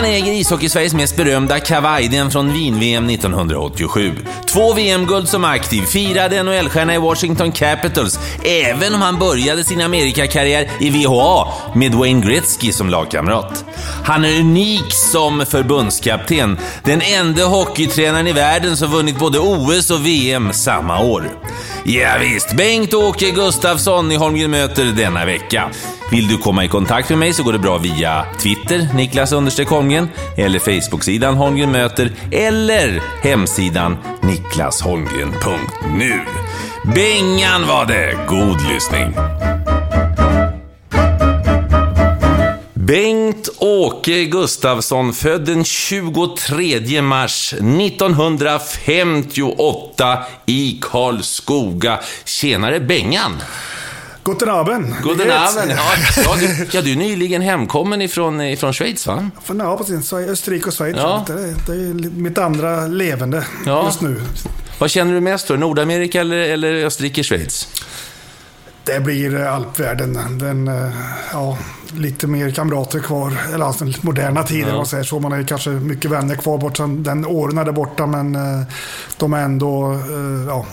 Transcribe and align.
Han 0.00 0.08
äger 0.08 0.32
ishockey-Sveriges 0.32 0.94
mest 0.94 1.16
berömda 1.16 1.60
kavaj, 1.60 2.08
den 2.08 2.30
från 2.30 2.52
Wien-VM 2.52 3.10
1987. 3.10 4.12
Två 4.46 4.72
VM-guld 4.72 5.28
som 5.28 5.44
aktiv, 5.44 5.82
firade 5.82 6.42
NHL-stjärna 6.42 6.94
i 6.94 6.98
Washington 6.98 7.52
Capitals, 7.52 8.18
även 8.44 8.94
om 8.94 9.02
han 9.02 9.18
började 9.18 9.64
sin 9.64 9.80
Amerikakarriär 9.80 10.70
i 10.80 10.90
VHA 10.90 11.48
med 11.74 11.94
Wayne 11.94 12.26
Gretzky 12.26 12.72
som 12.72 12.90
lagkamrat. 12.90 13.64
Han 14.04 14.24
är 14.24 14.40
unik 14.40 14.92
som 14.92 15.46
förbundskapten, 15.46 16.58
den 16.84 17.00
enda 17.02 17.44
hockeytränaren 17.44 18.26
i 18.26 18.32
världen 18.32 18.76
som 18.76 18.90
vunnit 18.90 19.18
både 19.18 19.38
OS 19.38 19.90
och 19.90 20.06
VM 20.06 20.52
samma 20.52 21.00
år. 21.00 21.30
Ja, 21.84 22.08
visst, 22.20 22.52
Bengt-Åke 22.52 23.30
Gustafsson 23.30 24.12
i 24.12 24.16
Holmgren 24.16 24.50
möter 24.50 24.84
denna 24.84 25.24
vecka. 25.24 25.70
Vill 26.10 26.28
du 26.28 26.38
komma 26.38 26.64
i 26.64 26.68
kontakt 26.68 27.08
med 27.08 27.18
mig 27.18 27.34
så 27.34 27.42
går 27.42 27.52
det 27.52 27.58
bra 27.58 27.78
via 27.78 28.24
Twitter, 28.38 28.88
Niklas 28.94 29.32
Holmgren, 29.68 30.08
eller 30.36 30.58
Facebooksidan 30.58 31.34
Holmgren 31.34 31.72
möter, 31.72 32.10
eller 32.30 33.02
hemsidan 33.22 33.96
niklasholmgren.nu. 34.22 36.20
Bengan 36.94 37.66
var 37.66 37.86
det! 37.86 38.16
God 38.28 38.72
lyssning! 38.72 39.14
Bengt-Åke 42.74 44.24
Gustafsson, 44.24 45.12
född 45.12 45.44
den 45.44 45.64
23 45.64 47.02
mars 47.02 47.52
1958 47.52 50.18
i 50.46 50.78
Karlskoga. 50.82 52.00
Tjenare 52.24 52.80
Bengan! 52.80 53.42
Guten 54.24 54.48
Abend. 54.48 54.94
Guten 55.02 55.30
Abend. 55.30 55.70
Ja, 55.70 55.76
ja, 56.16 56.36
du, 56.40 56.66
ja, 56.72 56.82
du 56.82 56.92
är 56.92 56.96
nyligen 56.96 57.42
hemkommen 57.42 58.02
ifrån, 58.02 58.40
ifrån 58.40 58.72
Schweiz, 58.72 59.06
va? 59.06 59.30
Ja, 59.58 59.76
precis. 59.76 60.12
Österrike 60.12 60.66
och 60.68 60.74
Schweiz. 60.74 60.96
Ja. 60.96 61.24
Det, 61.26 61.32
är, 61.32 61.54
det 61.66 61.72
är 61.72 62.10
mitt 62.10 62.38
andra 62.38 62.86
levande 62.86 63.44
ja. 63.66 63.84
just 63.84 64.00
nu. 64.00 64.20
Vad 64.78 64.90
känner 64.90 65.14
du 65.14 65.20
mest 65.20 65.46
för? 65.46 65.56
Nordamerika 65.56 66.20
eller, 66.20 66.36
eller 66.36 66.86
Österrike-Schweiz? 66.86 67.68
Det 68.84 69.00
blir 69.00 69.40
alpvärlden. 69.40 70.18
Den, 70.38 70.68
eh, 70.68 70.90
ja, 71.32 71.58
lite 71.94 72.26
mer 72.26 72.50
kamrater 72.50 72.98
kvar. 73.00 73.32
Eller 73.54 73.64
alltså 73.64 73.86
moderna 74.00 74.42
tiden, 74.42 74.68
ja. 74.68 74.76
man 74.76 74.86
säger 74.86 75.04
så. 75.04 75.20
Man 75.20 75.32
har 75.32 75.38
ju 75.38 75.44
kanske 75.44 75.70
mycket 75.70 76.10
vänner 76.10 76.34
kvar 76.34 76.58
bort 76.58 76.76
sedan 76.76 77.02
den 77.02 77.26
åren 77.26 77.58
är 77.58 77.64
där 77.64 77.72
borta, 77.72 78.06
men 78.06 78.34
eh, 78.34 78.62
de 79.16 79.32
är 79.32 79.42
ändå, 79.42 79.92
eh, 79.92 80.46
ja, 80.46 80.66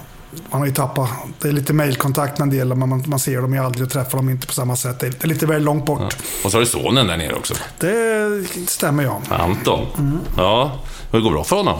man 0.49 0.61
har 0.61 0.65
ju 0.65 0.73
tappat, 0.73 1.09
det 1.39 1.47
är 1.47 1.51
lite 1.51 1.73
mailkontakt 1.73 2.39
med 2.39 2.45
en 2.45 2.57
del, 2.57 2.67
men 2.75 2.89
man, 2.89 3.03
man 3.07 3.19
ser 3.19 3.41
dem 3.41 3.53
ju 3.53 3.59
aldrig 3.59 3.85
och 3.85 3.91
träffar 3.91 4.17
dem 4.17 4.29
inte 4.29 4.47
på 4.47 4.53
samma 4.53 4.75
sätt. 4.75 4.99
Det 4.99 5.23
är 5.23 5.27
lite 5.27 5.45
väl 5.45 5.63
långt 5.63 5.85
bort. 5.85 5.99
Ja. 6.01 6.09
Och 6.43 6.51
så 6.51 6.57
har 6.57 6.59
du 6.59 6.65
sonen 6.65 7.07
där 7.07 7.17
nere 7.17 7.33
också. 7.33 7.53
Det 7.79 8.47
stämmer 8.67 9.03
ja. 9.03 9.21
Anton. 9.29 9.85
Mm. 9.97 10.19
Ja, 10.37 10.71
det 11.11 11.19
går 11.19 11.31
bra 11.31 11.43
för 11.43 11.55
honom. 11.55 11.79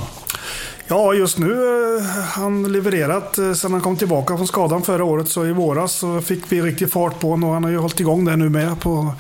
Ja, 0.89 1.13
just 1.13 1.37
nu 1.37 1.53
har 1.55 1.97
eh, 1.97 2.23
han 2.23 2.71
levererat 2.71 3.37
eh, 3.37 3.53
sen 3.53 3.71
han 3.71 3.81
kom 3.81 3.97
tillbaka 3.97 4.37
från 4.37 4.47
skadan 4.47 4.81
förra 4.81 5.03
året. 5.03 5.29
Så 5.29 5.45
i 5.45 5.51
våras 5.51 5.93
så 5.93 6.21
fick 6.21 6.51
vi 6.51 6.61
riktigt 6.61 6.93
fart 6.93 7.19
på 7.19 7.29
honom 7.29 7.49
och 7.49 7.53
han 7.53 7.63
har 7.63 7.71
ju 7.71 7.77
hållit 7.77 7.99
igång 7.99 8.25
det 8.25 8.35
nu 8.35 8.49
med 8.49 8.79
på, 8.79 9.13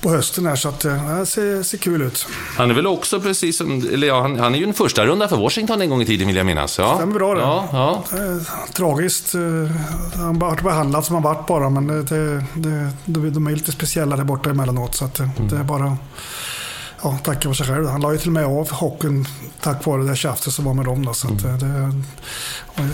på 0.00 0.10
hösten 0.10 0.46
här. 0.46 0.56
Så 0.56 0.68
att 0.68 0.84
eh, 0.84 1.18
det 1.18 1.26
ser, 1.26 1.62
ser 1.62 1.78
kul 1.78 2.02
ut. 2.02 2.26
Han 2.56 2.70
är 2.70 2.74
väl 2.74 2.86
också 2.86 3.20
precis 3.20 3.56
som, 3.56 3.88
eller 3.92 4.06
ja, 4.06 4.20
han, 4.20 4.38
han 4.38 4.54
är 4.54 4.58
ju 4.58 4.64
en 4.64 4.74
första 4.74 5.06
runda 5.06 5.28
för 5.28 5.36
Washington 5.36 5.80
en 5.80 5.90
gång 5.90 6.02
i 6.02 6.06
tiden 6.06 6.26
vill 6.26 6.36
jag 6.36 6.46
minnas. 6.46 6.78
Ja. 6.78 6.94
Stämmer 6.96 7.14
bra 7.14 7.34
det. 7.34 7.40
Ja, 7.40 7.68
ja. 7.72 8.04
tragiskt. 8.72 9.32
Han 10.14 10.42
har 10.42 10.62
behandlad 10.62 11.04
som 11.04 11.14
han 11.14 11.22
varit 11.22 11.46
bara, 11.46 11.70
men 11.70 11.86
det, 11.86 12.02
det, 12.02 12.90
det, 13.04 13.30
de 13.30 13.46
är 13.46 13.50
lite 13.50 13.72
speciella 13.72 14.16
där 14.16 14.24
borta 14.24 14.50
emellanåt. 14.50 14.94
Så 14.94 15.04
att 15.04 15.20
det 15.50 15.56
är 15.56 15.64
bara 15.64 15.96
ja, 17.02 17.18
tacka 17.22 17.40
för 17.40 17.54
sig 17.54 17.66
själv. 17.66 17.86
Han 17.86 18.00
la 18.00 18.12
ju 18.12 18.18
till 18.18 18.28
och 18.28 18.32
med 18.32 18.44
av 18.44 18.70
hockeyn 18.70 19.26
tack 19.60 19.86
vare 19.86 20.02
det 20.02 20.16
tjafset 20.16 20.52
som 20.52 20.64
var 20.64 20.74
med 20.74 20.84
dem. 20.84 21.04
Då, 21.04 21.14
så 21.14 21.28
mm. 21.28 21.58
det, 21.58 22.00
och, 22.66 22.84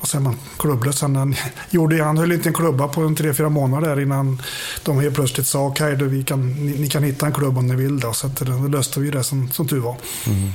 och 0.00 0.08
sen 0.08 0.22
man 0.22 0.36
klubblös. 0.58 1.02
Han, 1.02 1.16
han, 1.16 1.34
gjorde, 1.70 2.04
han 2.04 2.18
höll 2.18 2.32
inte 2.32 2.48
en 2.48 2.54
klubba 2.54 2.88
på 2.88 3.00
en 3.00 3.16
tre, 3.16 3.34
fyra 3.34 3.48
månader 3.48 4.00
innan 4.00 4.42
de 4.84 5.00
helt 5.00 5.14
plötsligt 5.14 5.46
sa 5.46 5.66
okej, 5.66 5.94
okay, 5.94 6.08
vi 6.08 6.24
kan, 6.24 6.52
ni, 6.52 6.78
ni, 6.78 6.88
kan 6.88 7.02
hitta 7.02 7.26
en 7.26 7.32
klubb 7.32 7.58
om 7.58 7.66
ni 7.66 7.74
vill. 7.74 8.00
Då. 8.00 8.12
Så 8.12 8.26
att, 8.26 8.36
då 8.36 8.68
löste 8.68 9.00
vi 9.00 9.10
det 9.10 9.24
som, 9.24 9.50
som 9.50 9.68
tur 9.68 9.80
var. 9.80 9.96
Mm. 10.26 10.50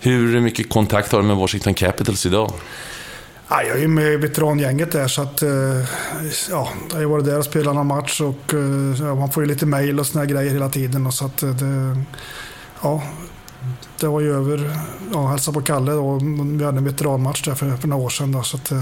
Hur 0.00 0.40
mycket 0.40 0.68
kontakt 0.68 1.12
har 1.12 1.20
du 1.20 1.26
med 1.26 1.36
Washington 1.36 1.74
Capitals 1.74 2.26
idag? 2.26 2.52
Ja, 3.54 3.62
jag 3.62 3.82
är 3.82 3.88
med 3.88 4.12
i 4.12 4.16
veterangänget 4.16 4.92
där 4.92 5.08
så 5.08 5.22
att 5.22 5.42
eh, 5.42 5.50
ja, 6.50 6.68
jag 6.90 6.98
har 6.98 7.04
varit 7.04 7.24
där 7.24 7.38
och 7.38 7.44
spelat 7.44 7.74
någon 7.74 7.86
match 7.86 8.20
och 8.20 8.54
eh, 8.54 9.06
ja, 9.06 9.14
man 9.14 9.30
får 9.30 9.42
ju 9.42 9.48
lite 9.48 9.66
mail 9.66 10.00
och 10.00 10.06
såna 10.06 10.26
grejer 10.26 10.52
hela 10.52 10.68
tiden. 10.68 11.06
Och 11.06 11.14
så 11.14 11.26
att 11.26 11.42
eh, 11.42 11.50
det, 11.50 11.96
ja, 12.82 13.02
det 14.00 14.06
var 14.06 14.20
ju 14.20 14.34
över, 14.34 14.70
ja, 15.12 15.26
hälsa 15.26 15.52
på 15.52 15.60
Kalle 15.60 15.92
då, 15.92 16.18
vi 16.58 16.64
hade 16.64 16.78
en 16.78 16.84
veteranmatch 16.84 17.44
där 17.44 17.54
för, 17.54 17.76
för 17.76 17.88
några 17.88 18.04
år 18.04 18.10
sedan. 18.10 18.32
Då, 18.32 18.42
så 18.42 18.56
att, 18.56 18.72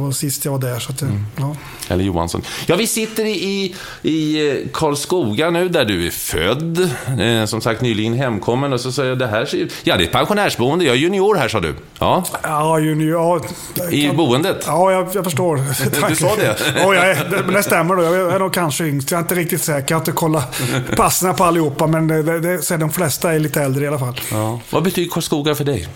det 0.00 0.04
var 0.04 0.12
sist 0.12 0.44
jag 0.44 0.52
var 0.52 0.58
där. 0.58 0.78
Så 0.78 0.92
att, 0.92 1.02
mm. 1.02 1.26
ja. 1.36 1.56
Eller 1.88 2.04
Johansson. 2.04 2.42
Ja, 2.66 2.76
vi 2.76 2.86
sitter 2.86 3.24
i, 3.24 3.74
i 4.02 4.48
eh, 4.48 4.68
Karlskoga 4.72 5.50
nu, 5.50 5.68
där 5.68 5.84
du 5.84 6.06
är 6.06 6.10
född. 6.10 6.90
Eh, 7.20 7.46
som 7.46 7.60
sagt, 7.60 7.80
nyligen 7.80 8.14
hemkommen. 8.14 8.72
Och 8.72 8.80
så 8.80 8.92
säger 8.92 9.08
jag, 9.08 9.18
det 9.18 9.26
här 9.26 9.68
Ja, 9.84 9.96
det 9.96 10.02
är 10.02 10.06
ett 10.06 10.12
pensionärsboende. 10.12 10.84
Jag 10.84 10.94
är 10.94 10.98
junior 10.98 11.34
här, 11.34 11.48
sa 11.48 11.60
du. 11.60 11.74
Ja, 11.98 12.24
ja 12.42 12.78
junior. 12.78 13.42
Ja, 13.74 13.90
I 13.90 14.06
kan... 14.06 14.16
boendet? 14.16 14.64
Ja, 14.66 14.92
jag, 14.92 15.08
jag 15.12 15.24
förstår. 15.24 15.56
du 16.08 16.16
sa 16.16 16.36
det? 16.36 16.56
ja, 16.76 16.94
jag 16.94 17.10
är, 17.10 17.42
men 17.44 17.54
det 17.54 17.62
stämmer. 17.62 17.96
Då. 17.96 18.02
Jag 18.02 18.34
är 18.34 18.38
nog 18.38 18.52
kanske 18.52 18.84
yngst. 18.84 19.10
Jag 19.10 19.18
är 19.18 19.22
inte 19.22 19.34
riktigt 19.34 19.62
säker. 19.62 19.90
Jag 19.90 19.96
har 19.96 20.00
inte 20.00 20.12
kollat 20.12 20.60
passen 20.96 21.34
på 21.34 21.44
allihopa, 21.44 21.86
men 21.86 22.06
det, 22.06 22.40
det, 22.40 22.76
de 22.76 22.90
flesta 22.90 23.32
är 23.32 23.38
lite 23.38 23.62
äldre 23.62 23.84
i 23.84 23.88
alla 23.88 23.98
fall. 23.98 24.20
Ja. 24.30 24.60
Vad 24.70 24.82
betyder 24.82 25.10
Karlskoga 25.10 25.54
för 25.54 25.64
dig? 25.64 25.88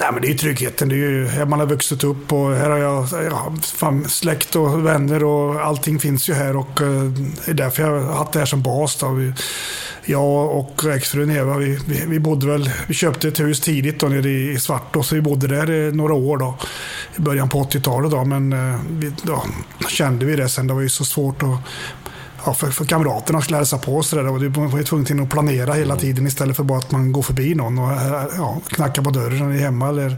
Nej, 0.00 0.08
men 0.12 0.22
det 0.22 0.30
är 0.30 0.34
tryggheten. 0.34 0.88
Det 0.88 0.94
är 0.94 0.98
ju 0.98 1.26
här 1.26 1.46
man 1.46 1.60
har 1.60 1.66
vuxit 1.66 2.04
upp 2.04 2.32
och 2.32 2.54
här 2.54 2.70
har 2.70 2.78
jag 2.78 3.08
ja, 3.12 3.52
släkt 4.08 4.56
och 4.56 4.86
vänner 4.86 5.24
och 5.24 5.60
allting 5.60 5.98
finns 5.98 6.28
ju 6.28 6.34
här 6.34 6.56
och 6.56 6.80
eh, 6.80 7.02
det 7.44 7.50
är 7.50 7.54
därför 7.54 7.82
jag 7.82 8.00
har 8.00 8.14
haft 8.14 8.32
det 8.32 8.38
här 8.38 8.46
som 8.46 8.62
bas. 8.62 8.96
Då. 8.96 9.08
Vi, 9.08 9.32
jag 10.04 10.50
och 10.50 10.84
exfrun 10.84 11.30
Eva, 11.30 11.58
vi, 11.58 11.78
vi, 11.86 12.04
vi, 12.06 12.20
bodde 12.20 12.46
väl, 12.46 12.70
vi 12.86 12.94
köpte 12.94 13.28
ett 13.28 13.40
hus 13.40 13.60
tidigt 13.60 14.00
då 14.00 14.08
nere 14.08 14.30
i 14.30 14.58
Svartå, 14.58 15.02
så 15.02 15.14
vi 15.14 15.20
bodde 15.20 15.46
där 15.46 15.70
i 15.70 15.92
några 15.92 16.14
år 16.14 16.38
då. 16.38 16.58
I 17.16 17.20
början 17.20 17.48
på 17.48 17.62
80-talet 17.64 18.10
då, 18.10 18.24
men 18.24 18.52
eh, 18.52 18.80
vi, 18.90 19.12
då 19.22 19.44
kände 19.88 20.26
vi 20.26 20.36
det 20.36 20.48
sen. 20.48 20.66
Det 20.66 20.74
var 20.74 20.80
ju 20.80 20.88
så 20.88 21.04
svårt 21.04 21.42
att 21.42 21.58
ja, 22.46 22.54
för, 22.54 22.70
för 22.70 22.84
kamraterna 22.84 23.40
skulle 23.40 23.56
hälsa 23.56 23.78
på 23.78 23.96
och 23.96 24.04
sådär. 24.04 24.26
Och 24.26 24.40
du 24.40 24.48
var 24.48 24.82
tvungen 24.82 25.22
att 25.22 25.30
planera 25.30 25.72
hela 25.72 25.96
tiden 25.96 26.26
istället 26.26 26.56
för 26.56 26.64
bara 26.64 26.78
att 26.78 26.90
man 26.90 27.12
går 27.12 27.22
förbi 27.22 27.54
någon 27.54 27.78
och 27.78 27.90
ja, 28.36 28.60
knackar 28.68 29.02
på 29.02 29.10
dörren 29.10 29.38
när 29.38 29.46
ni 29.46 29.56
är 29.56 29.60
hemma. 29.60 29.88
Eller, 29.88 30.16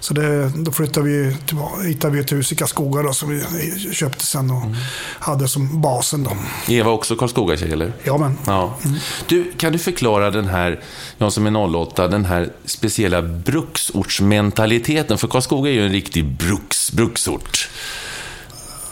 så 0.00 0.14
det, 0.14 0.48
då 0.48 0.72
flyttade 0.72 1.06
vi, 1.06 1.36
hittade 1.86 2.14
vi 2.14 2.20
ett 2.20 2.32
hus 2.32 2.52
i 2.52 2.56
Karlskoga 2.56 3.02
då, 3.02 3.12
som 3.12 3.28
vi 3.28 3.42
köpte 3.92 4.26
sen 4.26 4.50
och 4.50 4.62
mm. 4.62 4.76
hade 5.18 5.48
som 5.48 5.80
basen. 5.80 6.24
Då. 6.24 6.30
Eva 6.68 6.90
också 6.90 7.16
Karlskoga-tjej 7.16 7.72
eller? 7.72 7.92
Ja, 8.04 8.18
men. 8.18 8.38
Ja. 8.46 8.74
Mm. 8.84 8.98
Du, 9.26 9.52
kan 9.52 9.72
du 9.72 9.78
förklara 9.78 10.30
den 10.30 10.46
här, 10.46 10.80
jag 11.18 11.32
som 11.32 11.46
är 11.46 11.76
08, 11.76 12.08
den 12.08 12.24
här 12.24 12.52
speciella 12.64 13.22
bruksortsmentaliteten? 13.22 15.18
För 15.18 15.28
Karlskoga 15.28 15.70
är 15.70 15.74
ju 15.74 15.86
en 15.86 15.92
riktig 15.92 16.24
bruks, 16.24 16.92
bruksort. 16.92 17.68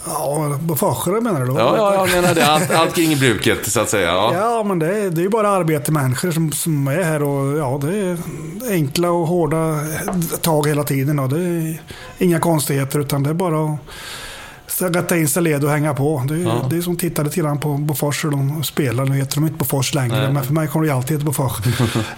Ja, 0.07 0.59
Bofors 0.61 1.07
menar 1.07 1.41
du 1.41 1.47
då? 1.47 1.59
Ja, 1.59 1.77
ja, 1.77 1.95
jag 1.95 2.23
menar 2.23 2.35
det. 2.35 2.47
Allt, 2.47 2.71
allt 2.71 2.95
kring 2.95 3.19
bruket, 3.19 3.73
så 3.73 3.81
att 3.81 3.91
säga. 3.91 4.09
Ja, 4.09 4.35
ja 4.35 4.63
men 4.63 4.79
det 4.79 4.99
är, 4.99 5.11
det 5.11 5.21
är 5.21 5.23
ju 5.23 5.29
bara 5.29 5.49
arbetarmänniskor 5.49 6.31
som, 6.31 6.53
som 6.53 6.89
är 6.89 7.03
här 7.03 7.23
och 7.23 7.59
ja, 7.59 7.81
det 7.83 7.97
är 7.97 8.19
enkla 8.71 9.11
och 9.11 9.27
hårda 9.27 9.81
tag 10.41 10.69
hela 10.69 10.85
tiden. 10.85 11.19
Och 11.19 11.29
det 11.29 11.41
är 11.41 11.81
inga 12.19 12.41
konstigheter, 12.41 12.99
utan 12.99 13.23
det 13.23 13.31
är 13.31 13.35
bara 13.35 13.65
att 13.65 13.79
rätta 14.81 15.17
in 15.17 15.29
sig 15.29 15.43
led 15.43 15.65
och 15.65 15.71
hänga 15.71 15.95
på. 15.95 16.25
Det 16.29 16.35
är, 16.35 16.39
ja. 16.39 16.67
det 16.71 16.77
är 16.77 16.83
som 16.83 16.97
tittade 16.97 17.31
till 17.31 17.45
på 17.45 17.75
Bofors 17.75 18.25
hur 18.25 18.31
de 18.31 18.65
spelar. 18.65 19.05
Nu 19.05 19.17
heter 19.17 19.35
de 19.35 19.45
inte 19.45 19.59
Bofors 19.59 19.95
längre, 19.95 20.23
Nej. 20.23 20.33
men 20.33 20.45
för 20.45 20.53
mig 20.53 20.69
kommer 20.69 20.87
det 20.87 20.95
alltid 20.95 21.17
heta 21.17 21.25
Bofors. 21.25 21.53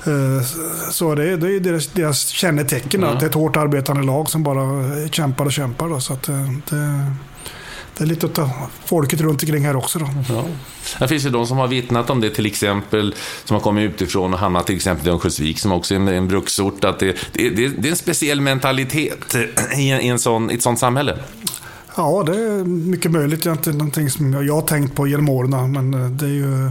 Eh, 0.06 0.42
så 0.90 1.14
det, 1.14 1.36
det 1.36 1.56
är 1.56 1.60
deras, 1.60 1.86
deras 1.86 2.26
kännetecken, 2.26 3.02
ja. 3.02 3.08
att 3.08 3.20
det 3.20 3.26
är 3.26 3.28
ett 3.28 3.34
hårt 3.34 3.56
arbetande 3.56 4.02
lag 4.02 4.30
som 4.30 4.42
bara 4.42 4.84
kämpar 5.10 5.44
och 5.44 5.52
kämpar. 5.52 5.88
Då, 5.88 6.00
så 6.00 6.12
att 6.12 6.28
eh, 6.28 6.50
det, 6.70 7.12
det 7.98 8.04
är 8.04 8.06
lite 8.06 8.42
av 8.42 8.50
folket 8.84 9.20
runt 9.20 9.42
omkring 9.42 9.64
här 9.64 9.76
också. 9.76 9.98
Då. 9.98 10.08
Ja. 10.28 10.44
Det 10.98 11.08
finns 11.08 11.26
ju 11.26 11.30
de 11.30 11.46
som 11.46 11.58
har 11.58 11.68
vittnat 11.68 12.10
om 12.10 12.20
det, 12.20 12.30
till 12.30 12.46
exempel, 12.46 13.14
som 13.44 13.54
har 13.54 13.60
kommit 13.60 13.90
utifrån 13.90 14.34
och 14.34 14.40
hamnat 14.40 14.66
till 14.66 14.76
exempel 14.76 15.08
i 15.08 15.10
Örnsköldsvik, 15.10 15.58
som 15.58 15.72
också 15.72 15.94
är 15.94 15.98
en, 15.98 16.08
en 16.08 16.28
bruksort. 16.28 16.84
Att 16.84 16.98
det, 16.98 17.16
det, 17.32 17.50
det, 17.50 17.68
det 17.68 17.88
är 17.88 17.90
en 17.90 17.96
speciell 17.96 18.40
mentalitet 18.40 19.36
i, 19.78 19.90
en, 19.90 20.00
i 20.00 20.08
en 20.08 20.18
sån, 20.18 20.50
i 20.50 20.54
ett 20.54 20.62
sånt 20.62 20.78
samhälle. 20.78 21.18
Ja, 21.96 22.24
det 22.26 22.32
är 22.32 22.64
mycket 22.64 23.10
möjligt. 23.10 23.42
Det 23.42 23.50
är 23.50 23.52
inte 23.52 23.72
någonting 23.72 24.10
som 24.10 24.46
jag, 24.46 24.54
har 24.54 24.62
tänkt 24.62 24.94
på 24.94 25.06
genom 25.06 25.28
åren, 25.28 25.72
men 25.72 25.94
eh, 25.94 26.10
det 26.10 26.24
är 26.24 26.30
ju 26.30 26.70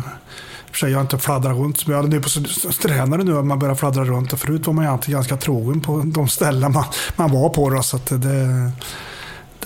för 0.71 0.79
sig 0.79 0.91
jag 0.91 0.97
har 0.97 1.01
inte 1.01 1.17
fladdrat 1.17 1.57
runt 1.57 1.79
som 1.79 1.93
jag 1.93 2.01
hade 2.01 2.15
nu 2.15 2.21
på 2.21 2.29
tränare 2.81 3.23
nu, 3.23 3.41
man 3.41 3.59
börjar 3.59 3.75
fladdra 3.75 4.03
runt. 4.03 4.39
Förut 4.39 4.67
var 4.67 4.73
man 4.73 4.85
ju 4.85 4.91
alltid 4.91 5.13
ganska 5.13 5.37
trogen 5.37 5.81
på 5.81 6.01
de 6.05 6.27
ställen 6.27 6.71
man, 6.71 6.83
man 7.15 7.31
var 7.31 7.49
på. 7.49 7.69
Då, 7.69 7.81
så 7.81 7.99
det, 8.09 8.71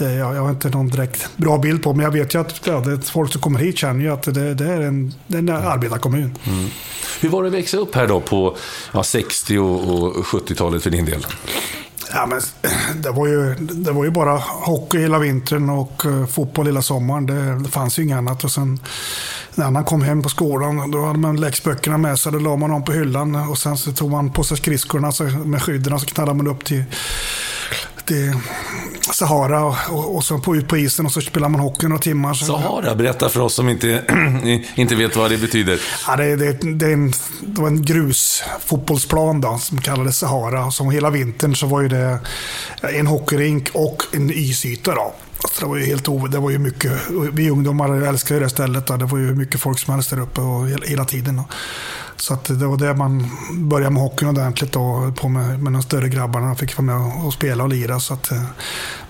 jag, 0.05 0.35
jag 0.35 0.41
har 0.41 0.49
inte 0.49 0.69
någon 0.69 0.87
direkt 0.87 1.29
bra 1.37 1.57
bild 1.57 1.83
på, 1.83 1.93
men 1.93 2.03
jag 2.03 2.11
vet 2.11 2.35
ju 2.35 2.41
att 2.41 2.67
ja, 2.67 2.79
det 2.79 3.01
folk 3.01 3.31
som 3.31 3.41
kommer 3.41 3.59
hit 3.59 3.77
känner 3.77 4.01
ju 4.01 4.13
att 4.13 4.23
det, 4.23 4.53
det 4.53 4.65
är 4.65 4.81
en, 4.81 5.13
det 5.27 5.37
är 5.37 5.39
en 5.39 5.49
arbetarkommun. 5.49 6.37
Mm. 6.43 6.69
Hur 7.19 7.29
var 7.29 7.43
det 7.43 7.47
att 7.47 7.53
växa 7.53 7.77
upp 7.77 7.95
här 7.95 8.07
då 8.07 8.21
på 8.21 8.57
ja, 8.91 9.03
60 9.03 9.57
och, 9.57 10.03
och 10.03 10.25
70-talet 10.25 10.83
för 10.83 10.89
din 10.89 11.05
del? 11.05 11.25
Ja, 12.13 12.25
men 12.25 12.41
det, 12.95 13.09
var 13.09 13.27
ju, 13.27 13.55
det 13.55 13.91
var 13.91 14.03
ju 14.03 14.11
bara 14.11 14.37
hockey 14.37 14.97
hela 14.97 15.19
vintern 15.19 15.69
och 15.69 16.05
uh, 16.05 16.25
fotboll 16.25 16.65
hela 16.65 16.81
sommaren. 16.81 17.25
Det, 17.25 17.63
det 17.63 17.69
fanns 17.69 17.99
ju 17.99 18.03
inget 18.03 18.17
annat. 18.17 18.43
Och 18.43 18.51
sen 18.51 18.79
när 19.55 19.71
man 19.71 19.83
kom 19.83 20.01
hem 20.01 20.23
på 20.23 20.29
skolan 20.29 20.91
då 20.91 21.05
hade 21.05 21.19
man 21.19 21.41
läxböckerna 21.41 21.97
med 21.97 22.19
sig. 22.19 22.31
Då 22.31 22.39
la 22.39 22.55
man 22.55 22.69
dem 22.69 22.83
på 22.83 22.91
hyllan 22.91 23.35
och 23.35 23.57
sen 23.57 23.77
så 23.77 23.91
tog 23.91 24.11
man 24.11 24.33
på 24.33 24.43
sig 24.43 24.57
skridskorna 24.57 25.11
med 25.45 25.61
skydden 25.61 25.93
och 25.93 26.01
så 26.01 26.05
knallade 26.05 26.37
man 26.37 26.47
upp 26.47 26.65
till 26.65 26.83
till 28.11 28.33
Sahara 29.13 29.63
och, 29.63 29.75
och, 29.89 30.15
och 30.15 30.23
så 30.23 30.39
på, 30.39 30.55
ut 30.55 30.67
på 30.67 30.77
isen 30.77 31.05
och 31.05 31.11
så 31.11 31.21
spelar 31.21 31.49
man 31.49 31.61
hockey 31.61 31.87
några 31.87 32.01
timmar. 32.01 32.33
Sahara, 32.33 32.95
berätta 32.95 33.29
för 33.29 33.39
oss 33.39 33.53
som 33.53 33.69
inte, 33.69 34.03
inte 34.75 34.95
vet 34.95 35.15
vad 35.15 35.31
det 35.31 35.37
betyder. 35.37 35.79
Ja, 36.07 36.15
det, 36.15 36.35
det, 36.35 36.73
det, 36.73 36.85
är 36.85 36.93
en, 36.93 37.13
det 37.41 37.61
var 37.61 37.67
en 37.67 37.81
grusfotbollsplan 37.81 39.41
då, 39.41 39.57
som 39.57 39.81
kallades 39.81 40.17
Sahara. 40.17 40.71
Som 40.71 40.91
hela 40.91 41.09
vintern 41.09 41.55
så 41.55 41.65
var 41.65 41.81
ju 41.81 41.87
det 41.87 42.19
en 42.81 43.07
hockeyrink 43.07 43.69
och 43.73 44.03
en 44.13 44.31
isyta. 44.31 44.95
Då. 44.95 45.13
Alltså 45.43 45.61
det 45.61 45.69
var 45.69 45.77
ju 45.77 45.85
helt 45.85 46.31
det 46.31 46.39
var 46.39 46.49
ju 46.49 46.57
mycket, 46.57 46.91
vi 47.33 47.49
ungdomar 47.49 48.01
älskade 48.01 48.39
det 48.39 48.49
stället. 48.49 48.87
Det 48.87 49.05
var 49.05 49.17
ju 49.17 49.35
mycket 49.35 49.61
folk 49.61 49.79
som 49.79 49.93
helst 49.93 50.09
där 50.09 50.19
uppe 50.19 50.41
och 50.41 50.67
hela, 50.67 51.05
tiden. 51.05 51.41
Så 52.15 52.33
att 52.33 52.45
det 52.45 52.67
var 52.67 52.77
där 52.77 52.93
man 52.93 53.29
började 53.51 53.93
med 53.93 54.03
hockeyn 54.03 54.29
ordentligt 54.29 54.71
då, 54.71 55.13
på 55.15 55.29
med, 55.29 55.63
med 55.63 55.73
de 55.73 55.81
större 55.81 56.09
grabbarna. 56.09 56.55
Fick 56.55 56.77
vara 56.77 56.85
med 56.85 57.25
och 57.25 57.33
spela 57.33 57.63
och 57.63 57.69
lira. 57.69 57.99
Så 57.99 58.13
att, 58.13 58.31
eh, 58.31 58.41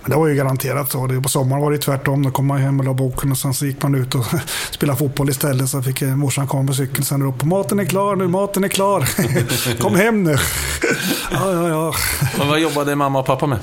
men 0.01 0.11
det 0.11 0.17
var 0.17 0.27
ju 0.27 0.35
garanterat 0.35 0.91
så. 0.91 1.21
På 1.23 1.29
sommaren 1.29 1.61
var 1.61 1.71
det 1.71 1.77
tvärtom. 1.77 2.23
Då 2.23 2.31
kom 2.31 2.45
man 2.45 2.57
hem 2.57 2.79
och 2.79 2.85
la 2.85 2.93
boken 2.93 3.31
och 3.31 3.37
sen 3.37 3.53
så 3.53 3.65
gick 3.65 3.83
man 3.83 3.95
ut 3.95 4.15
och 4.15 4.25
spelade 4.71 4.99
fotboll 4.99 5.29
istället. 5.29 5.69
Så 5.69 5.81
fick 5.81 6.01
eh, 6.01 6.15
morsan 6.15 6.47
komma 6.47 6.63
med 6.63 6.75
cykeln 6.75 7.05
sen 7.05 7.21
upp. 7.21 7.43
Maten 7.43 7.79
är 7.79 7.85
klar 7.85 8.15
nu, 8.15 8.27
maten 8.27 8.63
är 8.63 8.67
klar. 8.67 9.09
Kom 9.81 9.95
hem 9.95 10.23
nu. 10.23 10.31
ja, 11.31 11.51
ja, 11.51 11.69
ja. 11.69 11.93
Och 12.39 12.47
vad 12.47 12.59
jobbade 12.59 12.95
mamma 12.95 13.19
och 13.19 13.25
pappa 13.25 13.47
med? 13.47 13.59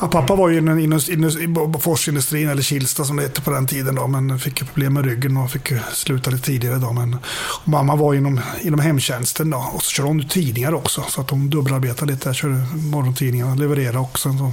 Ja, 0.00 0.08
pappa 0.08 0.34
var 0.34 0.48
ju 0.48 0.58
inom, 0.58 0.78
inom, 0.78 1.00
inom 1.08 1.72
Boforsindustrin, 1.72 2.48
eller 2.48 2.62
Kilsta 2.62 3.04
som 3.04 3.16
det 3.16 3.22
hette 3.22 3.40
på 3.40 3.50
den 3.50 3.66
tiden. 3.66 3.94
Då, 3.94 4.06
men 4.06 4.38
fick 4.38 4.66
problem 4.66 4.94
med 4.94 5.04
ryggen 5.04 5.36
och 5.36 5.50
fick 5.50 5.72
sluta 5.92 6.30
lite 6.30 6.44
tidigare. 6.44 6.78
Då, 6.78 6.92
men, 6.92 7.16
mamma 7.64 7.96
var 7.96 8.14
inom, 8.14 8.40
inom 8.60 8.80
hemtjänsten 8.80 9.50
då, 9.50 9.70
och 9.74 9.82
så 9.82 9.90
körde 9.90 10.08
hon 10.08 10.28
tidningar 10.28 10.74
också. 10.74 11.02
Så 11.08 11.20
att 11.20 11.30
hon 11.30 11.50
dubbelarbetade 11.50 12.12
lite. 12.12 12.28
Där, 12.28 12.34
körde 12.34 12.66
morgontidningar, 12.92 13.56
levererade 13.56 13.98
också. 13.98 14.32
Så 14.32 14.52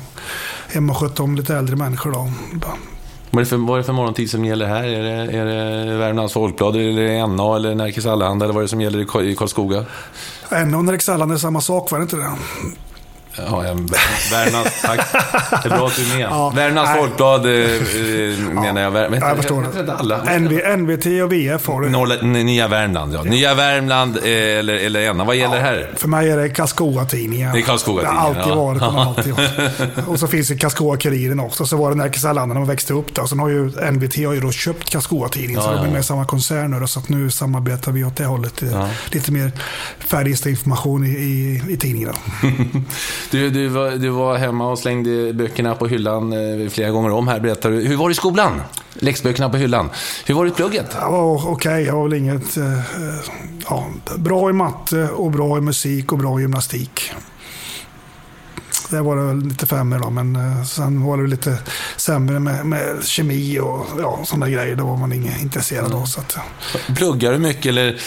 hemma 0.68 0.94
och 0.94 1.00
skötte 1.00 1.22
om 1.22 1.36
lite 1.36 1.56
äldre 1.56 1.76
människor. 1.76 2.12
Då. 2.12 2.32
Vad 3.32 3.42
är, 3.42 3.46
det 3.46 3.50
för, 3.50 3.58
vad 3.58 3.74
är 3.74 3.78
det 3.78 3.84
för 3.84 3.94
morgontid 3.94 4.30
som 4.30 4.46
gäller 4.46 4.66
här? 4.66 4.84
Är 4.84 5.04
det, 5.04 5.38
är 5.38 5.46
det 5.46 5.98
Värmlands 5.98 6.34
Folkblad, 6.34 6.76
eller 6.76 7.28
NA 7.28 7.56
eller 7.56 7.76
Nerikes 7.76 8.06
Allehanda? 8.06 8.46
Eller 8.46 8.54
vad 8.54 8.62
är 8.62 8.66
det 8.66 8.70
som 8.70 8.82
gäller 8.82 9.24
i 9.24 9.36
Karlskoga? 9.36 9.86
NA 10.52 10.78
och 10.78 10.86
Nerikes 10.86 11.10
Allehanda 11.10 11.36
är 11.36 11.40
samma 11.40 11.62
sak, 11.62 11.92
var 11.92 12.00
det 12.00 12.04
inte 12.04 12.16
det? 12.16 12.32
Ja, 13.38 13.62
Värmlands, 14.32 14.82
tack. 14.82 15.12
Det 15.64 15.70
är 15.70 15.78
bra 15.78 15.88
att 15.88 15.96
du 15.96 16.02
är 16.02 16.18
med. 16.18 16.28
Ja, 16.30 16.50
Värmlands 16.50 16.92
Folkblad 16.92 17.46
eh, 17.46 17.52
eh 17.52 18.54
menar 18.54 18.82
jag. 18.82 18.92
Vär, 18.92 19.10
ja, 19.22 19.28
jag 19.28 19.38
förstår 19.38 19.84
det. 19.84 19.94
Alla. 19.94 20.40
NV, 20.40 20.78
NVT 20.78 21.06
och 21.06 21.34
VF 21.34 21.68
har 21.68 21.82
du. 21.82 21.90
Norrla, 21.90 22.16
Nya 22.22 22.68
Värmland, 22.68 23.14
ja. 23.14 23.24
Nya 23.24 23.54
Värmland 23.54 24.18
eh, 24.18 24.24
eller, 24.24 24.74
eller 24.74 25.00
ena. 25.00 25.24
Vad 25.24 25.36
gäller 25.36 25.56
ja, 25.56 25.62
här? 25.62 25.94
För 25.96 26.08
mig 26.08 26.30
är 26.30 26.38
det 26.38 26.50
Karlskoga-tidningen. 26.50 27.54
Det 27.54 27.60
är 27.60 27.62
Karlskoga-tidningen. 27.62 28.34
Det 28.34 28.40
har 28.42 28.56
alltid 28.56 28.56
varit. 28.56 28.82
Ja. 28.82 29.06
Alltid 29.06 29.34
varit. 29.34 30.08
och 30.08 30.20
så 30.20 30.28
finns 30.28 30.48
det 30.48 30.56
Karlskoga-Kuriren 30.56 31.40
också. 31.40 31.66
Så 31.66 31.78
var 31.78 31.90
det 31.90 31.96
när 31.96 32.46
man 32.46 32.68
växte 32.68 32.94
upp 32.94 33.16
där. 33.16 33.26
Sen 33.26 33.40
har 33.40 33.50
ju 33.50 33.92
NVT 33.92 34.26
har 34.26 34.34
ju 34.34 34.40
då 34.40 34.52
köpt 34.52 34.90
Karlskoga-tidningen. 34.90 35.62
så 35.62 35.72
de 35.72 35.86
är 35.86 35.92
med 35.92 36.00
i 36.00 36.04
samma 36.04 36.26
koncern 36.26 36.72
nu. 36.72 36.88
Så 36.88 37.00
att 37.00 37.10
nu 37.10 37.32
samarbetar 37.32 37.92
vi 37.92 38.04
åt 38.04 38.16
det 38.16 38.26
hållet. 38.26 38.64
Lite 39.12 39.32
mer 39.32 39.52
färdigställd 40.00 40.56
information 40.56 41.06
i, 41.06 41.10
i, 41.10 41.62
i 41.70 41.78
tidningarna. 41.78 42.16
Du, 43.32 43.50
du, 43.50 43.68
var, 43.68 43.92
du 43.92 44.10
var 44.10 44.38
hemma 44.38 44.72
och 44.72 44.80
slängde 44.80 45.34
böckerna 45.34 45.76
på 45.76 45.88
hyllan 45.88 46.34
eh, 46.34 46.70
flera 46.70 46.90
gånger 46.90 47.12
om 47.12 47.28
här, 47.28 47.40
berättar 47.40 47.72
du. 47.72 47.80
Hur 47.80 47.96
var 47.96 48.10
det 48.10 48.12
i 48.12 48.16
skolan? 48.16 48.62
Läxböckerna 48.94 49.50
på 49.50 49.58
hyllan. 49.58 49.90
Hur 50.26 50.36
var 50.36 50.46
det 50.46 50.52
i 50.52 50.54
plugget? 50.54 50.92
Det 50.92 50.98
var 50.98 51.36
okej. 51.36 51.52
Okay. 51.52 51.84
Jag 51.84 51.96
var 51.96 52.04
väl 52.04 52.14
inget... 52.14 52.58
Eh, 52.58 52.80
ja, 53.70 53.88
bra 54.18 54.50
i 54.50 54.54
matte 54.54 55.10
och 55.10 55.32
bra 55.32 55.58
i 55.58 55.62
musik 55.62 56.12
och 56.12 56.18
bra 56.18 56.40
i 56.40 56.42
gymnastik. 56.42 57.12
Det 58.90 59.02
var 59.02 59.16
det 59.16 59.48
lite 59.48 59.66
femmor 59.66 60.00
då, 60.00 60.10
men 60.10 60.36
eh, 60.36 60.64
sen 60.64 61.04
var 61.04 61.18
det 61.18 61.28
lite 61.28 61.58
sämre 61.98 62.40
med, 62.40 62.66
med 62.66 63.04
kemi 63.04 63.60
och 63.60 63.86
ja, 64.00 64.20
sådana 64.24 64.50
grejer. 64.50 64.76
Då 64.76 64.86
var 64.86 64.98
man 64.98 65.14
inte 65.14 65.42
intresserad 65.42 65.94
av. 65.94 66.06
Så 66.06 66.20
att, 66.20 66.38
Pluggar 66.96 67.32
du 67.32 67.38
mycket 67.38 67.66
eller 67.66 68.00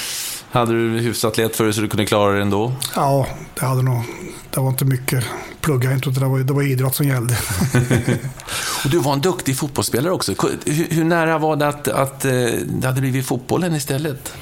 hade 0.50 0.72
du 0.72 0.98
hyfsat 0.98 1.36
lätt 1.36 1.56
för 1.56 1.64
dig 1.64 1.72
så 1.72 1.80
du 1.80 1.88
kunde 1.88 2.06
klara 2.06 2.32
det 2.32 2.42
ändå? 2.42 2.72
Ja, 2.94 3.26
det 3.54 3.66
hade 3.66 3.82
nog 3.82 4.04
det 4.50 4.60
var 4.60 4.68
inte 4.68 4.84
mycket 4.84 5.24
plugga 5.60 5.92
inte, 5.92 6.10
det 6.10 6.26
var, 6.26 6.38
det 6.38 6.52
var 6.52 6.62
idrott 6.62 6.94
som 6.94 7.06
gällde. 7.06 7.34
och 8.84 8.90
du 8.90 8.98
var 8.98 9.12
en 9.12 9.20
duktig 9.20 9.56
fotbollsspelare 9.56 10.12
också. 10.12 10.34
Hur, 10.64 10.94
hur 10.94 11.04
nära 11.04 11.38
var 11.38 11.56
det 11.56 11.68
att, 11.68 11.88
att 11.88 12.24
eh, 12.24 12.32
det 12.66 12.86
hade 12.86 13.00
blivit 13.00 13.26
fotbollen 13.26 13.74
istället? 13.74 14.34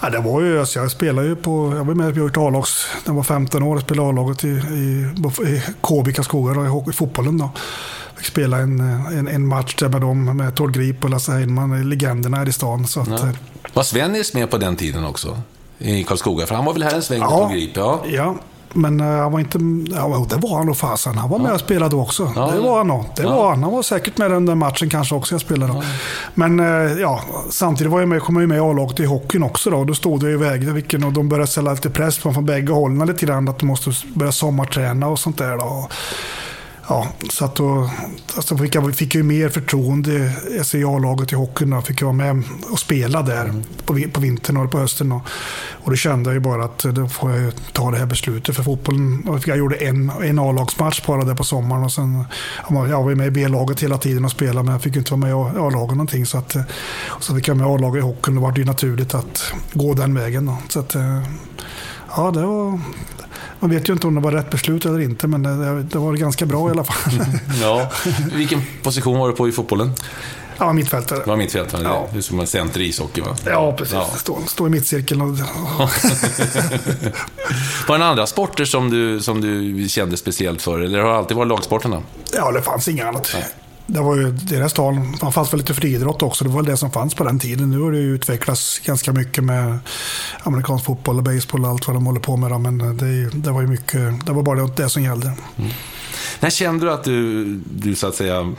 Ja, 0.00 0.10
det 0.10 0.18
var 0.18 0.40
ju, 0.40 0.60
alltså 0.60 0.78
jag 0.78 0.90
spelade 0.90 1.28
ju 1.28 1.36
på, 1.36 1.74
jag 1.76 1.84
var 1.84 1.94
med 1.94 2.18
i 2.18 2.20
A-lags, 2.20 2.86
när 3.04 3.10
jag 3.10 3.14
var 3.14 3.22
15 3.22 3.62
år 3.62 3.76
och 3.76 3.82
spelade 3.82 4.08
A-laget 4.08 4.44
i, 4.44 4.48
i, 4.48 5.12
i 5.46 5.62
KB 5.80 6.14
Karlskoga, 6.14 6.82
i 6.90 6.92
fotbollen 6.92 7.38
då. 7.38 7.50
Fick 8.22 8.30
spela 8.30 8.58
en, 8.58 8.80
en, 8.80 9.28
en, 9.28 9.46
match 9.46 9.74
där 9.74 9.88
med 9.88 10.00
dem, 10.00 10.36
med 10.36 10.54
Tord 10.54 10.74
Grip 10.74 11.04
och 11.04 11.10
Lasse 11.10 11.32
Heinman, 11.32 11.88
legenderna 11.88 12.36
här 12.36 12.48
i 12.48 12.52
stan. 12.52 12.86
Så 12.86 13.00
att, 13.00 13.08
ja. 13.08 13.16
Eh, 13.16 13.28
var 13.72 13.82
Svennis 13.82 14.34
med 14.34 14.50
på 14.50 14.58
den 14.58 14.76
tiden 14.76 15.04
också? 15.04 15.38
I 15.78 16.04
Karlskoga? 16.04 16.46
För 16.46 16.54
han 16.54 16.64
var 16.64 16.72
väl 16.72 16.82
här 16.82 16.94
en 16.94 17.02
sväng 17.02 17.20
ja, 17.20 17.30
Tord 17.30 17.52
Grip? 17.52 17.76
Ja, 17.76 18.02
ja. 18.06 18.34
Men 18.72 19.00
uh, 19.00 19.06
han 19.06 19.32
var 19.32 19.40
inte... 19.40 19.58
Ja, 19.90 20.26
det 20.30 20.36
var 20.36 20.56
han 20.56 20.66
nog 20.66 20.76
fasen. 20.76 21.18
Han 21.18 21.30
var 21.30 21.38
med 21.38 21.52
och 21.52 21.60
spelade 21.60 21.96
också. 21.96 22.32
Ja, 22.36 22.50
det 22.54 22.60
var 22.60 22.78
han 22.78 22.88
nog. 22.88 23.04
Det 23.16 23.22
var 23.22 23.48
han. 23.50 23.62
Han 23.62 23.72
var 23.72 23.82
säkert 23.82 24.18
med 24.18 24.30
den 24.30 24.46
där 24.46 24.54
matchen 24.54 24.88
kanske 24.88 25.14
också 25.14 25.34
jag 25.34 25.40
spelade. 25.40 25.72
Då. 25.72 25.82
Men 26.34 26.58
ja, 26.98 27.20
samtidigt 27.50 27.92
var 27.92 28.00
jag 28.00 28.08
med, 28.08 28.22
kom 28.22 28.36
jag 28.36 28.48
med 28.48 28.56
i 28.56 28.60
A-laget 28.60 29.00
i 29.00 29.04
hockeyn 29.04 29.42
också. 29.42 29.70
Då, 29.70 29.84
då 29.84 29.94
stod 29.94 30.22
jag 30.22 30.32
i 30.32 30.36
vägen 30.36 30.74
vilken, 30.74 31.04
och 31.04 31.12
de 31.12 31.28
började 31.28 31.46
ställa 31.46 31.72
lite 31.72 31.90
press 31.90 32.18
på 32.18 32.32
från 32.32 32.46
bägge 32.46 32.72
hållen 32.72 33.06
lite 33.06 33.26
grann. 33.26 33.48
Att 33.48 33.58
de 33.58 33.66
måste 33.66 33.92
börja 34.14 34.32
sommarträna 34.32 35.06
och 35.06 35.18
sånt 35.18 35.38
där. 35.38 35.56
Då. 35.56 35.88
Ja, 36.88 37.08
så 37.30 37.44
att 37.44 37.54
då, 37.54 37.90
alltså 38.36 38.56
fick 38.56 38.74
jag 38.74 38.94
fick 38.94 39.14
ju 39.14 39.22
mer 39.22 39.48
förtroende 39.48 40.32
SCA-laget 40.64 41.32
i 41.32 41.34
hockeyn. 41.34 41.70
Då. 41.70 41.82
Fick 41.82 42.02
jag 42.02 42.06
vara 42.06 42.16
med 42.16 42.42
och 42.70 42.78
spela 42.78 43.22
där 43.22 43.44
mm. 43.44 43.62
på, 43.86 44.00
på 44.12 44.20
vintern 44.20 44.56
och 44.56 44.70
på 44.70 44.78
hösten. 44.78 45.12
Och, 45.12 45.22
och 45.70 45.90
då 45.90 45.96
kände 45.96 46.30
jag 46.30 46.34
ju 46.34 46.40
bara 46.40 46.64
att 46.64 46.78
då 46.78 47.08
får 47.08 47.30
jag 47.30 47.52
ta 47.72 47.90
det 47.90 47.98
här 47.98 48.06
beslutet 48.06 48.56
för 48.56 48.62
fotbollen. 48.62 49.40
Jag 49.46 49.58
gjorde 49.58 49.76
en, 49.76 50.12
en 50.22 50.38
A-lagsmatch 50.38 51.06
bara 51.06 51.24
där 51.24 51.34
på 51.34 51.44
sommaren. 51.44 51.84
Och 51.84 51.92
sen, 51.92 52.24
jag 52.68 53.02
var 53.02 53.14
med 53.14 53.26
i 53.26 53.30
B-laget 53.30 53.82
hela 53.82 53.98
tiden 53.98 54.24
och 54.24 54.30
spelade, 54.30 54.62
men 54.62 54.72
jag 54.72 54.82
fick 54.82 54.96
inte 54.96 55.10
vara 55.10 55.20
med 55.20 55.30
i 55.30 55.58
A-laget 55.58 55.96
någonting. 55.96 56.26
Så, 56.26 56.38
att, 56.38 56.56
så 57.20 57.34
fick 57.34 57.48
jag 57.48 57.56
med 57.56 57.66
A-laget 57.66 58.00
i 58.00 58.06
hockeyn. 58.06 58.34
Då 58.34 58.42
var 58.42 58.52
det 58.52 58.60
ju 58.60 58.66
naturligt 58.66 59.14
att 59.14 59.52
gå 59.72 59.94
den 59.94 60.14
vägen. 60.14 60.46
Då. 60.46 60.56
Så 60.68 60.80
att, 60.80 60.96
ja, 62.16 62.30
det 62.30 62.46
var, 62.46 62.80
man 63.62 63.70
vet 63.70 63.88
ju 63.88 63.92
inte 63.92 64.06
om 64.06 64.14
det 64.14 64.20
var 64.20 64.32
rätt 64.32 64.50
beslut 64.50 64.84
eller 64.84 65.00
inte, 65.00 65.26
men 65.26 65.42
det, 65.42 65.82
det 65.82 65.98
var 65.98 66.12
ganska 66.12 66.46
bra 66.46 66.68
i 66.68 66.70
alla 66.70 66.84
fall. 66.84 67.12
ja. 67.62 67.90
Vilken 68.32 68.62
position 68.82 69.18
var 69.18 69.28
du 69.28 69.34
på 69.34 69.48
i 69.48 69.52
fotbollen? 69.52 69.92
Ja, 70.58 70.72
mittfältare. 70.72 71.18
Det 71.18 71.26
var 71.26 71.36
mittfältare, 71.36 71.82
ja. 71.84 72.08
är 72.16 72.20
som 72.20 72.40
en 72.40 72.46
center 72.46 72.80
i 72.80 72.84
ishockey 72.84 73.20
va? 73.20 73.36
Ja, 73.46 73.72
precis. 73.72 73.94
Ja. 73.94 74.10
Stå, 74.16 74.38
stå 74.46 74.66
i 74.66 74.70
mittcirkeln 74.70 75.20
och... 75.20 75.28
var 77.88 77.98
det 77.98 78.04
andra 78.04 78.26
sporter 78.26 78.64
som 78.64 78.90
du, 78.90 79.20
som 79.20 79.40
du 79.40 79.88
kände 79.88 80.16
speciellt 80.16 80.62
för, 80.62 80.80
eller 80.80 80.98
har 80.98 81.08
det 81.08 81.16
alltid 81.16 81.36
varit 81.36 81.48
lagsporterna? 81.48 82.02
Ja, 82.34 82.52
det 82.52 82.62
fanns 82.62 82.88
inget 82.88 83.06
annat. 83.06 83.30
Nej 83.34 83.44
det 83.92 84.00
var 84.00 84.16
ju 84.16 84.30
deras 84.30 84.72
tal. 84.72 84.94
Det 85.20 85.32
fanns 85.32 85.52
väl 85.52 85.60
lite 85.60 85.74
friidrott 85.74 86.22
också. 86.22 86.44
Det 86.44 86.50
var 86.50 86.56
väl 86.56 86.70
det 86.70 86.76
som 86.76 86.90
fanns 86.90 87.14
på 87.14 87.24
den 87.24 87.38
tiden. 87.38 87.70
Nu 87.70 87.80
har 87.80 87.92
det 87.92 87.98
ju 87.98 88.14
utvecklats 88.14 88.78
ganska 88.78 89.12
mycket 89.12 89.44
med 89.44 89.78
amerikansk 90.42 90.84
fotboll 90.84 91.16
och 91.16 91.22
baseball 91.22 91.64
och 91.64 91.70
allt 91.70 91.86
vad 91.86 91.96
de 91.96 92.06
håller 92.06 92.20
på 92.20 92.36
med. 92.36 92.60
Men 92.60 92.96
det, 92.96 93.30
det 93.30 93.50
var 93.50 93.60
ju 93.60 93.66
mycket, 93.66 94.26
det 94.26 94.32
var 94.32 94.42
bara 94.42 94.66
det 94.66 94.88
som 94.88 95.02
gällde. 95.02 95.26
Mm. 95.26 95.70
När 96.40 96.50
kände 96.50 96.86
du 96.86 96.92
att 96.92 97.04
du, 97.04 97.44
du 97.70 97.94
så 97.94 98.06
att 98.06 98.14
säga, 98.14 98.54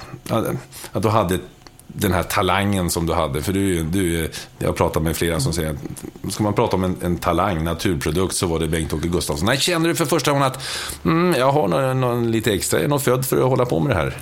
att 0.91 1.03
du 1.03 1.09
hade 1.09 1.39
den 1.87 2.13
här 2.13 2.23
talangen 2.23 2.89
som 2.89 3.05
du 3.05 3.13
hade. 3.13 3.41
För 3.41 3.53
du, 3.53 3.83
du, 3.83 4.29
jag 4.59 4.67
har 4.67 4.73
pratat 4.73 5.03
med 5.03 5.15
flera 5.15 5.39
som 5.39 5.53
säger 5.53 5.69
att 5.69 6.33
ska 6.33 6.43
man 6.43 6.53
prata 6.53 6.75
om 6.75 6.83
en, 6.83 6.97
en 7.01 7.17
talang, 7.17 7.63
naturprodukt, 7.63 8.35
så 8.35 8.47
var 8.47 8.59
det 8.59 8.67
Bengt-Åke 8.67 9.07
Gustafsson. 9.07 9.45
När 9.45 9.55
kände 9.55 9.89
du 9.89 9.95
för 9.95 10.05
första 10.05 10.31
gången 10.31 10.47
att 10.47 10.63
mm, 11.05 11.39
jag 11.39 11.51
har 11.51 11.67
någon, 11.67 12.01
någon 12.01 12.31
lite 12.31 12.53
extra, 12.53 12.79
jag 12.79 12.85
är 12.85 12.89
nog 12.89 13.01
född 13.01 13.25
för 13.25 13.37
att 13.37 13.49
hålla 13.49 13.65
på 13.65 13.79
med 13.79 13.95
det 13.95 13.95
här? 13.95 14.17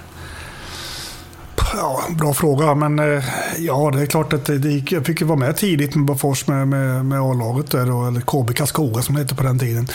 Ja, 1.76 2.04
bra 2.10 2.34
fråga, 2.34 2.76
men 2.76 3.00
eh, 3.00 3.24
ja, 3.58 3.92
det 3.94 4.02
är 4.02 4.06
klart 4.06 4.34
att 4.34 4.46
det 4.46 4.70
gick, 4.70 4.92
jag 4.92 5.06
fick 5.06 5.22
ju 5.22 5.28
vara 5.28 5.40
med 5.40 5.58
tidigt 5.58 5.96
med 5.96 6.06
Bofors 6.06 6.48
med, 6.48 6.68
med, 6.68 7.06
med 7.06 7.22
A-laget 7.22 7.72
där, 7.72 7.86
då, 7.86 8.06
eller 8.06 8.22
KB 8.22 8.56
Karlskoga 8.56 9.02
som 9.02 9.16
det 9.16 9.22
hette 9.22 9.36
på 9.36 9.44
den 9.44 9.60
tiden. 9.60 9.88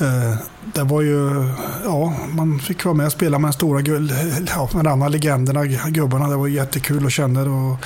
Eh, 0.00 0.38
det 0.74 0.82
var 0.82 1.02
ju, 1.02 1.52
ja, 1.84 2.14
man 2.30 2.58
fick 2.58 2.84
vara 2.84 2.94
med 2.94 3.06
och 3.06 3.12
spela 3.12 3.38
med 3.38 3.48
de 3.48 3.52
stora, 3.52 3.80
ja, 4.56 4.68
med 4.74 4.84
de 4.84 4.92
andra 4.92 5.08
legenderna, 5.08 5.66
gubbarna. 5.66 6.28
Det 6.28 6.36
var 6.36 6.48
jättekul 6.48 7.06
att 7.06 7.12
känna 7.12 7.44
det. 7.44 7.50
Och, 7.50 7.76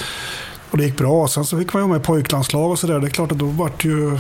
och 0.70 0.78
det 0.78 0.84
gick 0.84 0.96
bra. 0.96 1.28
Sen 1.28 1.44
så 1.44 1.58
fick 1.58 1.72
man 1.72 1.82
ju 1.82 1.88
med 1.88 2.02
pojklandslag 2.02 2.70
och 2.70 2.78
sådär. 2.78 2.98
Det 2.98 3.06
är 3.06 3.10
klart 3.10 3.32
att 3.32 3.38
då 3.38 3.46
vart 3.46 3.84
ju 3.84 4.18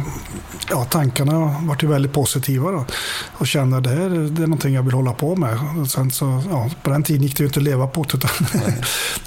ja, 0.70 0.84
tankarna 0.84 1.56
vart 1.62 1.82
ju 1.82 1.86
väldigt 1.86 2.12
positiva. 2.12 2.70
Då. 2.70 2.84
Och 3.32 3.46
kände 3.46 3.76
att 3.76 3.84
det 3.84 3.90
här 3.90 4.08
det 4.08 4.42
är 4.42 4.46
någonting 4.46 4.74
jag 4.74 4.82
vill 4.82 4.94
hålla 4.94 5.12
på 5.12 5.36
med. 5.36 5.58
Och 5.80 5.86
sen 5.86 6.10
så, 6.10 6.42
ja, 6.50 6.70
på 6.82 6.90
den 6.90 7.02
tiden 7.02 7.22
gick 7.22 7.36
det 7.36 7.42
ju 7.42 7.46
inte 7.46 7.60
att 7.60 7.64
leva 7.64 7.86
på 7.86 8.04
utan 8.14 8.30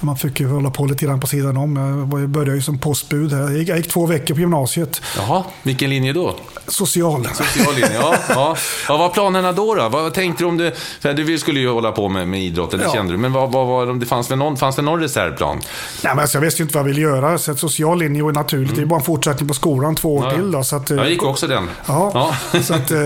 man 0.00 0.16
fick 0.16 0.40
ju 0.40 0.48
hålla 0.48 0.70
på 0.70 0.86
lite 0.86 1.04
grann 1.04 1.20
på 1.20 1.26
sidan 1.26 1.56
om. 1.56 1.76
Jag 2.12 2.28
började 2.28 2.54
ju 2.54 2.62
som 2.62 2.78
postbud. 2.78 3.32
Här. 3.32 3.40
Jag 3.40 3.58
gick, 3.58 3.68
jag 3.68 3.76
gick 3.76 3.88
två 3.88 4.06
veckor 4.06 4.34
på 4.34 4.40
gymnasiet. 4.40 5.02
Jaha, 5.16 5.44
vilken 5.62 5.90
linje 5.90 6.12
då? 6.12 6.36
Social. 6.66 7.28
Social 7.34 7.74
linje, 7.74 7.94
ja. 7.94 8.14
ja. 8.28 8.56
Vad 8.88 8.98
var 8.98 9.08
planerna 9.08 9.52
då? 9.52 9.74
då? 9.74 9.88
Vad 9.88 10.14
tänkte 10.14 10.44
du 10.44 10.48
om? 10.48 10.70
För 11.00 11.14
du 11.14 11.38
skulle 11.38 11.60
ju 11.60 11.68
hålla 11.68 11.92
på 11.92 12.08
med, 12.08 12.28
med 12.28 12.42
idrott, 12.42 12.70
det 12.70 12.80
ja. 12.82 12.92
kände 12.92 13.12
du. 13.12 13.18
Men 13.18 13.32
vad, 13.32 13.52
vad 13.52 13.66
var 13.66 13.86
det? 13.86 14.06
Fanns 14.06 14.28
det 14.28 14.36
någon, 14.36 14.56
fanns 14.56 14.76
det 14.76 14.82
någon 14.82 15.00
reservplan? 15.00 15.56
Nej, 15.56 16.14
men 16.14 16.18
alltså, 16.18 16.36
jag 16.36 16.42
visste 16.42 16.62
ju 16.62 16.64
inte 16.64 16.74
vad 16.74 16.80
jag 16.80 16.88
ville 16.88 17.00
göra 17.00 17.13
göra. 17.16 17.38
Så 17.38 17.54
social 17.54 17.98
linje 17.98 18.22
var 18.22 18.32
naturligt. 18.32 18.68
Mm. 18.68 18.76
Det 18.76 18.82
är 18.82 18.86
bara 18.86 18.98
en 18.98 19.04
fortsättning 19.04 19.48
på 19.48 19.54
skolan 19.54 19.94
två 19.94 20.16
år 20.16 20.24
ja. 20.24 20.30
till. 20.30 20.50
Då, 20.50 20.62
så 20.62 20.76
att, 20.76 20.90
jag 20.90 21.10
gick 21.10 21.22
också 21.22 21.46
den. 21.46 21.68
Ja, 21.86 22.10
ja. 22.52 22.60
så 22.60 22.74
att, 22.74 22.90
eh, 22.90 22.98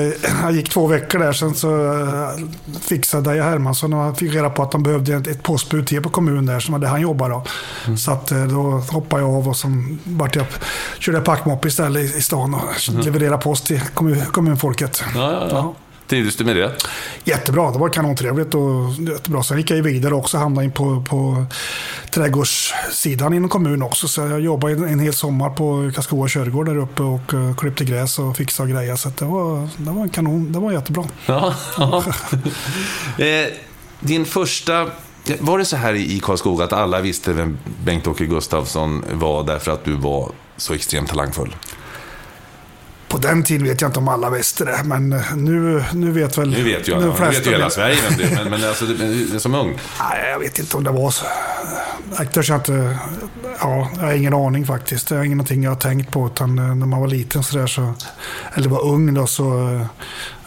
jag 0.43 0.53
gick 0.53 0.71
två 0.71 0.87
veckor 0.87 1.19
där. 1.19 1.33
Sen 1.33 1.55
så 1.55 1.93
eh, 1.93 2.29
fixade 2.81 3.37
jag 3.37 3.45
Hermansson 3.45 3.93
och 3.93 4.19
fick 4.19 4.35
reda 4.35 4.51
på 4.51 4.63
att 4.63 4.71
de 4.71 4.83
behövde 4.83 5.31
ett 5.31 5.43
postbud 5.43 5.87
till 5.87 6.03
på 6.03 6.11
kommunen 6.11 6.47
där. 6.47 6.61
Som 6.61 6.73
var 6.73 6.79
där 6.79 6.89
han 6.89 7.01
jobbade. 7.01 7.35
Då. 7.35 7.45
Mm. 7.87 7.99
Så 7.99 8.13
att, 8.13 8.31
eh, 8.31 8.45
då 8.45 8.61
hoppade 8.71 9.23
jag 9.23 9.31
av 9.31 9.49
och 9.49 9.57
så 9.57 9.69
vart 10.05 10.37
jag, 10.37 10.47
körde 10.99 11.19
jag 11.19 11.25
packmoppe 11.25 11.69
istället 11.69 12.17
i 12.17 12.23
stan 12.23 12.55
och 12.55 12.89
mm. 12.89 13.01
levererade 13.01 13.39
post 13.39 13.67
till 13.67 13.81
kommun, 13.95 14.21
kommunfolket. 14.33 15.03
Ja, 15.15 15.75
Trivdes 16.09 16.37
du 16.37 16.45
med 16.45 16.57
det? 16.57 16.73
Jättebra, 17.25 17.71
det 17.71 17.79
var 17.79 17.89
kanontrevligt 17.89 18.55
och 18.55 18.93
jättebra. 19.13 19.43
Sen 19.43 19.59
gick 19.59 19.71
jag 19.71 19.83
vidare 19.83 20.15
också 20.15 20.37
och 20.37 20.43
hamnade 20.43 20.65
in 20.65 20.73
på, 20.73 21.05
på 21.09 21.47
trädgårdssidan 22.11 23.35
inom 23.35 23.49
kommunen 23.49 23.83
också. 23.83 24.09
Så 24.09 24.21
jag 24.21 24.41
jobbade 24.41 24.73
en 24.73 25.01
hel 25.01 25.13
sommar 25.13 25.51
på 25.51 25.91
Karlskoga 25.95 26.29
körgård 26.29 26.67
där 26.67 26.77
uppe 26.77 27.03
och 27.03 27.35
uh, 27.35 27.57
klippte 27.57 27.85
gräs 27.85 28.19
och 28.19 28.37
fixade 28.37 28.69
och 28.69 28.77
grejer. 28.77 28.97
Så 28.97 29.09
det 29.19 29.25
var, 29.25 29.69
det 29.77 29.91
var 29.91 30.03
en 30.03 30.09
kanon, 30.09 30.53
det 30.53 30.59
var 30.59 30.73
jättebra. 30.73 31.05
Ja, 31.27 31.55
ja. 31.79 32.05
eh, 33.25 33.49
din 34.01 34.25
första 34.25 34.87
var 35.39 35.59
det 35.59 35.65
så 35.65 35.77
här 35.77 35.95
i 35.95 36.21
Karlskoga 36.21 36.65
att 36.65 36.73
alla 36.73 37.01
visste 37.01 37.33
vem 37.33 37.59
Bengt-Åke 37.85 38.27
Gustafsson 38.27 39.05
var 39.13 39.45
därför 39.45 39.73
att 39.73 39.85
du 39.85 39.93
var 39.93 40.31
så 40.57 40.75
extremt 40.75 41.09
talangfull? 41.09 41.55
På 43.09 43.19
den 43.19 43.43
tiden 43.43 43.67
vet 43.67 43.81
jag 43.81 43.89
inte 43.89 43.99
om 43.99 44.09
alla 44.09 44.31
visste 44.31 44.65
det, 44.65 44.81
men 44.85 45.13
eh, 45.13 45.37
nu, 45.37 45.85
nu 45.95 46.11
vet 46.11 46.39
väl... 46.39 46.51
Nu 46.51 46.63
vet 46.63 46.89
ju 46.89 46.95
alla. 46.95 47.07
Nu 47.07 47.13
vet 47.31 47.47
ju 47.47 47.51
hela 47.51 47.71
Sverige 47.71 47.97
vem 48.09 48.19
det 48.19 48.25
är, 48.25 48.45
men, 48.45 48.51
men 48.51 48.69
alltså, 48.69 48.85
det 49.33 49.41
som 49.41 49.55
ung. 49.55 49.79
Nej, 50.01 50.31
jag 50.31 50.39
vet 50.39 50.59
inte 50.59 50.77
om 50.77 50.85
det 50.85 50.91
var 50.91 51.11
så. 51.11 51.25
Jag 52.19 52.33
törs 52.33 52.51
inte... 52.51 52.99
Ja, 53.61 53.91
jag 53.97 54.03
har 54.03 54.13
ingen 54.13 54.35
aning 54.35 54.67
faktiskt. 54.67 55.09
Det 55.09 55.17
är 55.17 55.23
ingenting 55.23 55.63
jag 55.63 55.71
har 55.71 55.77
tänkt 55.77 56.11
på, 56.11 56.27
utan 56.27 56.59
eh, 56.59 56.75
när 56.75 56.87
man 56.87 57.01
var 57.01 57.09
liten 57.09 57.43
så 57.43 57.59
där 57.59 57.67
så... 57.67 57.95
Eller 58.55 58.69
var 58.69 58.85
ung 58.85 59.15
då 59.15 59.27
så... 59.27 59.69
Eh, 59.69 59.87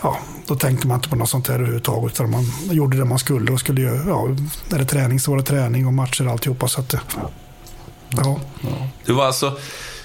ja, 0.01 0.17
då 0.47 0.55
tänkte 0.55 0.87
man 0.87 0.95
inte 0.97 1.09
på 1.09 1.15
något 1.15 1.29
sånt 1.29 1.47
här 1.47 1.55
överhuvudtaget. 1.55 2.13
Utan 2.13 2.31
man 2.31 2.51
gjorde 2.71 2.97
det 2.97 3.05
man 3.05 3.19
skulle 3.19 3.51
och 3.51 3.59
skulle 3.59 3.81
göra. 3.81 4.03
Ja, 4.07 4.27
när 4.69 4.77
det 4.77 4.83
är 4.83 4.85
träning 4.85 5.19
så 5.19 5.31
var 5.31 5.37
det 5.37 5.43
träning 5.43 5.87
och 5.87 5.93
matcher 5.93 6.25
och 6.25 6.31
alltihopa. 6.31 6.67
Så 6.67 6.79
att, 6.79 6.93
ja. 6.93 8.39
ja. 8.61 8.87
Du 9.05 9.13
var 9.13 9.25
alltså 9.25 9.57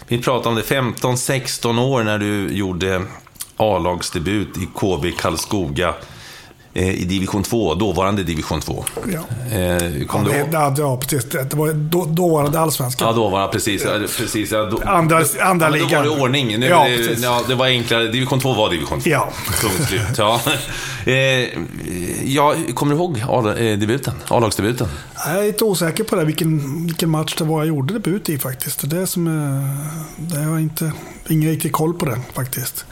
vi 0.08 0.18
pratade 0.18 0.48
om 0.48 0.54
det, 0.54 0.62
15-16 0.62 1.80
år 1.80 2.04
när 2.04 2.18
du 2.18 2.48
gjorde 2.56 3.02
A-lagsdebut 3.56 4.56
i 4.56 4.68
KB 4.74 5.18
Karlskoga 5.18 5.94
i 6.76 7.04
division 7.04 7.42
2, 7.42 7.74
dåvarande 7.74 8.22
division 8.22 8.60
2. 8.60 8.84
Ja, 9.12 9.18
eh, 9.56 10.06
kom 10.06 10.26
ja, 10.26 10.44
det, 10.50 10.74
det, 10.76 10.82
ja 10.82 10.96
precis. 10.96 11.24
Det 11.24 11.54
var 11.54 11.72
då, 11.72 12.04
dåvarande 12.04 12.60
allsvenskan. 12.60 13.08
Ja, 13.08 13.14
dåvarande, 13.14 13.52
precis. 13.52 13.86
precis 14.18 14.52
ja, 14.52 14.64
då, 14.64 14.80
andra 14.84 15.24
andra 15.40 15.66
ja, 15.66 15.72
ligan. 15.72 15.90
Då 15.90 16.10
var 16.10 16.16
det 16.16 16.22
ordning. 16.22 16.58
Nu, 16.58 16.66
ja, 16.66 16.86
det, 16.88 17.22
ja, 17.22 17.42
det 17.48 17.54
var 17.54 17.66
enklare. 17.66 18.08
Division 18.08 18.40
2 18.40 18.52
var 18.52 18.70
division 18.70 19.00
2. 19.00 19.10
Ja. 19.10 19.28
Punkt 19.62 19.88
slut. 19.88 20.18
Ja. 20.18 20.40
Eh, 21.06 21.48
ja, 22.24 22.54
kommer 22.74 22.94
du 22.94 22.98
ihåg 22.98 23.22
A-debuten? 23.28 24.14
A-lagsdebuten? 24.28 24.88
Jag 25.26 25.38
är 25.38 25.42
lite 25.42 25.64
osäker 25.64 26.04
på 26.04 26.16
det, 26.16 26.24
vilken, 26.24 26.86
vilken 26.86 27.10
match 27.10 27.34
det 27.38 27.44
var 27.44 27.58
jag 27.58 27.68
gjorde 27.68 27.94
debut 27.94 28.28
i 28.28 28.38
faktiskt. 28.38 28.90
Det 28.90 28.98
är 28.98 29.06
som... 29.06 29.24
Det 30.16 30.38
har 30.38 30.58
inte... 30.58 30.92
Ingen 31.28 31.50
riktig 31.50 31.72
koll 31.72 31.94
på 31.94 32.06
det 32.06 32.18
faktiskt. 32.34 32.84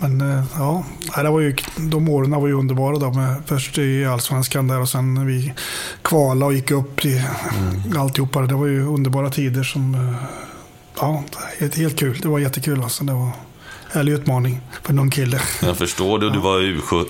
Men 0.00 0.20
eh, 0.20 0.44
ja, 0.58 0.84
det 1.16 1.30
var 1.30 1.40
ju, 1.40 1.56
de 1.76 2.08
åren 2.08 2.30
var 2.30 2.46
ju 2.46 2.54
underbara. 2.54 2.98
Då, 2.98 3.10
med, 3.10 3.42
först 3.46 3.78
i 3.78 4.04
allsvenskan 4.04 4.68
där 4.68 4.80
och 4.80 4.88
sen 4.88 5.26
vi 5.26 5.52
kvalade 6.02 6.44
och 6.44 6.52
gick 6.52 6.70
upp 6.70 7.04
i 7.04 7.24
mm. 7.58 8.00
alltihopa. 8.00 8.40
Det 8.40 8.54
var 8.54 8.66
ju 8.66 8.86
underbara 8.86 9.30
tider 9.30 9.62
som... 9.62 9.94
Eh, 9.94 10.14
ja, 11.00 11.24
helt, 11.58 11.76
helt 11.76 11.98
kul. 11.98 12.18
Det 12.22 12.28
var 12.28 12.38
jättekul 12.38 12.82
alltså. 12.82 13.04
Det 13.04 13.12
var 13.12 13.30
härlig 13.92 14.12
utmaning 14.12 14.60
för 14.82 14.92
någon 14.92 15.10
kille. 15.10 15.40
Jag 15.62 15.76
förstår 15.76 16.18
det. 16.18 16.30
Du 16.30 16.38
var 16.38 16.60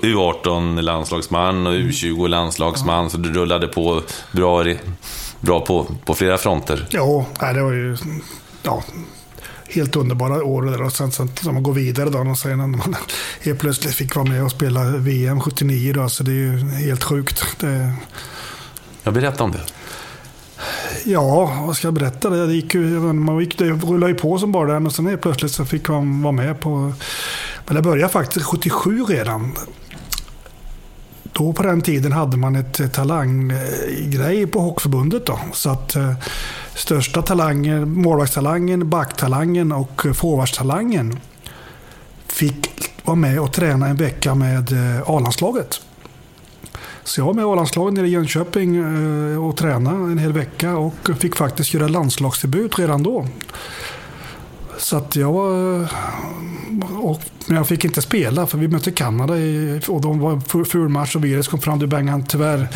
U18-landslagsman 0.02 1.66
och 1.66 1.72
U20-landslagsman, 1.72 3.08
så 3.10 3.16
du 3.16 3.32
rullade 3.32 3.68
på 3.68 4.02
bra, 4.32 4.64
bra 5.40 5.60
på, 5.60 5.86
på 6.04 6.14
flera 6.14 6.38
fronter. 6.38 6.86
Ja, 6.90 7.26
det 7.40 7.62
var 7.62 7.72
ju... 7.72 7.96
Ja, 8.62 8.82
helt 9.70 9.96
underbara 9.96 10.44
år. 10.44 10.62
Där. 10.62 10.82
Och 10.82 10.92
sen, 10.92 11.12
sen 11.12 11.30
när 11.44 11.52
man 11.52 11.62
går 11.62 11.72
vidare 11.72 12.10
då, 12.10 12.18
och 12.18 12.38
sen 12.38 12.58
när 12.58 12.66
man 12.66 12.96
helt 13.40 13.58
plötsligt 13.58 13.94
fick 13.94 14.16
vara 14.16 14.26
med 14.26 14.44
och 14.44 14.50
spela 14.50 14.84
VM 14.84 15.40
79. 15.40 15.92
Då, 15.92 16.08
så 16.08 16.22
det 16.22 16.30
är 16.30 16.34
ju 16.34 16.58
helt 16.58 17.04
sjukt. 17.04 17.44
Det... 17.60 17.92
Jag 19.02 19.14
berätta 19.14 19.44
om 19.44 19.52
det. 19.52 19.64
Ja, 21.04 21.64
vad 21.66 21.76
ska 21.76 21.86
jag 21.86 21.94
berätta? 21.94 22.30
Det, 22.30 22.54
gick 22.54 22.74
ju, 22.74 23.00
man 23.00 23.40
gick, 23.40 23.58
det 23.58 23.70
rullade 23.70 24.12
ju 24.12 24.18
på 24.18 24.38
som 24.38 24.52
bara 24.52 24.72
den 24.72 24.86
och 24.86 24.92
sen 24.92 25.06
helt 25.06 25.22
plötsligt 25.22 25.52
så 25.52 25.64
fick 25.64 25.88
man 25.88 26.22
vara 26.22 26.32
med 26.32 26.60
på... 26.60 26.92
Men 27.66 27.76
det 27.76 27.82
började 27.82 28.12
faktiskt 28.12 28.46
77 28.46 29.04
redan. 29.04 29.52
Då 31.40 31.52
på 31.52 31.62
den 31.62 31.82
tiden 31.82 32.12
hade 32.12 32.36
man 32.36 32.56
ett 32.56 32.92
talanggrej 32.92 34.46
på 34.46 34.60
Hockeyförbundet. 34.60 35.26
Då, 35.26 35.38
så 35.52 35.70
att 35.70 35.96
eh, 35.96 36.12
största 36.74 37.22
talangen, 37.22 37.90
målvaktstalangen, 37.92 38.90
backtalangen 38.90 39.72
och 39.72 40.06
forwardstalangen 40.14 41.20
fick 42.26 42.92
vara 43.04 43.16
med 43.16 43.40
och 43.40 43.52
träna 43.52 43.88
en 43.88 43.96
vecka 43.96 44.34
med 44.34 44.72
eh, 44.72 45.10
A-landslaget. 45.10 45.80
Så 47.04 47.20
jag 47.20 47.26
var 47.26 47.34
med 47.34 47.42
i 47.42 47.46
A-landslaget 47.46 47.94
nere 47.94 48.06
i 48.06 48.10
Jönköping 48.10 48.76
eh, 48.76 49.44
och 49.44 49.56
tränade 49.56 49.96
en 49.96 50.18
hel 50.18 50.32
vecka 50.32 50.76
och 50.76 51.10
fick 51.18 51.36
faktiskt 51.36 51.74
göra 51.74 51.88
landslagsdebut 51.88 52.78
redan 52.78 53.02
då. 53.02 53.26
Så 54.80 54.96
att 54.96 55.16
jag 55.16 55.32
var... 55.32 55.88
Och, 57.00 57.20
men 57.46 57.56
jag 57.56 57.68
fick 57.68 57.84
inte 57.84 58.02
spela 58.02 58.46
för 58.46 58.58
vi 58.58 58.68
mötte 58.68 58.90
Kanada 58.90 59.38
i, 59.38 59.80
och 59.88 60.00
de 60.00 60.20
var 60.20 60.32
en 60.32 60.64
ful 60.64 60.88
match 60.88 61.16
och 61.16 61.24
Virus 61.24 61.48
kom 61.48 61.60
fram. 61.60 61.78
Du 61.78 61.86
Bengan, 61.86 62.24
tyvärr. 62.26 62.68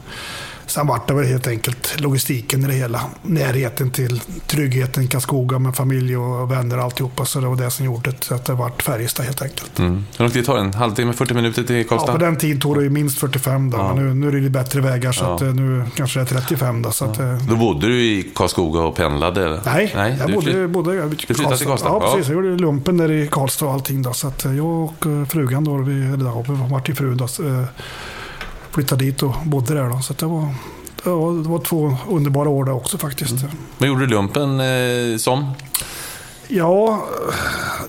Sen 0.66 0.86
vart 0.86 1.08
det 1.08 1.14
väl 1.14 1.24
helt 1.26 1.46
enkelt 1.46 2.00
logistiken 2.00 2.64
i 2.64 2.66
det 2.66 2.72
hela. 2.72 3.00
Närheten 3.22 3.90
till 3.90 4.20
tryggheten 4.46 5.02
i 5.02 5.06
Karlskoga 5.06 5.58
med 5.58 5.76
familj 5.76 6.16
och 6.16 6.50
vänner 6.52 6.78
och 6.78 6.84
alltihopa. 6.84 7.24
Så 7.24 7.40
det 7.40 7.46
var 7.46 7.56
det 7.56 7.70
som 7.70 7.86
gjorde 7.86 8.10
det, 8.10 8.34
att 8.34 8.44
det 8.44 8.52
vart 8.52 8.82
Färjestad 8.82 9.26
helt 9.26 9.42
enkelt. 9.42 9.78
Mm. 9.78 9.92
Hur 10.16 10.24
lång 10.24 10.30
tid 10.30 10.46
tar 10.46 10.54
det? 10.54 10.60
En 10.60 10.74
halvtimme, 10.74 11.12
40 11.12 11.34
minuter 11.34 11.62
till 11.62 11.88
Karlstad? 11.88 12.12
Ja, 12.12 12.18
på 12.18 12.24
den 12.24 12.36
tiden 12.36 12.60
tog 12.60 12.76
det 12.76 12.82
ju 12.82 12.90
minst 12.90 13.18
45 13.18 13.70
då. 13.70 13.78
Ja. 13.78 13.94
Men 13.94 14.06
nu, 14.06 14.14
nu 14.30 14.38
är 14.38 14.42
det 14.42 14.50
bättre 14.50 14.80
vägar 14.80 15.12
så 15.12 15.24
att, 15.24 15.42
eh, 15.42 15.48
nu 15.54 15.84
kanske 15.96 16.18
det 16.18 16.22
är 16.22 16.40
35 16.40 16.82
då. 16.82 16.90
Så 16.90 17.04
att, 17.04 17.18
eh, 17.18 17.36
Då 17.48 17.56
bodde 17.56 17.86
du 17.86 18.02
i 18.02 18.30
Karlskoga 18.34 18.80
och 18.80 18.96
pendlade? 18.96 19.44
Eller? 19.44 19.60
Nej, 19.64 20.16
jag 20.20 20.32
bodde, 20.32 20.50
flytt- 20.52 20.70
bodde 20.70 20.94
jag 20.94 21.10
Du 21.10 21.34
flyttade 21.34 21.56
till 21.58 21.66
Karlstad? 21.66 21.88
Ja, 21.88 22.00
precis. 22.14 22.28
Jag 22.32 22.34
gjorde 22.44 22.56
lumpen 22.62 22.96
där 22.96 23.10
i 23.10 23.28
Karlstad 23.28 23.66
och 23.66 23.72
allting. 23.72 24.02
Då, 24.02 24.12
så 24.12 24.28
att 24.28 24.44
eh, 24.44 24.56
jag 24.56 24.66
och 24.66 25.06
frugan, 25.28 25.64
då, 25.64 25.76
vi, 25.76 25.92
eller 26.06 26.52
vi 26.64 26.70
var 26.70 26.80
till 26.80 26.94
frun, 26.96 27.16
då, 27.16 27.28
så, 27.28 27.64
flyttade 28.76 29.04
dit 29.04 29.22
och 29.22 29.34
bodde 29.44 29.74
där. 29.74 29.88
Då, 29.88 30.00
så 30.00 30.12
det, 30.12 30.26
var, 30.26 30.54
det, 31.04 31.10
var, 31.10 31.42
det 31.42 31.48
var 31.48 31.58
två 31.58 31.96
underbara 32.08 32.48
år 32.48 32.64
där 32.64 32.72
också 32.72 32.98
faktiskt. 32.98 33.34
Vad 33.78 33.88
gjorde 33.88 34.00
du 34.00 34.06
lumpen 34.06 34.60
eh, 34.60 35.16
som? 35.18 35.50
Ja, 36.48 37.04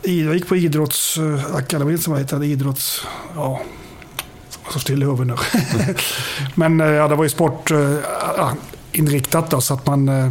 i- 0.03 0.23
jag 0.25 0.33
gick 0.35 0.47
på 0.47 0.55
idrottsakademin 0.55 1.97
som 1.97 2.17
heter 2.17 2.43
idrotts... 2.43 3.01
Ja, 3.35 3.61
står 4.69 4.79
still 4.79 5.03
i 5.03 5.05
huvudet 5.05 5.27
nu. 5.27 5.95
Men 6.55 6.81
eh, 6.81 6.87
ja, 6.87 7.07
det 7.07 7.15
var 7.15 7.23
ju 7.23 7.29
sport 7.29 7.71
eh, 7.71 7.95
då, 9.49 9.61
så 9.61 9.73
att 9.73 9.85
man... 9.87 10.09
eh, 10.09 10.29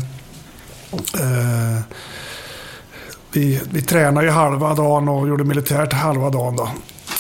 Eh, 1.21 1.81
vi, 3.33 3.61
vi 3.71 3.83
tränade 3.83 4.27
ju 4.27 4.33
halva 4.33 4.75
dagen 4.75 5.09
och 5.09 5.29
gjorde 5.29 5.45
militärt 5.45 5.93
halva 5.93 6.31
dagen. 6.31 6.57
Då. 6.57 6.69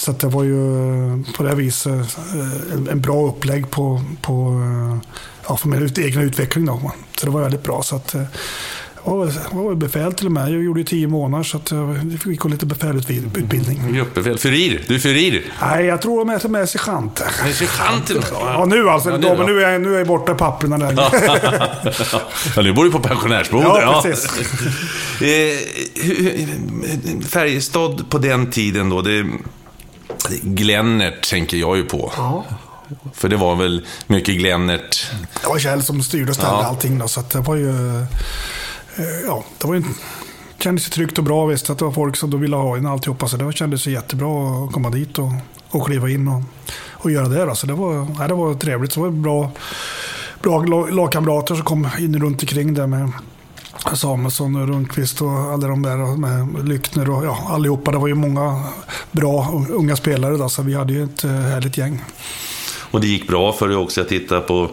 Så 0.06 0.12
att 0.12 0.18
det 0.18 0.26
var 0.26 0.44
ju 0.44 1.12
eh, 1.12 1.18
på 1.36 1.42
det 1.42 1.54
viset 1.54 1.92
eh, 1.92 2.90
en, 2.90 3.00
bra 3.00 3.26
upplägg 3.28 3.70
på, 3.70 4.02
på 4.22 4.32
eh, 4.32 5.10
ja, 5.48 5.56
för 5.56 5.68
min 5.68 5.90
egen 5.96 6.22
utveckling. 6.22 6.66
Då. 6.66 6.92
Så 7.18 7.26
det 7.26 7.32
var 7.32 7.40
väldigt 7.40 7.62
bra. 7.62 7.82
Så 7.82 7.96
att, 7.96 8.14
jag 9.04 9.12
var, 9.52 9.74
befäl 9.74 10.12
till 10.12 10.26
och 10.26 10.32
med. 10.32 10.52
Jag 10.52 10.62
gjorde 10.62 10.84
tio 10.84 11.08
månader 11.08 11.44
så 11.44 11.56
att 11.56 11.70
jag 11.70 12.18
fick 12.24 12.40
gå 12.40 12.48
lite 12.48 12.66
befälutbildning. 12.66 13.92
Gruppbefäl. 13.92 14.38
Furir. 14.38 14.84
Du 14.88 14.94
är 14.94 14.98
furir. 14.98 15.52
Nej, 15.60 15.84
jag 15.84 16.02
tror 16.02 16.18
de 16.18 16.30
är 16.30 16.48
med 16.48 16.68
sergeant. 16.68 17.22
Ja, 18.30 18.64
nu 18.64 18.88
alltså. 18.88 19.10
Ja, 19.10 19.16
nu 19.16 19.28
men 19.28 19.36
då. 19.36 19.42
nu 19.42 19.62
är, 19.62 19.70
jag, 19.70 19.82
nu 19.82 19.94
är 19.94 19.98
jag 19.98 20.06
borta 20.06 20.32
i 20.32 20.34
papperna. 20.34 20.78
Där. 20.78 20.92
ja, 22.56 22.62
nu 22.62 22.72
bor 22.72 22.84
du 22.84 22.90
på 22.90 23.00
pensionärsboende. 23.00 23.80
Ja, 23.80 24.02
precis. 24.04 24.30
Färjestad 27.30 28.10
på 28.10 28.18
den 28.18 28.50
tiden 28.50 28.88
då, 28.88 29.02
det... 29.02 29.26
Glennert 30.42 31.30
tänker 31.30 31.56
jag 31.56 31.76
ju 31.76 31.84
på. 31.84 32.12
Ja. 32.16 32.44
För 33.12 33.28
det 33.28 33.36
var 33.36 33.56
väl 33.56 33.86
mycket 34.06 34.34
Glennert. 34.36 35.10
Det 35.42 35.48
var 35.48 35.58
Kjell 35.58 35.82
som 35.82 36.02
styrde 36.02 36.30
och 36.30 36.36
ställde 36.36 36.52
Ja. 36.60 36.64
allting. 36.64 36.98
Då, 36.98 37.08
så 37.08 37.22
det 37.32 37.38
var 37.40 37.54
ju... 37.56 37.98
eh, 38.00 38.04
Ja, 39.26 39.44
det 39.58 39.66
var 39.68 39.74
ju... 39.74 39.82
kändes 40.58 40.86
ju 40.86 40.90
tryggt 40.90 41.18
och 41.18 41.24
bra. 41.24 41.46
Visst 41.46 41.70
att 41.70 41.78
det 41.78 41.84
var 41.84 41.92
folk 41.92 42.16
som 42.16 42.30
då 42.30 42.36
ville 42.36 42.56
ha 42.56 42.76
in 42.78 42.86
alltihopa. 42.86 43.28
Så 43.28 43.36
det 43.36 43.52
kändes 43.52 43.86
ju 43.86 43.90
jättebra 43.92 44.64
att 44.64 44.72
komma 44.72 44.90
dit 44.90 45.18
och, 45.18 45.32
och 45.70 45.86
kliva 45.86 46.10
in 46.10 46.28
och, 46.28 46.42
och 46.92 47.10
göra 47.10 47.28
det. 47.28 47.44
Då. 47.44 47.54
Så 47.54 47.66
det 47.66 47.72
var, 47.74 48.06
nej, 48.18 48.28
det 48.28 48.34
var 48.34 48.54
trevligt. 48.54 48.92
Så 48.92 49.00
det 49.00 49.04
var 49.10 49.12
bra, 49.16 49.50
bra 50.42 50.62
lag- 50.64 50.92
lagkamrater 50.94 51.54
som 51.54 51.64
kom 51.64 51.88
in 51.98 52.20
runt 52.22 52.42
omkring 52.42 52.74
där 52.74 52.86
med 52.86 53.12
Alltså 53.82 53.96
Samuelsson 53.96 54.56
och 54.56 54.68
Rundqvist 54.68 55.22
och 55.22 55.30
alla 55.30 55.68
de 55.68 55.82
där 55.82 56.16
med 56.16 56.68
Lyckner 56.68 57.10
och 57.10 57.24
ja, 57.24 57.46
allihopa. 57.50 57.90
Det 57.90 57.98
var 57.98 58.08
ju 58.08 58.14
många 58.14 58.64
bra 59.12 59.64
unga 59.70 59.96
spelare 59.96 60.36
då, 60.36 60.48
så 60.48 60.62
vi 60.62 60.74
hade 60.74 60.92
ju 60.92 61.04
ett 61.04 61.24
eh, 61.24 61.30
härligt 61.30 61.78
gäng. 61.78 62.04
Och 62.90 63.00
det 63.00 63.06
gick 63.06 63.28
bra 63.28 63.52
för 63.52 63.68
dig 63.68 63.76
också. 63.76 64.00
Jag 64.00 64.08
tittar 64.08 64.40
på, 64.40 64.70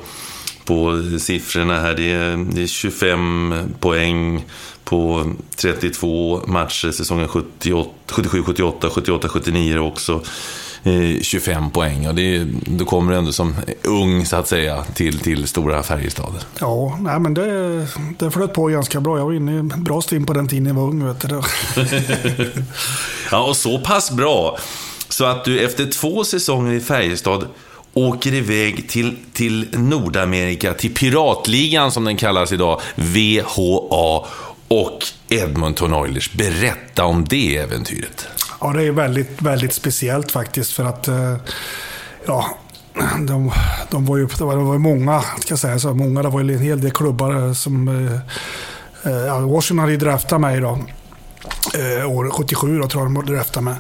på 0.66 1.04
siffrorna 1.20 1.80
här. 1.82 1.94
Det 1.94 2.12
är, 2.12 2.38
det 2.38 2.64
är 2.64 2.68
25 2.68 3.54
poäng 3.80 4.46
på 4.84 5.34
32 5.56 6.42
matcher 6.48 6.92
säsongen 6.92 7.28
77, 7.28 8.44
78, 8.44 8.90
78, 8.90 9.30
79 9.30 9.78
också. 9.78 10.22
Eh, 10.86 11.22
25 11.22 11.72
poäng 11.72 12.08
och 12.08 12.16
det, 12.16 12.44
då 12.66 12.86
kommer 12.86 13.12
du 13.12 13.18
ändå 13.18 13.32
som 13.32 13.56
ung 13.84 14.26
så 14.26 14.36
att 14.36 14.48
säga 14.48 14.84
till, 14.84 15.20
till 15.20 15.48
stora 15.48 15.84
Färjestad. 15.84 16.34
Ja, 16.60 16.98
nej, 17.02 17.20
men 17.20 17.34
det, 17.34 17.88
det 18.20 18.32
flöt 18.32 18.54
på 18.54 18.66
ganska 18.66 19.02
bra. 19.02 19.18
Jag 19.18 19.26
var 19.26 19.34
inne 19.34 19.54
i 19.54 19.58
en 19.58 19.84
bra 19.84 20.02
stim 20.02 20.26
på 20.26 20.34
den 20.34 20.48
tiden 20.48 20.66
jag 20.66 20.74
var 20.74 20.84
ung. 20.84 21.06
Vet 21.06 21.30
du. 21.30 21.42
Ja, 23.32 23.44
och 23.44 23.58
så 23.58 23.80
pass 23.80 24.12
bra 24.12 24.58
så 25.10 25.26
att 25.26 25.46
du 25.46 25.60
efter 25.60 25.86
två 25.86 26.24
säsonger 26.24 26.74
i 26.74 26.80
Färjestad 26.80 27.48
åker 27.94 28.34
iväg 28.34 28.90
till, 28.90 29.16
till 29.34 29.68
Nordamerika, 29.74 30.74
till 30.74 30.94
Piratligan 30.94 31.92
som 31.92 32.06
den 32.06 32.18
kallas 32.18 32.52
idag, 32.52 32.82
VHA 32.96 34.26
och 34.68 35.06
Edmonton 35.30 35.94
Oilers. 35.94 36.32
Berätta 36.32 37.06
om 37.06 37.26
det 37.26 37.58
äventyret. 37.58 38.28
Ja, 38.64 38.74
det 38.74 38.84
är 38.84 38.92
väldigt, 38.92 39.42
väldigt 39.42 39.74
speciellt 39.74 40.32
faktiskt 40.32 40.74
för 40.74 40.84
att 40.84 41.08
eh, 41.08 41.36
ja, 42.26 42.58
de, 43.28 43.52
de 43.92 44.06
var 44.06 44.18
ju 44.18 44.26
det 44.26 44.44
var, 44.44 44.58
det 44.58 44.64
var 44.64 44.74
ju 44.74 44.80
många, 44.80 45.22
ska 45.22 45.52
jag 45.52 45.60
säga 45.60 45.80
så, 45.80 45.94
många, 45.94 46.24
det 46.24 46.30
var 46.30 46.42
ju 46.42 46.54
en 46.54 46.62
hel 46.62 46.82
del 46.82 46.92
klubbar 46.92 47.48
eh, 47.48 47.54
som 47.54 47.88
eh, 47.88 48.20
eh, 49.12 49.26
ja, 49.26 49.40
Washington 49.40 49.80
hade 49.80 49.92
ju 49.92 49.98
draftat 49.98 50.42
mig 50.42 50.60
då. 50.60 50.80
Eh, 51.74 52.12
år 52.12 52.30
77 52.30 52.80
då, 52.80 52.88
tror 52.88 53.04
jag 53.04 53.14
de 53.14 53.34
draftade 53.34 53.64
mig. 53.64 53.76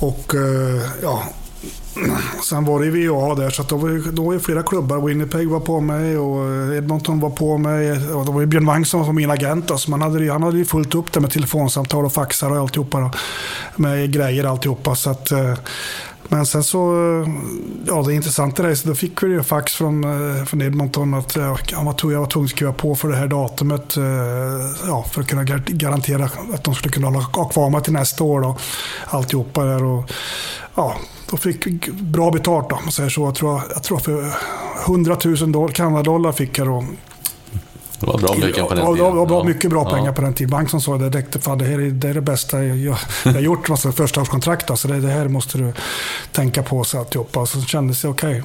Och 0.00 0.34
eh, 0.34 0.82
ja, 1.02 1.22
sen 2.42 2.64
var 2.64 2.80
det 2.80 2.86
ju 2.86 3.08
VA 3.08 3.34
där, 3.34 3.50
så 3.50 3.62
att 3.62 3.68
då 3.68 3.76
var 3.76 3.88
ju, 3.88 4.02
då 4.02 4.24
var 4.24 4.32
ju 4.32 4.40
flera 4.40 4.62
klubbar. 4.62 5.00
Winnipeg 5.06 5.48
var 5.48 5.60
på 5.60 5.80
mig 5.80 6.18
och 6.18 6.50
eh, 6.50 6.76
Edmonton 6.76 7.20
var 7.20 7.30
på 7.30 7.58
mig. 7.58 7.92
Och 7.92 8.26
det 8.26 8.32
var 8.32 8.40
ju 8.40 8.46
Björn 8.46 8.66
Wang 8.66 8.84
som 8.84 9.00
var 9.06 9.12
min 9.12 9.30
agent. 9.30 9.68
Då, 9.68 9.78
så 9.78 9.90
man 9.90 10.02
hade, 10.02 10.32
han 10.32 10.42
hade 10.42 10.58
ju 10.58 10.64
fullt 10.64 10.94
upp 10.94 11.12
det 11.12 11.20
med 11.20 11.30
telefonsamtal 11.30 12.04
och 12.04 12.12
faxar 12.12 12.50
och 12.50 12.56
alltihopa. 12.58 13.00
Då, 13.00 13.10
med 13.76 14.12
grejer 14.12 14.44
alltihopa. 14.44 14.94
Så 14.94 15.10
att, 15.10 15.30
eh, 15.32 15.54
men 16.28 16.46
sen 16.46 16.64
så, 16.64 16.92
eh, 17.22 17.28
ja 17.86 18.02
det 18.02 18.14
intressanta 18.14 18.68
är 18.70 18.74
så 18.74 18.88
då 18.88 18.94
fick 18.94 19.22
vi 19.22 19.26
ju 19.28 19.42
fax 19.42 19.72
från, 19.74 20.02
från 20.46 20.62
Edmonton 20.62 21.14
att 21.14 21.36
eh, 21.36 21.56
han 21.72 21.86
var, 21.86 21.92
tvungen- 21.92 22.14
jag 22.14 22.20
var 22.20 22.26
tvungen 22.30 22.46
att 22.46 22.50
skriva 22.50 22.72
på 22.72 22.94
för 22.94 23.08
det 23.08 23.16
här 23.16 23.26
datumet. 23.26 23.96
Ja, 24.86 25.04
för 25.12 25.20
att 25.20 25.28
kunna 25.28 25.44
garantera 25.66 26.24
att 26.54 26.64
de 26.64 26.74
skulle 26.74 26.92
kunna 26.92 27.08
ha 27.08 27.20
ha 27.32 27.48
kvar 27.48 27.70
mig 27.70 27.82
till 27.82 27.92
nästa 27.92 28.24
år. 28.24 28.40
Då, 28.40 28.56
alltihopa 29.06 29.64
där. 29.64 29.84
Och, 29.84 30.10
ja, 30.74 30.96
då 31.32 31.38
fick 31.38 31.88
bra 31.88 32.30
betalt 32.30 32.70
då, 32.70 32.76
om 32.76 32.82
man 32.84 32.92
säger 32.92 33.10
så. 33.10 33.20
Jag 33.22 33.34
tror, 33.34 33.62
jag 33.74 33.82
tror 33.82 33.98
för 33.98 34.32
100 34.86 35.16
000 35.24 35.52
dollar, 35.52 35.68
Kanadadollar 35.74 36.32
fick 36.32 36.58
jag 36.58 36.66
då. 36.66 36.84
Det 38.00 38.06
var 38.06 38.18
bra 38.18 38.28
pengar 38.28 38.68
på 38.68 38.74
den 38.74 38.96
Ja, 38.96 39.10
det 39.10 39.16
var, 39.16 39.26
bra, 39.26 39.44
mycket 39.44 39.70
bra 39.70 39.82
Ja. 39.88 39.90
pengar 39.96 40.12
på 40.12 40.22
den 40.22 40.34
tiden. 40.34 40.50
Banken 40.50 40.80
sa 40.80 40.98
det 40.98 41.08
direkt, 41.10 41.44
fan 41.44 41.58
det 41.58 41.64
här 41.64 41.80
är 41.80 41.90
det, 41.90 42.08
är 42.08 42.14
det 42.14 42.20
bästa 42.20 42.64
jag, 42.64 42.76
jag, 42.76 42.96
jag 43.24 43.32
har 43.32 43.40
gjort. 43.40 43.70
Alltså, 43.70 43.92
förstaårskontrakt, 43.92 44.70
alltså, 44.70 44.88
det, 44.88 45.00
det 45.00 45.08
här 45.08 45.28
måste 45.28 45.58
du 45.58 45.72
tänka 46.32 46.62
på. 46.62 46.84
Så 46.84 46.98
alltihopa. 46.98 47.46
Så 47.46 47.60
kändes 47.60 48.02
det 48.02 48.08
okej. 48.08 48.42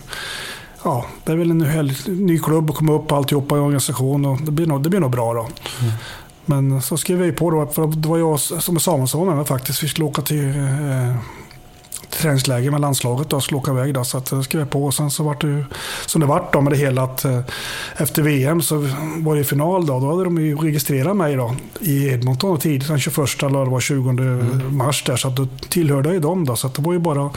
ja, 0.84 1.06
det 1.23 1.32
är 1.32 1.36
väl 1.36 1.52
en 1.52 1.93
ny 2.08 2.39
klubb 2.39 2.69
att 2.69 2.76
komma 2.76 2.93
upp 2.93 3.12
alltihopa 3.12 3.58
i 3.58 3.60
organisation 3.60 4.26
och 4.26 4.41
det 4.41 4.52
blir 4.52 4.65
nog, 4.65 4.84
det 4.84 4.89
blir 4.89 5.00
nog 5.00 5.12
bra 5.12 5.34
då. 5.34 5.41
Mm. 5.82 5.93
Men 6.45 6.82
så 6.82 6.97
skrev 6.97 7.17
vi 7.17 7.32
på 7.32 7.52
då, 7.52 7.67
för 7.67 7.88
det 7.88 8.10
var 8.10 8.17
jag 8.17 8.39
som 8.39 8.76
är 8.76 8.80
Samuelsson 8.80 9.38
med 9.38 9.47
faktiskt. 9.47 9.84
Vi 9.84 9.88
skulle 9.88 10.06
åka 10.06 10.21
till 10.21 10.50
eh, 10.50 11.15
träningsläger 12.09 12.71
med 12.71 12.81
landslaget 12.81 13.33
och 13.33 13.43
skulle 13.43 13.57
åka 13.57 13.71
iväg. 13.71 13.93
Då, 13.93 14.03
så 14.03 14.17
att 14.17 14.27
skrev 14.27 14.61
jag 14.61 14.69
på. 14.69 14.85
Och 14.85 14.93
sen 14.93 15.11
så 15.11 15.23
vart 15.23 15.41
det 15.41 15.65
som 16.05 16.21
det 16.21 16.27
vart 16.27 16.53
då 16.53 16.61
med 16.61 16.73
det 16.73 16.77
hela 16.77 17.03
att 17.03 17.25
eh, 17.25 17.39
efter 17.97 18.21
VM 18.21 18.61
så 18.61 18.75
var 19.17 19.35
det 19.35 19.43
final 19.43 19.85
då. 19.85 19.99
Då 19.99 20.11
hade 20.11 20.23
de 20.23 20.37
ju 20.37 20.55
registrerat 20.55 21.15
mig 21.15 21.35
då 21.35 21.55
i 21.79 22.07
Edmonton 22.07 22.59
tidigt, 22.59 22.87
den 22.87 22.99
21 22.99 23.17
eller 23.43 23.65
det 23.65 23.71
var 23.71 23.79
20 23.79 24.09
mm. 24.09 24.77
mars 24.77 25.03
där. 25.03 25.15
Så 25.15 25.27
att 25.27 25.35
då 25.35 25.47
tillhörde 25.69 26.09
jag 26.09 26.13
ju 26.13 26.19
dem 26.19 26.45
då. 26.45 26.55
Så 26.55 26.67
att 26.67 26.73
det 26.73 26.81
var 26.81 26.93
ju 26.93 26.99
bara 26.99 27.29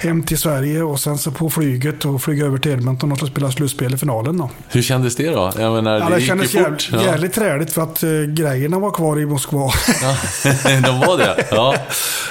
hem 0.00 0.22
till 0.22 0.38
Sverige 0.38 0.82
och 0.82 1.00
sen 1.00 1.18
så 1.18 1.30
på 1.30 1.50
flyget 1.50 2.04
och 2.04 2.22
flyga 2.22 2.46
över 2.46 2.58
till 2.58 2.72
Edmonton 2.72 3.12
och 3.12 3.18
spela 3.18 3.50
slutspel 3.50 3.94
i 3.94 3.98
finalen. 3.98 4.38
Då. 4.38 4.50
Hur 4.68 4.82
kändes 4.82 5.16
det 5.16 5.30
då? 5.30 5.52
Jag 5.58 5.72
menar, 5.72 5.98
ja, 5.98 6.08
det, 6.08 6.14
det 6.14 6.20
kändes 6.20 6.54
jävligt, 6.54 6.88
ja. 6.92 7.02
jävligt 7.02 7.32
träligt 7.32 7.72
för 7.72 7.82
att 7.82 8.04
uh, 8.04 8.24
grejerna 8.24 8.78
var 8.78 8.90
kvar 8.90 9.20
i 9.20 9.26
Moskva. 9.26 9.70
Ja, 10.02 10.16
de 10.84 11.00
var 11.00 11.18
det? 11.18 11.46
Ja. 11.50 11.74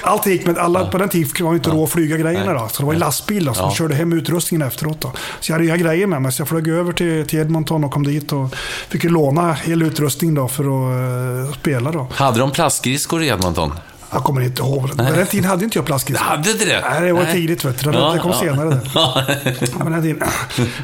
Allt 0.01 0.25
gick, 0.25 0.45
men 0.45 0.57
alla, 0.57 0.85
på 0.85 0.97
den 0.97 1.09
tiden 1.09 1.45
var 1.45 1.53
inte 1.53 1.69
råd 1.69 1.83
att 1.83 1.89
flyga 1.89 2.17
grejerna. 2.17 2.53
Då, 2.53 2.67
så 2.71 2.81
det 2.81 2.85
var 2.85 2.93
en 2.93 2.99
lastbil 2.99 3.45
då, 3.45 3.53
som 3.53 3.65
ja. 3.65 3.75
körde 3.75 3.95
hem 3.95 4.13
utrustningen 4.13 4.67
efteråt. 4.67 5.01
Då. 5.01 5.11
Så 5.39 5.51
jag 5.51 5.55
hade 5.55 5.65
inga 5.65 5.77
grejer 5.77 6.07
med 6.07 6.21
mig, 6.21 6.31
så 6.31 6.41
jag 6.41 6.47
flög 6.47 6.67
över 6.67 6.93
till, 6.93 7.27
till 7.27 7.39
Edmonton 7.39 7.83
och 7.83 7.91
kom 7.91 8.03
dit 8.03 8.31
och 8.31 8.55
fick 8.89 9.03
låna 9.03 9.53
hel 9.53 9.81
utrustning 9.81 10.33
då 10.33 10.47
för 10.47 10.63
att 10.63 11.47
uh, 11.47 11.53
spela. 11.53 11.91
Då. 11.91 12.07
Hade 12.13 12.39
de 12.39 12.51
plastskridskor 12.51 13.23
i 13.23 13.27
Edmonton? 13.27 13.71
Jag 14.11 14.23
kommer 14.23 14.41
inte 14.41 14.61
ihåg. 14.61 14.97
På 14.97 15.03
den 15.03 15.27
tiden 15.27 15.49
hade 15.49 15.63
inte 15.63 15.77
jag 15.77 15.85
plastskridskor. 15.85 16.25
Hade 16.25 16.51
inte 16.51 16.65
det? 16.65 16.81
Nej, 16.89 17.01
det 17.01 17.13
var 17.13 17.23
Nej. 17.23 17.33
tidigt. 17.33 17.65
Vet 17.65 17.83
du. 17.83 17.91
Det, 17.91 17.97
ja, 17.97 18.13
det 18.13 18.19
kom 18.19 18.31
ja. 18.31 18.39
senare. 18.39 18.69
Det. 18.69 19.77
men, 19.83 19.91
den 19.91 20.01
tiden. 20.01 20.23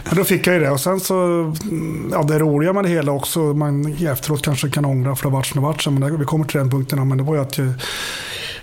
men 0.06 0.16
då 0.16 0.24
fick 0.24 0.48
jag 0.48 0.54
ju 0.54 0.60
det. 0.60 0.70
Och 0.70 0.80
sen 0.80 1.00
så, 1.00 1.16
ja, 2.12 2.24
det 2.24 2.40
roliga 2.40 2.74
med 2.74 2.84
det 2.84 2.90
hela 2.90 3.12
också, 3.12 3.40
man 3.40 3.96
efteråt 4.08 4.42
kanske 4.42 4.70
kan 4.70 4.86
ångra 4.86 5.16
för 5.16 5.24
det 5.24 5.30
har 5.30 5.38
varit 5.38 5.46
som 5.48 5.62
det 5.62 5.68
varit. 5.68 5.88
Men 5.88 6.20
vi 6.20 6.26
kommer 6.26 6.46
till 6.46 6.58
den 6.58 6.70
punkten. 6.70 7.08
Men 7.08 7.18
det 7.18 7.24
var 7.24 7.36
ju 7.36 7.42
att 7.42 7.60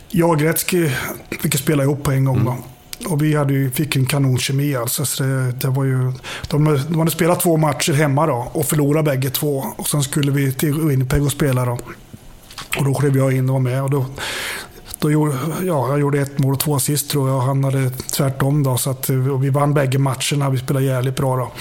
jag 0.09 0.31
och 0.31 0.39
Gretzky 0.39 0.91
fick 1.41 1.59
spela 1.59 1.83
ihop 1.83 2.03
på 2.03 2.11
en 2.11 2.25
gång. 2.25 2.41
Mm. 2.41 2.55
Och 3.07 3.23
vi 3.23 3.35
hade 3.35 3.53
ju, 3.53 3.71
fick 3.71 3.97
en 3.97 4.07
kanonkemi 4.07 4.77
alltså. 4.77 5.05
Så 5.05 5.23
det, 5.23 5.53
det, 5.53 5.69
var 5.69 5.85
ju, 5.85 6.13
de, 6.49 6.79
de 6.89 6.99
hade 6.99 7.11
spelat 7.11 7.41
två 7.41 7.57
matcher 7.57 7.93
hemma 7.93 8.27
då 8.27 8.51
och 8.53 8.67
förlorat 8.67 9.05
bägge 9.05 9.31
två. 9.31 9.65
Och 9.77 9.89
sen 9.89 10.03
skulle 10.03 10.33
vi 10.33 10.53
till 10.53 10.81
Winnipeg 10.81 11.23
och 11.23 11.33
spela 11.33 11.65
då. 11.65 11.79
Och 12.79 12.85
då 12.85 12.95
klev 12.95 13.17
jag 13.17 13.33
in 13.33 13.49
och 13.49 13.53
var 13.53 13.61
med. 13.61 13.83
Och 13.83 13.91
då, 13.91 14.07
då 14.99 15.11
gjorde, 15.11 15.33
ja, 15.63 15.89
jag 15.89 16.01
gjorde 16.01 16.21
ett 16.21 16.39
mål 16.39 16.53
och 16.53 16.61
två 16.61 16.75
assist 16.75 17.11
tror 17.11 17.29
jag. 17.29 17.41
Han 17.41 17.65
hade 17.65 17.91
tvärtom. 17.91 18.63
Då, 18.63 18.77
så 18.77 18.91
att, 18.91 19.11
vi 19.41 19.51
vann 19.51 19.75
bägge 19.75 19.99
matcherna. 19.99 20.51
Vi 20.51 20.59
spelade 20.59 20.87
jävligt 20.87 21.17
bra. 21.17 21.37
Då. 21.37 21.53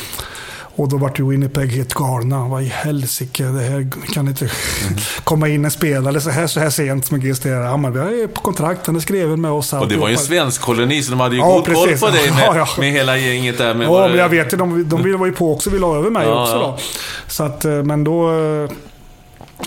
Och 0.75 0.89
då 0.89 0.97
vart 0.97 1.19
ju 1.19 1.29
Winnipeg 1.29 1.71
helt 1.71 1.93
galna. 1.93 2.47
Vad 2.47 2.63
i 2.63 2.65
helsike, 2.65 3.43
det 3.43 3.61
här 3.61 3.87
kan 4.13 4.27
inte 4.27 4.45
mm. 4.45 4.99
komma 5.23 5.47
in 5.47 5.65
en 5.65 5.71
spelare 5.71 6.21
så 6.21 6.29
här, 6.29 6.47
så 6.47 6.59
här 6.59 6.69
sent 6.69 7.05
som 7.05 7.19
GST. 7.19 7.45
Ja, 7.45 7.77
men 7.77 7.93
vi 7.93 8.23
är 8.23 8.27
på 8.27 8.41
kontrakt, 8.41 8.87
han 8.87 8.95
är 8.95 8.99
skriven 8.99 9.41
med 9.41 9.51
oss. 9.51 9.73
Och 9.73 9.87
det 9.87 9.97
var 9.97 10.07
ju 10.07 10.13
en 10.13 10.19
svensk 10.19 10.61
koloni, 10.61 11.03
så 11.03 11.11
de 11.11 11.19
hade 11.19 11.35
ju 11.35 11.41
ja, 11.41 11.47
god 11.47 11.65
koll 11.65 11.97
på 11.97 12.07
dig 12.07 12.31
med, 12.31 12.43
ja, 12.45 12.55
ja. 12.55 12.67
med 12.77 12.91
hela 12.91 13.17
gänget 13.17 13.57
där. 13.57 13.73
Med 13.73 13.87
ja, 13.87 14.07
men 14.07 14.17
jag 14.17 14.29
vet 14.29 14.53
ju, 14.53 14.57
de, 14.57 14.89
de 14.89 15.17
var 15.17 15.25
ju 15.25 15.31
på 15.31 15.53
också, 15.53 15.69
ville 15.69 15.85
ha 15.85 15.97
över 15.97 16.09
mig 16.09 16.27
också 16.27 16.59
då. 16.59 16.77
Så 17.27 17.43
att, 17.43 17.65
eh, 17.65 17.83
men 17.83 18.03
då 18.03 18.31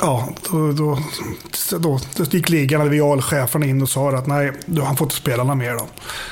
Ja, 0.00 0.28
då, 0.50 0.72
då, 0.72 0.98
då, 1.78 2.00
då 2.16 2.24
gick 2.24 2.48
ligan, 2.48 2.80
eller 2.80 2.90
vialchefen 2.90 3.62
in 3.62 3.83
och 3.83 3.88
sa 3.88 4.11
att 4.11 4.26
nej, 4.26 4.52
han 4.85 4.96
får 4.96 5.04
inte 5.04 5.16
spela 5.16 5.42
några 5.42 5.54
mer. 5.54 5.72
Då. 5.72 5.87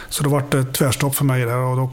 Så 0.08 0.24
då 0.24 0.30
var 0.30 0.44
det 0.50 0.64
tvärstopp 0.64 1.14
för 1.14 1.24
mig 1.24 1.44
där 1.44 1.56
och 1.56 1.76
då, 1.76 1.90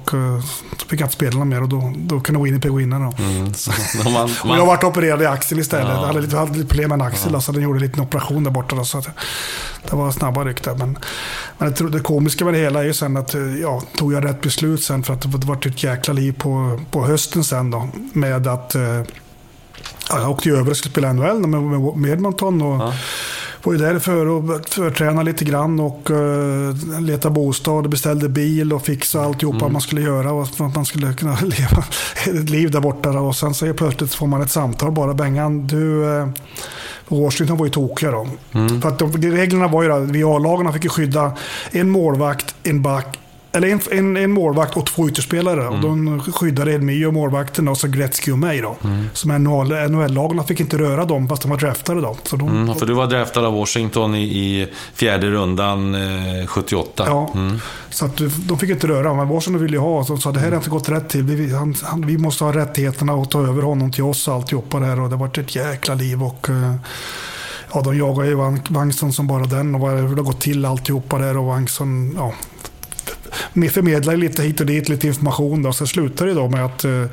då 0.77 0.85
fick 0.87 0.99
jag 0.99 1.05
inte 1.05 1.15
spela 1.15 1.31
några 1.31 1.45
mer 1.45 1.63
och 1.63 1.69
då, 1.69 1.93
då 1.97 2.19
kunde 2.19 2.43
Winnipeg 2.43 2.73
vinna. 2.73 2.99
Då. 2.99 3.23
Mm. 3.23 3.53
Så, 3.53 3.71
man, 4.03 4.13
man... 4.13 4.51
Och 4.51 4.57
jag 4.57 4.65
varit 4.65 4.83
opererad 4.83 5.21
i 5.21 5.25
axeln 5.25 5.61
istället. 5.61 5.87
Ja. 5.87 5.99
Jag 5.99 6.07
hade 6.07 6.21
lite, 6.21 6.37
hade 6.37 6.57
lite 6.57 6.67
problem 6.67 6.89
med 6.89 6.95
en 7.01 7.07
axel, 7.07 7.29
ja. 7.33 7.41
så 7.41 7.51
den 7.51 7.61
gjorde 7.61 7.77
en 7.77 7.83
liten 7.83 8.03
operation 8.03 8.43
där 8.43 8.51
borta. 8.51 8.75
Då, 8.75 8.85
så 8.85 8.97
att, 8.97 9.07
det 9.89 9.95
var 9.95 10.11
snabba 10.11 10.43
ryck 10.43 10.63
där. 10.63 10.75
Men, 10.75 10.97
men 11.57 11.73
det, 11.73 11.89
det 11.89 11.99
komiska 11.99 12.45
med 12.45 12.53
det 12.53 12.59
hela 12.59 12.79
är 12.79 12.83
ju 12.83 12.93
sen 12.93 13.17
att 13.17 13.35
ja, 13.61 13.81
tog 13.95 14.13
jag 14.13 14.25
rätt 14.25 14.41
beslut 14.41 14.83
sen 14.83 15.03
för 15.03 15.13
att 15.13 15.21
det 15.21 15.47
var 15.47 15.67
ett 15.67 15.83
jäkla 15.83 16.13
liv 16.13 16.35
på, 16.39 16.79
på 16.91 17.05
hösten 17.05 17.43
sen 17.43 17.71
då. 17.71 17.89
Med 18.13 18.47
att 18.47 18.75
eh, 20.09 20.21
jag 20.21 20.31
åkte 20.31 20.49
ju 20.49 20.57
över 20.57 20.71
och 20.71 20.77
skulle 20.77 20.91
spela 20.91 21.13
NHL 21.13 21.47
med, 21.47 21.97
med 21.97 22.11
Edmonton. 22.11 22.61
Och 22.61 22.81
ja. 22.81 22.93
var 23.63 23.73
ju 23.73 23.79
där 23.79 23.99
för 23.99 24.55
att 24.55 24.69
förträna 24.69 25.23
lite 25.23 25.45
grann 25.45 25.79
och 25.79 26.09
uh, 26.09 27.01
leta 27.01 27.29
bostad 27.29 27.83
och 27.83 27.89
beställde 27.89 28.29
bil 28.29 28.73
och 28.73 28.85
fixa 28.85 29.21
alltihopa 29.21 29.57
mm. 29.57 29.73
man 29.73 29.81
skulle 29.81 30.01
göra 30.01 30.31
och 30.31 30.43
att 30.43 30.59
man 30.75 30.85
skulle 30.85 31.13
kunna 31.13 31.37
leva 31.41 31.83
ett 32.27 32.49
liv 32.49 32.71
där 32.71 32.79
borta. 32.79 33.09
Och 33.09 33.35
sen 33.35 33.53
så 33.53 33.73
plötsligt 33.73 34.13
får 34.13 34.27
man 34.27 34.41
ett 34.41 34.51
samtal 34.51 34.91
bara. 34.91 35.13
Bengan, 35.13 35.67
du... 35.67 36.03
Uh, 36.03 36.27
Washington 37.09 37.57
var 37.57 37.65
ju 37.65 37.71
tokiga 37.71 38.11
då. 38.11 38.27
Mm. 38.51 38.81
För 38.81 38.89
att 38.89 38.99
de, 38.99 39.11
reglerna 39.11 39.67
var 39.67 39.83
ju 39.83 39.93
att 39.93 40.09
vi 40.09 40.23
A-lagarna 40.23 40.73
fick 40.73 40.91
skydda 40.91 41.31
en 41.71 41.89
målvakt, 41.89 42.55
en 42.63 42.81
back, 42.81 43.19
eller 43.59 43.73
en, 43.73 43.79
en, 43.91 44.17
en 44.17 44.31
målvakt 44.31 44.77
och 44.77 44.85
två 44.85 45.09
ytterspelare. 45.09 45.61
Mm. 45.61 45.73
Och 45.73 45.81
de 45.81 46.19
skyddade 46.19 46.73
Elmi 46.73 47.05
och 47.05 47.13
målvakten 47.13 47.67
och 47.67 47.77
så 47.77 47.87
Gretzky 47.87 48.31
och 48.31 48.39
mig. 48.39 48.61
Då. 48.61 48.77
Mm. 48.83 49.05
Som 49.13 49.31
NHL-lagarna 49.31 50.43
fick 50.43 50.59
inte 50.59 50.77
röra 50.77 51.05
dem 51.05 51.27
fast 51.27 51.41
de 51.41 51.51
var 51.51 51.57
draftade. 51.57 52.01
Då. 52.01 52.17
Så 52.23 52.35
de, 52.35 52.47
mm, 52.47 52.75
för 52.75 52.85
du 52.85 52.93
var 52.93 53.07
draftad 53.07 53.47
av 53.47 53.53
Washington 53.53 54.15
i, 54.15 54.23
i 54.23 54.67
fjärde 54.93 55.29
rundan 55.29 55.95
eh, 55.95 56.47
78. 56.47 57.03
Ja, 57.07 57.31
mm. 57.35 57.59
så 57.89 58.05
att 58.05 58.21
de 58.47 58.59
fick 58.59 58.69
inte 58.69 58.87
röra. 58.87 59.13
Men 59.13 59.27
Washington 59.27 59.63
ville 59.63 59.77
ju 59.77 59.81
ha. 59.81 60.05
Så 60.05 60.13
de 60.13 60.21
sa 60.21 60.31
det 60.31 60.39
här 60.39 60.49
har 60.49 60.57
inte 60.57 60.69
gått 60.69 60.89
rätt 60.89 61.09
till. 61.09 61.23
Vi, 61.23 61.53
han, 61.53 61.75
han, 61.83 62.07
vi 62.07 62.17
måste 62.17 62.43
ha 62.43 62.53
rättigheterna 62.53 63.13
att 63.13 63.31
ta 63.31 63.47
över 63.47 63.61
honom 63.61 63.91
till 63.91 64.03
oss 64.03 64.27
och 64.27 64.33
alltihopa 64.33 64.79
där. 64.79 64.99
Och 64.99 65.09
det 65.09 65.15
varit 65.15 65.37
ett 65.37 65.55
jäkla 65.55 65.95
liv. 65.95 66.23
Och, 66.23 66.49
eh, 66.49 66.75
Ja, 67.73 67.81
de 67.81 67.97
jagade 67.97 68.27
ju 68.29 68.35
Vangsson 68.69 69.13
som 69.13 69.27
bara 69.27 69.45
den 69.45 69.75
och 69.75 69.89
hur 69.89 70.15
det 70.15 70.21
har 70.21 70.25
gått 70.25 70.41
till 70.41 70.65
alltihopa 70.65 71.17
där. 71.17 71.37
Och 71.37 71.45
Vangsson, 71.45 72.13
ja, 72.17 72.33
förmedlar 73.69 74.15
lite 74.15 74.43
hit 74.43 74.59
och 74.59 74.65
dit, 74.65 74.89
lite 74.89 75.07
information. 75.07 75.63
Då. 75.63 75.73
Sen 75.73 75.87
slutar 75.87 76.25
det 76.25 76.33
då 76.33 76.47
med 76.47 76.65
att, 76.65 76.85
eh, 76.85 77.05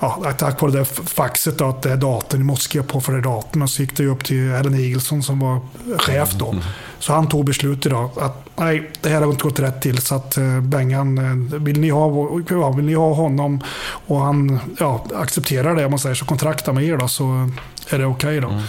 ja, 0.00 0.32
tack 0.38 0.60
vare 0.60 0.72
det 0.72 0.84
faxet, 0.84 1.58
då, 1.58 1.68
att 1.68 1.82
det 1.82 1.90
är 1.90 1.96
datorn, 1.96 2.40
ni 2.40 2.46
måste 2.46 2.64
skriva 2.64 2.84
på 2.84 3.00
för 3.00 3.12
det 3.12 3.20
datorn. 3.20 3.62
Och 3.62 3.70
så 3.70 3.82
gick 3.82 3.96
det 3.96 4.06
upp 4.06 4.24
till 4.24 4.54
Allen 4.54 4.74
Eagleson 4.74 5.22
som 5.22 5.40
var 5.40 5.60
chef 5.98 6.32
då. 6.32 6.48
Mm. 6.48 6.62
Så 6.98 7.12
han 7.12 7.28
tog 7.28 7.44
beslut 7.44 7.86
idag 7.86 8.10
att 8.20 8.48
nej, 8.56 8.90
det 9.00 9.08
här 9.08 9.20
har 9.20 9.30
inte 9.30 9.42
gått 9.42 9.60
rätt 9.60 9.82
till. 9.82 9.98
Så 9.98 10.14
att 10.14 10.38
uh, 10.38 10.60
Bengan, 10.60 11.18
uh, 11.18 11.60
vill, 11.60 11.80
ni 11.80 11.90
ha, 11.90 12.28
ja, 12.50 12.70
vill 12.70 12.84
ni 12.84 12.94
ha 12.94 13.14
honom 13.14 13.60
och 14.06 14.20
han 14.20 14.58
ja, 14.78 15.06
accepterar 15.14 15.74
det, 15.74 15.84
om 15.84 15.90
man 15.90 15.98
säger 15.98 16.14
så, 16.14 16.24
kontrakta 16.24 16.72
med 16.72 16.84
er 16.84 16.96
då, 16.96 17.08
så 17.08 17.50
är 17.90 17.98
det 17.98 18.06
okej 18.06 18.38
okay 18.38 18.40
då. 18.40 18.48
Mm. 18.48 18.62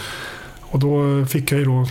Och 0.74 0.80
då 0.80 1.26
fick 1.26 1.52
jag 1.52 1.60
ju 1.60 1.66
då 1.66 1.88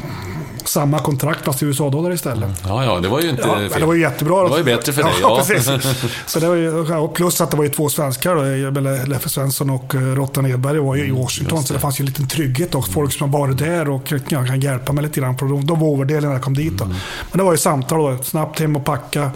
samma 0.65 0.99
kontrakt 0.99 1.45
fast 1.45 1.63
i 1.63 1.67
USA-dollar 1.67 2.13
istället. 2.13 2.45
Mm. 2.45 2.55
Ja, 2.67 2.85
ja, 2.85 3.01
det 3.01 3.09
var 3.09 3.21
ju 3.21 3.31
inte 3.31 3.43
ja, 3.43 3.55
fel. 3.55 3.81
Det 3.81 3.87
var 3.87 3.95
ju 3.95 4.01
jättebra. 4.01 4.43
Det 4.43 4.51
var 4.51 4.59
ju 4.59 4.65
bättre 4.65 4.93
för 4.93 5.03
dig. 5.03 5.13
Ja, 5.23 5.37
ja. 5.39 5.45
precis. 5.55 6.13
Så 6.27 6.41
det 6.41 6.49
var 6.49 6.55
ju, 6.55 7.09
plus 7.15 7.41
att 7.41 7.51
det 7.51 7.57
var 7.57 7.65
ju 7.65 7.71
två 7.71 7.89
svenskar, 7.89 8.35
då, 8.71 9.07
Leffe 9.07 9.29
Svensson 9.29 9.71
och 9.71 9.95
eh, 9.95 10.01
Rotta 10.01 10.49
Edberg 10.49 10.79
var 10.79 10.97
ju 10.97 11.03
i 11.05 11.09
mm, 11.09 11.23
Washington. 11.23 11.61
Det. 11.61 11.67
Så 11.67 11.75
det 11.75 11.81
fanns 11.81 12.01
ju 12.01 12.03
en 12.03 12.07
liten 12.07 12.29
trygghet 12.29 12.75
och 12.75 12.89
folk 12.89 13.13
som 13.13 13.33
har 13.33 13.41
varit 13.41 13.59
där 13.59 13.89
och 13.89 14.13
ja, 14.29 14.45
kan 14.45 14.61
hjälpa 14.61 14.93
mig 14.93 15.05
lite 15.05 15.21
grann. 15.21 15.37
De, 15.37 15.67
de 15.67 15.81
var 15.81 15.89
ovärderliga 15.89 16.29
när 16.29 16.37
jag 16.37 16.43
kom 16.43 16.55
dit. 16.55 16.79
Då. 16.79 16.85
Mm. 16.85 16.97
Men 17.31 17.39
det 17.39 17.45
var 17.45 17.53
ju 17.53 17.59
samtal 17.59 17.99
då, 17.99 18.23
snabbt 18.23 18.61
hem 18.61 18.77
och 18.77 18.85
packa 18.85 19.31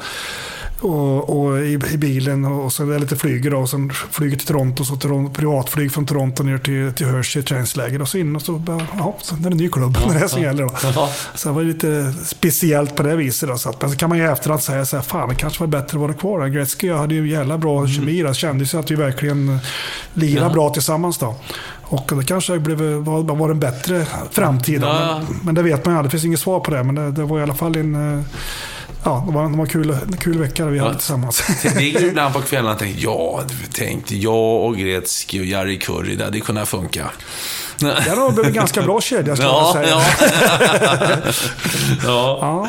och, 0.80 1.40
och 1.40 1.58
i, 1.58 1.72
i, 1.92 1.96
bilen 1.96 2.44
och 2.44 2.72
så 2.72 2.90
är 2.90 2.98
lite 2.98 3.16
flyger 3.16 3.50
då. 3.50 3.58
Och 3.58 3.70
sen 3.70 3.90
flyger 4.10 4.36
till 4.36 4.46
Toronto, 4.46 4.84
så 4.84 4.96
Toronto, 4.96 5.32
privatflyg 5.32 5.92
från 5.92 6.06
Toronto 6.06 6.42
ner 6.42 6.58
till, 6.58 6.92
till 6.92 7.06
Hershey 7.06 7.42
träningsläger 7.42 8.02
och 8.02 8.08
så 8.08 8.18
in 8.18 8.36
och 8.36 8.42
så, 8.42 8.62
ja, 8.98 9.16
så 9.20 9.34
är 9.34 9.38
det 9.38 9.48
en 9.48 9.56
ny 9.56 9.68
klubb. 9.68 9.98
Ja, 10.06 10.12
det 10.12 10.18
är 10.18 10.28
som 10.28 10.42
gäller 10.42 10.62
då. 10.62 10.74
Ja. 10.82 11.10
Så 11.34 11.48
det 11.48 11.54
var 11.54 11.62
lite 11.62 12.14
speciellt 12.24 12.96
på 12.96 13.02
det 13.02 13.16
viset. 13.16 13.48
Då, 13.48 13.58
så 13.58 13.70
att, 13.70 13.82
men 13.82 13.90
så 13.90 13.96
kan 13.96 14.08
man 14.08 14.18
ju 14.18 14.24
i 14.24 14.26
efterhand 14.26 14.62
säga 14.62 14.86
så 14.86 14.96
här, 14.96 15.02
fan 15.02 15.28
det 15.28 15.34
kanske 15.34 15.60
var 15.60 15.66
bättre 15.66 15.96
att 15.96 16.02
vara 16.02 16.14
kvar 16.14 16.40
där. 16.40 16.48
Gretzky 16.48 16.92
hade 16.92 17.14
ju 17.14 17.28
jävla 17.28 17.58
bra 17.58 17.78
mm. 17.78 17.88
kemi. 17.88 18.22
Det 18.22 18.34
kändes 18.34 18.74
ju 18.74 18.78
att 18.78 18.90
vi 18.90 18.94
verkligen 18.94 19.58
lirade 20.14 20.46
ja. 20.46 20.52
bra 20.52 20.70
tillsammans 20.70 21.18
då. 21.18 21.34
Och 21.88 22.12
det 22.16 22.24
kanske 22.24 22.58
blev, 22.58 22.80
var, 22.80 23.22
var 23.22 23.50
en 23.50 23.60
bättre 23.60 24.06
framtid. 24.30 24.82
Ja. 24.82 25.22
Men, 25.28 25.38
men, 25.42 25.54
det 25.54 25.62
vet 25.62 25.84
man 25.84 25.94
ju 25.94 25.98
aldrig. 25.98 26.10
Det 26.10 26.12
finns 26.12 26.24
inget 26.24 26.40
svar 26.40 26.60
på 26.60 26.70
det. 26.70 26.82
Men 26.82 26.94
det, 26.94 27.10
det 27.10 27.22
var 27.22 27.38
i 27.38 27.42
alla 27.42 27.54
fall 27.54 27.76
en 27.76 28.24
ja, 29.06 29.24
det 29.26 29.32
var, 29.32 29.50
det 29.50 29.56
var 29.56 29.66
kul, 29.66 29.96
kul 30.20 30.38
vecka 30.38 30.66
vi 30.66 30.78
ja. 30.78 30.84
hade 30.84 30.96
tillsammans. 30.96 31.42
Det 31.74 31.82
gick 31.82 32.00
ibland 32.00 32.34
på 32.34 32.40
kvällarna 32.40 32.72
och 32.72 32.78
tänkte, 32.78 33.02
ja, 33.02 33.44
tänkte 33.72 34.16
jag 34.16 34.64
och 34.64 34.76
Gretzky 34.76 35.40
och 35.40 35.46
Jari 35.46 35.78
Kurri, 35.78 36.14
det 36.14 36.24
hade 36.24 36.40
kunnat 36.40 36.68
funka. 36.68 37.10
Det 37.78 37.86
är 38.10 38.16
nog 38.16 38.46
en 38.46 38.52
ganska 38.52 38.82
bra 38.82 39.00
kedja, 39.00 39.36
skulle 39.36 39.48
jag 39.48 39.62
Ja, 39.62 39.72
säga. 39.72 39.88
ja. 39.88 40.02
ja. 42.04 42.38
Ja. 42.40 42.68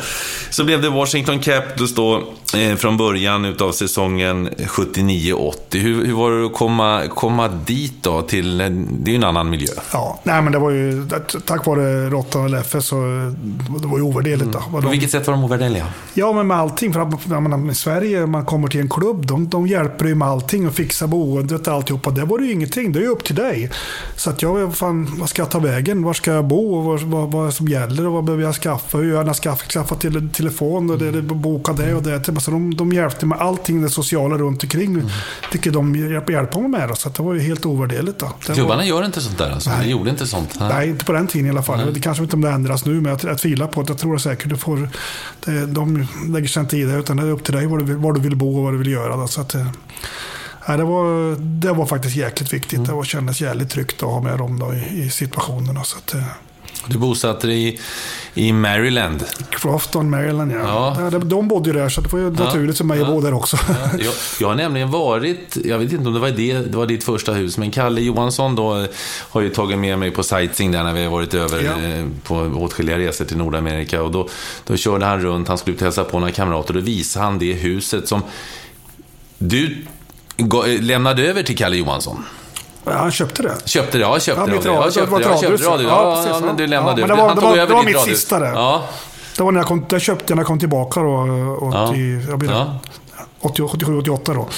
Så 0.50 0.64
blev 0.64 0.82
det 0.82 0.88
Washington 0.90 1.38
Capitals 1.38 1.94
då 1.94 2.22
eh, 2.56 2.76
från 2.76 2.96
början 2.96 3.44
utav 3.44 3.72
säsongen 3.72 4.48
79-80. 4.48 5.52
Hur, 5.70 6.06
hur 6.06 6.12
var 6.14 6.30
det 6.32 6.46
att 6.46 6.52
komma, 6.54 7.02
komma 7.14 7.48
dit 7.48 7.94
då? 8.02 8.22
Till, 8.22 8.60
en- 8.60 8.88
det 9.04 9.10
är 9.10 9.12
ju 9.12 9.16
en 9.16 9.24
annan 9.24 9.50
miljö. 9.50 9.72
Ja, 9.92 10.20
nej 10.22 10.42
men 10.42 10.52
det 10.52 10.58
var 10.58 10.70
ju 10.70 11.08
tack 11.46 11.66
vare 11.66 12.10
Råttan 12.10 12.42
och 12.44 12.50
Leffe 12.50 12.82
så 12.82 12.96
det 13.80 13.86
var 13.86 13.96
ju 13.98 14.02
ovärderligt. 14.04 14.54
Vad 14.54 14.70
På 14.72 14.80
de- 14.80 14.90
vilket 14.90 15.10
sätt 15.10 15.26
var 15.26 15.34
de 15.34 15.44
ovärderliga? 15.44 15.86
Ja, 16.14 16.32
men 16.32 16.46
med 16.46 16.56
allting. 16.56 16.92
För 16.92 17.00
att 17.00 17.14
jag 17.30 17.42
menar, 17.42 17.70
i 17.70 17.74
Sverige, 17.74 18.26
man 18.26 18.44
kommer 18.44 18.68
till 18.68 18.80
en 18.80 18.88
klubb, 18.88 19.26
de, 19.26 19.48
de 19.48 19.66
hjälper 19.66 20.04
ju 20.04 20.14
med 20.14 20.28
allting 20.28 20.68
och 20.68 20.74
fixar 20.74 21.06
boendet 21.06 21.66
och 21.68 21.74
alltihopa. 21.74 22.10
Det 22.10 22.24
var 22.24 22.38
det 22.38 22.44
ju 22.46 22.52
ingenting, 22.52 22.92
det 22.92 22.98
är 22.98 23.02
ju 23.02 23.08
upp 23.08 23.24
till 23.24 23.36
dig. 23.36 23.70
Så 24.16 24.30
att 24.30 24.42
jag, 24.42 24.76
fan, 24.76 24.97
vad 25.18 25.28
ska 25.28 25.42
jag 25.42 25.50
ta 25.50 25.58
vägen? 25.58 26.02
Var 26.02 26.12
ska 26.12 26.32
jag 26.32 26.44
bo? 26.44 26.82
Vad, 26.82 27.00
vad, 27.00 27.32
vad 27.32 27.54
som 27.54 27.68
gäller? 27.68 28.06
Och 28.06 28.12
vad 28.12 28.24
behöver 28.24 28.44
jag 28.44 28.54
skaffa? 28.54 28.98
Hur 28.98 29.04
gör 29.04 29.26
jag 29.26 29.36
skaffar, 29.36 29.68
skaffa 29.68 29.94
till 29.94 30.28
telefon? 30.28 30.90
Och 30.90 30.98
det, 30.98 31.10
det, 31.10 31.22
boka 31.22 31.72
det 31.72 31.94
och 31.94 32.02
det. 32.02 32.40
Så 32.40 32.50
de, 32.50 32.74
de 32.74 32.92
hjälpte 32.92 33.26
med 33.26 33.38
allting 33.38 33.82
det 33.82 33.90
sociala 33.90 34.38
runt 34.38 34.62
omkring. 34.62 34.94
Mm. 34.94 35.06
Tycker 35.52 35.70
de 35.70 35.96
hjälper, 35.96 36.32
hjälper 36.32 36.60
mig 36.60 36.68
med. 36.68 36.98
Så 36.98 37.08
det 37.08 37.22
var 37.22 37.34
ju 37.34 37.40
helt 37.40 37.66
ovärderligt. 37.66 38.22
Var, 38.22 38.32
Klubbarna 38.40 38.84
gör 38.84 39.04
inte 39.04 39.20
sånt 39.20 39.38
där 39.38 39.50
alltså? 39.50 39.70
De 39.80 39.88
gjorde 39.88 40.10
inte 40.10 40.26
sånt? 40.26 40.56
Nej, 40.60 40.88
inte 40.88 41.04
på 41.04 41.12
den 41.12 41.26
tiden 41.26 41.46
i 41.46 41.50
alla 41.50 41.62
fall. 41.62 41.94
Det 41.94 42.00
kanske 42.00 42.22
inte 42.22 42.36
om 42.36 42.42
det 42.42 42.50
ändras 42.50 42.84
nu, 42.84 43.00
men 43.00 43.04
jag, 43.04 43.20
jag 43.24 43.38
tvivlar 43.38 43.66
på 43.66 43.82
det. 43.82 43.90
Jag 43.90 43.98
tror 43.98 44.18
säkert 44.18 44.48
du 44.48 44.56
får... 44.56 44.88
Det, 45.44 45.66
de 45.66 46.06
lägger 46.28 46.48
sig 46.48 46.60
inte 46.60 46.76
i 46.76 46.82
det, 46.82 46.94
utan 46.94 47.16
det 47.16 47.22
är 47.22 47.30
upp 47.30 47.44
till 47.44 47.54
dig 47.54 47.66
var 47.66 47.78
du 47.78 47.84
vill, 47.84 47.96
var 47.96 48.12
du 48.12 48.20
vill 48.20 48.36
bo 48.36 48.56
och 48.56 48.64
vad 48.64 48.72
du 48.72 48.78
vill 48.78 48.92
göra. 48.92 49.16
Då, 49.16 49.26
så 49.26 49.40
att, 49.40 49.56
nej, 50.68 50.78
det, 50.78 50.84
var, 50.84 51.36
det 51.40 51.72
var 51.72 51.86
faktiskt 51.86 52.16
jäkligt 52.16 52.52
viktigt. 52.52 52.84
Det 52.86 52.92
var, 52.92 53.04
kändes 53.04 53.40
jävligt 53.40 53.70
tryggt 53.70 54.02
att 54.02 54.08
ha 54.08 54.20
med 54.20 54.38
dem 54.38 54.58
då 54.58 54.74
i, 54.74 55.02
i 55.02 55.10
situationerna. 55.10 55.84
Så 55.84 55.98
att, 55.98 56.14
eh, 56.14 56.22
Du 56.86 56.98
bosatte 56.98 57.46
dig 57.46 57.68
i, 57.68 57.78
i 58.34 58.52
Maryland. 58.52 59.24
Crofton, 59.50 60.10
Maryland, 60.10 60.52
ja. 60.52 60.58
Ja. 60.58 60.96
ja. 61.00 61.10
de, 61.10 61.28
de 61.28 61.48
bodde 61.48 61.70
ju 61.70 61.76
där, 61.76 61.88
så 61.88 62.00
det 62.00 62.12
var 62.12 62.20
ju 62.20 62.30
naturligt 62.30 62.76
för 62.78 62.84
mig 62.84 63.00
att 63.00 63.06
bo 63.06 63.20
där 63.20 63.34
också. 63.34 63.56
Jag, 63.98 64.14
jag 64.40 64.48
har 64.48 64.54
nämligen 64.54 64.90
varit, 64.90 65.56
jag 65.64 65.78
vet 65.78 65.92
inte 65.92 66.08
om 66.08 66.14
det 66.14 66.20
var, 66.20 66.30
det, 66.30 66.52
det 66.54 66.76
var 66.76 66.86
ditt 66.86 67.04
första 67.04 67.32
hus, 67.32 67.58
men 67.58 67.70
Kalle 67.70 68.00
Johansson 68.00 68.54
då 68.54 68.86
har 69.30 69.40
ju 69.40 69.50
tagit 69.50 69.78
med 69.78 69.98
mig 69.98 70.10
på 70.10 70.22
sightseeing 70.22 70.72
där 70.72 70.84
när 70.84 70.92
vi 70.92 71.04
har 71.04 71.10
varit 71.10 71.34
över 71.34 71.62
Ja. 71.64 71.88
eh, 71.88 72.06
på 72.24 72.34
åtskilliga 72.36 72.98
resor 72.98 73.24
till 73.24 73.36
Nordamerika. 73.36 74.02
Och 74.02 74.10
då, 74.10 74.28
då 74.66 74.76
körde 74.76 75.04
han 75.06 75.20
runt, 75.20 75.48
han 75.48 75.58
skulle 75.58 75.74
ut 75.74 75.80
och 75.82 75.86
hälsa 75.86 76.04
på 76.04 76.18
några 76.18 76.32
kamrater 76.32 76.68
och 76.76 76.80
då 76.82 76.86
visade 76.86 77.24
han 77.24 77.38
det 77.38 77.52
huset 77.52 78.08
som 78.08 78.22
du 79.38 79.76
lämnade 80.80 81.22
över 81.22 81.42
till 81.42 81.56
Kalle 81.56 81.76
Johansson. 81.76 82.24
Ja, 82.84 82.92
han 82.92 83.10
köpte 83.12 83.42
det. 83.42 83.54
Köpte 83.68 83.98
det? 83.98 84.02
Ja, 84.02 84.20
köpte 84.20 84.40
Ja, 84.40 84.46
det. 84.46 84.52
Ja, 84.52 84.58
radio- 84.58 84.72
jag 84.74 84.92
köpte 84.94 85.00
det 85.06 85.10
var 85.10 85.18
det. 85.18 85.24
Jag 85.24 85.40
köpte 85.40 85.64
radio. 85.64 85.88
Ja, 85.88 86.10
Ja, 86.10 86.14
precis, 86.14 86.30
ja, 86.30 86.40
men 86.40 86.48
ja. 86.48 86.54
du 86.58 86.66
lämnade 86.66 87.00
Ja, 87.00 87.06
över. 87.06 87.16
det 87.16 87.20
var- 87.22 87.28
Han 87.28 87.36
det 87.36 87.42
tog 87.42 87.50
var- 87.50 87.56
över 87.56 87.66
det 87.66 87.74
var 87.74 87.82
mitt 87.84 87.96
radhus. 87.96 88.18
sista 88.18 88.38
där. 88.38 88.52
Ja, 88.52 88.84
Det 89.36 89.42
var 89.42 89.52
när 89.52 89.60
jag, 89.60 89.66
kom, 89.66 89.86
jag 89.88 90.00
köpte 90.00 90.34
när 90.34 90.40
jag 90.40 90.46
kom 90.46 90.58
tillbaka 90.58 91.00
då. 91.00 91.10
Och 91.60 91.74
Ja. 91.74 91.94
i, 91.94 92.24
jag 92.28 92.38
blir 92.38 92.50
Ja. 92.50 92.78
87-88 93.40 94.34
då. 94.34 94.48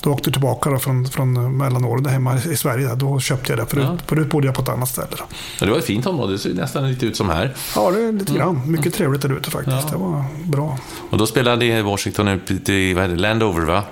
Då 0.00 0.10
åkte 0.10 0.28
jag 0.28 0.34
tillbaka 0.34 0.70
då 0.70 0.78
från, 0.78 1.06
från 1.06 1.56
mellanåren 1.56 2.06
hemma 2.06 2.38
i 2.50 2.56
Sverige. 2.56 2.86
Där. 2.88 2.96
Då 2.96 3.20
köpte 3.20 3.52
jag 3.52 3.58
det. 3.58 3.66
Förut, 3.66 3.84
Ja. 3.88 3.96
förut 4.06 4.30
bodde 4.30 4.46
jag 4.46 4.54
på 4.54 4.62
ett 4.62 4.68
annat 4.68 4.88
ställe. 4.88 5.06
Då. 5.10 5.24
Men 5.60 5.68
det 5.68 5.72
var 5.72 5.78
ett 5.78 5.84
fint 5.84 6.06
område. 6.06 6.32
Det 6.32 6.38
ser 6.38 6.54
nästan 6.54 6.88
lite 6.90 7.06
ut 7.06 7.16
som 7.16 7.28
här. 7.30 7.54
Ja, 7.76 7.90
det 7.90 8.02
är 8.04 8.12
lite 8.12 8.32
Mm. 8.32 8.42
grann. 8.46 8.62
Mycket 8.66 8.94
trevligt 8.94 9.22
där 9.22 9.36
ute 9.36 9.50
faktiskt. 9.50 9.90
Det 9.90 9.96
var 9.96 10.24
bra. 10.44 10.78
Och 11.10 11.18
då 11.18 11.26
spelade 11.26 11.82
Washington 11.82 12.28
ut 12.28 12.50
i 12.50 12.94
det, 12.94 13.06
Landover, 13.16 13.60
va? 13.60 13.82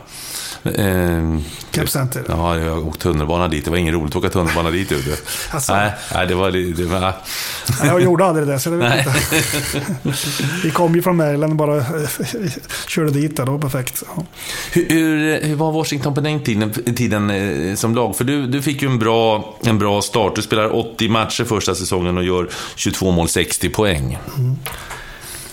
Eh, 0.65 1.39
Camp 1.71 1.89
Center. 1.89 2.25
Ja, 2.29 2.59
jag 2.59 2.71
har 2.71 2.87
åkt 2.87 3.01
tunnelbana 3.01 3.49
dit. 3.49 3.65
Det 3.65 3.71
var 3.71 3.79
ingen 3.79 3.95
roligt 3.95 4.11
att 4.11 4.17
åka 4.17 4.29
tunnelbana 4.29 4.71
dit. 4.71 4.93
Ute. 4.93 5.11
Alltså. 5.51 5.75
Nej, 5.75 5.93
nej, 6.15 6.27
det 6.27 6.35
var 6.35 6.51
lite... 6.51 6.83
Det 6.83 6.89
var, 6.89 7.01
Nej, 7.01 7.15
jag 7.83 8.03
gjorde 8.03 8.25
aldrig 8.25 8.47
det, 8.47 8.59
så 8.59 8.71
det 8.71 8.77
vet 8.77 8.89
Nej. 8.89 9.07
inte. 9.33 9.87
Vi 10.65 10.71
kom 10.71 10.95
ju 10.95 11.03
från 11.03 11.17
Maryland 11.17 11.57
bara 11.57 11.85
körde 12.89 13.11
dit. 13.11 13.37
Där. 13.37 13.45
Det 13.45 13.51
var 13.51 13.59
perfekt. 13.59 14.03
Ja. 14.17 14.25
hur, 14.73 14.89
hur, 14.89 15.43
hur 15.43 15.55
var 15.55 15.73
Washington 15.73 16.15
på 16.15 16.21
den 16.21 16.43
tiden, 16.43 16.73
tiden 16.97 17.31
eh, 17.31 17.75
som 17.75 17.95
lag? 17.95 18.17
För 18.17 18.25
du, 18.25 18.47
du 18.47 18.63
fick 18.63 18.83
ju 18.83 18.89
en 18.89 18.99
bra, 18.99 19.55
en 19.65 19.79
bra 19.79 20.03
start. 20.03 20.37
Du 20.37 20.43
spelar 20.43 20.77
80 20.77 21.09
matcher 21.09 21.45
första 21.45 21.75
säsongen 21.75 22.19
och 22.19 22.25
gör 22.25 22.49
22 22.77 23.11
mål, 23.11 23.29
60 23.29 23.69
poäng. 23.69 24.19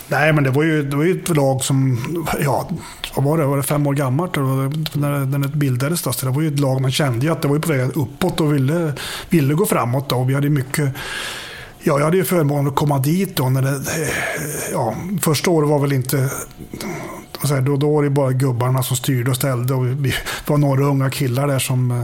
Nej, 0.09 0.33
men 0.33 0.43
det 0.43 0.49
var 0.49 0.63
ju, 0.63 0.83
det 0.83 0.95
var 0.95 1.03
ju 1.03 1.21
ett 1.21 1.29
lag 1.35 1.63
som, 1.63 1.97
ja, 2.43 2.69
vad 3.15 3.25
var 3.25 3.37
det, 3.37 3.45
var 3.45 3.57
det 3.57 3.63
fem 3.63 3.87
år 3.87 3.93
gammalt 3.93 4.35
när, 4.35 5.19
det- 5.19 5.25
när 5.25 5.39
det 5.39 5.47
bildades. 5.47 6.01
Då. 6.01 6.11
Så 6.13 6.25
det 6.25 6.31
var 6.31 6.41
ju 6.41 6.47
ett 6.47 6.59
lag 6.59 6.81
man 6.81 6.91
kände 6.91 7.25
ju 7.25 7.31
att 7.31 7.41
det 7.41 7.47
var 7.47 7.59
på 7.59 7.71
väg 7.71 7.89
uppåt 7.97 8.41
och 8.41 8.53
ville, 8.53 8.93
ville 9.29 9.53
gå 9.53 9.65
framåt. 9.65 10.09
Då. 10.09 10.15
Och 10.15 10.29
vi 10.29 10.33
hade 10.33 10.49
mycket, 10.49 10.93
ja, 11.87 11.97
jag 11.97 12.05
hade 12.05 12.17
ju 12.17 12.23
förmånen 12.23 12.67
att 12.67 12.75
komma 12.75 12.99
dit 12.99 13.35
då. 13.35 13.49
När 13.49 13.61
det, 13.61 13.69
eh, 13.69 14.71
ja, 14.71 14.95
första 15.21 15.49
året 15.49 15.69
var 15.69 15.79
väl 15.79 15.93
inte, 15.93 16.29
vad 17.41 17.63
då, 17.63 17.77
då 17.77 17.93
var 17.93 18.03
det 18.03 18.09
bara 18.09 18.31
gubbarna 18.31 18.83
som 18.83 18.97
styrde 18.97 19.29
och 19.29 19.35
ställde. 19.35 19.73
Och 19.73 19.85
vi, 19.85 20.13
var 20.47 20.57
några 20.57 20.85
unga 20.85 21.09
killar 21.09 21.47
där 21.47 21.59
som, 21.59 21.91
eh, 21.91 22.03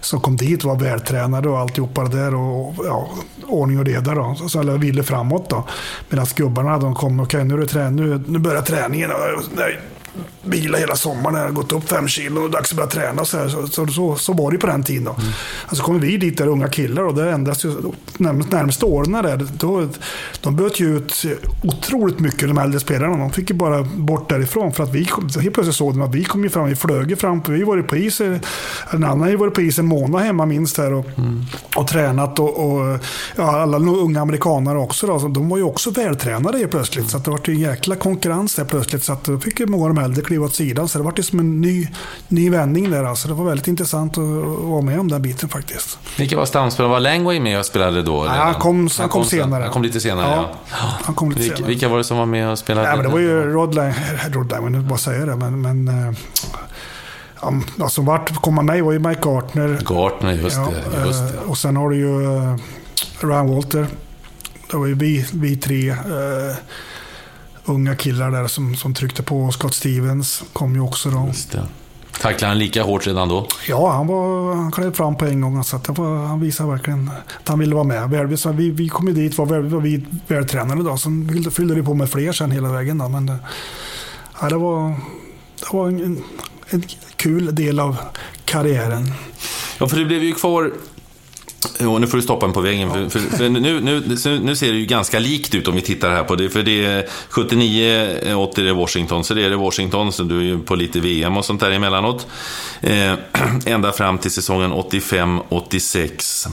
som 0.00 0.20
kom 0.20 0.36
dit 0.36 0.64
och 0.64 0.70
var 0.70 0.84
vältränade 0.84 1.48
och 1.48 1.58
alltihopa 1.58 2.04
det 2.04 2.16
där. 2.16 2.34
Och, 2.34 2.74
ja, 2.86 3.08
ordning 3.46 3.78
och 3.78 3.84
reda 3.84 4.14
då. 4.14 4.34
Så, 4.38 4.48
så, 4.48 4.60
eller 4.60 4.78
ville 4.78 5.02
framåt 5.02 5.50
då. 5.50 5.68
Medan 6.08 6.26
gubbarna 6.36 6.78
de 6.78 6.94
kom, 6.94 7.20
okej 7.20 7.44
nu, 7.44 7.54
är 7.54 7.58
det 7.58 7.66
trä, 7.66 7.90
nu, 7.90 8.22
nu 8.26 8.38
börjar 8.38 8.62
träningen. 8.62 9.10
Och, 9.10 9.44
nej, 9.56 9.80
bila 10.42 10.78
hela 10.78 10.96
sommaren, 10.96 11.36
jag 11.36 11.44
har 11.44 11.50
gått 11.50 11.72
upp 11.72 11.88
fem 11.88 12.08
kilo 12.08 12.40
och 12.40 12.50
dags 12.50 12.70
att 12.70 12.76
börja 12.76 12.90
träna. 12.90 13.24
Så, 13.24 13.38
här. 13.38 13.48
så, 13.48 13.66
så, 13.66 13.86
så, 13.86 14.16
så 14.16 14.32
var 14.32 14.50
det 14.50 14.58
på 14.58 14.66
den 14.66 14.82
tiden. 14.82 15.04
Då. 15.04 15.10
Mm. 15.10 15.32
Alltså 15.66 15.84
kommer 15.84 16.00
vi 16.00 16.16
dit 16.16 16.38
där 16.38 16.46
unga 16.46 16.68
killar 16.68 17.02
och 17.02 17.14
det 17.14 17.30
ändras 17.30 17.64
ju 17.64 17.74
närmast, 18.18 18.52
närmaste 18.52 18.84
åren 18.84 19.12
där. 19.12 19.48
Då, 19.58 19.88
de 20.40 20.56
böt 20.56 20.80
ju 20.80 20.96
ut 20.96 21.24
otroligt 21.62 22.18
mycket, 22.18 22.48
de 22.48 22.58
äldre 22.58 22.80
spelarna. 22.80 23.16
De 23.16 23.30
fick 23.30 23.50
ju 23.50 23.56
bara 23.56 23.82
bort 23.82 24.28
därifrån 24.28 24.72
för 24.72 24.84
att 24.84 24.94
vi 24.94 25.04
kom, 25.04 25.28
helt 25.40 25.54
plötsligt 25.54 25.76
såg 25.76 25.92
de 25.92 26.02
att 26.02 26.14
vi 26.14 26.24
kom 26.24 26.44
ju 26.44 26.50
fram, 26.50 26.68
vi 26.68 26.76
flög 26.76 27.10
ju 27.10 27.16
fram. 27.16 27.42
Vi 27.48 27.62
var 27.62 27.76
ju 27.76 27.82
på 27.82 27.96
is, 27.96 28.20
en 28.20 28.40
annan 28.90 29.20
har 29.20 29.28
ju 29.28 29.36
varit 29.36 29.54
på 29.54 29.62
is 29.62 29.78
en 29.78 29.86
månad 29.86 30.22
hemma 30.22 30.46
minst 30.46 30.78
här 30.78 30.92
och, 30.92 31.06
och 31.76 31.88
tränat. 31.88 32.38
Och, 32.38 32.70
och 32.70 32.98
ja, 33.36 33.60
alla 33.62 33.78
unga 33.78 34.20
amerikanare 34.20 34.78
också 34.78 35.06
då, 35.06 35.20
så 35.20 35.28
de 35.28 35.48
var 35.48 35.56
ju 35.56 35.62
också 35.62 35.90
vältränade 35.90 36.58
helt 36.58 36.70
plötsligt. 36.70 37.10
Så 37.10 37.18
det 37.18 37.30
var 37.30 37.40
ju 37.44 37.54
en 37.54 37.60
jäkla 37.60 37.96
konkurrens 37.96 38.54
där 38.54 38.64
plötsligt. 38.64 39.02
Så 39.02 39.12
att 39.12 39.24
då 39.24 39.38
fick 39.38 39.60
ju 39.60 39.66
många 39.66 39.84
av 39.84 39.94
de 39.94 40.03
äldre 40.04 40.22
kliva 40.22 40.44
åt 40.46 40.54
sidan. 40.54 40.88
Så 40.88 40.98
det 40.98 41.04
var 41.04 41.22
som 41.22 41.38
en 41.38 41.60
ny, 41.60 41.88
ny 42.28 42.50
vändning 42.50 42.90
där. 42.90 43.04
Alltså. 43.04 43.28
Det 43.28 43.34
var 43.34 43.44
väldigt 43.44 43.68
intressant 43.68 44.18
att, 44.18 44.24
vara 44.64 44.82
med 44.82 45.00
om 45.00 45.08
den 45.08 45.22
biten 45.22 45.48
faktiskt. 45.48 45.98
Vilka 46.18 46.36
var 46.36 46.44
stamspelarna? 46.44 46.92
Var 46.92 47.00
Langway 47.00 47.40
med 47.40 47.58
och 47.58 47.66
spelade 47.66 48.02
då? 48.02 48.24
Ja, 48.26 48.30
han 48.30 48.54
kom- 48.54 48.88
han 48.98 49.08
kom 49.08 49.24
sen- 49.24 49.40
senare. 49.40 49.62
Han 49.62 49.72
kom 49.72 49.82
lite 49.82 50.00
senare, 50.00 50.26
ja. 50.30 50.50
Ja, 50.70 50.76
han 51.04 51.14
kom 51.14 51.28
lite 51.28 51.40
Vilka, 51.40 51.56
senare. 51.56 51.68
vilka 51.70 51.88
var 51.88 51.98
det 51.98 52.04
som 52.04 52.16
var 52.18 52.26
med 52.26 52.50
och 52.50 52.58
spelade? 52.58 52.86
Nej, 52.88 52.96
men 52.96 53.06
det 53.06 53.12
var 53.12 53.18
ju 53.18 53.42
Rod 53.42 53.74
Lang, 53.74 53.94
Rod 54.30 54.50
Lang, 54.50 54.64
jag 54.64 54.70
vill 54.70 54.88
bara 54.88 54.98
säga 54.98 55.26
det. 55.26 55.36
Men, 55.36 55.60
men 55.60 55.88
eh, 55.88 56.14
ja, 57.78 57.88
som 57.88 58.06
vart 58.06 58.34
komma 58.42 58.62
med 58.62 58.84
var 58.84 58.92
ju 58.92 58.98
Mike 58.98 59.20
Gartner. 59.24 59.78
Gartner, 59.84 60.32
just 60.32 60.56
Ja, 60.56 60.72
det. 60.92 61.06
Just 61.06 61.20
eh, 61.20 61.26
det. 61.26 61.38
Och 61.46 61.58
sen 61.58 61.76
har 61.76 61.90
du 61.90 61.96
ju 61.96 62.20
uh, 62.26 62.56
Ryan 63.20 63.54
Walter. 63.54 63.86
Det 64.70 64.76
var 64.76 64.86
ju 64.86 64.94
vi, 64.94 65.26
vi 65.32 65.56
tre 65.56 65.90
eh, 65.90 65.96
unga 67.64 67.96
killar 67.96 68.30
där 68.30 68.46
som, 68.46 68.76
som 68.76 68.94
tryckte 68.94 69.22
på. 69.22 69.50
Scott 69.50 69.74
Stevens 69.74 70.42
kom 70.52 70.74
ju 70.74 70.80
också 70.80 71.10
då. 71.10 71.32
Tacklade 72.20 72.50
han 72.50 72.58
lika 72.58 72.82
hårt 72.82 73.06
redan 73.06 73.28
då? 73.28 73.46
Ja, 73.68 73.92
han, 73.92 74.06
var, 74.06 74.54
han 74.54 74.72
klev 74.72 74.92
fram 74.94 75.16
på 75.16 75.24
en 75.24 75.40
gång. 75.40 75.64
Så 75.64 75.80
var, 75.88 76.26
han 76.26 76.40
visade 76.40 76.70
verkligen 76.70 77.10
att 77.40 77.48
han 77.48 77.58
ville 77.58 77.74
vara 77.74 77.84
med. 77.84 78.10
Väl- 78.10 78.38
så 78.38 78.52
Vi, 78.52 78.70
vi 78.70 78.88
kom 78.88 79.08
ju 79.08 79.14
dit, 79.14 79.38
var, 79.38 79.46
väl, 79.46 79.68
var 79.68 79.80
vi 79.80 80.04
vältränade 80.26 80.82
då. 80.82 80.96
Sen 80.96 81.50
fyllde, 81.50 81.74
det 81.74 81.82
på 81.82 81.94
med 81.94 82.10
fler 82.10 82.32
sen 82.32 82.50
hela 82.50 82.72
vägen. 82.72 82.98
Då. 82.98 83.08
Men 83.08 83.26
det, 83.26 83.36
ja, 84.40 84.48
det 84.48 84.56
var, 84.56 84.88
det 85.60 85.76
var 85.76 85.88
en, 85.88 86.00
en, 86.04 86.22
en 86.70 86.82
kul 87.16 87.54
del 87.54 87.80
av 87.80 87.96
karriären. 88.44 89.12
Ja, 89.78 89.88
för 89.88 89.96
det 89.96 90.04
blev 90.04 90.22
ju 90.22 90.32
kvar... 90.32 90.72
Jo, 91.78 91.98
nu 91.98 92.06
får 92.06 92.16
du 92.16 92.22
stoppa 92.22 92.46
mig 92.46 92.54
på 92.54 92.60
vägen. 92.60 92.90
För, 92.90 93.08
för, 93.08 93.36
för 93.36 93.48
nu, 93.48 93.80
nu, 93.80 94.02
nu 94.40 94.56
ser 94.56 94.72
det 94.72 94.78
ju 94.78 94.86
ganska 94.86 95.18
likt 95.18 95.54
ut 95.54 95.68
om 95.68 95.74
vi 95.74 95.80
tittar 95.80 96.10
här 96.10 96.24
på 96.24 96.34
det. 96.34 96.50
För 96.50 96.62
det 96.62 96.84
är 96.84 97.06
79, 97.28 98.34
80 98.34 98.68
är 98.68 98.72
Washington. 98.72 99.24
Så 99.24 99.34
det 99.34 99.44
är 99.44 99.50
det 99.50 99.56
Washington, 99.56 100.12
så 100.12 100.22
du 100.22 100.38
är 100.38 100.42
ju 100.42 100.58
på 100.58 100.74
lite 100.74 101.00
VM 101.00 101.36
och 101.36 101.44
sånt 101.44 101.60
där 101.60 101.70
emellanåt. 101.70 102.26
Eh, 102.80 103.12
ända 103.66 103.92
fram 103.92 104.18
till 104.18 104.30
säsongen 104.30 104.72
85-86. 104.72 106.48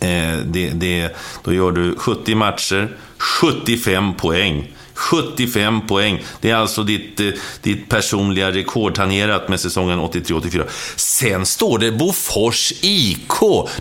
Eh, 0.00 0.38
det, 0.44 0.70
det, 0.70 1.16
då 1.44 1.52
gör 1.52 1.72
du 1.72 1.96
70 1.96 2.34
matcher, 2.34 2.96
75 3.18 4.14
poäng. 4.14 4.70
75 4.94 5.86
poäng. 5.86 6.22
Det 6.40 6.50
är 6.50 6.54
alltså 6.54 6.82
ditt, 6.82 7.20
eh, 7.20 7.26
ditt 7.62 7.88
personliga 7.88 8.50
rekord 8.50 8.94
tangerat 8.94 9.48
med 9.48 9.60
säsongen 9.60 10.00
83-84. 10.00 10.64
Sen 10.96 11.46
står 11.46 11.78
det 11.78 11.92
Bofors 11.92 12.72
IK. 12.80 13.32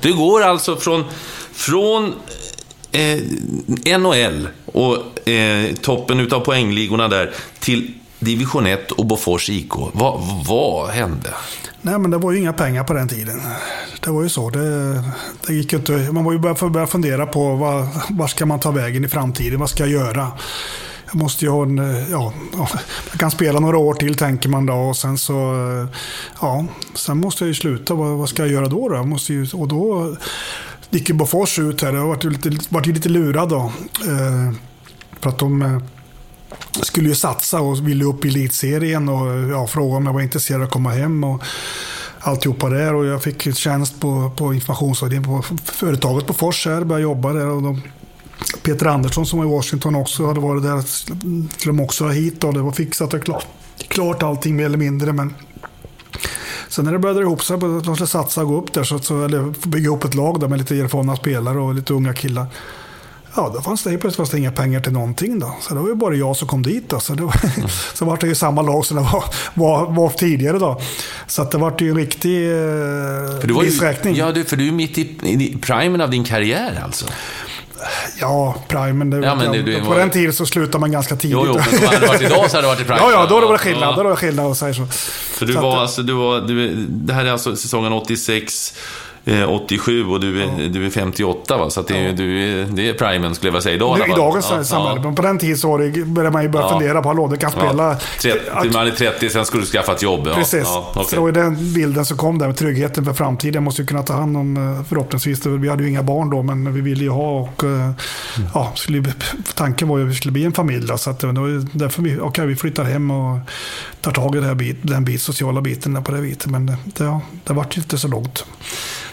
Det 0.02 0.12
går 0.12 0.41
alltså 0.41 0.76
från, 0.76 1.04
från 1.54 2.13
eh, 2.91 3.97
NHL 3.99 4.47
och 4.65 5.30
eh, 5.30 5.73
toppen 5.82 6.19
utav 6.19 6.39
poängligorna 6.39 7.08
där 7.08 7.34
till 7.60 7.93
division 8.19 8.65
1 8.65 8.91
och 8.91 9.06
Bofors 9.06 9.49
IK. 9.49 9.71
Vad, 9.93 10.21
vad 10.47 10.89
hände? 10.89 11.30
Nej, 11.82 11.99
men 11.99 12.12
det 12.12 12.17
var 12.17 12.32
ju 12.32 12.39
inga 12.39 12.54
pengar 12.54 12.84
på 12.84 12.93
den 12.93 13.08
tiden. 13.08 13.41
Det 14.02 14.12
var 14.12 14.23
ju 14.23 14.30
så. 14.30 14.49
Det, 14.49 15.04
det 15.47 15.54
gick 15.54 15.73
inte. 15.73 15.91
Man 15.91 16.23
var 16.23 16.32
ju 16.32 16.39
börja 16.39 16.88
fundera 16.88 17.26
på 17.26 17.56
vad, 17.56 17.88
var 18.10 18.28
ska 18.28 18.45
man 18.45 18.60
ta 18.60 18.71
vägen 18.71 19.06
i 19.06 19.08
framtiden? 19.08 19.60
Vad 19.60 19.69
ska 19.69 19.84
jag 19.84 19.91
göra? 19.91 20.32
Jag 21.13 21.19
måste 21.19 21.45
ju 21.45 21.52
ha 21.52 21.63
en, 21.63 21.80
eh, 21.80 22.12
ja, 22.12 22.34
jag 23.12 23.19
kan 23.19 23.32
spela 23.32 23.60
några 23.60 23.78
år 23.78 23.93
till 23.93 24.15
tänker 24.15 24.49
man 24.49 24.65
då 24.65 24.73
och 24.73 24.97
sen 24.97 25.17
så, 25.17 25.34
eh, 25.34 25.88
ja, 26.41 26.65
sen 26.95 27.17
måste 27.17 27.43
jag 27.43 27.47
ju 27.47 27.54
sluta. 27.54 27.93
Vad, 27.93 28.17
vad 28.17 28.30
ska 28.30 28.41
jag 28.41 28.52
göra 28.52 28.67
då? 28.67 28.89
då? 28.89 28.95
Jag 28.95 29.08
måste 29.08 29.34
ju, 29.34 29.47
och 29.54 29.67
då 29.67 30.15
gick 30.89 31.10
ju 31.10 31.15
Bofors 31.15 31.60
ut 31.60 31.82
här. 31.82 31.93
Jag 31.93 32.08
var 32.08 32.30
lite, 32.30 32.49
lite 32.91 33.10
lurad 33.10 33.49
då. 33.49 33.71
Eh, 34.08 34.54
för 35.19 35.30
att 35.30 35.39
de 35.39 35.62
eh, 35.62 35.78
skulle 36.82 37.10
ju 37.10 37.15
satsa 37.15 37.62
och 37.62 37.88
ville 37.88 38.06
upp 38.06 38.26
i 38.26 38.28
elitserien 38.28 39.10
och 39.10 39.49
ja, 39.52 39.67
frågade 39.67 39.97
om 39.97 40.06
jag 40.06 40.13
var 40.13 40.21
intresserad 40.21 40.62
av 40.62 40.65
att 40.65 40.73
komma 40.73 40.89
hem. 40.89 41.23
Och, 41.23 41.43
alltihopa 42.23 42.69
där 42.69 42.93
och 42.93 43.06
jag 43.06 43.23
fick 43.23 43.56
tjänst 43.56 43.99
på, 43.99 44.32
på 44.38 44.54
informationsavdelningen 44.54 45.41
på 45.41 45.58
företaget 45.65 46.28
på 46.28 46.34
Fors 46.34 46.65
här, 46.65 46.84
började 46.84 47.04
jobba 47.04 47.34
där. 47.34 47.47
Och 47.47 47.63
de, 47.63 47.82
Peter 48.63 48.86
Andersson 48.86 49.25
som 49.25 49.39
var 49.39 49.45
i 49.45 49.49
Washington 49.49 49.95
också 49.95 50.25
hade 50.25 50.39
varit 50.39 50.63
där, 50.63 50.82
skulle 50.82 51.77
de 51.77 51.79
också 51.79 52.03
ha 52.03 52.12
hit 52.12 52.43
och 52.43 52.53
det 52.53 52.62
var 52.62 52.71
fixat 52.71 53.13
och 53.13 53.23
klart, 53.23 53.45
klart 53.88 54.23
allting 54.23 54.56
mer 54.56 54.65
eller 54.65 54.77
mindre. 54.77 55.13
Men 55.13 55.34
Sen 56.73 56.86
när 56.86 56.91
det 56.91 56.99
började 56.99 57.21
ihop 57.21 57.43
sig, 57.43 57.58
de 57.58 57.84
skulle 57.84 58.08
satsa 58.08 58.41
och 58.41 58.47
gå 58.47 58.58
upp 58.58 58.73
där, 58.73 58.84
så, 58.84 58.99
så, 58.99 59.25
eller 59.25 59.67
bygga 59.67 59.86
ihop 59.86 60.03
ett 60.03 60.13
lag 60.13 60.39
där 60.39 60.47
med 60.47 60.60
lite 60.60 60.79
erfarna 60.79 61.15
spelare 61.15 61.60
och 61.60 61.75
lite 61.75 61.93
unga 61.93 62.13
killar. 62.13 62.47
Ja, 63.36 63.51
då 63.56 63.62
fanns 63.62 63.84
det 63.84 63.89
plötsligt 63.89 64.15
fanns 64.15 64.29
det 64.29 64.38
inga 64.38 64.51
pengar 64.51 64.82
till 64.82 64.91
någonting. 64.91 65.39
Då. 65.39 65.56
Så 65.62 65.73
det 65.73 65.79
var 65.79 65.88
ju 65.88 65.95
bara 65.95 66.15
jag 66.15 66.36
som 66.36 66.47
kom 66.47 66.63
dit. 66.63 66.89
Då. 66.89 66.99
Så, 66.99 67.13
det 67.13 67.23
var, 67.23 67.36
mm. 67.58 67.69
så 67.93 68.06
var 68.06 68.17
det 68.17 68.27
ju 68.27 68.36
samma 68.36 68.62
lag 68.62 68.86
som 68.86 68.97
det 68.97 69.03
var, 69.03 69.23
var, 69.53 69.91
var 69.91 70.10
tidigare. 70.10 70.60
Då. 70.60 70.82
Så 71.27 71.41
att 71.41 71.51
det 71.51 71.58
var 71.58 71.73
ju 71.79 71.89
en 71.89 71.97
riktig 71.97 72.51
eh, 72.51 73.62
missräkning. 73.62 74.15
Ja, 74.15 74.32
du, 74.32 74.43
för 74.43 74.58
du 74.58 74.67
är 74.67 74.71
mitt 74.71 74.97
i, 74.97 75.01
i 75.23 75.58
primen 75.62 76.01
av 76.01 76.10
din 76.10 76.23
karriär 76.23 76.82
alltså. 76.84 77.06
Ja, 78.19 78.55
primen. 78.67 79.09
Det, 79.09 79.17
ja, 79.17 79.35
men 79.35 79.51
det, 79.51 79.61
det, 79.61 79.79
på 79.79 79.89
var... 79.89 79.99
den 79.99 80.09
tiden 80.09 80.33
så 80.33 80.45
slutade 80.45 80.79
man 80.79 80.91
ganska 80.91 81.15
tidigt. 81.15 81.31
Jo, 81.31 81.45
jo, 81.47 81.53
men 81.53 81.63
om 81.63 81.79
det 81.81 81.87
hade 81.87 82.07
varit 82.07 82.21
idag 82.21 82.51
så 82.51 82.57
hade 82.57 82.61
det 82.61 82.67
varit 82.67 82.81
i 82.81 82.83
prime. 82.83 82.99
Ja, 82.99 83.11
ja, 83.11 83.25
då 83.25 83.35
hade 83.35 83.45
det 83.45 83.49
varit 83.49 83.61
skillnad. 83.61 83.89
Ja. 83.89 83.95
Då 83.95 84.03
var 84.03 84.09
det 84.09 84.15
skillnad 84.15 84.51
att 84.51 84.57
säga 84.57 84.73
så. 84.73 84.85
För 85.33 85.45
du 85.45 85.53
så 85.53 85.61
var 85.61 85.73
att, 85.73 85.81
alltså, 85.81 86.03
du 86.03 86.13
var, 86.13 86.41
du, 86.41 86.85
det 86.89 87.13
här 87.13 87.25
är 87.25 87.31
alltså 87.31 87.55
säsongen 87.55 87.93
86. 87.93 88.73
87 89.47 90.01
eh, 90.01 90.12
och 90.12 90.19
du 90.19 90.43
är, 90.43 90.45
ja. 90.45 90.67
du 90.69 90.86
är 90.86 90.89
58 90.89 91.57
va? 91.57 91.69
Så 91.69 91.79
att 91.79 91.88
det, 91.88 91.97
är, 91.97 92.05
ja. 92.05 92.12
du 92.12 92.43
är, 92.43 92.65
det 92.65 92.89
är 92.89 92.93
primen 92.93 93.36
skulle 93.36 93.47
jag 93.47 93.51
vilja 93.51 93.62
säga 93.62 93.75
idag. 93.75 94.09
I 94.09 94.12
dagens 94.12 94.47
ja, 94.51 94.63
samhälle. 94.63 95.01
Men 95.01 95.15
på 95.15 95.21
den 95.21 95.38
tiden 95.38 95.57
så 95.57 95.77
började 96.05 96.31
man 96.31 96.43
ju 96.43 96.49
börja 96.49 96.69
fundera 96.69 97.01
på, 97.01 97.09
hallå, 97.09 97.27
du 97.27 97.38
kan 97.38 97.51
spela... 97.51 97.97
30, 98.21 98.39
man 98.73 98.88
är 98.88 98.91
30, 98.91 99.29
sen 99.29 99.45
skulle 99.45 99.63
du 99.63 99.67
skaffa 99.67 99.91
ett 99.91 100.01
jobb. 100.01 100.23
Precis. 100.33 100.67
Okay. 100.95 101.03
Så 101.03 101.21
var 101.21 101.31
den 101.31 101.73
bilden 101.73 102.05
som 102.05 102.17
kom 102.17 102.38
med 102.38 102.57
tryggheten 102.57 103.05
för 103.05 103.13
framtiden. 103.13 103.53
Jag 103.53 103.63
måste 103.63 103.81
ju 103.81 103.86
kunna 103.86 104.03
ta 104.03 104.13
hand 104.13 104.38
om, 104.38 104.57
eh, 104.57 104.86
förhoppningsvis, 104.89 105.45
vi 105.45 105.69
hade 105.69 105.83
ju 105.83 105.89
inga 105.89 106.03
barn 106.03 106.29
då, 106.29 106.43
men 106.43 106.73
vi 106.73 106.81
ville 106.81 107.03
ju 107.03 107.09
ha 107.09 107.39
och... 107.39 107.63
Mm. 107.63 107.93
Ja, 108.53 108.71
skulle, 108.75 109.13
tanken 109.53 109.88
var 109.88 109.97
ju 109.97 110.03
att 110.03 110.09
vi 110.09 110.15
skulle 110.15 110.31
bli 110.31 110.45
en 110.45 110.53
familj 110.53 110.88
då, 110.88 110.97
så 110.97 111.09
att 111.09 111.19
det 111.19 111.27
var 111.27 111.77
därför 111.77 112.01
vi, 112.01 112.19
okay, 112.19 112.45
vi 112.45 112.55
flyttar 112.55 112.83
hem 112.83 113.12
och 113.12 113.39
tar 114.01 114.12
tag 114.12 114.36
i 114.36 114.39
det 114.39 114.45
här 114.45 114.55
bit, 114.55 114.77
den 114.81 115.05
bit, 115.05 115.21
sociala 115.21 115.62
biten 115.62 116.03
på 116.03 116.12
det 116.12 116.21
viset. 116.21 116.45
Men 116.45 116.65
det, 116.65 116.77
det, 116.86 117.19
det 117.43 117.53
vart 117.53 117.77
inte 117.77 117.97
så 117.97 118.07
långt. 118.07 118.45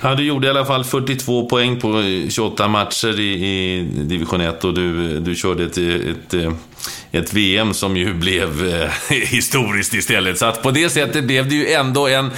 Ja, 0.03 0.15
du 0.15 0.25
gjorde 0.25 0.47
i 0.47 0.51
alla 0.51 0.65
fall 0.65 0.85
42 0.85 1.47
poäng 1.47 1.81
på 1.81 2.03
28 2.29 2.69
matcher 2.69 3.21
i, 3.21 3.33
i 3.33 3.83
division 3.83 4.41
1 4.41 4.65
och 4.65 4.75
du, 4.75 5.21
du 5.21 5.35
körde 5.35 5.65
ett, 5.65 5.79
ett, 5.79 6.35
ett 6.35 6.55
VM 7.33 7.75
som 7.75 7.97
ju 7.97 8.15
blev 8.15 8.75
eh, 8.75 8.91
historiskt 9.17 9.95
istället. 9.95 10.39
Så 10.39 10.47
att 10.47 10.63
på 10.63 10.71
det 10.71 10.91
sättet 10.91 11.25
blev 11.25 11.49
det 11.49 11.55
ju 11.55 11.73
ändå 11.73 12.09
en, 12.09 12.31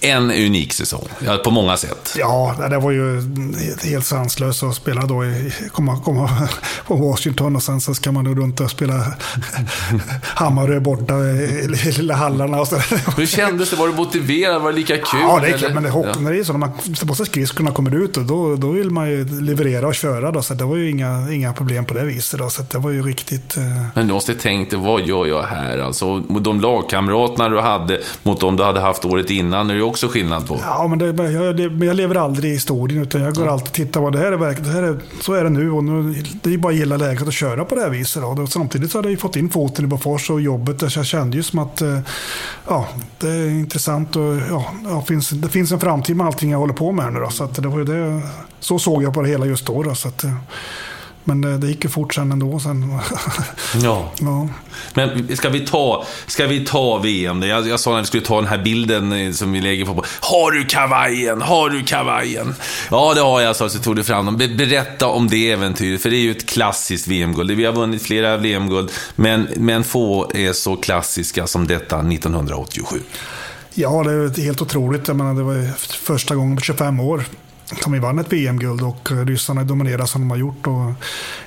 en 0.00 0.30
unik 0.30 0.72
säsong. 0.72 1.08
Ja, 1.24 1.36
på 1.44 1.50
många 1.50 1.76
sätt. 1.76 2.14
Ja, 2.18 2.56
det 2.70 2.78
var 2.78 2.90
ju 2.90 3.22
helt 3.84 4.06
sanslöst 4.06 4.62
att 4.62 4.74
spela 4.74 5.06
då 5.06 5.24
i, 5.24 5.52
komma, 5.72 6.00
komma 6.00 6.48
på 6.86 6.96
Washington 6.96 7.56
och 7.56 7.62
sen 7.62 7.80
så 7.80 7.94
ska 7.94 8.12
man 8.12 8.24
då 8.24 8.34
runt 8.34 8.60
och 8.60 8.70
spela 8.70 9.04
Hammarö 10.22 10.80
borta 10.80 11.14
i 11.14 11.92
lilla 11.96 12.14
hallarna 12.14 12.60
och 12.60 12.68
så. 12.68 12.76
Hur 13.16 13.26
kändes 13.26 13.70
det? 13.70 13.76
Var 13.76 13.88
du 13.88 13.94
motiverad? 13.94 14.62
Var 14.62 14.72
det 14.72 14.78
lika 14.78 14.96
kul? 14.96 15.20
Ja, 15.20 15.40
det 15.42 15.48
är 15.48 15.58
kul. 15.58 15.74
Men 15.74 15.82
det, 15.82 15.88
ja. 15.88 16.34
är 16.34 16.44
så, 16.44 16.52
när 16.52 16.58
man 16.58 16.78
sätter 16.78 17.06
på 17.06 17.14
sig 17.14 17.26
skridskorna 17.26 17.70
och 17.70 17.76
kommer 17.76 18.04
ut, 18.04 18.16
och 18.16 18.24
då, 18.24 18.56
då 18.56 18.70
vill 18.70 18.90
man 18.90 19.10
ju 19.10 19.40
leverera 19.40 19.86
och 19.86 19.94
köra. 19.94 20.30
Då, 20.32 20.42
så 20.42 20.54
det 20.54 20.64
var 20.64 20.76
ju 20.76 20.90
inga, 20.90 21.32
inga 21.32 21.52
problem 21.52 21.84
på 21.84 21.94
det 21.94 22.04
viset. 22.04 22.38
Då, 22.40 22.50
så 22.50 22.62
det 22.62 22.78
var 22.78 22.90
ju 22.90 23.02
riktigt... 23.02 23.56
Eh... 23.56 23.73
Men 23.94 24.06
du 24.06 24.12
måste 24.14 24.34
tänkt, 24.34 24.72
vad 24.72 25.00
gör 25.00 25.26
jag 25.26 25.42
här? 25.42 25.78
Alltså, 25.78 26.18
de 26.18 26.60
lagkamraterna 26.60 27.48
du 27.48 27.60
hade 27.60 28.00
mot 28.22 28.40
de 28.40 28.56
du 28.56 28.64
hade 28.64 28.80
haft 28.80 29.04
året 29.04 29.30
innan, 29.30 29.70
är 29.70 29.74
det 29.74 29.82
också 29.82 30.08
skillnad 30.08 30.48
på. 30.48 30.60
Ja, 30.62 30.86
men, 30.88 30.98
det, 30.98 31.32
jag, 31.32 31.56
det, 31.56 31.86
jag 31.86 31.96
lever 31.96 32.14
aldrig 32.14 32.50
i 32.50 32.54
historien, 32.54 33.02
utan 33.02 33.20
jag 33.20 33.34
går 33.34 33.46
ja. 33.46 33.52
alltid 33.52 33.68
och 33.68 33.74
tittar 33.74 34.00
vad 34.00 34.12
det 34.12 34.18
här 34.18 34.32
är. 34.32 34.38
Det 34.38 34.70
här 34.70 34.82
är, 34.82 34.98
så 35.20 35.32
är 35.32 35.44
det 35.44 35.50
nu 35.50 35.70
och 35.70 35.84
nu, 35.84 36.22
det 36.42 36.54
är 36.54 36.58
bara 36.58 36.72
att 36.72 36.78
gilla 36.78 36.96
läget 36.96 37.28
att 37.28 37.34
köra 37.34 37.64
på 37.64 37.74
det 37.74 37.80
här 37.80 37.90
viset. 37.90 38.22
Då. 38.22 38.46
Samtidigt 38.46 38.90
så 38.90 38.98
hade 38.98 39.08
jag 39.08 39.10
ju 39.10 39.16
fått 39.16 39.36
in 39.36 39.50
foten 39.50 39.84
i 39.84 39.88
Bofors 39.88 40.30
och 40.30 40.40
jobbet. 40.40 40.92
Så 40.92 40.98
jag 40.98 41.06
kände 41.06 41.36
ju 41.36 41.42
som 41.42 41.58
att 41.58 41.82
eh, 41.82 41.98
ja, 42.68 42.88
det 43.18 43.28
är 43.28 43.50
intressant 43.50 44.16
och 44.16 44.36
ja, 44.50 44.64
ja, 44.84 45.02
finns, 45.02 45.30
det 45.30 45.48
finns 45.48 45.72
en 45.72 45.80
framtid 45.80 46.16
med 46.16 46.26
allting 46.26 46.50
jag 46.50 46.58
håller 46.58 46.74
på 46.74 46.92
med 46.92 47.12
nu. 47.12 47.20
Då, 47.20 47.30
så 47.30 47.46
det 47.46 47.68
var 47.68 47.80
det, 47.80 48.22
så 48.60 48.78
såg 48.78 49.02
jag 49.02 49.14
på 49.14 49.22
det 49.22 49.28
hela 49.28 49.46
just 49.46 49.66
då. 49.66 49.82
då 49.82 49.94
så 49.94 50.08
att, 50.08 50.24
eh, 50.24 50.34
men 51.24 51.40
det, 51.40 51.58
det 51.58 51.66
gick 51.66 51.84
ju 51.84 51.90
fort 51.90 52.14
sen 52.14 52.32
ändå. 52.32 52.60
Sen. 52.60 52.98
ja. 53.82 54.12
ja. 54.20 54.48
Men 54.94 55.36
ska 55.36 55.48
vi 55.48 55.60
ta, 55.60 56.06
ska 56.26 56.46
vi 56.46 56.64
ta 56.64 56.98
VM? 56.98 57.42
Jag, 57.42 57.68
jag 57.68 57.80
sa 57.80 57.92
när 57.92 58.00
vi 58.00 58.06
skulle 58.06 58.22
ta 58.22 58.36
den 58.36 58.48
här 58.48 58.58
bilden 58.58 59.12
eh, 59.12 59.32
som 59.32 59.52
vi 59.52 59.60
lägger 59.60 59.84
på. 59.84 60.04
Har 60.20 60.50
du 60.50 60.64
kavajen? 60.64 61.42
Har 61.42 61.70
du 61.70 61.82
kavajen? 61.82 62.54
Ja, 62.90 63.14
det 63.14 63.20
har 63.20 63.40
jag, 63.40 63.56
så, 63.56 63.68
så 63.68 63.78
tog 63.78 63.96
du 63.96 64.04
fram 64.04 64.26
dem. 64.26 64.36
Berätta 64.36 65.06
om 65.06 65.28
det 65.28 65.50
äventyret, 65.50 66.02
för 66.02 66.10
det 66.10 66.16
är 66.16 66.22
ju 66.22 66.30
ett 66.30 66.46
klassiskt 66.46 67.08
VM-guld. 67.08 67.50
Vi 67.50 67.64
har 67.64 67.72
vunnit 67.72 68.02
flera 68.02 68.36
VM-guld, 68.36 68.90
men, 69.16 69.48
men 69.56 69.84
få 69.84 70.30
är 70.34 70.52
så 70.52 70.76
klassiska 70.76 71.46
som 71.46 71.66
detta 71.66 71.98
1987. 71.98 73.00
Ja, 73.74 74.02
det 74.02 74.12
är 74.12 74.44
helt 74.44 74.62
otroligt. 74.62 75.08
Jag 75.08 75.16
menar, 75.16 75.34
det 75.34 75.42
var 75.42 75.76
första 75.76 76.34
gången 76.34 76.56
på 76.56 76.62
25 76.62 77.00
år 77.00 77.24
som 77.82 77.92
vi 77.92 77.98
vann 77.98 78.18
ett 78.18 78.32
VM-guld 78.32 78.82
och 78.82 79.10
ryssarna 79.26 79.64
dominerade 79.64 80.06
som 80.06 80.20
de 80.20 80.30
har 80.30 80.36
gjort. 80.36 80.66
Och, 80.66 80.92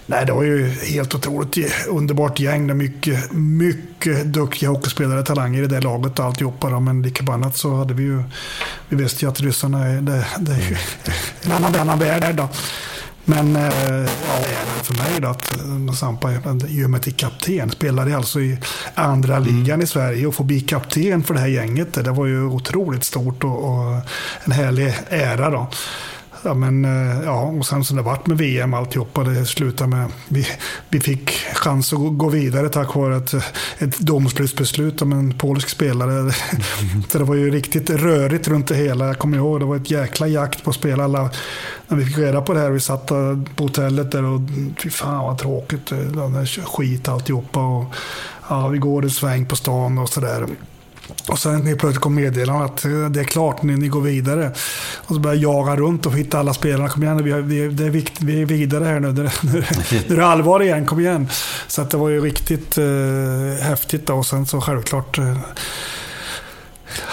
nej, 0.06 0.26
det 0.26 0.34
var 0.34 0.44
ju 0.44 0.68
helt 0.70 1.16
otroligt 1.16 1.58
underbart 1.88 2.40
gäng. 2.40 2.68
Det 2.68 2.74
mycket, 2.74 3.32
mycket 3.32 4.26
duktiga 4.26 4.70
hockeyspelare, 4.70 5.24
talanger 5.24 5.64
i 5.64 5.68
det 5.68 5.82
laget 5.82 6.20
och 6.20 6.26
alltihopa. 6.26 6.70
Då. 6.70 6.80
Men 6.80 7.02
lika 7.02 7.34
annat 7.34 7.58
så 7.58 7.76
hade 7.76 7.94
vi 7.94 8.04
ju, 8.04 8.24
vi 8.90 8.96
visste 8.96 9.26
ju 9.26 9.32
att 9.32 9.42
ryssarna 9.42 9.86
är, 9.86 10.02
det, 10.02 10.26
det 10.40 10.52
är 10.52 10.70
ju 10.70 10.78
en 11.44 11.52
annan, 11.52 11.76
annan 11.76 12.00
värld. 12.00 12.36
Då. 12.36 12.50
Men 13.30 13.56
eh, 13.56 14.10
ja, 14.28 14.44
för 14.84 14.94
mig 14.94 15.22
då 15.22 15.28
att 15.28 15.58
eh, 15.58 15.94
Sampa 15.94 16.32
gör 16.68 16.88
mig 16.88 17.02
till 17.02 17.14
kapten. 17.14 17.70
Spelade 17.70 18.18
alltså 18.18 18.40
i 18.40 18.58
andra 18.96 19.36
mm. 19.36 19.48
ligan 19.48 19.74
mm. 19.74 19.82
i 19.82 19.88
Sverige 19.88 20.28
och 20.28 20.36
få 20.36 20.44
bli 20.44 20.62
kapten 20.62 21.24
för 21.24 21.34
det 21.34 21.40
här 21.40 21.48
gänget. 21.48 21.94
Det 21.94 22.12
var 22.12 22.26
ju 22.26 22.44
otroligt 22.44 23.04
stort 23.04 23.44
och, 23.44 23.64
och 23.64 24.02
en 24.44 24.52
härlig 24.52 24.94
ära 25.10 25.50
då. 25.50 25.68
Ja, 26.44 26.54
men, 26.54 26.86
eh, 26.86 27.24
ja, 27.24 27.42
och 27.42 27.66
sen 27.66 27.84
som 27.84 27.98
det 27.98 28.04
vart 28.04 28.28
med 28.28 28.38
VM 28.38 28.74
alltihopa, 28.74 29.24
det 29.24 29.46
slutade 29.46 29.90
med 29.90 30.12
vi, 30.28 30.48
vi 30.90 31.00
fick 31.00 31.32
chans 31.54 31.94
att 31.94 32.18
gå 32.18 32.30
vidare 32.30 32.70
tack 32.70 32.96
vare 32.96 33.18
ett, 33.18 33.34
ett 33.78 34.00
domslutsbeslut 34.00 35.02
om 35.02 35.12
en 35.12 35.38
polsk 35.38 35.70
spelare. 35.70 36.12
Mm. 36.12 36.32
Så 37.10 37.18
det 37.18 37.24
var 37.24 37.36
ju 37.36 37.52
riktigt 37.52 37.90
rörigt 37.90 38.48
runt 38.48 38.68
det 38.68 38.76
hela. 38.76 39.08
Jag 39.08 39.20
kommer 39.20 39.38
ihåg, 39.38 39.60
det 39.60 39.66
var 39.66 39.76
ett 39.76 39.92
jäkla 39.92 40.28
jakt 40.28 40.64
på 40.64 40.70
att 40.70 40.76
spela 40.76 41.04
alla. 41.04 41.30
När 41.88 41.98
vi 41.98 42.06
fick 42.06 42.18
reda 42.18 42.42
på 42.42 42.54
det 42.54 42.60
här, 42.60 42.70
vi 42.70 42.80
satt 42.80 43.08
på 43.08 43.64
hotellet 43.64 44.12
där 44.12 44.24
och 44.24 44.42
fy 44.84 44.90
fan 44.90 45.24
vad 45.24 45.38
tråkigt. 45.38 45.92
Eh, 45.92 45.98
det 45.98 46.46
skit 46.46 47.08
alltihopa. 47.08 47.60
Och, 47.60 47.86
ja, 48.50 48.68
vi 48.68 48.78
går 48.78 49.04
en 49.04 49.10
sväng 49.10 49.46
på 49.46 49.56
stan 49.56 49.98
och 49.98 50.10
sådär. 50.10 50.48
Och 51.28 51.40
sen 51.40 51.68
helt 51.68 51.80
plötsligt 51.80 52.02
kom 52.02 52.16
meddelandet 52.16 52.72
att 52.72 52.86
eh, 52.86 52.92
det 52.92 53.20
är 53.20 53.24
klart, 53.24 53.64
ni, 53.64 53.76
ni 53.76 53.88
går 53.88 54.02
vidare. 54.02 54.52
Och 54.96 55.16
så 55.16 55.20
började 55.20 55.42
jag 55.42 55.54
jaga 55.54 55.76
runt 55.76 56.06
och 56.06 56.14
hitta 56.14 56.40
alla 56.40 56.54
spelarna. 56.54 56.90
Kom 56.90 57.04
igen, 57.04 57.24
vi, 57.24 57.34
vi, 57.42 57.68
det 57.68 57.86
är 57.86 57.90
vikt, 57.90 58.22
vi 58.22 58.42
är 58.42 58.46
vidare 58.46 58.86
här 58.86 59.00
nu. 59.00 59.08
Nu, 59.18 59.30
nu, 59.54 59.64
nu 60.08 60.16
är 60.16 60.20
det 60.20 60.26
allvar 60.26 60.64
igen, 60.64 60.86
kom 60.86 61.00
igen. 61.00 61.28
Så 61.68 61.82
att 61.82 61.90
det 61.90 61.98
var 61.98 62.10
ju 62.10 62.22
riktigt 62.22 62.78
eh, 62.78 63.66
häftigt. 63.68 64.08
Då. 64.08 64.14
Och 64.14 64.26
sen 64.26 64.46
så 64.46 64.62
självklart 64.62 65.18
eh, 65.18 65.38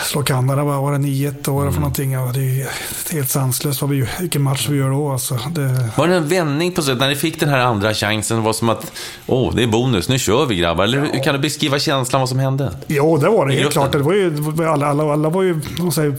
slå 0.04 0.22
Kanada, 0.22 0.64
vad 0.64 0.82
var 0.82 0.92
det, 0.92 0.98
9-1 0.98 1.34
då 1.42 1.58
mm. 1.58 1.72
för 1.72 1.80
någonting. 1.80 2.12
Ja, 2.12 2.30
det 2.34 2.40
är 2.40 2.68
helt 3.12 3.30
sanslöst 3.30 3.80
vad 3.80 3.90
vi, 3.90 4.08
vilken 4.20 4.42
match 4.42 4.68
vi 4.70 4.76
gör 4.76 4.90
då. 4.90 5.12
Alltså, 5.12 5.38
det... 5.50 5.88
Var 5.96 6.08
det 6.08 6.14
en 6.14 6.28
vändning 6.28 6.72
på 6.72 6.82
sätt 6.82 6.98
när 6.98 7.08
ni 7.08 7.14
fick 7.14 7.40
den 7.40 7.48
här 7.48 7.58
andra 7.58 7.94
chansen? 7.94 8.36
Det 8.36 8.42
var 8.42 8.52
som 8.52 8.68
att, 8.68 8.92
åh, 9.26 9.48
oh, 9.48 9.54
det 9.54 9.62
är 9.62 9.66
bonus, 9.66 10.08
nu 10.08 10.18
kör 10.18 10.46
vi 10.46 10.56
grabbar. 10.56 10.84
Eller 10.84 11.10
ja. 11.14 11.22
kan 11.22 11.34
du 11.34 11.40
beskriva 11.40 11.78
känslan 11.78 12.20
vad 12.20 12.28
som 12.28 12.38
hände? 12.38 12.72
Jo, 12.86 13.16
det 13.16 13.28
var 13.28 13.46
det 13.46 13.54
helt 13.54 13.72
klart. 13.72 13.92
Det 13.92 13.98
var 13.98 14.12
ju, 14.12 14.54
alla, 14.68 14.86
alla, 14.86 15.12
alla 15.12 15.28
var 15.28 15.42
ju, 15.42 15.60
säger, 15.94 16.16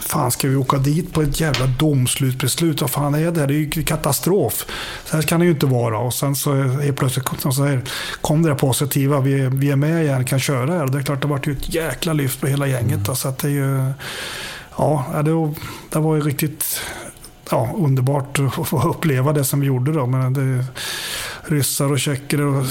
fan 0.00 0.30
ska 0.30 0.48
vi 0.48 0.56
åka 0.56 0.76
dit 0.76 1.12
på 1.12 1.22
ett 1.22 1.40
jävla 1.40 1.66
domslutsbeslut? 1.66 2.80
Vad 2.80 2.90
fan 2.90 3.14
är 3.14 3.30
det? 3.30 3.46
Det 3.46 3.54
är 3.54 3.76
ju 3.76 3.84
katastrof. 3.84 4.66
Så 5.04 5.16
här 5.16 5.22
kan 5.22 5.40
det 5.40 5.46
ju 5.46 5.52
inte 5.52 5.66
vara. 5.66 5.98
Och 5.98 6.14
sen 6.14 6.36
så 6.36 6.54
helt 6.62 6.96
plötsligt 6.96 7.26
så 7.40 7.64
här, 7.64 7.82
kom 8.20 8.42
det 8.42 8.48
där 8.48 8.56
positiva. 8.56 9.20
Vi, 9.20 9.48
vi 9.52 9.70
är 9.70 9.76
med 9.76 10.04
igen, 10.04 10.24
kan 10.24 10.40
köra 10.40 10.72
här. 10.72 10.86
Det 10.86 10.98
är 10.98 11.02
klart, 11.02 11.22
det 11.22 11.28
vart 11.28 11.46
ju 11.46 11.52
ett 11.52 11.74
jäkla 11.74 12.12
lyft 12.12 12.40
på 12.40 12.46
hela 12.46 12.66
gänget. 12.66 12.89
Mm. 12.94 13.16
Så 13.16 13.28
att 13.28 13.38
det 13.38 13.48
är 13.48 13.52
ju... 13.52 13.92
Ja, 14.78 15.04
det, 15.24 15.54
det 15.90 15.98
var 15.98 16.14
ju 16.16 16.20
riktigt 16.20 16.80
ja, 17.50 17.70
underbart 17.76 18.38
att 18.38 18.68
få 18.68 18.88
uppleva 18.88 19.32
det 19.32 19.44
som 19.44 19.60
vi 19.60 19.66
gjorde 19.66 19.92
då. 19.92 20.06
Men 20.06 20.32
det, 20.32 20.64
ryssar 21.50 21.92
och 21.92 22.00
tjecker 22.00 22.40
och, 22.40 22.64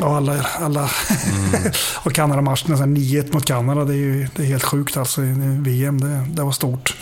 och 0.00 0.16
alla, 0.16 0.46
alla 0.60 0.80
mm. 0.80 1.72
och 2.02 2.12
Kanada-matcherna, 2.12 2.86
9-1 2.86 3.32
mot 3.32 3.44
Kanada, 3.44 3.84
det 3.84 3.92
är 3.92 3.96
ju 3.96 4.28
det 4.36 4.42
är 4.42 4.46
helt 4.46 4.64
sjukt 4.64 4.96
alltså 4.96 5.22
i 5.22 5.34
VM. 5.60 6.00
Det, 6.00 6.26
det 6.28 6.42
var 6.42 6.52
stort. 6.52 6.96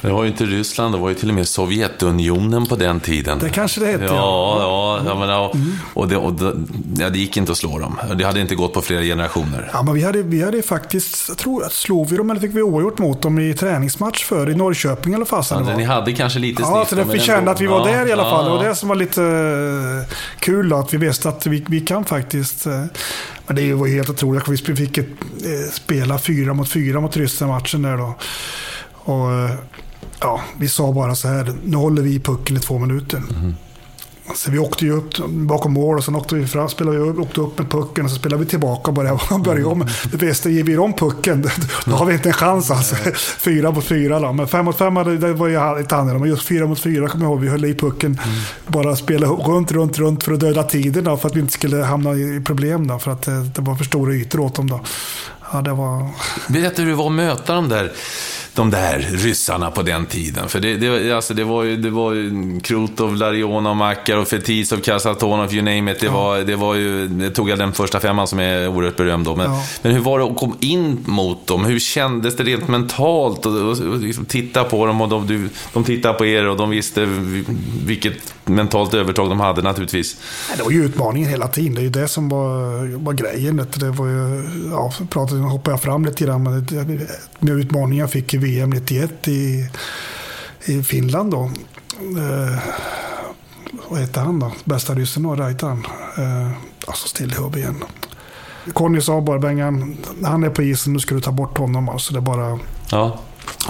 Det 0.00 0.12
var 0.12 0.22
ju 0.22 0.30
inte 0.30 0.44
Ryssland, 0.44 0.94
det 0.94 0.98
var 0.98 1.08
ju 1.08 1.14
till 1.14 1.28
och 1.28 1.34
med 1.34 1.48
Sovjetunionen 1.48 2.66
på 2.66 2.76
den 2.76 3.00
tiden. 3.00 3.38
Det 3.38 3.50
kanske 3.50 3.80
det 3.80 3.86
hette, 3.86 4.04
ja. 4.04 4.56
Ja, 4.60 5.00
ja, 5.06 5.18
men, 5.18 5.28
ja. 5.28 5.52
Mm. 5.54 5.72
Och, 5.94 6.08
det, 6.08 6.16
och 6.16 6.32
det, 6.32 6.54
ja, 6.98 7.10
det 7.10 7.18
gick 7.18 7.36
inte 7.36 7.52
att 7.52 7.58
slå 7.58 7.78
dem. 7.78 7.98
Det 8.18 8.24
hade 8.24 8.40
inte 8.40 8.54
gått 8.54 8.72
på 8.72 8.82
flera 8.82 9.02
generationer. 9.02 9.70
Ja, 9.72 9.82
men 9.82 9.94
vi 9.94 10.02
hade, 10.02 10.22
vi 10.22 10.42
hade 10.42 10.62
faktiskt, 10.62 11.28
jag 11.28 11.38
tror 11.38 11.64
att 11.64 11.72
slog 11.72 12.10
vi 12.10 12.16
dem 12.16 12.30
eller 12.30 12.40
fick 12.40 12.54
vi 12.54 12.62
oavgjort 12.62 12.98
mot 12.98 13.22
dem 13.22 13.38
i 13.38 13.54
träningsmatch 13.54 14.24
för 14.24 14.50
i 14.50 14.54
Norrköping 14.54 15.14
eller 15.14 15.24
fasen 15.24 15.66
ja, 15.66 15.76
Ni 15.76 15.84
hade 15.84 16.12
kanske 16.12 16.38
lite 16.38 16.62
snitt. 16.62 16.74
Ja, 16.74 16.84
så 16.84 16.94
det, 16.94 17.18
kände 17.18 17.50
att 17.50 17.60
vi 17.60 17.66
var 17.66 17.84
där 17.84 18.06
i 18.06 18.12
alla 18.12 18.22
fall. 18.22 18.44
Det 18.44 18.50
var 18.50 18.64
det 18.64 18.74
som 18.74 18.88
var 18.88 18.96
lite 18.96 19.22
eh, 19.22 20.16
kul 20.44 20.68
då, 20.68 20.76
att 20.76 20.94
vi 20.94 20.98
visste 20.98 21.28
att 21.28 21.46
vi, 21.46 21.64
vi 21.68 21.80
kan 21.80 22.04
faktiskt 22.04 22.66
eh, 22.66 22.84
men 23.46 23.56
det 23.56 23.74
var 23.74 23.86
ju 23.86 23.94
helt 23.94 24.10
otroligt. 24.10 24.68
Vi 24.68 24.76
fick 24.76 24.98
ett, 24.98 25.06
eh, 25.44 25.72
spela 25.72 26.18
fyra 26.18 26.54
mot 26.54 26.68
fyra 26.68 27.00
mot 27.00 27.16
ryssen 27.16 27.48
matchen 27.48 27.82
där 27.82 27.96
då. 27.96 28.14
Och 28.92 29.32
eh, 29.32 29.54
ja, 30.20 30.40
vi 30.58 30.68
sa 30.68 30.92
bara 30.92 31.14
så 31.14 31.28
här, 31.28 31.52
nu 31.64 31.76
håller 31.76 32.02
vi 32.02 32.20
pucken 32.20 32.56
i 32.56 32.60
två 32.60 32.78
minuter. 32.78 33.16
Mm. 33.16 33.54
Så 34.34 34.50
vi 34.50 34.58
åkte 34.58 34.84
ju 34.84 34.92
upp 34.92 35.18
bakom 35.28 35.72
mål 35.72 35.98
och 35.98 36.04
sen 36.04 36.16
åkte 36.16 36.34
vi 36.34 36.46
fram, 36.46 36.68
spelade 36.68 36.98
vi 36.98 37.04
upp, 37.04 37.18
åkte 37.18 37.40
upp 37.40 37.58
med 37.58 37.70
pucken 37.70 38.04
och 38.04 38.10
så 38.10 38.16
spelade 38.16 38.44
vi 38.44 38.50
tillbaka 38.50 38.82
och 38.90 38.94
började, 38.94 39.18
började 39.44 39.64
om. 39.64 39.86
Det 40.10 40.16
bästa, 40.16 40.50
ger 40.50 40.64
vi 40.64 40.74
dem 40.74 40.92
pucken, 40.92 41.42
då 41.84 41.92
har 41.92 42.06
vi 42.06 42.14
inte 42.14 42.28
en 42.28 42.32
chans 42.32 42.70
alltså. 42.70 42.96
Fyra 43.38 43.70
mot 43.70 43.84
fyra 43.84 44.20
då. 44.20 44.32
Men 44.32 44.48
fem 44.48 44.64
mot 44.64 44.78
fem 44.78 44.94
det 44.94 45.32
var 45.32 45.48
ju 45.48 45.80
inte 45.80 45.96
annorlunda. 45.96 46.18
Men 46.18 46.28
just 46.28 46.42
fyra 46.42 46.66
mot 46.66 46.80
fyra 46.80 47.08
kommer 47.08 47.24
jag 47.24 47.32
ihåg, 47.32 47.40
vi 47.40 47.48
höll 47.48 47.64
i 47.64 47.74
pucken. 47.74 48.20
Mm. 48.24 48.36
Bara 48.66 48.96
spela 48.96 49.26
runt, 49.26 49.72
runt, 49.72 49.98
runt 49.98 50.24
för 50.24 50.32
att 50.32 50.40
döda 50.40 50.62
tiden 50.62 51.04
då, 51.04 51.16
för 51.16 51.28
att 51.28 51.36
vi 51.36 51.40
inte 51.40 51.52
skulle 51.52 51.76
hamna 51.76 52.12
i 52.12 52.42
problem 52.44 52.86
då. 52.86 52.98
För 52.98 53.10
att 53.10 53.22
det, 53.22 53.42
det 53.42 53.62
var 53.62 53.74
för 53.76 53.84
stora 53.84 54.14
ytor 54.14 54.40
åt 54.40 54.54
dem 54.54 54.70
då. 54.70 54.80
Ja, 55.52 55.62
det 55.62 55.72
var... 55.72 56.10
Berätta 56.48 56.82
hur 56.82 56.90
det 56.90 56.96
var 56.96 57.06
att 57.06 57.12
möta 57.12 57.54
dem 57.54 57.68
där 57.68 57.92
de 58.54 58.70
där 58.70 59.08
ryssarna 59.12 59.70
på 59.70 59.82
den 59.82 60.06
tiden. 60.06 60.48
För 60.48 60.60
det, 60.60 60.76
det, 60.76 61.12
alltså 61.12 61.34
det 61.34 61.44
var 61.44 61.62
ju, 61.62 61.76
det 61.76 61.90
var 61.90 62.12
ju 62.12 62.60
Krutov, 62.60 63.16
Larionov, 63.16 63.76
Makarov, 63.76 64.24
Fetisov, 64.24 64.76
Kasatonov, 64.80 65.54
you 65.54 65.62
name 65.62 65.92
it. 65.92 66.00
Det, 66.00 66.06
ja. 66.06 66.12
var, 66.12 66.38
det 66.38 66.56
var 66.56 66.74
ju, 66.74 67.08
det 67.08 67.30
tog 67.30 67.50
jag 67.50 67.58
den 67.58 67.72
första 67.72 68.00
femman 68.00 68.26
som 68.26 68.38
är 68.38 68.68
oerhört 68.68 68.96
berömd 68.96 69.24
då. 69.24 69.36
Men, 69.36 69.50
ja. 69.50 69.64
men 69.82 69.92
hur 69.92 70.00
var 70.00 70.18
det 70.18 70.24
att 70.24 70.36
komma 70.36 70.54
in 70.60 71.04
mot 71.06 71.46
dem? 71.46 71.64
Hur 71.64 71.78
kändes 71.78 72.36
det 72.36 72.44
rent 72.44 72.68
mentalt? 72.68 73.46
Och, 73.46 73.52
och, 73.52 73.70
och 73.70 73.98
liksom 73.98 74.24
titta 74.24 74.64
på 74.64 74.86
dem 74.86 75.00
och 75.00 75.08
de, 75.08 75.26
du, 75.26 75.48
de 75.72 75.84
tittade 75.84 76.14
på 76.14 76.26
er 76.26 76.48
och 76.48 76.56
de 76.56 76.70
visste 76.70 77.08
vilket 77.84 78.34
mentalt 78.44 78.94
övertag 78.94 79.28
de 79.28 79.40
hade 79.40 79.62
naturligtvis. 79.62 80.16
Det 80.56 80.62
var 80.62 80.70
ju 80.70 80.84
utmaningen 80.84 81.30
hela 81.30 81.48
tiden. 81.48 81.74
Det 81.74 81.80
är 81.80 81.84
ju 81.84 81.90
det 81.90 82.08
som 82.08 82.28
var, 82.28 82.96
var 82.96 83.12
grejen. 83.12 83.66
Det 83.74 83.90
var 83.90 84.06
ju, 84.06 84.44
ja, 84.70 84.92
pratade, 85.34 85.52
hoppade 85.52 85.72
jag 85.72 85.82
fram 85.82 86.04
lite 86.04 86.24
grann. 86.24 86.42
Men 86.42 86.66
det, 86.66 87.08
med 87.38 87.54
utmaningen 87.54 88.00
jag 88.00 88.10
fick 88.10 88.34
i 88.34 88.36
VM 88.36 88.70
91 88.70 89.28
i, 89.28 89.68
i 90.64 90.82
Finland 90.82 91.30
då. 91.30 91.50
Eh, 92.18 92.58
vad 93.88 94.00
hette 94.00 94.20
han 94.20 94.38
då? 94.38 94.52
Bästa 94.64 94.94
ryssen 94.94 95.22
då, 95.22 95.34
Raitan. 95.34 95.86
Eh, 96.18 96.50
alltså 96.86 97.08
still 97.08 97.32
i 97.32 97.34
huvudet 97.34 97.56
igen. 97.56 97.84
Conny 98.72 99.00
sa 99.00 99.20
bara, 99.20 99.38
Bengan, 99.38 99.96
när 100.18 100.28
han 100.28 100.44
är 100.44 100.50
på 100.50 100.62
isen, 100.62 100.92
nu 100.92 100.98
ska 100.98 101.14
du 101.14 101.20
ta 101.20 101.32
bort 101.32 101.58
honom. 101.58 101.88
Alltså 101.88 102.14
det 102.14 102.20
bara... 102.20 102.58
Ja. 102.90 103.18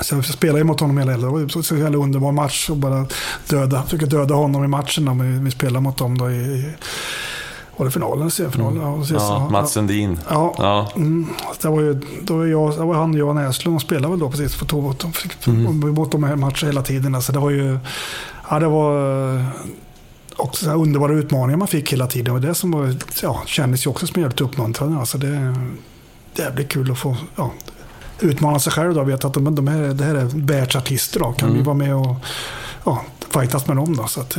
Så 0.03 0.15
jag 0.15 0.25
spelade 0.25 0.59
ju 0.59 0.65
mot 0.65 0.81
honom 0.81 0.99
hela 0.99 1.13
Det 1.13 1.27
var 1.27 1.63
så 1.63 1.77
jävla 1.77 1.99
underbar 1.99 2.33
match. 2.33 2.71
Och 2.71 2.77
bara 2.77 3.07
döda, 3.49 3.83
försöka 3.83 4.07
döda 4.07 4.35
honom 4.35 4.65
i 4.65 4.69
matchen. 4.69 5.19
Vi, 5.19 5.45
vi 5.45 5.51
spelade 5.51 5.81
mot 5.81 5.99
dem 5.99 6.19
då 6.19 6.31
i, 6.31 6.75
var 7.77 7.87
det 7.87 7.93
finalen? 7.93 8.31
Semifinalen? 8.31 8.83
Mm. 8.83 9.03
Ja, 9.03 9.17
ja, 9.19 9.49
Mats 9.51 9.73
Sundin. 9.73 10.19
Ja. 10.29 10.55
ja. 10.59 10.89
Mm, 10.97 11.29
det 11.63 11.69
var 11.69 11.81
ju 11.81 12.01
då 12.23 12.37
var 12.37 12.45
jag, 12.47 12.77
det 12.77 12.85
var 12.85 12.95
han, 12.95 13.15
Johan 13.15 13.37
Näslund, 13.37 13.81
spelade 13.81 14.09
väl 14.09 14.19
då 14.19 14.31
precis 14.31 14.55
för 14.55 14.67
tog 14.67 14.83
mot, 14.83 15.05
mm. 15.47 15.95
mot 15.95 16.13
de 16.13 16.25
här 16.25 16.37
matcherna 16.37 16.67
hela 16.67 16.83
tiden. 16.83 17.15
Alltså 17.15 17.33
det 17.33 17.39
var 17.39 17.51
ju, 17.51 17.79
ja 18.51 18.59
det 18.59 18.69
var 18.69 19.45
också 20.37 20.71
underbara 20.71 21.13
utmaningar 21.13 21.57
man 21.57 21.69
fick 21.69 21.93
hela 21.93 22.07
tiden. 22.07 22.35
Och 22.35 22.41
det 22.41 22.55
som 22.55 22.71
var, 22.71 22.95
ja, 23.23 23.43
kändes 23.47 23.87
ju 23.87 23.91
också 23.91 24.07
som 24.07 24.23
jävligt 24.23 24.41
uppmuntrande. 24.41 24.99
Alltså 24.99 25.19
det, 25.19 25.55
det 26.37 26.55
blir 26.55 26.65
kul 26.65 26.91
att 26.91 26.99
få 26.99 27.17
ja, 27.37 27.51
utmana 28.21 28.59
sig 28.59 28.73
själv. 28.73 28.95
Då. 28.95 29.05
Vet 29.05 29.25
att 29.25 29.35
de, 29.35 29.55
de 29.55 29.69
här, 29.69 29.83
det 29.83 30.05
här 30.05 30.15
är 30.15 30.29
världsartister. 30.35 31.21
Då. 31.21 31.33
Kan 31.33 31.49
mm. 31.49 31.59
vi 31.59 31.65
vara 31.65 31.77
med 31.77 31.97
och 31.97 32.17
ja, 32.85 33.05
fightas 33.31 33.67
med 33.67 33.77
dem. 33.77 33.97
Då. 33.97 34.07
Så 34.07 34.21
att, 34.21 34.37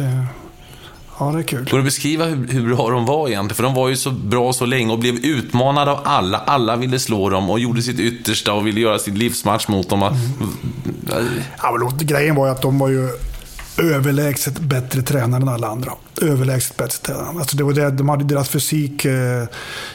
Ja, 1.20 1.26
det 1.26 1.40
är 1.40 1.44
kul. 1.44 1.68
Går 1.72 1.78
det 1.78 1.78
att 1.78 1.86
beskriva 1.86 2.26
hur, 2.26 2.48
hur 2.48 2.76
bra 2.76 2.90
de 2.90 3.06
var 3.06 3.28
egentligen? 3.28 3.56
För 3.56 3.64
de 3.64 3.74
var 3.74 3.90
ju 3.90 3.96
så 3.96 4.12
bra 4.12 4.54
så 4.54 4.66
länge 4.66 4.92
och 4.92 5.00
blev 5.00 5.16
utmanade 5.16 5.92
av 5.92 6.00
alla. 6.04 6.38
Alla 6.38 6.76
ville 6.76 7.00
slå 7.00 7.30
dem 7.30 7.50
och 7.50 7.60
gjorde 7.60 7.82
sitt 7.82 8.00
yttersta 8.00 8.54
och 8.54 8.68
ville 8.68 8.80
göra 8.80 9.00
sitt 9.00 9.18
livsmatch 9.18 9.68
mot 9.68 9.90
dem. 9.90 10.04
Mm. 10.04 10.18
Ja, 11.62 11.78
men 11.80 12.08
grejen 12.08 12.36
var 12.36 12.46
ju 12.46 12.52
att 12.52 12.62
de 12.62 12.80
var 12.80 12.90
ju 12.90 13.10
överlägset 13.78 14.60
bättre 14.60 15.02
tränare 15.02 15.42
än 15.42 15.50
alla 15.50 15.68
andra. 15.68 15.92
Överlägset 16.22 16.78
bättre 16.78 16.98
tränare. 16.98 17.40
Alltså 17.40 17.58
det 17.58 17.64
var 17.64 17.74
det, 17.74 17.92
de 17.92 18.10
hade, 18.10 18.24
deras 18.24 18.50
fysik 18.50 19.06
eh, 19.06 19.44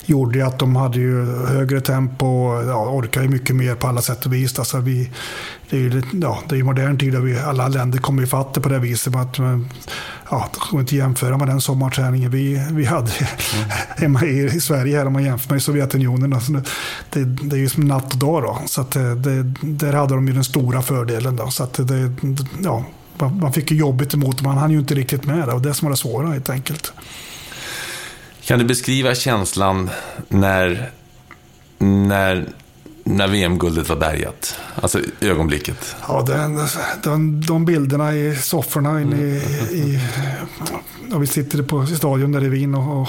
gjorde 0.05 0.47
att 0.47 0.59
de 0.59 0.77
hade 0.77 0.99
ju 0.99 1.25
högre 1.47 1.81
tempo, 1.81 2.63
ja, 2.67 2.91
orkade 2.91 3.29
mycket 3.29 3.57
mer 3.57 3.75
på 3.75 3.87
alla 3.87 4.03
sätt 4.03 4.27
och 4.27 4.33
vis. 4.33 4.59
Alltså 4.59 4.79
vi, 4.79 5.11
det 5.71 5.77
är 5.77 5.81
ju 5.81 6.03
ja, 6.13 6.39
det 6.49 6.59
är 6.59 6.63
modern 6.63 6.99
tid 6.99 7.17
och 7.17 7.27
vi, 7.27 7.39
alla 7.39 7.69
länder 7.69 7.99
kommer 7.99 8.23
ifatt 8.23 8.55
det 8.55 8.61
på 8.61 8.69
det 8.69 8.79
viset. 8.79 9.17
Att, 9.17 9.39
ja, 10.31 10.49
det 10.53 10.71
går 10.71 10.81
inte 10.81 10.91
att 10.91 10.99
jämföra 10.99 11.39
med 11.39 11.49
den 11.49 11.61
sommarträningen 11.61 12.31
vi, 12.31 12.67
vi 12.71 12.85
hade 12.85 13.11
mm. 13.11 13.71
hemma 13.97 14.25
i, 14.25 14.45
i 14.45 14.61
Sverige 14.61 14.99
här 14.99 15.07
om 15.07 15.13
man 15.13 15.25
jämför 15.25 15.53
med 15.53 15.63
Sovjetunionen. 15.63 16.33
Alltså 16.33 16.53
det, 17.11 17.25
det, 17.25 17.57
är 17.57 17.61
ju 17.61 17.69
som 17.69 17.85
natt 17.85 18.13
och 18.13 18.19
dag. 18.19 18.43
Då. 18.43 18.59
Så 18.67 18.81
att 18.81 18.91
det, 18.91 19.15
det, 19.15 19.55
där 19.63 19.93
hade 19.93 20.15
de 20.15 20.29
ju 20.29 20.35
den 20.35 20.45
stora 20.45 20.83
fördelen. 20.83 21.37
Då. 21.37 21.51
Så 21.51 21.63
att 21.63 21.75
det, 21.75 22.13
ja, 22.63 22.85
man 23.29 23.53
fick 23.53 23.71
ju 23.71 23.77
jobbigt 23.77 24.15
emot 24.15 24.39
dem. 24.39 24.47
Man 24.47 24.59
hann 24.59 24.71
ju 24.71 24.79
inte 24.79 24.95
riktigt 24.95 25.25
med 25.25 25.49
det. 25.49 25.53
Och 25.53 25.63
det 25.63 25.75
som 25.75 25.87
var 25.87 25.91
det 25.91 25.97
svåra 25.97 26.29
helt 26.29 26.51
enkelt. 26.51 26.93
Kan 28.45 28.59
du 28.59 28.65
beskriva 28.65 29.15
känslan 29.15 29.91
när, 30.29 30.91
när 31.79 32.47
när 33.11 33.29
VM-guldet 33.29 33.89
var 33.89 33.97
bärgat? 33.97 34.55
Alltså 34.75 35.01
ögonblicket. 35.21 35.97
Ja, 36.09 36.25
den, 36.27 36.61
den, 37.03 37.41
de 37.41 37.65
bilderna 37.65 38.15
i 38.15 38.37
sofforna 38.37 39.01
inne 39.01 39.17
i, 39.17 39.43
i 39.73 40.01
ja, 41.11 41.19
vi 41.19 41.27
sitter 41.27 41.63
på 41.63 41.87
stadion 41.87 42.33
där 42.33 42.45
i 42.45 42.49
Wien 42.49 42.75
och, 42.75 43.01
och, 43.01 43.09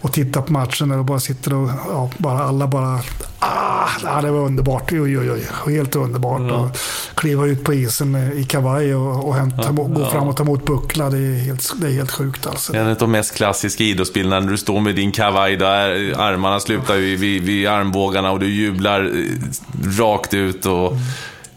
och 0.00 0.12
tittar 0.12 0.42
på 0.42 0.52
matchen 0.52 0.90
och 0.90 1.04
bara 1.04 1.20
sitter 1.20 1.54
och 1.54 1.70
ja, 1.88 2.10
bara, 2.18 2.42
alla 2.42 2.66
bara 2.66 3.00
ah, 3.38 4.20
det 4.22 4.30
var 4.30 4.40
underbart. 4.40 4.92
Oj, 4.92 5.18
oj, 5.18 5.30
oj. 5.30 5.74
Helt 5.74 5.96
underbart. 5.96 6.40
Mm. 6.40 6.54
Och 6.54 6.76
kliva 7.14 7.46
ut 7.46 7.64
på 7.64 7.74
isen 7.74 8.32
i 8.36 8.44
kavaj 8.44 8.94
och, 8.94 9.28
och 9.28 9.34
hämta, 9.34 9.62
ja, 9.62 9.70
gå 9.70 10.10
fram 10.10 10.28
och 10.28 10.36
ta 10.36 10.42
emot 10.42 10.64
buckla. 10.64 11.10
Det 11.10 11.18
är 11.18 11.44
helt, 11.44 11.72
det 11.80 11.86
är 11.86 11.92
helt 11.92 12.10
sjukt 12.10 12.46
alltså. 12.46 12.76
En 12.76 12.88
av 12.88 12.96
de 12.96 13.10
mest 13.10 13.34
klassiska 13.34 13.84
idrottsbilderna 13.84 14.40
när 14.40 14.50
du 14.50 14.56
står 14.56 14.80
med 14.80 14.96
din 14.96 15.12
kavaj 15.12 15.56
där 15.56 16.14
armarna 16.18 16.60
slutar 16.60 16.96
vid, 16.96 17.18
vid, 17.18 17.42
vid 17.42 17.68
armbågarna 17.68 18.30
och 18.30 18.40
du 18.40 18.50
jublar 18.50 19.02
Eh, 19.22 19.98
rakt 19.98 20.34
ut. 20.34 20.66
Och, 20.66 20.96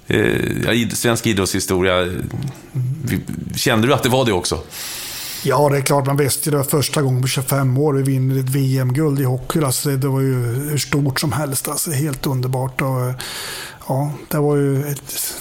mm. 0.07 0.83
eh, 0.83 0.89
svensk 0.89 1.27
idrottshistoria. 1.27 2.07
Kände 3.55 3.87
du 3.87 3.93
att 3.93 4.03
det 4.03 4.09
var 4.09 4.25
det 4.25 4.33
också? 4.33 4.59
Ja, 5.47 5.69
det 5.69 5.77
är 5.77 5.81
klart. 5.81 6.05
Man 6.05 6.17
visste 6.17 6.49
ju 6.49 6.57
det 6.57 6.63
första 6.63 7.01
gången 7.01 7.21
på 7.21 7.27
25 7.27 7.77
år 7.77 7.93
vi 7.93 8.03
vinner 8.03 8.39
ett 8.39 8.49
VM-guld 8.49 9.19
i 9.19 9.23
hockey. 9.23 9.63
Alltså, 9.63 9.89
det 9.89 10.07
var 10.07 10.21
ju 10.21 10.33
hur 10.69 10.77
stort 10.77 11.19
som 11.19 11.31
helst. 11.31 11.67
Alltså, 11.67 11.91
helt 11.91 12.25
underbart. 12.25 12.81
Och, 12.81 13.01
eh, 13.01 13.15
ja, 13.87 14.11
det 14.27 14.37
var 14.37 14.55
ju 14.55 14.87
ett, 14.87 15.33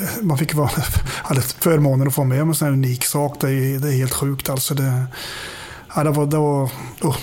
eh, 0.00 0.22
man 0.22 0.38
fick 0.38 0.54
vara, 0.54 0.70
hade 1.06 1.40
förmånen 1.40 2.08
att 2.08 2.14
få 2.14 2.24
med 2.24 2.40
en 2.40 2.54
sån 2.54 2.68
här 2.68 2.72
unik 2.72 3.04
sak. 3.04 3.36
Det 3.40 3.50
är, 3.50 3.78
det 3.78 3.88
är 3.88 3.92
helt 3.92 4.14
sjukt. 4.14 4.48
Alltså, 4.48 4.74
det, 4.74 5.04
ja, 5.94 6.04
det 6.04 6.10
var, 6.10 6.26
det 6.26 6.36
var, 6.36 6.70
oh, 7.00 7.16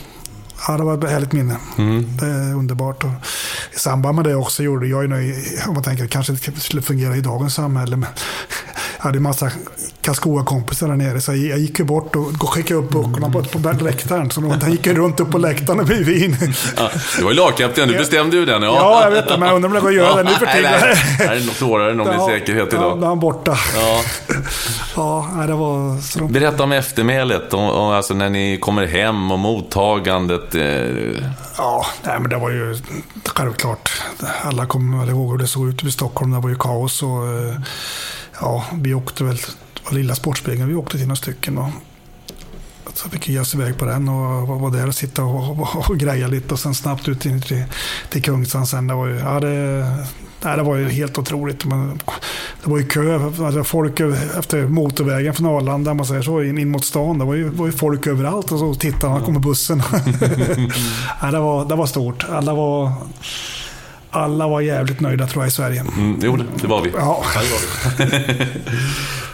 ja, 0.68 0.78
det 0.78 0.84
var 0.84 0.98
ett 0.98 1.10
härligt 1.10 1.32
minne. 1.32 1.58
Mm. 1.78 2.18
Det 2.18 2.26
är 2.26 2.54
underbart. 2.54 3.04
Och 3.04 3.12
I 3.76 3.80
samband 3.80 4.16
med 4.16 4.26
det 4.26 4.36
också 4.36 4.64
gjorde 4.64 4.88
jag, 4.88 5.04
om 5.68 5.74
man 5.74 5.84
tänker 5.84 6.08
kanske 6.08 6.34
inte 6.34 6.60
skulle 6.60 6.82
fungera 6.82 7.16
i 7.16 7.22
dagens 7.22 7.54
samhälle, 7.54 7.96
men 7.96 8.10
jag 8.98 9.04
hade 9.04 9.18
en 9.18 9.24
massa 9.24 9.52
Karlskoga-kompisar 10.08 10.88
där 10.88 10.96
nere. 10.96 11.22
Så 11.22 11.32
jag 11.32 11.60
gick 11.60 11.80
ju 11.80 11.86
bort 11.86 12.16
och 12.16 12.50
skickade 12.50 12.80
upp 12.80 12.92
puckorna 12.92 13.30
på, 13.30 13.44
på 13.44 13.84
läktaren. 13.84 14.32
Så 14.32 14.42
han 14.62 14.72
gick 14.72 14.88
runt 14.88 15.20
upp 15.20 15.32
på 15.32 15.38
läktaren 15.38 15.80
och 15.80 15.86
blev 15.86 16.10
in. 16.10 16.38
Ja, 16.78 16.90
du 17.18 17.24
var 17.24 17.32
ju 17.32 17.38
lagkapten, 17.38 17.88
du 17.88 17.98
bestämde 17.98 18.38
ju 18.38 18.46
den. 18.46 18.64
Ja, 18.64 18.76
ja 18.76 19.04
jag 19.04 19.12
vet 19.12 19.28
det. 19.28 19.38
Men 19.38 19.48
jag 19.48 19.56
undrar 19.56 19.70
om 19.70 19.76
jag 19.76 19.84
går 19.84 19.94
göra 19.94 20.24
det 20.24 20.24
nu 20.24 20.36
för 20.36 20.46
tiden. 20.46 20.72
Det 21.18 21.24
här 21.24 21.36
är 21.36 21.46
nog 21.46 21.56
svårare 21.56 21.92
än 21.92 22.00
om 22.00 22.08
det 22.08 22.14
är 22.14 22.28
säkerhet 22.40 22.74
idag. 22.74 22.92
Ja, 22.92 22.96
då 22.96 23.02
är 23.02 23.08
han 23.08 23.20
borta. 23.20 23.58
Ja. 23.76 24.02
ja, 24.96 25.46
det 25.48 25.54
var... 25.54 26.02
Så 26.02 26.20
de... 26.20 26.32
Berätta 26.32 26.64
om 26.64 26.72
eftermälet, 26.72 27.54
om, 27.54 27.70
om, 27.70 27.88
alltså 27.88 28.14
när 28.14 28.30
ni 28.30 28.58
kommer 28.58 28.86
hem 28.86 29.32
och 29.32 29.40
mottagandet. 29.40 30.56
Eh... 30.56 30.64
Ja, 31.58 31.86
nej, 32.04 32.20
men 32.20 32.30
det 32.30 32.38
var 32.38 32.50
ju 32.50 32.78
självklart. 33.26 34.02
Alla 34.44 34.66
kommer 34.66 35.00
väl 35.00 35.10
ihåg 35.10 35.32
hur 35.32 35.38
det 35.38 35.48
såg 35.48 35.70
ut 35.70 35.84
i 35.84 35.92
Stockholm. 35.92 36.32
Det 36.32 36.40
var 36.40 36.50
ju 36.50 36.56
kaos 36.56 37.04
och 37.04 37.28
eh, 37.28 37.56
ja, 38.42 38.66
vi 38.74 38.94
åkte 38.94 39.24
väl, 39.24 39.36
det 39.36 39.46
lilla 39.92 40.16
Sportspegeln, 40.16 40.68
vi 40.68 40.76
åkte 40.76 40.98
till 40.98 41.08
några 41.08 41.16
stycken. 41.16 41.58
Och, 41.58 41.70
så 42.94 43.10
fick 43.10 43.30
vi 43.30 43.34
ge 43.34 43.40
oss 43.40 43.56
iväg 43.56 43.78
på 43.78 43.86
den 43.86 44.10
och 44.10 44.48
var 44.48 44.72
där 44.72 44.88
och 44.88 44.96
sitta 44.96 45.24
och, 45.24 45.60
och, 45.60 45.90
och 45.90 45.98
greja 45.98 46.28
lite 46.28 46.54
och 46.54 46.60
sen 46.60 46.76
snabbt 46.76 47.08
ut 47.08 47.26
in 47.26 47.42
till, 47.42 47.64
till 48.10 48.24
Kungsan 48.24 48.68
sen. 48.68 48.88
Det 48.88 48.94
var 48.94 49.08
ju, 49.08 49.16
ja, 49.16 49.40
det, 49.40 49.86
nej, 50.44 50.58
det 50.58 50.64
var 50.64 50.76
ju 50.76 50.90
helt 50.90 51.18
otroligt. 51.18 51.66
Men, 51.66 52.00
det 52.64 52.70
var 52.70 52.78
ju 52.78 52.88
kö, 52.88 53.24
alltså 53.24 53.64
folk 53.64 54.00
efter 54.40 54.68
motorvägen 54.68 55.34
från 55.34 55.46
Arlanda, 55.46 55.94
man 55.94 56.06
säger 56.06 56.22
så, 56.22 56.44
in, 56.44 56.58
in 56.58 56.70
mot 56.70 56.86
stan. 56.86 57.20
Det 57.20 57.26
var 57.26 57.34
ju, 57.34 57.50
var 57.50 57.66
ju 57.66 57.72
folk 57.72 58.08
överallt 58.08 58.52
och 58.52 58.60
så 58.60 58.74
tittade 58.76 59.14
man, 59.14 59.24
kommer 59.24 59.40
bussen. 59.40 59.84
nej, 61.22 61.32
det, 61.32 61.40
var, 61.40 61.66
det 61.66 61.76
var 61.76 61.86
stort. 61.86 62.26
Alla 62.30 62.54
var 62.54 62.92
alla 64.12 64.48
var 64.48 64.62
jävligt 64.62 65.00
nöjda 65.00 65.28
tror 65.28 65.44
jag 65.44 65.48
i 65.48 65.52
Sverige. 65.52 65.80
Mm, 65.80 66.20
jo, 66.24 66.38
det 66.62 66.68
var 66.68 66.82
vi. 66.82 66.90
Ja. 66.96 67.24
ja 67.36 67.42
det 67.42 67.50
var 67.50 67.60
vi. 68.06 68.46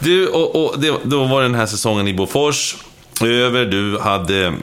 du, 0.00 0.28
och, 0.28 0.64
och 0.64 0.80
det, 0.80 0.94
då 1.04 1.24
var 1.24 1.42
den 1.42 1.54
här 1.54 1.66
säsongen 1.66 2.08
i 2.08 2.14
Bofors 2.14 2.76
över. 3.22 3.64
Du 3.64 3.98
hade 3.98 4.54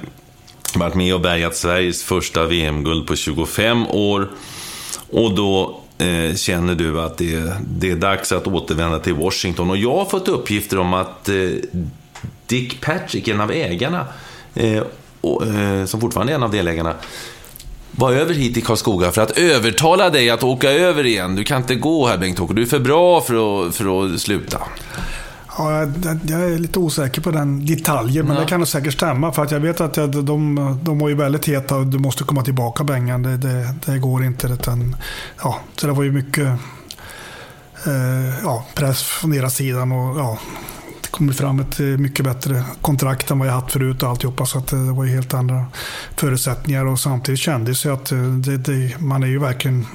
varit 0.75 0.95
med 0.95 1.13
och 1.13 1.21
bärgat 1.21 1.55
Sveriges 1.55 2.03
första 2.03 2.45
VM-guld 2.45 3.07
på 3.07 3.15
25 3.15 3.87
år. 3.87 4.29
Och 5.09 5.35
då 5.35 5.81
eh, 5.97 6.35
känner 6.35 6.75
du 6.75 7.01
att 7.01 7.17
det, 7.17 7.53
det 7.67 7.91
är 7.91 7.95
dags 7.95 8.31
att 8.31 8.47
återvända 8.47 8.99
till 8.99 9.13
Washington. 9.13 9.69
Och 9.69 9.77
jag 9.77 9.95
har 9.95 10.05
fått 10.05 10.27
uppgifter 10.27 10.79
om 10.79 10.93
att 10.93 11.29
eh, 11.29 11.35
Dick 12.47 12.81
Patrick, 12.81 13.27
en 13.27 13.41
av 13.41 13.51
ägarna, 13.51 14.07
eh, 14.55 14.83
och, 15.21 15.47
eh, 15.47 15.85
som 15.85 16.01
fortfarande 16.01 16.33
är 16.33 16.35
en 16.35 16.43
av 16.43 16.51
delägarna, 16.51 16.95
var 17.91 18.11
över 18.11 18.33
hit 18.33 18.53
till 18.53 18.63
Karlskoga 18.63 19.11
för 19.11 19.21
att 19.21 19.37
övertala 19.37 20.09
dig 20.09 20.29
att 20.29 20.43
åka 20.43 20.71
över 20.71 21.05
igen. 21.05 21.35
Du 21.35 21.43
kan 21.43 21.61
inte 21.61 21.75
gå 21.75 22.07
här 22.07 22.17
Bengt-Åke, 22.17 22.53
du 22.53 22.61
är 22.61 22.65
för 22.65 22.79
bra 22.79 23.21
för 23.21 23.67
att, 23.67 23.75
för 23.75 24.05
att 24.05 24.21
sluta. 24.21 24.61
Ja, 25.57 25.81
jag, 25.81 26.19
jag 26.27 26.41
är 26.41 26.59
lite 26.59 26.79
osäker 26.79 27.21
på 27.21 27.31
den 27.31 27.65
detaljen, 27.65 28.25
men 28.25 28.35
ja. 28.35 28.41
det 28.41 28.47
kan 28.47 28.59
nog 28.59 28.67
säkert 28.67 28.93
stämma. 28.93 29.31
För 29.31 29.43
att 29.43 29.51
jag 29.51 29.59
vet 29.59 29.81
att 29.81 29.97
jag, 29.97 30.09
de, 30.09 30.79
de 30.83 30.99
var 30.99 31.09
ju 31.09 31.15
väldigt 31.15 31.47
heta 31.47 31.75
och 31.75 31.87
du 31.87 31.99
måste 31.99 32.23
komma 32.23 32.41
tillbaka 32.41 32.83
Bengan. 32.83 33.23
Det, 33.23 33.37
det, 33.37 33.75
det, 33.85 33.99
går 33.99 34.23
inte. 34.23 34.47
Utan, 34.47 34.95
ja, 35.43 35.59
så 35.75 35.87
det 35.87 35.93
var 35.93 36.03
ju 36.03 36.11
mycket 36.11 36.47
eh, 37.85 38.43
ja, 38.43 38.65
press 38.73 39.03
från 39.03 39.31
deras 39.31 39.55
sidan. 39.55 39.91
Och, 39.91 40.19
ja, 40.19 40.37
det 41.11 41.17
kom 41.17 41.33
fram 41.33 41.59
ett 41.59 41.79
mycket 41.79 42.25
bättre 42.25 42.63
kontrakt 42.81 43.31
än 43.31 43.39
vad 43.39 43.47
jag 43.47 43.53
haft 43.53 43.71
förut 43.71 44.03
och 44.03 44.09
alltihopa. 44.09 44.45
Så 44.45 44.57
att 44.57 44.67
det 44.67 44.75
var 44.75 45.03
ju 45.03 45.11
helt 45.11 45.33
andra 45.33 45.65
förutsättningar. 46.15 46.85
Och 46.85 46.99
samtidigt 46.99 47.39
kändes 47.39 47.83
det 47.83 47.93
att 47.93 48.11
det, 48.65 48.99
man 48.99 49.23
är 49.23 49.27
ju 49.27 49.39
verkligen 49.39 49.85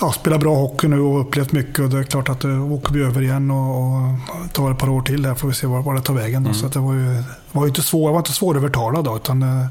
ja, 0.00 0.12
spelat 0.12 0.40
bra 0.40 0.54
hockey 0.54 0.88
nu 0.88 1.00
och 1.00 1.20
upplevt 1.20 1.52
mycket. 1.52 1.78
Och 1.78 1.90
det 1.90 1.98
är 1.98 2.02
klart 2.02 2.28
att 2.28 2.40
då 2.40 2.48
åker 2.48 2.92
vi 2.92 3.02
över 3.02 3.22
igen 3.22 3.50
och, 3.50 3.82
och 3.82 4.52
tar 4.52 4.70
ett 4.70 4.78
par 4.78 4.88
år 4.88 5.02
till 5.02 5.26
här 5.26 5.34
får 5.34 5.48
vi 5.48 5.54
se 5.54 5.66
var, 5.66 5.82
var 5.82 5.94
det 5.94 6.00
tar 6.00 6.14
vägen. 6.14 6.42
Mm. 6.42 6.54
Så 6.54 6.68
det 6.68 6.78
var 6.78 6.94
ju, 6.94 7.22
var 7.52 7.66
inte 7.66 7.82
svår, 7.82 8.08
jag 8.08 8.12
var 8.12 8.20
inte 8.20 8.32
svårövertalad 8.32 9.04
då, 9.04 9.16
utan 9.16 9.40
det, 9.40 9.68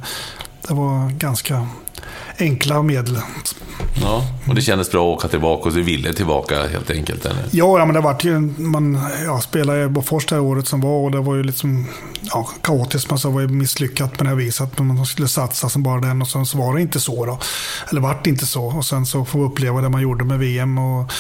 det 0.68 0.74
var 0.74 1.10
ganska 1.10 1.68
enkla 2.40 2.82
medel. 2.82 3.18
Ja, 4.02 4.24
och 4.48 4.56
det 4.56 4.62
kändes 4.62 4.92
bra 4.92 5.12
att 5.12 5.18
åka 5.18 5.28
tillbaka 5.28 5.70
och 5.70 5.76
du 5.76 5.82
ville 5.82 6.14
tillbaka 6.14 6.68
helt 6.68 6.90
enkelt? 6.90 7.26
Eller? 7.26 7.44
Ja, 7.52 7.80
ja 7.80 7.86
men 7.86 7.96
det 7.96 8.02
var 8.02 8.18
ju, 8.22 8.40
man 8.58 9.00
ja, 9.26 9.42
spelade 9.42 9.84
i 9.84 9.88
Bofors 9.88 10.26
det 10.26 10.36
här 10.36 10.42
året 10.42 10.68
som 10.68 10.82
var 10.82 10.98
och 10.98 11.12
det 11.12 11.20
var 11.20 11.36
ju 11.36 11.44
liksom 11.44 11.88
ja, 12.22 12.50
kaotiskt. 12.62 13.10
Man 13.10 13.20
sa 13.20 13.28
det 13.28 13.34
var 13.34 13.42
ju 13.42 13.48
misslyckat 13.48 14.18
på 14.18 14.24
det 14.24 14.30
här 14.30 14.36
viset. 14.36 14.80
Man 14.80 15.06
skulle 15.06 15.28
satsa 15.28 15.70
som 15.70 15.84
bara 15.84 16.02
den 16.02 16.22
och 16.22 16.28
sen 16.28 16.46
så 16.46 16.58
var 16.58 16.76
det 16.76 16.82
inte 16.82 17.00
så 17.00 17.26
då. 17.26 17.40
Eller 17.90 18.02
vart 18.02 18.28
inte 18.28 18.46
så. 18.46 18.64
Och 18.64 18.86
sen 18.86 19.06
så 19.06 19.26
får 19.26 19.40
vi 19.40 19.46
uppleva 19.46 19.82
det 19.82 19.90
man 19.90 20.02
gjorde 20.02 20.26
med 20.26 20.40
VM 20.40 20.78
och 20.78 21.12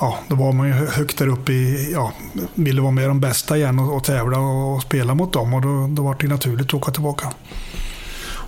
ja, 0.00 0.18
då 0.28 0.36
var 0.36 0.52
man 0.52 0.66
ju 0.66 0.72
högt 0.72 1.18
där 1.18 1.28
uppe 1.28 1.52
i, 1.52 1.92
ja, 1.92 2.12
ville 2.54 2.80
vara 2.80 2.92
med 2.92 3.08
de 3.08 3.20
bästa 3.20 3.56
igen 3.56 3.78
och, 3.78 3.96
och 3.96 4.04
tävla 4.04 4.38
och, 4.38 4.74
och, 4.74 4.82
spela 4.82 5.14
mot 5.14 5.32
dem 5.32 5.54
och 5.54 5.62
då, 5.62 5.86
då 5.90 6.02
var 6.02 6.16
det 6.20 6.28
naturligt 6.28 6.66
att 6.66 6.74
åka 6.74 6.92
tillbaka. 6.92 7.32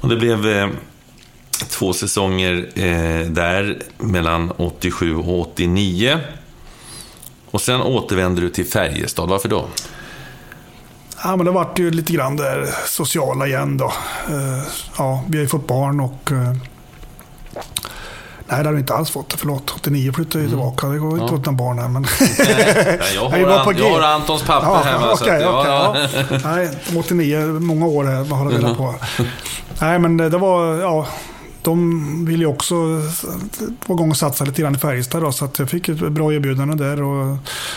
Och 0.01 0.09
det 0.09 0.17
blev 0.17 0.47
eh 0.47 0.69
två 1.59 1.93
säsonger 1.93 2.69
eh, 2.75 3.27
där 3.27 3.83
mellan 3.99 4.51
87 4.51 5.17
och 5.17 5.41
89. 5.41 6.19
Och 7.51 7.61
sen 7.61 7.81
återvänder 7.83 8.43
du 8.43 8.51
till 8.51 8.67
Färjestad. 8.67 9.29
Varför 9.29 9.49
då? 9.49 9.69
Ja, 11.25 11.37
men 11.37 11.47
det 11.47 11.53
vart 11.53 11.79
ju 11.79 11.91
lite 11.91 12.13
grann 12.13 12.37
det 12.37 12.67
sociala 12.87 13.47
igen 13.47 13.77
då. 13.77 13.93
Eh, 14.29 14.63
ja, 14.99 15.25
vi 15.29 15.37
har 15.37 15.43
ju 15.43 15.49
fått 15.49 15.67
barn 15.67 16.01
och... 16.01 16.33
Eh, 16.33 16.53
nej, 18.47 18.63
det 18.63 18.65
har 18.65 18.73
vi 18.73 18.79
inte 18.79 18.95
alls 18.95 19.11
fått. 19.11 19.35
Förlåt, 19.39 19.71
89 19.71 20.13
flyttade 20.13 20.45
jag 20.45 20.49
mm. 20.49 20.51
tillbaka. 20.51 20.87
Det 20.87 20.99
går 20.99 21.21
inte 21.21 21.35
ja. 21.35 21.41
utan 21.41 21.57
barn 21.57 21.79
här, 21.79 21.89
men... 21.89 22.03
Nej, 22.39 23.01
jag, 23.15 23.29
har 23.29 23.39
jag, 23.39 23.51
an, 23.69 23.77
jag 23.79 23.91
har 23.91 24.01
Antons 24.01 24.43
papper 24.43 24.67
ja, 24.67 24.83
här. 24.85 25.13
Okej, 25.13 25.47
okej. 25.47 25.71
Ja. 25.71 25.97
Nej, 26.45 26.71
89, 26.99 27.61
många 27.61 27.87
år 27.87 28.05
här, 28.05 28.25
har 28.25 28.51
reda 28.51 28.75
på. 28.75 28.95
nej, 29.81 29.99
men 29.99 30.17
det 30.17 30.39
var... 30.39 30.75
Ja, 30.75 31.07
de 31.69 32.25
vill 32.25 32.41
ju 32.41 32.47
också 32.47 32.75
få 33.81 33.93
igång 33.93 34.11
och 34.11 34.17
satsa 34.17 34.45
lite 34.45 34.63
grann 34.63 34.75
i 34.75 34.79
Färjestad. 34.79 35.23
Då, 35.23 35.33
så 35.33 35.45
att 35.45 35.59
jag 35.59 35.71
fick 35.71 35.89
ett 35.89 35.99
bra 35.99 36.33
erbjudande 36.35 36.85
där. 36.85 37.03
Och 37.03 37.37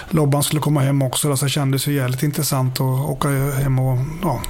Lobban 0.09 0.43
skulle 0.43 0.61
komma 0.61 0.81
hem 0.81 1.01
också. 1.01 1.29
Då, 1.29 1.37
så 1.37 1.45
det 1.45 1.51
kändes 1.51 1.87
ju 1.87 1.93
jävligt 1.93 2.23
intressant 2.23 2.73
att 2.75 3.09
åka 3.09 3.29
hem 3.29 3.79
och 3.79 3.97
ja, 4.21 4.41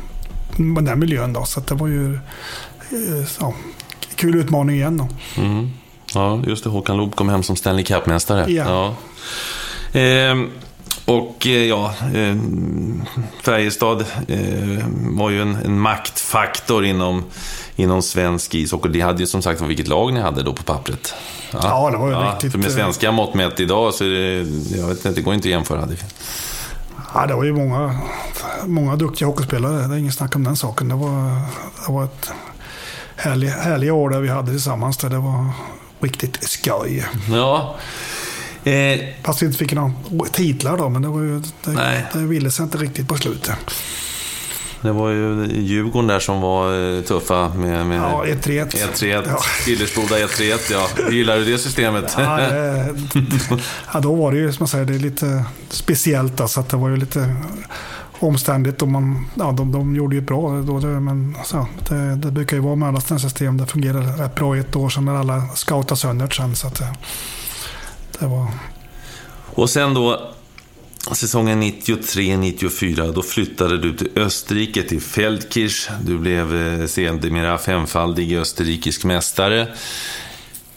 den 0.81 0.99
miljön. 0.99 1.33
Då, 1.33 1.45
så 1.45 1.59
det 1.59 1.75
var 1.75 1.87
ju 1.87 2.13
eh, 2.13 3.27
ja, 3.39 3.53
kul 4.15 4.35
utmaning 4.35 4.75
igen. 4.75 4.97
Då. 4.97 5.07
Mm. 5.41 5.69
Ja, 6.13 6.43
just 6.47 6.63
det. 6.63 6.69
Håkan 6.69 6.97
Loob 6.97 7.15
kom 7.15 7.29
hem 7.29 7.43
som 7.43 7.55
Stanley 7.55 7.85
Cup-mästare. 7.85 8.51
Ja. 8.51 8.95
ja. 9.93 9.99
Eh, 9.99 10.35
och 11.11 11.47
eh, 11.47 11.65
ja, 11.65 11.93
eh, 12.13 12.35
Färjestad 13.43 14.01
eh, 14.27 14.85
var 14.93 15.29
ju 15.29 15.41
en, 15.41 15.55
en 15.55 15.79
maktfaktor 15.79 16.85
inom 16.85 17.23
inom 17.75 18.01
svensk 18.01 18.55
ishockey. 18.55 18.89
Det 18.89 19.01
hade 19.01 19.19
ju 19.19 19.27
som 19.27 19.41
sagt 19.41 19.61
vilket 19.61 19.87
lag 19.87 20.13
ni 20.13 20.19
hade 20.19 20.43
då 20.43 20.53
på 20.53 20.63
pappret. 20.63 21.13
Ja, 21.51 21.59
ja 21.63 21.89
det 21.91 21.97
var 21.97 22.07
ju 22.07 22.13
ja, 22.13 22.31
riktigt... 22.33 22.51
För 22.51 22.59
med 22.59 22.67
eh, 22.67 22.73
svenska 22.73 23.11
mått 23.11 23.33
mätt 23.33 23.59
idag 23.59 23.93
så 23.93 24.03
är 24.03 24.09
det, 24.09 24.77
jag 24.77 24.87
vet 24.87 25.05
inte, 25.05 25.09
det 25.09 25.21
går 25.21 25.33
inte 25.33 25.47
att 25.47 25.51
jämföra. 25.51 25.87
Ja, 27.13 27.25
det 27.25 27.33
var 27.33 27.43
ju 27.43 27.53
många, 27.53 27.99
många 28.65 28.95
duktiga 28.95 29.27
hockeyspelare. 29.27 29.87
Det 29.87 29.95
är 29.95 29.97
inget 29.97 30.13
snack 30.13 30.35
om 30.35 30.43
den 30.43 30.55
saken. 30.55 30.87
Det 30.87 30.95
var, 30.95 31.41
det 31.85 31.91
var 31.91 32.03
ett 32.03 32.31
härliga, 33.15 33.51
härliga 33.51 33.93
år 33.93 34.09
där 34.09 34.19
vi 34.19 34.29
hade 34.29 34.51
tillsammans. 34.51 34.97
Där 34.97 35.09
det 35.09 35.17
var 35.17 35.49
riktigt 35.99 36.49
skoj. 36.49 37.05
Ja. 37.31 37.75
Eh, 38.63 38.99
Fast 39.23 39.41
vi 39.41 39.45
inte 39.45 39.57
fick 39.57 39.73
några 39.73 39.93
titlar 40.31 40.77
då, 40.77 40.89
men 40.89 41.01
det, 41.01 41.07
var 41.07 41.21
ju, 41.21 41.41
det, 41.63 42.05
det 42.13 42.19
ville 42.19 42.51
sig 42.51 42.63
inte 42.63 42.77
riktigt 42.77 43.07
på 43.07 43.15
slutet. 43.15 43.55
Det 44.81 44.91
var 44.91 45.09
ju 45.09 45.47
Djurgården 45.51 46.07
där 46.07 46.19
som 46.19 46.41
var 46.41 46.95
eh, 46.97 47.01
tuffa 47.01 47.49
med... 47.55 47.85
med 47.85 47.97
ja, 47.97 48.23
1-3. 48.25 48.67
1-3. 48.67 49.23
Ja. 49.27 49.39
Bildersboda 49.65 50.15
1-3, 50.15 50.71
ja. 50.71 51.11
Gillar 51.11 51.37
du 51.37 51.45
det 51.45 51.57
systemet? 51.57 52.15
Ja, 52.17 52.37
det, 52.37 52.95
ja, 53.93 53.99
då 53.99 54.15
var 54.15 54.31
det 54.31 54.37
ju 54.37 54.51
som 54.51 54.63
man 54.63 54.67
säger, 54.67 54.85
det 54.85 54.95
är 54.95 54.99
lite 54.99 55.45
speciellt. 55.69 56.37
Då, 56.37 56.47
så 56.47 56.59
att 56.59 56.69
det 56.69 56.77
var 56.77 56.89
ju 56.89 56.97
lite 56.97 57.35
omständigt. 58.19 58.81
Och 58.81 58.87
man, 58.87 59.25
ja, 59.35 59.51
de, 59.51 59.71
de 59.71 59.95
gjorde 59.95 60.15
ju 60.15 60.21
bra 60.21 60.61
då. 60.61 60.79
Det, 60.79 60.87
men 60.87 61.35
alltså, 61.39 61.67
det, 61.89 62.15
det 62.15 62.31
brukar 62.31 62.57
ju 62.57 62.63
vara 62.63 62.75
med 62.75 62.87
alla 62.87 63.01
system. 63.01 63.57
Det 63.57 63.65
fungerade 63.65 64.23
rätt 64.23 64.35
bra 64.35 64.57
ett 64.57 64.75
år 64.75 64.89
sedan 64.89 65.05
när 65.05 65.15
alla 65.15 65.47
scoutade 65.55 65.99
sönder 65.99 66.29
sen. 66.29 66.55
Så 66.55 66.67
att 66.67 66.81
det, 68.21 68.27
var... 68.27 68.47
Och 69.53 69.69
sen 69.69 69.93
då 69.93 70.31
Säsongen 71.11 71.63
93-94, 71.63 73.13
då 73.13 73.21
flyttade 73.21 73.77
du 73.77 73.97
till 73.97 74.09
Österrike, 74.15 74.83
till 74.83 75.01
Feldkirch. 75.01 75.89
Du 76.01 76.17
blev 76.17 76.55
eh, 76.55 76.87
sedermera 76.87 77.57
femfaldig 77.57 78.37
österrikisk 78.37 79.03
mästare. 79.03 79.67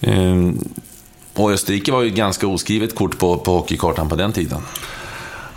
Ehm, 0.00 0.58
och 1.34 1.52
Österrike 1.52 1.92
var 1.92 2.02
ju 2.02 2.10
ganska 2.10 2.46
oskrivet 2.46 2.94
kort 2.94 3.18
på, 3.18 3.38
på 3.38 3.52
hockeykartan 3.52 4.08
på 4.08 4.16
den 4.16 4.32
tiden. 4.32 4.62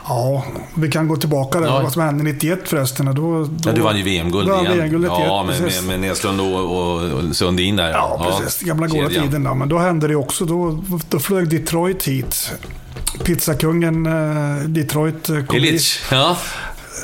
Ja, 0.07 0.45
vi 0.75 0.91
kan 0.91 1.07
gå 1.07 1.17
tillbaka 1.17 1.59
där. 1.59 1.67
Ja. 1.67 1.81
Vad 1.81 1.93
som 1.93 2.01
hände 2.01 2.23
91 2.23 2.59
förresten. 2.63 3.05
Då, 3.05 3.13
då, 3.13 3.49
ja, 3.65 3.71
du 3.71 3.81
vann 3.81 3.97
ju 3.97 4.03
VM-guld 4.03 4.49
igen. 4.49 4.89
VM 4.89 5.03
ja, 5.03 5.43
med, 5.43 5.61
med, 5.61 5.83
med 5.83 5.99
Näslund 5.99 6.41
och, 6.41 6.77
och, 6.77 7.11
och 7.11 7.35
Sundin 7.35 7.75
där. 7.75 7.91
Ja, 7.91 8.37
precis. 8.39 8.61
Gamla 8.61 8.87
goda 8.87 9.09
tiden. 9.09 9.43
Då. 9.43 9.53
Men 9.53 9.69
då 9.69 9.77
hände 9.77 10.07
det 10.07 10.15
också. 10.15 10.45
Då, 10.45 10.83
då 11.09 11.19
flög 11.19 11.49
Detroit 11.49 12.03
hit 12.03 12.51
pizzakungen 13.23 14.05
eh, 14.05 14.63
Detroit 14.63 15.29
eh, 15.29 15.45
kom 15.45 15.57
Illich. 15.57 16.11
Ja. 16.11 16.37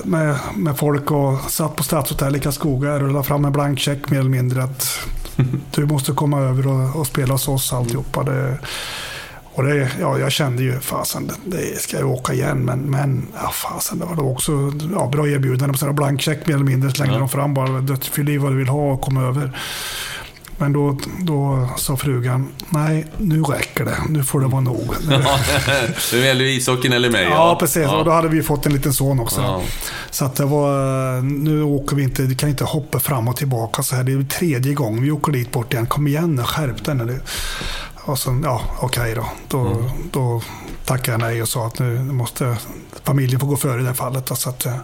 med, 0.03 0.35
med 0.55 0.77
folk 0.77 1.11
och 1.11 1.39
satt 1.51 1.75
på 1.75 1.83
Stadshotellet 1.83 2.41
i 2.41 2.43
Karlskoga 2.43 2.93
och 2.93 2.99
rullade 2.99 3.23
fram 3.23 3.45
en 3.45 3.51
blank 3.51 3.79
check 3.79 4.09
mer 4.09 4.19
eller 4.19 4.29
mindre 4.29 4.63
att 4.63 4.99
du 5.75 5.85
måste 5.85 6.11
komma 6.11 6.39
över 6.39 6.67
och, 6.67 6.95
och 6.95 7.07
spela 7.07 7.33
hos 7.33 7.47
oss 7.47 7.73
alltihopa. 7.73 8.23
Det, 8.23 8.57
och 9.53 9.63
det, 9.63 9.91
ja, 9.99 10.19
jag 10.19 10.31
kände 10.31 10.63
ju, 10.63 10.79
fasen, 10.79 11.27
det, 11.27 11.57
det 11.57 11.81
ska 11.81 11.97
jag 11.99 12.09
åka 12.09 12.33
igen, 12.33 12.57
men, 12.65 12.79
men 12.79 13.27
ja, 13.43 13.51
fasen, 13.51 13.99
det 13.99 14.05
var 14.05 14.15
då 14.15 14.29
också 14.31 14.51
ja, 14.95 15.09
bra 15.11 15.27
erbjudande. 15.27 15.77
Så 15.77 15.85
här 15.85 15.93
blank 15.93 16.21
check 16.21 16.47
mer 16.47 16.55
eller 16.55 16.65
mindre 16.65 16.91
slängde 16.91 17.13
Ja. 17.13 17.19
de 17.19 17.29
fram 17.29 17.53
bara, 17.53 17.81
"Du, 17.81 17.95
fyll 17.95 18.29
i 18.29 18.37
vad 18.37 18.51
du 18.51 18.57
vill 18.57 18.67
ha 18.69 18.91
och 18.93 19.01
kom 19.01 19.17
över. 19.17 19.51
Men 20.57 20.73
då, 20.73 20.97
då 21.21 21.69
sa 21.77 21.97
frugan, 21.97 22.47
nej, 22.69 23.05
nu 23.17 23.41
räcker 23.41 23.85
det, 23.85 23.97
nu 24.09 24.23
får 24.23 24.39
det 24.41 24.47
vara 24.47 24.61
nog. 24.61 24.93
Du 26.11 26.21
väljer 26.21 26.47
ishockeyn 26.47 26.93
eller 26.93 27.09
mig? 27.09 27.23
Ja, 27.23 27.57
precis. 27.59 27.83
Ja. 27.83 27.97
Och 27.97 28.05
då 28.05 28.11
hade 28.11 28.27
vi 28.27 28.43
fått 28.43 28.65
en 28.65 28.73
liten 28.73 28.93
son 28.93 29.19
också. 29.19 29.41
Ja. 29.41 29.61
Så 30.11 30.25
att 30.25 30.35
det 30.35 30.45
var, 30.45 31.21
nu 31.21 31.63
åker 31.63 31.95
vi 31.95 32.03
inte, 32.03 32.21
vi 32.21 32.35
kan 32.35 32.49
inte 32.49 32.63
hoppa 32.63 32.99
fram 32.99 33.27
och 33.27 33.35
tillbaka 33.37 33.83
så 33.83 33.95
här. 33.95 34.03
Det 34.03 34.11
är 34.13 34.23
tredje 34.23 34.73
gången 34.73 35.03
vi 35.03 35.11
åker 35.11 35.31
dit 35.31 35.51
bort 35.51 35.73
igen. 35.73 35.85
Kom 35.85 36.07
igen 36.07 36.35
nu, 36.35 36.43
skärp 36.43 36.85
dig 36.85 36.95
nu. 36.95 37.19
Och 38.05 38.19
så, 38.19 38.41
ja, 38.43 38.61
okej 38.79 39.15
då. 39.15 39.25
Då, 39.47 39.59
Mm. 39.59 39.83
då 40.11 40.41
tackade 40.85 41.11
jag 41.11 41.19
nej 41.31 41.41
och 41.41 41.49
sa 41.49 41.67
att 41.67 41.79
nu 41.79 41.99
måste 42.03 42.57
familjen 43.03 43.39
få 43.39 43.45
gå 43.45 43.57
före 43.57 43.79
i 43.79 43.81
det 43.81 43.87
här 43.87 43.93
fallet. 43.95 44.25
då. 44.25 44.35
Så 44.35 44.49
att, 44.49 44.65
eh, 44.65 44.75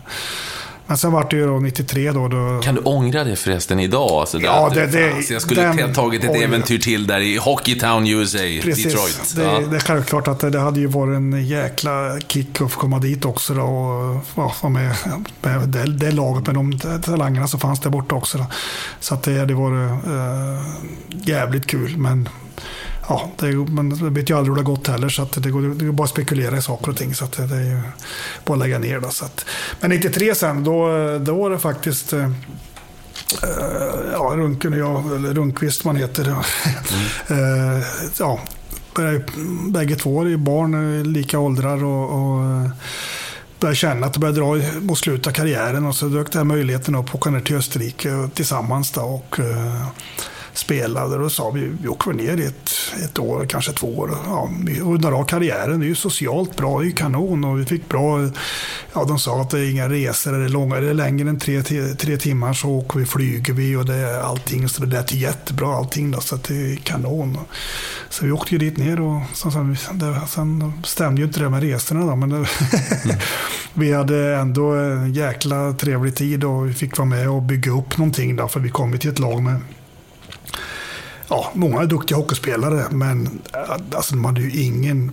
men 0.88 0.98
sen 0.98 1.12
var 1.12 1.28
det 1.30 1.36
ju 1.36 1.48
då 1.48 1.60
93 1.60 2.12
då. 2.12 2.28
då 2.28 2.62
Kan 2.64 2.76
du 2.76 2.82
ångra 2.82 3.24
det 3.24 3.36
förresten 3.36 3.80
idag? 3.80 4.12
Alltså, 4.12 4.40
Ja, 4.40 4.70
det- 4.74 4.86
det- 4.88 5.12
fan, 5.12 5.24
jag 5.30 5.42
skulle 5.42 5.62
den- 5.62 5.80
ha 5.88 5.94
tagit 5.94 6.24
ett 6.24 6.30
oj. 6.30 6.44
äventyr 6.44 6.80
till 6.80 7.08
där 7.08 7.20
i 7.20 7.38
Hockeytown, 7.38 8.08
USA, 8.08 8.38
Precis. 8.38 8.84
Detroit. 8.84 9.34
Det, 9.36 9.44
Ja. 9.44 9.60
det 9.60 9.76
är 9.76 9.80
självklart 9.80 10.28
att 10.28 10.40
det, 10.40 10.50
det 10.50 10.60
hade 10.60 10.80
ju 10.80 10.88
varit 10.88 11.16
en 11.16 11.46
jäkla 11.46 12.20
kick 12.28 12.62
att 12.62 12.72
få 12.72 12.80
komma 12.80 13.00
dit 13.00 13.26
också 13.26 13.54
då, 13.54 13.62
och 13.64 14.52
vara 14.62 14.70
med, 14.70 14.96
med 15.42 15.70
det, 15.70 15.86
det 15.86 16.12
laget 16.12 16.46
med 16.48 16.56
de 16.56 16.80
talangerna 17.04 17.48
som 17.48 17.60
fanns 17.60 17.80
där 17.80 17.90
borta 17.90 18.16
också. 18.16 18.38
Då. 18.38 18.46
Så 19.00 19.14
att 19.14 19.24
det 19.24 19.40
hade 19.40 19.54
varit 19.54 19.92
eh, 20.06 20.64
jävligt 21.10 21.68
kul. 21.68 21.98
Men 21.98 22.30
ja, 23.10 23.30
det, 23.38 23.52
man 23.54 24.14
vet 24.14 24.30
ju 24.30 24.38
aldrig 24.38 24.58
hur 24.58 24.64
det 24.64 24.70
har 24.70 24.76
gått 24.76 24.88
heller. 24.88 25.10
Så 25.10 25.22
att 25.22 25.44
det, 25.44 25.52
går, 25.52 25.62
det 25.62 25.86
går 25.86 25.94
bara 25.94 26.04
att 26.04 26.10
spekulera 26.10 26.58
i 26.58 26.62
saker 26.62 26.92
och 26.92 26.98
ting. 26.98 27.16
Så 27.16 27.26
att 27.26 27.32
det, 27.32 27.48
det 27.48 27.56
är 27.56 27.64
ju 27.64 27.80
bara 28.46 28.54
att 28.54 28.60
lägga 28.60 28.80
ner. 28.80 29.00
Då, 29.00 29.10
så 29.10 29.26
att, 29.26 29.46
men 29.80 29.90
93 29.90 30.36
sen, 30.36 30.64
då, 30.64 30.88
då 31.20 31.36
var 31.36 31.50
det 31.50 31.60
faktiskt 31.60 32.14
eh, 32.14 32.32
Eh, 33.44 34.12
ja, 34.12 34.34
Runken 34.36 34.74
och 34.74 34.80
jag, 34.80 35.16
eller 35.16 35.34
Rundqvist 35.34 35.84
man 35.84 35.96
heter. 35.96 36.30
Eh, 37.28 37.84
ja, 38.20 38.40
började- 38.96 39.26
bägge 39.70 39.96
två 39.96 40.22
är 40.22 40.38
barn, 40.38 41.04
lika 41.14 41.40
åldrar 41.40 41.84
och, 41.84 42.04
och 42.04 42.70
började 43.60 43.76
känna 43.76 44.08
att 44.08 44.14
det 44.14 44.20
började 44.20 44.40
dra 44.40 44.80
mot 44.82 44.98
slutet 44.98 45.28
av 45.28 45.32
karriären 45.32 45.86
och 45.86 45.96
så 45.96 46.06
dök 46.06 46.32
den 46.32 46.40
här 46.40 46.44
möjligheten 46.56 46.96
upp 46.96 47.06
att 47.10 47.16
åka 47.16 47.30
ner 47.30 47.40
till 47.40 47.56
Österrike 47.56 48.30
tillsammans 48.34 48.92
då 48.92 49.02
och 49.02 49.40
spelade. 50.54 51.18
Då 51.18 51.30
sa 51.30 51.50
vi, 51.50 51.72
vi 51.82 51.88
åker 51.88 52.12
väl 52.12 52.26
ner 52.26 52.38
i 52.38 52.46
ett, 52.46 52.72
ett 53.04 53.20
år, 53.20 53.46
kanske 53.50 53.72
två 53.72 53.98
år. 53.98 54.12
Ja, 54.26 54.50
vi 54.66 54.80
undrar 54.80 55.12
av 55.12 55.24
karriären, 55.24 55.80
det 55.80 55.86
är 55.86 55.88
ju 55.88 55.96
socialt 55.96 56.56
bra, 56.56 56.80
det 56.80 56.86
är 56.86 56.88
ju 56.88 56.92
kanon 56.92 57.44
och 57.44 57.60
vi 57.60 57.66
fick 57.66 57.90
bra, 57.90 58.30
ja 58.94 59.04
de 59.04 59.20
sa 59.20 59.42
att 59.42 59.50
det 59.50 59.60
är 59.60 59.72
inga 59.72 59.90
resor, 59.90 60.34
är 60.34 60.40
det 60.40 60.50
långa, 60.50 60.78
är 60.78 60.82
det 60.82 60.94
längre 60.94 61.30
än 61.30 61.40
tre, 61.40 61.62
tre, 61.98 62.18
timmar 62.18 62.54
så 62.54 62.70
åker 62.70 63.00
vi, 63.00 63.06
flyger 63.06 63.54
vi 63.54 63.76
och 63.76 63.86
det 63.86 63.96
är 63.96 64.22
allting, 64.22 64.70
så 64.70 64.82
det 64.82 64.98
lät 64.98 65.14
jättebra 65.14 65.76
allting 65.76 66.12
då, 66.12 66.22
så 66.22 66.36
att 66.36 66.44
det 66.44 66.74
är 66.74 66.76
kanon. 66.76 67.38
Så 68.10 68.26
vi 68.26 68.32
åkte 68.32 68.56
ju 68.56 68.60
dit 68.60 68.78
ner 68.78 69.02
och 69.02 69.22
sen, 69.34 69.52
sen, 69.52 70.00
det, 70.00 70.22
sen 70.28 70.74
stämde 70.84 71.22
ju 71.22 71.28
inte 71.28 71.40
det 71.40 71.50
med 71.50 71.64
resorna 71.64 72.06
då, 72.06 72.16
men 72.16 72.30
det, 72.30 72.48
vi 73.74 73.94
hade 73.94 74.36
ändå 74.36 74.72
en 74.72 75.14
jäkla 75.14 75.74
trevlig 75.74 76.16
tid 76.16 76.44
och 76.44 76.70
vi 76.70 76.74
fick 76.74 76.98
vara 76.98 77.10
med 77.10 77.30
och 77.30 77.42
bygga 77.42 77.72
upp 77.72 77.98
någonting 77.98 78.36
då, 78.36 78.48
för 78.48 78.60
vi 78.60 78.70
kom 78.70 78.92
ju 78.92 78.98
till 78.98 79.10
ett 79.10 79.20
lag 79.20 79.44
med 79.44 79.62
ja, 81.30 81.52
många 81.54 81.84
duktiga 81.86 82.18
hockeyspelare, 82.18 82.84
men 82.92 83.40
äh, 83.54 83.76
alltså, 83.96 84.16
de 84.16 84.26
hade 84.26 84.42
ju 84.42 84.62
ingen... 84.64 85.12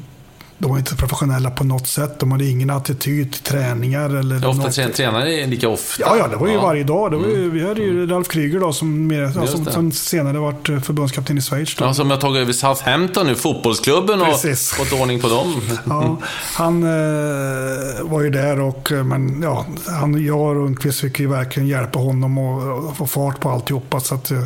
De 0.58 0.70
var 0.70 0.78
inte 0.78 0.96
professionella 0.96 1.50
på 1.50 1.64
något 1.64 1.86
sätt. 1.88 2.18
De 2.20 2.32
hade 2.32 2.44
ingen 2.44 2.70
attityd 2.70 3.32
till 3.32 3.42
träningar 3.42 4.10
eller 4.10 4.36
Ofta 4.48 4.62
något. 4.62 4.72
trä- 4.76 4.92
tränare 4.92 5.34
är 5.34 5.46
lika 5.46 5.68
ofta. 5.68 6.02
Ja, 6.02 6.16
ja, 6.16 6.28
det 6.28 6.36
var 6.36 6.46
ju 6.48 6.54
Ja. 6.54 6.62
varje 6.62 6.84
dag. 6.84 7.10
Det 7.10 7.16
var 7.16 7.26
ju, 7.26 7.50
Vi 7.50 7.68
hade 7.68 7.80
ju 7.80 8.06
Ralf 8.06 8.28
Kryger 8.28 8.60
då, 8.60 8.72
som, 8.72 9.06
mer, 9.06 9.20
ja, 9.34 9.40
Just 9.40 9.52
som, 9.52 9.64
som 9.66 9.92
senare 9.92 10.38
varit 10.38 10.68
eh, 10.68 10.80
förbundskapten 10.80 11.38
i 11.38 11.40
Schweiz. 11.40 11.74
Då. 11.74 11.84
Ja, 11.84 11.94
som 11.94 12.10
har 12.10 12.16
tagit 12.16 12.42
över 12.42 12.52
Southampton 12.52 13.26
nu, 13.26 13.34
fotbollsklubben, 13.34 14.20
och 14.20 14.26
Precis. 14.26 14.70
fått 14.70 14.92
ordning 15.00 15.20
på 15.20 15.28
dem. 15.28 15.60
Ja, 15.86 16.16
han 16.54 16.82
eh, 16.82 18.02
var 18.02 18.22
ju 18.22 18.30
där 18.30 18.60
och 18.60 18.92
eh, 18.92 19.04
men, 19.04 19.42
ja, 19.42 19.66
han, 19.88 20.24
jag 20.24 20.40
och 20.40 20.54
Rundqvist 20.54 21.00
fick 21.00 21.20
ju 21.20 21.26
verkligen 21.28 21.68
hjälpa 21.68 21.98
honom 21.98 22.38
och, 22.38 22.86
och 22.88 22.96
få 22.96 23.06
fart 23.06 23.40
på 23.40 23.50
alltihopa. 23.50 24.00
Så 24.00 24.14
att, 24.14 24.30
eh, 24.30 24.42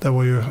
det 0.00 0.08
var 0.10 0.22
ju... 0.22 0.42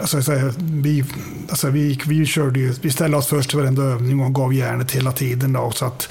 Alltså, 0.00 0.18
vi, 0.58 1.04
alltså, 1.48 1.70
vi, 1.70 2.00
vi, 2.06 2.26
körde 2.26 2.60
ju, 2.60 2.74
vi 2.82 2.90
ställde 2.90 3.16
oss 3.16 3.26
först 3.26 3.54
i 3.54 3.56
varenda 3.56 3.82
övning 3.82 4.20
och 4.20 4.34
gav 4.34 4.54
järnet 4.54 4.92
hela 4.92 5.12
tiden. 5.12 5.52
Då, 5.52 5.70
så 5.70 5.84
att 5.84 6.08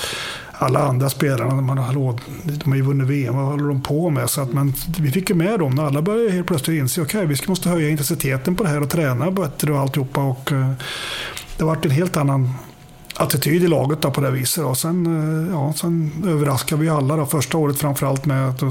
alla 0.53 0.79
andra 0.79 1.09
spelarna, 1.09 1.61
man 1.61 1.77
hallå, 1.77 2.19
de 2.43 2.69
har 2.69 2.75
ju 2.75 2.81
vunnit 2.81 3.07
VM, 3.07 3.35
vad 3.35 3.45
håller 3.45 3.67
de 3.67 3.81
på 3.81 4.09
med? 4.09 4.29
Så 4.29 4.41
att, 4.41 4.53
men 4.53 4.73
vi 4.99 5.11
fick 5.11 5.29
ju 5.29 5.35
med 5.35 5.59
dem. 5.59 5.79
Alla 5.79 6.01
började 6.01 6.31
helt 6.31 6.47
plötsligt 6.47 6.79
inse 6.79 7.01
att 7.01 7.07
okay, 7.07 7.25
vi 7.25 7.35
måste 7.47 7.69
höja 7.69 7.89
intensiteten 7.89 8.55
på 8.55 8.63
det 8.63 8.69
här 8.69 8.81
och 8.81 8.89
träna 8.89 9.31
bättre 9.31 9.73
och 9.73 9.79
alltihopa. 9.79 10.21
Och, 10.21 10.51
eh, 10.51 10.71
det 11.57 11.63
varit 11.63 11.85
en 11.85 11.91
helt 11.91 12.17
annan 12.17 12.53
attityd 13.15 13.63
i 13.63 13.67
laget 13.67 14.01
då 14.01 14.11
på 14.11 14.21
det 14.21 14.31
viset. 14.31 14.63
Och 14.63 14.77
sen, 14.77 15.05
eh, 15.05 15.53
ja, 15.53 15.73
sen 15.75 16.11
överraskade 16.27 16.81
vi 16.81 16.89
alla 16.89 17.15
då, 17.15 17.25
första 17.25 17.57
året 17.57 17.79
framförallt 17.79 18.25
med 18.25 18.49
att 18.49 18.63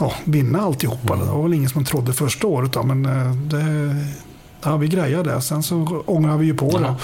ja, 0.00 0.12
vinna 0.24 0.60
alltihopa. 0.60 1.16
Det 1.16 1.24
var 1.24 1.42
väl 1.42 1.54
ingen 1.54 1.70
som 1.70 1.84
trodde 1.84 2.12
första 2.12 2.46
året 2.46 2.84
men 2.84 3.06
eh, 3.06 3.32
det, 3.32 3.96
ja, 4.62 4.76
vi 4.76 4.88
grejade 4.88 5.34
det. 5.34 5.40
Sen 5.40 5.62
så 5.62 6.02
ångrade 6.06 6.38
vi 6.38 6.46
ju 6.46 6.54
på 6.54 6.78
det. 6.78 6.94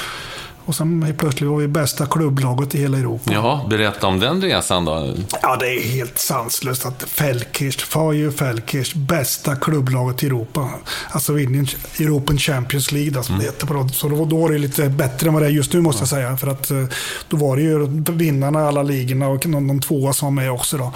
Och 0.67 0.75
sen 0.75 1.15
plötsligt 1.19 1.51
var 1.51 1.59
vi 1.59 1.69
bästa 1.69 2.07
klubblaget 2.07 2.75
i 2.75 2.79
hela 2.79 2.99
Europa. 2.99 3.33
Jaha, 3.33 3.61
berätta 3.69 4.07
om 4.07 4.21
den 4.21 4.43
resan 4.43 4.85
då. 4.85 5.15
Ja, 5.43 5.57
det 5.57 5.67
är 5.67 5.89
helt 5.89 6.19
sanslöst 6.19 6.87
att 6.87 7.03
Felkirch, 7.03 7.85
Fajo 7.85 8.31
Felkirch, 8.31 8.95
bästa 8.95 9.57
klubblaget 9.57 10.23
i 10.23 10.27
Europa. 10.27 10.71
Alltså 11.11 11.33
vinner 11.33 11.75
European 11.99 12.39
Champions 12.39 12.93
League, 12.93 13.23
som 13.23 13.39
det 13.39 13.45
heter 13.45 13.67
på 13.67 13.75
det. 13.75 13.89
Så 13.89 14.09
då, 14.09 14.25
då 14.25 14.37
var 14.37 14.51
det 14.53 14.59
lite 14.59 14.89
bättre 14.89 15.29
än 15.29 15.35
vad 15.35 15.43
det 15.43 15.47
är 15.47 15.51
just 15.51 15.73
nu, 15.73 15.81
måste 15.81 16.01
jag 16.01 16.09
säga. 16.09 16.37
För 16.37 16.49
att 16.49 16.71
eh, 16.71 16.85
då 17.29 17.37
var 17.37 17.57
det 17.57 17.63
ju 17.63 17.87
vinnarna 18.13 18.61
i 18.61 18.63
alla 18.63 18.83
ligorna 18.83 19.29
och 19.29 19.47
någon, 19.47 19.67
någon 19.67 19.81
tvåa 19.81 20.13
som 20.13 20.27
var 20.27 20.43
med 20.43 20.53
också 20.53 20.79
då. 20.79 20.93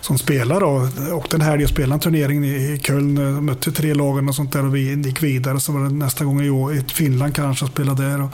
Som 0.00 0.18
spelar 0.18 0.60
då. 0.60 0.88
Och 1.16 1.26
den 1.30 1.40
här 1.40 1.66
spelade 1.66 1.94
en 1.94 2.00
turnering 2.00 2.44
i 2.44 2.80
Köln, 2.82 3.18
eh, 3.18 3.40
mötte 3.40 3.72
tre 3.72 3.94
lagen 3.94 4.28
och 4.28 4.34
sånt 4.34 4.52
där 4.52 4.64
och 4.64 4.76
vi 4.76 4.94
gick 4.94 5.22
vidare. 5.22 5.60
Så 5.60 5.72
var 5.72 5.80
det 5.80 5.90
nästa 5.90 6.24
gång 6.24 6.42
i, 6.42 6.50
år, 6.50 6.74
i 6.74 6.84
Finland 6.92 7.34
kanske 7.34 7.66
spelade 7.66 8.10
där. 8.10 8.22
Och, 8.22 8.30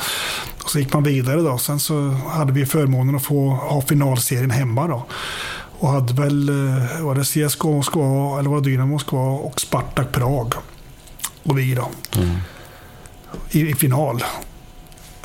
och 0.62 0.70
så 0.70 0.78
gick 0.79 0.93
man 0.93 1.03
vidare 1.03 1.41
då. 1.41 1.59
Sen 1.59 1.81
så 1.81 2.09
hade 2.11 2.53
vi 2.53 2.66
förmånen 2.66 3.16
att 3.16 3.22
få 3.22 3.49
ha 3.51 3.83
finalserien 3.83 4.51
hemma 4.51 4.89
då. 4.89 5.07
Och 5.79 5.89
hade 5.89 6.14
väl, 6.14 6.49
eh, 6.49 7.01
var 7.01 7.14
det 7.14 7.24
CSKA 7.24 7.68
Moskva, 7.68 8.39
eller 8.39 8.51
var 8.51 8.61
det 8.61 8.70
Dynamo 8.70 8.93
Moskva 8.93 9.20
och 9.20 9.61
Spartak 9.61 10.12
Prag. 10.12 10.55
Och 11.43 11.59
vi 11.59 11.74
då. 11.74 11.89
I, 13.51 13.70
I 13.70 13.74
final. 13.74 14.24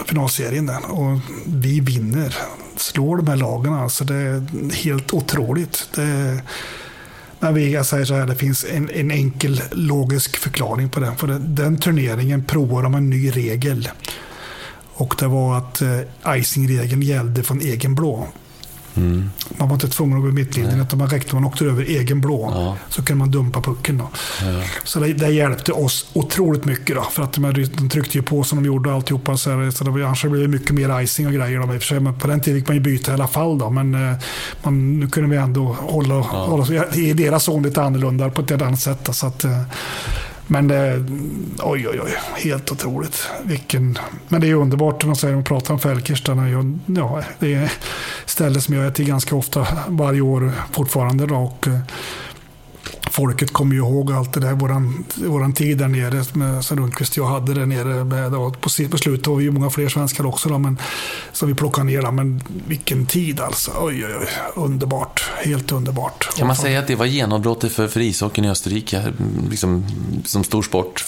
Finalserien 0.05 0.65
där. 0.65 0.91
Och 0.91 1.19
vi 1.45 1.79
vinner. 1.79 2.35
Slår 2.77 3.17
de 3.17 3.27
här 3.27 3.35
lagen 3.35 3.73
alltså. 3.73 4.03
Det 4.03 4.15
är 4.15 4.73
helt 4.73 5.13
otroligt. 5.13 5.89
Det, 5.95 6.41
men 7.39 7.53
vi, 7.53 7.73
jag 7.73 7.85
säger 7.85 8.05
så 8.05 8.13
här, 8.13 8.25
det 8.25 8.35
finns 8.35 8.65
en, 8.69 8.89
en 8.89 9.11
enkel 9.11 9.61
logisk 9.71 10.37
förklaring 10.37 10.89
på 10.89 10.99
den. 10.99 11.15
För 11.15 11.27
den, 11.27 11.55
den 11.55 11.77
turneringen 11.77 12.43
provar 12.43 12.83
de 12.83 12.95
en 12.95 13.09
ny 13.09 13.31
regel. 13.31 13.89
Och 14.95 15.15
det 15.19 15.27
var 15.27 15.57
att 15.57 15.81
eh, 15.81 15.99
icing-regeln 16.37 17.01
gällde 17.01 17.43
från 17.43 17.61
egen 17.61 17.95
blå. 17.95 18.27
Man 19.57 19.67
var 19.67 19.73
inte 19.73 19.87
tvungen 19.87 20.17
att 20.17 20.23
gå 20.23 20.29
i 20.29 20.31
mittlinjen, 20.31 20.81
utan 20.81 20.99
man 20.99 21.07
räckte 21.09 21.35
man 21.35 21.45
åkte 21.45 21.65
över 21.65 21.83
egen 21.83 22.21
blå. 22.21 22.49
Ja. 22.53 22.77
Så 22.89 23.03
kunde 23.03 23.19
man 23.19 23.31
dumpa 23.31 23.61
pucken. 23.61 23.97
Då. 23.97 24.09
Så 24.83 24.99
det, 24.99 25.13
det 25.13 25.29
hjälpte 25.29 25.71
oss 25.71 26.05
otroligt 26.13 26.65
mycket. 26.65 26.95
Då, 26.95 27.01
för 27.01 27.23
att 27.23 27.33
de, 27.33 27.43
här- 27.43 27.69
de 27.77 27.89
tryckte 27.89 28.17
ju 28.17 28.21
på 28.23 28.43
som 28.43 28.57
de 28.63 28.65
gjorde 28.67 28.89
och 28.89 28.95
alltihopa. 28.95 29.37
Så, 29.37 29.49
här, 29.49 29.71
så 29.71 29.83
det 29.83 29.91
var, 29.91 29.99
annars 30.01 30.21
blev 30.23 30.41
det 30.41 30.47
mycket 30.47 30.71
mer 30.71 31.01
icing 31.01 31.27
och 31.27 31.33
grejer. 31.33 31.59
Då, 31.73 31.79
sig. 31.79 31.99
Men 31.99 32.19
på 32.19 32.27
den 32.27 32.41
tiden 32.41 32.59
fick 32.59 32.67
man 32.67 32.75
ju 32.77 32.81
byta 32.83 33.11
i 33.11 33.13
alla 33.13 33.27
fall. 33.27 33.57
Då, 33.57 33.69
men 33.69 33.95
eh, 34.11 34.17
man, 34.63 34.99
nu 34.99 35.07
kunde 35.07 35.29
vi 35.29 35.37
ändå 35.37 35.65
hålla, 35.79 36.13
hålla 36.19 36.63
oss 36.63 36.95
i 36.97 37.13
deras 37.13 37.43
zon 37.43 37.63
lite 37.63 37.81
annorlunda 37.83 38.29
på 38.29 38.41
ett 38.41 38.51
annat 38.61 38.79
sätt. 38.79 38.99
Då, 39.05 39.13
så 39.13 39.27
att, 39.27 39.43
eh, 39.43 39.61
men 40.47 40.67
det, 40.67 41.05
oj, 41.63 41.87
oj, 41.87 41.99
oj, 42.03 42.11
helt 42.35 42.71
otroligt. 42.71 43.27
Vilken, 43.43 43.99
men 44.27 44.41
det 44.41 44.49
är 44.49 44.53
underbart 44.53 45.01
när 45.01 45.07
man 45.07 45.15
säger, 45.15 45.39
att 45.39 45.45
pratar 45.45 45.73
om 45.73 45.79
Felkers. 45.79 46.23
Ja, 46.85 47.23
det 47.39 47.53
är 47.53 47.63
ett 47.63 47.79
ställe 48.25 48.61
som 48.61 48.75
jag 48.75 48.85
är 48.85 48.91
till 48.91 49.05
ganska 49.05 49.35
ofta 49.35 49.67
varje 49.87 50.21
år 50.21 50.51
fortfarande. 50.71 51.25
Då, 51.25 51.35
och, 51.35 51.67
eh, 51.67 51.79
folket 53.13 53.53
kommer 53.53 53.75
ju 53.75 53.81
ihåg 53.81 54.11
allt 54.11 54.33
det 54.33 54.39
där, 54.39 54.53
våran, 54.53 55.05
våran 55.15 55.53
tid 55.53 55.77
där 55.77 55.87
nere 55.87 56.23
med, 56.33 56.65
som 56.65 56.79
Rundqvist 56.79 57.11
och 57.11 57.17
jag 57.17 57.25
hade 57.25 57.53
där 57.53 57.65
nere. 57.65 58.03
Med, 58.03 58.31
då, 58.31 58.51
på, 58.51 58.69
på 58.89 58.97
slutet 58.97 59.27
var 59.27 59.35
vi 59.35 59.43
ju 59.43 59.51
många 59.51 59.69
fler 59.69 59.89
svenskar 59.89 60.25
också 60.25 60.49
då, 60.49 60.57
men, 60.57 60.77
som 61.31 61.47
vi 61.47 61.55
plockade 61.55 61.87
ner. 61.87 62.01
Då, 62.01 62.11
men 62.11 62.43
vilken 62.67 63.05
tid 63.05 63.39
alltså. 63.39 63.71
Oj, 63.81 64.05
oj, 64.05 64.15
oj. 64.19 64.27
Underbart. 64.55 65.31
Helt 65.37 65.71
underbart. 65.71 66.37
Kan 66.37 66.47
man 66.47 66.55
säga 66.55 66.79
att 66.79 66.87
det 66.87 66.95
var 66.95 67.05
genombrottet 67.05 67.71
för, 67.71 67.87
för 67.87 67.99
ishockeyn 67.99 68.45
i 68.45 68.49
Österrike, 68.49 69.13
liksom, 69.49 69.85
som 70.25 70.43
stor 70.43 70.61
sport? 70.61 71.05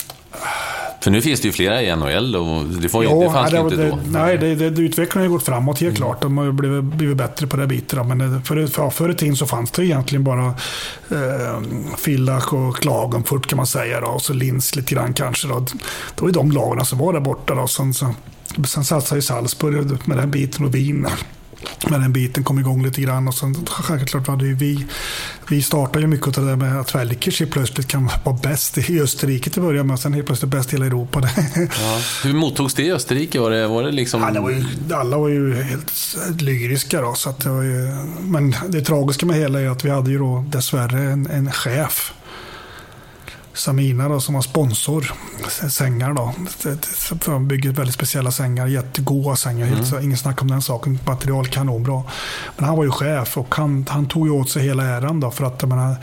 För 1.06 1.12
nu 1.12 1.22
finns 1.22 1.42
det 1.42 1.48
ju 1.48 1.52
flera 1.52 1.82
i 1.82 1.96
NHL 1.96 2.36
och 2.36 2.66
det, 2.66 2.90
får, 2.90 3.04
jo, 3.04 3.24
det 3.24 3.30
fanns 3.30 3.52
det, 3.52 3.58
ju 3.58 3.64
inte 3.64 3.76
det, 3.76 3.90
då. 3.90 4.00
Nej, 4.06 4.38
det, 4.38 4.56
det, 4.56 4.82
utvecklingen 4.82 5.30
har 5.30 5.38
gått 5.38 5.46
framåt 5.46 5.80
helt 5.80 5.98
mm. 5.98 6.08
klart. 6.08 6.22
De 6.22 6.38
har 6.38 6.52
blivit, 6.52 6.84
blivit 6.84 7.18
bättre 7.18 7.48
på 7.48 7.58
det 7.58 7.68
bitarna. 7.68 8.16
Men 8.16 8.44
för, 8.44 8.68
för, 8.68 8.90
förr 8.90 9.10
i 9.10 9.14
tiden 9.14 9.36
så 9.36 9.46
fanns 9.46 9.72
det 9.72 9.86
egentligen 9.86 10.24
bara 10.24 10.46
eh, 11.12 11.60
Villach 12.06 12.54
och 12.54 12.76
Klagenfurt 12.76 13.48
kan 13.48 13.58
man 13.58 13.68
säga. 13.68 14.02
Då, 14.02 14.08
och 14.08 14.22
så 14.22 14.34
Linz 14.34 14.76
lite 14.76 14.96
grann 14.96 15.14
kanske. 15.14 15.48
Då. 15.48 15.60
Det 16.16 16.22
var 16.22 16.28
ju 16.28 16.34
de 16.34 16.52
lagarna 16.52 16.86
som 16.86 17.00
var 17.00 17.14
där 17.14 17.20
borta. 17.20 17.56
Då. 17.56 17.68
Sen, 17.68 17.94
så, 17.94 18.14
sen 18.68 18.86
satsade 18.86 19.18
ju 19.18 19.22
Salzburg 19.22 20.08
med 20.08 20.18
den 20.18 20.32
biten 20.32 20.66
och 20.66 20.76
Wien 20.76 21.08
men 21.90 22.02
den 22.02 22.14
biten 22.14 22.44
kom 22.44 22.60
igång 22.60 22.84
lite 22.84 23.02
grann. 23.02 23.28
Och 23.28 23.34
sen 23.34 23.66
självklart 23.66 24.28
hade 24.28 24.46
ju 24.46 24.56
vi, 24.56 24.86
vi 25.50 25.62
startade 25.62 26.02
ju 26.02 26.08
mycket 26.08 26.38
av 26.38 26.44
det 26.44 26.50
där 26.50 26.56
med 26.56 26.80
att 26.80 26.96
Velkers 26.96 27.42
plötsligt 27.52 27.88
kan 27.88 28.10
vara 28.24 28.38
bäst 28.44 28.78
i 28.78 29.02
Österrike 29.02 29.50
till 29.50 29.60
att 29.62 29.68
börja 29.68 29.84
med. 29.84 29.94
Och 29.94 30.00
sen 30.00 30.14
helt 30.14 30.26
plötsligt 30.26 30.52
bäst 30.52 30.70
i 30.70 30.76
hela 30.76 30.86
Europa. 30.86 31.22
Ja. 31.56 32.00
Hur 32.24 32.34
mottogs 32.34 32.74
det 32.74 32.84
i 32.84 32.92
Österrike? 32.92 33.40
Var 33.40 33.52
det, 33.52 33.68
var 33.68 33.84
det 33.84 33.92
liksom... 33.92 34.22
Ja, 34.22 34.32
det 34.32 34.40
var 34.40 34.50
ju, 34.50 34.66
alla 34.94 35.18
var 35.18 35.30
ju 35.30 35.64
helt 35.64 36.16
lyriska 36.42 37.02
då. 37.02 37.14
Så 37.16 37.30
att 37.30 37.40
det 37.40 37.50
ju, 37.50 37.96
men 38.22 38.56
det 38.70 38.82
tragiska 38.82 39.26
med 39.26 39.36
hela 39.36 39.62
är 39.62 39.70
att 39.70 39.86
vi 39.86 39.90
hade 39.90 40.12
ju 40.12 40.18
då 40.18 40.46
dessvärre 40.48 41.00
en, 41.00 41.28
en 41.28 41.52
chef 41.52 42.14
Samina 43.56 44.10
då, 44.10 44.20
som 44.20 44.36
var 44.36 44.42
sponsor. 44.42 45.14
Sängar 45.70 46.14
då. 46.14 46.34
De 47.26 47.48
bygger 47.48 47.72
väldigt 47.72 47.96
speciella 47.96 48.32
sängar. 48.32 48.68
Jättegoda 48.68 49.36
sängar. 49.36 49.68
Mm. 49.68 49.80
Helt, 49.80 50.04
ingen 50.04 50.18
snack 50.18 50.42
om 50.42 50.48
den 50.48 50.62
saken. 50.62 51.00
Material 51.06 51.48
kanonbra. 51.48 52.04
Men 52.56 52.66
han 52.66 52.78
var 52.78 52.84
ju 52.84 52.92
chef 52.92 53.38
och 53.38 53.56
han, 53.56 53.86
han 53.90 54.06
tog 54.06 54.28
ju 54.28 54.34
åt 54.34 54.50
sig 54.50 54.64
hela 54.64 54.84
äran 54.84 55.20
då. 55.20 55.32
För 55.32 55.46
att 55.46 55.62
jag 55.62 55.70
menar, 55.70 55.96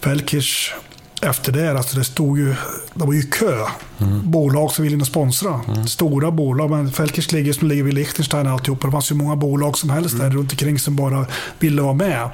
Felkers 0.00 0.74
efter 1.22 1.52
det, 1.52 1.70
alltså 1.70 1.98
det 1.98 2.04
stod 2.04 2.38
ju, 2.38 2.54
det 2.94 3.04
var 3.04 3.12
ju 3.12 3.22
kö. 3.22 3.66
Mm. 3.98 4.30
Bolag 4.30 4.70
som 4.70 4.82
ville 4.82 4.94
in 4.94 5.00
och 5.00 5.06
sponsra. 5.06 5.60
Mm. 5.68 5.86
Stora 5.86 6.30
bolag. 6.30 6.70
Men 6.70 6.92
Felkers 6.92 7.32
ligger 7.32 7.52
som 7.52 7.68
ligger 7.68 7.82
vid 7.82 7.94
Liechtenstein 7.94 8.46
och 8.46 8.52
alltihopa. 8.52 8.86
Det 8.86 8.92
fanns 8.92 9.10
ju 9.10 9.14
många 9.14 9.36
bolag 9.36 9.78
som 9.78 9.90
helst 9.90 10.14
mm. 10.14 10.28
där 10.28 10.36
runt 10.36 10.52
omkring 10.52 10.78
som 10.78 10.96
bara 10.96 11.26
ville 11.58 11.82
vara 11.82 11.92
med. 11.92 12.30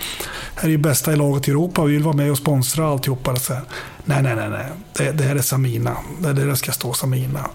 Här 0.55 0.65
är 0.65 0.69
ju 0.69 0.79
bästa 0.79 1.13
i 1.13 1.17
laget 1.17 1.49
i 1.49 1.51
Europa. 1.51 1.85
Vi 1.85 1.93
vill 1.93 2.03
vara 2.03 2.17
med 2.17 2.31
och 2.31 2.39
sponsra 2.39 2.89
alltihopa. 2.89 3.37
Så 3.37 3.55
här. 3.55 3.63
Nej, 4.05 4.23
nej, 4.23 4.37
nej. 4.37 4.51
nej. 4.51 4.67
Det, 4.93 5.13
det 5.13 5.25
här 5.25 5.37
är 5.37 5.43
Samina. 5.43 5.97
Det 6.19 6.29
är 6.29 6.33
där 6.33 6.47
det 6.47 6.57
ska 6.57 6.73
stå 6.73 6.93
Samina. 6.93 7.47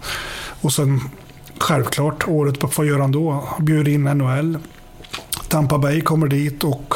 Och 0.61 0.73
sen 0.73 1.01
självklart, 1.57 2.27
året 2.27 2.59
på 2.59 2.69
vad 2.77 2.85
gör 2.85 2.99
han 2.99 3.11
då? 3.11 3.47
Bjuder 3.59 3.91
in 3.91 4.03
NHL. 4.03 4.57
Tampa 5.53 5.77
Bay 5.77 6.01
kommer 6.01 6.27
dit 6.27 6.63
och 6.63 6.95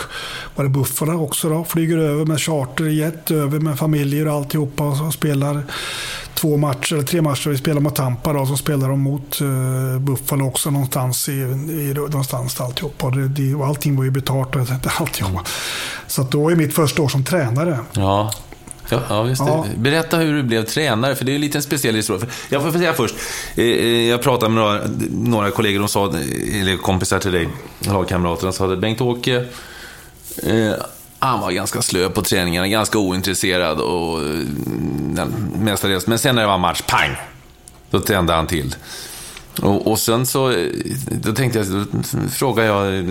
var 0.55 0.64
det 0.64 0.70
Buffalo 0.70 1.24
också 1.24 1.49
då, 1.49 1.64
flyger 1.64 1.97
över 1.97 2.26
med 2.26 2.41
charterjet 2.41 3.32
över 3.32 3.60
med 3.60 3.80
familjer 3.80 4.28
och 4.28 4.34
alltihopa 4.34 4.84
och 4.84 5.14
spelar 5.14 5.64
två 6.34 6.58
matcher, 6.58 6.93
eller 6.93 7.03
tre 7.03 7.22
matcher. 7.22 7.49
Vi 7.49 7.58
spelar 7.58 7.82
mot 7.82 7.95
Tampa 7.95 8.34
då, 8.34 8.45
så 8.45 8.58
spelar 8.58 8.89
de 8.89 8.99
mot 8.99 9.41
uh, 9.41 9.99
Buffalo 9.99 10.47
också 10.47 10.72
någonstans 10.72 11.30
i, 11.30 11.32
i 11.32 11.93
någonstans 11.95 12.62
alltihopa. 12.62 13.05
Och, 13.05 13.16
det, 13.16 13.28
det, 13.28 13.55
och 13.55 13.66
allting 13.66 13.95
var 13.95 14.03
ju 14.03 14.12
betalt 14.12 14.55
och 14.55 14.62
alltihopa. 14.99 15.43
Så 16.08 16.22
att 16.22 16.32
då 16.32 16.43
var 16.43 16.49
ju 16.49 16.55
mitt 16.55 16.76
första 16.76 17.01
år 17.01 17.08
som 17.08 17.24
tränare. 17.24 17.80
Ja. 17.93 18.32
Ja, 18.89 19.27
just 19.27 19.45
det. 19.45 19.51
Ja. 19.51 19.65
Berätta 19.77 20.17
hur 20.17 20.33
du 20.33 20.43
blev 20.43 20.65
tränare, 20.65 21.15
för 21.15 21.25
det 21.25 21.31
är 21.31 21.35
en 21.35 21.41
liten 21.41 21.61
speciell 21.61 21.95
historia. 21.95 22.27
Jag 22.49 22.61
får 22.61 22.71
säga 22.71 22.93
först, 22.93 23.15
eh, 23.55 23.65
eh, 23.65 24.09
jag 24.09 24.21
pratade 24.21 24.53
med 24.53 24.63
några, 24.63 24.81
några 25.11 25.51
kollegor, 25.51 25.79
de 25.79 25.89
sa, 25.89 26.07
eller 26.53 26.77
kompisar 26.77 27.19
till 27.19 27.31
dig, 27.31 27.49
lagkamrater, 27.79 28.43
de 28.43 28.53
sa 28.53 28.73
att 28.73 28.79
Bengt-Åke, 28.79 29.45
eh, 30.43 30.73
han 31.19 31.39
var 31.39 31.51
ganska 31.51 31.81
slö 31.81 32.09
på 32.09 32.21
träningarna, 32.21 32.67
ganska 32.67 32.99
ointresserad 32.99 33.79
och 33.79 34.19
mestadels. 35.59 36.07
Men 36.07 36.19
sen 36.19 36.35
när 36.35 36.41
det 36.41 36.47
var 36.47 36.57
match, 36.57 36.81
pang! 36.88 37.15
Då 37.89 37.99
tände 37.99 38.33
han 38.33 38.47
till. 38.47 38.75
Och, 39.61 39.88
och 39.88 39.99
sen 39.99 40.25
så, 40.25 40.65
då 41.11 41.33
tänkte 41.33 41.59
jag, 41.59 41.67
då 41.67 41.85
frågade 42.29 42.67
jag 42.67 43.05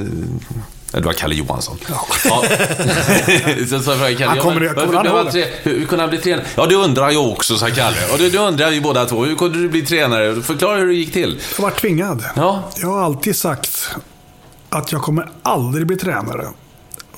det 0.91 1.01
var 1.01 1.12
Kalle 1.12 1.34
Johansson. 1.34 1.78
Ja. 1.89 2.07
ja. 2.24 2.43
så, 3.68 3.80
så 3.80 3.91
Kalle, 3.93 4.26
han 4.26 4.39
kommer, 4.39 4.61
ja, 4.61 4.74
kommer 4.74 4.95
han 4.95 5.07
ihåg 5.07 5.45
Hur 5.62 5.87
kunde 5.87 6.03
han 6.03 6.11
bli 6.11 6.18
tränare? 6.18 6.47
Ja, 6.55 6.66
det 6.66 6.74
undrar 6.74 7.11
jag 7.11 7.28
också, 7.28 7.57
sa 7.57 7.66
Kalle. 7.66 7.97
Och 8.12 8.18
det, 8.18 8.30
det 8.30 8.39
undrar 8.39 8.70
vi 8.70 8.80
båda 8.80 9.05
två. 9.05 9.24
Hur 9.24 9.37
kunde 9.37 9.59
du 9.59 9.68
bli 9.68 9.82
tränare? 9.82 10.43
Förklara 10.43 10.78
hur 10.78 10.87
det 10.87 10.95
gick 10.95 11.12
till. 11.12 11.41
Jag 11.57 11.62
var 11.62 11.70
tvingad. 11.70 12.24
Ja. 12.37 12.70
Jag 12.76 12.89
har 12.89 13.03
alltid 13.03 13.37
sagt 13.37 13.89
att 14.68 14.93
jag 14.93 15.03
kommer 15.03 15.28
aldrig 15.43 15.87
bli 15.87 15.97
tränare. 15.97 16.47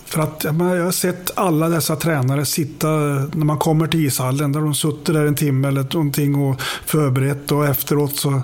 För 0.09 0.23
att 0.23 0.45
jag 0.45 0.53
har 0.85 0.93
sett 0.93 1.39
alla 1.39 1.69
dessa 1.69 1.97
tränare 1.97 2.45
sitta 2.45 2.89
när 2.89 3.45
man 3.45 3.59
kommer 3.59 3.87
till 3.87 4.07
ishallen. 4.07 4.53
Där 4.53 4.61
de 4.61 4.75
suttit 4.75 5.07
där 5.07 5.27
en 5.27 5.35
timme 5.35 5.69
eller 5.69 5.83
någonting 5.83 6.35
och 6.35 6.61
förberett 6.87 7.53
och 7.53 7.67
efteråt 7.67 8.17
så 8.17 8.43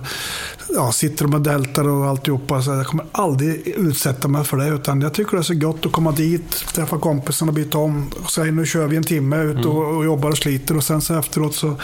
ja, 0.75 0.93
sitter 0.93 1.35
och 1.35 1.41
deltar 1.41 1.89
och 1.89 2.07
alltihopa. 2.07 2.63
Så 2.63 2.71
jag 2.71 2.87
kommer 2.87 3.07
aldrig 3.13 3.67
utsätta 3.67 4.29
mig 4.29 4.45
för 4.45 4.57
det. 4.57 4.69
Utan 4.69 5.01
jag 5.01 5.15
tycker 5.15 5.31
det 5.31 5.39
är 5.39 5.43
så 5.43 5.55
gott 5.55 5.87
att 5.87 5.93
komma 5.93 6.13
dit, 6.13 6.51
träffa 6.51 6.99
kompisarna 6.99 7.51
och 7.51 7.55
byta 7.55 7.79
om. 7.79 8.11
Och 8.25 8.31
säga 8.31 8.53
nu 8.53 8.67
kör 8.67 8.87
vi 8.87 8.97
en 8.97 9.05
timme 9.05 9.43
ut 9.43 9.65
och, 9.65 9.85
mm. 9.85 9.97
och 9.97 10.05
jobbar 10.05 10.31
och 10.31 10.39
sliter. 10.39 10.77
Och 10.77 10.85
sen 10.85 11.01
så 11.01 11.19
efteråt 11.19 11.55
så 11.55 11.77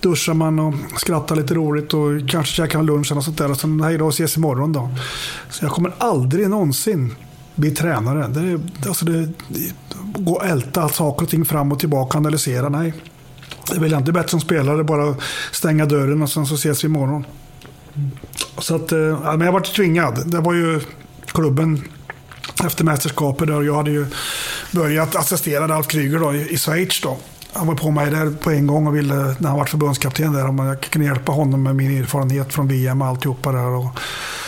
duschar 0.00 0.34
man 0.34 0.58
och 0.58 0.74
skrattar 0.96 1.36
lite 1.36 1.54
roligt 1.54 1.94
och 1.94 2.28
kanske 2.28 2.54
käkar 2.54 2.82
lunchen 2.82 3.18
och 3.18 3.24
sånt 3.24 3.38
där. 3.38 3.50
Och 3.50 3.60
sen 3.60 3.80
hej 3.80 3.98
då 3.98 4.06
och 4.06 4.12
ses 4.12 4.36
imorgon 4.36 4.72
då. 4.72 4.90
Så 5.50 5.64
jag 5.64 5.72
kommer 5.72 5.94
aldrig 5.98 6.50
någonsin 6.50 7.14
bli 7.54 7.70
tränare. 7.70 8.28
Det 8.28 8.40
är, 8.40 8.60
alltså 8.88 9.04
det, 9.04 9.28
gå 10.18 10.32
och 10.32 10.46
älta 10.46 10.88
saker 10.88 11.24
och 11.24 11.30
ting 11.30 11.44
fram 11.44 11.72
och 11.72 11.78
tillbaka, 11.78 12.18
analysera. 12.18 12.68
Nej, 12.68 12.94
det 13.72 13.80
vill 13.80 13.92
jag 13.92 14.00
inte. 14.00 14.12
bättre 14.12 14.28
som 14.28 14.40
spelare, 14.40 14.84
bara 14.84 15.14
stänga 15.52 15.86
dörren 15.86 16.22
och 16.22 16.30
sen 16.30 16.46
så 16.46 16.54
ses 16.54 16.84
vi 16.84 16.86
imorgon. 16.86 17.24
Så 18.58 18.74
att, 18.74 18.92
eh, 18.92 18.98
men 19.36 19.40
jag 19.40 19.52
var 19.52 19.60
tvingad. 19.60 20.30
Det 20.30 20.40
var 20.40 20.54
ju 20.54 20.80
klubben 21.26 21.84
efter 22.64 22.84
mästerskapet 22.84 23.48
där 23.48 23.62
jag 23.62 23.74
hade 23.74 23.90
ju 23.90 24.06
börjat 24.72 25.16
assistera 25.16 25.68
Ralf 25.68 25.86
Kryger 25.86 26.18
då, 26.18 26.34
i, 26.34 26.58
Schweiz. 26.58 27.00
Då. 27.00 27.16
Han 27.52 27.66
var 27.66 27.74
på 27.74 27.90
mig 27.90 28.10
där 28.10 28.30
på 28.30 28.50
en 28.50 28.66
gång 28.66 28.86
och 28.86 28.96
ville, 28.96 29.14
när 29.14 29.48
han 29.48 29.58
var 29.58 29.64
förbundskapten 29.64 30.32
där, 30.32 30.46
om 30.46 30.58
jag 30.58 30.80
kunde 30.80 31.08
hjälpa 31.08 31.32
honom 31.32 31.62
med 31.62 31.76
min 31.76 32.02
erfarenhet 32.02 32.52
från 32.52 32.68
VM 32.68 33.02
och 33.02 33.08
alltihopa 33.08 33.52
där. 33.52 33.66
Och, 33.66 33.86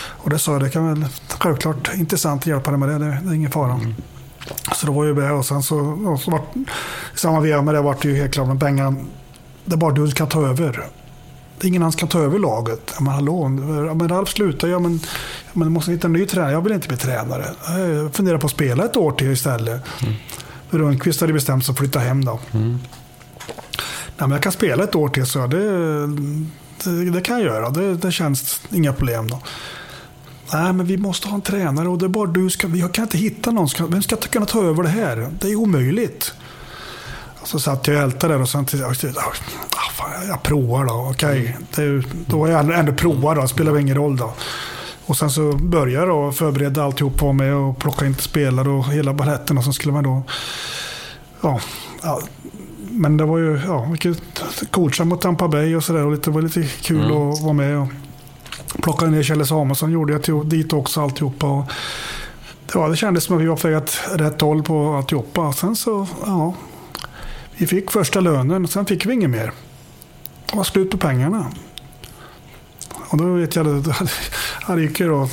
och 0.09 0.29
det 0.29 0.39
sa 0.39 0.51
jag, 0.51 0.61
det 0.61 0.69
kan 0.69 0.87
väl 0.87 1.09
självklart 1.39 1.89
intressant 1.95 2.41
att 2.41 2.47
hjälpa 2.47 2.71
dig 2.71 2.79
med 2.79 2.89
det, 2.89 2.97
det, 2.97 3.19
det 3.23 3.29
är 3.29 3.33
ingen 3.33 3.51
fara. 3.51 3.73
Mm. 3.73 3.95
Så 4.75 4.85
det 4.85 4.91
var 4.91 5.03
ju 5.03 5.13
det 5.13 5.31
och 5.31 5.45
sen 5.45 5.63
så, 5.63 5.77
och 5.79 6.19
så 6.19 6.31
var, 6.31 6.41
i 7.15 7.17
samma 7.17 7.39
veva 7.39 7.61
med 7.61 7.73
det 7.73 7.81
var 7.81 7.95
det 8.01 8.07
ju 8.07 8.15
helt 8.15 8.33
klart 8.33 8.47
med 8.47 8.59
pengar. 8.59 8.95
Det 9.65 9.73
är 9.73 9.77
bara 9.77 9.93
du 9.93 10.07
som 10.07 10.15
kan 10.15 10.27
ta 10.27 10.47
över. 10.47 10.87
Det 11.59 11.65
är 11.65 11.69
ingen 11.69 11.81
annan 11.81 11.91
som 11.91 11.99
kan 11.99 12.09
ta 12.09 12.19
över 12.19 12.39
laget. 12.39 12.93
Men 12.99 13.13
hallå, 13.13 13.49
men 13.49 14.09
Ralf 14.09 14.29
slutar. 14.29 14.67
Ja, 14.67 14.79
men, 14.79 14.99
men 15.53 15.71
måste 15.71 15.91
hitta 15.91 16.07
en 16.07 16.13
ny 16.13 16.25
tränare. 16.25 16.51
Jag 16.51 16.61
vill 16.61 16.73
inte 16.73 16.87
bli 16.87 16.97
tränare. 16.97 17.45
Jag 17.77 18.13
funderar 18.13 18.37
på 18.37 18.45
att 18.45 18.51
spela 18.51 18.85
ett 18.85 18.97
år 18.97 19.11
till 19.11 19.31
istället. 19.31 19.83
Mm. 20.03 20.13
Rundqvist 20.69 21.21
hade 21.21 21.33
bestämt 21.33 21.65
sig 21.65 21.73
att 21.73 21.79
flytta 21.79 21.99
hem 21.99 22.25
då. 22.25 22.39
Mm. 22.51 22.79
Nej, 24.17 24.27
men 24.27 24.31
jag 24.31 24.43
kan 24.43 24.51
spela 24.51 24.83
ett 24.83 24.95
år 24.95 25.09
till, 25.09 25.25
så 25.25 25.47
det, 25.47 26.07
det, 26.83 27.11
det 27.11 27.21
kan 27.21 27.35
jag 27.35 27.45
göra. 27.45 27.69
Det, 27.69 27.95
det 27.95 28.11
känns 28.11 28.61
inga 28.71 28.93
problem. 28.93 29.29
då. 29.29 29.41
Nej, 30.53 30.73
men 30.73 30.85
vi 30.85 30.97
måste 30.97 31.27
ha 31.27 31.35
en 31.35 31.41
tränare 31.41 31.89
och 31.89 31.97
det 31.97 32.05
är 32.05 32.09
bara 32.09 32.27
du 32.27 32.49
ska... 32.49 32.67
Vi 32.67 32.81
kan 32.93 33.05
inte 33.05 33.17
hitta 33.17 33.51
någon. 33.51 33.67
Vem 33.89 34.01
ska 34.01 34.15
kunna 34.15 34.45
ta 34.45 34.63
över 34.63 34.83
det 34.83 34.89
här? 34.89 35.29
Det 35.39 35.47
är 35.47 35.55
omöjligt. 35.55 36.33
Så 37.47 37.59
satt 37.59 37.87
jag 37.87 37.97
och 37.97 38.03
ältade 38.03 38.35
och 38.35 38.49
sen 38.49 38.65
till, 38.65 38.83
ah, 38.83 38.91
fan, 39.93 40.27
jag 40.27 40.43
provar 40.43 40.85
då. 40.85 41.07
Okej, 41.11 41.57
okay. 41.71 42.01
då 42.25 42.39
var 42.39 42.47
jag 42.47 42.79
ändå 42.79 42.93
prova 42.93 43.35
då. 43.35 43.41
Det 43.41 43.47
spelar 43.47 43.79
ingen 43.79 43.95
roll 43.95 44.17
då. 44.17 44.33
Och 45.05 45.17
sen 45.17 45.29
så 45.29 45.51
började 45.51 46.07
jag 46.07 46.35
förbereda 46.35 46.83
alltihop 46.83 47.17
på 47.17 47.33
mig 47.33 47.53
och 47.53 47.77
plocka 47.77 48.05
in 48.05 48.15
spelare 48.15 48.69
och 48.69 48.85
hela 48.85 49.13
baletten. 49.13 49.57
Och 49.57 49.63
sen 49.63 49.73
skulle 49.73 49.93
man 49.93 50.03
då... 50.03 50.23
Ja, 51.41 51.59
ja 52.01 52.21
men 52.91 53.17
det 53.17 53.25
var 53.25 53.37
ju 53.37 53.61
ja, 53.65 53.89
mycket 53.89 54.17
coacha 54.71 55.05
mot 55.05 55.21
Tampa 55.21 55.47
Bay 55.47 55.75
och 55.75 55.83
sådär. 55.83 56.19
Det 56.23 56.31
var 56.31 56.41
lite 56.41 56.63
kul 56.63 57.05
mm. 57.05 57.17
att 57.17 57.41
vara 57.41 57.53
med. 57.53 57.77
Och, 57.77 57.87
Plockade 58.81 59.11
ner 59.11 59.23
Kjelle 59.23 59.45
Samuelsson 59.45 59.91
gjorde 59.91 60.13
jag 60.13 60.23
till, 60.23 60.49
dit 60.49 60.73
också 60.73 61.01
alltihopa. 61.01 61.47
Och, 61.47 61.65
ja, 62.73 62.87
det 62.87 62.95
kändes 62.95 63.23
som 63.23 63.35
att 63.35 63.41
vi 63.41 63.47
var 63.47 63.55
på 63.55 63.67
rätt 64.17 64.41
håll 64.41 64.63
på 64.63 64.95
alltihopa. 64.95 65.53
Sen 65.53 65.75
så, 65.75 66.07
ja. 66.25 66.53
Vi 67.57 67.67
fick 67.67 67.91
första 67.91 68.19
lönen 68.19 68.63
och 68.63 68.69
sen 68.69 68.85
fick 68.85 69.05
vi 69.05 69.13
inget 69.13 69.29
mer. 69.29 69.51
Det 70.51 70.57
var 70.57 70.63
slut 70.63 70.91
på 70.91 70.97
pengarna. 70.97 71.51
Och 73.09 73.17
då 73.17 73.33
vet 73.33 73.55
jag, 73.55 73.67
att 74.67 74.75
det 74.75 74.81
gick 74.81 74.99
ju 74.99 75.07
då 75.07 75.29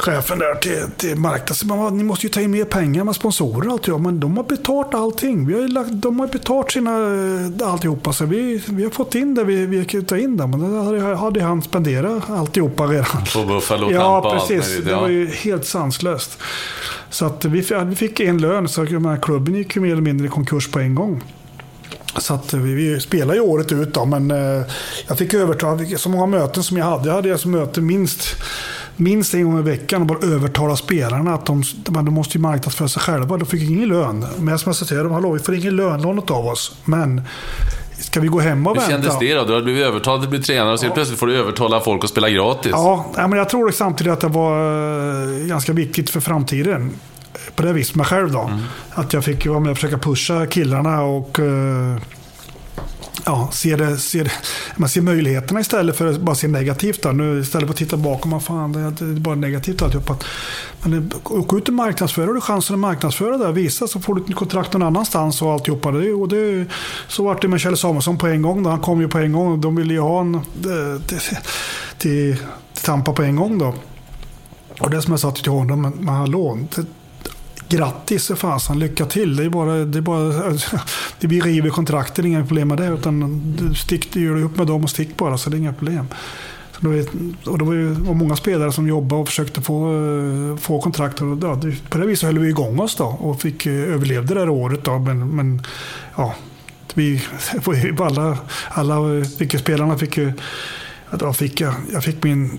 chefen 0.00 0.38
där 0.38 0.54
till, 0.54 0.84
till 0.96 1.16
marknaden. 1.16 1.96
Ni 1.96 2.04
måste 2.04 2.26
ju 2.26 2.30
ta 2.32 2.40
in 2.40 2.50
mer 2.50 2.64
pengar 2.64 3.04
med 3.04 3.14
sponsorer 3.14 3.66
och 3.66 3.72
allt. 3.72 3.86
Ja, 3.86 3.98
men 3.98 4.20
de 4.20 4.36
har 4.36 4.44
betalt 4.44 4.94
allting. 4.94 5.46
Vi 5.46 5.54
har 5.54 5.68
lagt, 5.68 5.90
de 5.92 6.20
har 6.20 6.26
betalt 6.26 6.70
sina, 6.70 6.90
eh, 6.90 7.72
alltihopa. 7.72 8.12
Så 8.12 8.24
vi, 8.24 8.62
vi 8.68 8.82
har 8.84 8.90
fått 8.90 9.14
in 9.14 9.34
det 9.34 9.44
vi, 9.44 9.66
vi 9.66 9.84
kan 9.84 10.04
ta 10.04 10.16
in 10.16 10.36
det. 10.36 10.46
Men 10.46 10.74
det 10.74 10.84
hade, 10.84 11.16
hade 11.16 11.42
han 11.42 11.62
spenderat 11.62 12.30
alltihopa 12.30 12.84
redan. 12.84 13.24
På 13.34 13.44
Buffalo 13.44 13.90
Ja, 13.92 14.36
precis. 14.48 14.76
allt 14.76 14.84
Det 14.84 14.90
ja. 14.90 15.00
var 15.00 15.08
ju 15.08 15.26
helt 15.26 15.66
sanslöst. 15.66 16.38
Så 17.10 17.26
att 17.26 17.44
vi, 17.44 17.64
vi 17.84 17.96
fick 17.96 18.20
en 18.20 18.38
lön, 18.38 18.68
så 18.68 18.84
här 18.84 19.22
klubben 19.22 19.54
gick 19.54 19.76
ju 19.76 19.82
mer 19.82 19.92
eller 19.92 20.02
mindre 20.02 20.26
i 20.26 20.30
konkurs 20.30 20.68
på 20.68 20.78
en 20.78 20.94
gång. 20.94 21.22
Så 22.18 22.34
att 22.34 22.54
vi, 22.54 22.74
vi 22.74 23.00
spelade 23.00 23.34
ju 23.34 23.40
året 23.40 23.72
ut 23.72 23.94
då, 23.94 24.04
men 24.04 24.30
eh, 24.30 24.62
jag 25.08 25.18
fick 25.18 25.34
övertala, 25.34 25.84
så 25.96 26.08
många 26.08 26.26
möten 26.26 26.62
som 26.62 26.76
jag 26.76 26.84
hade. 26.84 27.08
Jag 27.08 27.14
hade 27.14 27.32
alltså 27.32 27.48
möten 27.48 27.86
minst, 27.86 28.36
minst 28.96 29.34
en 29.34 29.44
gång 29.44 29.58
i 29.58 29.62
veckan 29.62 30.00
och 30.00 30.06
bara 30.06 30.18
övertala 30.18 30.76
spelarna 30.76 31.34
att 31.34 31.46
de, 31.46 31.62
de, 31.84 32.14
måste 32.14 32.38
ju 32.38 32.42
marknadsföra 32.42 32.88
sig 32.88 33.02
själva. 33.02 33.36
De 33.36 33.46
fick 33.46 33.70
ingen 33.70 33.88
lön. 33.88 34.26
Men 34.38 34.48
jag 34.48 34.60
som 34.60 34.70
jag 34.70 34.76
sa 34.76 34.86
till 34.86 34.96
dem, 34.96 35.12
hallå, 35.12 35.32
vi 35.32 35.38
får 35.38 35.54
ingen 35.54 35.76
lön 35.76 36.00
någon 36.00 36.18
av 36.18 36.46
oss. 36.46 36.76
Men 36.84 37.22
ska 37.98 38.20
vi 38.20 38.28
gå 38.28 38.40
hem 38.40 38.66
och 38.66 38.72
Hur 38.72 38.80
vänta? 38.80 38.92
kändes 38.92 39.18
det 39.18 39.34
då? 39.34 39.44
Du 39.44 39.52
hade 39.52 39.64
blivit 39.64 39.86
övertalad 39.86 40.22
att 40.22 40.30
bli 40.30 40.42
tränare 40.42 40.72
och 40.72 40.80
så 40.80 40.90
plötsligt 40.90 41.18
får 41.18 41.26
du 41.26 41.36
övertala 41.36 41.80
folk 41.80 42.04
att 42.04 42.10
spela 42.10 42.30
gratis. 42.30 42.72
Ja, 42.72 43.12
men 43.16 43.32
jag 43.32 43.48
tror 43.48 43.70
samtidigt 43.70 44.12
att 44.12 44.20
det 44.20 44.28
var 44.28 45.32
eh, 45.40 45.46
ganska 45.46 45.72
viktigt 45.72 46.10
för 46.10 46.20
framtiden. 46.20 46.90
På 47.54 47.62
det 47.62 47.72
viset, 47.72 47.96
mig 47.96 48.06
själv 48.06 48.32
då. 48.32 48.50
Att 48.90 49.12
jag 49.12 49.24
fick 49.24 49.46
vara 49.46 49.60
med 49.60 49.70
och 49.70 49.76
försöka 49.76 49.98
pusha 49.98 50.46
killarna 50.46 51.02
och 51.02 51.40
eh, 51.40 51.96
ja, 53.24 53.48
ser, 53.52 53.76
det, 53.76 53.96
ser, 53.98 54.24
det, 54.24 54.30
man 54.76 54.88
ser 54.88 55.00
möjligheterna 55.00 55.60
istället 55.60 55.96
för 55.96 56.06
att 56.06 56.20
bara 56.20 56.36
se 56.36 56.48
negativt. 56.48 57.02
Då. 57.02 57.08
Nu, 57.08 57.40
istället 57.40 57.66
för 57.66 57.72
att 57.72 57.78
titta 57.78 57.96
bakom, 57.96 58.30
man 58.30 58.40
fan, 58.40 58.72
det, 58.72 58.80
är 58.80 59.20
bara 59.20 59.34
negativt 59.34 59.82
alltihop. 59.82 60.10
Att- 60.10 60.24
Men 60.82 60.94
eh, 60.94 61.02
åk 61.24 61.48
gå 61.48 61.58
ut 61.58 61.68
och 61.68 61.74
marknadsföra, 61.74 62.26
har 62.26 62.34
du 62.34 62.40
chansen 62.40 62.74
att 62.74 62.80
marknadsföra 62.80 63.38
det? 63.38 63.52
Visa 63.52 63.86
så 63.86 64.00
får 64.00 64.14
du 64.14 64.22
ett 64.28 64.34
kontrakt 64.34 64.72
någon 64.72 64.82
annanstans 64.82 65.42
och 65.42 65.52
alltihopa. 65.52 65.90
Det, 65.90 66.12
och 66.12 66.28
det, 66.28 66.66
så 67.08 67.24
var 67.24 67.38
det 67.40 67.48
med 67.48 67.60
Kjell 67.60 67.76
Samuelsson 67.76 68.18
på 68.18 68.26
en 68.26 68.42
gång. 68.42 68.62
Då. 68.62 68.70
Han 68.70 68.80
kom 68.80 69.00
ju 69.00 69.08
på 69.08 69.18
en 69.18 69.32
gång. 69.32 69.60
De 69.60 69.76
ville 69.76 69.92
ju 69.94 70.00
ha 70.00 70.20
en 70.20 70.40
till, 71.06 71.20
till 71.98 72.36
Tampa 72.82 73.12
på 73.12 73.22
en 73.22 73.36
gång 73.36 73.58
då. 73.58 73.74
Och 74.80 74.90
det 74.90 75.02
som 75.02 75.12
jag 75.12 75.20
sa 75.20 75.30
till 75.30 75.52
honom, 75.52 75.82
men, 75.82 75.92
men 75.92 76.14
hallå, 76.14 76.58
det, 76.76 76.84
grattis 77.70 78.30
och 78.30 78.38
fasen, 78.38 78.78
lycka 78.78 79.06
till. 79.06 79.36
Det 79.36 79.44
är 79.44 79.48
bara, 79.48 79.74
det 79.84 79.98
är 79.98 80.02
bara, 80.02 80.58
det 81.20 81.26
blir 81.26 81.42
river 81.42 81.70
kontrakten, 81.70 82.26
inga 82.26 82.46
problem 82.46 82.68
med 82.68 82.78
det. 82.78 82.86
Utan 82.86 83.42
du, 83.56 83.74
stick, 83.74 84.12
du 84.12 84.24
gör 84.24 84.34
det 84.34 84.42
upp 84.42 84.56
med 84.56 84.66
dem 84.66 84.84
och 84.84 84.90
stick 84.90 85.16
bara, 85.16 85.38
så 85.38 85.50
det 85.50 85.56
är 85.56 85.58
inga 85.58 85.72
problem. 85.72 86.06
Så 86.72 86.80
då, 86.80 86.90
och 87.50 87.58
det 87.58 87.64
var 87.64 87.72
ju 87.72 87.94
många 87.94 88.36
spelare 88.36 88.72
som 88.72 88.88
jobbade 88.88 89.22
och 89.22 89.28
försökte 89.28 89.62
få, 89.62 89.92
eh, 89.92 90.56
få 90.56 90.80
kontrakt. 90.80 91.20
Och, 91.20 91.38
ja, 91.42 91.60
på 91.88 91.98
det 91.98 92.06
viset 92.06 92.26
höll 92.26 92.38
vi 92.38 92.48
igång 92.48 92.80
oss 92.80 92.96
då 92.96 93.04
och 93.04 93.40
fick, 93.40 93.66
eh, 93.66 93.72
överlevde 93.72 94.34
det 94.34 94.40
här 94.40 94.48
året. 94.48 94.84
Då, 94.84 94.98
men, 94.98 95.28
men 95.28 95.62
ja, 96.16 96.34
vi, 96.94 97.22
alla, 97.98 98.38
alla 98.68 99.18
eh, 99.18 99.58
spelarna 99.58 99.98
fick 99.98 100.16
ju, 100.16 100.32
Jag 101.20 101.36
fick 101.36 101.60
jag, 101.60 102.04
fick 102.04 102.22
min 102.22 102.58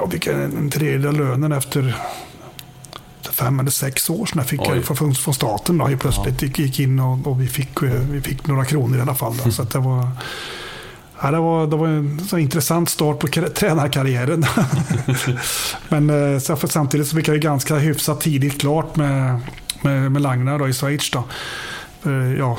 jag 0.00 0.12
fick 0.12 0.26
en, 0.26 0.56
en 0.58 0.70
tredjedel 0.70 1.16
lönen 1.16 1.52
efter 1.52 1.96
fem 3.36 3.60
eller 3.60 3.70
sex 3.70 4.10
år 4.10 4.26
sedan 4.26 4.38
jag 4.38 4.46
fick 4.46 4.60
Oj. 4.60 4.68
jag 4.88 4.98
från, 4.98 5.14
från 5.14 5.34
staten. 5.34 5.78
Då, 5.78 5.86
helt 5.86 6.00
plötsligt 6.00 6.42
gick, 6.42 6.58
gick 6.58 6.80
in 6.80 7.00
och, 7.00 7.26
och 7.26 7.40
vi, 7.40 7.46
fick, 7.48 7.82
eh, 7.82 7.88
vi 7.90 8.20
fick 8.20 8.46
några 8.46 8.64
kronor 8.64 8.98
i 8.98 9.00
alla 9.00 9.14
fall. 9.14 9.34
Då, 9.44 9.50
så 9.50 9.62
det 9.62 9.78
var... 9.78 10.08
Ja, 11.22 11.30
det, 11.30 11.38
var, 11.38 11.66
det 11.66 11.76
var 11.76 11.88
en 11.88 12.20
så 12.20 12.38
intressant 12.38 12.88
start 12.90 13.18
på 13.18 13.26
kar- 13.26 13.48
tränarkarriären. 13.54 14.44
Men 15.88 16.32
eh, 16.34 16.38
så 16.38 16.56
för 16.56 16.68
samtidigt 16.68 17.08
så 17.08 17.16
fick 17.16 17.28
jag 17.28 17.34
ju 17.34 17.40
ganska 17.40 17.76
hyfsat 17.76 18.20
tidigt 18.20 18.60
klart 18.60 18.96
med, 18.96 19.40
med, 19.82 20.12
med 20.12 20.22
Langnar 20.22 20.58
då, 20.58 20.68
i 20.68 20.72
Schweiz. 20.72 21.10
Då. 21.10 21.24
Eh, 22.10 22.32
Ja, 22.38 22.58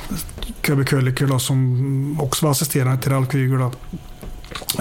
Köbe 0.68 0.86
Kölliker 0.86 1.38
som 1.38 2.18
också 2.22 2.46
var 2.46 2.52
assisterande 2.52 3.02
till 3.02 3.12
Ralf 3.12 3.30
Kryger. 3.30 3.58
Då. 3.58 3.72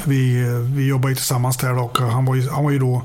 Vi, 0.04 0.44
vi 0.74 0.86
jobbade 0.86 1.12
ju 1.12 1.16
tillsammans 1.16 1.56
där 1.56 1.78
och 1.78 1.98
han 1.98 2.24
var 2.24 2.34
ju, 2.34 2.48
han 2.50 2.64
var 2.64 2.70
ju 2.70 2.78
då 2.78 3.02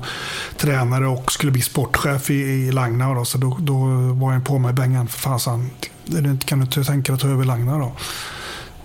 tränare 0.56 1.06
och 1.06 1.32
skulle 1.32 1.52
bli 1.52 1.62
sportchef 1.62 2.30
i, 2.30 2.34
i 2.34 2.72
Langna. 2.72 3.14
Då, 3.14 3.24
så 3.24 3.38
då, 3.38 3.56
då 3.60 3.74
var 4.12 4.32
jag 4.32 4.44
på 4.44 4.58
mig 4.58 4.72
bängen. 4.72 5.08
För 5.08 5.18
fasen, 5.18 5.70
det 6.06 6.18
är 6.18 6.26
inte- 6.26 6.46
kan 6.46 6.58
du 6.58 6.64
inte 6.64 6.84
tänka 6.84 7.12
dig 7.12 7.14
att 7.14 7.20
ta 7.22 7.28
över 7.28 7.44
Langna 7.44 7.78
då? 7.78 7.92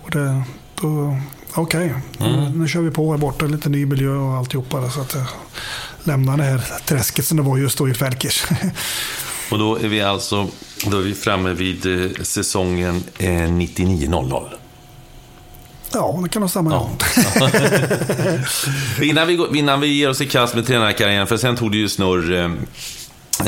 Och 0.04 0.12
det, 0.12 0.42
då 0.82 1.18
Okej, 1.54 1.94
nu 2.56 2.68
kör 2.68 2.82
vi 2.82 2.92
på 2.92 3.12
här 3.12 3.18
borta. 3.18 3.46
Lite 3.46 3.70
ny 3.70 3.86
miljö 3.86 4.10
och 4.16 4.34
alltihopa. 4.38 4.80
Då, 4.82 4.90
så 4.90 5.02
att 5.02 5.14
jag 5.16 5.26
lämnar 6.04 6.38
det 6.38 6.44
här 6.44 6.62
träsket 6.86 7.26
som 7.26 7.38
det 7.38 7.44
var 7.44 7.58
just 7.58 7.78
då 7.78 7.90
i 7.90 7.94
Färkers. 7.94 8.46
Och 9.52 9.60
då 9.60 9.76
är 9.76 9.88
vi 9.88 10.02
alltså 10.02 10.48
då 10.86 10.98
är 10.98 11.02
vi 11.02 11.14
framme 11.14 11.54
vid 11.54 11.86
eh, 12.06 12.12
säsongen 12.24 13.04
eh, 13.18 13.28
99-00 13.28 14.44
ja, 15.94 16.20
det 16.24 16.30
kan 16.30 16.40
nog 16.40 16.50
samma 16.50 16.72
Ja. 16.72 16.90
Ja. 17.40 17.50
Innan 19.02 19.28
vi, 19.28 19.36
går- 19.36 19.56
innan 19.58 19.82
vi 19.82 19.88
ger 19.88 20.10
oss 20.10 20.22
i 20.22 20.26
kast 20.26 20.56
med 20.56 20.68
tränarkarriären, 20.68 21.28
för 21.28 21.38
sen 21.38 21.56
tog 21.56 21.72
det 21.72 21.78
ju 21.78 21.90
snurr 21.90 22.34
eh, 22.36 22.50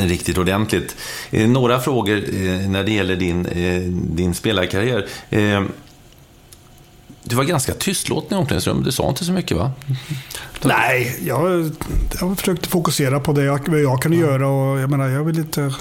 riktigt 0.06 0.38
ordentligt. 0.38 0.96
Eh, 1.30 1.48
några 1.48 1.80
frågor 1.80 2.16
eh, 2.16 2.68
när 2.68 2.84
det 2.84 2.92
gäller 2.92 3.16
din, 3.16 3.46
eh, 3.46 3.80
din 3.90 4.34
spelarkarriär. 4.34 5.06
Eh, 5.30 5.62
du 7.22 7.36
var 7.36 7.44
ganska 7.44 7.74
tystlåten 7.74 8.38
i 8.38 8.40
omklädningsrummet. 8.40 8.84
Du 8.84 8.92
sa 8.92 9.08
inte 9.08 9.24
så 9.24 9.32
mycket, 9.32 9.56
va? 9.56 9.72
Nej, 10.62 11.20
jag, 11.26 11.70
jag 12.20 12.38
försökte 12.38 12.68
fokusera 12.68 13.20
på 13.20 13.32
det 13.32 13.44
jag, 13.44 13.68
vad 13.68 13.80
jag 13.80 14.02
kunde 14.02 14.16
göra. 14.16 14.48
Och 14.48 14.80
jag, 14.80 14.90
menar, 14.90 15.08
jag 15.08 15.24
vill 15.24 15.38
inte 15.38 15.74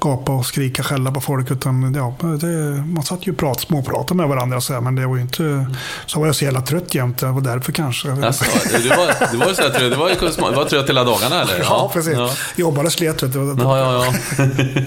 gapa 0.00 0.32
och 0.32 0.46
skrika 0.46 0.82
skälla 0.82 1.10
på 1.10 1.20
folk. 1.20 1.50
Utan, 1.50 1.94
ja, 1.94 2.16
det, 2.36 2.46
man 2.86 3.02
satt 3.02 3.26
ju 3.26 3.32
och 3.32 3.38
prat, 3.38 3.60
småpratade 3.60 4.14
med 4.14 4.28
varandra. 4.28 4.60
Så 4.60 4.72
här, 4.72 4.80
men 4.80 4.94
det 4.94 5.06
var 5.06 5.16
ju 5.16 5.22
inte... 5.22 5.66
Så 6.06 6.20
var 6.20 6.26
jag 6.26 6.36
så 6.36 6.44
jävla 6.44 6.60
trött 6.60 6.94
jämt. 6.94 7.18
Det 7.18 7.26
var 7.26 7.40
därför 7.40 7.72
kanske. 7.72 8.12
Alltså, 8.12 8.44
du, 8.82 8.88
var, 8.88 9.30
du 9.32 9.36
var 9.36 9.48
ju 9.48 9.54
så 9.54 9.62
här 9.62 9.70
trött. 9.70 9.92
Du 9.92 9.96
var, 9.96 10.08
ju, 10.08 10.14
du 10.14 10.56
var 10.56 10.64
trött 10.64 10.88
hela 10.88 11.04
dagarna, 11.04 11.42
eller? 11.42 11.60
Ja, 11.60 11.90
precis. 11.94 12.14
Ja. 12.14 12.30
Jobbade 12.56 12.86
och 12.86 12.92
slet. 12.92 13.22
Vet 13.22 13.32
du. 13.32 13.56
Ja, 13.58 13.78
ja, 13.78 14.04
ja. 14.38 14.44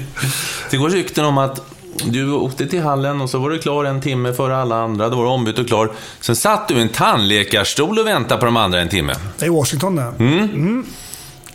Det 0.70 0.78
går 0.78 0.89
rykten 0.89 1.26
om 1.26 1.38
att 1.38 1.62
du 2.06 2.32
åkte 2.32 2.68
till 2.68 2.82
hallen 2.82 3.22
och 3.22 3.30
så 3.30 3.39
var 3.39 3.50
du 3.50 3.60
klar 3.60 3.86
en 3.86 4.02
timme 4.02 4.34
före 4.34 4.58
alla 4.58 4.76
andra. 4.76 5.10
Då 5.10 5.18
var 5.18 5.24
du 5.24 5.30
ombytt 5.30 5.60
och 5.60 5.68
klar. 5.68 5.91
Sen 6.22 6.36
satt 6.36 6.68
du 6.68 6.76
i 6.76 6.82
en 6.82 6.89
tandläkarstol 6.89 8.00
och 8.00 8.08
väntade 8.08 8.39
på 8.39 8.45
de 8.45 8.58
andra 8.58 8.82
en 8.82 8.89
timme. 8.89 9.14
Det 9.39 9.45
är 9.45 9.50
Washington 9.50 9.95
det. 9.95 10.14
Mm. 10.20 10.86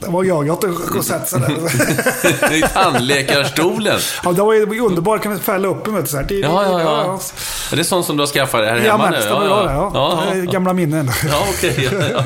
Det 0.07 0.13
var 0.13 0.25
jag. 0.25 0.47
Jag 0.47 0.57
har 0.63 0.69
inte 0.69 1.03
sett 1.03 1.29
sådär. 1.29 2.53
I 2.55 2.63
tandläkarstolen. 2.63 3.99
ja, 4.25 4.33
det 4.33 4.43
var 4.43 4.55
ju 4.55 4.81
underbart. 4.81 5.23
Kan 5.23 5.41
fälla 5.41 5.69
upp 5.69 5.87
en. 5.87 5.95
vet 5.95 6.05
du, 6.05 6.11
Så 6.11 6.17
här. 6.17 6.27
Ja, 6.31 6.65
ja, 6.65 6.81
ja. 6.81 7.21
Är 7.73 7.77
det 7.77 7.85
sånt 7.85 8.07
som 8.07 8.17
du 8.17 8.23
har 8.23 8.27
skaffat 8.27 8.61
här 8.65 8.77
Ja, 8.77 8.93
hemma 8.93 9.05
men 9.05 9.13
nu? 9.13 9.19
det. 9.19 9.27
Ja. 9.29 9.91
ja, 9.95 10.23
Det 10.33 10.39
är 10.39 10.45
ja. 10.45 10.51
Gamla 10.51 10.73
minnen. 10.73 11.11
Ja, 11.31 11.47
okej. 11.49 11.89
Ja, 12.01 12.07
ja. 12.13 12.25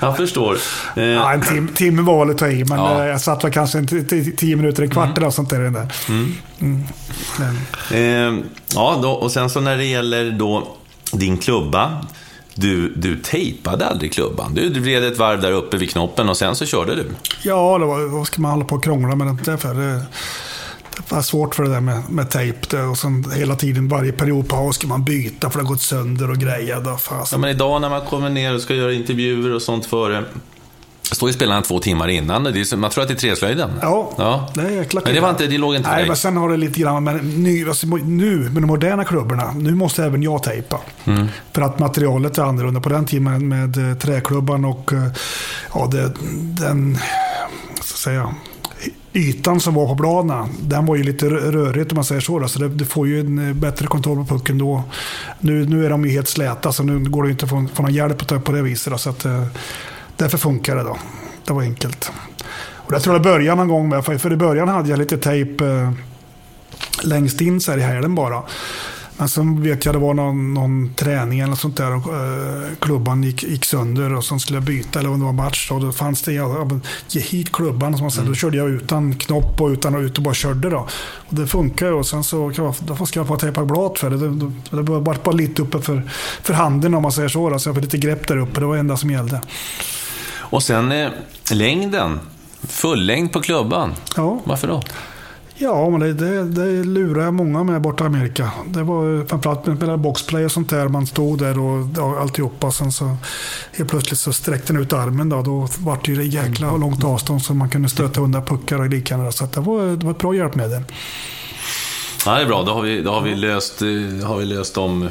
Jag 0.00 0.16
förstår. 0.16 0.56
Eh, 0.96 1.02
Ja, 1.04 1.32
en 1.32 1.42
tim, 1.42 1.68
timme 1.68 2.02
var 2.02 2.24
väl 2.24 2.30
att 2.34 2.38
ta 2.38 2.48
i, 2.48 2.64
men 2.64 2.78
Ja. 2.78 3.00
eh, 3.02 3.06
jag 3.06 3.20
satt 3.20 3.44
väl 3.44 3.52
kanske 3.52 3.78
en 3.78 3.86
tio 4.36 4.56
minuter, 4.56 4.82
en 4.82 4.90
kvart 4.90 5.16
eller 5.16 5.26
något 5.26 5.34
sånt 5.34 5.50
där. 5.50 5.60
Den 5.60 5.72
där. 5.72 5.88
Mm. 6.08 6.34
Men, 7.36 7.58
Eh, 7.90 8.44
ja, 8.74 8.98
då, 9.02 9.10
och 9.10 9.32
sen 9.32 9.50
så 9.50 9.60
när 9.60 9.76
det 9.76 9.84
gäller 9.84 10.30
då 10.30 10.68
din 11.12 11.38
klubba. 11.38 11.90
Du, 12.54 12.92
du 12.96 13.16
tejpade 13.16 13.86
aldrig 13.86 14.12
klubban. 14.12 14.54
Du 14.54 14.80
vred 14.80 15.04
ett 15.04 15.18
varv 15.18 15.40
där 15.40 15.52
uppe 15.52 15.76
vid 15.76 15.90
knoppen 15.90 16.28
och 16.28 16.36
sen 16.36 16.56
så 16.56 16.66
körde 16.66 16.94
du. 16.94 17.04
ja, 17.42 17.78
det 17.78 17.84
var, 17.84 18.06
vad 18.06 18.26
ska 18.26 18.42
man 18.42 18.50
hålla 18.50 18.64
på 18.64 18.74
och 18.74 18.84
krångla 18.84 19.16
med 19.16 19.26
det 19.44 19.58
för? 19.58 19.74
Det, 19.74 20.02
var 21.08 21.22
svårt 21.22 21.54
för 21.54 21.62
det 21.62 21.70
där 21.70 21.80
med, 21.80 22.10
med 22.10 22.30
tejp. 22.30 22.76
Och 22.76 22.98
sen 22.98 23.24
hela 23.36 23.56
tiden, 23.56 23.88
varje 23.88 24.12
periodpaus 24.12 24.76
ska 24.76 24.86
man 24.86 25.04
byta 25.04 25.50
för 25.50 25.58
det 25.58 25.64
har 25.64 25.68
gått 25.68 25.82
sönder 25.82 26.30
och. 26.30 26.36
Och 26.36 26.36
Ja, 27.32 27.38
men 27.38 27.50
idag 27.50 27.80
när 27.80 27.90
man 27.90 28.06
kommer 28.06 28.30
ner 28.30 28.54
och 28.54 28.60
ska 28.60 28.74
göra 28.74 28.92
intervjuer 28.92 29.54
och 29.54 29.62
sånt 29.62 29.86
före. 29.86 30.24
Står 31.12 31.28
ju 31.28 31.32
spelarna 31.32 31.62
två 31.62 31.78
timmar 31.78 32.08
innan. 32.08 32.46
Är, 32.46 32.64
så- 32.64 32.76
man 32.76 32.90
tror 32.90 33.02
att 33.02 33.08
det 33.08 33.14
är 33.14 33.18
treslöjden. 33.18 33.70
Ja, 33.82 34.12
ja. 34.18 34.48
det 34.54 34.60
är 34.60 34.70
jäkla 34.70 35.00
Men 35.04 35.14
det, 35.14 35.20
var 35.20 35.30
inte, 35.30 35.46
det 35.46 35.58
låg 35.58 35.74
inte 35.74 35.90
Nej, 35.90 36.06
men 36.06 36.16
sen 36.16 36.36
har 36.36 36.48
det 36.50 36.56
lite 36.56 36.80
grann 36.80 37.04
med 37.04 37.24
ny, 37.24 37.68
alltså, 37.68 37.86
nu 37.86 38.36
med 38.38 38.62
de 38.62 38.66
moderna 38.66 39.04
klubborna. 39.04 39.52
Nu 39.52 39.74
måste 39.74 40.04
även 40.04 40.22
jag 40.22 40.42
tejpa. 40.42 40.80
Mm. 41.04 41.26
För 41.52 41.62
att 41.62 41.78
materialet 41.78 42.38
är 42.38 42.42
annorlunda. 42.42 42.80
På 42.80 42.88
den 42.88 43.04
tiden 43.06 43.48
med, 43.48 43.90
eh, 43.90 43.96
träklubban 43.98 44.64
och 44.64 44.92
eh, 44.92 45.06
ja, 45.74 45.88
det, 45.92 46.12
den 46.64 46.98
ska 47.82 48.10
jag 48.10 48.24
säga, 48.24 48.34
ytan 49.14 49.60
som 49.60 49.74
var 49.74 49.86
på 49.88 49.94
bladen, 49.94 50.48
den 50.60 50.86
var 50.86 50.96
ju 50.96 51.02
lite 51.02 51.26
rö- 51.26 51.50
rörigt 51.52 51.92
om 51.92 51.96
man 51.96 52.04
säger 52.04 52.20
så. 52.20 52.38
Då. 52.38 52.48
Så 52.48 52.58
det, 52.58 52.68
du 52.68 52.84
får 52.84 53.08
ju 53.08 53.20
en 53.20 53.48
eh, 53.48 53.54
bättre 53.54 53.86
kontroll 53.86 54.16
på 54.26 54.38
pucken 54.38 54.58
då. 54.58 54.82
Nu, 55.40 55.66
nu 55.66 55.86
är 55.86 55.90
de 55.90 56.04
ju 56.04 56.10
helt 56.10 56.28
släta, 56.28 56.72
så 56.72 56.82
nu 56.82 56.98
går 57.10 57.22
det 57.22 57.26
ju 57.26 57.32
inte 57.32 57.44
att 57.44 57.50
få, 57.50 57.66
få 57.74 57.82
någon 57.82 57.94
hjälp 57.94 58.32
att 58.32 58.44
på 58.44 58.52
det 58.52 58.62
viset. 58.62 58.92
Då. 58.92 58.98
Så 58.98 59.10
att, 59.10 59.26
därför 60.22 60.38
funkar 60.38 60.76
det 60.76 60.82
då. 60.82 60.96
Det 61.44 61.52
var 61.52 61.62
enkelt. 61.62 62.12
Och 62.74 62.92
jag 62.92 63.02
tror 63.02 63.14
det 63.14 63.20
började 63.20 63.56
någon 63.56 63.68
gång 63.68 63.88
med, 63.88 64.04
för, 64.04 64.32
i 64.32 64.36
början 64.36 64.68
hade 64.68 64.90
jag 64.90 64.98
lite 64.98 65.18
tejp 65.18 65.64
eh, 65.64 65.92
längst 67.02 67.40
in 67.40 67.60
så 67.60 67.70
här 67.70 67.78
i 67.78 67.82
hälen 67.82 68.14
bara. 68.14 68.42
Men 69.16 69.28
sen 69.28 69.62
vet 69.62 69.84
jag 69.84 69.94
det 69.94 69.98
var 69.98 70.14
någon, 70.14 70.54
någon 70.54 70.94
träning 70.94 71.40
eller 71.40 71.54
sånt 71.54 71.76
där 71.76 71.96
och 71.96 72.14
eh, 72.14 72.62
klubban 72.80 73.22
gick, 73.22 73.42
gick 73.42 73.64
sönder 73.64 74.14
och 74.14 74.24
så 74.24 74.38
skulle 74.38 74.56
jag 74.56 74.64
byta 74.64 74.98
eller 74.98 75.10
om 75.10 75.18
det 75.18 75.24
var 75.24 75.32
match. 75.32 75.70
Och 75.70 75.80
då 75.80 75.92
fanns 75.92 76.22
det, 76.22 76.32
ja, 76.32 76.68
ge 77.08 77.20
hit 77.20 77.52
klubban. 77.52 77.96
Som 77.96 78.04
man 78.04 78.10
säger. 78.10 78.28
Då 78.28 78.34
körde 78.34 78.56
jag 78.56 78.70
utan 78.70 79.14
knopp 79.14 79.60
och 79.60 79.68
utan 79.68 79.94
och 79.94 80.00
ut 80.00 80.18
och 80.18 80.24
bara 80.24 80.34
körde 80.34 80.70
då. 80.70 80.88
Och 81.28 81.34
det 81.34 81.46
funkar 81.46 81.92
och 81.92 82.06
sen 82.06 82.24
så 82.24 82.52
då 82.80 83.06
ska 83.06 83.20
jag 83.20 83.26
få 83.26 83.36
tejpa 83.36 83.64
blad 83.64 83.98
för 83.98 84.10
det. 84.10 84.16
Det, 84.16 84.28
det, 84.28 84.52
det 84.70 84.92
var 84.92 85.00
bara, 85.00 85.16
bara 85.24 85.34
lite 85.34 85.62
uppe 85.62 85.80
för, 85.80 86.10
för 86.42 86.54
handen 86.54 86.94
om 86.94 87.02
man 87.02 87.12
säger 87.12 87.28
så. 87.28 87.50
Då. 87.50 87.58
Så 87.58 87.68
jag 87.68 87.76
fick 87.76 87.84
lite 87.84 87.98
grepp 87.98 88.28
där 88.28 88.36
uppe. 88.36 88.60
Det 88.60 88.66
var 88.66 88.74
det 88.74 88.80
enda 88.80 88.96
som 88.96 89.10
gällde. 89.10 89.40
Och 90.52 90.62
sen 90.62 90.92
eh, 90.92 91.10
längden. 91.52 92.20
Fullängd 92.62 93.32
på 93.32 93.40
klubban. 93.40 93.94
Ja. 94.16 94.40
Varför 94.44 94.68
då? 94.68 94.82
Ja, 95.54 95.90
men 95.90 96.00
det, 96.00 96.12
det, 96.12 96.44
det 96.44 96.84
lurar 96.84 97.24
jag 97.24 97.34
många 97.34 97.64
med 97.64 97.80
borta 97.80 98.04
i 98.04 98.06
Amerika. 98.06 98.50
Det 98.66 98.82
var 98.82 99.26
framförallt 99.26 99.60
spelade 99.60 99.98
boxplay 99.98 100.44
och 100.44 100.52
sånt 100.52 100.70
där. 100.70 100.88
Man 100.88 101.06
stod 101.06 101.38
där 101.38 101.58
och 101.58 101.86
ja, 101.96 102.20
alltihopa. 102.20 102.70
Sen 102.70 102.92
så 102.92 103.16
helt 103.72 103.90
plötsligt 103.90 104.18
så 104.18 104.32
sträckte 104.32 104.72
den 104.72 104.82
ut 104.82 104.92
armen. 104.92 105.28
Då, 105.28 105.42
då 105.42 105.68
var 105.78 105.98
det 106.04 106.12
ju 106.12 106.24
jäkla 106.24 106.76
långt 106.76 107.04
avstånd 107.04 107.42
så 107.42 107.54
man 107.54 107.70
kunde 107.70 107.88
stöta 107.88 108.20
undan 108.20 108.44
puckar 108.44 108.78
och 108.78 108.88
liknande. 108.88 109.32
Så 109.32 109.48
det, 109.54 109.60
var, 109.60 109.96
det 109.96 110.04
var 110.04 110.12
ett 110.12 110.18
bra 110.18 110.34
hjälpmedel. 110.34 110.82
Ja, 112.26 112.34
det 112.34 112.42
är 112.42 112.46
bra. 112.46 112.62
Då 112.62 112.72
har 112.72 112.82
vi, 112.82 113.02
då 113.02 113.10
har 113.12 113.20
vi 113.20 113.34
löst, 113.34 113.82
eh, 113.82 114.28
har 114.28 114.36
vi 114.36 114.44
löst 114.44 114.74
de 114.74 115.08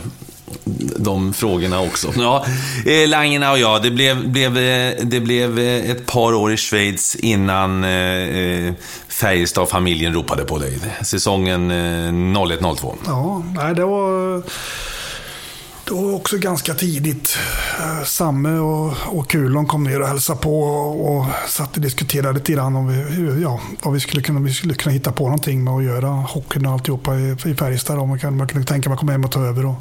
de 0.97 1.33
frågorna 1.33 1.81
också. 1.81 2.13
Ja, 2.17 2.45
eh, 2.85 3.09
Langerna 3.09 3.51
och 3.51 3.59
jag, 3.59 3.83
det 3.83 3.91
blev, 3.91 4.29
blev, 4.29 4.57
eh, 4.57 4.93
det 5.03 5.19
blev 5.19 5.59
ett 5.59 6.05
par 6.05 6.33
år 6.33 6.53
i 6.53 6.57
Schweiz 6.57 7.15
innan 7.15 7.83
eh, 7.83 8.73
Färjestad-familjen 9.07 10.13
ropade 10.13 10.43
på 10.43 10.57
dig. 10.57 10.79
Säsongen 11.03 11.71
01-02. 11.71 12.95
Ja, 13.05 13.43
nej, 13.55 13.75
det 13.75 13.85
var... 13.85 14.43
Det 15.91 15.95
var 15.95 16.13
också 16.13 16.37
ganska 16.37 16.73
tidigt. 16.73 17.37
Samme 18.05 18.59
och, 18.59 18.93
och 19.07 19.29
Kulon 19.29 19.65
kom 19.65 19.83
ner 19.83 20.01
och 20.01 20.07
hälsade 20.07 20.39
på 20.39 20.61
och, 20.63 21.17
och 21.17 21.25
satt 21.47 21.75
och 21.75 21.81
diskuterade 21.81 22.33
lite 22.33 22.51
grann 22.51 22.75
om 22.75 22.87
vi, 22.87 23.41
ja, 23.41 23.59
vad 23.83 23.93
vi 23.93 23.99
skulle, 23.99 24.21
kunna, 24.21 24.39
vi 24.39 24.53
skulle 24.53 24.73
kunna 24.73 24.93
hitta 24.93 25.11
på 25.11 25.23
någonting 25.23 25.63
med 25.63 25.73
att 25.73 25.83
göra 25.83 26.07
hockeyn 26.07 26.65
och 26.65 26.71
alltihopa 26.71 27.15
i, 27.15 27.35
i 27.45 27.55
Färjestad. 27.55 27.99
Om 27.99 28.09
man, 28.09 28.19
kan, 28.19 28.37
man 28.37 28.47
kunde 28.47 28.67
tänka 28.67 28.89
mig 28.89 28.93
att 28.93 28.99
komma 28.99 29.11
hem 29.11 29.25
och 29.25 29.31
ta 29.31 29.45
över. 29.45 29.65
Och, 29.65 29.75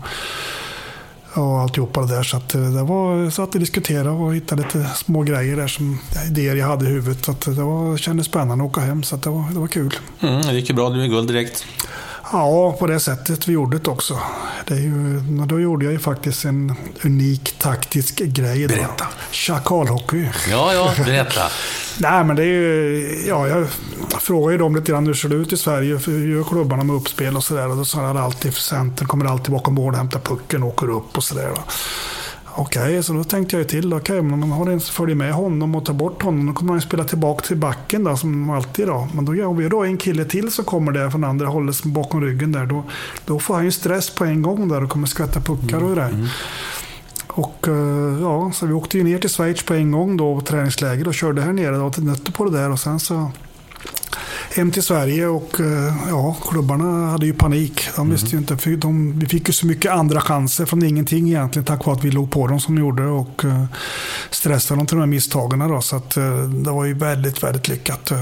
och 1.35 1.61
alltihopa 1.61 2.01
det 2.01 2.15
där. 2.15 2.23
Så 2.23 2.37
att 2.37 2.55
eh, 2.55 2.61
det 2.61 2.83
var, 2.83 3.31
så 3.31 3.43
att 3.43 3.53
diskuterade 3.53 4.11
och 4.11 4.35
hittade 4.35 4.63
lite 4.63 4.87
små 4.97 5.23
grejer 5.23 5.57
där 5.57 5.69
som 5.69 5.99
idéer 6.27 6.57
jag 6.57 6.67
hade 6.67 6.85
i 6.85 6.89
huvudet. 6.89 7.25
Så 7.25 7.31
att 7.31 7.47
eh, 7.47 7.55
det 7.55 7.63
var, 7.63 7.97
kändes 7.97 8.27
spännande 8.27 8.65
att 8.65 8.71
åka 8.71 8.81
hem, 8.81 9.03
så 9.03 9.15
att 9.15 9.23
det, 9.23 9.31
var, 9.31 9.45
det 9.53 9.59
var 9.59 9.67
kul. 9.67 9.95
Mm, 10.21 10.43
det 10.43 10.53
gick 10.53 10.69
ju 10.69 10.75
bra, 10.75 10.91
du 10.91 11.03
är 11.03 11.07
guld 11.07 11.29
direkt. 11.29 11.67
Ja, 12.33 12.77
på 12.79 12.87
det 12.87 13.01
sättet 13.01 13.49
vi 13.49 13.53
gjorde 13.53 13.79
det 13.79 13.91
också. 13.91 14.19
Det 14.67 14.75
är 14.75 14.79
ju, 14.79 15.21
då 15.47 15.61
gjorde 15.61 15.85
jag 15.85 15.93
ju 15.93 15.99
faktiskt 15.99 16.45
en 16.45 16.75
unik 17.05 17.55
taktisk 17.59 18.19
grej. 18.19 18.67
Då. 18.67 18.75
Berätta. 18.75 19.07
Chakalhockey. 19.33 20.29
Ja, 20.51 20.75
ja, 20.75 20.93
berätta. 21.05 21.41
Nej, 21.99 22.25
men 22.25 22.37
det 22.37 22.43
är 22.43 22.47
ju... 22.47 23.25
Ja, 23.29 23.49
jag 23.49 23.67
frågade 24.21 24.53
ju 24.53 24.59
dem 24.59 24.77
lite 24.77 24.93
grann 24.93 25.07
hur 25.07 25.15
ser 25.15 25.29
det 25.29 25.35
ut 25.35 25.53
i 25.53 25.57
Sverige? 25.57 25.97
Hur 26.07 26.37
gör 26.37 26.45
klubbarna 26.45 26.85
med 26.85 26.97
uppspel 26.97 27.37
och 27.37 27.45
sådär? 27.45 27.69
Och 27.69 27.77
då 27.77 27.85
sa 27.85 28.03
de 28.03 28.17
alltid, 28.17 28.55
centern 28.55 29.09
kommer 29.09 29.25
alltid 29.25 29.53
bakom 29.53 29.75
mål 29.75 29.93
och 29.93 29.99
hämtar 29.99 30.21
pucken 30.21 30.63
och 30.63 30.69
åker 30.69 30.91
upp 30.91 31.17
och 31.17 31.25
sådär. 31.25 31.53
Okej, 32.55 32.83
okay, 32.83 33.03
så 33.03 33.13
då 33.13 33.25
tänkte 33.25 33.57
jag 33.57 33.69
till. 33.69 33.95
Okej, 33.95 34.19
okay, 34.19 34.23
men 34.23 34.43
om 34.43 34.49
man 34.49 34.59
har 34.59 34.79
följer 34.79 35.17
med 35.17 35.33
honom 35.33 35.75
och 35.75 35.85
tar 35.85 35.95
bort 35.95 36.23
honom, 36.23 36.47
då 36.47 36.53
kommer 36.53 36.73
han 36.73 36.81
spela 36.81 37.05
tillbaka 37.05 37.47
till 37.47 37.57
backen 37.57 38.05
då, 38.05 38.17
som 38.17 38.51
alltid. 38.51 38.87
Då. 38.87 39.09
Men 39.15 39.25
då 39.25 39.35
gör 39.35 39.53
vi 39.53 39.69
då 39.69 39.85
en 39.85 39.97
kille 39.97 40.25
till 40.25 40.53
som 40.53 40.65
kommer 40.65 40.93
där 40.93 41.11
från 41.11 41.25
andra 41.25 41.47
hållet, 41.47 41.85
bakom 41.85 42.21
ryggen 42.21 42.53
där. 42.53 42.67
Då, 42.67 42.85
då 43.25 43.39
får 43.39 43.55
han 43.55 43.65
ju 43.65 43.71
stress 43.71 44.11
på 44.11 44.25
en 44.25 44.43
gång 44.43 44.69
där 44.69 44.85
och 44.85 44.91
kommer 44.91 45.07
skvätta 45.07 45.41
puckar 45.41 45.85
och 45.85 45.97
det 45.97 46.03
mm. 46.03 46.27
Och 47.27 47.69
eh, 47.69 48.21
ja, 48.21 48.53
så 48.55 48.67
vi 48.67 48.73
åkte 48.73 48.99
ju 48.99 49.05
ner 49.05 49.19
till 49.19 49.31
Schweiz 49.31 49.63
på 49.63 49.75
en 49.75 49.91
gång 49.91 50.17
då, 50.17 50.41
på 50.41 50.47
träningsläger 50.47 51.09
och 51.09 51.15
körde 51.15 51.43
här 51.43 51.53
nere 51.53 51.79
och 51.79 51.99
nötte 51.99 52.33
på 52.33 52.45
det 52.45 52.59
där. 52.59 52.71
Och 52.71 52.81
sen 52.81 53.01
så 53.01 53.31
hem 54.57 54.71
till 54.71 54.83
Sverige 54.83 55.27
och 55.27 55.61
eh, 55.61 55.95
ja, 56.09 56.37
klubbarna 56.51 57.11
hade 57.11 57.27
ju 57.27 57.33
panik. 57.33 57.89
De 57.97 58.01
mm. 58.01 58.13
visste 58.13 58.29
ju 58.29 58.39
inte, 58.39 58.57
för 58.57 58.71
de, 58.71 59.19
vi 59.19 59.27
fick 59.27 59.49
ju 59.49 59.53
så 59.53 59.67
mycket 59.67 59.93
andra 59.93 60.21
chanser 60.21 60.67
från 60.67 60.83
ingenting 60.83 61.29
egentligen 61.29 61.65
tack 61.67 61.87
vare 61.87 61.97
att 61.97 62.05
vi 62.05 62.11
låg 62.11 62.31
på 62.31 62.47
dem 62.47 62.61
som 62.61 62.75
vi 62.75 62.81
gjorde 62.81 63.07
och 63.07 63.45
uh, 63.45 63.65
stressade 64.31 64.81
dem 64.81 64.87
till 64.87 64.97
de 64.97 65.01
här 65.01 65.07
misstagen. 65.07 65.59
Då, 65.59 65.81
så 65.81 65.97
att, 65.97 66.17
uh, 66.17 66.43
det 66.43 66.71
var 66.71 66.85
ju 66.85 66.95
väldigt, 66.95 67.43
väldigt 67.43 67.69
lyckat. 67.69 68.13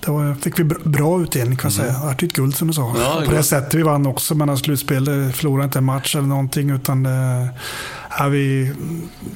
Det 0.00 0.12
var, 0.12 0.34
fick 0.34 0.58
vi 0.58 0.64
bra 0.64 1.20
utdelning 1.22 1.56
kan 1.56 1.68
jag 1.68 1.72
säga. 1.72 1.94
Mm. 1.94 2.16
Det 2.16 2.26
ett 2.26 2.32
guld 2.32 2.56
som 2.56 2.68
du 2.68 2.74
sa. 2.74 2.94
Ja, 2.98 3.22
på 3.26 3.32
det 3.32 3.42
sättet 3.42 3.74
vi 3.74 3.82
vann 3.82 4.06
också. 4.06 4.34
Men 4.34 4.58
slutspel 4.58 5.32
förlorade 5.32 5.64
inte 5.64 5.78
en 5.78 5.84
match 5.84 6.16
eller 6.16 6.28
någonting. 6.28 6.70
Utan 6.70 7.06
äh, 7.06 8.28
vi, 8.30 8.72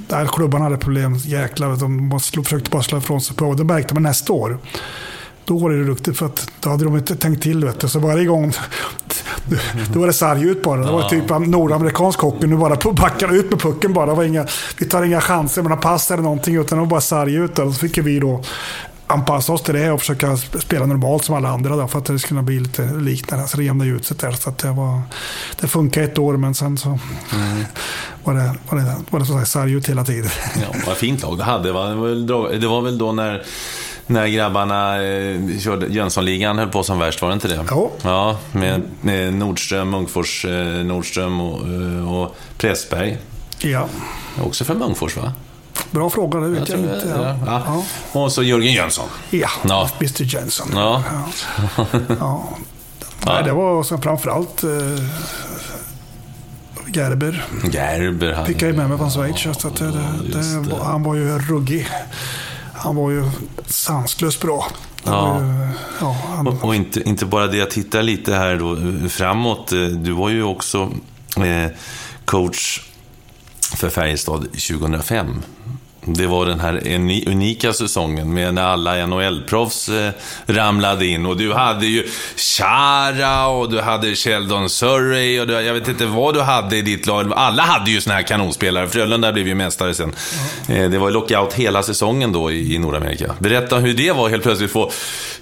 där 0.08 0.26
klubbarna 0.26 0.64
hade 0.64 0.76
problem. 0.76 1.14
Jäklar, 1.16 1.76
de 1.76 2.20
försökte 2.44 2.70
bara 2.70 2.82
slå 2.82 2.98
ifrån 2.98 3.20
sig 3.20 3.36
på. 3.36 3.54
Det 3.54 3.64
märkte 3.64 3.94
man 3.94 4.02
nästa 4.02 4.32
år 4.32 4.58
då 5.50 5.58
var 5.58 5.70
det 5.70 5.84
duktigt 5.84 6.18
för 6.18 6.26
att 6.26 6.50
då 6.60 6.70
hade 6.70 6.84
de 6.84 6.96
inte 6.96 7.16
tänkt 7.16 7.42
till. 7.42 7.64
Vet 7.64 7.80
du. 7.80 7.88
Så 7.88 7.98
varje 7.98 8.24
gång 8.24 8.52
då 9.92 10.00
var 10.00 10.06
det 10.06 10.12
sarg 10.12 10.44
ut 10.44 10.62
bara. 10.62 10.80
Det 10.80 10.92
var 10.92 11.08
typ 11.08 11.30
nordamerikansk 11.46 12.20
hockey. 12.20 12.46
Nu 12.46 12.56
bara 12.56 12.92
backar 12.92 13.34
ut 13.34 13.50
med 13.50 13.60
pucken 13.60 13.92
bara. 13.92 14.06
Det 14.06 14.14
var 14.14 14.24
inga, 14.24 14.46
vi 14.78 14.86
tar 14.86 15.02
inga 15.02 15.20
chanser 15.20 15.62
med 15.62 15.80
pass 15.80 16.10
eller 16.10 16.22
någonting. 16.22 16.56
Utan 16.56 16.78
det 16.78 16.84
var 16.84 16.90
bara 16.90 17.00
sarg 17.00 17.34
ut. 17.34 17.58
Och 17.58 17.74
så 17.74 17.80
fick 17.80 17.98
vi 17.98 18.18
då 18.18 18.42
anpassa 19.06 19.52
oss 19.52 19.62
till 19.62 19.74
det 19.74 19.90
och 19.90 20.00
försöka 20.00 20.36
spela 20.36 20.86
normalt 20.86 21.24
som 21.24 21.34
alla 21.34 21.48
andra. 21.48 21.76
Då, 21.76 21.88
för 21.88 21.98
att 21.98 22.04
det 22.04 22.18
skulle 22.18 22.28
kunna 22.28 22.42
bli 22.42 22.60
lite 22.60 22.82
liknande. 22.82 23.48
Så 23.48 23.56
det 23.56 23.64
jämnade 23.64 23.90
ut 23.90 24.04
sig 24.04 24.16
där. 24.20 24.32
Så 24.32 24.52
det, 24.62 24.70
var, 24.70 25.00
det 25.60 25.68
funkade 25.68 26.06
ett 26.06 26.18
år 26.18 26.36
men 26.36 26.54
sen 26.54 26.78
så 26.78 26.88
mm. 26.88 27.64
var 28.24 28.34
det, 28.34 28.54
var 28.68 28.78
det, 28.78 28.94
var 29.10 29.20
det 29.20 29.26
så 29.26 29.44
sarg 29.44 29.72
ut 29.72 29.88
hela 29.88 30.04
tiden. 30.04 30.30
Ja, 30.54 30.78
vad 30.86 30.96
fint 30.96 31.22
lag 31.22 31.38
du 31.38 31.42
hade. 31.42 31.68
Det 31.68 31.72
var, 31.72 32.58
det 32.58 32.68
var 32.68 32.82
väl 32.82 32.98
då 32.98 33.12
när 33.12 33.42
när 34.10 34.26
grabbarna 34.26 35.02
eh, 35.02 35.58
körde 35.58 35.86
Jönssonligan 35.86 36.58
höll 36.58 36.68
på 36.68 36.82
som 36.82 36.98
värst, 36.98 37.22
var 37.22 37.28
det 37.28 37.34
inte 37.34 37.48
det? 37.48 37.66
Jo. 37.70 37.90
Ja, 38.02 38.38
med, 38.52 38.82
med 39.00 39.34
Nordström, 39.34 39.90
Munkfors, 39.90 40.44
eh, 40.44 40.84
Nordström 40.84 41.40
och, 41.40 41.68
eh, 41.68 42.14
och 42.14 42.36
Pressberg. 42.58 43.18
Ja. 43.58 43.88
Också 44.42 44.64
från 44.64 44.78
Munkfors, 44.78 45.16
va? 45.16 45.32
Bra 45.90 46.10
fråga, 46.10 46.40
det 46.40 46.48
vet 46.48 46.68
jag, 46.68 46.78
jag 46.78 46.84
inte. 46.84 47.08
Ja. 47.16 47.36
Ja. 47.46 47.62
Ja. 47.66 48.20
Och 48.20 48.32
så 48.32 48.42
Jörgen 48.42 48.72
Jönsson. 48.72 49.08
Ja, 49.30 49.48
ja. 49.68 49.90
Mr 50.00 50.22
Jönsson. 50.22 50.68
Ja. 50.74 51.02
ja. 52.20 52.48
Nej, 53.26 53.44
det 53.44 53.52
var 53.52 53.82
så 53.82 53.98
framförallt 53.98 54.62
eh, 54.62 54.70
Gerber. 56.94 57.46
Gerber 57.72 58.32
hade... 58.32 58.46
Fick 58.46 58.62
jag 58.62 58.74
med 58.74 58.88
mig 58.88 58.98
från 58.98 59.10
Schweiz. 59.10 59.58
Så 59.58 59.68
det, 59.68 59.84
det, 59.84 60.68
det, 60.68 60.76
han 60.82 61.02
var 61.02 61.14
ju 61.14 61.38
ruggig 61.38 61.86
han 62.80 62.96
var 62.96 63.10
ju 63.10 63.24
sanslöst 63.66 64.40
bra. 64.40 64.66
Ja. 65.04 65.40
Ju, 65.40 65.68
ja 66.00 66.16
han... 66.28 66.46
och, 66.46 66.64
och, 66.64 66.74
inte, 66.74 67.08
inte 67.08 67.26
bara 67.26 67.46
det, 67.46 67.56
jag 67.56 67.70
tittar 67.70 68.02
lite 68.02 68.34
här 68.34 68.56
då 68.56 68.76
framåt. 69.08 69.72
Eh, 69.72 69.78
du 69.78 70.12
var 70.12 70.28
ju 70.28 70.42
också 70.42 70.92
eh, 71.36 71.70
coach 72.24 72.80
för 73.76 73.90
Färjestad 73.90 74.42
2005. 74.42 75.42
Det 76.04 76.26
var 76.26 76.46
den 76.46 76.60
här 76.60 76.82
unika 77.26 77.72
säsongen 77.72 78.34
med 78.34 78.54
när 78.54 78.62
alla 78.62 79.06
NHL-proffs 79.06 79.88
eh, 79.88 80.12
ramlade 80.46 81.06
in. 81.06 81.26
Och 81.26 81.36
du 81.36 81.52
hade 81.52 81.86
ju 81.86 82.08
Chara 82.36 83.46
och 83.46 83.70
du 83.70 83.80
hade 83.80 84.14
Sheldon 84.14 84.70
Surrey 84.70 85.40
och 85.40 85.46
du, 85.46 85.52
jag 85.52 85.74
vet 85.74 85.88
inte 85.88 86.06
vad 86.06 86.34
du 86.34 86.40
hade 86.40 86.76
i 86.76 86.82
ditt 86.82 87.06
lag. 87.06 87.32
Alla 87.36 87.62
hade 87.62 87.90
ju 87.90 88.00
såna 88.00 88.14
här 88.14 88.22
kanonspelare. 88.22 88.88
Frölunda 88.88 89.32
blev 89.32 89.48
ju 89.48 89.54
mästare 89.54 89.94
sen. 89.94 90.14
Mm. 90.68 90.90
det 90.90 90.98
var 90.98 91.10
lockout 91.10 91.52
hela 91.52 91.82
säsongen 91.82 92.32
då 92.32 92.52
i, 92.52 92.78
Nordamerika. 92.78 93.34
Berätta 93.38 93.78
hur 93.78 93.94
det 93.94 94.12
var 94.12 94.28
helt 94.28 94.42
plötsligt 94.42 94.70
få 94.70 94.90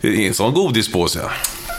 en 0.03 0.35
sån 0.35 0.55
godispåse. 0.55 1.21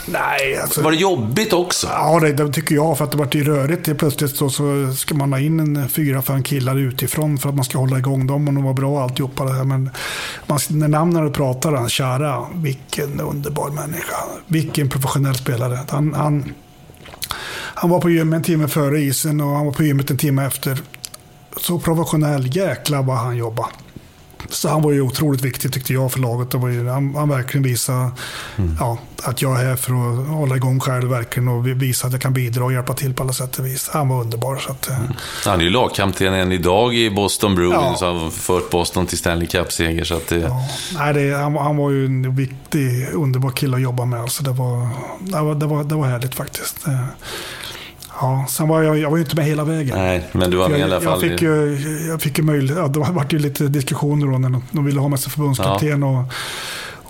Nej, 0.06 0.56
alltså, 0.62 0.82
Var 0.82 0.90
det 0.90 0.96
jobbigt 0.96 1.52
också? 1.52 1.86
Ja, 1.86 2.20
det, 2.20 2.32
det 2.32 2.52
tycker 2.52 2.74
jag. 2.74 2.98
För 2.98 3.04
att 3.04 3.10
det 3.10 3.16
vart 3.16 3.34
ju 3.34 3.44
rörigt. 3.44 3.98
Plötsligt 3.98 4.36
så, 4.36 4.50
så 4.50 4.92
ska 4.96 5.14
man 5.14 5.32
ha 5.32 5.40
in 5.40 5.60
en 5.60 5.88
fyra, 5.88 6.22
fem 6.22 6.42
killar 6.42 6.78
utifrån 6.78 7.38
för 7.38 7.48
att 7.48 7.54
man 7.54 7.64
ska 7.64 7.78
hålla 7.78 7.98
igång 7.98 8.26
dem 8.26 8.48
och 8.48 8.54
de 8.54 8.64
var 8.64 8.74
bra 8.74 9.02
alltihopa 9.02 9.44
det 9.44 9.52
här. 9.52 9.64
Men 9.64 9.90
man, 10.46 10.58
när 10.68 10.88
namnen 10.88 11.32
pratar, 11.32 11.72
han, 11.72 11.88
Chara, 11.88 12.46
vilken 12.54 13.20
underbar 13.20 13.70
människa. 13.70 14.16
Vilken 14.46 14.88
professionell 14.88 15.34
spelare. 15.34 15.78
Han, 15.90 16.14
han, 16.14 16.52
han 17.74 17.90
var 17.90 18.00
på 18.00 18.10
gymmet 18.10 18.36
en 18.36 18.42
timme 18.42 18.68
före 18.68 19.00
isen 19.00 19.40
och 19.40 19.56
han 19.56 19.66
var 19.66 19.72
på 19.72 19.82
gymmet 19.82 20.10
en 20.10 20.16
timme 20.16 20.46
efter. 20.46 20.78
Så 21.56 21.78
professionell, 21.78 22.56
jäklar 22.56 23.02
vad 23.02 23.16
han 23.16 23.36
jobbade. 23.36 23.68
Så 24.48 24.68
han 24.68 24.82
var 24.82 24.92
ju 24.92 25.00
otroligt 25.00 25.40
viktig 25.40 25.72
tyckte 25.72 25.92
jag 25.92 26.12
för 26.12 26.20
laget. 26.20 26.54
Och 26.54 26.60
han, 26.60 27.14
han 27.14 27.28
verkligen 27.28 27.62
visade 27.62 28.10
mm. 28.56 28.76
ja, 28.80 28.98
att 29.22 29.42
jag 29.42 29.60
är 29.60 29.64
här 29.64 29.76
för 29.76 29.92
att 29.92 30.28
hålla 30.28 30.56
igång 30.56 30.80
själv 30.80 31.10
verkligen 31.10 31.48
och 31.48 31.66
visa 31.66 32.06
att 32.06 32.12
jag 32.12 32.22
kan 32.22 32.32
bidra 32.32 32.64
och 32.64 32.72
hjälpa 32.72 32.94
till 32.94 33.14
på 33.14 33.22
alla 33.22 33.32
sätt 33.32 33.58
och 33.58 33.66
vis. 33.66 33.90
Han 33.92 34.08
var 34.08 34.20
underbar. 34.20 34.56
Så 34.56 34.70
att, 34.70 34.88
eh. 34.88 34.98
mm. 34.98 35.12
Han 35.44 35.60
är 35.60 35.64
ju 35.64 35.70
lagkapten 35.70 36.34
än 36.34 36.52
idag 36.52 36.94
i 36.94 37.10
Boston 37.10 37.54
Bruins 37.54 37.98
ja. 38.00 38.10
och 38.10 38.20
har 38.20 38.30
fört 38.30 38.70
Boston 38.70 39.06
till 39.06 39.18
Stanley 39.18 39.48
Cup-seger. 39.48 40.04
Så 40.04 40.14
att 40.14 40.28
det... 40.28 40.38
ja. 40.38 40.68
Nej, 40.94 41.14
det, 41.14 41.36
han, 41.36 41.56
han, 41.56 41.76
var 41.76 41.90
ju 41.90 42.06
en 42.06 42.34
viktig, 42.36 43.08
underbar 43.12 43.50
kille 43.50 43.76
att 43.76 43.82
jobba 43.82 44.04
med. 44.04 44.20
Alltså 44.20 44.42
det, 44.42 44.52
var, 44.52 44.88
det, 45.20 45.40
var, 45.40 45.54
det, 45.54 45.66
var, 45.66 45.84
det 45.84 45.94
var 45.94 46.06
härligt 46.06 46.34
faktiskt. 46.34 46.86
Ja, 48.20 48.46
sen 48.48 48.68
var 48.68 48.82
jag, 48.82 48.98
jag 48.98 49.10
var 49.10 49.16
ju 49.16 49.22
inte 49.22 49.36
med 49.36 49.44
hela 49.44 49.64
vägen. 49.64 49.98
Nej, 49.98 50.28
men 50.32 50.50
du 50.50 50.56
var 50.56 50.68
med 50.68 50.80
jag, 50.80 50.88
i 50.88 50.92
alla 50.92 51.00
fall. 51.00 51.22
Jag 51.22 51.30
fick 51.30 51.42
ju, 51.42 51.78
jag 52.08 52.22
fick 52.22 52.38
ju 52.38 52.44
möjlighet, 52.44 52.78
ja, 52.78 52.88
det 52.88 52.98
var 52.98 53.26
ju 53.30 53.38
lite 53.38 53.68
diskussioner 53.68 54.26
då 54.26 54.38
när 54.38 54.60
de 54.70 54.84
ville 54.84 55.00
ha 55.00 55.08
med 55.08 55.20
sig 55.20 55.32
förbundskapten. 55.32 56.02
Ja. 56.02 56.08
Och, 56.08 56.24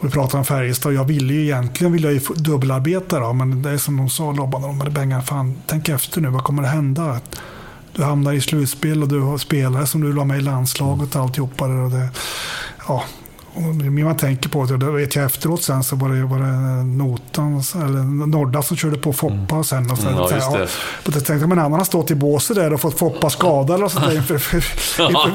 och 0.01 0.05
vi 0.07 0.11
pratade 0.11 0.39
om 0.39 0.45
Färjestad. 0.45 0.95
Jag 0.95 1.05
ville 1.05 1.33
ju 1.33 1.43
egentligen 1.43 1.93
vilja 1.93 2.11
ju 2.11 2.21
dubbelarbeta 2.37 3.21
då, 3.21 3.33
men 3.33 3.63
det 3.63 3.71
är 3.71 3.79
som 3.79 3.97
de 3.97 4.11
sa, 4.11 4.33
Lobban, 4.33 4.63
de 4.63 4.79
hade 4.79 4.91
Bengan, 4.91 5.23
fan, 5.23 5.55
tänk 5.67 5.89
efter 5.89 6.21
nu, 6.21 6.29
vad 6.29 6.45
kommer 6.45 6.63
det 6.63 6.69
hända? 6.69 7.21
Du 7.93 8.03
hamnar 8.03 8.33
i 8.33 8.41
slutspel 8.41 9.03
och 9.03 9.09
du 9.09 9.21
har 9.21 9.39
spelare 9.39 9.87
som 9.87 10.01
du 10.01 10.07
vill 10.07 10.17
ha 10.17 10.25
med 10.25 10.39
i 10.39 10.43
landslaget 10.43 11.17
och 11.17 11.23
alltihopa. 11.23 11.65
Och 11.65 11.91
det, 11.91 12.09
ja, 12.89 13.05
mer 13.55 14.05
man 14.05 14.17
tänker 14.17 14.49
på 14.49 14.65
det, 14.65 14.77
det 14.77 14.91
vet 14.91 15.17
jag 15.17 15.25
efteråt 15.25 15.63
sen 15.63 15.85
så 15.85 15.97
var 15.97 16.09
det, 16.09 16.25
var 16.25 16.39
det 16.39 16.85
Notan, 16.85 17.63
eller 17.75 18.27
Norda 18.27 18.63
som 18.63 18.77
körde 18.77 18.97
på 18.97 19.13
Foppa 19.13 19.55
mm. 19.55 19.65
sen. 19.65 19.91
Och 19.91 19.99
sen, 19.99 20.15
ja, 20.17 20.31
just 20.35 20.53
det. 20.53 20.69
Ja, 21.05 21.13
tänkte 21.13 21.33
jag, 21.33 21.49
men 21.49 21.59
han 21.59 21.73
har 21.73 21.85
stått 21.85 22.11
i 22.11 22.15
båset 22.15 22.57
där 22.57 22.73
och 22.73 22.81
fått 22.81 22.99
Foppa 22.99 23.31
skadad 23.31 23.77
eller 23.77 23.89
sånt 23.89 24.05
där. 24.05 24.17
Inför, 24.17 24.39
för, 24.39 24.63
ja, 24.99 25.29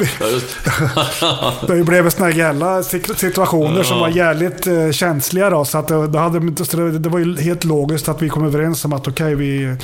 det 1.67 1.83
blev 1.83 2.09
sådana 2.09 2.33
här 2.33 3.15
situationer 3.15 3.83
som 3.83 3.99
var 3.99 4.09
jävligt 4.09 4.67
eh, 4.67 4.91
känsliga. 4.91 5.49
Då, 5.49 5.65
så 5.65 5.77
att 5.77 5.87
det, 5.87 6.19
hade, 6.19 6.65
så 6.65 6.77
det, 6.77 6.99
det, 6.99 7.09
var 7.09 7.19
ju 7.19 7.37
helt 7.41 7.63
logiskt 7.63 8.09
att 8.09 8.21
vi 8.21 8.29
kom 8.29 8.45
överens 8.45 8.85
om 8.85 8.93
att 8.93 9.07
okej, 9.07 9.35
okay, 9.35 9.35
vi, 9.35 9.77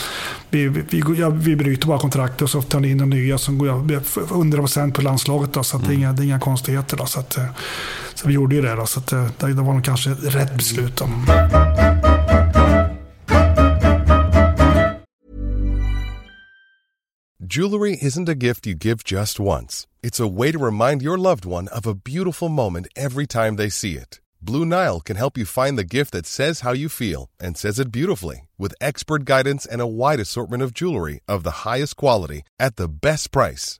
vi, 0.49 0.67
vi, 0.67 1.03
ja, 1.17 1.29
vi 1.29 1.55
bryter 1.55 1.87
bara 1.87 1.99
kontraktet 1.99 2.41
och 2.41 2.49
så 2.49 2.61
tar 2.61 2.79
ni 2.79 2.89
in 2.89 2.97
de 2.97 3.09
nya 3.09 3.37
som 3.37 3.57
går 3.57 3.67
100% 3.67 4.93
på 4.93 5.01
landslaget. 5.01 5.53
Då, 5.53 5.63
så 5.63 5.77
att 5.77 5.83
mm. 5.83 5.89
det, 5.89 5.95
är 5.95 5.99
inga, 5.99 6.13
det 6.13 6.21
är 6.21 6.25
inga 6.25 6.39
konstigheter. 6.39 6.97
Då, 6.97 7.05
så 7.05 7.19
att, 7.19 7.37
eh, 7.37 7.45
så 8.21 8.27
vi 8.27 8.33
gjorde 8.33 8.55
ju 8.55 8.61
det 8.61 8.75
då, 8.75 8.85
så 8.85 8.99
eh, 8.99 9.27
det, 9.39 9.53
det 9.53 9.61
var 9.61 9.73
nog 9.73 9.83
kanske 9.83 10.09
rätt 10.09 10.57
beslut. 10.57 10.97
Då. 10.97 11.09
Jewelry 17.55 17.97
isn't 18.01 18.29
a 18.29 18.35
gift 18.35 18.67
you 18.67 18.75
give 18.75 19.03
just 19.05 19.39
once. 19.39 19.87
It's 20.03 20.19
a 20.19 20.27
way 20.27 20.51
to 20.51 20.65
remind 20.65 21.01
your 21.01 21.17
loved 21.17 21.45
one 21.45 21.67
of 21.67 21.87
a 21.87 21.93
beautiful 21.93 22.49
moment 22.49 22.87
every 22.95 23.27
time 23.27 23.55
they 23.57 23.69
see 23.69 23.97
it. 23.97 24.21
Blue 24.41 24.65
Nile 24.65 25.01
can 25.01 25.17
help 25.17 25.37
you 25.37 25.45
find 25.45 25.77
the 25.77 25.97
gift 25.97 26.11
that 26.11 26.25
says 26.25 26.61
how 26.61 26.73
you 26.73 26.89
feel 26.89 27.29
and 27.39 27.57
says 27.57 27.79
it 27.79 27.91
beautifully 27.91 28.47
with 28.57 28.75
expert 28.79 29.25
guidance 29.25 29.65
and 29.65 29.81
a 29.81 29.87
wide 29.87 30.19
assortment 30.19 30.63
of 30.63 30.73
jewelry 30.73 31.19
of 31.27 31.43
the 31.43 31.65
highest 31.65 31.95
quality 31.95 32.41
at 32.59 32.75
the 32.75 32.87
best 32.87 33.31
price. 33.31 33.79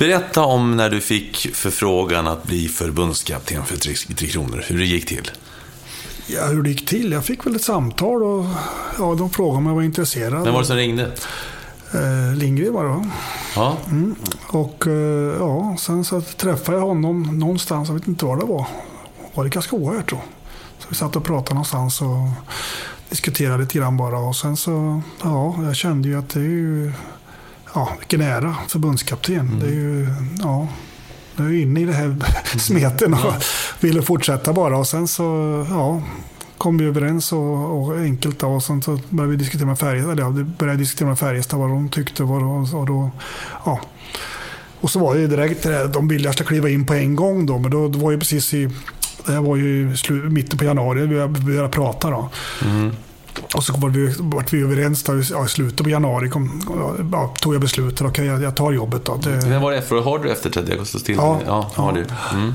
Berätta 0.00 0.44
om 0.44 0.76
när 0.76 0.90
du 0.90 1.00
fick 1.00 1.54
förfrågan 1.54 2.26
att 2.26 2.42
bli 2.44 2.68
förbundskapten 2.68 3.64
för 3.64 3.76
Tre, 3.76 4.28
Kronor. 4.28 4.64
Hur 4.66 4.78
det 4.78 4.84
gick 4.84 5.06
till. 5.06 5.30
Ja, 6.26 6.46
hur 6.46 6.62
det 6.62 6.70
gick 6.70 6.88
till? 6.88 7.12
Jag 7.12 7.24
fick 7.24 7.46
väl 7.46 7.56
ett 7.56 7.64
samtal 7.64 8.22
och 8.22 8.44
ja, 8.98 9.14
de 9.14 9.30
frågade 9.30 9.58
om 9.58 9.66
jag 9.66 9.74
var 9.74 9.82
intresserad. 9.82 10.44
Vem 10.44 10.52
var 10.52 10.60
det 10.60 10.66
som 10.66 10.76
ringde? 10.76 11.02
Eh, 11.94 12.36
Lindgren 12.36 12.72
var 12.72 12.82
det 12.84 12.88
va? 12.88 13.06
Ja. 13.56 13.76
Mm. 13.86 14.14
Och 14.46 14.86
eh, 14.86 15.36
ja, 15.38 15.76
sen 15.78 16.04
så 16.04 16.20
träffade 16.20 16.78
jag 16.78 16.86
honom 16.86 17.38
någonstans, 17.38 17.88
jag 17.88 17.94
vet 17.94 18.08
inte 18.08 18.24
var 18.24 18.36
det 18.36 18.44
var. 18.44 18.66
Var 19.34 19.44
det 19.44 19.50
Karlskoga 19.50 19.94
jag 19.96 20.06
tror. 20.06 20.20
Så 20.78 20.86
vi 20.88 20.94
satt 20.94 21.16
och 21.16 21.24
pratade 21.24 21.54
någonstans 21.54 22.00
och 22.00 22.28
diskuterade 23.10 23.62
lite 23.62 23.78
grann 23.78 23.96
bara. 23.96 24.18
Och 24.18 24.36
sen 24.36 24.56
så, 24.56 25.02
ja, 25.22 25.54
jag 25.64 25.76
kände 25.76 26.08
ju 26.08 26.18
att 26.18 26.28
det 26.28 26.40
är 26.40 26.44
ju, 26.44 26.92
ja, 27.74 27.88
vilken 27.98 28.20
ära, 28.20 28.54
förbundskapten. 28.68 29.38
Mm. 29.38 29.60
Det 29.60 29.66
är 29.66 29.70
ju, 29.70 30.08
ja, 30.38 30.68
jag 31.36 31.46
är 31.46 31.62
inne 31.62 31.80
i 31.80 31.84
det 31.84 31.92
här 31.92 32.16
smeten 32.58 33.14
och 33.14 33.34
ville 33.80 34.02
fortsätta 34.02 34.52
bara. 34.52 34.78
Och 34.78 34.86
sen 34.86 35.08
så, 35.08 35.22
ja, 35.70 36.02
kom 36.58 36.78
vi 36.78 36.84
överens 36.84 37.32
och, 37.32 37.80
och 37.80 37.96
enkelt 37.96 38.38
då, 38.38 38.46
och 38.46 38.62
sen 38.62 38.82
så 38.82 38.98
började 39.08 39.30
vi 39.30 39.36
diskutera 39.36 39.66
med 39.66 39.78
Färjestad. 39.78 40.12
Eller 40.12 40.22
ja, 40.22 40.28
vi 40.28 40.44
började 40.44 40.78
diskutera 40.78 41.08
med 41.08 41.18
Färjestad 41.18 41.58
vad 41.58 41.68
de 41.68 41.88
tyckte. 41.88 42.22
Vad, 42.22 42.42
och, 42.42 42.80
och 42.80 42.86
då, 42.86 43.10
ja. 43.64 43.80
Och 44.80 44.90
så 44.90 44.98
var 44.98 45.14
det 45.14 45.26
direkt 45.26 45.62
det 45.62 45.88
de 45.88 46.08
ville 46.08 46.20
att 46.20 46.38
jag 46.38 46.46
skulle 46.46 46.60
kliva 46.60 46.68
in 46.68 46.86
på 46.86 46.94
en 46.94 47.16
gång 47.16 47.46
då. 47.46 47.58
Men 47.58 47.70
då, 47.70 47.88
då 47.88 47.98
var 47.98 48.10
ju 48.10 48.18
precis 48.18 48.54
i, 48.54 48.70
det 49.26 49.32
här 49.32 49.40
var 49.40 49.56
ju 49.56 49.96
i 50.08 50.12
mitten 50.12 50.58
på 50.58 50.64
januari 50.64 51.06
vi 51.06 51.26
började 51.26 51.68
prata 51.68 52.10
då. 52.10 52.28
Mm. 52.64 52.92
Och 53.54 53.64
så 53.64 53.72
var 53.72 53.88
vi, 53.88 54.14
var 54.18 54.44
vi 54.50 54.62
överens 54.62 55.02
då, 55.02 55.22
ja, 55.30 55.44
i 55.44 55.48
slutet 55.48 55.82
på 55.82 55.90
januari. 55.90 56.28
Kom, 56.28 56.62
ja, 57.12 57.34
tog 57.40 57.54
jag 57.54 57.60
beslutet. 57.60 58.00
Okej, 58.00 58.26
jag, 58.26 58.42
jag 58.42 58.56
tar 58.56 58.72
jobbet. 58.72 59.04
Då. 59.04 59.16
Det... 59.16 59.30
Vem 59.30 59.62
var 59.62 59.72
det 59.72 59.82
för? 59.82 60.00
Har 60.00 60.18
du 60.18 60.30
efter 60.30 60.50
30 60.50 60.72
augusti 60.72 61.00
till? 61.00 61.14
Ja. 61.14 61.40
ja, 61.46 61.70
har 61.74 61.92
du. 61.92 62.04
Mm. 62.32 62.52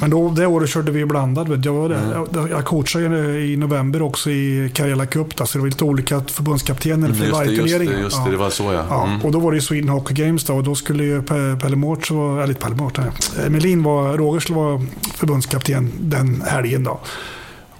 Men 0.00 0.10
då, 0.10 0.30
det 0.30 0.46
året 0.46 0.70
körde 0.70 0.92
vi 0.92 1.04
blandad. 1.04 1.66
Jag, 1.66 1.72
var 1.72 1.88
där. 1.88 2.24
Mm. 2.34 2.50
jag 2.50 2.64
coachade 2.64 3.40
i 3.40 3.56
november 3.56 4.02
också 4.02 4.30
i 4.30 4.70
Karela 4.74 5.06
Cup. 5.06 5.36
Då, 5.36 5.46
så 5.46 5.58
det 5.58 5.62
var 5.62 5.68
lite 5.68 5.84
olika 5.84 6.20
förbundskaptener 6.20 7.12
för 7.12 7.30
varje 7.30 7.56
turnering. 7.56 7.88
Just 7.88 7.96
det, 7.96 8.00
just 8.00 8.24
det, 8.24 8.30
det 8.30 8.36
var 8.36 8.50
så 8.50 8.62
ja. 8.62 8.84
ja. 8.88 9.06
Mm. 9.06 9.22
Och 9.22 9.32
då 9.32 9.38
var 9.38 9.52
det 9.52 9.60
Sweden 9.60 9.88
Hockey 9.88 10.14
Games 10.14 10.44
då, 10.44 10.54
och 10.54 10.64
då 10.64 10.74
skulle 10.74 11.04
ju 11.04 11.22
Pelle 11.22 11.76
Mårts, 11.76 12.10
eller 12.10 12.54
Pelle 12.54 12.74
Mårts, 12.74 13.00
Melin 13.48 13.82
var, 13.82 14.16
Roger 14.16 14.40
skulle 14.40 14.58
vara 14.58 14.82
förbundskapten 15.14 15.92
den 16.00 16.42
helgen 16.46 16.84
då. 16.84 17.00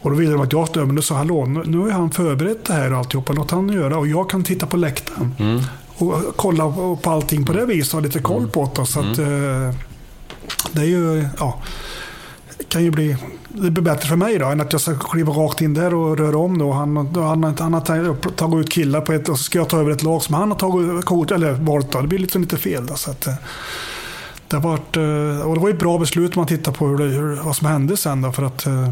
Och 0.00 0.10
då 0.10 0.16
ville 0.16 0.32
de 0.32 0.40
att 0.40 0.52
jag 0.52 0.68
skulle, 0.68 0.86
men 0.86 0.96
då 0.96 1.02
sa 1.02 1.14
hallå, 1.14 1.46
nu 1.46 1.78
har 1.78 1.90
han 1.90 2.10
förberett 2.10 2.64
det 2.64 2.72
här 2.72 2.92
och 2.92 2.98
alltihopa, 2.98 3.32
låt 3.32 3.50
han 3.50 3.68
göra. 3.68 3.98
Och 3.98 4.06
jag 4.06 4.30
kan 4.30 4.44
titta 4.44 4.66
på 4.66 4.76
läktaren. 4.76 5.34
Mm. 5.38 5.60
Och 5.96 6.36
kolla 6.36 6.72
på 7.02 7.10
allting 7.10 7.44
på 7.44 7.52
det 7.52 7.66
viset 7.66 7.94
och 7.94 8.00
ha 8.00 8.06
lite 8.06 8.18
koll 8.18 8.48
på 8.48 8.70
det. 8.76 8.86
Så 8.86 9.00
att, 9.00 9.18
mm. 9.18 9.68
eh, 9.68 9.74
det 10.72 10.80
är 10.80 10.86
ju, 10.86 11.28
ja 11.38 11.60
kan 12.70 12.84
ju 12.84 12.90
bli, 12.90 13.16
det 13.48 13.70
blir 13.70 13.82
bättre 13.82 14.08
för 14.08 14.16
mig 14.16 14.38
då 14.38 14.46
än 14.46 14.60
att 14.60 14.72
jag 14.72 14.80
ska 14.80 14.98
kliva 14.98 15.32
rakt 15.32 15.60
in 15.60 15.74
där 15.74 15.94
och 15.94 16.18
röra 16.18 16.38
om. 16.38 16.58
Då. 16.58 16.72
Han, 16.72 16.96
han, 16.96 17.56
han 17.58 17.74
har 17.74 18.30
tagit 18.30 18.66
ut 18.66 18.72
killar 18.72 19.00
på 19.00 19.12
ett 19.12 19.28
och 19.28 19.38
så 19.38 19.44
ska 19.44 19.58
jag 19.58 19.68
ta 19.68 19.80
över 19.80 19.90
ett 19.90 20.02
lag 20.02 20.22
som 20.22 20.34
han 20.34 20.50
har 20.50 20.58
tagit 20.58 21.04
kort, 21.04 21.30
eller 21.30 21.52
valt. 21.52 21.92
Då. 21.92 22.00
Det 22.00 22.08
blir 22.08 22.18
liksom 22.18 22.42
lite 22.42 22.56
fel. 22.56 22.86
Då, 22.86 22.94
så 22.94 23.10
att, 23.10 23.26
eh, 23.26 23.34
det, 24.48 24.56
har 24.56 24.62
varit, 24.62 24.96
eh, 24.96 25.48
och 25.48 25.54
det 25.54 25.60
var 25.60 25.70
ett 25.70 25.78
bra 25.78 25.98
beslut 25.98 26.36
om 26.36 26.40
man 26.40 26.46
tittar 26.46 26.72
på 26.72 26.86
hur 26.86 26.98
det, 26.98 27.42
vad 27.42 27.56
som 27.56 27.66
hände 27.66 27.96
sen. 27.96 28.22
Då, 28.22 28.32
för 28.32 28.42
att 28.42 28.66
eh, 28.66 28.90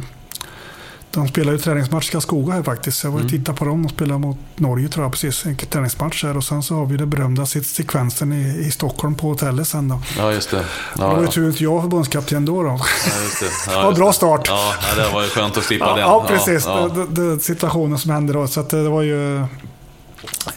de 1.10 1.28
spelar 1.28 1.52
ju 1.52 1.58
träningsmatch 1.58 2.08
i 2.08 2.12
Karlskoga 2.12 2.52
här 2.52 2.62
faktiskt. 2.62 3.04
Jag 3.04 3.10
var 3.10 3.16
och 3.16 3.20
mm. 3.20 3.30
tittade 3.30 3.58
på 3.58 3.64
dem 3.64 3.84
och 3.84 3.90
spelade 3.90 4.20
mot 4.20 4.38
Norge 4.56 4.88
tror 4.88 5.04
jag 5.04 5.12
precis. 5.12 5.46
En 5.46 5.56
träningsmatch 5.56 6.24
här 6.24 6.36
och 6.36 6.44
sen 6.44 6.62
så 6.62 6.74
har 6.74 6.86
vi 6.86 6.96
den 6.96 7.10
berömda 7.10 7.46
sekvensen 7.46 8.32
i, 8.32 8.66
i 8.66 8.70
Stockholm 8.70 9.14
på 9.14 9.28
hotellet 9.28 9.68
sen 9.68 9.88
då. 9.88 10.00
Ja 10.18 10.32
just 10.32 10.50
det. 10.50 10.64
Ja, 10.98 11.04
då 11.08 11.14
var 11.14 11.22
ju 11.22 11.28
tur 11.28 11.48
att 11.48 11.60
jag 11.60 11.74
var 11.74 11.80
förbundskapten 11.80 12.44
då. 12.44 12.62
då. 12.62 12.68
Ja, 12.68 13.22
just 13.22 13.40
det. 13.40 13.46
Ja, 13.72 13.86
just 13.86 13.98
bra 13.98 14.12
start. 14.12 14.48
Ja, 14.48 14.74
det 14.96 15.12
var 15.12 15.22
ju 15.22 15.28
skönt 15.28 15.56
att 15.56 15.64
slippa 15.64 15.84
ja, 15.84 15.90
den. 15.90 16.00
Ja 16.00 16.24
precis. 16.28 16.64
Ja, 16.66 16.88
det, 16.88 17.34
det, 17.34 17.40
situationen 17.40 17.98
som 17.98 18.10
hände 18.10 18.32
då. 18.32 18.46
Så 18.46 18.62
det 18.62 18.88
var 18.88 19.02
ju 19.02 19.44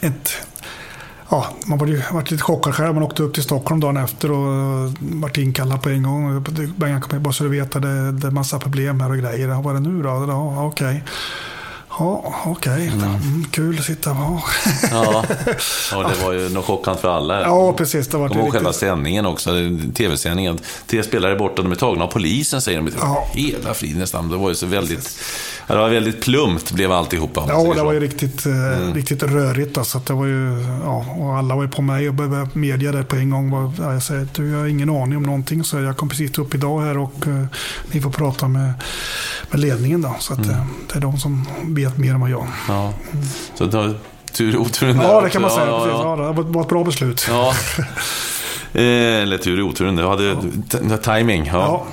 ett 0.00 0.36
ja, 1.32 1.46
man 1.66 1.78
var, 1.78 1.86
ju, 1.86 2.02
var 2.12 2.22
lite 2.22 2.42
chockad 2.42 2.74
själv. 2.74 2.94
Man 2.94 3.02
åkte 3.02 3.22
upp 3.22 3.34
till 3.34 3.42
Stockholm 3.42 3.80
dagen 3.80 3.96
efter 3.96 4.30
och 4.30 4.92
vart 5.00 5.38
inkallad 5.38 5.82
på 5.82 5.88
en 5.88 6.02
gång. 6.02 6.44
Bengan 6.76 7.00
kom 7.00 7.22
bara 7.22 7.32
så 7.32 7.44
du 7.44 7.50
vet, 7.50 7.72
det, 7.72 8.12
det 8.12 8.26
är 8.26 8.30
massa 8.30 8.58
problem 8.58 9.00
här 9.00 9.10
och 9.10 9.18
grejer. 9.18 9.62
Vad 9.62 9.76
är 9.76 9.80
det 9.80 9.88
nu 9.88 10.02
då? 10.02 10.08
Ja, 10.08 10.66
okej. 10.66 10.86
Okay. 10.86 11.00
Ja, 11.98 12.34
okej. 12.44 12.72
Okay. 12.72 12.86
Mm. 12.86 13.04
Mm, 13.04 13.44
kul 13.50 13.78
att 13.78 13.84
sitta 13.84 14.10
ja. 14.10 14.42
ja, 14.90 15.24
och 15.96 16.04
det 16.10 16.24
var 16.24 16.32
ju 16.32 16.48
något 16.48 16.64
chockande 16.64 17.00
för 17.00 17.08
alla. 17.08 17.40
Ja, 17.40 17.72
precis. 17.72 18.08
Det 18.08 18.16
var 18.16 18.28
Kom 18.28 18.38
ihåg 18.38 18.52
själva 18.52 18.72
sändningen 18.72 19.26
också, 19.26 19.50
tv-sändningen. 19.94 20.58
Tre 20.86 21.02
spelare 21.02 21.36
borta, 21.36 21.62
de 21.62 21.72
är 21.72 21.76
tagna 21.76 22.04
av 22.04 22.08
polisen, 22.08 22.60
säger 22.60 22.78
de. 22.78 22.90
Ja. 23.00 23.28
Hela 23.32 23.74
friden 23.74 23.98
nästan. 23.98 24.28
Det 24.28 24.36
var 24.36 24.48
ju 24.48 24.54
så 24.54 24.66
väldigt... 24.66 25.18
Ja, 25.66 25.74
det 25.74 25.80
var 25.80 25.88
väldigt 25.88 26.20
plumpt 26.20 26.72
blev 26.72 26.92
alltihopa. 26.92 27.44
Ja, 27.48 27.74
det 27.74 27.82
var 27.82 27.92
ju 27.92 28.00
riktigt, 28.00 28.46
eh, 28.46 28.52
mm. 28.52 28.94
riktigt 28.94 29.22
rörigt. 29.22 29.78
Alltså, 29.78 30.00
det 30.06 30.12
var 30.12 30.26
ju, 30.26 30.66
ja, 30.84 31.06
och 31.18 31.36
alla 31.36 31.54
var 31.54 31.62
ju 31.62 31.68
på 31.68 31.82
mig 31.82 32.08
och 32.08 32.14
började 32.14 32.48
media 32.52 32.92
där 32.92 33.02
på 33.02 33.16
en 33.16 33.30
gång. 33.30 33.74
Jag 33.78 34.02
säger 34.02 34.28
du, 34.34 34.50
jag 34.50 34.58
har 34.58 34.66
ingen 34.66 34.90
aning 34.90 35.16
om 35.16 35.22
någonting. 35.22 35.64
Så 35.64 35.80
jag 35.80 35.96
kom 35.96 36.08
precis 36.08 36.38
upp 36.38 36.54
idag 36.54 36.80
här 36.80 36.98
och 36.98 37.26
uh, 37.26 37.44
ni 37.92 38.00
får 38.00 38.10
prata 38.10 38.48
med, 38.48 38.72
med 39.50 39.60
ledningen. 39.60 40.02
Då, 40.02 40.16
så 40.18 40.32
att, 40.32 40.44
mm. 40.44 40.50
uh, 40.50 40.66
det 40.92 40.96
är 40.96 41.00
de 41.00 41.18
som 41.18 41.46
vet 41.84 41.98
mer 41.98 42.14
än 42.14 42.20
vad 42.20 42.30
jag. 42.30 42.46
Ja. 42.68 42.92
Så 43.54 43.66
då, 43.66 43.94
tur 44.32 44.56
och 44.56 44.62
oturen 44.62 44.96
där 44.96 45.04
Ja, 45.04 45.20
det 45.20 45.30
kan 45.30 45.42
man 45.42 45.50
säga. 45.50 45.66
Ja, 45.66 45.88
ja. 45.88 46.16
ja, 46.18 46.32
det 46.32 46.42
var 46.42 46.62
ett 46.62 46.68
bra 46.68 46.84
beslut. 46.84 47.26
Ja. 47.28 47.54
Eller 48.74 49.38
tur 49.38 49.60
och 49.60 49.68
oturen, 49.68 49.96
du 49.96 50.06
hade 50.06 50.36
ja. 50.90 50.96
timing. 50.96 51.46
Ja. 51.46 51.52
ja. 51.52 51.86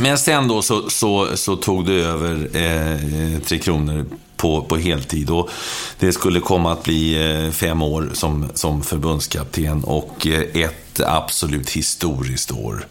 Men 0.00 0.18
sen 0.18 0.48
då 0.48 0.62
så, 0.62 0.90
så, 0.90 1.28
så 1.34 1.56
tog 1.56 1.86
du 1.86 2.04
över 2.04 2.34
eh, 2.34 3.40
Tre 3.40 3.58
Kronor 3.58 4.06
på, 4.36 4.62
på 4.62 4.76
heltid. 4.76 5.30
Och 5.30 5.50
det 5.98 6.12
skulle 6.12 6.40
komma 6.40 6.72
att 6.72 6.82
bli 6.82 7.30
eh, 7.46 7.50
fem 7.50 7.82
år 7.82 8.10
som, 8.12 8.48
som 8.54 8.82
förbundskapten 8.82 9.84
och 9.84 10.26
eh, 10.26 10.64
ett 10.64 10.81
absolut 11.00 11.70
historiskt 11.70 12.52
år. 12.52 12.86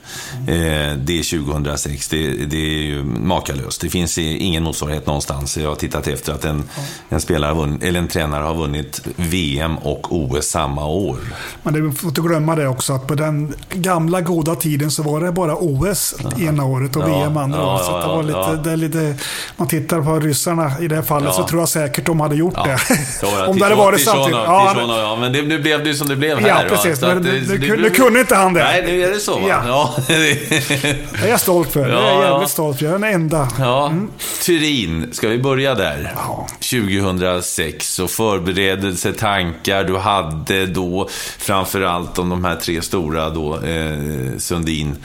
Eh, 0.47 0.95
det 0.97 1.19
är 1.19 1.43
2006. 1.43 2.07
Det, 2.07 2.45
det, 2.45 2.57
är 2.57 2.83
ju 2.83 3.03
makalöst. 3.03 3.81
Det 3.81 3.89
finns 3.89 4.17
ingen 4.17 4.63
motsvarighet 4.63 5.05
någonstans. 5.05 5.57
Jag 5.57 5.69
har 5.69 5.75
tittat 5.75 6.07
efter 6.07 6.33
att 6.33 6.45
en, 6.45 6.63
en, 7.09 7.21
spelare 7.21 7.53
vunnit, 7.53 7.83
eller 7.83 7.99
en 7.99 8.07
tränare 8.07 8.43
har 8.43 8.55
vunnit 8.55 9.01
VM 9.15 9.77
och 9.77 10.15
OS 10.15 10.45
samma 10.45 10.85
år. 10.85 11.17
Men 11.63 11.73
du 11.73 11.91
får 11.91 12.09
inte 12.09 12.21
glömma 12.21 12.55
det 12.55 12.67
också 12.67 12.93
att 12.93 13.07
på 13.07 13.15
den 13.15 13.53
gamla 13.69 14.21
goda 14.21 14.55
tiden 14.55 14.91
så 14.91 15.03
var 15.03 15.21
det 15.21 15.31
bara 15.31 15.55
OS 15.55 16.15
ja. 16.23 16.47
ena 16.47 16.65
året 16.65 16.95
och 16.95 17.01
ja. 17.01 17.19
VM 17.19 17.37
andra 17.37 17.59
ja, 17.59 17.75
året. 17.75 17.85
Så 17.85 17.99
det 17.99 18.07
var 18.07 18.23
lite, 18.23 18.69
det 18.69 18.75
lite, 18.75 19.15
man 19.57 19.67
tittar 19.67 20.01
på 20.01 20.19
ryssarna 20.19 20.71
i 20.79 20.87
det 20.87 20.95
här 20.95 21.01
fallet 21.01 21.33
så 21.33 21.47
tror 21.47 21.61
jag 21.61 21.69
säkert 21.69 22.05
de 22.05 22.19
hade 22.19 22.35
gjort 22.35 22.55
det. 22.55 22.79
Om 23.47 23.57
det 23.57 23.63
hade 23.63 23.75
varit 23.75 24.05
samtidigt. 24.05 24.31
Ja, 24.31 25.17
men 25.19 25.33
det, 25.33 25.41
nu 25.41 25.59
blev 25.59 25.83
det 25.83 25.93
som 25.93 26.07
det 26.07 26.15
blev 26.15 26.39
här. 26.39 26.47
Ja, 26.47 26.63
precis. 26.69 27.01
Men, 27.01 27.23
det, 27.23 27.39
det, 27.39 27.57
det, 27.57 27.89
kunde 27.91 28.19
inte 28.19 28.35
han 28.35 28.53
det. 28.53 28.63
Nej, 28.63 28.83
nu 28.85 29.03
är 29.03 29.11
det 29.11 29.19
så 29.19 29.39
va? 29.39 29.47
Ja. 29.47 29.63
ja. 29.67 29.95
det 30.07 31.23
är 31.23 31.27
jag 31.27 31.39
stolt 31.39 31.71
för. 31.71 31.87
Det 31.87 31.93
är 31.93 32.13
jag 32.13 32.23
jävligt 32.23 32.49
stolt 32.49 32.77
för. 32.77 32.85
Jag 32.85 32.95
är 32.95 32.99
den 32.99 33.13
enda. 33.13 33.47
Ja. 33.59 33.87
Mm. 33.87 34.11
Turin, 34.45 35.09
ska 35.11 35.27
vi 35.27 35.37
börja 35.37 35.75
där? 35.75 36.13
Ja. 36.15 36.47
2006 36.59 37.99
och 37.99 38.09
förberedelse, 38.09 39.13
tankar 39.13 39.83
du 39.83 39.97
hade 39.97 40.65
då, 40.65 41.09
framförallt 41.37 42.19
om 42.19 42.29
de 42.29 42.45
här 42.45 42.55
tre 42.55 42.81
stora 42.81 43.29
då, 43.29 43.59
eh, 43.59 44.37
Sundin, 44.37 44.95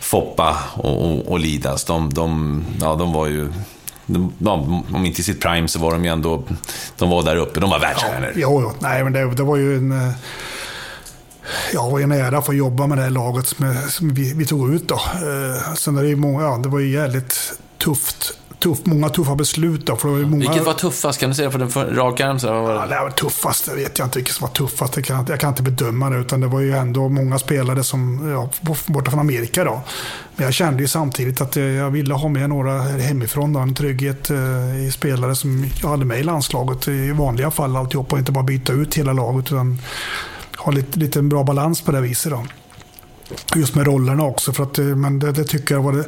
Foppa 0.00 0.56
och, 0.74 1.06
och, 1.06 1.32
och 1.32 1.40
Lidas. 1.40 1.84
De, 1.84 2.14
de, 2.14 2.64
ja, 2.80 2.94
de 2.94 3.12
var 3.12 3.26
ju 3.26 3.52
de, 4.06 4.32
de, 4.38 4.84
om 4.94 5.06
inte 5.06 5.20
i 5.20 5.24
sitt 5.24 5.40
prime 5.40 5.68
så 5.68 5.78
var 5.78 5.92
de 5.92 6.04
ju 6.04 6.10
ändå, 6.10 6.42
de 6.98 7.10
var 7.10 7.22
där 7.22 7.36
uppe, 7.36 7.60
de 7.60 7.70
var 7.70 7.78
världsstjärnor. 7.78 8.32
Ja, 8.34 8.48
jo, 8.62 8.72
nej 8.78 9.04
men 9.04 9.12
det, 9.12 9.34
det 9.34 9.42
var 9.42 9.56
ju 9.56 9.76
en 9.76 10.12
ja, 11.72 11.84
det 11.84 11.92
var 11.92 12.00
en 12.00 12.12
ära 12.12 12.38
att 12.38 12.46
få 12.46 12.54
jobba 12.54 12.86
med 12.86 12.98
det 12.98 13.02
här 13.02 13.10
laget 13.10 13.46
som, 13.46 14.14
vi, 14.14 14.32
vi, 14.34 14.46
tog 14.46 14.74
ut. 14.74 14.88
Då. 14.88 14.94
Eh, 14.94 15.74
sen 15.74 15.98
är 15.98 16.02
det, 16.02 16.08
ju 16.08 16.16
många, 16.16 16.42
ja, 16.42 16.56
det 16.62 16.68
var 16.68 16.78
ju 16.78 16.90
jävligt 16.90 17.52
tufft. 17.78 18.36
Tuff, 18.58 18.78
många 18.84 19.08
tuffa 19.08 19.34
beslut. 19.34 19.86
Då, 19.86 19.96
för 19.96 20.08
det 20.08 20.14
var 20.14 20.20
många... 20.20 20.40
Vilket 20.40 20.66
var 20.66 20.74
tuffast? 20.74 21.20
Kan 21.20 21.28
du 21.28 21.34
säga 21.34 21.50
på 21.50 21.58
den 21.58 21.70
rak 21.70 22.20
arm? 22.20 22.40
Så 22.40 22.52
var... 22.52 22.74
Ja, 22.74 22.86
det 22.86 23.00
var 23.00 23.10
tuffast, 23.10 23.66
det 23.66 23.76
vet 23.76 23.98
jag 23.98 24.06
inte 24.06 24.18
vilket 24.18 24.34
som 24.34 24.46
var 24.46 24.54
tuffast. 24.54 24.92
Det 24.92 25.02
kan, 25.02 25.26
jag 25.28 25.40
kan 25.40 25.48
inte 25.48 25.62
bedöma 25.62 26.10
det. 26.10 26.16
Utan 26.16 26.40
det 26.40 26.46
var 26.46 26.60
ju 26.60 26.72
ändå 26.72 27.08
många 27.08 27.38
spelare 27.38 27.84
som, 27.84 28.30
ja, 28.30 28.50
borta 28.86 29.10
från 29.10 29.20
Amerika. 29.20 29.64
Då. 29.64 29.82
Men 30.36 30.44
jag 30.44 30.54
kände 30.54 30.82
ju 30.82 30.88
samtidigt 30.88 31.40
att 31.40 31.56
jag 31.56 31.90
ville 31.90 32.14
ha 32.14 32.28
med 32.28 32.48
några 32.48 32.82
hemifrån. 32.82 33.52
Då, 33.52 33.60
en 33.60 33.74
trygghet 33.74 34.30
eh, 34.30 34.86
i 34.86 34.90
spelare 34.92 35.34
som 35.36 35.66
jag 35.82 35.88
hade 35.88 36.04
med 36.04 36.20
i 36.20 36.22
landslaget 36.22 36.88
i 36.88 37.12
vanliga 37.12 37.50
fall 37.50 37.76
alltihopa. 37.76 38.16
Och 38.16 38.18
inte 38.18 38.32
bara 38.32 38.44
byta 38.44 38.72
ut 38.72 38.94
hela 38.94 39.12
laget. 39.12 39.46
Utan 39.46 39.78
ha 40.60 40.72
lite, 40.72 40.98
lite 40.98 41.18
en 41.18 41.28
bra 41.28 41.44
balans 41.44 41.80
på 41.80 41.92
det 41.92 42.00
viset. 42.00 42.32
Då. 42.32 42.44
Just 43.56 43.74
med 43.74 43.86
rollerna 43.86 44.22
också, 44.22 44.52
för 44.52 44.62
att, 44.62 44.78
eh, 44.78 44.84
men 44.84 45.18
det, 45.18 45.32
det 45.32 45.44
tycker 45.44 45.74
jag 45.74 45.82
var 45.82 45.92
det 45.92 46.04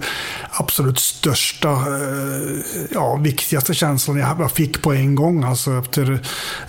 absolut 0.51 0.99
största, 0.99 1.70
eh, 1.70 2.61
ja, 2.91 3.16
viktigaste 3.16 3.74
känslan 3.74 4.16
jag 4.16 4.53
fick 4.53 4.83
på 4.83 4.93
en 4.93 5.15
gång. 5.15 5.45
Alltså 5.45 5.79
efter, 5.79 6.20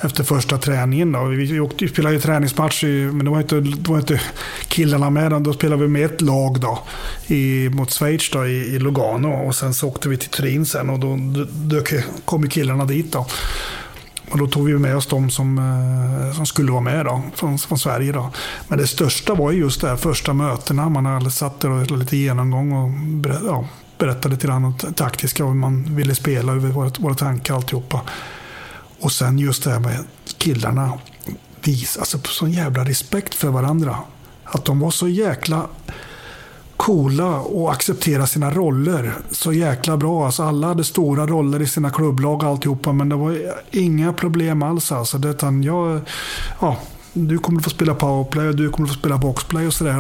efter 0.02 0.24
första 0.24 0.58
träningen. 0.58 1.12
Då. 1.12 1.24
Vi, 1.24 1.60
åkte, 1.60 1.86
vi 1.86 1.92
spelade 1.92 2.16
ju 2.16 2.22
träningsmatch, 2.22 2.84
men 2.84 3.26
det 3.26 3.32
var 3.32 3.40
inte, 3.40 3.60
det 3.60 3.90
var 3.90 3.98
inte 3.98 4.22
killarna 4.68 5.10
med. 5.10 5.32
Då 5.42 5.54
spelade 5.54 5.82
vi 5.82 5.88
med 5.88 6.06
ett 6.06 6.22
lag 6.22 6.60
då, 6.60 6.80
i, 7.28 7.70
mot 7.70 7.92
Schweiz 7.92 8.30
då, 8.30 8.48
i, 8.48 8.76
i 8.76 8.80
Lugano. 8.80 9.48
Och 9.48 9.56
sen 9.56 9.74
så 9.74 9.88
åkte 9.88 10.10
vi 10.10 10.18
till 10.18 10.30
Turin 10.30 10.66
sen 10.66 10.90
och 10.90 11.00
då, 11.00 11.18
då, 11.20 11.46
då 11.52 11.82
kom 12.26 12.50
killarna 12.50 12.86
dit. 12.86 13.12
Då. 13.12 13.28
Och 14.34 14.40
då 14.40 14.48
tog 14.48 14.66
vi 14.66 14.78
med 14.78 14.98
oss 14.98 15.08
de 15.08 15.30
som, 15.30 15.58
eh, 15.58 16.36
som 16.36 16.46
skulle 16.46 16.72
vara 16.72 16.82
med 16.82 17.06
då, 17.06 17.22
från, 17.36 17.58
från 17.58 17.80
Sverige. 17.80 18.12
Då. 18.12 18.30
Men 18.68 18.78
det 18.78 18.88
största 18.88 19.34
var 19.34 19.52
just 19.52 19.82
det 19.82 19.88
här 19.88 19.96
första 19.96 20.34
mötena. 20.34 20.90
Man 20.90 21.06
hade 21.06 21.32
satt 21.32 21.60
där 21.60 21.70
och 21.70 21.98
lite 21.98 22.18
genomgång 22.18 22.72
och 22.72 22.92
ja, 23.46 23.66
berättade 23.98 24.36
lite 24.36 24.48
grann 24.48 24.66
om 24.66 24.78
taktiska 24.96 25.44
och 25.44 25.50
hur 25.50 25.58
man 25.58 25.96
ville 25.96 26.16
spela, 26.16 26.52
över 26.52 26.70
våra, 26.70 26.92
våra 27.00 27.16
tankar 27.16 27.56
alltihopa. 27.56 28.02
Och 29.00 29.12
sen 29.12 29.40
just 29.40 29.64
det 29.64 29.72
här 29.72 29.80
med 29.80 30.04
killarna. 30.38 30.94
Vis, 31.64 31.98
alltså 31.98 32.20
sån 32.24 32.52
jävla 32.52 32.86
respekt 32.86 33.36
för 33.36 33.50
varandra. 33.50 33.98
Att 34.44 34.66
de 34.66 34.80
var 34.80 34.92
så 34.92 35.08
jäkla 35.08 35.68
coola 36.78 37.40
och 37.40 37.72
acceptera 37.72 38.28
sina 38.28 38.52
roller 38.52 39.14
så 39.32 39.54
jäkla 39.54 39.98
bra. 39.98 40.26
Alltså 40.26 40.44
alla 40.44 40.68
hade 40.68 40.84
stora 40.84 41.28
roller 41.28 41.62
i 41.62 41.68
sina 41.68 41.90
klubblag 41.90 42.44
och 42.44 42.50
alltihopa, 42.50 42.94
men 42.94 43.10
det 43.10 43.16
var 43.16 43.38
inga 43.72 44.14
problem 44.14 44.64
alls. 44.64 44.92
Alltså. 44.92 45.18
Det, 45.18 45.30
utan 45.30 45.64
jag, 45.64 46.02
ja, 46.60 46.78
du 47.14 47.38
kommer 47.38 47.62
få 47.62 47.70
spela 47.70 47.96
powerplay 47.96 48.48
och 48.48 48.56
du 48.56 48.70
kommer 48.70 48.88
få 48.88 48.94
spela 48.94 49.18
boxplay 49.18 49.68
och 49.68 49.74
sådär. 49.74 49.98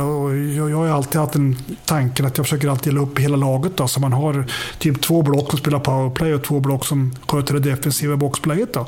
Jag, 0.57 0.69
jag 0.69 0.77
har 0.77 0.87
alltid 0.87 1.21
haft 1.21 1.33
den 1.33 1.57
tanken 1.85 2.25
att 2.25 2.37
jag 2.37 2.45
försöker 2.45 2.67
alltid 2.67 2.93
dela 2.93 3.03
upp 3.05 3.19
hela 3.19 3.37
laget. 3.37 3.77
Då, 3.77 3.87
så 3.87 3.99
man 3.99 4.13
har 4.13 4.45
typ 4.79 5.01
två 5.01 5.21
block 5.21 5.49
som 5.49 5.59
spelar 5.59 5.79
powerplay 5.79 6.33
och 6.33 6.43
två 6.43 6.59
block 6.59 6.85
som 6.85 7.15
sköter 7.27 7.53
det 7.53 7.59
defensiva 7.59 8.17
boxplayet. 8.17 8.73
Då, 8.73 8.87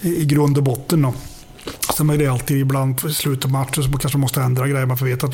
i, 0.00 0.22
i 0.22 0.24
grund 0.24 0.58
och 0.58 0.64
botten. 0.64 1.02
Då. 1.02 1.14
Sen 1.98 2.10
är 2.10 2.18
det 2.18 2.26
alltid 2.26 2.60
ibland 2.60 3.04
i 3.04 3.12
slutet 3.12 3.44
av 3.44 3.50
matchen 3.50 3.82
så 3.84 3.98
kanske 3.98 4.18
måste 4.18 4.40
ändra 4.42 4.68
grejer. 4.68 4.86
Man 4.86 4.96
får 4.96 5.06
veta 5.06 5.26
att 5.26 5.32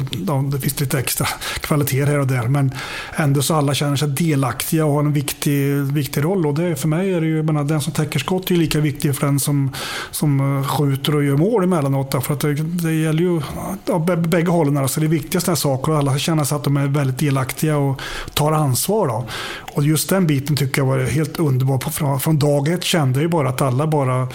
det 0.53 0.61
finns 0.61 0.81
lite 0.81 0.99
extra 0.99 1.27
kvaliteter 1.61 2.07
här 2.07 2.19
och 2.19 2.27
där. 2.27 2.49
Men 2.49 2.73
ändå 3.17 3.43
så 3.43 3.55
alla 3.55 3.75
känner 3.75 3.97
sig 3.97 4.09
delaktiga 4.09 4.87
och 4.87 4.93
har 4.93 5.01
en 5.01 5.13
viktig, 5.13 5.77
viktig 5.77 6.25
roll. 6.25 6.47
Och 6.47 6.55
det, 6.55 6.77
för 6.77 6.89
mig 6.89 7.15
är 7.15 7.21
det 7.21 7.27
ju, 7.27 7.43
menar, 7.43 7.65
den 7.65 7.81
som 7.81 7.93
täcker 7.93 8.19
skott 8.19 8.51
är 8.51 8.55
lika 8.55 8.81
viktig 8.81 9.17
för 9.17 9.27
den 9.27 9.41
som, 9.41 9.73
som 10.11 10.59
eh, 10.59 10.69
skjuter 10.69 11.15
och 11.15 11.25
gör 11.25 11.37
mål 11.37 11.65
emellanåt. 11.65 12.25
För 12.25 12.35
att 12.35 12.41
det, 12.41 12.55
det 12.55 12.93
gäller 12.93 13.23
ju 13.23 13.41
ja, 13.87 13.99
bägge 14.17 14.51
hållen. 14.51 14.77
Alltså 14.77 15.01
det 15.01 15.07
är 15.07 15.09
viktigaste 15.09 15.57
sådana 15.57 15.57
saker 15.57 15.93
och 15.93 15.99
alla 15.99 16.19
känner 16.19 16.45
sig 16.45 16.57
att 16.57 16.65
de 16.65 16.77
är 16.77 16.87
väldigt 16.87 17.19
delaktiga 17.19 17.77
och 17.77 18.01
tar 18.35 18.53
ansvar. 18.53 19.09
Då. 19.09 19.27
Och 19.75 19.85
just 19.85 20.09
den 20.09 20.27
biten 20.27 20.57
tycker 20.57 20.81
jag 20.81 20.87
var 20.87 20.99
helt 20.99 21.39
underbar. 21.39 21.79
Från, 21.79 22.21
från 22.21 22.39
dag 22.39 22.69
ett 22.69 22.85
kände 22.85 23.19
jag 23.19 23.23
ju 23.23 23.29
bara 23.29 23.49
att 23.49 23.63
alla 23.63 23.87
bara, 23.87 24.29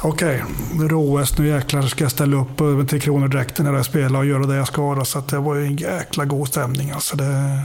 okej, 0.00 0.44
okay, 0.74 0.92
OS, 0.92 1.38
nu 1.38 1.48
jäklar 1.48 1.82
ska 1.82 2.04
jag 2.04 2.10
ställa 2.10 2.36
upp 2.36 2.60
med 2.60 2.88
Tre 2.90 3.00
Kronor-dräkten 3.00 3.66
när 3.66 3.72
jag 3.72 3.86
spelar 3.86 4.18
och 4.18 4.26
göra 4.26 4.46
det 4.46 4.56
jag 4.56 4.66
ska. 4.66 5.04
Så 5.04 5.22
det 5.30 5.38
var 5.38 5.56
en 5.56 5.76
jäkla 5.76 6.24
god 6.24 6.48
stämning. 6.48 6.90
Alltså 6.90 7.16
det, 7.16 7.60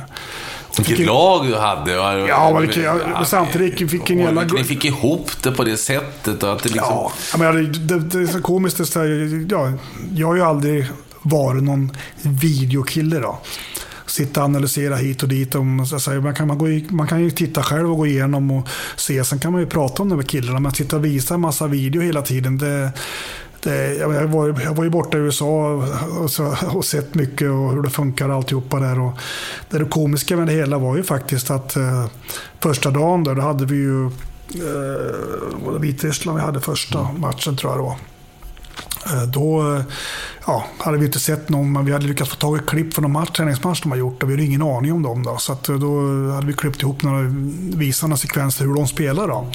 vilket 0.78 1.06
lag 1.06 1.48
du 1.48 1.56
hade. 1.56 1.92
Ja, 1.92 2.52
men 2.54 2.62
vilket, 2.62 2.84
ja, 2.84 3.26
samtidigt 3.26 3.92
fick 3.92 4.10
en 4.10 4.20
jävla... 4.20 4.44
Ni 4.44 4.64
fick 4.64 4.86
ihop 4.86 5.32
det 5.44 5.52
på 5.52 5.64
det 5.64 5.78
sättet. 5.78 6.44
Och 6.44 6.52
att 6.54 6.64
det 6.64 6.70
liksom... 6.70 7.10
Ja, 7.32 7.38
men 7.38 7.72
det, 7.88 8.00
det 8.00 8.20
är 8.20 8.28
så 8.28 8.42
komiskt. 8.42 8.94
Det 8.94 9.06
ja, 9.50 9.72
jag 10.16 10.28
har 10.28 10.36
ju 10.36 10.42
aldrig 10.42 10.88
varit 11.22 11.64
någon 11.64 11.92
videokille. 12.22 13.20
Då 13.20 13.40
sitta 14.20 14.40
och 14.40 14.46
analysera 14.46 14.96
hit 14.96 15.24
och 15.24 15.30
dit. 15.30 15.56
Om, 15.56 15.86
så 15.86 16.12
man, 16.12 16.36
kan, 16.36 16.48
man, 16.48 16.58
gå, 16.58 16.68
man 16.90 17.08
kan 17.08 17.22
ju 17.22 17.32
titta 17.32 17.64
själv 17.64 17.92
och 17.92 17.98
gå 17.98 18.08
igenom 18.08 18.52
och 18.52 18.68
se. 18.96 19.24
Sen 19.24 19.40
kan 19.40 19.52
man 19.52 19.62
ju 19.62 19.68
prata 19.68 20.04
om 20.04 20.10
det 20.10 20.16
med 20.16 20.28
killarna. 20.28 20.60
Men 20.60 20.70
att 20.70 20.78
sitta 20.78 20.96
och 20.96 21.06
visa 21.06 21.34
en 21.34 21.42
massa 21.42 21.68
video 21.68 22.02
hela 22.02 22.22
tiden. 22.22 22.58
Det, 22.58 22.92
det, 23.64 23.96
jag, 23.96 24.28
var, 24.28 24.62
jag 24.64 24.76
var 24.76 24.84
ju 24.84 24.90
borta 24.90 25.18
i 25.18 25.22
USA 25.22 25.84
och, 26.20 26.32
så, 26.32 26.56
och 26.74 26.86
sett 26.86 27.16
mycket 27.16 27.50
och 27.50 27.72
hur 27.74 27.82
det 27.82 27.90
funkar 27.90 28.30
alltihopa 28.30 28.80
där. 28.80 29.00
Och 29.00 29.14
det 29.70 29.86
komiska 29.86 30.38
med 30.38 30.48
det 30.48 30.54
hela 30.54 30.78
var 30.78 30.98
ju 30.98 31.04
faktiskt 31.04 31.52
att 31.52 31.76
eh, 31.76 32.06
första 32.60 32.92
dagen 32.92 33.24
där, 33.24 33.36
då 33.36 33.42
hade 33.42 33.66
vi 33.66 33.76
ju 33.76 34.06
eh, 34.06 35.80
Vitryssland 35.80 36.38
vi 36.38 36.46
hade 36.46 36.62
första 36.62 37.08
matchen 37.18 37.58
tror 37.58 37.72
jag 37.72 37.80
det 37.80 37.84
var. 37.84 37.98
Eh, 39.06 39.24
då 39.24 39.76
eh, 39.76 39.82
ja, 40.48 40.66
hade 40.78 40.98
vi 40.98 41.06
inte 41.06 41.20
sett 41.20 41.50
någon, 41.50 41.72
men 41.72 41.86
vi 41.86 41.92
hade 41.92 42.08
lyckats 42.08 42.30
få 42.30 42.36
tag 42.36 42.58
i 42.58 42.62
klipp 42.68 42.94
från 42.94 43.04
någon 43.04 43.12
match, 43.12 43.30
träningsmatch 43.30 43.82
de 43.82 43.92
har 43.92 43.98
gjort 43.98 44.24
och 44.24 44.30
vi 44.30 44.34
hade 44.34 44.44
ingen 44.44 44.62
aning 44.62 44.94
om 44.94 45.04
dem. 45.04 45.24
Då. 45.24 45.38
Så 45.38 45.54
att 45.54 45.70
eh, 45.70 45.76
då 45.76 46.02
hade 46.32 46.48
vi 46.48 46.54
klippt 46.54 46.82
ihop 46.82 47.04
några 47.04 47.22
visande 47.78 48.18
sekvenser 48.18 48.66
hur 48.66 48.74
de 48.74 48.88
spelar. 48.88 49.28
Då. 49.28 49.52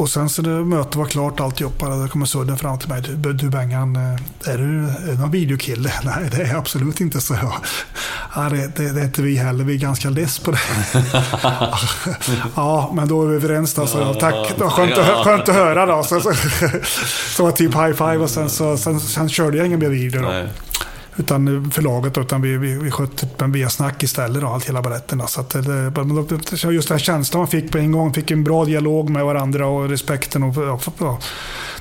Och 0.00 0.10
sen 0.10 0.28
så 0.28 0.42
när 0.42 0.64
mötet 0.64 0.96
var 0.96 1.06
klart 1.06 1.40
alltihopa, 1.40 1.88
då 1.88 2.08
kommer 2.08 2.26
Sudden 2.26 2.58
fram 2.58 2.78
till 2.78 2.88
mig. 2.88 3.02
Du, 3.02 3.32
du 3.32 3.48
Bengan, 3.48 3.96
är 3.96 4.58
du, 4.58 4.88
är 4.88 5.06
du 5.06 5.18
någon 5.18 5.30
videokille? 5.30 5.92
Nej, 6.04 6.30
det 6.30 6.42
är 6.42 6.46
jag 6.46 6.56
absolut 6.56 7.00
inte, 7.00 7.20
så 7.20 7.34
jag. 7.34 7.52
Ja, 8.34 8.40
det, 8.40 8.76
det, 8.76 8.92
det 8.92 9.00
är 9.00 9.04
inte 9.04 9.22
vi 9.22 9.36
heller, 9.36 9.64
vi 9.64 9.74
är 9.74 9.78
ganska 9.78 10.10
less 10.10 10.38
på 10.38 10.50
det. 10.50 10.58
ja, 12.54 12.92
men 12.94 13.08
då 13.08 13.22
är 13.22 13.26
vi 13.26 13.36
överens 13.36 13.74
då. 13.74 13.86
Så 13.86 14.14
tack, 14.14 14.34
det 14.56 14.64
var 14.64 14.70
skönt, 14.70 14.98
att, 14.98 15.24
skönt 15.24 15.48
att 15.48 15.54
höra 15.54 15.86
då. 15.86 16.02
Så, 16.02 16.20
så, 16.20 16.32
så 17.36 17.44
var 17.44 17.52
typ 17.52 17.74
high 17.74 17.92
five 17.92 18.16
och 18.16 18.30
sen, 18.30 18.50
så, 18.50 18.76
sen, 18.76 19.00
sen 19.00 19.28
körde 19.28 19.56
jag 19.56 19.66
ingen 19.66 19.80
mer 19.80 19.88
video. 19.88 20.22
Då. 20.22 20.28
Nej 20.28 20.48
utan 21.16 21.70
förlaget, 21.70 22.18
utan 22.18 22.42
vi, 22.42 22.56
vi, 22.56 22.78
vi 22.78 22.90
skötte 22.90 23.44
en 23.44 23.52
via-snack 23.52 24.02
istället, 24.02 24.42
då, 24.42 24.48
allt 24.48 24.68
hela 24.68 24.82
baletten. 24.82 25.22
Så 25.26 25.40
att 25.40 25.50
det, 25.50 26.72
just 26.72 26.88
den 26.88 26.94
här 26.94 26.98
känslan 26.98 27.40
man 27.40 27.48
fick 27.48 27.72
på 27.72 27.78
en 27.78 27.92
gång, 27.92 28.14
fick 28.14 28.30
en 28.30 28.44
bra 28.44 28.64
dialog 28.64 29.10
med 29.10 29.24
varandra 29.24 29.66
och 29.66 29.88
respekten. 29.88 30.42
Och, 30.42 30.54
ja, 30.98 31.18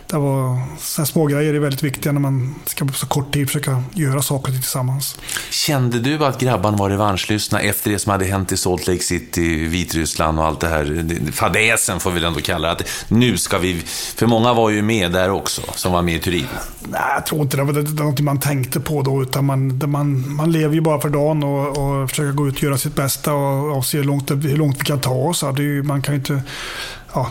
det 0.09 0.17
var, 0.17 0.59
sådana 0.79 1.05
små 1.05 1.25
grejer 1.25 1.53
är 1.53 1.59
väldigt 1.59 1.83
viktiga 1.83 2.11
när 2.11 2.19
man 2.19 2.55
ska 2.65 2.85
på 2.85 2.93
så 2.93 3.07
kort 3.07 3.33
tid 3.33 3.47
försöka 3.47 3.83
göra 3.93 4.21
saker 4.21 4.51
tillsammans. 4.51 5.19
Kände 5.49 5.99
du 5.99 6.25
att 6.25 6.39
grabbarna 6.39 6.77
var 6.77 6.89
revanschlystna 6.89 7.59
efter 7.59 7.91
det 7.91 7.99
som 7.99 8.11
hade 8.11 8.25
hänt 8.25 8.51
i 8.51 8.57
Salt 8.57 8.87
Lake 8.87 9.03
City, 9.03 9.67
Vitryssland 9.67 10.39
och 10.39 10.45
allt 10.45 10.59
det 10.59 10.67
här, 10.67 11.31
fadäsen 11.31 11.99
får 11.99 12.11
vi 12.11 12.25
ändå 12.25 12.39
kalla 12.39 12.67
det, 12.67 12.71
att 12.71 12.89
nu 13.07 13.37
ska 13.37 13.57
vi, 13.57 13.81
för 14.15 14.25
många 14.25 14.53
var 14.53 14.69
ju 14.69 14.81
med 14.81 15.11
där 15.11 15.31
också, 15.31 15.61
som 15.75 15.91
var 15.91 16.01
med 16.01 16.15
i 16.15 16.19
Turin. 16.19 16.47
Nej, 16.81 17.01
jag 17.15 17.25
tror 17.25 17.41
inte 17.41 17.57
det 17.57 17.63
var, 17.63 18.03
något 18.03 18.19
man 18.19 18.39
tänkte 18.39 18.79
på 18.79 19.01
då, 19.01 19.21
utan 19.21 19.45
man, 19.45 19.81
man, 19.85 20.35
man 20.35 20.51
lever 20.51 20.75
ju 20.75 20.81
bara 20.81 21.01
för 21.01 21.09
dagen 21.09 21.43
och, 21.43 21.77
och 21.77 22.09
försöker 22.09 22.31
gå 22.31 22.47
ut 22.47 22.55
och 22.55 22.63
göra 22.63 22.77
sitt 22.77 22.95
bästa 22.95 23.33
och, 23.33 23.77
och 23.77 23.85
se 23.85 23.97
hur 23.97 24.05
långt, 24.05 24.31
hur 24.31 24.57
långt 24.57 24.77
vi 24.79 24.85
kan 24.85 24.99
ta 24.99 25.13
oss. 25.13 25.43
Det, 25.57 25.83
man 25.83 26.01
kan 26.01 26.13
ju 26.13 26.19
inte, 26.19 26.41
ja, 27.13 27.29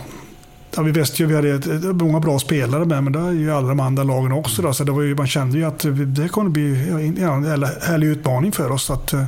Ja, 0.79 0.83
vi 0.83 0.93
visste 0.93 1.23
ju 1.23 1.39
att 1.39 1.45
vi 1.45 1.73
hade 1.73 1.93
många 1.93 2.21
bra 2.21 2.39
spelare 2.39 2.85
med, 2.85 3.05
men 3.05 3.13
det 3.13 3.19
är 3.19 3.33
ju 3.33 3.53
alla 3.53 3.69
de 3.69 3.81
andra 3.81 4.03
lagen 4.03 4.33
också. 4.33 4.63
Då, 4.63 4.75
så 4.75 4.85
det 4.85 4.93
var 4.93 5.03
ju, 5.03 5.15
man 5.15 5.27
kände 5.27 5.59
ju 5.59 5.65
att 5.65 5.85
det 6.17 6.29
kommer 6.29 6.51
bli 6.51 6.89
en 6.91 7.65
härlig 7.83 8.07
utmaning 8.07 8.53
för 8.53 8.71
oss. 8.71 8.91
Att, 8.91 9.13
eh, 9.13 9.25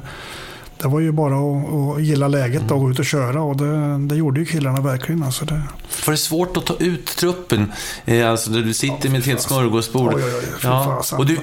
det 0.78 0.88
var 0.88 1.00
ju 1.00 1.12
bara 1.12 1.34
att, 1.34 1.96
att 1.96 2.02
gilla 2.02 2.28
läget 2.28 2.70
och 2.70 2.80
gå 2.80 2.90
ut 2.90 2.98
och 2.98 3.04
köra 3.04 3.42
och 3.42 3.56
det, 3.56 3.98
det 3.98 4.16
gjorde 4.16 4.40
ju 4.40 4.46
killarna 4.46 4.80
verkligen. 4.80 5.22
Alltså 5.22 5.44
det... 5.44 5.62
Var 6.06 6.12
det 6.12 6.18
svårt 6.18 6.56
att 6.56 6.66
ta 6.66 6.76
ut 6.76 7.06
truppen? 7.06 7.72
Eh, 8.04 8.30
alltså 8.30 8.50
där 8.50 8.60
du 8.60 8.74
sitter 8.74 9.10
med 9.10 9.18
ett 9.20 9.26
helt 9.26 9.42
smörgåsbord. 9.42 10.14
Oj, 10.14 10.22
oj, 10.24 10.32
oj, 10.38 10.58
ja. 10.62 11.02
Och 11.18 11.26
du, 11.26 11.38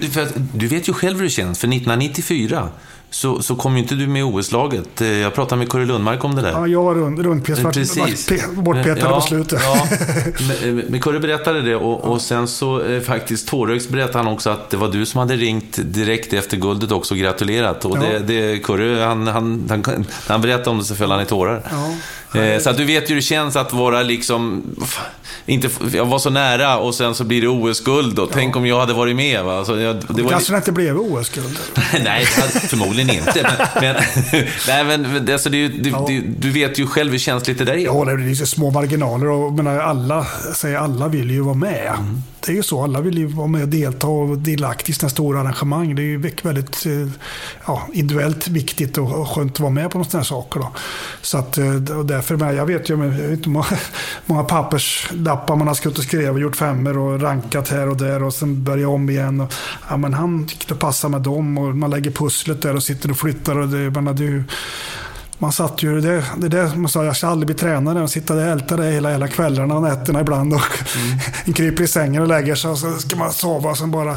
du 0.54 0.68
vet 0.68 0.90
ju 0.90 0.94
själv 0.94 1.18
hur 1.18 1.24
det 1.24 1.30
känns, 1.30 1.60
för 1.60 1.68
1994 1.68 2.70
så, 3.10 3.42
så 3.42 3.56
kom 3.56 3.76
ju 3.78 3.82
inte 3.82 3.96
du 3.96 4.08
med 4.08 4.20
i 4.20 4.24
OS-laget. 4.24 5.02
Eh, 5.02 5.08
jag 5.08 5.34
pratade 5.34 5.60
med 5.60 5.70
Kurre 5.70 5.86
Lundmark 5.86 6.24
om 6.24 6.36
det 6.36 6.42
där. 6.42 6.52
Ja, 6.52 6.68
jag 6.68 6.84
var 6.84 6.96
rund, 6.96 7.20
rundpetad, 7.20 7.72
bortpetad 8.54 9.00
ja, 9.00 9.16
på 9.16 9.22
slutet. 9.22 9.62
Ja. 9.64 9.88
Men 10.90 11.02
Kurre 11.02 11.20
berättade 11.20 11.62
det 11.62 11.76
och, 11.76 12.04
och 12.04 12.22
sen 12.22 12.48
så 12.48 12.84
eh, 12.84 13.02
faktiskt 13.02 13.48
tårögst 13.48 13.90
berättade 13.90 14.18
han 14.18 14.28
också 14.28 14.50
att 14.50 14.70
det 14.70 14.78
var 14.78 14.88
du 14.88 15.06
som 15.06 15.20
hade 15.20 15.36
ringt 15.36 15.80
direkt 15.84 16.34
efter 16.34 16.58
guldet 16.58 16.92
också 16.92 17.14
och 17.14 17.20
gratulerat. 17.20 17.86
Och 17.86 17.98
ja. 17.98 18.02
det, 18.02 18.20
det, 18.20 18.60
Kurre, 18.60 19.04
han, 19.04 19.28
han, 19.28 19.68
han, 19.70 20.06
han 20.28 20.42
berättade 20.42 20.70
om 20.70 20.78
det 20.78 20.86
så 20.86 20.96
föll 20.96 21.12
han 21.12 21.22
i 21.22 21.26
tårar. 21.26 21.64
Ja. 21.72 21.94
Eh, 22.34 22.60
så 22.60 22.70
att 22.70 22.78
du 22.78 22.86
vet 22.86 23.10
hur 23.10 23.16
det 23.16 23.22
känns 23.22 23.56
att 23.56 23.74
vara 23.74 24.04
liksom, 24.04 24.64
inte, 25.46 25.70
jag 25.94 26.06
var 26.06 26.20
så 26.20 26.30
nära 26.30 26.78
och 26.78 26.96
sen 26.96 27.16
så 27.16 27.24
blir 27.24 27.42
det 27.42 27.48
OS-guld 27.48 28.20
tänk 28.34 28.56
om 28.56 28.66
jag 28.66 28.80
hade 28.80 28.94
varit 28.94 29.16
med. 29.16 29.44
Va? 29.44 29.58
Alltså, 29.58 29.80
jag, 29.80 29.96
det 30.10 30.22
var 30.22 30.32
kanske 30.32 30.54
det 30.54 30.58
inte 30.58 30.72
blev 30.72 31.00
OS-guld. 31.00 31.60
nej, 32.04 32.26
förmodligen 32.70 32.97
inte. 33.00 33.58
Men, 33.76 33.96
men, 33.96 33.96
nej, 34.68 35.02
men 35.02 35.34
alltså, 35.34 35.50
det, 35.50 35.68
det, 35.68 35.90
ja. 35.90 36.06
det, 36.08 36.20
du 36.20 36.52
vet 36.52 36.80
ju 36.80 36.88
själv 36.88 37.12
hur 37.12 37.20
känsligt 37.20 37.58
det 37.58 37.66
där 37.66 37.74
är. 37.74 37.78
Ja, 37.78 38.06
det 38.06 38.32
är 38.32 38.36
så 38.36 38.46
små 38.46 38.72
marginaler 38.72 39.30
och 39.30 39.54
menar, 39.54 39.80
alla, 39.80 40.28
säger 40.56 40.78
alla 40.78 41.08
vill 41.08 41.32
ju 41.32 41.42
vara 41.42 41.56
med. 41.56 41.94
Mm 41.98 42.24
det 42.48 42.54
är 42.54 42.56
ju 42.56 42.64
så. 42.64 42.84
Alla 42.84 43.02
vill 43.02 43.18
ju 43.18 43.26
vara 43.26 43.48
med 43.48 43.62
och 43.62 43.68
delta 43.68 44.08
och 44.08 44.38
delaktig 44.38 44.94
i 44.94 44.96
sina 44.96 45.10
stora 45.10 45.42
arrangemang. 45.42 45.96
Det 45.96 46.02
är 46.02 46.04
ju 46.04 46.32
väldigt 46.44 46.86
eh, 46.86 47.08
ja, 47.66 47.88
individuellt 47.94 48.48
viktigt 48.48 48.98
och 48.98 49.28
skönt 49.28 49.54
att 49.54 49.60
vara 49.60 49.72
med 49.72 49.92
på 49.92 50.04
sådana 50.04 50.20
här 50.20 50.24
saker. 50.24 50.60
Då. 50.60 50.72
Så 51.22 51.38
att, 51.38 51.58
eh, 51.58 51.98
och 51.98 52.06
därför, 52.06 52.54
jag 52.54 52.66
vet 52.66 52.90
ju 52.90 53.34
inte 53.34 53.50
många, 53.50 53.66
många 54.26 54.44
papperslappar 54.44 55.56
man 55.56 55.68
har 55.68 55.76
skrivit 55.76 55.98
och 55.98 56.04
skrivit 56.04 56.30
och 56.30 56.40
gjort 56.40 56.56
femmer 56.56 56.98
och 56.98 57.22
rankat 57.22 57.70
här 57.70 57.90
och 57.90 57.98
där 57.98 58.24
och 58.24 58.34
sen 58.34 58.64
börja 58.64 58.90
om 58.90 59.10
igen. 59.10 59.42
Och, 59.42 59.54
ja, 59.90 59.98
men 59.98 60.14
han 60.14 60.48
tyckte 60.48 60.74
det 60.74 60.80
passade 60.80 61.12
med 61.12 61.22
dem 61.22 61.58
och 61.58 61.76
man 61.76 61.90
lägger 61.90 62.12
pusslet 62.12 62.62
där 62.62 62.76
och 62.76 62.84
sitter 62.84 63.12
och 63.12 63.18
flyttar. 63.18 63.58
Och 63.58 63.68
det, 63.68 64.02
man, 64.02 64.16
det, 64.16 64.44
man 65.40 65.52
satt 65.52 65.84
ju, 65.84 66.02
det, 66.02 66.24
det 66.38 66.48
där 66.48 66.76
man 66.76 66.90
sa, 66.90 67.04
jag 67.04 67.18
ska 67.18 67.28
aldrig 67.28 67.48
bli 67.48 67.56
tränare 67.56 68.08
sitta 68.08 68.36
där 68.36 68.46
och 68.46 68.52
älta 68.52 68.78
det 68.78 68.92
hela, 68.92 69.12
hela 69.12 69.28
kvällarna 69.28 69.76
och 69.76 69.82
nätterna 69.82 70.22
ibland. 70.22 70.54
Och 70.54 70.62
mm. 70.96 71.54
kryper 71.54 71.84
i 71.84 71.88
sängen 71.88 72.22
och 72.22 72.28
lägger 72.28 72.56
sig 72.56 72.72
och 72.72 72.78
så 72.78 72.94
ska 72.94 73.16
man 73.16 73.32
sova 73.32 73.70
och 73.70 73.78
sen 73.78 73.92
bara 73.92 74.16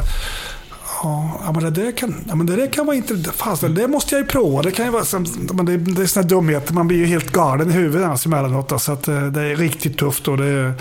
Ja, 1.03 1.51
men 1.53 1.63
det 1.63 1.69
där 1.83 1.91
kan, 1.91 2.23
ja, 2.27 2.35
men 2.35 2.45
det 2.45 2.55
där 2.55 2.67
kan 2.67 2.85
vara 2.85 2.95
intressant. 2.95 3.35
Fast 3.35 3.61
det 3.75 3.87
måste 3.87 4.15
jag 4.15 4.21
ju 4.21 4.27
prova. 4.27 4.61
Det 4.61 4.71
kan 4.71 4.85
ju 4.85 4.91
vara, 4.91 5.05
men 5.53 5.65
det, 5.65 5.77
det 5.77 6.01
är 6.01 6.05
sådana 6.05 6.29
dumheter. 6.29 6.73
Man 6.73 6.87
blir 6.87 6.97
ju 6.97 7.05
helt 7.05 7.31
galen 7.31 7.69
i 7.69 7.73
huvudet 7.73 8.09
alltså 8.09 8.29
emellanåt. 8.29 8.81
Så 8.81 8.91
att 8.91 9.07
eh, 9.07 9.25
det 9.25 9.41
är 9.41 9.55
riktigt 9.55 9.97
tufft. 9.97 10.27
Och 10.27 10.37
det, 10.37 10.73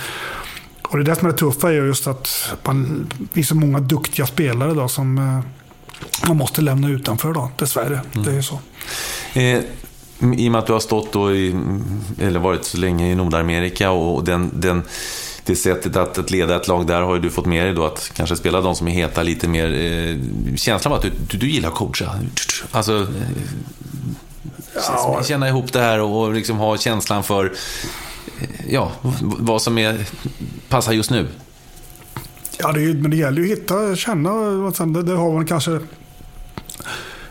och 0.82 0.96
det 0.96 1.02
är 1.02 1.04
det 1.04 1.16
som 1.16 1.28
är 1.28 1.32
det 1.32 1.38
tuffa, 1.38 1.68
är 1.68 1.72
just 1.72 2.06
att 2.06 2.54
man, 2.64 3.06
vi 3.32 3.40
är 3.40 3.44
så 3.44 3.54
många 3.54 3.80
duktiga 3.80 4.26
spelare 4.26 4.74
då, 4.74 4.88
som 4.88 5.18
eh, 5.18 5.40
man 6.28 6.36
måste 6.36 6.62
lämna 6.62 6.88
utanför 6.88 7.32
då, 7.32 7.50
dessvärre. 7.56 8.00
Mm. 8.12 8.24
Det 8.24 8.30
är 8.30 8.34
ju 8.34 8.42
så. 8.42 8.60
Eh, 9.32 9.60
i 10.20 10.48
och 10.48 10.52
med 10.52 10.58
att 10.58 10.66
du 10.66 10.72
har 10.72 10.80
stått 10.80 11.12
då 11.12 11.34
i, 11.34 11.56
eller 12.18 12.40
varit 12.40 12.64
så 12.64 12.76
länge 12.76 13.12
i 13.12 13.14
Nordamerika 13.14 13.90
och 13.90 14.24
den, 14.24 14.50
den, 14.54 14.82
det 15.44 15.56
sättet 15.56 15.96
att, 15.96 16.18
att 16.18 16.30
leda 16.30 16.56
ett 16.56 16.68
lag 16.68 16.86
där 16.86 17.02
har 17.02 17.14
ju 17.14 17.20
du 17.20 17.30
fått 17.30 17.46
med 17.46 17.66
dig 17.66 17.74
då 17.74 17.84
att 17.84 18.10
kanske 18.14 18.36
spela 18.36 18.60
de 18.60 18.74
som 18.74 18.88
är 18.88 18.92
heta 18.92 19.22
lite 19.22 19.48
mer. 19.48 19.74
Eh, 19.74 20.16
känslan 20.56 20.90
var 20.90 20.98
att 20.98 21.02
du, 21.02 21.12
du, 21.30 21.38
du 21.38 21.50
gillar 21.50 21.68
att 21.68 21.74
coacha. 21.74 22.18
Alltså, 22.70 23.06
ja. 24.74 25.22
känna 25.24 25.48
ihop 25.48 25.72
det 25.72 25.80
här 25.80 26.00
och 26.00 26.34
liksom 26.34 26.56
ha 26.56 26.76
känslan 26.76 27.22
för 27.22 27.44
eh, 28.40 28.48
ja, 28.68 28.92
vad 29.22 29.62
som 29.62 29.78
är, 29.78 30.06
passar 30.68 30.92
just 30.92 31.10
nu. 31.10 31.28
Ja, 32.58 32.72
det, 32.72 32.80
men 32.80 33.10
det 33.10 33.16
gäller 33.16 33.42
ju 33.42 33.52
att 33.52 33.58
hitta, 33.58 33.96
känna, 33.96 34.30
det, 34.86 35.02
det 35.02 35.12
har 35.12 35.32
man 35.32 35.46
kanske 35.46 35.80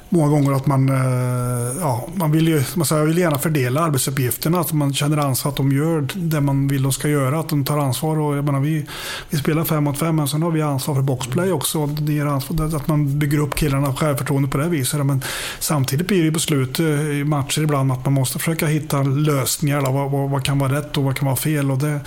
många 0.10 0.30
gånger 0.30 0.52
att 0.52 0.65
man, 0.65 0.90
eh, 0.90 1.77
ja, 1.80 2.07
man 2.15 2.31
vill 2.31 2.48
ju 2.48 2.64
man 2.76 2.86
säger, 2.86 3.06
vill 3.06 3.18
gärna 3.18 3.38
fördela 3.38 3.81
arbetsuppgifterna. 3.81 4.60
Att 4.60 4.73
man 4.73 4.94
känner 4.94 5.18
ansvar 5.18 5.52
att 5.52 5.57
de 5.57 5.72
gör 5.72 6.07
det 6.15 6.41
man 6.41 6.68
vill 6.68 6.84
de 6.84 6.91
ska 6.91 7.07
göra. 7.07 7.40
Att 7.40 7.49
de 7.49 7.65
tar 7.65 7.77
ansvar. 7.77 8.19
Och, 8.19 8.38
jag 8.38 8.45
menar, 8.45 8.60
vi, 8.60 8.86
vi 9.30 9.38
spelar 9.38 9.64
fem 9.64 9.84
mot 9.84 9.98
fem 9.98 10.15
men 10.15 10.27
sen 10.27 10.44
har 10.44 10.52
vi 10.52 10.61
ansvar 10.61 10.95
för 10.95 11.02
boxplay 11.02 11.52
också. 11.52 11.86
Det 11.86 12.14
ger 12.14 12.26
ansvar, 12.26 12.76
att 12.76 12.88
man 12.88 13.19
bygger 13.19 13.38
upp 13.38 13.56
killarna 13.56 13.94
självförtroende 13.94 14.49
på 14.49 14.57
det 14.57 14.69
viset. 14.69 15.06
Men 15.06 15.23
samtidigt 15.60 16.07
blir 16.07 16.23
det 16.23 16.31
beslut 16.31 16.80
eh, 16.80 16.86
i 16.86 17.23
matcher 17.23 17.61
ibland 17.61 17.91
att 17.91 18.06
man 18.06 18.14
måste 18.14 18.40
försöka 18.40 18.68
hitta 18.68 19.03
lösningar. 19.03 19.81
Vad, 19.81 20.11
vad, 20.11 20.30
vad, 20.30 20.44
kan 20.44 20.60
vara 20.60 20.73
rätt 20.73 20.98
och 20.98 21.03
vad 21.03 21.18
kan 21.18 21.26
vara 21.26 21.36
fel. 21.36 21.72
Och 21.72 21.77
det, 21.77 21.99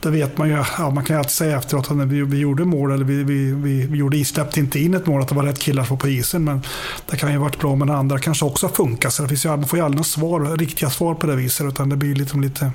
det 0.00 0.10
vet 0.10 0.38
man 0.38 0.48
ju. 0.48 0.64
Ja, 0.78 0.90
man 0.90 1.04
kan 1.04 1.16
ju 1.16 1.18
alltid 1.18 1.32
säga 1.32 1.58
efteråt 1.58 1.90
att 1.90 1.96
när 1.96 2.06
vi, 2.06 2.22
vi 2.22 2.38
gjorde 2.38 2.64
mål, 2.64 2.92
eller 2.92 3.04
vi, 3.04 3.22
vi, 3.24 3.52
vi, 3.52 3.86
vi 3.86 3.98
gjorde, 3.98 4.24
släppte 4.24 4.60
inte 4.60 4.78
in 4.78 4.94
ett 4.94 5.06
mål, 5.06 5.22
att 5.22 5.28
det 5.28 5.34
var 5.34 5.42
rätt 5.42 5.58
killar 5.58 5.84
som 5.84 5.96
var 5.96 6.00
på 6.00 6.08
isen. 6.08 6.44
Men 6.44 6.62
det 7.10 7.16
kan 7.16 7.32
ju 7.32 7.38
varit 7.38 7.58
bra, 7.58 7.76
men 7.76 7.90
andra 7.90 8.18
kanske 8.18 8.44
också 8.44 8.68
funkar. 8.68 9.10
Så 9.10 9.22
det 9.22 9.28
finns 9.28 9.44
ju, 9.44 9.48
man 9.48 9.68
får 9.68 9.78
ju 9.78 9.84
aldrig 9.84 9.96
några 9.96 10.04
svar, 10.04 10.56
riktiga 10.56 10.90
svar 10.90 11.14
på 11.14 11.26
det 11.26 11.36
viset, 11.36 11.66
utan 11.66 11.88
det 11.88 11.96
blir 11.96 12.14
liksom 12.14 12.40
lite 12.40 12.72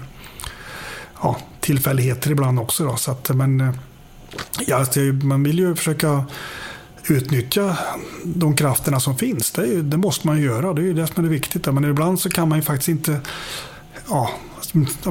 ja, 1.21 1.37
tillfälligheter 1.59 2.31
ibland 2.31 2.59
också. 2.59 2.85
Då, 2.85 2.95
så 2.95 3.11
att, 3.11 3.29
men 3.29 3.61
eh, 3.61 3.73
ja, 4.67 4.77
alltså, 4.77 4.99
man 4.99 5.43
vill 5.43 5.59
ju 5.59 5.75
försöka 5.75 6.25
utnyttja 7.07 7.77
de 8.23 8.55
krafterna 8.55 8.99
som 8.99 9.17
finns. 9.17 9.51
Det, 9.51 9.81
det 9.81 9.97
måste 9.97 10.27
man 10.27 10.37
ju 10.37 10.43
göra, 10.43 10.73
det 10.73 10.81
är 10.81 10.85
ju 10.85 10.93
det 10.93 11.07
som 11.07 11.15
är 11.17 11.29
det 11.29 11.33
viktiga. 11.33 11.71
Men 11.71 11.85
ibland 11.85 12.19
så 12.19 12.29
kan 12.29 12.49
man 12.49 12.57
ju 12.57 12.61
faktiskt 12.61 12.89
inte 12.89 13.19
ja, 14.09 14.29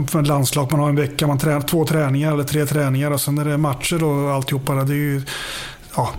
för 0.08 0.22
landslag, 0.22 0.72
man 0.72 0.80
har 0.80 0.88
en 0.88 0.96
vecka, 0.96 1.26
man 1.26 1.38
tränar 1.38 1.60
två 1.60 1.84
träningar 1.84 2.32
eller 2.32 2.44
tre 2.44 2.66
träningar 2.66 3.10
och 3.10 3.20
sen 3.20 3.38
är 3.38 3.44
det 3.44 3.58
matcher 3.58 4.04
och 4.04 4.30
alltihopa. 4.30 4.74
Det 4.74 4.92
är 4.92 4.96
ju, 4.96 5.22
ja, 5.96 6.10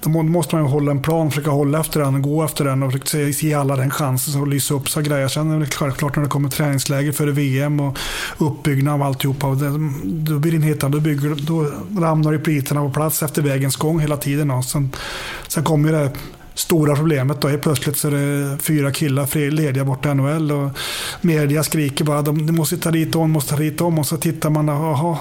då 0.00 0.08
måste 0.10 0.54
man 0.54 0.64
ju 0.64 0.70
hålla 0.70 0.90
en 0.90 1.02
plan, 1.02 1.30
försöka 1.30 1.50
hålla 1.50 1.80
efter 1.80 2.00
den, 2.00 2.22
gå 2.22 2.44
efter 2.44 2.64
den 2.64 2.82
och 2.82 2.92
försöka 2.92 3.18
ge 3.18 3.54
alla 3.54 3.76
den 3.76 3.90
chansen 3.90 4.42
att 4.42 4.48
lysa 4.48 4.74
upp 4.74 4.88
sig 4.88 5.02
grejer. 5.02 5.28
Sen 5.28 5.50
är 5.50 5.60
det 5.60 5.66
självklart 5.66 6.16
när 6.16 6.22
det 6.22 6.28
kommer 6.28 6.48
träningsläger 6.48 7.12
före 7.12 7.30
VM 7.30 7.80
och 7.80 7.98
uppbyggnad 8.38 8.94
av 8.94 9.02
alltihopa. 9.02 9.46
Då 10.04 10.38
blir 10.38 10.50
det 10.50 10.56
en 10.56 10.62
helt 10.62 10.80
då, 10.80 10.98
då 11.36 11.70
ramlar 12.00 12.38
plitorna 12.38 12.80
på 12.80 12.90
plats 12.90 13.22
efter 13.22 13.42
vägens 13.42 13.76
gång 13.76 14.00
hela 14.00 14.16
tiden. 14.16 14.50
Och 14.50 14.64
sen, 14.64 14.92
sen 15.48 15.64
kommer 15.64 15.92
det 15.92 16.10
stora 16.54 16.96
problemet. 16.96 17.40
Då. 17.40 17.48
Helt 17.48 17.62
plötsligt 17.62 17.96
så 17.96 18.08
är 18.08 18.12
det 18.12 18.58
fyra 18.58 18.92
killar 18.92 19.50
lediga 19.50 19.84
borta 19.84 20.10
i 20.10 20.14
NHL 20.14 20.52
och 20.52 20.70
media 21.20 21.62
skriker 21.62 22.04
bara 22.04 22.22
de 22.22 22.56
måste 22.56 22.76
ta 22.76 22.90
dit 22.90 23.12
dem, 23.12 23.30
måste 23.30 23.50
ta 23.50 23.56
dit 23.62 23.78
dem. 23.78 23.98
och 23.98 24.06
så 24.06 24.16
tittar 24.16 24.50
man, 24.50 24.68
jaha, 24.68 25.18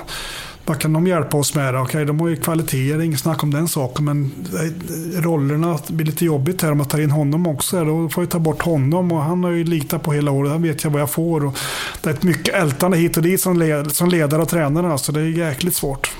vad 0.65 0.79
kan 0.79 0.93
de 0.93 1.07
hjälpa 1.07 1.37
oss 1.37 1.55
med? 1.55 1.75
Okej, 1.75 1.81
okay, 1.81 2.05
de 2.05 2.19
har 2.19 2.27
ju 2.27 2.35
kvaliteter, 2.35 3.01
inget 3.01 3.19
snack 3.19 3.43
om 3.43 3.51
den 3.51 3.67
saken. 3.67 4.05
Men 4.05 4.31
eh, 4.53 5.21
rollerna 5.21 5.79
blir 5.87 6.05
lite 6.05 6.25
jobbigt 6.25 6.61
här 6.61 6.71
om 6.71 6.77
man 6.77 6.87
tar 6.87 7.01
in 7.01 7.11
honom 7.11 7.47
också. 7.47 7.85
Då 7.85 8.09
får 8.09 8.23
jag 8.23 8.31
ta 8.31 8.39
bort 8.39 8.61
honom 8.61 9.11
och 9.11 9.21
han 9.21 9.43
har 9.43 9.51
ju 9.51 9.63
litat 9.63 10.03
på 10.03 10.13
hela 10.13 10.31
året. 10.31 10.51
Han 10.51 10.61
vet 10.61 10.83
jag 10.83 10.91
vad 10.91 11.01
jag 11.01 11.09
får. 11.09 11.45
Och 11.45 11.57
det 12.01 12.09
är 12.09 12.13
ett 12.13 12.23
mycket 12.23 12.55
ältande 12.55 12.97
hit 12.97 13.17
och 13.17 13.23
dit 13.23 13.41
som, 13.41 13.59
led, 13.59 13.91
som 13.91 14.09
ledare 14.09 14.41
och 14.41 14.49
tränare. 14.49 14.97
Så 14.97 15.11
det 15.11 15.21
är 15.21 15.25
jäkligt 15.25 15.75
svårt. 15.75 16.11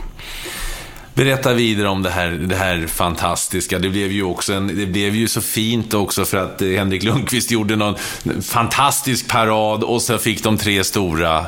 Berätta 1.14 1.54
vidare 1.54 1.88
om 1.88 2.04
det 2.04 2.10
här, 2.10 2.30
det 2.32 2.56
här 2.56 2.88
fantastiska. 2.88 3.80
Det 3.80 3.90
blev, 3.90 4.12
ju 4.12 4.24
också 4.24 4.54
en, 4.54 4.68
det 4.68 4.86
blev 4.86 5.16
ju 5.16 5.28
så 5.28 5.42
fint 5.42 5.94
också 5.94 6.26
för 6.26 6.38
att 6.38 6.62
eh, 6.62 6.68
Henrik 6.68 7.04
Lundqvist 7.04 7.52
gjorde 7.52 7.76
någon 7.76 7.96
fantastisk 8.42 9.28
parad 9.28 9.84
och 9.84 10.02
så 10.02 10.18
fick 10.18 10.44
de 10.44 10.58
tre 10.58 10.84
stora 10.84 11.46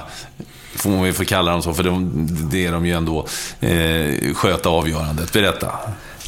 får 0.76 0.90
man 0.90 1.04
väl 1.04 1.26
kalla 1.26 1.52
dem 1.52 1.62
så, 1.62 1.74
för 1.74 1.84
de, 1.84 2.28
det 2.52 2.66
är 2.66 2.72
de 2.72 2.86
ju 2.86 2.94
ändå, 2.94 3.28
eh, 3.60 4.34
sköta 4.34 4.70
avgörandet. 4.70 5.34
Berätta. 5.34 5.72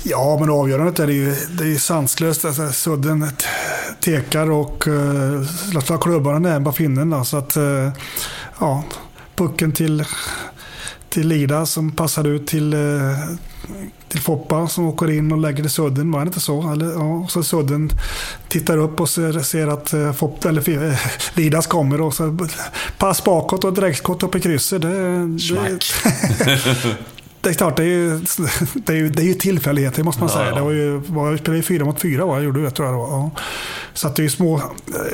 Ja, 0.03 0.37
men 0.39 0.49
avgörandet 0.49 0.99
är 0.99 1.07
ju, 1.07 1.35
det 1.49 1.63
är 1.63 1.67
ju 1.67 1.79
sanslöst. 1.79 2.45
Alltså, 2.45 2.71
sudden 2.71 3.31
tekar 3.99 4.51
och 4.51 4.87
eh, 4.87 5.97
klubbarna 6.01 6.49
är 6.49 6.59
bara 6.59 6.73
finnen. 6.73 7.25
Så 7.25 7.37
att, 7.37 7.57
eh, 7.57 7.89
ja, 8.59 8.83
pucken 9.35 9.71
till 9.71 10.05
till 11.15 11.27
Lida 11.27 11.65
som 11.65 11.91
passar 11.91 12.27
ut 12.27 12.47
till, 12.47 12.73
eh, 12.73 12.79
till 14.09 14.19
Foppa 14.19 14.67
som 14.67 14.87
åker 14.87 15.11
in 15.11 15.31
och 15.31 15.37
lägger 15.37 15.65
i 15.65 15.69
sudden. 15.69 16.11
Var 16.11 16.19
det 16.19 16.27
inte 16.27 16.39
så? 16.39 16.71
Eller, 16.71 16.91
ja, 16.91 17.27
så 17.29 17.43
sudden 17.43 17.89
tittar 18.47 18.77
upp 18.77 18.99
och 18.99 19.09
ser, 19.09 19.39
ser 19.39 19.67
att 19.67 19.93
eh, 19.93 20.13
Foppa, 20.13 20.49
eller, 20.49 20.69
eh, 20.89 20.97
Lidas 21.33 21.67
kommer. 21.67 22.01
Och 22.01 22.13
så 22.13 22.37
pass 22.97 23.23
bakåt 23.23 23.63
och 23.63 23.73
direktskott 23.73 24.23
upp 24.23 24.35
i 24.35 24.39
krysset. 24.39 24.81
Det, 24.81 24.87
det, 24.87 25.79
det 27.41 27.49
är 27.49 27.53
klart, 27.53 27.77
det 27.77 27.83
är 27.83 27.87
ju, 27.87 28.19
det 28.73 28.93
är 28.93 28.97
ju, 28.97 29.09
det 29.09 29.21
är 29.21 29.27
ju 29.27 29.33
tillfälligheter 29.33 30.03
måste 30.03 30.21
man 30.21 30.29
ja, 30.33 30.39
säga. 30.39 30.55
Det 30.55 30.61
var 30.61 30.71
ju, 30.71 30.97
var, 30.97 31.37
spelade 31.37 31.57
ju 31.57 31.63
fyra 31.63 31.85
mot 31.85 32.01
fyra, 32.01 32.25
va? 32.25 32.39
gjorde 32.39 32.63
du, 32.63 32.69
tror 32.69 32.87
jag 32.87 32.95
det. 32.95 32.99
Ja. 32.99 33.31
Så 33.93 34.07
att 34.07 34.15
det 34.15 34.21
är 34.21 34.23
ju 34.23 34.29
små, 34.29 34.61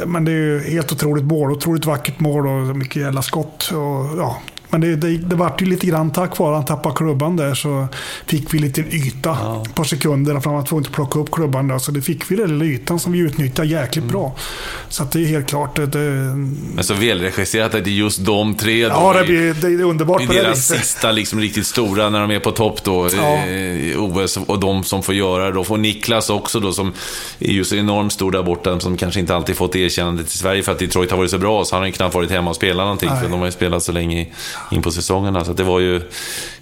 men 0.05 0.25
det 0.25 0.31
är 0.31 0.35
ju 0.35 0.59
helt 0.59 0.91
otroligt 0.91 1.23
mål. 1.25 1.51
Otroligt 1.51 1.85
vackert 1.85 2.19
mål 2.19 2.47
och 2.47 2.75
mycket 2.75 3.01
jävla 3.01 3.21
skott. 3.21 3.71
Och, 3.71 4.17
ja, 4.17 4.41
men 4.71 4.81
det, 4.81 4.95
det, 4.95 5.17
det 5.17 5.35
vart 5.35 5.61
ju 5.61 5.65
lite 5.65 5.87
grann 5.87 6.11
tack 6.11 6.37
vare 6.37 6.49
att 6.49 6.69
han 6.69 6.77
tappade 6.77 6.95
klubban 6.95 7.35
där 7.35 7.53
så 7.53 7.87
fick 8.25 8.53
vi 8.53 8.59
lite 8.59 8.81
yta 8.81 9.37
ja. 9.41 9.63
ett 9.65 9.75
par 9.75 9.83
sekunder. 9.83 10.39
För 10.39 10.49
han 10.49 10.53
var 10.53 10.65
tvungen 10.65 10.85
att 10.85 10.91
plocka 10.91 11.19
upp 11.19 11.31
klubban 11.31 11.67
där. 11.67 11.79
Så 11.79 11.91
det 11.91 12.01
fick 12.01 12.31
vi 12.31 12.35
den 12.35 12.59
lilla 12.59 12.65
ytan 12.65 12.99
som 12.99 13.11
vi 13.11 13.19
utnyttjade 13.19 13.69
jäkligt 13.69 14.03
mm. 14.03 14.11
bra. 14.11 14.35
Så 14.89 15.03
det 15.11 15.19
är 15.19 15.25
helt 15.25 15.47
klart. 15.47 15.75
Det, 15.75 15.97
Men 16.75 16.83
så 16.83 16.93
välregisserat 16.93 17.75
att 17.75 17.83
det 17.83 17.89
är 17.89 17.91
just 17.91 18.25
de 18.25 18.55
tre. 18.55 18.83
Då, 18.87 18.89
ja, 18.89 19.13
det, 19.13 19.23
blir, 19.23 19.53
det 19.53 19.67
är 19.67 19.83
underbart. 19.83 20.21
Det 20.27 20.37
är 20.37 20.43
deras 20.43 20.67
det 20.67 20.77
sista 20.77 21.11
liksom, 21.11 21.39
riktigt 21.39 21.67
stora 21.67 22.09
när 22.09 22.19
de 22.21 22.31
är 22.31 22.39
på 22.39 22.51
topp 22.51 22.83
då. 22.83 23.09
Ja. 23.17 23.45
I 23.45 23.95
OS 23.97 24.37
och 24.37 24.59
de 24.59 24.83
som 24.83 25.03
får 25.03 25.15
göra 25.15 25.45
det 25.45 25.51
då. 25.51 25.65
Och 25.69 25.79
Niklas 25.79 26.29
också 26.29 26.59
då 26.59 26.73
som 26.73 26.93
är 27.39 27.51
ju 27.51 27.63
så 27.63 27.75
enormt 27.75 28.13
stor 28.13 28.31
där 28.31 28.43
borta. 28.43 28.79
Som 28.79 28.97
kanske 28.97 29.19
inte 29.19 29.35
alltid 29.35 29.55
fått 29.55 29.75
erkännande 29.75 30.23
till 30.23 30.39
Sverige 30.39 30.63
för 30.63 30.71
att 30.71 30.79
Detroit 30.79 31.11
har 31.11 31.17
varit 31.17 31.31
så 31.31 31.37
bra. 31.37 31.65
Så 31.65 31.75
han 31.75 31.81
har 31.81 31.87
ju 31.87 31.93
knappt 31.93 32.15
varit 32.15 32.31
hemma 32.31 32.49
och 32.49 32.55
spelat 32.55 32.83
någonting. 32.83 33.09
Nej. 33.09 33.21
För 33.21 33.29
de 33.29 33.39
har 33.39 33.45
ju 33.45 33.51
spelat 33.51 33.83
så 33.83 33.91
länge 33.91 34.27
in 34.71 34.81
på 34.81 34.91
säsongerna. 34.91 35.45
Så 35.45 35.53
det 35.53 35.63
var 35.63 35.79
ju... 35.79 36.09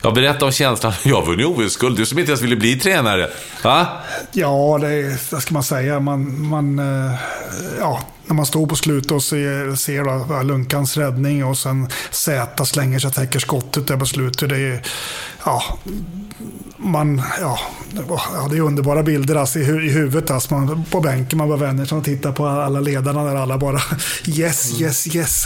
Jag 0.02 0.14
berättade 0.14 0.46
om 0.46 0.52
känslan. 0.52 0.94
Jag 1.04 1.16
har 1.16 1.26
vunnit 1.26 1.46
OS-guld. 1.46 1.98
Du 1.98 2.06
som 2.06 2.20
inte 2.20 2.32
ens 2.32 2.42
ville 2.42 2.56
bli 2.56 2.80
tränare. 2.80 3.30
Va? 3.64 3.88
Ja, 4.32 4.78
det 4.82 4.88
är, 4.88 5.32
vad 5.32 5.42
ska 5.42 5.54
man 5.54 5.64
säga? 5.64 6.00
Man, 6.00 6.48
man, 6.48 6.80
eh, 6.80 7.16
ja, 7.80 8.02
när 8.30 8.36
man 8.36 8.46
står 8.46 8.68
på 8.68 8.76
slutet 8.76 9.12
och 9.12 9.24
ser, 9.24 9.76
ser 9.76 10.04
då, 10.04 10.44
Lunkans 10.44 10.98
räddning 10.98 11.46
och 11.46 11.58
sen 11.58 11.88
Zäta 12.12 12.66
slänger 12.66 13.00
sig 13.00 13.08
och 13.08 13.14
täcker 13.14 13.40
skottet 13.40 13.88
där 13.88 13.98
på 13.98 14.06
slutet. 14.06 14.50
Det 14.50 14.58
är, 14.58 14.82
ja, 15.46 15.64
man, 16.78 17.22
ja, 17.42 17.60
det 18.50 18.58
är 18.58 18.62
underbara 18.62 19.04
bilder 19.04 19.36
alltså, 19.36 19.60
i, 19.60 19.62
i 19.62 19.90
huvudet. 19.90 20.32
Alltså, 20.32 20.54
man, 20.54 20.86
på 20.92 21.02
bänken, 21.02 21.38
man 21.38 21.50
var 21.50 21.58
vänner 21.58 21.86
som 21.86 22.04
tittar 22.04 22.32
på 22.32 22.48
alla 22.48 22.80
ledarna 22.80 23.24
där 23.24 23.36
alla 23.36 23.58
bara 23.58 23.80
yes, 24.28 24.72
mm. 24.72 24.84
yes, 24.84 25.16
yes. 25.16 25.46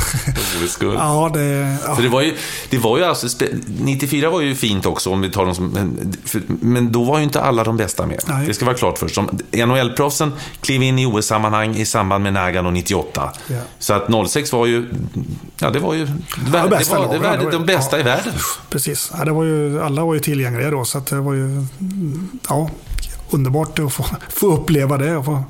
ja, 0.80 1.32
det, 1.34 1.78
ja. 1.88 1.96
För 1.96 2.04
det 2.04 2.10
var 2.10 2.22
ju, 2.22 2.36
det 2.70 2.78
var 2.78 2.98
ju 2.98 3.04
alltså, 3.04 3.46
94 3.80 4.30
var 4.30 4.42
ju 4.42 4.56
fint 4.56 4.86
också 4.86 5.10
om 5.10 5.22
vi 5.22 5.30
tar 5.30 5.46
dem 5.46 5.56
som, 5.56 5.68
men, 5.68 6.14
för, 6.26 6.42
men 6.48 6.92
då 6.92 7.04
var 7.04 7.18
ju 7.18 7.24
inte 7.24 7.42
alla 7.42 7.64
de 7.64 7.78
bästa 7.78 8.06
med. 8.06 8.24
Nej. 8.28 8.48
Det 8.48 8.54
ska 8.54 8.66
vara 8.66 8.76
klart 8.76 8.98
först. 8.98 9.18
NHL-proffsen 9.52 10.32
klev 10.62 10.84
in 10.84 11.00
i 11.00 11.06
OS-sammanhang 11.06 11.76
i 11.76 11.86
samband 11.86 12.24
med 12.24 12.34
Nagano 12.34 12.72
98. 12.74 13.32
Ja. 13.48 13.56
Så 13.80 13.94
att 13.94 14.30
06 14.30 14.54
var 14.54 14.66
ju, 14.66 14.90
ja 15.60 15.70
det 15.70 15.80
var 15.80 15.94
ju, 15.94 16.08
ja, 16.54 16.64
det, 16.64 16.70
bästa 16.70 17.02
det 17.02 17.20
var, 17.20 17.38
det 17.38 17.44
var 17.44 17.52
de 17.52 17.66
bästa 17.66 18.00
i 18.00 18.04
världen. 18.04 18.34
Precis, 18.70 19.12
ja, 19.18 19.26
det 19.26 19.32
var 19.32 19.44
ju, 19.44 19.82
alla 19.84 20.06
var 20.06 20.14
ju 20.14 20.20
tillgängliga 20.20 20.72
då. 20.72 20.86
Så 20.86 20.98
att 20.98 21.06
det 21.06 21.16
var 21.16 21.34
ju 21.34 21.66
ja, 22.50 22.70
underbart 23.30 23.80
att 23.80 23.94
få, 23.94 24.06
få 24.30 24.48
uppleva 24.56 24.98
det. 24.98 25.18
Och 25.18 25.26
få, 25.26 25.44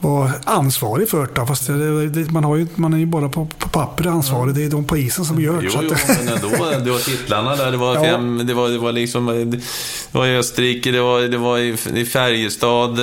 vara 0.00 0.32
ansvarig 0.44 1.08
för 1.08 1.26
det. 1.34 1.46
Fast 1.46 1.66
det, 1.66 2.08
det, 2.08 2.30
man, 2.30 2.44
har 2.44 2.56
ju, 2.56 2.66
man 2.74 2.94
är 2.94 2.98
ju 2.98 3.06
bara 3.06 3.28
på, 3.28 3.46
på 3.58 3.68
papper 3.68 4.06
ansvarig. 4.06 4.54
Det 4.54 4.64
är 4.64 4.70
de 4.70 4.84
på 4.84 4.96
isen 4.96 5.24
som 5.24 5.40
gör 5.40 5.62
det. 5.62 5.70
Jo, 5.74 5.80
jo, 5.82 5.94
men 6.08 6.28
ändå. 6.28 6.48
Det 6.84 6.90
var 6.90 6.98
titlarna 6.98 7.56
där. 7.56 7.70
Det 7.70 7.76
var, 7.76 7.94
ja. 7.94 8.02
fem, 8.02 8.46
det 8.46 8.54
var, 8.54 8.68
det 8.68 8.78
var 8.78 8.92
liksom... 8.92 9.26
Det 10.12 10.18
var 10.18 10.26
i 10.26 10.36
Österrike, 10.36 10.90
det 10.90 11.00
var, 11.00 11.20
det 11.20 11.38
var 11.38 11.58
i, 11.58 12.06
Färjestad, 12.06 13.00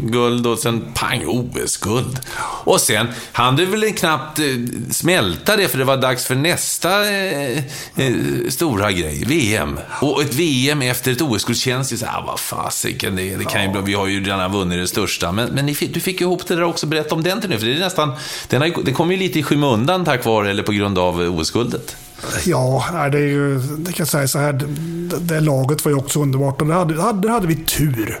guld 0.00 0.46
och 0.46 0.58
sen 0.58 0.84
pang, 0.94 1.24
OS-guld. 1.26 2.20
Och 2.64 2.80
sen 2.80 3.06
hann 3.32 3.56
det 3.56 3.66
väl 3.66 3.92
knappt 3.92 4.38
eh, 4.38 4.44
smälta 4.90 5.56
det, 5.56 5.68
för 5.68 5.78
det 5.78 5.84
var 5.84 5.96
dags 5.96 6.26
för 6.26 6.34
nästa 6.34 7.10
eh, 7.10 7.58
eh, 7.96 8.14
stora 8.48 8.92
grej, 8.92 9.24
VM. 9.26 9.78
Och 10.00 10.22
ett 10.22 10.34
VM 10.34 10.82
efter 10.82 11.12
ett 11.12 11.22
OS-guld 11.22 11.58
känns 11.58 11.92
ju 11.92 11.96
så 11.96 12.06
här, 12.06 12.18
ah, 12.18 12.24
vad 12.26 12.40
fasiken, 12.40 13.16
det, 13.16 13.36
det 13.36 13.44
kan 13.44 13.62
ju 13.62 13.68
bli, 13.68 13.80
vi 13.84 13.94
har 13.94 14.06
ju 14.06 14.24
redan 14.24 14.52
vunnit 14.52 14.78
det 14.78 14.88
största. 14.88 15.32
Men, 15.32 15.48
men 15.50 15.66
ni, 15.66 15.72
du 15.72 16.00
fick 16.00 16.20
ju 16.20 16.26
ihop 16.34 16.46
det 16.46 16.54
där 16.54 16.62
också. 16.62 16.86
Berätta 16.86 17.14
om 17.14 17.22
den 17.22 17.40
turnén, 17.40 17.58
för 17.58 17.66
det 17.66 17.76
är 17.76 17.80
nästan... 17.80 18.12
Den 18.48 18.60
har, 18.60 18.84
det 18.84 18.92
kom 18.92 19.10
ju 19.10 19.16
lite 19.16 19.38
i 19.38 19.42
skymundan 19.42 20.04
tack 20.04 20.24
vare, 20.24 20.50
eller 20.50 20.62
på 20.62 20.72
grund 20.72 20.98
av 20.98 21.20
OS-guldet. 21.20 21.96
Ja, 22.44 22.84
det 23.12 23.18
är 23.18 23.22
ju... 23.22 23.58
Det 23.58 23.92
kan 23.92 24.04
jag 24.04 24.08
säga 24.08 24.28
så 24.28 24.38
här. 24.38 24.52
Det, 24.52 25.18
det 25.18 25.40
laget 25.40 25.84
var 25.84 25.92
ju 25.92 25.98
också 25.98 26.22
underbart. 26.22 26.60
Och 26.60 26.66
där 26.66 26.74
hade, 26.74 27.02
hade, 27.02 27.30
hade 27.30 27.46
vi 27.46 27.56
tur. 27.56 28.20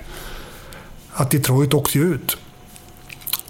Att 1.12 1.30
Detroit 1.30 1.74
åkte 1.74 1.98
ut. 1.98 2.36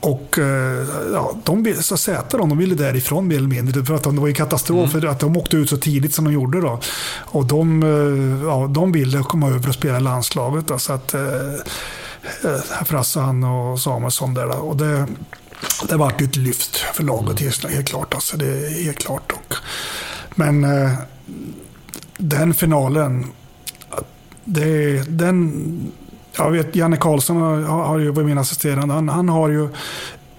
Och 0.01 0.39
eh, 0.39 0.87
ja, 1.13 1.37
de, 1.45 1.75
så 1.81 1.97
Säter 1.97 2.39
de, 2.39 2.49
de 2.49 2.59
ville 2.59 2.75
därifrån 2.75 3.29
mer 3.29 3.37
eller 3.37 3.49
mindre. 3.49 3.85
För 3.85 3.95
att 3.95 4.03
det 4.03 4.11
var 4.11 4.27
ju 4.27 4.35
katastrof 4.35 4.95
mm. 4.95 5.11
att 5.11 5.21
de 5.21 5.37
åkte 5.37 5.57
ut 5.57 5.71
så 5.71 5.77
tidigt 5.77 6.15
som 6.15 6.25
de 6.25 6.33
gjorde. 6.33 6.61
Då. 6.61 6.81
Och 7.17 7.45
de, 7.47 7.83
eh, 7.83 8.49
ja, 8.49 8.67
de 8.67 8.93
ville 8.93 9.23
komma 9.23 9.49
över 9.49 9.69
och 9.69 9.75
spela 9.75 9.99
landslaget. 9.99 10.69
Då, 10.69 10.79
så 10.79 10.93
att, 10.93 11.15
eh, 11.15 11.21
Frassan 12.85 13.45
och 13.45 13.81
Samuelsson 13.81 14.35
där. 14.35 14.61
Och 14.61 14.77
det, 14.77 15.07
det 15.89 15.97
vart 15.97 16.21
ett 16.21 16.37
lyft 16.37 16.77
för 16.77 17.03
laget 17.03 17.41
mm. 17.41 17.75
helt 17.75 17.89
klart. 17.89 18.15
Alltså, 18.15 18.37
det 18.37 18.47
är 18.47 18.85
helt 18.85 18.99
klart. 18.99 19.33
Och, 19.33 19.55
men 20.35 20.65
eh, 20.65 20.93
den 22.19 22.55
finalen, 22.55 23.27
det, 24.45 25.03
den, 25.09 25.93
jag 26.37 26.51
vet 26.51 26.77
Janne 26.77 26.97
Karlsson 26.97 27.37
har, 27.37 27.61
har 27.63 27.99
ju 27.99 28.11
varit 28.11 28.27
min 28.27 28.39
assisterande. 28.39 28.95
Han, 28.95 29.09
han 29.09 29.29
har 29.29 29.49
ju 29.49 29.69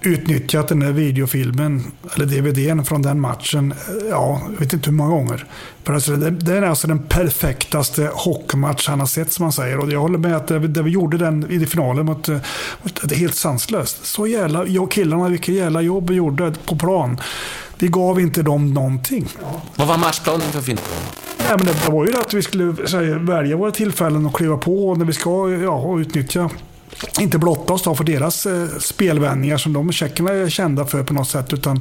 utnyttjat 0.02 0.68
den 0.68 0.80
där 0.80 0.92
videofilmen, 0.92 1.92
eller 2.14 2.26
DVDn 2.26 2.84
från 2.84 3.02
den 3.02 3.20
matchen, 3.20 3.74
ja, 4.10 4.40
jag 4.52 4.60
vet 4.60 4.72
inte 4.72 4.90
hur 4.90 4.96
många 4.96 5.10
gånger. 5.10 5.44
För 5.84 5.94
alltså, 5.94 6.16
det, 6.16 6.30
det 6.30 6.56
är 6.56 6.62
alltså 6.62 6.88
den 6.88 6.98
perfektaste 6.98 8.10
hockeymatch 8.14 8.88
han 8.88 9.00
har 9.00 9.06
sett, 9.06 9.32
som 9.32 9.42
man 9.42 9.52
säger. 9.52 9.78
Och 9.78 9.92
jag 9.92 10.00
håller 10.00 10.18
med 10.18 10.36
att 10.36 10.46
det, 10.46 10.58
det 10.58 10.82
vi 10.82 10.90
gjorde 10.90 11.18
den 11.18 11.50
i 11.50 11.66
finalen, 11.66 12.06
mot, 12.06 12.28
mot, 12.82 13.00
det 13.08 13.14
är 13.14 13.18
helt 13.18 13.34
sanslöst. 13.34 14.06
Så 14.06 14.26
jävla, 14.26 14.66
jag 14.66 14.90
killarna, 14.90 15.28
vilket 15.28 15.54
jävla 15.54 15.80
jobb 15.80 16.10
vi 16.10 16.16
gjorde 16.16 16.54
på 16.66 16.76
plan. 16.76 17.20
Vi 17.78 17.88
gav 17.88 18.20
inte 18.20 18.42
dem 18.42 18.74
någonting. 18.74 19.28
Vad 19.74 19.88
var 19.88 19.98
matchplanen 19.98 20.52
för 20.52 20.60
film? 20.60 20.78
Nej, 21.38 21.56
men 21.56 21.66
det 21.66 21.88
var 21.88 22.06
ju 22.06 22.16
att 22.16 22.34
vi 22.34 22.42
skulle 22.42 22.64
här, 22.64 23.26
välja 23.26 23.56
våra 23.56 23.70
tillfällen 23.70 24.26
och 24.26 24.36
kliva 24.36 24.56
på 24.56 24.94
när 24.94 25.04
vi 25.04 25.12
ska 25.12 25.50
ja, 25.50 26.00
utnyttja 26.00 26.50
inte 27.20 27.38
blotta 27.38 27.72
oss 27.72 27.82
då 27.82 27.94
för 27.94 28.04
deras 28.04 28.46
eh, 28.46 28.68
spelvändningar 28.80 29.56
som 29.56 29.72
de 29.72 29.92
tjeckerna 29.92 30.30
är 30.30 30.48
kända 30.48 30.86
för 30.86 31.02
på 31.02 31.14
något 31.14 31.28
sätt. 31.28 31.52
Utan 31.52 31.80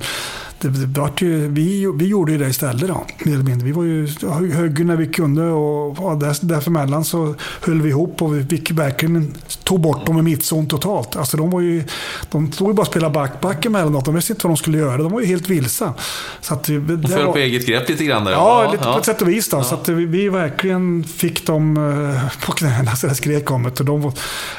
det, 0.61 0.69
det 0.69 1.21
ju, 1.21 1.47
vi, 1.47 1.91
vi 1.95 2.07
gjorde 2.07 2.31
ju 2.31 2.37
det 2.37 2.47
istället 2.47 2.87
då, 2.87 3.05
mer 3.23 3.33
eller 3.33 3.43
mindre. 3.43 3.65
Vi 3.65 3.71
var 3.71 3.83
ju 3.83 4.07
högg 4.53 4.85
när 4.85 4.95
vi 4.95 5.07
kunde 5.07 5.43
och, 5.43 5.99
och 5.99 6.17
där, 6.17 6.45
däremellan 6.45 7.05
så 7.05 7.35
höll 7.61 7.81
vi 7.81 7.89
ihop 7.89 8.21
och 8.21 8.35
vi 8.37 8.45
fick 8.45 8.71
verkligen 8.71 9.33
tog 9.63 9.79
bort 9.79 10.05
dem 10.05 10.19
i 10.19 10.21
mittzon 10.21 10.67
totalt. 10.67 11.15
Alltså 11.15 11.37
de 11.37 11.49
var 11.49 11.61
ju, 11.61 11.83
de 12.31 12.51
stod 12.51 12.67
ju 12.67 12.73
bara 12.73 12.81
och 12.81 12.87
spelade 12.87 13.13
back-back 13.13 13.65
emellanåt. 13.65 14.05
De 14.05 14.15
visste 14.15 14.33
inte 14.33 14.47
vad 14.47 14.51
de 14.51 14.57
skulle 14.57 14.77
göra. 14.77 14.97
De 14.97 15.11
var 15.11 15.21
ju 15.21 15.25
helt 15.27 15.49
vilsa. 15.49 15.93
Så 16.41 16.53
att, 16.53 16.63
det 16.63 16.79
de 16.79 17.07
föll 17.07 17.25
var, 17.25 17.33
på 17.33 17.37
eget 17.37 17.65
grepp 17.65 17.89
lite 17.89 18.03
grann 18.03 18.23
där? 18.23 18.31
Ja, 18.31 18.63
ja 18.63 18.71
lite 18.71 18.83
ja. 18.83 18.93
på 18.93 18.99
ett 18.99 19.05
sätt 19.05 19.21
och 19.21 19.29
vis. 19.29 19.49
Då, 19.49 19.57
ja. 19.57 19.63
Så 19.63 19.75
att 19.75 19.89
vi, 19.89 20.05
vi 20.05 20.29
verkligen 20.29 21.03
fick 21.03 21.47
dem 21.47 21.77
eh, 21.77 22.39
på 22.45 22.51
knäna 22.51 22.95
så 22.95 23.07
det 23.07 23.15
skrek 23.15 23.51
om 23.51 23.63
det. 23.63 23.79
Och 23.79 23.85
de 23.85 24.01
var, 24.01 24.13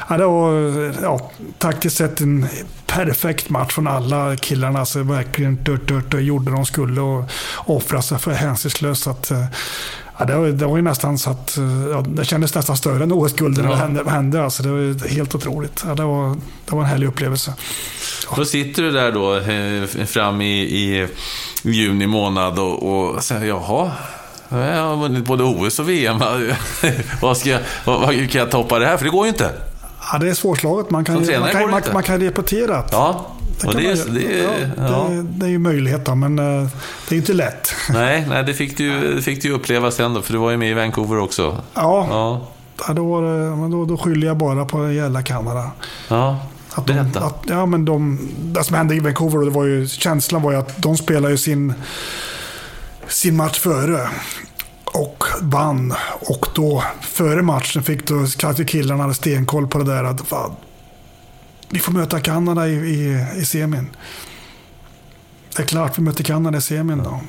ja, 0.09 0.17
det 0.17 0.25
var 0.25 0.93
ja, 1.01 1.31
taktiskt 1.57 1.97
sett 1.97 2.21
en 2.21 2.47
perfekt 2.87 3.49
match 3.49 3.73
från 3.73 3.87
alla 3.87 4.35
killarna. 4.35 4.79
Alltså, 4.79 5.03
verkligen 5.03 5.63
dört, 5.63 5.87
dört, 5.87 6.11
dört, 6.11 6.21
gjorde 6.21 6.51
de 6.51 6.65
skulle 6.65 7.01
och 7.01 7.29
offrade 7.65 8.03
sig 8.03 8.17
för 8.19 8.31
hänsynslöst. 8.31 9.03
Så 9.03 9.09
att, 9.09 9.31
eh, 9.31 9.45
Ja, 10.19 10.25
det, 10.25 10.35
var, 10.35 10.47
det 10.47 10.65
var 10.65 10.77
ju 10.77 10.83
nästan 10.83 11.17
så 11.17 11.29
att 11.29 11.57
ja, 11.91 12.03
det 12.07 12.25
kändes 12.25 12.55
nästan 12.55 12.77
större 12.77 13.03
än 13.03 13.11
OS-guldet 13.11 13.65
ja. 13.65 13.87
när 13.87 14.03
det 14.03 14.09
hände. 14.09 14.43
Alltså, 14.43 14.63
det 14.63 14.69
var 14.69 15.07
helt 15.07 15.35
otroligt. 15.35 15.83
Ja, 15.87 15.95
det, 15.95 16.03
var, 16.03 16.35
det 16.65 16.75
var 16.75 16.81
en 16.81 16.85
härlig 16.85 17.07
upplevelse. 17.07 17.53
Då 18.35 18.45
sitter 18.45 18.83
du 18.83 18.91
där 18.91 19.11
då 19.11 19.41
fram 20.05 20.41
i, 20.41 20.61
i 20.61 21.07
juni 21.61 22.07
månad 22.07 22.59
och, 22.59 23.13
och 23.13 23.23
säger 23.23 23.45
jaha, 23.45 23.91
jag 24.49 24.83
har 24.83 24.95
vunnit 24.95 25.25
både 25.25 25.43
OS 25.43 25.79
och 25.79 25.89
VM. 25.89 26.19
vad, 27.21 27.37
ska 27.37 27.49
jag, 27.49 27.61
vad, 27.85 28.01
vad, 28.01 28.31
kan 28.31 28.41
jag 28.41 28.51
toppa 28.51 28.79
det 28.79 28.85
här? 28.85 28.97
För 28.97 29.05
det 29.05 29.11
går 29.11 29.25
ju 29.25 29.29
inte. 29.29 29.51
Ja, 30.11 30.17
det 30.17 30.29
är 30.29 30.33
svårslaget. 30.33 30.89
Man 30.89 31.05
kan, 31.05 31.15
man 31.15 31.51
kan, 31.51 31.71
man, 31.71 31.81
man, 31.93 32.03
kan 32.03 32.19
repetera. 32.19 32.83
Ja, 32.91 33.25
det, 33.61 33.71
det, 33.71 33.87
är, 33.87 34.13
det, 34.13 34.39
är, 34.39 34.71
ja, 34.77 35.07
det, 35.09 35.23
det, 35.23 35.45
är 35.45 35.49
ju 35.49 35.59
möjlighet 35.59 36.05
då, 36.05 36.15
men 36.15 36.39
uh, 36.39 36.67
det 37.09 37.15
är 37.15 37.17
inte 37.17 37.33
lätt. 37.33 37.73
Nej, 37.89 38.25
nej 38.29 38.43
det, 38.43 38.53
fick 38.53 38.77
du, 38.77 39.15
det 39.15 39.21
fick 39.21 39.41
du 39.41 39.51
uppleva 39.51 39.91
sen 39.91 40.13
då, 40.13 40.21
för 40.21 40.33
du 40.33 40.39
var 40.39 40.51
ju 40.51 40.57
med 40.57 40.71
i 40.71 40.73
Vancouver 40.73 41.19
också. 41.19 41.61
Ja, 41.73 42.07
ja. 42.09 42.47
ja 42.87 42.93
då, 42.93 43.21
då, 43.71 43.85
då 43.85 43.97
skyller 43.97 44.27
jag 44.27 44.37
bara 44.37 44.65
på 44.65 44.91
jävla 44.91 45.23
Kanada. 45.23 45.71
Ja, 46.07 46.39
att 46.73 46.87
de. 46.87 46.99
Att, 46.99 47.45
ja, 47.47 47.65
men 47.65 47.85
de, 47.85 48.19
det 48.37 48.63
som 48.63 48.75
hände 48.75 48.95
i 48.95 48.99
Vancouver, 48.99 49.45
det 49.45 49.51
var 49.51 49.65
ju, 49.65 49.87
känslan 49.87 50.41
var 50.41 50.51
ju 50.51 50.57
att 50.57 50.81
de 50.81 50.97
spelade 50.97 51.37
sin, 51.37 51.73
sin 53.07 53.35
match 53.35 53.59
före 53.59 54.09
och 54.93 55.23
vann. 55.41 55.93
Och 56.19 56.47
då, 56.55 56.83
före 57.01 57.41
matchen, 57.41 57.83
fick 57.83 58.07
då 58.07 58.25
killarna 58.67 59.13
stenkoll 59.13 59.67
på 59.67 59.77
det 59.77 59.83
där. 59.83 60.03
Att, 60.03 60.21
fan, 60.21 60.51
vi 61.69 61.79
får 61.79 61.91
möta 61.91 62.19
Kanada 62.19 62.67
i, 62.67 62.73
i, 62.73 63.25
i 63.37 63.45
semin. 63.45 63.89
Det 65.55 65.63
är 65.63 65.67
klart, 65.67 65.97
vi 65.97 66.01
möter 66.01 66.23
Kanada 66.23 66.57
i 66.57 66.61
semin 66.61 67.01
då. 67.03 67.19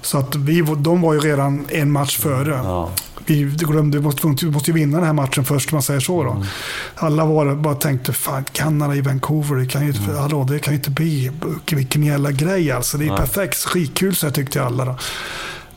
Så 0.00 0.18
att 0.18 0.34
vi, 0.34 0.60
de 0.78 1.02
var 1.02 1.14
ju 1.14 1.20
redan 1.20 1.66
en 1.68 1.92
match 1.92 2.18
före. 2.18 2.60
Ja. 2.64 2.90
Vi 3.26 3.42
glömde, 3.42 3.98
vi 3.98 4.04
måste, 4.04 4.46
vi 4.46 4.50
måste 4.50 4.72
vinna 4.72 4.96
den 4.96 5.06
här 5.06 5.12
matchen 5.12 5.44
först, 5.44 5.72
om 5.72 5.76
man 5.76 5.82
säger 5.82 6.00
så. 6.00 6.24
Då. 6.24 6.30
Mm. 6.30 6.46
Alla 6.94 7.24
var, 7.24 7.54
bara 7.54 7.74
tänkte, 7.74 8.12
fan, 8.12 8.44
Kanada 8.52 8.94
i 8.94 9.00
Vancouver, 9.00 9.56
det 9.56 9.66
kan 9.66 9.86
ju, 9.86 9.92
mm. 9.92 10.16
hallå, 10.16 10.44
det 10.44 10.58
kan 10.58 10.72
ju 10.72 10.78
inte 10.78 10.90
bli, 10.90 11.30
vilken 11.70 12.02
jävla 12.02 12.30
grej 12.30 12.70
alltså. 12.70 12.98
Det 12.98 13.04
är 13.04 13.08
ja. 13.08 13.16
perfekt, 13.16 13.64
skitkul 13.64 14.16
så 14.16 14.26
här 14.26 14.32
tyckte 14.32 14.64
alla. 14.64 14.84
Då. 14.84 14.96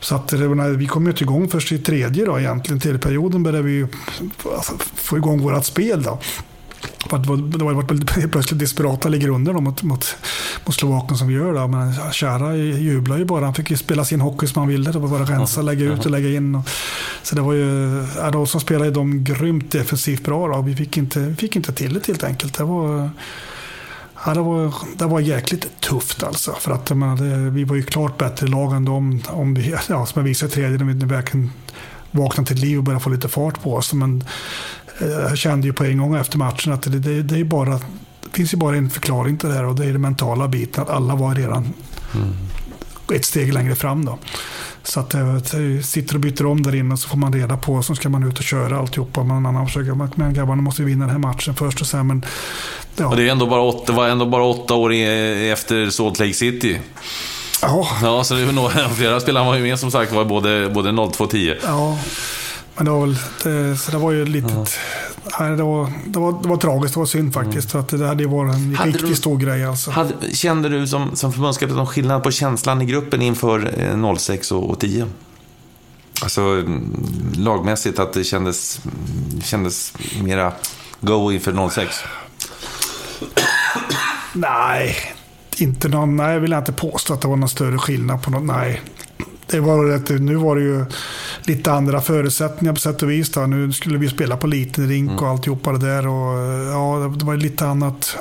Så 0.00 0.14
att 0.14 0.32
vi 0.32 0.86
kom 0.86 1.04
ju 1.04 1.10
inte 1.10 1.24
igång 1.24 1.48
först 1.48 1.72
i 1.72 1.78
tredje 1.78 2.24
då 2.24 2.38
egentligen. 2.38 2.80
Tredje 2.80 3.00
perioden 3.00 3.42
började 3.42 3.62
vi 3.62 3.86
alltså, 4.56 4.72
få 4.94 5.16
igång 5.16 5.42
vårt 5.42 5.64
spel 5.64 6.02
då. 6.02 6.18
För 7.10 7.16
att 7.16 7.26
det 7.58 7.64
var 7.64 8.28
plötsligt 8.28 8.60
desperata 8.60 9.08
ligger 9.08 9.28
under 9.28 9.52
mot, 9.52 9.82
mot, 9.82 10.16
mot 10.64 10.74
Slovakien 10.74 11.18
som 11.18 11.28
vi 11.28 11.34
gör. 11.34 11.54
Då. 11.54 11.68
Men 11.68 12.12
Kära 12.12 12.56
jublar 12.56 13.18
ju 13.18 13.24
bara. 13.24 13.44
Han 13.44 13.54
fick 13.54 13.70
ju 13.70 13.76
spela 13.76 14.04
sin 14.04 14.20
hockey 14.20 14.46
som 14.46 14.60
han 14.60 14.68
ville. 14.68 14.92
Det 14.92 14.98
var 14.98 15.08
bara 15.08 15.24
rensa, 15.24 15.62
lägga 15.62 15.84
ut 15.84 16.04
och 16.04 16.10
lägga 16.10 16.28
in. 16.28 16.54
Och, 16.54 16.68
så 17.22 17.34
det 17.34 17.40
var 17.40 17.52
ju, 17.52 18.06
då 18.32 18.46
som 18.46 18.60
spelade 18.60 18.90
de 18.90 19.24
grymt 19.24 19.72
defensivt 19.72 20.24
bra. 20.24 20.48
Då. 20.48 20.62
Vi 20.62 20.76
fick 20.76 20.96
inte, 20.96 21.20
vi 21.20 21.34
fick 21.34 21.56
inte 21.56 21.72
till 21.72 21.94
det 21.94 22.06
helt 22.06 22.24
enkelt. 22.24 22.58
Det 22.58 22.64
var, 22.64 23.10
Ja, 24.26 24.34
det, 24.34 24.40
var, 24.40 24.74
det 24.96 25.06
var 25.06 25.20
jäkligt 25.20 25.80
tufft 25.80 26.22
alltså. 26.22 26.52
För 26.52 26.72
att 26.72 26.90
men, 26.90 27.54
vi 27.54 27.64
var 27.64 27.76
ju 27.76 27.82
klart 27.82 28.18
bättre 28.18 28.46
lag 28.46 28.72
än 28.72 28.84
dem. 28.84 29.22
Om 29.28 29.54
vi, 29.54 29.70
ja, 29.88 30.06
som 30.06 30.06
jag 30.14 30.22
visade 30.22 30.52
i 30.52 30.54
tredje, 30.54 30.78
när 30.78 30.94
vi 30.94 31.06
verkligen 31.06 31.50
vaknade 32.10 32.48
till 32.48 32.58
liv 32.58 32.78
och 32.78 32.84
började 32.84 33.04
få 33.04 33.10
lite 33.10 33.28
fart 33.28 33.62
på 33.62 33.74
oss. 33.74 33.92
Men 33.92 34.24
eh, 35.00 35.08
jag 35.08 35.38
kände 35.38 35.66
ju 35.66 35.72
på 35.72 35.84
en 35.84 35.98
gång 35.98 36.16
efter 36.16 36.38
matchen 36.38 36.72
att 36.72 36.82
det, 36.82 36.98
det, 36.98 37.22
det, 37.22 37.40
är 37.40 37.44
bara, 37.44 37.70
det 38.20 38.30
finns 38.32 38.54
ju 38.54 38.58
bara 38.58 38.76
en 38.76 38.90
förklaring 38.90 39.36
till 39.36 39.48
det 39.48 39.54
här 39.54 39.64
och 39.64 39.74
det 39.74 39.86
är 39.86 39.92
den 39.92 40.00
mentala 40.00 40.48
biten. 40.48 40.82
Att 40.82 40.90
alla 40.90 41.14
var 41.14 41.34
redan 41.34 41.72
mm 42.14 42.34
ett 43.12 43.24
steg 43.24 43.54
längre 43.54 43.74
fram. 43.74 44.04
Då. 44.04 44.18
Så 44.82 45.00
att 45.00 45.14
jag 45.14 45.34
eh, 45.34 45.82
sitter 45.82 46.14
och 46.14 46.20
byter 46.20 46.46
om 46.46 46.62
där 46.62 46.74
inne 46.74 46.92
och 46.92 46.98
så 46.98 47.08
får 47.08 47.16
man 47.16 47.32
reda 47.32 47.56
på, 47.56 47.82
så 47.82 47.94
ska 47.94 48.08
man 48.08 48.28
ut 48.28 48.38
och 48.38 48.44
köra 48.44 48.78
alltihopa. 48.78 49.24
Men 49.24 49.46
annan 49.46 49.66
försöker, 49.66 50.08
men 50.14 50.34
grabbarna 50.34 50.62
måste 50.62 50.82
vinna 50.82 51.04
den 51.04 51.10
här 51.10 51.18
matchen 51.18 51.54
först 51.54 51.80
och 51.80 51.86
sen. 51.86 52.06
Men, 52.06 52.24
ja. 52.96 53.06
och 53.06 53.16
det 53.16 53.22
är 53.22 53.32
ändå 53.32 53.46
bara 53.46 53.60
åtta, 53.60 53.92
var 53.92 54.08
ändå 54.08 54.26
bara 54.26 54.44
åtta 54.44 54.74
år 54.74 54.92
efter 54.92 55.90
Salt 55.90 56.18
Lake 56.18 56.32
City. 56.32 56.78
Ja. 57.62 57.88
Ja, 58.02 58.24
så 58.24 58.34
det 58.34 58.42
är 58.42 58.52
nog, 58.52 58.70
flera 58.96 59.20
spelare 59.20 59.44
var 59.44 59.54
ju 59.54 59.62
med 59.62 59.78
som 59.78 59.90
sagt 59.90 60.12
var 60.12 60.24
både, 60.24 60.68
både 60.68 61.10
02 61.12 61.24
och 61.24 61.30
10. 61.30 61.56
Ja. 61.62 61.98
Men 62.76 62.84
det 62.84 62.90
var 62.90 63.00
väl, 63.00 63.16
det, 63.42 63.76
så 63.76 63.90
det 63.90 63.98
var 63.98 64.12
ju 64.12 64.24
lite, 64.24 64.54
ja. 64.54 64.64
Nej, 65.40 65.56
det, 65.56 65.62
var, 65.62 65.92
det, 66.06 66.18
var, 66.18 66.42
det 66.42 66.48
var 66.48 66.56
tragiskt, 66.56 66.94
det 66.94 67.00
var 67.00 67.06
synd 67.06 67.34
faktiskt. 67.34 67.74
Mm. 67.74 67.86
För 67.86 67.96
att 67.96 68.00
det 68.00 68.06
hade 68.06 68.26
varit 68.26 68.54
en 68.54 68.74
hade 68.74 68.90
riktigt 68.90 69.08
du, 69.08 69.14
stor 69.14 69.38
grej 69.38 69.64
alltså. 69.64 69.90
Hade, 69.90 70.34
kände 70.34 70.68
du 70.68 70.86
som, 70.86 71.16
som 71.16 71.32
förbundskapten 71.32 71.76
någon 71.76 71.86
skillnad 71.86 72.22
på 72.22 72.30
känslan 72.30 72.82
i 72.82 72.84
gruppen 72.84 73.22
inför 73.22 74.16
06 74.16 74.52
och, 74.52 74.70
och 74.70 74.80
10? 74.80 75.06
Alltså 76.22 76.64
lagmässigt 77.34 77.98
att 77.98 78.12
det 78.12 78.24
kändes, 78.24 78.80
kändes 79.42 79.94
mera 80.22 80.52
go 81.00 81.32
inför 81.32 81.68
06? 81.70 81.96
Nej, 84.32 84.96
inte 85.56 85.88
någon, 85.88 86.16
nej, 86.16 86.32
jag 86.32 86.40
vill 86.40 86.52
inte 86.52 86.72
påstå 86.72 87.14
att 87.14 87.20
det 87.20 87.28
var 87.28 87.36
någon 87.36 87.48
större 87.48 87.78
skillnad 87.78 88.22
på 88.22 88.30
något. 88.30 88.42
Nej, 88.42 88.80
det 89.50 89.60
var 89.60 89.84
rätt, 89.84 90.08
nu 90.08 90.34
var 90.34 90.56
det 90.56 90.62
ju 90.62 90.84
lite 91.42 91.72
andra 91.72 92.00
förutsättningar 92.00 92.74
på 92.74 92.80
sätt 92.80 93.02
och 93.02 93.10
vis. 93.10 93.30
Då. 93.30 93.40
Nu 93.40 93.72
skulle 93.72 93.98
vi 93.98 94.08
spela 94.08 94.36
på 94.36 94.46
liten 94.46 94.88
rink 94.88 95.10
och 95.10 95.18
mm. 95.18 95.30
alltihopa 95.30 95.72
det 95.72 95.86
där. 95.86 96.06
Och, 96.06 96.38
ja, 96.66 97.12
det 97.18 97.24
var 97.24 97.36
lite 97.36 97.66
annat 97.66 98.16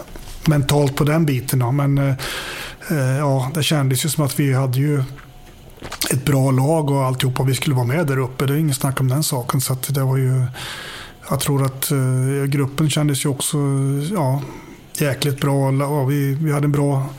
mentalt 0.45 0.95
på 0.95 1.03
den 1.03 1.25
biten. 1.25 1.59
Då. 1.59 1.71
Men 1.71 1.97
eh, 1.97 3.17
ja, 3.17 3.51
det 3.53 3.63
kändes 3.63 4.05
ju 4.05 4.09
som 4.09 4.25
att 4.25 4.39
vi 4.39 4.53
hade 4.53 4.79
ju 4.79 5.03
ett 6.11 6.25
bra 6.25 6.51
lag 6.51 6.89
och 6.89 7.05
alltihopa. 7.05 7.43
Vi 7.43 7.55
skulle 7.55 7.75
vara 7.75 7.85
med 7.85 8.07
där 8.07 8.17
uppe. 8.17 8.45
Det 8.45 8.53
är 8.53 8.57
inget 8.57 8.77
snack 8.77 9.01
om 9.01 9.07
den 9.07 9.23
saken. 9.23 9.61
Så 9.61 9.77
det 9.87 10.03
var 10.03 10.17
ju... 10.17 10.45
Jag 11.29 11.39
tror 11.39 11.65
att 11.65 11.91
uh, 11.91 12.45
gruppen 12.45 12.89
kändes 12.89 13.25
ju 13.25 13.29
också 13.29 13.57
ja, 14.13 14.41
jäkligt 14.97 15.41
bra. 15.41 15.73
Ja, 15.73 16.03
vi, 16.03 16.33
vi 16.33 16.51
hade 16.51 16.65
en 16.65 16.71
bra 16.71 17.09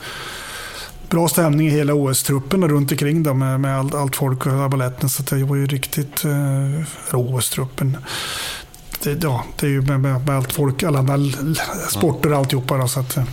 bra 1.11 1.27
stämning 1.27 1.67
i 1.67 1.69
hela 1.69 1.93
OS-truppen 1.93 2.67
runt 2.67 2.91
omkring 2.91 3.23
då, 3.23 3.33
med, 3.33 3.59
med 3.59 3.77
allt, 3.77 3.95
allt 3.95 4.15
folk 4.15 4.45
och 4.45 4.69
baletten. 4.69 5.09
Så 5.09 5.23
det 5.23 5.43
var 5.43 5.55
ju 5.55 5.67
riktigt 5.67 6.25
eh, 6.25 7.15
OS-truppen. 7.19 7.97
Det, 9.03 9.23
ja, 9.23 9.43
det 9.59 9.65
är 9.65 9.69
ju 9.69 9.81
med, 9.81 9.99
med, 9.99 10.25
med 10.25 10.35
allt 10.37 10.53
folk, 10.53 10.83
alla, 10.83 10.99
alla 10.99 11.31
sporter 11.89 12.31
och 12.31 12.37
alltihopa. 12.37 12.77
Då, 12.77 12.87
så 12.87 12.99
att, 12.99 13.17
eh, 13.17 13.23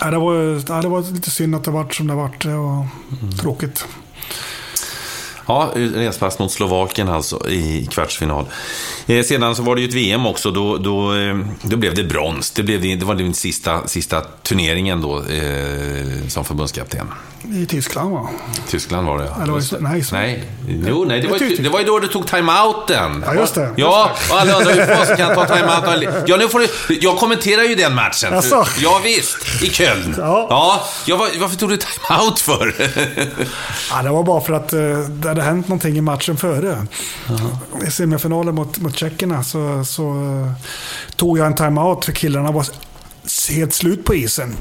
ja, 0.00 0.10
det, 0.10 0.18
var, 0.18 0.34
ja, 0.68 0.82
det 0.82 0.88
var 0.88 1.12
lite 1.12 1.30
synd 1.30 1.54
att 1.54 1.64
det 1.64 1.70
vart 1.70 1.94
som 1.94 2.06
det 2.06 2.14
vart. 2.14 2.42
Det 2.42 2.56
var 2.56 2.86
mm. 3.22 3.32
tråkigt. 3.40 3.86
Ja, 5.50 5.70
respass 5.74 6.38
mot 6.38 6.52
Slovakien 6.52 7.08
alltså 7.08 7.48
i 7.48 7.88
kvartsfinal. 7.90 8.46
Eh, 9.06 9.22
sedan 9.22 9.56
så 9.56 9.62
var 9.62 9.74
det 9.74 9.80
ju 9.80 9.88
ett 9.88 9.94
VM 9.94 10.26
också. 10.26 10.50
Då, 10.50 10.76
då, 10.76 11.14
eh, 11.14 11.38
då 11.62 11.76
blev 11.76 11.94
det 11.94 12.04
brons. 12.04 12.50
Det, 12.50 12.62
blev, 12.62 12.80
det 12.80 13.04
var 13.04 13.14
din 13.14 13.34
sista, 13.34 13.88
sista 13.88 14.20
turneringen 14.20 15.00
då 15.00 15.18
eh, 15.18 16.28
som 16.28 16.44
förbundskapten. 16.44 17.06
I 17.44 17.66
Tyskland 17.66 18.12
va? 18.12 18.28
Tyskland 18.68 19.06
var 19.06 19.18
det 19.18 19.24
ja. 19.24 19.42
Eller, 19.42 19.82
nej, 19.82 20.02
så... 20.02 20.14
nej. 20.14 20.44
Jo, 20.88 21.04
nej, 21.04 21.20
det 21.20 21.28
var, 21.28 21.38
ju, 21.38 21.56
det 21.56 21.68
var 21.68 21.80
ju 21.80 21.86
då 21.86 21.98
du 21.98 22.08
tog 22.08 22.26
timeouten. 22.26 23.24
Ja, 23.26 23.34
just 23.34 23.54
det. 23.54 23.70
Ja, 23.76 24.10
och 24.30 24.40
alla 24.40 24.56
undrar 24.56 24.72
hur 24.74 24.96
fasen 24.96 25.16
kan 25.16 25.34
ta 25.34 25.46
timeout? 25.46 26.28
Ja, 26.28 26.36
nu 26.36 26.48
får 26.48 26.58
du, 26.58 26.68
jag 27.00 27.18
kommenterar 27.18 27.62
ju 27.62 27.74
den 27.74 27.94
matchen. 27.94 28.34
Alltså. 28.34 28.66
Ja, 28.78 29.00
visst. 29.04 29.62
I 29.62 29.70
Köln. 29.70 30.14
Ja. 30.18 30.46
ja 30.50 30.82
jag, 31.06 31.18
varför 31.18 31.56
tog 31.56 31.68
du 31.68 31.76
timeout 31.76 32.40
för? 32.40 32.74
ja, 33.90 34.02
det 34.02 34.10
var 34.10 34.22
bara 34.22 34.40
för 34.40 34.52
att 34.52 34.72
uh, 34.72 34.98
hade 35.40 35.54
hänt 35.54 35.68
någonting 35.68 35.96
i 35.96 36.00
matchen 36.00 36.36
före. 36.36 36.86
-huh. 37.26 37.86
I 37.86 37.90
semifinalen 37.90 38.54
mot, 38.54 38.78
mot 38.78 38.96
tjeckerna 38.96 39.44
så, 39.44 39.84
så 39.84 40.14
uh, 40.14 40.52
tog 41.16 41.38
jag 41.38 41.46
en 41.46 41.54
timeout 41.54 42.04
för 42.04 42.12
killarna 42.12 42.52
var 42.52 42.66
helt 43.50 43.74
slut 43.74 44.04
på 44.04 44.14
isen. 44.14 44.56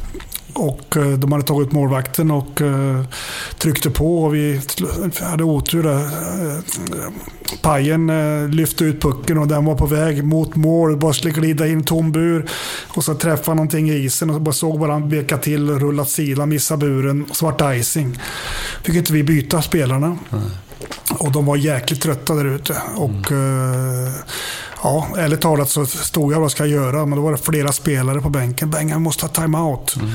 Och 0.54 0.98
eh, 0.98 1.10
de 1.10 1.32
hade 1.32 1.44
tagit 1.44 1.72
målvakten 1.72 2.32
och 2.32 2.62
uh, 2.62 3.04
tryckte 3.58 3.90
på 3.90 4.24
och 4.24 4.36
vi 4.36 4.62
hade 5.22 5.44
otur 5.44 5.84
där. 5.84 6.10
Pajen 7.62 8.12
lyfte 8.52 8.84
ut 8.84 9.02
pucken 9.02 9.38
och 9.38 9.48
den 9.48 9.66
var 9.66 9.76
på 9.76 9.86
väg 9.86 10.24
mot 10.24 10.56
mål. 10.56 10.98
Bara 10.98 11.14
skulle 11.14 11.34
glida 11.34 11.68
in 11.68 11.84
tom 11.84 12.12
bur. 12.12 12.50
Och 12.88 13.04
så 13.04 13.16
träffade 13.16 13.56
någonting 13.56 13.90
i 13.90 13.94
isen 13.94 14.30
och 14.30 14.42
bara 14.42 14.54
såg 14.54 14.80
bara 14.80 14.92
han 14.92 15.10
veka 15.10 15.38
till 15.38 15.70
rulla 15.70 16.06
sida, 16.06 16.46
missa 16.46 16.78
buren. 16.78 17.26
Och 17.30 17.36
så 17.36 17.46
vart 17.46 17.60
det 17.60 17.76
icing. 17.76 18.20
Fick 18.84 18.96
inte 18.96 19.14
vi 19.14 19.24
byta 19.24 19.62
spelarna. 19.62 20.18
Mm. 20.32 20.44
Och 21.20 21.32
de 21.32 21.46
var 21.46 21.58
jäkligt 21.58 22.02
trötta 22.02 22.34
där 22.34 22.46
ute. 22.46 22.82
Och, 22.96 23.32
mm. 23.32 24.14
Ja, 24.84 25.08
ärligt 25.18 25.42
talat 25.42 25.70
så 25.70 25.86
stod 25.86 26.34
jag 26.34 26.40
vad 26.40 26.52
ska 26.52 26.66
jag 26.66 26.84
göra? 26.84 27.06
Men 27.06 27.18
då 27.18 27.24
var 27.24 27.32
det 27.32 27.38
flera 27.38 27.72
spelare 27.72 28.22
på 28.22 28.30
bänken. 28.30 28.70
Bengan, 28.70 28.98
vi 28.98 29.04
måste 29.04 29.26
ha 29.26 29.30
timeout. 29.30 29.96
Mm. 29.96 30.12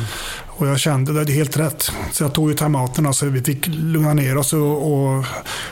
Och 0.57 0.67
jag 0.67 0.81
kände 0.81 1.21
att 1.21 1.27
det 1.27 1.33
är 1.33 1.35
helt 1.35 1.57
rätt. 1.57 1.91
Så 2.13 2.25
jag 2.25 2.33
tog 2.33 2.51
ju 2.51 2.57
timeouten. 2.57 3.07
Alltså, 3.07 3.27
vi 3.27 3.43
fick 3.43 3.67
lugna 3.67 4.15
ner 4.15 4.37
oss 4.37 4.53
och, 4.53 4.93
och 4.93 5.25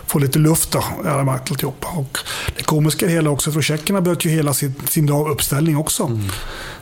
få 0.06 0.18
lite 0.18 0.38
luft 0.38 0.72
då, 0.72 0.84
i 1.04 1.08
alla 1.08 1.32
alltihopa. 1.32 1.88
Och 1.88 2.18
det 2.56 2.62
komiska 2.62 3.08
hela 3.08 3.30
också, 3.30 3.52
för 3.52 3.62
tjeckerna 3.62 4.00
bröt 4.00 4.24
ju 4.24 4.30
hela 4.30 4.54
sin, 4.54 4.74
sin 4.88 5.06
dag 5.06 5.30
uppställning 5.30 5.76
också. 5.76 6.04
Mm. 6.04 6.28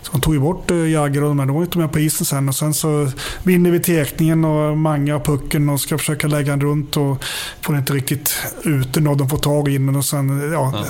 Så 0.02 0.12
man 0.12 0.20
tog 0.20 0.34
ju 0.34 0.40
bort 0.40 0.70
uh, 0.70 0.90
Jagger 0.90 1.22
och 1.22 1.28
de 1.28 1.38
här. 1.38 1.46
De 1.46 1.56
var 1.56 1.62
inte 1.62 1.78
med 1.78 1.92
på 1.92 1.98
isen 1.98 2.26
sen. 2.26 2.48
Och 2.48 2.54
sen 2.54 2.74
så 2.74 3.10
vinner 3.42 3.70
vi 3.70 3.80
tekningen 3.80 4.44
och 4.44 4.78
Manga 4.78 5.16
och 5.16 5.24
pucken 5.24 5.68
och 5.68 5.80
ska 5.80 5.98
försöka 5.98 6.26
lägga 6.26 6.50
den 6.50 6.60
runt 6.60 6.96
och 6.96 7.24
får 7.60 7.78
inte 7.78 7.92
riktigt 7.92 8.34
ut 8.62 8.92
den 8.92 9.06
och 9.06 9.16
de 9.16 9.28
får 9.28 9.38
tag 9.38 9.68
i 9.68 9.78
den 9.78 9.96
och 9.96 10.04
sen, 10.04 10.52
ja. 10.52 10.72
ja 10.74 10.84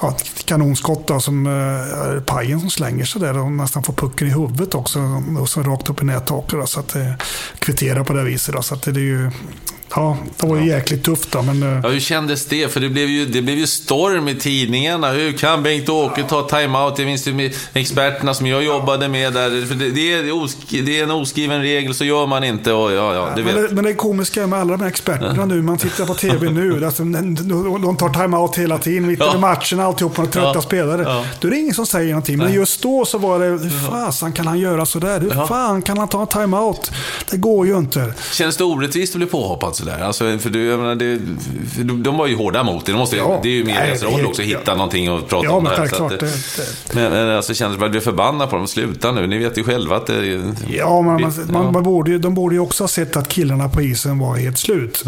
ja, 0.00 0.16
kanonskott 0.44 1.06
då, 1.06 1.20
som 1.20 1.46
eh, 1.46 1.52
är 1.52 2.20
pajen 2.20 2.60
som 2.60 2.70
slänger 2.70 3.04
sig 3.04 3.20
där 3.20 3.38
och 3.38 3.52
nästan 3.52 3.82
får 3.82 3.92
pucken 3.92 4.28
i 4.28 4.30
huvudet 4.30 4.74
också. 4.74 5.22
Och 5.40 5.48
så 5.48 5.62
rakt 5.62 5.90
upp 5.90 6.02
i 6.02 6.04
nättaket. 6.04 6.68
Så 6.68 6.80
att 6.80 6.88
det 6.88 7.16
kvitterar 7.58 8.04
på 8.04 8.12
det 8.12 8.22
viset. 8.22 8.54
Då, 8.54 8.62
så 8.62 8.74
att 8.74 8.82
det 8.82 8.90
är 8.90 8.94
ju 8.94 9.30
Ja, 9.94 10.16
det 10.36 10.46
var 10.46 10.56
ju 10.56 10.66
jäkligt 10.66 11.04
tufft 11.04 11.32
då, 11.32 11.42
men... 11.42 11.62
Eh, 11.62 11.80
ja, 11.82 11.88
hur 11.88 12.00
kändes 12.00 12.46
det? 12.46 12.72
För 12.72 12.80
det 12.80 12.88
blev 12.88 13.08
ju, 13.08 13.26
det 13.26 13.42
blev 13.42 13.58
ju 13.58 13.66
storm 13.66 14.28
i 14.28 14.34
tidningarna. 14.34 15.10
Hur 15.10 15.32
kan 15.32 15.62
Bengt-Åke 15.62 16.22
ta 16.22 16.42
timeout? 16.42 16.98
Jag 16.98 17.06
minns 17.06 17.26
ju 17.26 17.52
experterna 17.72 18.34
som 18.34 18.46
jag 18.46 18.64
jobbade 18.64 19.08
med 19.08 19.32
där. 19.32 19.66
För 19.66 19.74
det, 19.74 19.90
det, 19.90 20.12
är, 20.12 20.42
oskri, 20.42 20.80
det 20.80 20.98
är 20.98 21.02
en 21.02 21.10
oskriven 21.10 21.62
regel, 21.62 21.94
så 21.94 22.04
gör 22.04 22.26
man 22.26 22.44
inte. 22.44 22.72
Och, 22.72 22.92
ja, 22.92 23.14
ja, 23.14 23.32
men, 23.36 23.54
det, 23.54 23.68
men 23.70 23.84
det 23.84 23.94
komiska 23.94 24.46
med 24.46 24.58
alla 24.58 24.72
de 24.72 24.80
här 24.80 24.88
experterna 24.88 25.44
nu, 25.44 25.62
man 25.62 25.78
tittar 25.78 26.06
på 26.06 26.14
tv 26.14 26.50
nu, 26.50 26.86
alltså, 26.86 27.02
de 27.02 27.96
tar 27.96 28.22
timeout 28.22 28.56
hela 28.56 28.78
tiden, 28.78 29.06
mitt 29.06 29.18
ja. 29.18 29.34
i 29.36 29.38
matchen, 29.38 29.80
alltihop, 29.80 30.18
och 30.18 30.30
trötta 30.30 30.52
ja. 30.54 30.62
spelare. 30.62 31.02
Ja. 31.02 31.24
Då 31.40 31.48
är 31.48 31.52
det 31.52 31.58
ingen 31.58 31.74
som 31.74 31.86
säger 31.86 32.10
någonting. 32.10 32.38
Men 32.38 32.52
just 32.52 32.82
då 32.82 33.04
så 33.04 33.18
var 33.18 33.38
det, 33.38 33.46
hur 33.46 33.90
fasen 33.90 34.32
kan 34.32 34.46
han 34.46 34.58
göra 34.58 34.86
sådär? 34.86 35.20
Hur 35.20 35.46
fan 35.46 35.82
kan 35.82 35.98
han 35.98 36.08
ta 36.08 36.20
en 36.20 36.26
timeout? 36.26 36.90
Det 37.30 37.36
går 37.36 37.66
ju 37.66 37.78
inte. 37.78 38.14
Känns 38.32 38.56
det 38.56 38.64
orättvist 38.64 39.14
att 39.14 39.18
bli 39.18 39.26
påhoppad 39.26 39.79
sådär? 39.80 40.00
Alltså, 40.02 40.38
för 40.38 40.50
du, 40.50 40.76
menar, 40.76 40.94
det, 40.94 41.18
för 41.74 41.84
de 41.84 42.16
var 42.16 42.26
ju 42.26 42.36
hårda 42.36 42.62
mot 42.62 42.86
det. 42.86 42.92
De 42.92 42.98
måste, 42.98 43.16
ja, 43.16 43.40
det 43.42 43.48
är 43.48 43.52
ju 43.52 43.64
medias 43.64 44.02
roll 44.02 44.26
också, 44.26 44.42
att 44.42 44.48
hitta 44.48 44.62
ja. 44.66 44.74
någonting 44.74 45.08
att 45.08 45.28
prata 45.28 45.44
ja, 45.44 45.52
om. 45.52 45.64
Ja, 45.64 45.70
men 45.70 45.78
självklart. 45.78 46.10
Det, 46.10 46.26
det, 46.26 46.94
men, 46.94 47.12
men 47.12 47.36
alltså, 47.36 47.54
kändes 47.54 47.80
det 47.80 47.88
blev 47.88 48.00
förbannad 48.00 48.50
på 48.50 48.56
dem. 48.56 48.66
Sluta 48.66 49.12
nu, 49.12 49.26
ni 49.26 49.38
vet 49.38 49.58
ju 49.58 49.64
själva 49.64 49.96
att 49.96 50.06
det... 50.06 50.42
Ja, 50.68 51.02
men 51.02 51.20
man, 51.20 51.32
man, 51.48 51.72
man 51.72 51.82
borde, 51.82 52.18
de 52.18 52.34
borde 52.34 52.54
ju 52.54 52.60
också 52.60 52.82
ha 52.82 52.88
sett 52.88 53.16
att 53.16 53.28
killarna 53.28 53.68
på 53.68 53.82
isen 53.82 54.18
var 54.18 54.36
helt 54.36 54.58
slut. 54.58 55.04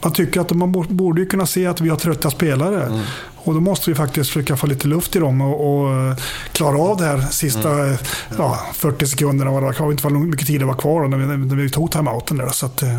Man 0.00 0.12
tycker 0.12 0.40
att 0.40 0.50
man 0.50 0.72
borde 0.72 1.20
ju 1.20 1.26
kunna 1.26 1.46
se 1.46 1.66
att 1.66 1.80
vi 1.80 1.88
har 1.88 1.96
trötta 1.96 2.30
spelare. 2.30 2.82
Mm. 2.82 3.00
Och 3.44 3.54
då 3.54 3.60
måste 3.60 3.90
vi 3.90 3.96
faktiskt 3.96 4.30
försöka 4.30 4.56
få 4.56 4.66
lite 4.66 4.88
luft 4.88 5.16
i 5.16 5.18
dem 5.18 5.40
och, 5.40 5.82
och 5.82 5.90
eh, 5.90 6.16
klara 6.52 6.78
av 6.78 6.96
det 6.96 7.04
här 7.04 7.20
sista 7.30 7.72
mm. 7.72 7.96
ja, 8.38 8.66
40 8.74 9.06
sekunderna. 9.06 9.50
Var 9.50 9.60
det 9.60 9.80
var 9.80 9.92
inte 9.92 10.08
hur 10.08 10.18
mycket 10.18 10.46
tid 10.46 10.60
det 10.60 10.64
var 10.64 10.74
kvar 10.74 11.08
när 11.08 11.16
vi, 11.16 11.26
när 11.26 11.56
vi 11.56 11.70
tog 11.70 11.90
timeouten. 11.90 12.36
Där, 12.36 12.48
så 12.48 12.66
att, 12.66 12.82
eh, 12.82 12.98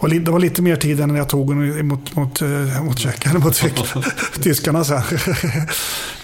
det 0.00 0.30
var 0.30 0.38
lite 0.38 0.62
mer 0.62 0.76
tid 0.76 1.00
än 1.00 1.08
när 1.08 1.18
jag 1.18 1.28
tog 1.28 1.48
den 1.48 1.86
mot, 1.86 2.16
mot, 2.16 2.42
eh, 2.42 2.82
mot, 2.82 2.98
tjeckarna, 2.98 3.38
mot 3.38 3.62
tyskarna 4.42 4.84
sen. 4.84 5.02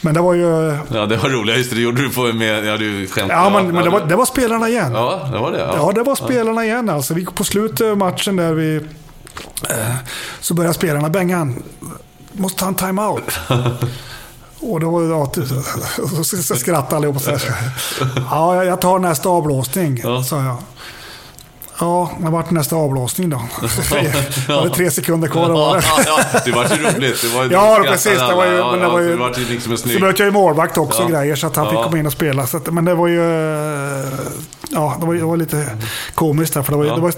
men 0.01 0.15
det 0.15 0.21
var 0.21 0.35
ju... 0.35 0.79
Ja, 0.95 1.07
det 1.07 1.17
var 1.17 1.29
roligt. 1.29 1.57
Just 1.57 1.71
det, 1.71 1.77
det 1.77 1.83
gjorde 1.83 2.03
du 2.03 2.11
på 2.11 2.23
med... 2.23 2.65
Ja, 2.65 2.77
du 2.77 3.07
skämtade. 3.07 3.41
Ja, 3.41 3.51
men, 3.51 3.75
men 3.75 3.85
det, 3.85 3.91
var, 3.91 4.07
det 4.07 4.17
var 4.17 4.25
spelarna 4.25 4.69
igen. 4.69 4.93
Ja, 4.93 5.29
det 5.33 5.39
var 5.39 5.53
det. 5.53 5.59
Ja, 5.59 5.75
ja 5.77 5.93
det 5.95 6.03
var 6.03 6.15
spelarna 6.15 6.65
igen. 6.65 6.89
Alltså, 6.89 7.15
vi, 7.15 7.25
på 7.25 7.45
slutet 7.45 7.87
av 7.87 7.99
matchen 7.99 8.37
där 8.37 8.53
vi... 8.53 8.81
Så 10.41 10.55
började 10.55 10.75
spelarna, 10.75 11.09
Bengan, 11.09 11.63
måste 12.33 12.61
ta 12.61 12.67
en 12.67 12.75
time-out. 12.75 13.39
Och 14.61 14.81
då 14.81 15.09
ja, 15.09 15.33
så 16.25 16.57
skrattade 16.57 16.97
allihopa. 16.97 17.21
Ja, 18.31 18.65
jag 18.65 18.81
tar 18.81 18.99
nästa 18.99 19.29
avblåsning, 19.29 20.01
ja. 20.03 20.25
sa 20.25 20.43
jag. 20.43 20.57
Ja, 21.79 22.11
det 22.19 22.31
vart 22.31 22.51
nästa 22.51 22.77
avblåsning 22.77 23.31
då. 23.31 23.43
Det 24.47 24.53
var 24.53 24.69
tre 24.69 24.91
sekunder 24.91 25.29
kvar. 25.29 25.49
Var 25.49 25.77
det. 25.77 25.83
ja, 26.07 26.41
det 26.45 26.51
var 26.51 26.65
ju 26.65 26.83
roligt. 26.83 27.23
Det 27.23 27.29
var 27.29 27.45
ja, 27.51 27.85
precis. 27.87 28.19
Det 28.19 28.35
var 28.35 28.47
ju, 28.47 28.65
men 28.65 28.81
det 28.81 28.89
var 28.89 29.01
ju, 29.01 29.11
det 29.11 29.17
var 29.17 29.35
ju 29.39 29.45
liksom 29.45 29.77
så 29.77 29.89
mötte 29.89 30.23
jag 30.23 30.27
ju 30.27 30.31
målvakt 30.31 30.79
också 30.79 31.03
ja. 31.03 31.09
grejer, 31.09 31.37
så 31.37 31.47
att 31.47 31.57
han 31.57 31.71
fick 31.71 31.79
komma 31.79 31.99
in 31.99 32.07
och 32.07 32.13
spela. 32.13 32.47
Så 32.47 32.57
att, 32.57 32.73
men 32.73 32.85
det 32.85 32.95
var 32.95 33.09
ju... 33.09 33.23
Ja, 34.75 34.97
det 35.01 35.07
var, 35.07 35.15
det 35.15 35.25
var 35.25 35.37
lite 35.37 35.67
komiskt 36.15 36.55
där. 36.55 36.63
För 36.63 36.73
det, 36.73 36.79
var, 36.79 36.85
det, 36.85 37.01
var, 37.01 37.13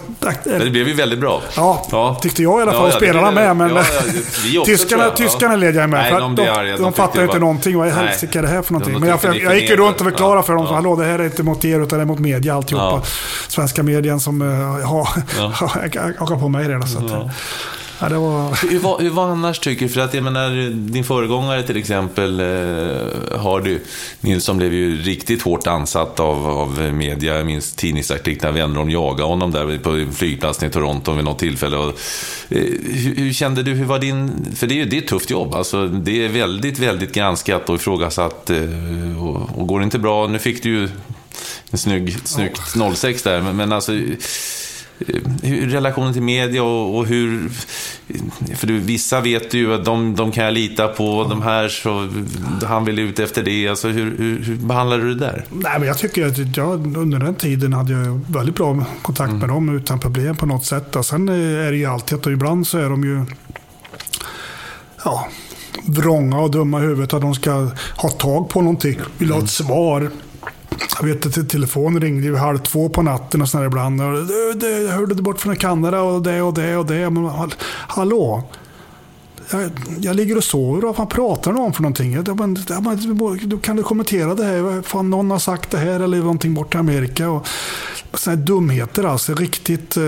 men 0.44 0.60
det 0.60 0.70
blev 0.70 0.88
ju 0.88 0.94
väldigt 0.94 1.18
bra. 1.18 1.42
Ja, 1.56 2.18
tyckte 2.22 2.42
jag 2.42 2.58
i 2.58 2.62
alla 2.62 2.72
fall. 2.72 2.90
Ja, 2.90 2.96
spelarna 2.96 3.30
med. 3.30 3.56
Men 3.56 3.76
också, 3.76 4.64
tyskarna, 4.64 5.10
tyskarna 5.10 5.56
led 5.56 5.76
jag 5.76 5.90
med. 5.90 6.00
Nej, 6.00 6.12
för 6.12 6.20
de, 6.20 6.34
de, 6.34 6.44
de, 6.44 6.76
de 6.82 6.92
fattar 6.92 7.20
ju 7.20 7.26
inte 7.26 7.38
någonting. 7.38 7.78
Vad 7.78 7.88
i 7.88 7.90
helsike 7.90 8.38
är 8.38 8.42
det 8.42 8.48
här 8.48 8.62
för 8.62 8.72
någonting? 8.72 9.00
Men 9.00 9.08
jag, 9.08 9.18
jag, 9.22 9.40
jag 9.40 9.58
gick 9.58 9.70
ju 9.70 9.76
runt 9.76 10.00
och 10.00 10.06
förklarade 10.06 10.42
för 10.42 10.54
dem. 10.54 10.66
Hallå, 10.66 10.96
det 10.96 11.04
här 11.04 11.18
är 11.18 11.24
inte 11.24 11.42
mot 11.42 11.64
er, 11.64 11.80
utan 11.80 11.98
det 11.98 12.02
är 12.02 12.06
mot 12.06 12.18
media 12.18 12.54
alltihopa. 12.54 13.02
Svenska 13.48 13.82
medien 13.82 14.20
som 14.20 14.42
har 14.84 15.08
ja. 15.38 15.52
hakat 16.18 16.40
på 16.40 16.48
mig 16.48 16.68
redan. 16.68 16.88
Så 16.88 16.98
att, 16.98 17.10
ja. 17.10 17.30
Ja, 18.00 18.08
det 18.08 18.18
var... 18.18 18.70
hur, 18.70 18.78
var, 18.78 19.00
hur 19.00 19.10
var 19.10 19.28
annars 19.28 19.58
tycker 19.58 19.86
du? 19.86 19.92
För 19.92 20.00
att 20.00 20.14
jag 20.14 20.24
menar, 20.24 20.70
din 20.70 21.04
föregångare 21.04 21.62
till 21.62 21.76
exempel, 21.76 22.40
eh, 22.40 23.38
har 23.38 23.60
du, 23.60 23.84
Nilsson 24.20 24.56
blev 24.56 24.74
ju 24.74 25.02
riktigt 25.02 25.42
hårt 25.42 25.66
ansatt 25.66 26.20
av, 26.20 26.46
av 26.46 26.92
media. 26.92 27.36
Jag 27.36 27.46
minns 27.46 27.72
tidningsartiklar, 27.72 28.52
Wennerholm 28.52 28.90
jagade 28.90 29.22
honom 29.22 29.50
där 29.50 29.78
på 29.78 30.12
flygplatsen 30.12 30.68
i 30.68 30.72
Toronto 30.72 31.12
vid 31.12 31.24
något 31.24 31.38
tillfälle. 31.38 31.76
Och, 31.76 31.88
eh, 32.48 32.62
hur, 32.82 33.16
hur, 33.16 33.32
kände 33.32 33.62
du, 33.62 33.72
hur 33.72 33.84
var 33.84 33.98
din, 33.98 34.46
för 34.56 34.66
det 34.66 34.74
är 34.74 34.76
ju 34.76 34.84
det 34.84 34.96
är 34.96 35.02
ett 35.02 35.08
tufft 35.08 35.30
jobb, 35.30 35.54
alltså, 35.54 35.86
det 35.86 36.24
är 36.24 36.28
väldigt, 36.28 36.78
väldigt 36.78 37.12
granskat 37.14 37.68
och 37.68 37.74
ifrågasatt. 37.74 38.50
Eh, 38.50 39.24
och, 39.24 39.58
och 39.58 39.66
går 39.66 39.78
det 39.78 39.84
inte 39.84 39.98
bra, 39.98 40.26
nu 40.26 40.38
fick 40.38 40.62
du 40.62 40.68
ju 40.68 40.88
en 41.74 41.78
snygg, 41.78 42.18
snyggt 42.24 42.60
06 42.96 43.22
där, 43.22 43.42
men, 43.42 43.56
men 43.56 43.72
alltså 43.72 43.92
hur, 45.42 45.68
relationen 45.68 46.12
till 46.12 46.22
media 46.22 46.62
och, 46.62 46.98
och, 46.98 47.06
hur... 47.06 47.48
För 48.54 48.66
du, 48.66 48.78
vissa 48.78 49.20
vet 49.20 49.54
ju 49.54 49.74
att 49.74 49.84
de, 49.84 50.14
de 50.14 50.32
kan 50.32 50.44
jag 50.44 50.54
lita 50.54 50.88
på, 50.88 51.26
de 51.30 51.42
här 51.42 51.68
så 51.68 52.08
han 52.66 52.84
vill 52.84 52.98
ut 52.98 53.18
efter 53.18 53.42
det. 53.42 53.68
Alltså, 53.68 53.88
hur, 53.88 54.18
hur, 54.18 54.42
hur 54.42 54.56
behandlar 54.56 54.98
du 54.98 55.14
det 55.14 55.20
där? 55.20 55.44
Nej, 55.50 55.78
men 55.78 55.88
jag 55.88 55.98
tycker 55.98 56.26
att 56.26 56.56
jag, 56.56 56.96
under 56.96 57.18
den 57.18 57.34
tiden 57.34 57.72
hade 57.72 57.92
jag 57.92 58.20
väldigt 58.28 58.54
bra 58.54 58.84
kontakt 59.02 59.32
med 59.32 59.42
mm. 59.44 59.54
dem 59.54 59.76
utan 59.76 60.00
problem 60.00 60.36
på 60.36 60.46
något 60.46 60.64
sätt. 60.64 60.96
Och 60.96 61.06
sen 61.06 61.28
är 61.28 61.70
det 61.70 61.76
ju 61.76 61.86
alltid 61.86 62.18
att 62.18 62.26
ibland 62.26 62.66
så 62.66 62.78
är 62.78 62.88
de 62.90 63.04
ju... 63.04 63.24
Ja, 65.04 65.28
vrånga 65.86 66.40
och 66.40 66.50
dumma 66.50 66.78
i 66.78 66.82
huvudet 66.82 67.14
att 67.14 67.22
de 67.22 67.34
ska 67.34 67.68
ha 67.96 68.08
tag 68.08 68.48
på 68.48 68.60
någonting, 68.60 68.98
vill 69.18 69.30
ha 69.30 69.38
ett 69.38 69.40
mm. 69.40 69.48
svar. 69.48 70.10
Jag 71.00 71.06
vet 71.06 71.26
att 71.26 71.48
telefonen 71.48 72.00
ringde 72.00 72.30
vid 72.30 72.38
halv 72.38 72.58
två 72.58 72.88
på 72.88 73.02
natten 73.02 73.42
och 73.42 73.48
sådär 73.48 73.66
ibland. 73.66 74.02
Och, 74.02 74.26
det, 74.26 74.54
det, 74.54 74.82
jag 74.82 74.92
hörde 74.92 75.14
det 75.14 75.22
bort 75.22 75.40
från 75.40 75.56
Kanada 75.56 76.00
och 76.00 76.22
det 76.22 76.42
och 76.42 76.54
det 76.54 76.76
och 76.76 76.86
det. 76.86 77.10
Men 77.10 77.30
hallå? 77.88 78.42
Jag, 79.50 79.70
jag 80.00 80.16
ligger 80.16 80.36
och 80.36 80.44
sover. 80.44 80.82
Vad 80.82 80.96
fan 80.96 81.06
pratar 81.06 81.52
du 81.52 81.58
om 81.58 81.72
för 81.72 81.82
någonting? 81.82 82.12
Jag, 82.12 82.40
men, 82.40 83.60
kan 83.60 83.76
du 83.76 83.82
kommentera 83.82 84.34
det 84.34 84.44
här? 84.44 84.82
Fan, 84.82 85.10
någon 85.10 85.30
har 85.30 85.38
sagt 85.38 85.70
det 85.70 85.78
här 85.78 86.00
eller 86.00 86.18
någonting 86.18 86.54
bort 86.54 86.74
i 86.74 86.78
Amerika. 86.78 87.30
Och, 87.30 87.46
sådana 88.18 88.38
här 88.38 88.46
dumheter 88.46 89.04
alltså. 89.04 89.34
Riktigt 89.34 89.96
eh, 89.96 90.04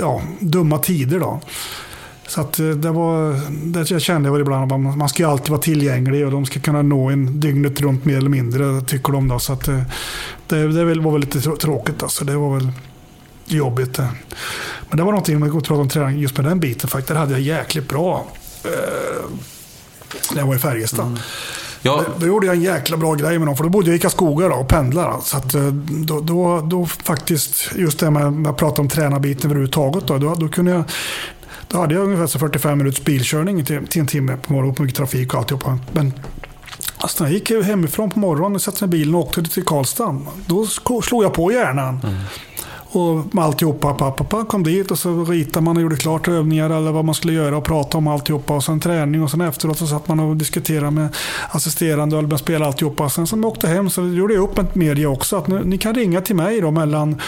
ja, 0.00 0.22
dumma 0.40 0.78
tider 0.78 1.20
då. 1.20 1.40
Så 2.28 2.40
att 2.40 2.58
eh, 2.58 2.68
det 2.68 2.90
var, 2.90 3.40
det 3.50 3.90
jag 3.90 4.02
kände 4.02 4.28
jag 4.28 4.40
ibland 4.40 4.72
att 4.72 4.96
man 4.96 5.08
ska 5.08 5.22
ju 5.22 5.28
alltid 5.28 5.50
vara 5.50 5.60
tillgänglig 5.60 6.24
och 6.24 6.32
de 6.32 6.46
ska 6.46 6.60
kunna 6.60 6.82
nå 6.82 7.10
en 7.10 7.40
dygnet 7.40 7.80
runt 7.80 8.04
mer 8.04 8.16
eller 8.16 8.28
mindre, 8.28 8.80
tycker 8.80 9.12
de 9.12 9.28
då. 9.28 9.38
Så 9.38 9.52
att 9.52 9.68
eh, 9.68 9.82
det, 10.46 10.68
det 10.68 10.84
var 11.00 11.12
väl 11.12 11.20
lite 11.20 11.40
tråkigt 11.40 12.02
alltså. 12.02 12.24
Det 12.24 12.36
var 12.36 12.54
väl 12.54 12.72
jobbigt. 13.46 13.98
Eh. 13.98 14.08
Men 14.88 14.96
det 14.96 15.02
var 15.04 15.12
någonting, 15.12 15.36
om 15.36 15.42
jag 15.42 15.52
pratar 15.52 15.80
om 15.80 15.88
träning, 15.88 16.18
just 16.18 16.36
med 16.36 16.46
den 16.46 16.60
biten 16.60 16.90
faktiskt, 16.90 17.08
det 17.08 17.18
hade 17.18 17.32
jag 17.32 17.40
jäkligt 17.40 17.88
bra. 17.88 18.26
När 20.32 20.40
jag 20.40 20.46
var 20.46 20.54
i 20.54 20.58
Färjestad. 20.58 21.06
Mm. 21.06 21.18
Ja. 21.82 22.04
Då, 22.16 22.26
gjorde 22.26 22.46
jag 22.46 22.56
en 22.56 22.62
jäkla 22.62 22.96
bra 22.96 23.14
grej 23.14 23.38
med 23.38 23.48
dem, 23.48 23.56
för 23.56 23.64
då 23.64 23.70
bodde 23.70 23.86
jag 23.86 23.96
i 23.96 23.98
Karlskoga 23.98 24.54
och 24.54 24.68
pendlade. 24.68 25.22
Så 25.22 25.36
att, 25.36 25.54
då, 25.88 26.20
då, 26.20 26.60
då 26.60 26.86
faktiskt, 26.86 27.70
just 27.76 27.98
det 27.98 28.10
med 28.10 28.46
att 28.50 28.56
prata 28.56 28.82
om 28.82 28.88
tränarbiten 28.88 29.50
överhuvudtaget, 29.50 30.06
då, 30.06 30.18
då, 30.18 30.34
då 30.34 30.48
kunde 30.48 30.70
jag 30.70 30.84
då 31.68 31.78
hade 31.78 31.94
jag 31.94 32.04
ungefär 32.04 32.38
45 32.38 32.78
minuters 32.78 33.04
bilkörning 33.04 33.64
till, 33.64 33.86
till 33.86 34.00
en 34.00 34.06
timme 34.06 34.36
på 34.36 34.52
morgonen 34.52 34.74
på 34.74 34.82
mycket 34.82 34.96
trafik 34.96 35.34
och 35.34 35.40
alltihopa. 35.40 35.78
Men 35.92 36.12
alltså, 36.96 37.24
när 37.24 37.30
jag 37.30 37.38
gick 37.38 37.50
hemifrån 37.50 38.10
på 38.10 38.18
morgonen, 38.18 38.60
satte 38.60 38.86
mig 38.86 38.96
i 38.96 39.00
bilen 39.00 39.14
och 39.14 39.20
åkte 39.20 39.42
till 39.42 39.64
Karlstad. 39.64 40.18
Då 40.46 40.66
slog 41.02 41.24
jag 41.24 41.34
på 41.34 41.52
hjärnan. 41.52 42.00
Mm 42.04 42.16
och 42.96 43.24
alltihopa, 43.42 43.94
pappa, 43.94 44.24
pappa 44.24 44.44
kom 44.44 44.62
dit 44.62 44.90
och 44.90 44.98
så 44.98 45.24
ritade 45.24 45.64
man 45.64 45.76
och 45.76 45.82
gjorde 45.82 45.96
klart 45.96 46.28
övningar 46.28 46.70
eller 46.70 46.92
vad 46.92 47.04
man 47.04 47.14
skulle 47.14 47.32
göra 47.32 47.56
och 47.56 47.64
prata 47.64 47.98
om 47.98 48.08
alltihopa. 48.08 48.54
Och 48.54 48.64
sen 48.64 48.80
träning 48.80 49.22
och 49.22 49.30
sen 49.30 49.40
efteråt 49.40 49.78
så 49.78 49.86
satt 49.86 50.08
man 50.08 50.20
och 50.20 50.36
diskuterade 50.36 50.90
med 50.90 51.08
assisterande 51.50 52.16
och 52.16 52.24
med 52.24 52.38
spela 52.38 52.66
alltihopa. 52.66 53.08
Sen 53.08 53.26
som 53.26 53.42
jag 53.42 53.52
åkte 53.52 53.68
hem 53.68 53.90
så 53.90 54.02
gjorde 54.02 54.34
jag 54.34 54.42
upp 54.42 54.56
med 54.56 54.76
media 54.76 55.08
också 55.08 55.36
att 55.36 55.48
nu, 55.48 55.64
ni 55.64 55.78
kan 55.78 55.94
ringa 55.94 56.20
till 56.20 56.36
mig 56.36 56.60
då 56.60 56.70
mellan, 56.70 57.20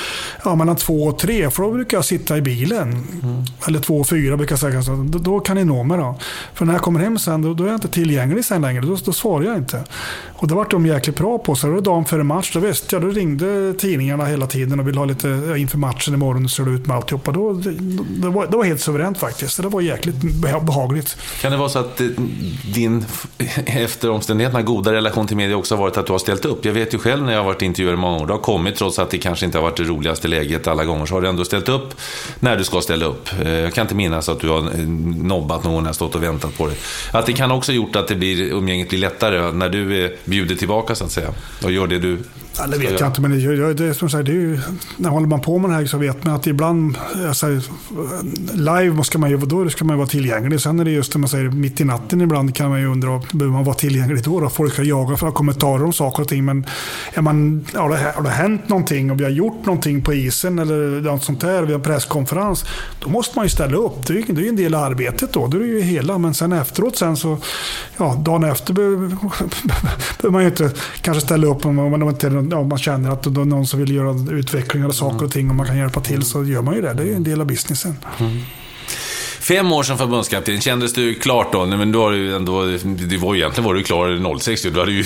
ja, 0.44 0.54
mellan 0.54 0.76
två 0.76 1.04
och 1.04 1.18
tre 1.18 1.50
för 1.50 1.62
då 1.62 1.70
brukar 1.70 1.96
jag 1.96 2.04
sitta 2.04 2.36
i 2.36 2.42
bilen. 2.42 2.82
Mm. 2.82 3.44
Eller 3.66 3.80
två 3.80 4.00
och 4.00 4.08
fyra 4.08 4.36
brukar 4.36 4.52
jag 4.52 4.60
säga. 4.60 4.82
Så 4.82 5.06
då, 5.08 5.18
då, 5.18 5.40
kan 5.40 5.56
ni 5.56 5.64
nå 5.64 5.82
mig 5.82 5.98
då. 5.98 6.14
För 6.54 6.64
när 6.64 6.72
jag 6.72 6.82
kommer 6.82 7.00
hem 7.00 7.18
sen 7.18 7.42
då, 7.42 7.54
då 7.54 7.64
är 7.64 7.68
jag 7.68 7.76
inte 7.76 7.88
tillgänglig 7.88 8.44
sen 8.44 8.62
längre. 8.62 8.82
Då, 8.82 8.96
då 9.04 9.12
svarar 9.12 9.44
jag 9.44 9.56
inte. 9.56 9.84
Och 10.34 10.48
det 10.48 10.54
vart 10.54 10.70
de 10.70 10.86
jäkligt 10.86 11.16
bra 11.16 11.38
på. 11.38 11.54
Så 11.54 11.66
det 11.66 11.72
var 11.72 11.80
dagen 11.80 12.04
före 12.04 12.24
match. 12.24 12.50
Då 12.54 12.60
visste 12.60 12.96
jag, 12.96 13.02
då 13.02 13.08
ringde 13.08 13.74
tidningarna 13.78 14.24
hela 14.24 14.46
tiden 14.46 14.80
och 14.80 14.88
ville 14.88 14.98
ha 14.98 15.04
lite 15.04 15.28
inför 15.58 15.78
matchen 15.78 16.14
imorgon. 16.14 16.42
Hur 16.42 16.48
ser 16.48 16.64
det 16.64 16.70
ut 16.70 16.86
med 16.86 16.96
alltihopa. 16.96 17.32
Då, 17.32 17.52
det, 17.52 17.70
det, 18.20 18.28
var, 18.28 18.46
det 18.46 18.56
var 18.56 18.64
helt 18.64 18.80
suveränt 18.80 19.18
faktiskt. 19.18 19.62
Det 19.62 19.68
var 19.68 19.80
jäkligt 19.80 20.16
behagligt. 20.62 21.16
Kan 21.40 21.52
det 21.52 21.58
vara 21.58 21.68
så 21.68 21.78
att 21.78 22.00
eh, 22.00 22.06
din, 22.74 23.04
efter 23.66 24.10
omständigheterna, 24.10 24.62
goda 24.62 24.92
relation 24.92 25.26
till 25.26 25.36
media 25.36 25.56
också 25.56 25.74
har 25.74 25.82
varit 25.82 25.96
att 25.96 26.06
du 26.06 26.12
har 26.12 26.18
ställt 26.18 26.44
upp? 26.44 26.64
Jag 26.64 26.72
vet 26.72 26.94
ju 26.94 26.98
själv 26.98 27.24
när 27.24 27.32
jag 27.32 27.40
har 27.40 27.46
varit 27.46 27.62
intervjuad 27.62 27.94
i 27.94 27.96
många 27.96 28.16
år. 28.22 28.26
Det 28.26 28.32
har 28.32 28.40
kommit 28.40 28.76
trots 28.76 28.98
att 28.98 29.10
det 29.10 29.18
kanske 29.18 29.46
inte 29.46 29.58
har 29.58 29.62
varit 29.62 29.76
det 29.76 29.84
roligaste 29.84 30.28
läget 30.28 30.66
alla 30.66 30.84
gånger. 30.84 31.06
Så 31.06 31.14
har 31.14 31.20
du 31.20 31.28
ändå 31.28 31.44
ställt 31.44 31.68
upp 31.68 31.94
när 32.40 32.56
du 32.56 32.64
ska 32.64 32.80
ställa 32.80 33.06
upp. 33.06 33.28
Eh, 33.42 33.52
jag 33.52 33.74
kan 33.74 33.82
inte 33.82 33.94
minnas 33.94 34.28
att 34.28 34.40
du 34.40 34.48
har 34.48 34.58
eh, 34.58 34.88
nobbat 35.22 35.64
någon 35.64 35.82
när 35.82 35.88
jag 35.88 35.96
stått 35.96 36.14
och 36.14 36.22
väntat 36.22 36.58
på 36.58 36.66
dig. 36.66 36.76
Att 37.12 37.26
det 37.26 37.32
kan 37.32 37.50
också 37.50 37.72
gjort 37.72 37.96
att 37.96 38.08
det 38.08 38.14
blir, 38.14 38.42
umgänget 38.42 38.88
blir 38.88 38.98
lättare 38.98 39.52
när 39.52 39.68
du 39.68 40.16
bjuder 40.24 40.54
tillbaka 40.54 40.94
så 40.94 41.04
att 41.04 41.12
säga. 41.12 41.28
Och 41.64 41.72
gör 41.72 41.86
det 41.86 41.98
du 41.98 42.18
Ja, 42.58 42.66
det 42.66 42.78
vet 42.78 43.00
jag 43.00 43.08
inte, 43.08 43.20
men 43.20 43.30
det, 43.30 43.74
det, 43.74 43.94
som 43.94 44.10
sagt, 44.10 44.26
det 44.26 44.32
är 44.32 44.34
ju, 44.34 44.60
när 44.96 45.10
håller 45.10 45.26
man 45.26 45.40
på 45.40 45.58
med 45.58 45.70
det 45.70 45.74
här 45.74 45.86
så 45.86 45.98
vet 45.98 46.24
man 46.24 46.34
att 46.34 46.46
ibland, 46.46 46.98
säger, 47.32 47.62
live 48.56 49.04
ska 49.04 49.18
man 49.18 49.30
ju, 49.30 49.36
då 49.36 49.70
ska 49.70 49.84
man 49.84 49.94
ju 49.94 49.98
vara 49.98 50.08
tillgänglig. 50.08 50.60
Sen 50.60 50.80
är 50.80 50.84
det 50.84 50.90
just 50.90 51.12
det 51.12 51.18
man 51.18 51.28
säger, 51.28 51.48
mitt 51.48 51.80
i 51.80 51.84
natten 51.84 52.20
ibland 52.20 52.54
kan 52.54 52.70
man 52.70 52.80
ju 52.80 52.86
undra, 52.86 53.22
behöver 53.32 53.56
man 53.56 53.64
vara 53.64 53.76
tillgänglig 53.76 54.24
då? 54.24 54.40
då? 54.40 54.48
Folk 54.48 54.72
ska 54.72 54.82
jaga 54.82 55.16
för 55.16 55.30
kommentarer 55.30 55.84
om 55.84 55.92
saker 55.92 56.22
och 56.22 56.28
ting. 56.28 56.44
Men 56.44 56.66
är 57.14 57.22
man, 57.22 57.66
har, 57.74 57.90
det, 57.90 58.12
har 58.14 58.22
det 58.22 58.30
hänt 58.30 58.68
någonting 58.68 59.10
och 59.10 59.20
vi 59.20 59.24
har 59.24 59.30
gjort 59.30 59.66
någonting 59.66 60.02
på 60.02 60.14
isen 60.14 60.58
eller 60.58 61.00
något 61.00 61.24
sånt 61.24 61.40
där, 61.40 61.62
vi 61.62 61.72
har 61.72 61.80
presskonferens, 61.80 62.64
då 63.00 63.08
måste 63.08 63.38
man 63.38 63.44
ju 63.44 63.50
ställa 63.50 63.76
upp. 63.76 64.06
Det 64.06 64.12
är, 64.12 64.32
det 64.32 64.46
är 64.46 64.48
en 64.48 64.56
del 64.56 64.74
av 64.74 64.82
arbetet 64.82 65.32
då, 65.32 65.46
det 65.46 65.56
är 65.56 65.62
ju 65.62 65.80
hela. 65.80 66.18
Men 66.18 66.34
sen 66.34 66.52
efteråt 66.52 66.96
sen 66.96 67.16
så, 67.16 67.38
ja, 67.96 68.22
dagen 68.24 68.44
efter 68.44 68.74
behöver, 68.74 68.96
behöver 70.20 70.30
man 70.30 70.42
ju 70.42 70.48
inte 70.48 70.70
kanske 71.00 71.20
ställa 71.20 71.46
upp 71.46 71.66
om 71.66 71.76
man 71.76 72.08
inte 72.08 72.47
om 72.56 72.68
man 72.68 72.78
känner 72.78 73.10
att 73.10 73.22
det 73.22 73.40
är 73.40 73.44
någon 73.44 73.66
som 73.66 73.80
vill 73.80 73.94
göra 73.94 74.32
utvecklingar 74.32 74.88
och 74.88 74.94
saker 74.94 75.24
och 75.24 75.32
ting 75.32 75.50
och 75.50 75.56
man 75.56 75.66
kan 75.66 75.78
hjälpa 75.78 76.00
till 76.00 76.22
så 76.22 76.44
gör 76.44 76.62
man 76.62 76.74
ju 76.74 76.80
det. 76.80 76.94
Det 76.94 77.02
är 77.02 77.06
ju 77.06 77.14
en 77.14 77.24
del 77.24 77.40
av 77.40 77.46
businessen. 77.46 77.96
Mm. 78.18 78.40
Fem 79.48 79.72
år 79.72 79.82
som 79.82 79.98
förbundskapten, 79.98 80.60
kändes 80.60 80.92
du 80.92 81.14
klart 81.14 81.52
då? 81.52 81.66
Men 81.66 81.92
då 81.92 82.02
har 82.02 82.10
du 82.10 82.36
ändå, 82.36 82.64
det 82.84 83.16
var 83.16 83.34
egentligen 83.34 83.64
var 83.66 83.74
du 83.74 83.82
klar 83.82 84.38
06 84.38 84.64
ju, 84.64 84.68
ju 84.68 85.02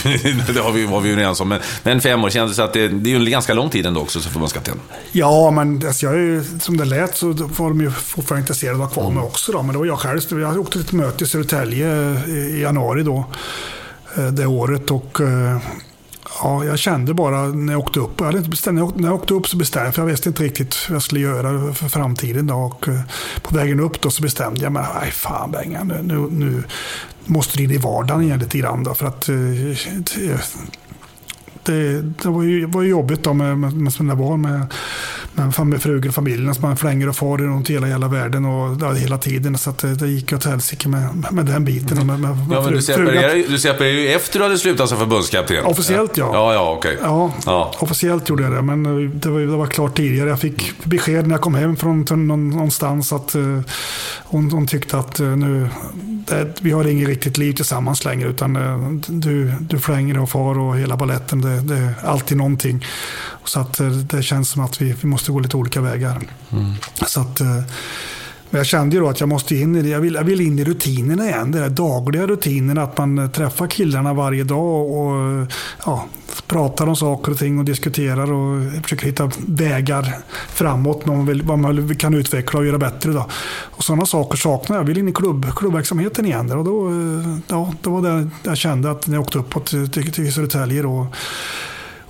det 0.55 0.61
har 0.61 0.73
vi, 0.73 0.87
var 0.87 1.01
vi 1.01 1.13
överens 1.13 1.41
om. 1.41 1.49
Men, 1.49 1.61
men 1.83 2.01
fem 2.01 2.25
år, 2.25 2.31
kändes 2.31 2.57
det 2.57 2.65
att 2.65 2.73
det, 2.73 2.89
det 2.89 3.11
är 3.11 3.13
ju 3.13 3.17
en 3.17 3.31
ganska 3.31 3.55
lång 3.55 3.71
tid 3.71 3.87
ändå 3.87 4.01
också 4.01 4.21
som 4.21 4.33
förbundskapten? 4.33 4.81
Ja, 5.13 5.51
men 5.51 5.87
alltså 5.87 6.07
jag 6.07 6.15
är, 6.15 6.61
som 6.61 6.77
det 6.77 6.85
lät 6.85 7.17
så 7.17 7.33
var 7.33 7.69
de 7.69 7.81
ju 7.81 7.91
fortfarande 7.91 8.41
intresserade 8.41 8.77
av 8.77 8.83
att 8.83 8.97
vara 8.97 9.07
kvar 9.07 9.15
med 9.15 9.25
också. 9.25 9.53
Då. 9.53 9.63
Men 9.63 9.73
det 9.73 9.79
var 9.79 9.87
jag 9.87 9.99
själv. 9.99 10.41
Jag 10.41 10.61
åkte 10.61 10.73
till 10.73 10.81
ett 10.81 10.93
möte 10.93 11.25
i 11.25 11.27
Södertälje 11.27 11.89
i 12.29 12.61
januari 12.63 13.03
då, 13.03 13.25
eh, 14.17 14.27
det 14.27 14.47
året. 14.47 14.91
och 14.91 15.21
eh, 15.21 15.59
Ja, 16.39 16.65
jag 16.65 16.79
kände 16.79 17.15
bara 17.15 17.43
när 17.43 17.73
jag 17.73 17.81
åkte 17.81 18.01
upp. 18.01 18.11
Jag 18.19 18.27
hade 18.27 18.39
inte 18.39 18.51
bestämt, 18.51 18.75
när 18.75 18.83
jag 18.83 19.01
när 19.01 19.09
jag 19.09 19.15
åkte 19.15 19.35
upp 19.35 19.49
så 19.49 19.57
bestämde 19.57 19.87
jag, 19.87 19.95
för 19.95 20.03
jag 20.03 20.07
visste 20.07 20.29
inte 20.29 20.43
riktigt 20.43 20.77
vad 20.89 20.97
jag 20.97 21.03
skulle 21.03 21.21
göra 21.21 21.75
för 21.75 21.89
framtiden. 21.89 22.47
Då. 22.47 22.55
Och 22.55 22.89
eh, 22.89 23.01
på 23.43 23.55
vägen 23.55 23.81
upp 23.81 24.01
då 24.01 24.11
så 24.11 24.23
bestämde 24.23 24.61
jag 24.61 24.73
mig, 24.73 24.85
nej 25.01 25.11
fan 25.11 25.51
Bengan, 25.51 25.89
nu, 25.89 26.03
nu, 26.03 26.29
nu 26.31 26.63
måste 27.25 27.57
du 27.59 27.65
in 27.65 27.71
i 27.71 27.77
vardagen 27.77 28.23
igen 28.23 28.39
lite 28.39 28.59
grann. 28.59 28.85
Då, 28.85 28.95
för 28.95 29.07
att 29.07 29.29
eh, 29.29 29.37
det, 31.65 32.01
det 32.01 32.29
var, 32.29 32.43
ju, 32.43 32.67
var 32.67 32.83
ju 32.83 32.89
jobbigt 32.89 33.23
då 33.23 33.33
med, 33.33 33.59
med, 33.59 33.73
med 33.73 33.93
sådana 33.93 34.17
barn. 34.17 34.41
Med, 34.41 34.67
med 35.35 35.83
frugan 35.83 36.09
och 36.09 36.15
familjen 36.15 36.55
som 36.55 36.69
man 36.69 36.77
flänger 36.77 37.09
och 37.09 37.17
far 37.17 37.39
runt 37.39 37.71
hela, 37.71 37.87
hela 37.87 38.09
världen 38.09 38.45
och 38.45 38.77
ja, 38.81 38.93
hela 38.93 39.19
tiden. 39.19 39.59
Så 39.59 39.71
att 39.71 39.79
det, 39.79 39.95
det 39.95 40.09
gick 40.09 40.33
åt 40.33 40.45
helsike 40.45 40.89
med, 40.89 41.27
med 41.31 41.47
den 41.47 41.65
biten. 41.65 41.99
Mm. 41.99 42.07
Med, 42.07 42.21
med, 42.21 42.57
ja, 42.57 42.63
men 42.63 42.73
du 42.73 42.83
separerade 43.59 43.91
ju 43.91 44.09
efter 44.09 44.39
du 44.39 44.45
hade 44.45 44.59
slutat 44.59 44.89
som 44.89 44.99
förbundskapten. 44.99 45.65
Officiellt 45.65 46.17
ja. 46.17 46.31
Ja, 46.33 46.55
ja, 46.55 46.75
okej. 46.79 46.95
Okay. 46.95 47.09
Ja, 47.09 47.33
ja, 47.47 47.75
officiellt 47.79 48.29
gjorde 48.29 48.43
jag 48.43 48.53
det. 48.53 48.63
Men 48.63 48.83
det 49.21 49.29
var, 49.29 49.41
det 49.41 49.47
var 49.47 49.67
klart 49.67 49.97
tidigare. 49.97 50.29
Jag 50.29 50.41
fick 50.41 50.85
besked 50.85 51.27
när 51.27 51.35
jag 51.35 51.41
kom 51.41 51.55
hem 51.55 51.77
från 51.77 52.05
någonstans 52.29 53.13
att 53.13 53.35
uh, 53.37 53.61
hon, 54.25 54.51
hon 54.51 54.67
tyckte 54.67 54.99
att 54.99 55.21
uh, 55.21 55.37
nu, 55.37 55.69
det, 56.27 56.55
vi 56.61 56.71
har 56.71 56.85
inget 56.85 57.09
riktigt 57.09 57.39
liv 57.39 57.53
tillsammans 57.53 58.05
längre. 58.05 58.29
Utan 58.29 58.57
uh, 58.57 58.93
du, 59.07 59.53
du 59.61 59.79
flänger 59.79 60.19
och 60.19 60.31
far 60.31 60.59
och 60.59 60.79
hela 60.79 60.97
balletten. 60.97 61.41
Det, 61.41 61.61
det 61.61 61.77
är 61.77 61.95
alltid 62.05 62.37
någonting. 62.37 62.85
Så 63.45 63.61
att 63.61 63.81
eh, 63.81 63.89
det 63.89 64.23
känns 64.23 64.51
som 64.51 64.65
att 64.65 64.83
vi, 64.83 64.93
vi 65.03 65.09
måste 65.09 65.33
gå 65.33 65.41
lite 65.41 65.57
olika 65.57 65.81
vägar. 65.81 66.21
Mm. 66.53 66.75
Så 67.07 67.21
att, 67.21 67.41
eh, 67.41 67.63
men 68.53 68.59
jag 68.59 68.67
kände 68.67 68.97
ju 68.97 69.03
då 69.03 69.09
att 69.09 69.21
jag 69.21 69.29
måste 69.29 69.57
in 69.57 69.77
i 69.77 69.83
det. 69.83 69.89
Jag 69.89 70.01
vill, 70.01 70.15
jag 70.15 70.25
vill 70.25 70.41
in 70.41 70.59
i 70.59 70.65
rutinerna 70.65 71.27
igen. 71.29 71.53
Det 71.53 71.69
dagliga 71.69 72.27
rutinerna. 72.27 72.83
Att 72.83 72.99
man 72.99 73.19
eh, 73.19 73.31
träffar 73.31 73.67
killarna 73.67 74.15
varje 74.15 74.45
dag 74.45 74.91
och 74.91 75.17
eh, 75.17 75.47
ja, 75.87 76.07
pratar 76.47 76.87
om 76.87 76.97
saker 76.97 77.33
och 77.33 77.39
ting 77.39 77.59
och 77.59 77.65
diskuterar 77.65 78.33
och 78.33 78.73
försöker 78.83 79.07
hitta 79.07 79.31
vägar 79.47 80.15
framåt. 80.49 81.07
Man 81.07 81.27
vill, 81.27 81.43
vad 81.43 81.59
man 81.59 81.95
kan 81.95 82.15
utveckla 82.15 82.59
och 82.59 82.67
göra 82.67 82.79
bättre. 82.79 83.13
Då. 83.13 83.27
Och 83.61 83.85
sådana 83.85 84.07
saker 84.07 84.37
saknar 84.37 84.77
jag. 84.77 84.83
Jag 84.83 84.89
vill 84.89 84.99
in 84.99 85.09
i 85.09 85.13
klubb, 85.13 85.47
klubbverksamheten 85.57 86.27
igen. 86.27 86.53
Och 86.53 86.65
då, 86.65 86.89
eh, 86.89 87.39
ja, 87.49 87.73
det 87.83 87.91
var 87.91 88.03
det 88.03 88.31
jag 88.43 88.57
kände 88.57 88.91
att 88.91 89.07
när 89.07 89.15
jag 89.15 89.23
åkte 89.23 89.39
uppåt 89.39 89.67
till, 89.67 89.91
till, 89.91 90.13
till 90.13 90.33
Södertälje. 90.33 90.83
Då, 90.83 91.07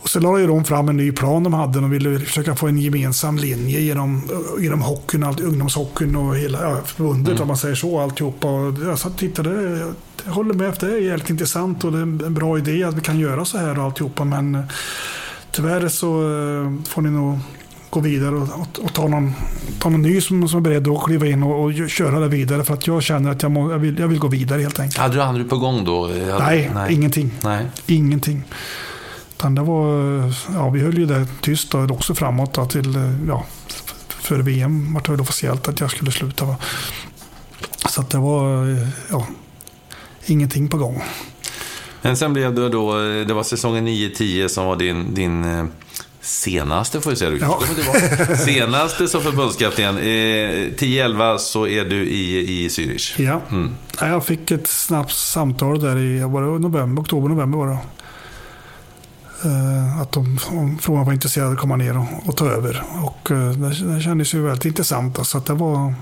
och 0.02 0.10
så 0.10 0.20
la 0.20 0.38
ju 0.38 0.46
de 0.46 0.64
fram 0.64 0.88
en 0.88 0.96
ny 0.96 1.12
plan 1.12 1.42
de 1.42 1.54
hade. 1.54 1.80
De 1.80 1.90
ville 1.90 2.18
försöka 2.18 2.54
få 2.54 2.66
en 2.66 2.78
gemensam 2.78 3.36
linje 3.36 3.80
genom, 3.80 4.22
genom 4.60 4.82
hockeyn, 4.82 5.22
ungdomshockeyn 5.22 6.16
och 6.16 6.36
hela 6.36 6.62
ja, 6.62 6.76
förbundet 6.84 7.30
mm. 7.30 7.42
om 7.42 7.48
man 7.48 7.56
säger 7.56 7.74
så. 7.74 8.00
Alltihopa. 8.00 8.48
Och 8.48 8.74
jag 8.84 8.98
satt 8.98 9.12
och 9.12 9.18
tittade. 9.18 9.80
Jag 10.24 10.32
håller 10.32 10.54
med, 10.54 10.76
det 10.80 10.86
är 10.86 11.00
jävligt 11.00 11.30
intressant 11.30 11.84
och 11.84 11.92
det 11.92 11.98
är 11.98 12.02
en 12.02 12.34
bra 12.34 12.58
idé 12.58 12.84
att 12.84 12.94
vi 12.94 13.00
kan 13.00 13.18
göra 13.18 13.44
så 13.44 13.58
här 13.58 13.78
och 13.78 13.84
alltihopa. 13.84 14.24
Men 14.24 14.54
eh, 14.54 14.60
tyvärr 15.50 15.88
så 15.88 16.22
eh, 16.22 16.72
får 16.88 17.02
ni 17.02 17.10
nog 17.10 17.38
gå 17.90 18.00
vidare 18.00 18.36
och, 18.36 18.42
och, 18.42 18.84
och 18.84 18.92
ta, 18.92 19.08
någon, 19.08 19.32
ta 19.78 19.88
någon 19.88 20.02
ny 20.02 20.20
som, 20.20 20.48
som 20.48 20.58
är 20.58 20.62
beredd 20.62 20.88
att 20.88 21.04
kliva 21.04 21.26
in 21.26 21.42
och, 21.42 21.64
och 21.64 21.90
köra 21.90 22.20
det 22.20 22.28
vidare. 22.28 22.64
För 22.64 22.74
att 22.74 22.86
jag 22.86 23.02
känner 23.02 23.30
att 23.30 23.42
jag, 23.42 23.52
må, 23.52 23.70
jag, 23.70 23.78
vill, 23.78 23.98
jag 23.98 24.08
vill 24.08 24.18
gå 24.18 24.28
vidare 24.28 24.62
helt 24.62 24.80
enkelt. 24.80 24.98
Hade 24.98 25.14
du 25.14 25.22
andra 25.22 25.44
på 25.44 25.58
gång 25.58 25.84
då? 25.84 26.02
Hade, 26.06 26.38
nej, 26.38 26.70
nej, 26.74 26.94
ingenting. 26.94 27.30
Nej. 27.42 27.66
Ingenting. 27.86 28.42
Utan 29.42 29.54
det 29.54 29.62
var, 29.62 30.22
ja, 30.54 30.70
vi 30.70 30.80
höll 30.80 30.98
ju 30.98 31.06
det 31.06 31.26
tyst 31.40 31.70
då, 31.70 31.86
också 31.90 32.14
framåt 32.14 32.54
då, 32.54 32.66
till, 32.66 32.98
ja, 33.28 33.44
före 34.08 34.42
VM 34.42 34.94
var 34.94 35.16
det 35.16 35.22
officiellt 35.22 35.68
att 35.68 35.80
jag 35.80 35.90
skulle 35.90 36.12
sluta. 36.12 36.44
Va? 36.44 36.56
Så 37.88 38.02
det 38.02 38.18
var, 38.18 38.76
ja, 39.10 39.26
ingenting 40.26 40.68
på 40.68 40.76
gång. 40.76 41.02
Men 42.02 42.16
sen 42.16 42.32
blev 42.32 42.54
det 42.54 42.68
då, 42.68 42.98
det 42.98 43.34
var 43.34 43.42
säsongen 43.42 43.88
9-10 43.88 44.48
som 44.48 44.66
var 44.66 44.76
din, 44.76 45.14
din 45.14 45.44
eh, 45.44 45.64
senaste, 46.20 47.00
får 47.00 47.10
vi 47.10 47.16
säga. 47.16 47.38
Ja. 47.40 47.60
senaste 48.36 49.08
som 49.08 49.22
förbundskapten. 49.22 49.98
Eh, 49.98 50.02
10-11 50.02 51.38
så 51.38 51.66
är 51.66 51.84
du 51.84 52.04
i, 52.04 52.64
i 52.64 52.68
Zürich. 52.68 53.22
Ja. 53.22 53.40
Mm. 53.50 53.74
Jag 54.00 54.26
fick 54.26 54.50
ett 54.50 54.66
snabbt 54.66 55.14
samtal 55.14 55.80
där 55.80 55.98
i 55.98 56.20
var 56.20 56.42
det 56.42 56.58
november, 56.58 57.02
oktober, 57.02 57.28
november 57.28 57.58
var 57.58 57.66
det. 57.66 57.78
Eh, 59.44 60.00
att 60.00 60.12
de 60.12 60.38
från 60.80 61.04
var 61.04 61.12
intresserade 61.12 61.52
att 61.52 61.58
komma 61.58 61.76
ner 61.76 61.98
och, 61.98 62.28
och 62.28 62.36
ta 62.36 62.46
över. 62.48 62.84
Och 63.02 63.30
eh, 63.30 63.50
det, 63.50 63.94
det 63.94 64.00
kändes 64.00 64.34
ju 64.34 64.42
väldigt 64.42 64.64
intressant. 64.64 65.26
Så 65.26 65.38
att 65.38 65.46
det, 65.46 65.54
var, 65.54 65.94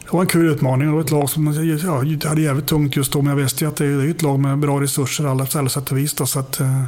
det 0.00 0.10
var 0.10 0.20
en 0.20 0.26
kul 0.26 0.50
utmaning. 0.50 0.88
Det 0.88 0.94
var 0.94 1.00
ett 1.00 1.10
lag 1.10 1.30
som 1.30 1.46
ja, 1.84 2.28
hade 2.28 2.40
jävligt 2.40 2.66
tungt 2.66 2.96
just 2.96 3.12
då. 3.12 3.22
Men 3.22 3.30
jag 3.30 3.36
visste 3.36 3.64
ju 3.64 3.68
att 3.68 3.76
det 3.76 3.86
är 3.86 4.10
ett 4.10 4.22
lag 4.22 4.38
med 4.38 4.58
bra 4.58 4.80
resurser 4.80 5.24
alla, 5.24 5.46
alla 5.54 5.68
sätt 5.68 5.90
och 5.90 5.98
vis. 5.98 6.14
Då, 6.14 6.26
så 6.26 6.38
att, 6.38 6.60
eh, 6.60 6.84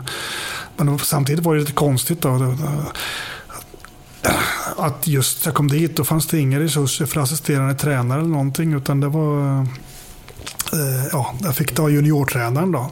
men 0.77 0.99
samtidigt 0.99 1.45
var 1.45 1.55
det 1.55 1.61
lite 1.61 1.73
konstigt. 1.73 2.21
Då, 2.21 2.57
att 4.77 5.07
just 5.07 5.47
jag 5.47 5.55
kom 5.55 5.69
dit, 5.69 5.97
då 5.97 6.05
fanns 6.05 6.27
det 6.27 6.39
inga 6.39 6.61
resurser 6.61 7.07
för 7.07 7.21
assisterande 7.21 7.75
tränare 7.75 8.21
eller 8.21 8.29
någonting. 8.29 8.73
Utan 8.75 9.01
det 9.01 9.09
var 9.09 9.67
Eh, 10.73 11.07
ja, 11.13 11.35
jag 11.43 11.57
fick 11.57 11.75
ta 11.75 11.89
juniortränaren 11.89 12.73
då, 12.73 12.91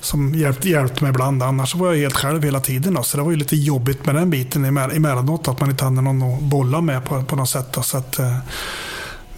som 0.00 0.34
hjälpte, 0.34 0.68
hjälpt 0.68 1.00
mig 1.00 1.10
ibland. 1.10 1.42
Annars 1.42 1.74
var 1.74 1.92
jag 1.92 1.96
helt 1.96 2.16
själv 2.16 2.42
hela 2.42 2.60
tiden. 2.60 2.94
Då, 2.94 3.02
så 3.02 3.16
det 3.16 3.22
var 3.22 3.30
ju 3.30 3.36
lite 3.36 3.56
jobbigt 3.56 4.06
med 4.06 4.14
den 4.14 4.30
biten 4.30 4.64
emellanåt, 4.64 5.48
att 5.48 5.60
man 5.60 5.70
inte 5.70 5.84
hade 5.84 6.00
någon 6.00 6.22
att 6.22 6.40
bolla 6.40 6.80
med 6.80 7.04
på, 7.04 7.22
på 7.22 7.36
något 7.36 7.48
sätt. 7.48 7.72
Då, 7.72 7.82
så 7.82 7.98
att, 7.98 8.18
eh, 8.18 8.36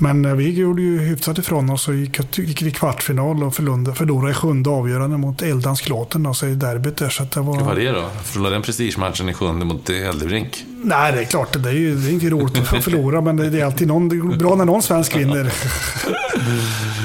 men 0.02 0.24
eh, 0.24 0.34
vi 0.34 0.50
gjorde 0.50 0.82
ju 0.82 0.98
hyfsat 0.98 1.38
ifrån 1.38 1.70
oss 1.70 1.88
och 1.88 1.94
gick, 1.94 2.38
gick 2.38 2.62
i 2.62 2.70
kvartsfinal 2.70 3.42
och 3.42 3.54
förlorade 3.54 4.30
i 4.30 4.34
sjunde 4.34 4.70
avgörande 4.70 5.16
mot 5.16 5.42
Eldans 5.42 5.80
Klåten, 5.80 6.26
alltså 6.26 6.46
i 6.46 6.54
derbyt 6.54 6.96
där. 6.96 7.08
Så 7.08 7.22
att 7.22 7.30
det 7.30 7.40
var... 7.40 7.60
Var 7.60 7.74
det 7.74 7.90
då? 7.90 8.10
Förlorade 8.24 8.54
den 8.54 8.62
prestigematchen 8.62 9.28
i 9.28 9.34
sjunde 9.34 9.64
mot 9.64 9.90
Eldebrink? 9.90 10.64
Nej, 10.84 11.12
det 11.12 11.20
är 11.20 11.24
klart. 11.24 11.62
Det 11.62 11.68
är 11.68 11.72
ju 11.72 11.94
det 11.94 12.10
är 12.10 12.12
inte 12.12 12.30
roligt 12.30 12.58
att 12.58 12.84
förlora, 12.84 13.20
men 13.20 13.36
det 13.36 13.60
är 13.60 13.64
alltid 13.64 13.88
någon, 13.88 14.32
är 14.32 14.36
bra 14.36 14.54
när 14.54 14.64
någon 14.64 14.82
svensk 14.82 15.16
vinner. 15.16 15.44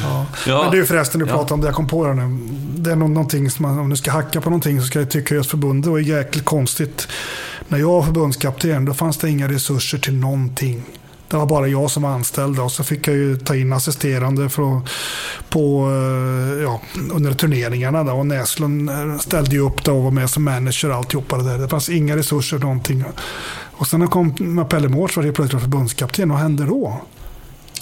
ja. 0.03 0.25
Ja. 0.47 0.69
Men 0.71 0.79
är 0.79 0.85
förresten, 0.85 1.19
du 1.19 1.25
ja. 1.27 1.33
pratade 1.33 1.53
om 1.53 1.61
det, 1.61 1.67
jag 1.67 1.75
kom 1.75 1.87
på 1.87 2.07
det 2.07 2.13
nu. 2.13 2.37
Det 2.77 2.91
är 2.91 2.95
någonting 2.95 3.49
som 3.49 3.63
man, 3.63 3.79
om 3.79 3.89
du 3.89 3.95
ska 3.95 4.11
hacka 4.11 4.41
på 4.41 4.49
någonting 4.49 4.81
så 4.81 4.87
ska 4.87 4.99
jag 4.99 5.09
tycka 5.09 5.35
just 5.35 5.49
förbundet 5.49 5.91
var 5.91 5.99
jäkligt 5.99 6.45
konstigt. 6.45 7.07
När 7.67 7.77
jag 7.77 7.87
var 7.87 8.03
förbundskapten, 8.03 8.85
då 8.85 8.93
fanns 8.93 9.17
det 9.17 9.29
inga 9.29 9.47
resurser 9.47 9.97
till 9.97 10.13
någonting. 10.13 10.83
Det 11.29 11.37
var 11.37 11.45
bara 11.45 11.67
jag 11.67 11.91
som 11.91 12.03
var 12.03 12.09
anställd 12.09 12.59
och 12.59 12.71
så 12.71 12.83
fick 12.83 13.07
jag 13.07 13.15
ju 13.15 13.37
ta 13.37 13.55
in 13.55 13.73
assisterande 13.73 14.49
från, 14.49 14.85
på, 15.49 15.89
eh, 15.89 16.63
ja, 16.63 16.81
under 17.11 17.33
turneringarna. 17.33 18.03
Då. 18.03 18.13
Och 18.13 18.25
Näslund 18.25 18.89
eh, 18.89 19.17
ställde 19.17 19.51
ju 19.51 19.59
upp 19.59 19.83
då 19.83 19.97
och 19.97 20.03
var 20.03 20.11
med 20.11 20.29
som 20.29 20.43
manager 20.43 20.89
och 20.89 20.95
alltihopa 20.95 21.37
det 21.37 21.43
där. 21.43 21.57
Det 21.57 21.67
fanns 21.67 21.89
inga 21.89 22.15
resurser 22.15 22.59
någonting. 22.59 23.03
Och 23.71 23.87
sen 23.87 23.99
när 23.99 24.07
kom 24.07 24.65
Pelle 24.69 24.87
Mårts 24.87 25.17
var 25.17 25.23
det 25.23 25.31
plötsligt 25.31 25.61
förbundskapten. 25.61 26.29
Vad 26.29 26.39
hände 26.39 26.65
då? 26.65 27.01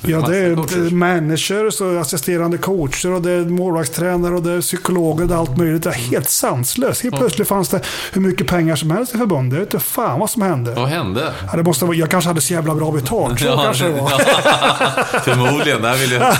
Ja, 0.08 0.28
det 0.28 0.38
är 0.38 0.92
managers 0.92 1.82
och 1.82 2.02
assisterande 2.02 2.58
coacher 2.58 3.12
och 3.12 3.22
det 3.22 3.32
är 3.32 3.46
målvaktstränare 3.46 4.36
och 4.36 4.44
det 4.44 4.52
är 4.52 4.62
psykologer 4.62 5.32
och 5.32 5.38
allt 5.38 5.58
möjligt. 5.58 5.84
Det 5.84 5.90
är 5.90 5.94
helt 5.94 6.30
sanslöst. 6.30 7.04
Helt 7.04 7.16
plötsligt 7.16 7.48
fanns 7.48 7.70
det 7.70 7.82
hur 8.12 8.22
mycket 8.22 8.48
pengar 8.48 8.76
som 8.76 8.92
helst 8.92 9.16
i 9.16 9.18
förbundet. 9.18 9.54
Jag 9.54 9.66
vet 9.66 9.74
inte 9.74 9.86
fan 9.86 10.20
vad 10.20 10.30
som 10.30 10.42
hände. 10.42 10.74
Vad 10.74 10.90
hände? 10.90 11.34
Ja, 11.52 11.58
det 11.58 11.64
måste 11.64 11.86
vara, 11.86 11.98
jag 11.98 12.12
kanske 12.12 12.28
hade 12.28 12.42
så 12.42 12.54
jävla 12.54 12.76
bra 12.76 12.92
betalt. 12.92 13.40
Så 13.40 13.46
ja, 13.46 13.64
kanske 13.64 13.86
det 13.86 14.02
var. 14.02 14.10
Förmodligen. 15.20 15.82
Där 15.82 15.96
vill 15.96 16.12
jag... 16.12 16.22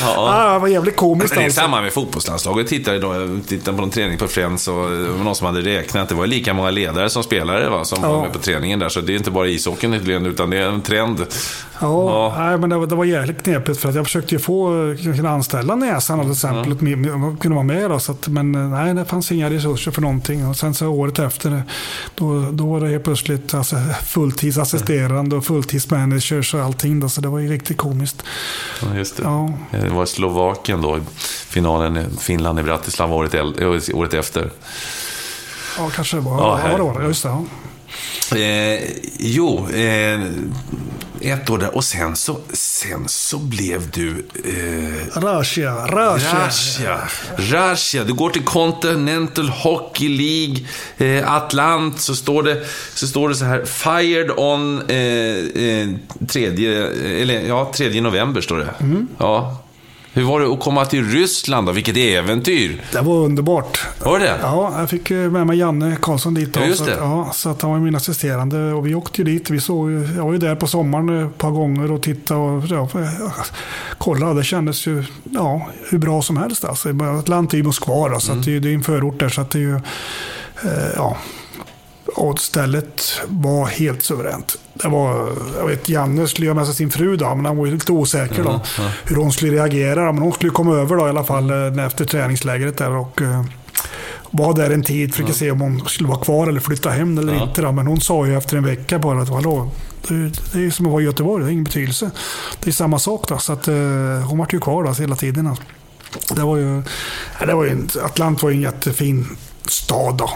ja. 0.00 0.14
ja, 0.16 0.52
det 0.52 0.58
var 0.58 0.68
jävligt 0.68 0.96
komiskt. 0.96 1.34
Det 1.34 1.40
är 1.40 1.44
alltså. 1.44 1.60
samma 1.60 1.80
med 1.80 1.92
fotbollslandslaget. 1.92 2.66
Tittade, 2.66 2.96
idag, 2.96 3.40
tittade 3.48 3.76
på 3.76 3.82
en 3.82 3.90
träning 3.90 4.18
på 4.18 4.28
Friends 4.28 4.68
och 4.68 4.90
någon 5.24 5.34
som 5.34 5.46
hade 5.46 5.60
räknat. 5.60 6.08
Det 6.08 6.14
var 6.14 6.26
lika 6.26 6.54
många 6.54 6.70
ledare 6.70 7.10
som 7.10 7.22
spelare 7.22 7.68
va, 7.68 7.84
som 7.84 7.98
ja. 8.02 8.12
var 8.12 8.22
med 8.22 8.32
på 8.32 8.38
träningen 8.38 8.78
där. 8.78 8.88
Så 8.88 9.00
det 9.00 9.12
är 9.12 9.16
inte 9.16 9.30
bara 9.30 9.48
ishockeyn 9.48 10.26
utan 10.26 10.50
det 10.50 10.58
är 10.58 10.68
en 10.68 10.82
trend. 10.82 11.26
Ja, 11.82 12.34
Nej, 12.38 12.58
men 12.58 12.70
det 12.70 12.76
var, 12.76 12.86
det 12.86 12.94
var 12.94 13.04
jävligt 13.04 13.42
knepigt 13.42 13.80
för 13.80 13.88
att 13.88 13.94
jag 13.94 14.04
försökte 14.04 14.34
ju 14.34 14.38
få 14.38 14.94
kunna 15.16 15.30
anställa 15.30 15.74
Näsan 15.74 16.20
till 16.20 16.32
exempel. 16.32 16.72
Mm. 16.72 17.36
kunde 17.36 17.54
vara 17.54 17.66
med 17.66 17.90
då, 17.90 17.98
så 17.98 18.12
att, 18.12 18.28
men 18.28 18.70
nej, 18.70 18.94
det 18.94 19.04
fanns 19.04 19.32
inga 19.32 19.50
resurser 19.50 19.90
för 19.90 20.02
någonting. 20.02 20.46
Och 20.46 20.56
sen 20.56 20.74
så 20.74 20.88
året 20.88 21.18
efter, 21.18 21.62
då, 22.14 22.50
då 22.52 22.66
var 22.66 22.80
det 22.80 22.88
helt 22.88 23.04
plötsligt 23.04 23.54
alltså, 23.54 23.76
fulltidsassisterande 24.06 25.36
och 25.36 25.44
fulltidsmanagers 25.44 26.54
och 26.54 26.60
allting. 26.60 27.00
Då, 27.00 27.08
så 27.08 27.20
det 27.20 27.28
var 27.28 27.38
ju 27.38 27.48
riktigt 27.48 27.76
komiskt. 27.76 28.22
Ja, 28.82 28.96
just 28.96 29.16
det. 29.16 29.22
Ja. 29.22 29.52
Det 29.70 29.88
var 29.88 30.06
Slovakien 30.06 30.82
då, 30.82 31.00
finalen 31.48 31.96
i 31.96 32.04
Finland 32.20 32.60
i 32.60 32.62
Bratislava 32.62 33.14
året, 33.14 33.34
året 33.94 34.14
efter. 34.14 34.50
Ja, 35.78 35.90
kanske 35.90 36.16
det 36.16 36.20
var. 36.20 36.38
Ja, 36.38 36.60
ja, 36.70 36.76
det 36.76 36.82
var 36.82 37.00
det. 37.00 37.06
Just 37.06 37.22
det. 37.22 37.28
Ja. 37.28 37.44
Eh, 38.36 38.80
jo, 39.18 39.68
eh, 39.68 40.20
ett 41.30 41.50
år 41.50 41.58
där. 41.58 41.76
Och 41.76 41.84
sen 41.84 42.16
så, 42.16 42.40
sen 42.52 43.08
så 43.08 43.38
blev 43.38 43.90
du... 43.90 44.26
Eh, 44.44 45.20
Russia, 45.20 45.86
Russia. 45.86 46.46
Russia. 46.46 46.98
Russia. 47.36 48.04
Du 48.04 48.12
går 48.12 48.30
till 48.30 48.44
Continental 48.44 49.48
Hockey 49.48 50.08
League, 50.08 50.66
eh, 50.96 51.32
Atlant, 51.32 52.00
så 52.00 52.14
står, 52.14 52.42
det, 52.42 52.64
så 52.94 53.06
står 53.06 53.28
det 53.28 53.34
så 53.34 53.44
här, 53.44 53.64
Fired 53.64 54.30
on 54.36 54.90
eh, 54.90 54.96
eh, 55.64 55.88
tredje, 56.28 56.86
eller, 57.22 57.40
ja, 57.40 57.72
3 57.74 58.00
november, 58.00 58.40
står 58.40 58.58
det. 58.58 58.74
Mm. 58.80 59.08
Ja, 59.18 59.62
hur 60.14 60.22
var 60.22 60.40
det 60.40 60.52
att 60.52 60.60
komma 60.60 60.84
till 60.84 61.04
Ryssland 61.04 61.66
då? 61.66 61.72
Vilket 61.72 61.96
äventyr! 61.96 62.82
Det 62.92 63.00
var 63.00 63.14
underbart. 63.14 63.86
Var 64.04 64.18
det 64.18 64.38
Ja, 64.42 64.74
jag 64.78 64.90
fick 64.90 65.10
med 65.10 65.46
mig 65.46 65.58
Janne 65.58 65.96
Karlsson 66.02 66.34
dit. 66.34 66.54
Då, 66.54 66.60
ja, 66.60 66.66
just 66.66 66.84
det. 66.84 66.94
Så, 66.94 67.00
ja, 67.00 67.30
så 67.34 67.48
att 67.48 67.62
han 67.62 67.70
var 67.70 67.78
min 67.78 67.96
assisterande 67.96 68.72
och 68.72 68.86
vi 68.86 68.94
åkte 68.94 69.22
ju 69.22 69.24
dit. 69.24 69.50
Vi 69.50 69.60
såg, 69.60 69.90
jag 69.90 70.24
var 70.24 70.32
ju 70.32 70.38
där 70.38 70.56
på 70.56 70.66
sommaren 70.66 71.26
ett 71.26 71.38
par 71.38 71.50
gånger 71.50 71.92
och 71.92 72.02
tittade 72.02 72.40
och 72.40 72.64
ja, 72.68 72.88
kollade. 73.98 74.34
Det 74.34 74.44
kändes 74.44 74.86
ju 74.86 75.04
ja, 75.24 75.68
hur 75.90 75.98
bra 75.98 76.22
som 76.22 76.36
helst. 76.36 76.64
Alltså. 76.64 76.88
Atlanta 77.18 77.56
är 77.56 77.58
ju 77.58 77.64
Moskva, 77.64 78.08
då, 78.08 78.20
så 78.20 78.32
mm. 78.32 78.44
det, 78.44 78.58
det 78.58 78.68
är 78.68 78.74
en 78.74 78.82
förort 78.82 79.20
där. 79.20 79.28
Så 79.28 79.40
att 79.40 79.50
det 79.50 79.58
är 79.58 79.60
ju, 79.60 79.74
eh, 79.74 80.92
ja, 80.96 81.16
och 82.14 82.38
stället 82.38 83.20
var 83.26 83.66
helt 83.66 84.02
suveränt. 84.02 84.58
Det 84.74 84.88
var, 84.88 85.32
jag 85.58 85.66
vet, 85.66 85.88
Janne 85.88 86.28
skulle 86.28 86.46
göra 86.46 86.54
med 86.54 86.66
sig 86.66 86.74
sin 86.74 86.90
fru 86.90 87.16
då, 87.16 87.34
men 87.34 87.44
han 87.44 87.56
var 87.56 87.66
lite 87.66 87.92
osäker 87.92 88.44
då. 88.44 88.50
Mm. 88.50 88.90
Hur 89.04 89.16
hon 89.16 89.32
skulle 89.32 89.52
reagera. 89.52 90.12
Men 90.12 90.22
hon 90.22 90.32
skulle 90.32 90.52
komma 90.52 90.76
över 90.76 90.96
då 90.96 91.06
i 91.06 91.08
alla 91.08 91.24
fall 91.24 91.50
eh, 91.50 91.84
efter 91.86 92.04
träningslägret 92.04 92.76
där. 92.78 92.90
Och, 92.90 93.20
uh, 93.20 93.44
var 94.30 94.54
där 94.54 94.70
en 94.70 94.82
tid, 94.82 95.10
försöka 95.10 95.26
mm. 95.26 95.34
se 95.34 95.50
om 95.50 95.60
hon 95.60 95.80
skulle 95.86 96.08
vara 96.08 96.20
kvar 96.20 96.46
eller 96.46 96.60
flytta 96.60 96.90
hem 96.90 97.18
eller 97.18 97.34
ja. 97.34 97.42
inte. 97.42 97.62
Då. 97.62 97.72
Men 97.72 97.86
hon 97.86 98.00
sa 98.00 98.26
ju 98.26 98.36
efter 98.36 98.56
en 98.56 98.66
vecka 98.66 98.98
bara 98.98 99.22
att 99.22 99.28
hallå, 99.28 99.70
det, 100.08 100.14
är 100.66 100.70
som 100.70 100.86
att 100.86 100.92
vara 100.92 101.02
i 101.02 101.04
Göteborg, 101.04 101.40
det 101.40 101.46
har 101.46 101.52
ingen 101.52 101.64
betydelse. 101.64 102.10
Det 102.60 102.70
är 102.70 102.72
samma 102.72 102.98
sak 102.98 103.28
då. 103.28 103.38
Så 103.38 103.52
att, 103.52 103.68
uh, 103.68 103.74
hon 104.20 104.38
var 104.38 104.48
ju 104.52 104.60
kvar 104.60 104.84
då, 104.84 104.92
hela 104.92 105.16
tiden. 105.16 105.56
Det 106.28 106.42
var 106.42 106.56
ju, 106.56 106.82
det 107.46 107.54
var 107.54 107.64
ju, 107.64 107.86
Atlant 108.04 108.42
var 108.42 108.50
ju 108.50 108.56
en 108.56 108.62
jättefin 108.62 109.36
stad. 109.66 110.16
Då. 110.16 110.30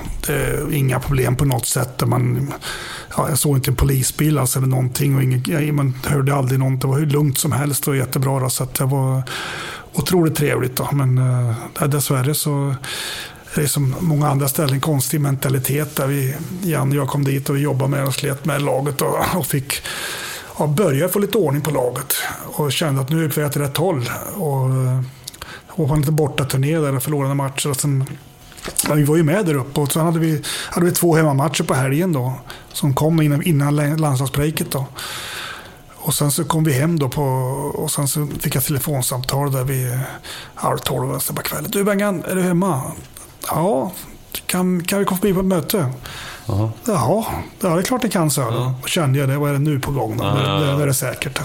inga 0.73 1.01
problem 1.01 1.37
på 1.37 1.45
något 1.45 1.67
sätt. 1.67 2.07
Man, 2.07 2.53
ja, 3.17 3.29
jag 3.29 3.39
såg 3.39 3.57
inte 3.57 3.71
en 3.71 3.77
polisbil 3.77 4.39
alltså, 4.39 4.59
eller 4.59 4.69
någonting. 4.69 5.17
Och 5.17 5.23
ingen, 5.23 5.75
man 5.75 5.95
hörde 6.05 6.35
aldrig 6.35 6.59
någonting. 6.59 6.91
Det 6.91 6.95
var 6.95 7.01
hur 7.01 7.07
lugnt 7.07 7.39
som 7.39 7.53
helst 7.53 7.89
och 7.89 7.97
jättebra. 7.97 8.41
Då, 8.41 8.49
så 8.51 8.67
det 8.79 8.85
var 8.85 9.23
otroligt 9.93 10.37
trevligt. 10.37 10.77
Då. 10.77 10.89
Men 10.93 11.19
eh, 11.19 11.89
dessvärre 11.89 12.35
så 12.35 12.75
det 13.55 13.63
är 13.63 13.67
som 13.67 13.95
många 14.01 14.29
andra 14.29 14.49
ställen 14.49 14.81
konstig 14.81 15.21
mentalitet. 15.21 15.97
Där 15.97 16.07
vi, 16.07 16.35
Jan 16.63 16.91
och 16.91 16.97
jag 16.97 17.09
kom 17.09 17.25
dit 17.25 17.49
och 17.51 17.57
vi 17.57 17.61
jobbade 17.61 17.91
med 17.91 18.05
och 18.05 18.15
slet 18.15 18.45
med 18.45 18.63
laget 18.63 19.03
och, 19.03 19.37
och 19.37 19.47
fick 19.47 19.83
ja, 20.59 20.67
börja 20.67 21.09
få 21.09 21.19
lite 21.19 21.39
ordning 21.39 21.63
på 21.63 21.71
laget. 21.71 22.15
Och 22.45 22.73
kände 22.73 23.01
att 23.01 23.11
nu 23.11 23.25
är 23.25 23.29
vi 23.29 23.35
på 23.35 23.41
väg 23.41 23.61
rätt 23.61 23.77
håll. 23.77 24.11
Och, 24.35 24.65
och 25.69 25.89
på 25.89 25.95
en 25.95 26.01
lite 26.01 26.13
bortaturné 26.13 26.79
där 26.79 26.97
och 26.97 27.03
förlorade 27.03 27.35
matcher. 27.35 27.71
Och 27.71 27.77
sen 27.77 28.05
vi 28.95 29.05
var 29.05 29.17
ju 29.17 29.23
med 29.23 29.47
där 29.47 29.55
uppe 29.55 29.81
och 29.81 29.93
så 29.93 30.01
hade 30.01 30.19
vi, 30.19 30.43
hade 30.71 30.87
vi 30.87 30.93
två 30.93 31.17
hemmamatcher 31.17 31.65
på 31.65 31.75
helgen 31.75 32.13
då. 32.13 32.33
Som 32.73 32.95
kom 32.95 33.23
innan, 33.23 33.43
innan 33.43 33.77
landslagsbreaket 33.77 34.71
då. 34.71 34.87
Och 35.95 36.15
sen 36.15 36.31
så 36.31 36.45
kom 36.45 36.65
vi 36.65 36.73
hem 36.73 36.99
då 36.99 37.09
på, 37.09 37.23
och 37.75 37.91
sen 37.91 38.09
så 38.09 38.29
fick 38.41 38.55
jag 38.55 38.65
telefonsamtal 38.65 39.53
där 39.53 39.65
vid 39.65 39.99
halv 40.55 40.79
tolv 40.79 41.35
på 41.35 41.43
kvällen. 41.43 41.71
Du 41.71 41.85
Bengan, 41.85 42.25
är 42.25 42.35
du 42.35 42.43
hemma? 42.43 42.83
Ja, 43.49 43.93
kan, 44.47 44.83
kan 44.83 44.99
vi 44.99 45.05
komma 45.05 45.21
förbi 45.21 45.35
på 45.35 45.41
ett 45.41 45.47
möte? 45.47 45.87
Jaha. 46.47 46.71
Jaha, 46.85 47.25
ja, 47.61 47.69
det 47.69 47.81
är 47.81 47.83
klart 47.83 48.03
ni 48.03 48.11
kan, 48.11 48.31
så. 48.31 48.41
Ja. 48.41 48.75
Då 48.83 48.89
kände 48.89 49.19
jag 49.19 49.29
det. 49.29 49.37
Vad 49.37 49.49
är 49.49 49.53
det 49.53 49.59
nu 49.59 49.81
på 49.81 49.91
gång? 49.91 50.17
Då? 50.17 50.25
Ja, 50.25 50.43
ja, 50.43 50.61
ja. 50.61 50.61
Det, 50.61 50.77
det 50.77 50.83
är 50.83 50.87
det 50.87 50.95
säkert. 50.95 51.41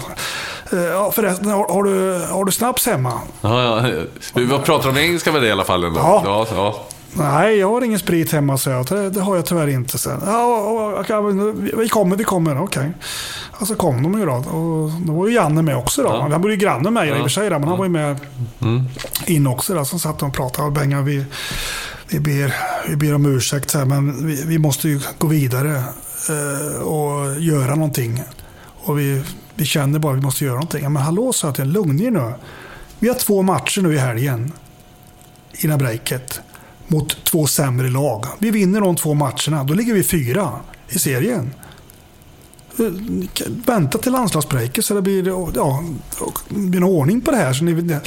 Eh, 0.72 0.78
ja, 0.78 1.12
förresten, 1.12 1.50
har, 1.50 1.68
har, 1.68 1.82
du, 1.82 2.24
har 2.30 2.44
du 2.44 2.52
snaps 2.52 2.86
hemma? 2.86 3.20
Ja, 3.40 3.82
ja. 3.82 4.02
Vi 4.34 4.48
pratar 4.48 4.88
om 4.88 4.96
engelska 4.96 5.32
med 5.32 5.42
det 5.42 5.48
i 5.48 5.52
alla 5.52 5.64
fall. 5.64 5.84
Ändå. 5.84 6.00
Ja, 6.00 6.46
ja. 6.54 6.86
Nej, 7.14 7.58
jag 7.58 7.68
har 7.68 7.84
ingen 7.84 7.98
sprit 7.98 8.32
hemma, 8.32 8.58
så 8.58 8.70
jag. 8.70 8.86
Det, 8.86 9.10
det 9.10 9.20
har 9.20 9.36
jag 9.36 9.46
tyvärr 9.46 9.68
inte. 9.68 9.98
Sen. 9.98 10.20
Ja, 10.26 11.00
okay, 11.00 11.16
vi 11.76 11.88
kommer, 11.88 12.16
vi 12.16 12.24
kommer. 12.24 12.62
Okej. 12.62 12.92
Okay. 13.54 13.66
Så 13.66 13.74
kom 13.74 14.02
de 14.02 14.18
ju 14.18 14.26
då. 14.26 14.32
Och 14.32 14.90
då 15.06 15.12
var 15.12 15.28
ju 15.28 15.34
Janne 15.34 15.62
med 15.62 15.76
också. 15.76 16.02
Då. 16.02 16.08
Ja. 16.08 16.28
Han 16.30 16.40
bodde 16.40 16.54
ju 16.54 16.60
granne 16.60 16.82
med 16.82 16.92
mig 16.92 17.08
ja. 17.08 17.16
i 17.16 17.18
och 17.18 17.22
för 17.22 17.28
sig, 17.28 17.50
men 17.50 17.64
han 17.64 17.78
var 17.78 17.84
ju 17.84 17.90
med 17.90 18.16
mm. 18.60 18.84
in 19.26 19.46
också. 19.46 19.74
Då. 19.74 19.84
Så 19.84 19.98
satt 19.98 20.18
de 20.18 20.28
och 20.28 20.34
pratade. 20.34 20.66
Och 20.66 20.72
Benga, 20.72 21.02
vi, 21.02 21.24
vi, 22.08 22.20
ber, 22.20 22.54
vi 22.88 22.96
ber 22.96 23.14
om 23.14 23.26
ursäkt, 23.26 23.70
så 23.70 23.78
här, 23.78 23.84
men 23.84 24.26
vi, 24.26 24.44
vi 24.46 24.58
måste 24.58 24.88
ju 24.88 25.00
gå 25.18 25.26
vidare 25.26 25.76
eh, 26.28 26.82
och 26.82 27.40
göra 27.40 27.74
någonting. 27.74 28.22
Och 28.84 28.98
vi, 28.98 29.22
vi 29.54 29.64
känner 29.64 29.98
bara 29.98 30.12
att 30.12 30.18
vi 30.18 30.22
måste 30.22 30.44
göra 30.44 30.54
någonting. 30.54 30.92
Men 30.92 31.02
hallå, 31.02 31.32
sa 31.32 31.52
jag 31.56 31.66
lugn 31.66 32.00
er 32.00 32.10
nu. 32.10 32.32
Vi 32.98 33.08
har 33.08 33.14
två 33.14 33.42
matcher 33.42 33.82
nu 33.82 33.94
i 33.94 33.98
helgen. 33.98 34.52
Innan 35.52 35.78
breaket 35.78 36.40
mot 36.92 37.24
två 37.24 37.46
sämre 37.46 37.90
lag. 37.90 38.26
Vi 38.38 38.50
vinner 38.50 38.80
de 38.80 38.96
två 38.96 39.14
matcherna, 39.14 39.64
då 39.64 39.74
ligger 39.74 39.94
vi 39.94 40.02
fyra 40.02 40.50
i 40.88 40.98
serien. 40.98 41.54
Vänta 43.66 43.98
till 43.98 44.12
landslagsbreaket 44.12 44.84
så 44.84 44.94
det 44.94 45.02
blir, 45.02 45.28
ja, 45.56 45.84
blir 46.48 46.80
någon 46.80 46.90
ordning 46.90 47.20
på 47.20 47.30
det 47.30 47.36
här. 47.36 47.52
Så 47.52 47.64
ni, 47.64 47.98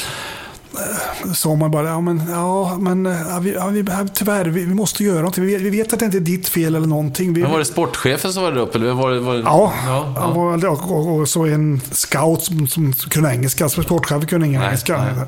sa 1.33 1.55
man 1.55 1.71
bara, 1.71 1.87
ja 1.87 2.01
men, 2.01 2.21
ja, 2.29 2.77
men 2.77 3.05
ja, 3.05 3.39
vi, 3.39 3.53
ja, 3.53 3.67
vi, 3.67 3.85
tyvärr, 4.13 4.45
vi, 4.45 4.65
vi, 4.65 4.73
måste 4.73 5.03
göra 5.03 5.17
någonting. 5.17 5.45
Vi, 5.45 5.57
vi, 5.57 5.69
vet 5.69 5.93
att 5.93 5.99
det 5.99 6.05
inte 6.05 6.17
är 6.17 6.21
ditt 6.21 6.47
fel 6.47 6.75
eller 6.75 6.87
någonting. 6.87 7.33
Vi, 7.33 7.41
men 7.41 7.51
var 7.51 7.59
det 7.59 7.65
sportchefen 7.65 8.33
som 8.33 8.43
var 8.43 8.51
där 8.51 8.61
uppe? 8.61 8.77
Eller 8.77 8.93
var 8.93 9.11
det, 9.11 9.19
var 9.19 9.33
det... 9.33 9.39
Ja, 9.39 9.73
ja, 9.87 10.13
ja. 10.15 10.33
Var, 10.33 10.65
och, 10.65 10.91
och, 10.91 11.19
och, 11.19 11.29
så 11.29 11.45
en 11.45 11.81
scout 11.91 12.43
som, 12.43 12.67
som 12.67 12.93
kunde 12.93 13.31
engelska. 13.31 13.69
Sportchefen 13.69 14.25
kunde 14.25 14.47
ingen 14.47 14.61
engelska. 14.61 14.97
Nej. 14.97 15.25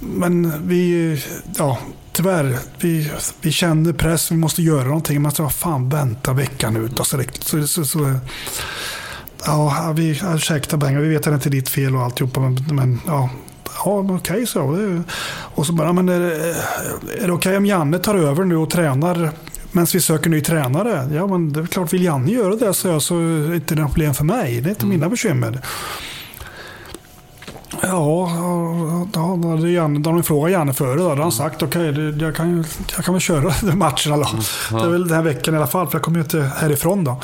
Men 0.00 0.68
vi, 0.68 1.22
ja, 1.58 1.78
tyvärr, 2.18 2.58
vi, 2.80 3.10
vi 3.40 3.52
kände 3.52 3.92
press, 3.92 4.32
vi 4.32 4.36
måste 4.36 4.62
göra 4.62 4.84
någonting. 4.84 5.22
Men 5.22 5.32
så, 5.32 5.48
fan, 5.48 5.88
vänta 5.88 6.32
veckan 6.32 6.76
ut. 6.76 6.98
Alltså, 6.98 7.22
så, 7.40 7.66
så, 7.66 7.84
så, 7.84 8.14
Ja, 9.46 9.92
vi, 9.96 10.20
ursäkta 10.34 10.76
Benga, 10.76 11.00
vi 11.00 11.08
vet 11.08 11.18
att 11.18 11.24
det 11.24 11.34
inte 11.34 11.48
är 11.48 11.50
ditt 11.50 11.68
fel 11.68 11.96
och 11.96 12.02
alltihopa. 12.02 12.40
Men, 12.40 12.66
men 12.70 13.00
ja, 13.06 13.30
ja 13.84 13.98
okej 13.98 14.14
okay, 14.14 14.46
så. 14.46 15.02
Och 15.30 15.66
så 15.66 15.72
bara, 15.72 15.92
men 15.92 16.08
är 16.08 16.20
det, 16.20 16.34
är 17.22 17.26
det 17.26 17.32
okej 17.32 17.32
okay 17.32 17.56
om 17.56 17.66
Janne 17.66 17.98
tar 17.98 18.14
över 18.14 18.44
nu 18.44 18.56
och 18.56 18.70
tränar 18.70 19.30
medan 19.72 19.86
vi 19.92 20.00
söker 20.00 20.30
ny 20.30 20.40
tränare? 20.40 21.08
Ja, 21.14 21.26
men 21.26 21.52
det 21.52 21.60
är 21.60 21.66
klart, 21.66 21.92
vill 21.92 22.04
Janne 22.04 22.30
göra 22.30 22.56
det 22.56 22.74
så 22.74 23.18
är 23.18 23.48
det 23.48 23.54
inte 23.54 23.74
något 23.74 23.92
problem 23.92 24.14
för 24.14 24.24
mig. 24.24 24.60
Det 24.60 24.68
är 24.68 24.70
inte 24.70 24.86
mm. 24.86 24.98
mina 24.98 25.08
bekymmer. 25.08 25.60
Ja, 27.82 28.30
då 29.12 29.48
hade 29.48 29.70
Janne, 29.70 29.98
de 29.98 30.22
frågat 30.22 30.52
Janne 30.52 30.72
före 30.72 30.94
då. 30.94 31.02
Då 31.02 31.08
hade 31.08 31.22
han 31.22 31.32
sagt 31.32 31.62
okej, 31.62 31.90
okay, 31.90 32.18
jag, 32.20 32.36
kan, 32.36 32.64
jag 32.96 33.04
kan 33.04 33.14
väl 33.14 33.20
köra 33.20 33.42
matcherna 33.74 34.16
då. 34.16 34.28
Mm. 34.28 34.42
Det 34.70 34.88
är 34.88 34.90
väl 34.90 35.08
den 35.08 35.16
här 35.16 35.22
veckan 35.22 35.54
i 35.54 35.56
alla 35.56 35.66
fall, 35.66 35.86
för 35.86 35.94
jag 35.94 36.02
kommer 36.02 36.18
ju 36.18 36.24
inte 36.24 36.50
härifrån 36.56 37.04
då. 37.04 37.20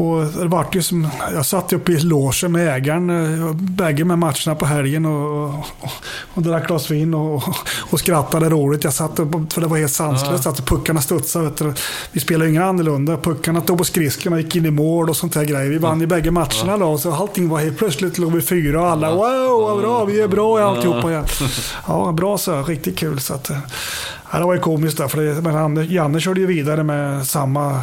Och 0.00 0.24
det 0.24 0.48
vart 0.48 0.74
ju 0.74 0.82
som, 0.82 1.08
jag 1.34 1.46
satt 1.46 1.72
uppe 1.72 1.92
i 1.92 2.00
logen 2.00 2.52
med 2.52 2.76
ägaren 2.76 3.10
eh, 3.10 3.52
bägge 3.54 4.04
med 4.04 4.18
matcherna 4.18 4.54
på 4.54 4.66
helgen 4.66 5.06
och, 5.06 5.44
och, 5.44 5.90
och 6.34 6.42
drack 6.42 6.66
glas 6.66 6.90
vin 6.90 7.14
och, 7.14 7.42
och 7.90 7.98
skrattade 7.98 8.48
roligt. 8.48 8.84
Jag 8.84 8.92
satt 8.92 9.18
upp, 9.18 9.52
för 9.52 9.60
det 9.60 9.66
var 9.66 9.78
helt 9.78 9.92
sanslöst. 9.92 10.46
Att 10.46 10.66
puckarna 10.66 11.00
studsade. 11.00 11.74
Vi 12.12 12.20
spelade 12.20 12.50
inga 12.50 12.64
annorlunda. 12.64 13.16
Puckarna 13.16 13.60
tog 13.60 13.78
på 13.78 13.84
skridskorna, 13.84 14.40
gick 14.40 14.56
in 14.56 14.66
i 14.66 14.70
mål 14.70 15.10
och 15.10 15.16
sånt 15.16 15.32
där 15.32 15.44
grejer. 15.44 15.70
Vi 15.70 15.78
vann 15.78 16.00
ju 16.00 16.06
bägge 16.06 16.30
matcherna 16.30 16.78
då. 16.78 16.98
Så 16.98 17.12
allting 17.12 17.48
var 17.48 17.58
helt 17.58 17.78
plötsligt 17.78 18.18
låg 18.18 18.32
vi 18.32 18.40
fyra 18.40 18.80
och 18.80 18.88
alla 18.88 19.14
wow, 19.14 19.60
vad 19.60 19.78
bra, 19.78 20.04
vi 20.04 20.20
är 20.20 20.28
bra 20.28 20.60
i 20.60 20.62
alltihopa. 20.62 21.12
Ja, 21.12 21.24
ja 21.86 22.12
bra 22.12 22.38
så, 22.38 22.62
riktigt 22.62 22.98
kul. 22.98 23.20
Så 23.20 23.34
att, 23.34 23.50
Ja, 24.32 24.38
det 24.38 24.44
var 24.44 24.54
ju 24.54 24.60
komiskt 24.60 24.98
där, 24.98 25.08
för 25.08 25.22
det, 25.22 25.42
men 25.42 25.54
han, 25.54 25.86
Janne 25.88 26.20
körde 26.20 26.40
ju 26.40 26.46
vidare 26.46 26.82
med 26.82 27.26
samma... 27.26 27.82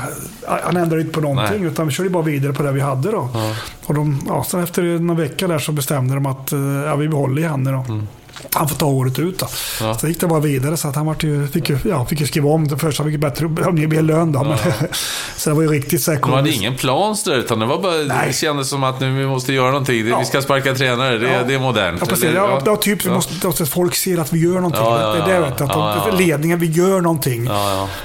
Han 0.63 0.77
ändrade 0.77 1.01
inte 1.01 1.13
på 1.13 1.21
någonting, 1.21 1.61
Nej. 1.61 1.71
utan 1.71 1.87
vi 1.87 1.93
körde 1.93 2.09
bara 2.09 2.23
vidare 2.23 2.53
på 2.53 2.63
det 2.63 2.71
vi 2.71 2.81
hade 2.81 3.11
då. 3.11 3.29
Ja. 3.33 3.55
Och 3.85 3.93
de, 3.93 4.21
ja, 4.27 4.43
sen 4.43 4.63
efter 4.63 4.99
några 4.99 5.21
veckor 5.21 5.47
där 5.47 5.59
så 5.59 5.71
bestämde 5.71 6.13
de 6.13 6.25
att 6.25 6.51
eh, 6.51 6.59
ja, 6.59 6.95
vi 6.95 7.07
behåller 7.07 7.41
Janne 7.41 7.71
då. 7.71 7.85
Mm 7.89 8.07
han 8.51 8.69
får 8.69 8.75
ta 8.75 8.85
året 8.85 9.19
ut. 9.19 9.39
Då. 9.39 9.47
Ja. 9.81 9.97
Så 9.97 10.07
gick 10.07 10.19
det 10.19 10.27
bara 10.27 10.39
vidare 10.39 10.77
så 10.77 10.87
att 10.87 10.95
han 10.95 11.15
ju, 11.19 11.47
fick, 11.47 11.69
ju, 11.69 11.77
ja, 11.83 12.05
fick 12.05 12.19
ju 12.19 12.27
skriva 12.27 12.49
om 12.49 12.67
det 12.67 12.77
först. 12.77 12.97
Han 12.97 13.11
fick 13.11 13.19
bättre, 13.19 13.47
mer 13.47 14.01
lön 14.01 14.31
då. 14.31 14.39
Ja. 14.39 14.43
Men, 14.43 14.57
så 15.37 15.49
det 15.49 15.55
var 15.55 15.61
ju 15.61 15.67
riktigt 15.67 16.01
så 16.01 16.11
De 16.11 16.33
hade 16.33 16.51
ingen 16.51 16.75
plan 16.75 17.15
där, 17.25 17.37
utan 17.37 17.59
det 17.59 17.65
var 17.65 17.81
bara, 17.81 17.93
Nej. 17.93 18.27
det 18.27 18.33
kändes 18.33 18.69
som 18.69 18.83
att 18.83 18.99
nu 18.99 19.17
vi 19.17 19.27
måste 19.27 19.53
göra 19.53 19.71
någonting. 19.71 20.07
Ja. 20.07 20.19
Vi 20.19 20.25
ska 20.25 20.41
sparka 20.41 20.75
tränare, 20.75 21.17
det, 21.17 21.31
ja. 21.31 21.43
det 21.43 21.53
är 21.53 21.59
modernt. 21.59 21.97
Ja, 22.01 22.05
precis. 22.05 22.29
Ja, 22.35 22.61
ja, 22.65 22.75
typ, 22.75 23.05
vi 23.05 23.09
måste, 23.09 23.65
folk 23.65 23.95
ser 23.95 24.17
att 24.17 24.33
vi 24.33 24.39
gör 24.39 24.55
någonting. 24.55 24.83
Det 24.83 25.33
är 25.33 25.41
det, 25.41 25.47
att 25.47 25.57
de, 25.57 26.17
ledningen, 26.17 26.59
vi 26.59 26.67
gör 26.67 27.01
någonting. 27.01 27.49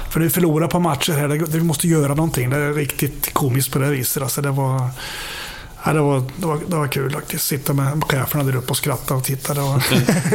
För 0.09 0.19
vi 0.19 0.29
förlorar 0.29 0.67
på 0.67 0.79
matcher 0.79 1.13
här, 1.13 1.27
vi 1.27 1.61
måste 1.61 1.87
göra 1.87 2.13
någonting. 2.13 2.49
Det 2.49 2.57
är 2.57 2.73
riktigt 2.73 3.33
komiskt 3.33 3.71
på 3.71 3.79
det 3.79 3.89
viset. 3.89 4.23
Alltså, 4.23 4.41
det 4.41 4.51
var... 4.51 4.89
Ja, 5.85 5.93
det, 5.93 5.99
var, 5.99 6.23
det, 6.35 6.45
var, 6.45 6.59
det 6.67 6.75
var 6.75 6.87
kul 6.87 7.11
faktiskt. 7.11 7.45
Sitta 7.45 7.73
med 7.73 8.03
cheferna 8.03 8.43
där 8.43 8.55
uppe 8.55 8.69
och 8.69 8.77
skratta 8.77 9.15
och 9.15 9.23
titta. 9.23 9.53
Det 9.53 9.61
var... 9.61 9.83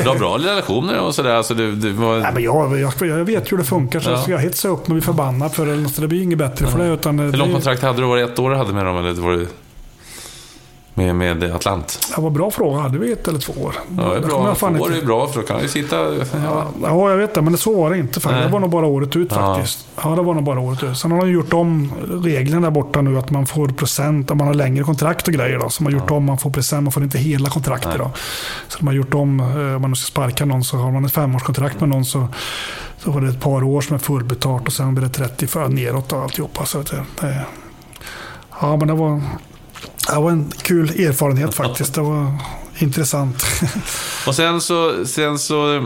du 0.02 0.08
har 0.08 0.18
bra 0.18 0.38
relationer 0.38 1.00
och 1.00 1.14
sådär? 1.14 1.30
Alltså, 1.30 1.54
du, 1.54 1.76
du 1.76 1.92
var... 1.92 2.18
Nej, 2.18 2.30
men 2.34 2.42
jag, 2.42 2.80
jag, 2.80 2.92
jag 3.00 3.24
vet 3.24 3.52
hur 3.52 3.58
det 3.58 3.64
funkar, 3.64 4.00
så 4.00 4.10
ja. 4.10 4.24
jag 4.28 4.38
hetsar 4.38 4.68
upp 4.68 4.78
mig 4.78 4.84
och 4.84 4.94
blir 4.94 5.02
förbannad 5.02 5.54
för 5.54 5.66
det. 5.66 6.00
Det 6.00 6.08
blir 6.08 6.22
inget 6.22 6.38
bättre 6.38 6.66
för 6.66 6.78
det. 6.78 6.86
Utan 6.86 7.18
Hur 7.18 7.32
långt 7.32 7.52
kontrakt 7.52 7.82
hade 7.82 8.00
du? 8.00 8.06
Var 8.06 8.16
det 8.16 8.22
ett 8.22 8.38
år 8.38 8.50
du 8.50 8.56
hade 8.56 8.72
med 8.72 8.86
dem? 8.86 8.96
Eller 8.96 9.12
var 9.12 9.32
det 9.32 9.46
med, 10.96 11.16
med 11.16 11.44
Atlant? 11.44 11.98
Ja, 12.16 12.22
vad 12.22 12.32
bra 12.32 12.50
fråga. 12.50 12.80
Hade 12.80 12.98
vi 12.98 13.12
ett 13.12 13.28
eller 13.28 13.38
två 13.38 13.52
år? 13.62 13.74
Ja, 13.96 14.02
det 14.02 14.16
är 14.16 14.20
bra. 14.20 14.54
Två 14.54 14.66
år 14.66 14.94
är 14.94 15.06
bra, 15.06 15.26
för 15.26 15.40
då 15.40 15.46
kan 15.46 15.60
vi 15.60 15.68
sitta... 15.68 15.96
Ja. 15.96 16.66
ja, 16.82 17.10
jag 17.10 17.16
vet 17.16 17.34
det. 17.34 17.42
Men 17.42 17.56
så 17.56 17.82
var 17.82 17.90
det 17.90 17.98
inte. 17.98 18.20
Faktiskt. 18.20 18.44
Det 18.44 18.52
var 18.52 18.60
nog 18.60 18.70
bara 18.70 18.86
året 18.86 19.16
ut 19.16 19.32
faktiskt. 19.32 19.86
Ja. 19.96 20.10
ja, 20.10 20.16
det 20.16 20.22
var 20.22 20.34
nog 20.34 20.44
bara 20.44 20.60
året 20.60 20.82
ut. 20.82 20.98
Sen 20.98 21.12
har 21.12 21.18
de 21.18 21.30
gjort 21.30 21.52
om 21.52 21.92
reglerna 22.22 22.60
där 22.60 22.70
borta 22.70 23.00
nu. 23.02 23.18
Att 23.18 23.30
man 23.30 23.46
får 23.46 23.68
procent 23.68 24.30
om 24.30 24.38
man 24.38 24.46
har 24.46 24.54
längre 24.54 24.84
kontrakt 24.84 25.28
och 25.28 25.34
grejer. 25.34 25.58
Då. 25.58 25.70
Så 25.70 25.82
man 25.82 25.92
har 25.92 26.00
gjort 26.00 26.10
om. 26.10 26.24
Man 26.24 26.38
får 26.38 26.50
procent. 26.50 26.82
Man 26.82 26.92
får 26.92 27.02
inte 27.02 27.18
hela 27.18 27.48
kontraktet. 27.48 27.98
Då. 27.98 28.10
Så 28.68 28.78
de 28.78 28.86
har 28.86 28.94
gjort 28.94 29.14
om. 29.14 29.40
Eh, 29.40 29.76
om 29.76 29.82
man 29.82 29.96
ska 29.96 30.06
sparka 30.06 30.44
någon 30.44 30.64
så 30.64 30.76
har 30.76 30.90
man 30.90 31.04
ett 31.04 31.12
femårskontrakt 31.12 31.80
med 31.80 31.88
någon. 31.88 32.04
Så, 32.04 32.28
så 32.98 33.10
var 33.10 33.20
det 33.20 33.28
ett 33.28 33.40
par 33.40 33.64
år 33.64 33.80
som 33.80 33.94
är 33.94 33.98
fullbetalt. 33.98 34.66
Och 34.66 34.72
sen 34.72 34.94
blir 34.94 35.04
det 35.04 35.12
30 35.12 35.46
för 35.46 35.68
neråt 35.68 36.12
och 36.12 36.22
alltihopa. 36.22 36.66
Så 36.66 36.78
det, 36.78 37.04
det, 37.20 37.44
ja, 38.60 38.76
men 38.76 38.88
det 38.88 38.94
var... 38.94 39.20
Det 40.06 40.16
var 40.16 40.30
en 40.30 40.52
kul 40.62 40.90
erfarenhet 41.00 41.54
faktiskt. 41.54 41.94
Det 41.94 42.00
var 42.00 42.32
intressant. 42.78 43.44
Och 44.26 44.34
sen 44.34 44.60
så, 44.60 45.06
sen 45.06 45.38
så 45.38 45.76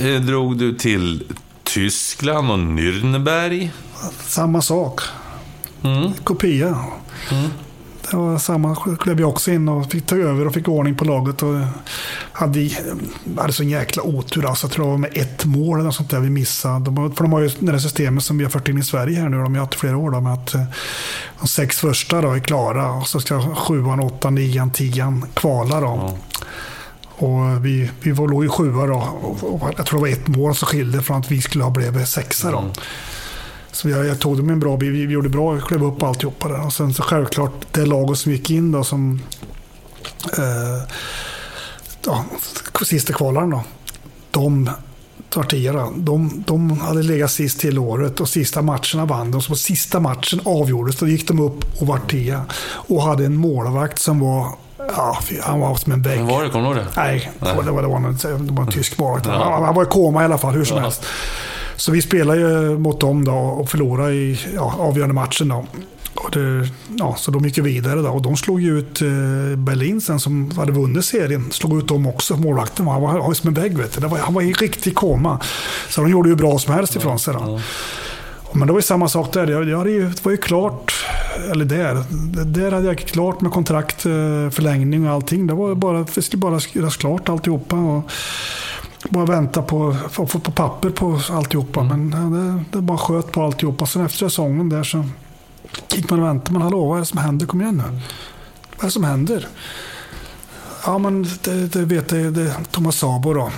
eh, 0.00 0.20
drog 0.20 0.58
du 0.58 0.74
till 0.74 1.24
Tyskland 1.64 2.50
och 2.50 2.58
Nürnberg. 2.58 3.68
Samma 4.26 4.62
sak. 4.62 5.00
Mm. 5.82 6.12
Kopia. 6.24 6.84
Mm. 7.30 7.50
Det 8.10 8.16
var 8.16 8.38
samma, 8.38 8.76
klev 9.00 9.20
jag 9.20 9.28
också 9.28 9.50
in 9.50 9.68
och 9.68 9.90
fick 9.90 10.06
ta 10.06 10.16
över 10.16 10.46
och 10.46 10.54
fick 10.54 10.68
ordning 10.68 10.94
på 10.94 11.04
laget. 11.04 11.42
Och 11.42 11.54
hade, 12.32 12.70
hade 13.36 13.52
sån 13.52 13.68
jäkla 13.68 14.02
otur. 14.02 14.46
Alltså, 14.48 14.66
jag 14.66 14.72
tror 14.72 14.84
det 14.84 14.90
var 14.90 14.98
med 14.98 15.10
ett 15.14 15.44
mål 15.44 15.80
eller 15.80 15.90
sånt 15.90 16.10
där 16.10 16.20
vi 16.20 16.30
missade. 16.30 16.84
De, 16.84 17.14
för 17.14 17.24
de 17.24 17.32
har 17.32 17.40
ju 17.40 17.50
det 17.58 17.72
här 17.72 17.78
systemet 17.78 18.24
som 18.24 18.38
vi 18.38 18.44
har 18.44 18.50
fört 18.50 18.68
in 18.68 18.78
i 18.78 18.82
Sverige 18.82 19.20
här 19.20 19.28
nu. 19.28 19.36
De 19.36 19.54
har 19.54 19.60
haft 19.60 19.74
flera 19.74 19.96
år. 19.96 20.10
Då, 20.10 20.20
med 20.20 20.32
att 20.32 20.54
eh, 20.54 20.62
de 21.40 21.48
sex 21.48 21.76
första 21.76 22.20
då 22.20 22.32
är 22.32 22.40
klara. 22.40 22.92
Och 22.92 23.06
så 23.06 23.20
ska 23.20 23.54
sjuan, 23.54 24.00
åttan, 24.00 24.34
nian, 24.34 24.70
tian 24.70 25.24
kvala. 25.34 25.80
Då. 25.80 25.92
Mm. 25.92 26.14
Och 27.18 27.66
vi, 27.66 27.90
vi 28.00 28.10
var, 28.10 28.28
låg 28.28 28.44
i 28.44 28.48
sjua 28.48 28.86
då. 28.86 28.98
Och 29.40 29.70
jag 29.76 29.86
tror 29.86 29.98
det 29.98 30.10
var 30.10 30.18
ett 30.18 30.28
mål 30.28 30.54
som 30.54 30.66
skilde 30.66 31.02
från 31.02 31.16
att 31.16 31.30
vi 31.30 31.42
skulle 31.42 31.64
ha 31.64 31.70
blivit 31.70 32.08
sexa. 32.08 32.50
Då. 32.50 32.58
Mm. 32.58 32.70
Så 33.76 33.88
jag, 33.88 34.06
jag 34.06 34.18
tog 34.18 34.36
det 34.36 34.42
med 34.42 34.52
en 34.52 34.60
bra 34.60 34.76
bil. 34.76 34.92
Vi, 34.92 35.12
gjorde 35.12 35.28
bra, 35.28 35.60
klev 35.60 35.84
upp 35.84 36.02
alltihopa 36.02 36.48
där. 36.48 36.66
Och 36.66 36.72
sen 36.72 36.94
så 36.94 37.02
självklart 37.02 37.52
det 37.72 37.86
laget 37.86 38.18
som 38.18 38.32
gick 38.32 38.50
in 38.50 38.72
då 38.72 38.84
som 38.84 39.20
eh, 40.38 40.94
ja, 42.06 42.24
sista 42.84 43.12
kvalaren 43.12 43.50
då. 43.50 43.64
De 44.30 44.70
Tartiera, 45.30 45.88
de, 45.96 46.44
de 46.46 46.80
hade 46.80 47.02
legat 47.02 47.30
sist 47.30 47.60
till 47.60 47.78
året 47.78 48.20
och 48.20 48.28
sista 48.28 48.62
matcherna 48.62 49.04
vann 49.04 49.30
de. 49.30 49.42
Så 49.42 49.48
på 49.48 49.56
sista 49.56 50.00
matchen 50.00 50.40
avgjordes, 50.44 50.96
då 50.96 51.08
gick 51.08 51.28
de 51.28 51.40
upp 51.40 51.80
och 51.80 51.86
var 51.86 51.98
tia. 51.98 52.44
Och 52.72 53.02
hade 53.02 53.24
en 53.24 53.36
målvakt 53.36 53.98
som 53.98 54.20
var 54.20 54.48
Ja, 54.96 55.18
han 55.42 55.60
var 55.60 55.76
som 55.76 55.92
en 55.92 56.02
vägg. 56.02 56.20
Var 56.20 56.44
det? 56.44 56.50
Kommer 56.50 56.74
du 56.74 56.76
ihåg 56.76 56.86
det? 56.86 56.92
Nej, 56.96 57.32
Nej. 57.38 57.50
Det, 57.50 57.56
var, 57.56 57.82
det, 57.82 57.88
var 57.88 57.96
en, 57.96 58.46
det 58.46 58.52
var 58.52 58.62
en 58.62 58.70
tysk 58.70 58.98
målvakt. 58.98 59.26
Ja. 59.26 59.32
Han, 59.32 59.64
han, 59.64 59.74
var 59.74 59.82
i 59.82 59.86
koma 59.86 60.22
i 60.22 60.24
alla 60.24 60.38
fall, 60.38 60.54
hur 60.54 60.64
som 60.64 60.76
ja. 60.76 60.82
helst. 60.82 61.04
Så 61.76 61.92
vi 61.92 62.02
spelade 62.02 62.40
ju 62.40 62.78
mot 62.78 63.00
dem 63.00 63.24
då 63.24 63.32
och 63.32 63.70
förlorade 63.70 64.14
i 64.14 64.38
ja, 64.54 64.74
avgörande 64.78 65.14
matchen. 65.14 65.48
Då. 65.48 65.66
Det, 66.32 66.68
ja, 66.98 67.14
så 67.18 67.30
de 67.30 67.44
gick 67.44 67.58
vidare 67.58 68.00
då. 68.00 68.08
och 68.08 68.22
de 68.22 68.36
slog 68.36 68.62
ut 68.62 69.02
eh, 69.02 69.08
Berlin 69.56 70.00
sen 70.00 70.20
som 70.20 70.50
hade 70.56 70.72
vunnit 70.72 71.04
serien. 71.04 71.50
Slog 71.50 71.78
ut 71.78 71.88
dem 71.88 72.06
också, 72.06 72.36
målvakten. 72.36 72.86
Han 72.86 73.02
var, 73.02 73.08
han 73.08 73.18
var 73.18 73.34
som 73.34 73.48
en 73.48 73.54
vägg. 73.54 73.78
Vet 73.78 74.00
du. 74.00 74.06
Var, 74.06 74.18
han 74.18 74.34
var 74.34 74.42
i 74.42 74.52
riktig 74.52 74.94
koma. 74.94 75.40
Så 75.88 76.00
de 76.00 76.10
gjorde 76.10 76.28
ju 76.28 76.34
bra 76.34 76.58
som 76.58 76.74
helst 76.74 76.96
ifrån 76.96 77.18
sig. 77.18 77.34
Då. 77.34 77.60
Men 78.52 78.66
det 78.66 78.72
var 78.72 78.78
ju 78.78 78.82
samma 78.82 79.08
sak 79.08 79.32
där. 79.32 79.46
Jag, 79.46 79.68
jag 79.68 79.88
ju, 79.88 80.08
det 80.08 80.24
var 80.24 80.32
ju 80.32 80.38
klart, 80.38 81.04
eller 81.50 81.64
där, 81.64 82.04
där 82.44 82.72
hade 82.72 82.86
jag 82.86 82.98
klart 82.98 83.40
med 83.40 83.52
kontrakt, 83.52 84.06
eh, 84.06 84.50
förlängning 84.50 85.08
och 85.08 85.14
allting. 85.14 85.46
Det 85.46 85.54
var 85.54 85.74
bara, 85.74 86.06
det 86.14 86.22
skulle 86.22 86.40
bara 86.40 86.60
göras 86.72 86.96
klart 86.96 87.28
alltihopa. 87.28 87.76
Och, 87.76 88.10
bara 89.08 89.24
vänta 89.24 89.62
på 89.62 89.96
att 90.06 90.12
få 90.12 90.26
på 90.26 90.50
papper 90.50 90.90
på 90.90 91.20
alltihopa. 91.30 91.80
Mm. 91.80 92.08
Men 92.08 92.30
det, 92.32 92.64
det 92.72 92.82
bara 92.82 92.98
sköt 92.98 93.32
på 93.32 93.42
alltihopa. 93.42 93.86
Sen 93.86 94.04
efter 94.04 94.18
säsongen 94.18 94.68
där 94.68 94.82
så 94.82 95.04
gick 95.94 96.10
man 96.10 96.20
och 96.20 96.26
väntade. 96.26 96.52
Men 96.52 96.62
hallå, 96.62 96.86
vad 96.86 96.96
är 96.96 97.00
det 97.00 97.06
som 97.06 97.18
händer? 97.18 97.46
Kom 97.46 97.60
igen 97.60 97.76
nu. 97.76 98.00
Vad 98.76 98.80
är 98.80 98.84
det 98.84 98.90
som 98.90 99.04
händer? 99.04 99.48
Ja, 100.86 100.98
men 100.98 101.26
det, 101.42 101.72
det 101.72 101.84
vet 101.84 102.12
jag. 102.12 102.32
Det, 102.32 102.54
Thomas 102.70 102.96
Sabo 102.96 103.34
då. 103.34 103.50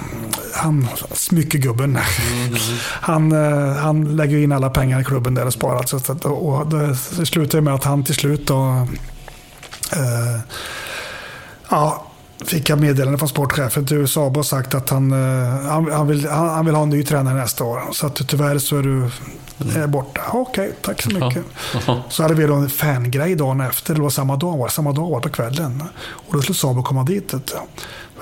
Han, 0.54 0.88
smyckegubben. 1.12 1.90
Mm. 1.90 2.58
Han, 3.00 3.32
eh, 3.32 3.76
han 3.76 4.16
lägger 4.16 4.38
in 4.38 4.52
alla 4.52 4.70
pengar 4.70 5.00
i 5.00 5.04
klubben 5.04 5.34
där 5.34 5.46
och 5.46 5.52
sparar. 5.52 5.82
Så 5.82 5.96
att, 5.96 6.24
och 6.24 6.66
det, 6.66 6.86
det 7.16 7.26
slutar 7.26 7.60
med 7.60 7.74
att 7.74 7.84
han 7.84 8.04
till 8.04 8.14
slut 8.14 8.46
då... 8.46 8.86
Eh, 9.92 10.40
ja, 11.68 12.07
fick 12.44 12.68
jag 12.68 12.80
meddelande 12.80 13.18
från 13.18 13.28
sportchefen 13.28 13.86
till 13.86 13.96
USA 13.96 14.26
och 14.26 14.46
sagt 14.46 14.74
att 14.74 14.90
han, 14.90 15.12
eh, 15.12 15.48
han, 15.48 15.92
han, 15.92 16.06
vill, 16.06 16.28
han, 16.28 16.48
han, 16.48 16.66
vill 16.66 16.74
ha 16.74 16.82
en 16.82 16.90
ny 16.90 17.04
tränare 17.04 17.34
nästa 17.34 17.64
år. 17.64 17.82
Så 17.92 18.06
att 18.06 18.28
tyvärr 18.28 18.58
så 18.58 18.76
är 18.76 18.82
du 18.82 19.10
mm. 19.76 19.90
borta. 19.90 20.20
Okej, 20.32 20.64
okay, 20.64 20.72
tack 20.82 21.02
så 21.02 21.10
mycket. 21.10 21.44
Så 22.08 22.22
hade 22.22 22.34
vi 22.34 22.46
då 22.46 22.54
en 22.54 22.70
fangrej 22.70 23.34
dagen 23.34 23.60
efter. 23.60 23.94
Det 23.94 24.00
var 24.00 24.10
samma 24.10 24.36
dag, 24.36 24.56
var, 24.56 24.68
samma 24.68 24.92
dag 24.92 25.10
var 25.10 25.20
på 25.20 25.28
kvällen. 25.28 25.82
Och 26.00 26.34
då 26.34 26.42
skulle 26.42 26.56
Sabo 26.56 26.82
komma 26.82 27.04
dit. 27.04 27.34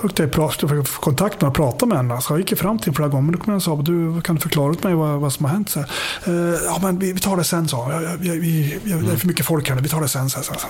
Jag 0.01 0.87
fick 0.87 1.01
kontakt 1.01 1.41
med 1.41 1.47
och 1.47 1.55
prata 1.55 1.85
med 1.85 1.97
henne. 1.97 2.21
Så 2.21 2.33
jag 2.33 2.39
gick 2.39 2.57
fram 2.57 2.79
till 2.79 2.93
flera 2.93 3.09
gånger. 3.09 3.31
Då 3.31 3.39
kom 3.39 3.53
jag 3.53 3.57
och 3.57 3.63
sa, 3.63 3.75
du 3.75 4.21
kan 4.21 4.35
du 4.35 4.41
förklara 4.41 4.73
för 4.73 4.83
mig 4.83 4.95
vad, 4.95 5.19
vad 5.19 5.33
som 5.33 5.45
har 5.45 5.51
hänt? 5.51 5.69
Så, 5.69 5.79
uh, 5.79 6.55
ja, 6.65 6.79
men 6.81 6.99
vi, 6.99 7.13
vi, 7.13 7.19
tar 7.19 7.37
det 7.37 7.43
sen, 7.43 7.67
sa 7.67 7.85
vi, 8.19 8.79
Det 8.83 9.11
är 9.11 9.17
för 9.17 9.27
mycket 9.27 9.45
folk 9.45 9.69
här 9.69 9.75
nu, 9.75 9.81
vi 9.81 9.89
tar 9.89 10.01
det 10.01 10.07
sen. 10.07 10.29
Så, 10.29 10.41
så, 10.43 10.53
så. 10.53 10.67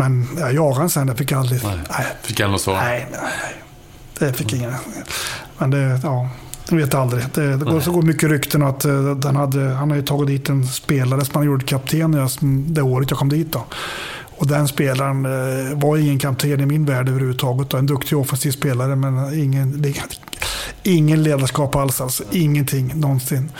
Men 0.00 0.28
jag 0.38 0.54
jagade 0.54 0.88
sen, 0.88 1.06
det 1.06 1.14
fick 1.14 1.32
aldrig. 1.32 1.64
Nej. 1.64 1.78
nej. 1.90 2.06
Fick 2.22 2.40
jag 2.40 2.50
något 2.50 2.60
svar? 2.60 2.74
Nej, 2.74 3.06
nej. 3.12 3.54
Det 4.18 4.32
fick 4.32 4.52
mm. 4.52 4.64
ingen. 4.64 4.74
Men 5.58 5.70
det, 5.70 6.00
ja. 6.02 6.28
Jag 6.68 6.76
vet 6.76 6.94
aldrig. 6.94 7.24
Det, 7.34 7.56
det 7.56 7.64
går, 7.64 7.80
så 7.80 7.92
går 7.92 8.02
mycket 8.02 8.30
rykten 8.30 8.62
att 8.62 8.84
uh, 8.84 9.16
den 9.16 9.36
hade, 9.36 9.60
han 9.60 9.90
hade 9.90 10.02
tagit 10.02 10.26
dit 10.26 10.48
en 10.48 10.66
spelare 10.66 11.24
som 11.24 11.34
han 11.34 11.44
gjorde 11.44 11.64
kapten 11.64 12.28
det 12.74 12.82
året 12.82 13.10
jag 13.10 13.18
kom 13.18 13.28
dit. 13.28 13.52
Då. 13.52 13.64
Och 14.36 14.46
den 14.46 14.68
spelaren 14.68 15.24
eh, 15.26 15.78
var 15.78 15.96
ingen 15.96 16.18
kapten 16.18 16.60
i 16.60 16.66
min 16.66 16.84
värld 16.84 17.08
överhuvudtaget. 17.08 17.70
Då. 17.70 17.76
En 17.76 17.86
duktig 17.86 18.18
offensiv 18.18 18.50
spelare 18.50 18.96
men 18.96 19.38
ingen, 19.38 19.94
ingen 20.82 21.22
ledarskap 21.22 21.76
alls. 21.76 22.00
Alltså. 22.00 22.24
Ingenting 22.30 22.92
någonsin. 22.94 23.50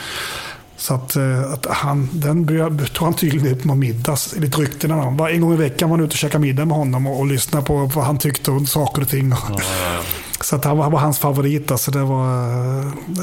Så 0.81 0.93
att, 0.93 1.15
eh, 1.15 1.51
att 1.53 1.65
han, 1.69 2.09
den 2.11 2.47
tog 2.93 3.05
han 3.05 3.13
tydligen 3.13 3.53
upp 3.53 3.63
på 3.63 3.75
middags, 3.75 4.33
enligt 4.35 4.57
ryktena. 4.57 5.27
En 5.29 5.41
gång 5.41 5.53
i 5.53 5.57
veckan 5.57 5.89
var 5.89 5.97
han 5.97 6.05
ute 6.05 6.13
och 6.13 6.17
käkade 6.17 6.41
middag 6.41 6.65
med 6.65 6.77
honom 6.77 7.07
och, 7.07 7.19
och 7.19 7.25
lyssnade 7.25 7.65
på 7.65 7.91
vad 7.95 8.05
han 8.05 8.17
tyckte 8.17 8.51
om 8.51 8.65
saker 8.65 9.01
och 9.01 9.09
ting. 9.09 9.29
Ja, 9.29 9.37
ja, 9.49 9.63
ja. 9.93 10.01
Så 10.41 10.55
att 10.55 10.65
han 10.65 10.77
var, 10.77 10.89
var, 10.89 10.99
hans 10.99 11.19
favorit. 11.19 11.71
Alltså 11.71 11.91
det 11.91 12.03
var 12.03 12.79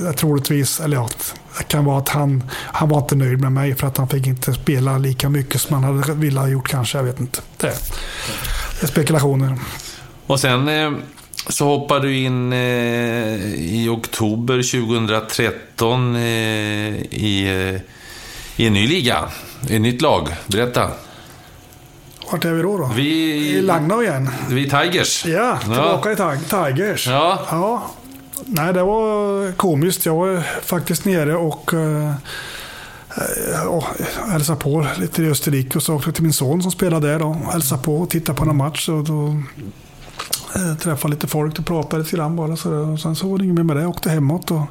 eh, 0.07 0.13
troligtvis, 0.13 0.81
eller 0.81 0.97
ja, 0.97 1.09
det 1.59 1.65
kan 1.65 1.85
vara 1.85 1.99
att 1.99 2.09
han, 2.09 2.51
han 2.53 2.89
var 2.89 2.99
inte 2.99 3.17
nöjd 3.17 3.41
med 3.41 3.53
mig 3.53 3.75
för 3.75 3.87
att 3.87 3.97
han 3.97 4.09
fick 4.09 4.27
inte 4.27 4.55
spela 4.55 4.99
lika 4.99 5.29
mycket 5.29 5.61
som 5.61 5.75
han 5.75 5.85
hade 5.85 6.15
velat 6.15 6.45
ha 6.45 6.51
gjort 6.51 6.69
kanske. 6.69 6.99
Jag 6.99 7.05
vet 7.05 7.21
inte. 7.21 7.41
Det, 7.57 7.67
det 8.81 8.87
är 8.87 8.87
spekulationer. 8.87 9.59
Och 10.27 10.41
sen 10.41 10.69
eh, 10.69 10.91
så 11.47 11.65
hoppar 11.65 12.01
du 12.01 12.17
in 12.17 12.53
eh, 12.53 13.55
i 13.55 13.89
oktober 13.89 14.57
2013 14.57 16.17
eh, 16.17 16.23
i, 16.23 17.45
eh, 17.75 17.81
i 18.57 18.67
en 18.67 18.73
ny 18.73 18.87
liga, 18.87 19.25
i 19.69 19.75
ett 19.75 19.81
nytt 19.81 20.03
lag. 20.03 20.29
Berätta. 20.47 20.91
Vart 22.31 22.45
är 22.45 22.53
vi 22.53 22.63
då? 22.63 22.79
då? 22.79 22.91
Vi, 22.97 23.11
I 23.49 23.63
Langnau 23.63 24.03
igen. 24.03 24.31
Vi 24.49 24.67
är 24.67 24.83
Tigers. 24.83 25.27
Ja, 25.27 25.59
tillbaka 25.59 26.15
ja. 26.19 26.35
i 26.35 26.39
Tigers. 26.39 27.07
Ja. 27.07 27.47
ja. 27.51 27.91
Nej, 28.45 28.73
det 28.73 28.83
var 28.83 29.53
komiskt. 29.53 30.07
Jag 30.07 30.15
var 30.15 30.43
faktiskt 30.63 31.05
nere 31.05 31.37
och 31.37 31.73
uh, 31.73 32.13
uh, 33.67 33.85
hälsade 34.31 34.61
på 34.61 34.87
lite 34.99 35.23
i 35.23 35.31
Österrike 35.31 35.79
och 35.79 35.83
så 35.83 35.95
också 35.95 36.13
till 36.13 36.23
min 36.23 36.33
son 36.33 36.63
som 36.63 36.71
spelade 36.71 37.09
där. 37.09 37.19
Då. 37.19 37.37
Hälsade 37.53 37.83
på 37.83 37.97
och 37.97 38.11
tittade 38.11 38.39
på 38.39 38.45
någon 38.45 38.57
match. 38.57 38.89
Och 38.89 39.05
då 39.05 39.43
träffade 40.81 41.15
lite 41.15 41.27
folk 41.27 41.59
och 41.59 41.67
pratade 41.67 42.03
lite 42.03 42.17
grann 42.17 42.37
bara. 42.37 42.57
Så, 42.57 42.75
och 42.75 43.01
sen 43.01 43.17
så 43.17 43.29
var 43.29 43.39
det 43.39 43.45
inget 43.45 43.57
mer 43.57 43.63
med 43.63 43.77
det. 43.77 43.83
Jag 43.83 43.91
åkte 43.91 44.11
hemåt. 44.11 44.51
Och, 44.51 44.63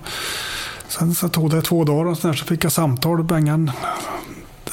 sen 0.88 1.16
så 1.16 1.30
tog 1.30 1.50
det 1.50 1.62
två 1.62 1.84
dagar 1.84 2.12
och 2.12 2.18
sen 2.18 2.34
så 2.34 2.46
fick 2.46 2.64
jag 2.64 2.72
samtal. 2.72 3.24
Bengan, 3.24 3.72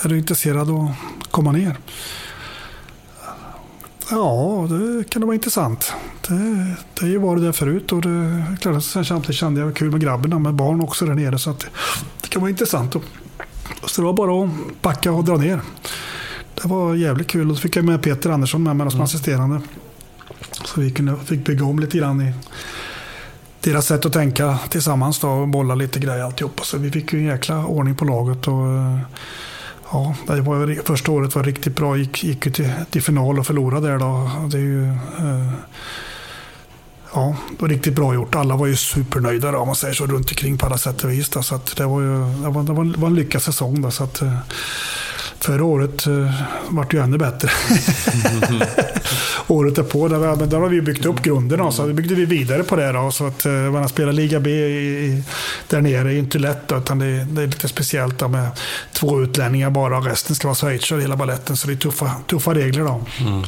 är 0.05 0.09
du 0.09 0.18
intresserad 0.18 0.70
av 0.70 0.94
att 1.20 1.31
komma 1.31 1.52
ner? 1.52 1.76
Ja, 4.10 4.68
det 4.70 5.10
kan 5.10 5.22
vara 5.22 5.35
intressant. 5.35 5.93
Det, 6.28 6.35
det 6.94 7.01
har 7.01 7.09
ju 7.09 7.18
varit 7.18 7.43
där 7.43 7.52
förut 7.52 7.93
och 7.93 8.02
det, 8.02 8.44
klart, 8.60 8.85
samtidigt 8.85 9.36
kände 9.36 9.60
jag 9.60 9.76
kul 9.76 9.90
med 9.90 10.01
grabben 10.01 10.43
med 10.43 10.55
barn 10.55 10.81
också 10.81 11.06
där 11.06 11.14
nere. 11.14 11.39
Så 11.39 11.51
att 11.51 11.66
det 12.20 12.28
kan 12.28 12.43
vara 12.43 12.51
intressant. 12.51 12.94
Och, 12.94 13.02
så 13.86 14.01
det 14.01 14.06
var 14.06 14.12
bara 14.12 14.44
att 14.44 14.82
packa 14.82 15.12
och 15.12 15.24
dra 15.24 15.36
ner. 15.36 15.60
Det 16.55 16.68
var 16.68 16.94
jävligt 16.94 17.26
kul 17.26 17.51
och 17.51 17.56
så 17.56 17.60
fick 17.60 17.76
jag 17.76 17.85
med 17.85 18.02
Peter 18.02 18.31
Andersson 18.31 18.62
med 18.62 18.76
mig 18.76 18.90
som 18.90 18.97
mm. 18.97 19.05
assisterande. 19.05 19.60
Så 20.65 20.81
vi 20.81 20.91
kunde, 20.91 21.16
fick 21.24 21.47
bygga 21.47 21.65
om 21.65 21.78
lite 21.78 21.99
grann 21.99 22.20
i 22.20 22.32
deras 23.61 23.86
sätt 23.86 24.07
att 24.07 24.12
tänka 24.12 24.59
tillsammans 24.69 25.20
då, 25.20 25.28
och 25.28 25.49
bolla 25.49 25.74
lite 25.74 26.01
grejer 26.01 26.24
alltihopa. 26.24 26.62
Så 26.62 26.78
vi 26.78 26.91
fick 26.91 27.12
ju 27.12 27.19
en 27.19 27.24
jäkla 27.24 27.66
ordning 27.66 27.97
på 27.97 28.05
laget. 28.05 28.49
Och, 28.49 28.66
eh, 28.66 28.99
Ja, 29.95 30.15
det 30.27 30.41
var, 30.41 30.85
första 30.85 31.12
året 31.12 31.35
var 31.35 31.43
riktigt 31.43 31.77
bra. 31.77 31.97
Gick, 31.97 32.24
gick 32.24 32.41
till, 32.41 32.73
till 32.91 33.03
final 33.03 33.39
och 33.39 33.47
förlorade 33.47 33.89
där 33.89 33.99
då. 33.99 34.31
Det 34.49 34.57
är 34.57 34.61
ju... 34.61 34.89
Eh, 34.89 35.53
ja, 37.15 37.36
det 37.51 37.62
var 37.62 37.69
riktigt 37.69 37.95
bra 37.95 38.15
gjort. 38.15 38.35
Alla 38.35 38.57
var 38.57 38.66
ju 38.66 38.77
supernöjda 38.77 39.53
då, 39.53 39.59
om 39.59 39.66
man 39.66 39.77
säger 39.77 39.95
så, 39.95 40.07
runt 40.07 40.31
omkring 40.31 40.59
på 40.59 40.66
alla 40.66 40.78
sätt 40.78 41.05
och 41.05 41.11
vis. 41.11 41.28
Då, 41.28 41.43
så 41.43 41.61
det 41.77 41.85
var 41.85 42.01
ju 42.01 42.09
det 42.43 42.49
var, 42.49 42.85
det 42.85 42.99
var, 42.99 43.09
en 43.09 43.15
lyckad 43.15 43.43
säsong. 43.43 43.82
Då, 43.82 43.91
så 43.91 44.05
att, 44.05 44.23
eh, 44.23 44.39
Förra 45.45 45.65
året 45.65 46.07
uh, 46.07 46.31
vart 46.69 46.91
det 46.91 46.97
ju 46.97 47.03
ännu 47.03 47.19
bättre. 47.19 47.51
Året 49.47 49.77
därpå, 49.77 50.09
där, 50.09 50.47
där 50.47 50.61
har 50.61 50.69
vi 50.69 50.83
byggt 50.83 51.07
upp 51.07 51.23
grunden. 51.23 51.59
Då, 51.59 51.71
så 51.71 51.87
byggde 51.87 52.15
vi 52.15 52.25
vidare 52.25 52.62
på 52.62 52.77
det. 52.77 52.93
Då, 52.93 53.11
så 53.11 53.27
att 53.27 53.47
uh, 53.47 53.53
man 53.53 53.89
spelar 53.89 54.12
Liga 54.12 54.41
B 54.41 54.51
i, 54.51 55.23
där 55.69 55.81
nere 55.81 56.12
är 56.12 56.19
inte 56.19 56.39
lätt. 56.39 56.69
Då, 56.69 56.77
utan 56.77 56.99
det, 56.99 57.25
det, 57.25 57.43
är 57.43 57.47
lite 57.47 57.69
speciellt 57.69 58.19
då, 58.19 58.29
med 58.29 58.49
två 58.93 59.23
utlänningar 59.23 59.71
bara. 59.71 59.99
Och 59.99 60.05
resten 60.05 60.37
ska 60.37 60.49
vara 60.49 60.55
schweizare 60.55 61.01
hela 61.01 61.16
balletten. 61.16 61.57
Så 61.57 61.66
det 61.66 61.73
är 61.73 61.77
tuffa, 61.77 62.11
tuffa 62.27 62.55
regler. 62.55 62.85
Då. 62.85 63.01
Mm. 63.21 63.43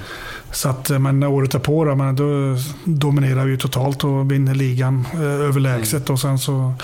Så 0.53 0.69
att, 0.69 0.91
eh, 0.91 0.99
men 0.99 1.23
året 1.23 1.51
därpå 1.51 1.85
då, 1.85 1.95
men 1.95 2.17
då 2.17 2.57
dominerar 2.85 3.45
vi 3.45 3.59
totalt 3.59 4.05
och 4.05 4.33
vinner 4.33 4.55
ligan 4.55 5.07
eh, 5.15 5.21
överlägset. 5.21 6.09
Mm. 6.09 6.15
Och 6.15 6.21
sen 6.21 6.39
så 6.39 6.75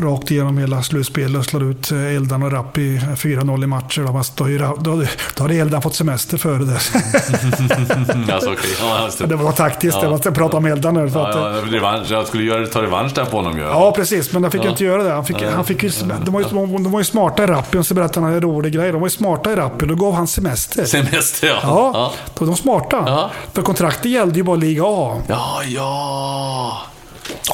rakt 0.00 0.30
igenom 0.30 0.58
hela 0.58 0.82
slutspelet 0.82 1.38
och 1.38 1.44
slår 1.44 1.70
ut 1.70 1.90
eh, 1.92 2.16
Eldan 2.16 2.42
och 2.42 2.52
Rappi 2.52 2.98
4-0 2.98 3.64
i 3.64 3.66
matcher. 3.66 4.00
Då, 4.02 4.44
då, 4.78 4.96
då, 4.96 5.06
då 5.36 5.42
hade 5.42 5.54
Eldan 5.54 5.82
fått 5.82 5.94
semester 5.94 6.38
före 6.38 6.64
det. 6.64 6.72
alltså, 8.34 8.50
okay. 8.50 8.70
ja, 8.80 9.08
det. 9.18 9.26
det 9.26 9.36
var 9.36 9.52
taktiskt, 9.52 9.98
ja. 10.02 10.18
jag 10.24 10.34
prata 10.34 10.56
om 10.56 10.66
Eldan 10.66 10.94
nu. 10.94 11.10
För 11.10 11.20
ja, 11.20 11.28
att, 11.28 11.34
ja, 11.34 11.72
revansch, 11.72 12.10
jag 12.10 12.26
skulle 12.26 12.44
göra, 12.44 12.66
ta 12.66 12.82
revansch 12.82 13.14
där 13.14 13.24
på 13.24 13.36
honom. 13.36 13.58
Ja, 13.58 13.64
ja 13.64 13.92
precis, 13.92 14.32
men 14.32 14.42
jag 14.42 14.52
fick 14.52 14.64
ja. 14.64 14.70
inte 14.70 14.84
göra 14.84 15.02
det. 15.02 15.12
Han 15.12 15.24
fick, 15.24 15.42
han 15.42 15.64
fick 15.64 15.82
ju, 15.82 15.90
de, 16.24 16.34
var 16.34 16.40
ju, 16.40 16.46
de 16.48 16.90
var 16.90 17.00
ju 17.00 17.04
smarta 17.04 17.44
i 17.44 17.46
Rappi, 17.46 17.78
och 17.78 17.86
så 17.86 17.94
berättade 17.94 18.26
han 18.26 18.34
en 18.34 18.40
rolig 18.40 18.72
grej. 18.72 18.92
De 18.92 19.00
var 19.00 19.06
ju 19.06 19.10
smarta 19.10 19.52
i 19.52 19.56
Rappi, 19.56 19.86
då 19.86 19.94
gav 19.94 20.14
han 20.14 20.26
semester. 20.26 20.84
Semester, 20.84 21.46
ja. 21.48 21.58
Ja, 21.62 21.90
ja. 21.94 22.12
då 22.38 22.44
var 22.44 22.52
de 22.52 22.56
smarta. 22.56 23.30
För 23.52 23.62
kontraktet 23.62 24.10
gällde 24.10 24.38
ju 24.38 24.42
bara 24.42 24.56
Liga 24.56 24.82
A. 24.86 25.22
Ja, 25.28 25.62
ja. 25.66 26.82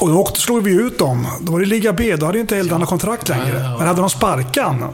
Och 0.01 0.09
då 0.09 0.25
slog 0.25 0.63
vi 0.63 0.71
ut 0.71 0.99
dem. 0.99 1.27
Då 1.41 1.51
var 1.51 1.59
det 1.59 1.65
Liga 1.65 1.93
B, 1.93 2.15
då 2.15 2.25
hade 2.25 2.39
inte 2.39 2.57
Eldarna 2.57 2.85
kontrakt 2.85 3.29
längre. 3.29 3.75
Men 3.77 3.87
hade 3.87 4.01
de 4.01 4.09
sparkan, 4.09 4.93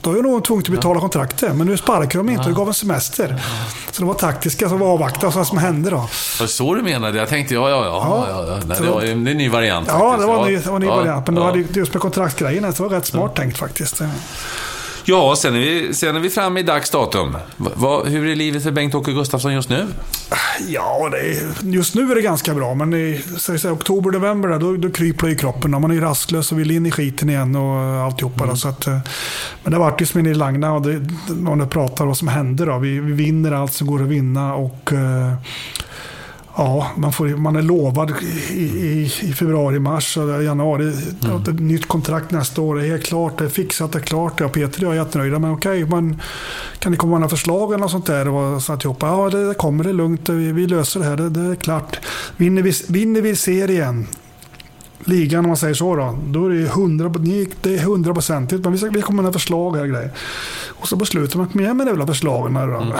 då 0.00 0.18
är 0.18 0.22
nog 0.22 0.44
tvungen 0.44 0.62
att 0.62 0.70
betala 0.70 1.00
kontraktet. 1.00 1.56
Men 1.56 1.66
nu 1.66 1.76
sparkar 1.76 2.18
de 2.18 2.28
inte 2.28 2.48
och 2.48 2.56
gav 2.56 2.68
en 2.68 2.74
semester. 2.74 3.42
Så 3.90 4.02
det 4.02 4.06
var 4.06 4.14
taktiska, 4.14 4.68
så 4.68 4.76
var 4.76 4.86
avvakta 4.86 5.30
vad 5.30 5.46
som 5.46 5.58
hände 5.58 5.90
då. 5.90 5.96
Var 5.96 6.06
det 6.40 6.48
så 6.48 6.74
du 6.74 6.82
menade? 6.82 7.18
Jag 7.18 7.28
tänkte, 7.28 7.54
ja, 7.54 7.70
ja, 7.70 7.84
ja. 7.84 8.26
ja, 8.28 8.44
ja. 8.48 8.60
Nej, 8.66 8.76
det, 8.80 8.90
var, 8.90 9.00
det 9.00 9.08
är 9.08 9.12
en 9.12 9.24
ny 9.24 9.48
variant. 9.48 9.88
Ja, 9.88 10.16
det 10.20 10.26
var 10.26 10.46
en 10.46 10.52
ny, 10.52 10.58
det 10.58 10.66
var 10.66 10.76
en 10.76 10.82
ny 10.82 10.88
variant. 10.88 11.26
Men 11.26 11.36
ja. 11.36 11.56
just 11.56 11.94
med 11.94 12.02
kontraktsgrejen, 12.02 12.72
så 12.72 12.82
var 12.82 12.90
rätt 12.90 13.06
smart 13.06 13.36
tänkt 13.36 13.58
faktiskt. 13.58 14.02
Ja, 15.04 15.36
sen 15.36 15.54
är 15.54 15.58
vi, 15.58 15.94
sen 15.94 16.16
är 16.16 16.20
vi 16.20 16.30
framme 16.30 16.60
i 16.60 16.62
dags 16.62 16.90
datum. 16.90 17.36
Va, 17.56 18.02
hur 18.04 18.26
är 18.26 18.36
livet 18.36 18.62
för 18.62 18.70
Bengt-Åke 18.70 19.12
Gustafsson 19.12 19.54
just 19.54 19.68
nu? 19.68 19.86
Ja, 20.68 21.10
är, 21.14 21.72
just 21.72 21.94
nu 21.94 22.10
är 22.10 22.14
det 22.14 22.22
ganska 22.22 22.54
bra. 22.54 22.74
Men 22.74 22.94
i 22.94 23.22
säg, 23.38 23.70
oktober, 23.70 24.10
november 24.10 24.48
där, 24.48 24.58
då, 24.58 24.76
då 24.76 24.90
kryper 24.90 25.26
det 25.26 25.32
i 25.32 25.36
kroppen. 25.36 25.70
Man 25.70 25.90
är 25.90 26.00
rastlös 26.00 26.52
och 26.52 26.58
vill 26.58 26.70
in 26.70 26.86
i 26.86 26.90
skiten 26.90 27.30
igen 27.30 27.56
och 27.56 28.04
alltihopa. 28.04 28.44
Mm. 28.44 28.56
Så 28.56 28.68
att, 28.68 28.86
eh, 28.86 28.98
men 29.62 29.70
det 29.72 29.78
har 29.78 29.84
varit 29.84 30.00
ju 30.02 30.06
som 30.06 30.26
i 30.26 30.34
Langna 30.34 30.72
och 30.72 30.82
det, 30.82 31.00
man 31.28 31.68
pratar 31.68 32.04
om 32.04 32.08
vad 32.08 32.16
som 32.16 32.28
händer. 32.28 32.66
Då. 32.66 32.78
Vi, 32.78 33.00
vi 33.00 33.12
vinner 33.12 33.52
allt 33.52 33.72
som 33.72 33.86
går 33.86 34.02
att 34.02 34.08
vinna. 34.08 34.54
och... 34.54 34.92
Eh, 34.92 35.34
Ja, 36.56 36.90
man, 36.96 37.12
får, 37.12 37.26
man 37.26 37.56
är 37.56 37.62
lovad 37.62 38.12
i, 38.50 38.54
i, 38.54 39.12
i 39.22 39.32
februari, 39.32 39.78
mars 39.78 40.16
januari. 40.16 40.92
Mm. 41.24 41.42
Ett 41.42 41.60
nytt 41.60 41.88
kontrakt 41.88 42.30
nästa 42.30 42.60
år. 42.60 42.76
Det 42.76 42.86
är 42.86 42.88
helt 42.88 43.04
klart, 43.04 43.38
det 43.38 43.44
är 43.44 43.48
fixat, 43.48 43.92
det 43.92 43.98
är 43.98 44.02
klart. 44.02 44.52
Peter 44.52 44.64
och 44.64 44.82
jag 44.82 44.92
är 44.92 45.04
jättenöjda. 45.04 45.38
Men 45.38 45.52
okej, 45.52 45.84
man, 45.84 46.20
kan 46.78 46.92
det 46.92 46.98
komma 46.98 47.18
några 47.18 47.28
förslag 47.28 47.72
eller 47.72 47.78
något 47.78 47.90
sånt 47.90 48.06
där? 48.06 48.28
Och 48.28 48.62
så 48.62 48.72
att 48.72 48.84
jag, 48.84 48.96
ja, 49.00 49.30
det, 49.30 49.48
det 49.48 49.54
kommer, 49.54 49.84
det 49.84 49.90
är 49.90 49.94
lugnt. 49.94 50.28
Vi, 50.28 50.52
vi 50.52 50.66
löser 50.66 51.00
det 51.00 51.06
här, 51.06 51.16
det, 51.16 51.30
det 51.30 51.40
är 51.40 51.54
klart. 51.54 51.98
Vinner 52.36 52.62
vi, 52.62 52.72
vinner 52.88 53.20
vi 53.20 53.36
serien 53.36 54.06
ligan 55.04 55.44
om 55.44 55.48
man 55.48 55.56
säger 55.56 55.74
så 55.74 55.96
då. 55.96 56.18
Då 56.26 56.46
är 56.46 56.50
det 56.50 57.82
hundraprocentigt. 57.84 58.64
Men 58.64 58.76
vi, 58.76 58.88
vi 58.88 59.02
kommer 59.02 59.22
med 59.22 59.32
förslag 59.32 59.76
här 59.76 59.86
grejer. 59.86 60.10
Och 60.68 60.88
så 60.88 60.96
beslutar 60.96 61.38
man, 61.38 61.60
igen 61.60 61.76
med 61.76 61.86
det 61.86 61.90
jävla 61.90 62.06
förslagen. 62.06 62.56
Här, 62.56 62.68
mm. 62.68 62.92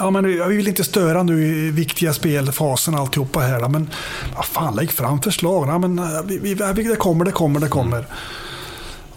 Ja, 0.00 0.10
men 0.10 0.48
vi 0.48 0.56
vill 0.56 0.68
inte 0.68 0.84
störa 0.84 1.22
nu 1.22 1.46
i 1.46 1.70
viktiga 1.70 2.12
spelfasen 2.12 2.94
och 2.94 3.00
alltihopa 3.00 3.40
här. 3.40 3.68
Men 3.68 3.90
vad 4.36 4.44
fan, 4.44 4.76
lägg 4.76 4.92
fram 4.92 5.22
förslag. 5.22 5.68
Ja, 5.68 5.78
men, 5.78 5.98
eh, 5.98 6.04
vi, 6.26 6.38
vi, 6.38 6.54
det 6.82 6.96
kommer, 6.96 7.24
det 7.24 7.32
kommer, 7.32 7.60
det 7.60 7.68
kommer. 7.68 8.06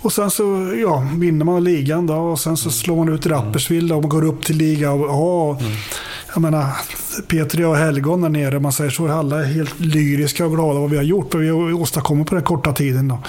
Och 0.02 0.14
sen 0.14 0.32
så 0.32 0.74
ja, 0.82 1.08
vinner 1.14 1.45
man 1.45 1.64
ligan 1.64 2.08
då 2.08 2.16
och 2.16 2.40
sen 2.40 2.58
så 2.58 2.72
slår 2.72 2.95
man 2.95 3.14
ut 3.14 3.26
Rapperswil 3.26 3.94
och 3.94 4.02
man 4.02 4.10
går 4.10 4.26
upp 4.26 4.45
till 4.45 4.58
liga. 4.58 4.91
Och, 4.91 5.08
ja, 5.10 5.58
mm. 5.60 5.72
Jag 6.34 6.41
menar, 6.41 6.68
Peter 7.28 7.66
och 7.66 7.78
Helgon 7.78 8.22
där 8.22 8.30
nere, 8.30 8.60
man 8.60 8.72
säger 8.72 8.91
så, 8.91 9.08
alla 9.08 9.40
är 9.40 9.44
helt 9.44 9.80
lyriska 9.80 10.45
och 10.45 10.52
glada 10.52 10.80
vad 10.80 10.90
vi 10.90 10.98
har 10.98 11.03
gjort. 11.03 11.34
Vad 11.34 11.44
vi 11.44 11.49
har 11.49 11.74
åstadkommit 11.74 12.28
på 12.28 12.36
den 12.36 12.44
korta 12.44 12.74
tiden. 12.74 13.08
Då. 13.08 13.20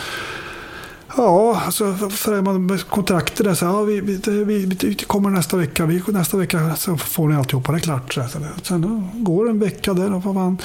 Ja, 1.16 1.62
alltså 1.66 1.94
för 1.94 2.42
man 2.42 2.66
med 2.66 2.88
kontrakter 2.88 3.44
där 3.44 3.54
så 3.54 3.64
ja, 3.64 3.82
vi, 3.82 4.00
vi, 4.00 4.44
vi, 4.44 4.64
vi 4.66 4.94
kommer 4.94 5.30
nästa 5.30 5.56
vecka. 5.56 5.86
Vi, 5.86 6.02
nästa 6.06 6.36
vecka 6.36 6.76
så 6.76 6.96
får 6.96 7.28
ni 7.28 7.36
alltihopa, 7.36 7.72
det 7.72 7.78
är 7.78 7.80
klart. 7.80 8.14
Så, 8.14 8.22
sen 8.62 9.10
går 9.14 9.50
en 9.50 9.58
vecka 9.58 9.94
där 9.94 10.14
och 10.14 10.34
man, 10.34 10.58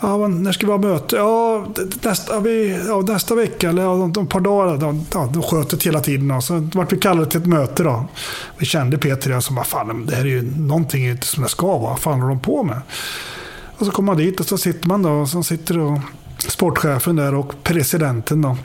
Ja, 0.00 0.28
när 0.28 0.52
ska 0.52 0.66
vi 0.66 0.72
ha 0.72 0.78
möte? 0.78 1.16
Ja, 1.16 1.66
nästa, 2.02 2.40
vi, 2.40 2.82
ja, 2.86 3.00
nästa 3.00 3.34
vecka 3.34 3.68
eller 3.68 3.82
ja, 3.82 4.08
ett 4.08 4.28
par 4.28 4.40
dagar. 4.40 4.76
De, 4.76 5.06
ja, 5.14 5.30
de 5.32 5.42
sköt 5.42 5.70
det 5.70 5.84
hela 5.84 6.00
tiden. 6.00 6.30
Och 6.30 6.44
så 6.44 6.68
vart 6.74 6.92
vi 6.92 6.96
kallade 6.96 7.26
till 7.26 7.40
ett 7.40 7.46
möte. 7.46 7.82
Då. 7.82 8.04
Vi 8.58 8.66
kände 8.66 8.98
Peter 8.98 9.36
och 9.36 9.44
sa, 9.44 9.46
som, 9.46 9.64
fan, 9.64 10.06
det 10.06 10.14
här 10.16 10.22
är 10.22 10.28
ju 10.28 10.56
någonting 10.56 11.08
inte 11.08 11.26
som 11.26 11.42
det 11.42 11.48
ska 11.48 11.66
vara. 11.66 11.78
Vad 11.78 11.98
fan 11.98 12.20
håller 12.20 12.34
de 12.34 12.40
på 12.40 12.62
med? 12.62 12.80
Och 13.78 13.86
så 13.86 13.92
kommer 13.92 14.06
man 14.06 14.16
dit 14.16 14.40
och 14.40 14.46
så 14.46 14.58
sitter 14.58 14.88
man 14.88 15.02
då. 15.02 15.10
Och 15.10 15.28
så 15.28 15.42
sitter 15.42 15.74
då 15.74 16.00
sportchefen 16.38 17.16
där 17.16 17.34
och 17.34 17.54
presidenten. 17.62 18.42
då 18.42 18.56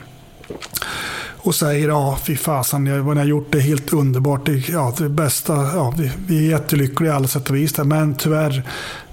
och 1.44 1.54
säger 1.54 1.88
ja, 1.88 2.18
fy 2.24 2.36
fasen, 2.36 3.06
vad 3.06 3.16
ni 3.16 3.20
har 3.22 3.28
gjort 3.28 3.46
det 3.50 3.58
är 3.58 3.62
helt 3.62 3.92
underbart. 3.92 4.46
Det, 4.46 4.68
ja, 4.68 4.94
det 4.98 5.08
bästa, 5.08 5.54
ja, 5.54 5.94
vi, 5.98 6.10
vi 6.26 6.46
är 6.46 6.50
jättelyckliga 6.50 7.12
i 7.12 7.14
alla 7.14 7.28
sätt 7.28 7.50
och 7.50 7.56
vis. 7.56 7.78
Men 7.78 8.14
tyvärr, 8.14 8.62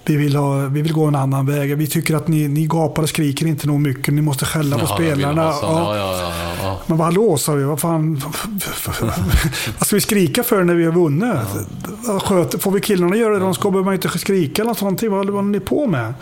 vi 0.06 0.16
vill, 0.16 0.36
ha, 0.36 0.58
vi 0.58 0.82
vill 0.82 0.94
gå 0.94 1.06
en 1.06 1.16
annan 1.16 1.46
väg. 1.46 1.78
Vi 1.78 1.88
tycker 1.88 2.16
att 2.16 2.28
ni, 2.28 2.48
ni 2.48 2.66
gapar 2.68 3.04
och 3.04 3.10
skriker 3.10 3.46
inte 3.46 3.68
nog 3.68 3.80
mycket. 3.80 4.14
Ni 4.14 4.22
måste 4.22 4.46
skälla 4.46 4.78
på 4.78 4.86
Jaha, 4.86 4.96
spelarna. 4.96 5.42
Ja. 5.42 5.96
Ja, 5.96 6.32
ja. 6.64 6.80
Men 6.88 6.98
vad 6.98 7.06
hallå, 7.06 7.38
sa 7.38 7.54
vi. 7.54 7.64
Vad 7.64 7.80
fan. 7.80 8.22
vad 9.78 9.88
ska 9.88 9.96
vi 9.96 10.02
skrika 10.02 10.44
för 10.44 10.64
när 10.64 10.76
vi 10.76 10.86
har 10.86 10.92
vunnit? 10.92 11.38
Sköt, 12.24 12.64
får 12.64 12.72
vi 12.72 12.82
killarna 12.82 13.16
göra 13.16 13.34
det 13.34 13.40
de 13.40 13.54
ska 13.54 13.72
behöver 13.72 13.86
man 13.86 13.94
inte 13.94 14.20
skrika 14.20 14.62
eller 14.62 14.70
något 14.70 14.78
sånt. 14.78 15.04
Vad 15.04 15.12
håller 15.12 15.42
ni 15.42 15.60
på 15.60 15.88
med? 15.88 16.14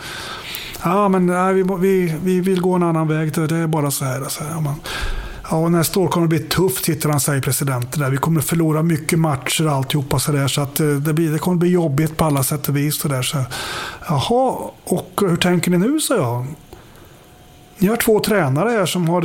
Ja, 0.82 1.08
men 1.08 1.26
nej, 1.26 1.54
vi, 1.54 1.64
vi, 1.80 2.14
vi 2.24 2.40
vill 2.40 2.60
gå 2.60 2.74
en 2.74 2.82
annan 2.82 3.08
väg. 3.08 3.32
Det 3.34 3.56
är 3.56 3.66
bara 3.66 3.90
så 3.90 4.04
här. 4.04 4.24
Så 4.28 4.44
här. 4.44 4.60
Man, 4.60 4.74
Ja, 5.50 5.56
och 5.56 5.72
nästa 5.72 6.00
år 6.00 6.08
kommer 6.08 6.26
det 6.26 6.38
bli 6.38 6.48
tufft, 6.48 6.84
tittar 6.84 7.10
han 7.10 7.20
säger 7.20 7.40
presidenten 7.40 8.00
där. 8.00 8.10
Vi 8.10 8.16
kommer 8.16 8.40
förlora 8.40 8.82
mycket 8.82 9.18
matcher 9.18 9.66
och 9.66 9.72
alltihopa 9.72 10.18
så 10.18 10.32
där. 10.32 10.48
Så 10.48 10.60
att 10.60 10.80
eh, 10.80 10.86
det, 10.86 11.12
blir, 11.12 11.32
det 11.32 11.38
kommer 11.38 11.56
bli 11.56 11.70
jobbigt 11.70 12.16
på 12.16 12.24
alla 12.24 12.42
sätt 12.42 12.68
och 12.68 12.76
vis. 12.76 13.00
Så 13.00 13.08
där, 13.08 13.22
så. 13.22 13.38
Jaha, 14.08 14.56
och 14.84 15.20
hur 15.20 15.36
tänker 15.36 15.70
ni 15.70 15.78
nu, 15.78 16.00
sa 16.00 16.16
jag. 16.16 16.46
Ni 17.78 17.88
har 17.88 17.96
två 17.96 18.20
tränare 18.20 18.70
här 18.70 18.86
som 18.86 19.08
har, 19.08 19.22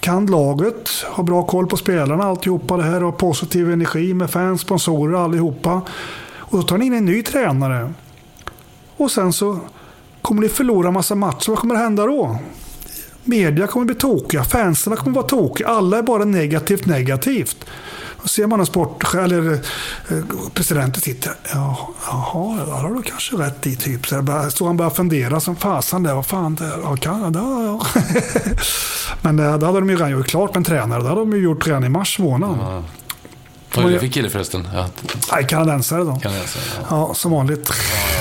kan 0.00 0.26
laget, 0.26 0.90
har 1.04 1.24
bra 1.24 1.42
koll 1.42 1.66
på 1.66 1.76
spelarna, 1.76 2.24
alltihopa 2.24 2.76
det 2.76 2.82
här 2.82 3.04
och 3.04 3.18
positiv 3.18 3.72
energi 3.72 4.14
med 4.14 4.30
fans, 4.30 4.60
sponsorer 4.60 5.24
allihopa. 5.24 5.82
Och 6.36 6.58
då 6.58 6.62
tar 6.62 6.78
ni 6.78 6.86
in 6.86 6.92
en 6.92 7.04
ny 7.04 7.22
tränare. 7.22 7.92
Och 8.96 9.10
sen 9.10 9.32
så 9.32 9.58
kommer 10.22 10.42
ni 10.42 10.48
förlora 10.48 10.90
massa 10.90 11.14
matcher. 11.14 11.50
Vad 11.50 11.58
kommer 11.58 11.74
hända 11.74 12.06
då? 12.06 12.38
Media 13.24 13.66
kommer 13.66 13.86
bli 13.86 13.94
tokiga, 13.94 14.44
fansen 14.44 14.96
kommer 14.96 15.14
vara 15.14 15.26
tokiga. 15.26 15.68
Alla 15.68 15.98
är 15.98 16.02
bara 16.02 16.24
negativt 16.24 16.86
negativt. 16.86 17.64
Och 18.22 18.30
ser 18.30 18.46
man 18.46 18.60
en 18.60 18.66
sport, 18.66 19.14
eller 19.14 19.52
eh, 19.52 20.18
presidenten 20.54 21.02
sitter. 21.02 21.32
Ja, 21.52 21.94
jaha, 22.06 22.64
ja, 22.66 22.74
har 22.74 22.94
du 22.94 23.02
kanske 23.02 23.36
rätt 23.36 23.66
i. 23.66 23.76
Typ. 23.76 24.06
Så, 24.06 24.14
jag 24.14 24.52
så 24.52 24.66
han 24.66 24.76
börjar 24.76 24.90
fundera 24.90 25.40
som 25.40 25.56
fasen 25.56 26.02
där. 26.02 26.14
Vad 26.14 26.26
fan, 26.26 26.54
det, 26.54 26.72
ja, 26.82 26.96
Kanada, 26.96 27.40
ja. 27.40 27.86
Men 29.22 29.38
eh, 29.38 29.58
det 29.58 29.66
hade 29.66 29.80
de 29.80 29.90
ju 29.90 29.96
redan 29.96 30.10
gjort 30.10 30.26
klart 30.26 30.50
med 30.50 30.56
en 30.56 30.64
tränare. 30.64 31.02
Det 31.02 31.08
hade 31.08 31.20
de 31.20 31.32
ju 31.32 31.42
gjort 31.42 31.66
redan 31.66 31.84
i 31.84 31.88
mars 31.88 32.18
månad. 32.18 32.84
Vad 33.76 33.86
är 33.86 33.90
det 33.90 33.98
för 33.98 34.06
kille 34.06 34.30
förresten? 34.30 34.68
Ja, 34.74 34.86
Nej, 35.32 35.46
kanadensare 35.46 36.04
då. 36.04 36.16
kan 36.16 36.34
jag 36.34 36.48
säga. 36.48 36.64
Ja. 36.90 37.08
Ja, 37.08 37.14
som 37.14 37.32
vanligt. 37.32 37.70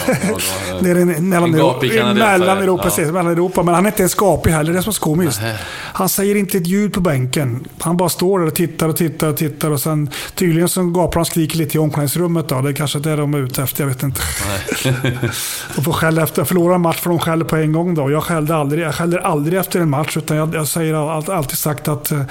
Ja, 0.07 0.13
ja, 0.23 0.37
ja. 0.69 0.77
Nere 0.81 0.99
i 1.01 1.05
mellan, 1.05 1.53
kanadensare. 1.53 2.63
Europa, 2.63 2.83
precis, 2.83 3.05
mellan 3.05 3.27
Europa. 3.31 3.63
Men 3.63 3.75
han 3.75 3.85
är 3.85 3.89
inte 3.89 4.01
ens 4.01 4.15
gapig 4.15 4.51
heller, 4.51 4.73
det 4.73 4.79
är 4.79 4.81
så 4.81 4.91
komiskt. 4.93 5.41
Nähä. 5.41 5.57
Han 5.93 6.09
säger 6.09 6.35
inte 6.35 6.57
ett 6.57 6.67
ljud 6.67 6.93
på 6.93 7.01
bänken. 7.01 7.67
Han 7.79 7.97
bara 7.97 8.09
står 8.09 8.39
där 8.39 8.47
och 8.47 8.55
tittar 8.55 8.89
och 8.89 8.97
tittar 8.97 9.27
och 9.27 9.37
tittar. 9.37 9.71
Och 9.71 9.81
sen 9.81 10.09
tydligen 10.35 10.69
så 10.69 10.83
gapar 10.83 11.13
han 11.13 11.21
och 11.21 11.27
skriker 11.27 11.57
lite 11.57 11.77
i 11.77 11.79
omklädningsrummet. 11.79 12.49
Då. 12.49 12.61
Det 12.61 12.69
är 12.69 12.73
kanske 12.73 12.99
det 12.99 13.15
de 13.15 13.33
är 13.33 13.39
ute 13.39 13.63
efter, 13.63 13.83
jag 13.83 13.87
vet 13.87 14.03
inte. 14.03 14.21
de 15.75 15.81
får 15.83 15.93
skälla 15.93 16.23
efter, 16.23 16.43
förlorar 16.43 16.75
en 16.75 16.81
match 16.81 16.97
för 16.97 17.09
de 17.09 17.19
skäller 17.19 17.45
på 17.45 17.55
en 17.55 17.71
gång. 17.71 17.95
Då. 17.95 18.11
Jag, 18.11 18.23
skällde 18.23 18.55
aldrig, 18.55 18.83
jag 18.85 18.95
skäller 18.95 19.17
aldrig 19.17 19.59
efter 19.59 19.79
en 19.79 19.89
match. 19.89 20.17
Utan 20.17 20.37
jag, 20.37 20.55
jag 20.55 20.67
säger 20.67 21.11
all, 21.17 21.31
alltid 21.31 21.57
sagt 21.57 21.87
att 21.87 22.11
eh, 22.11 22.21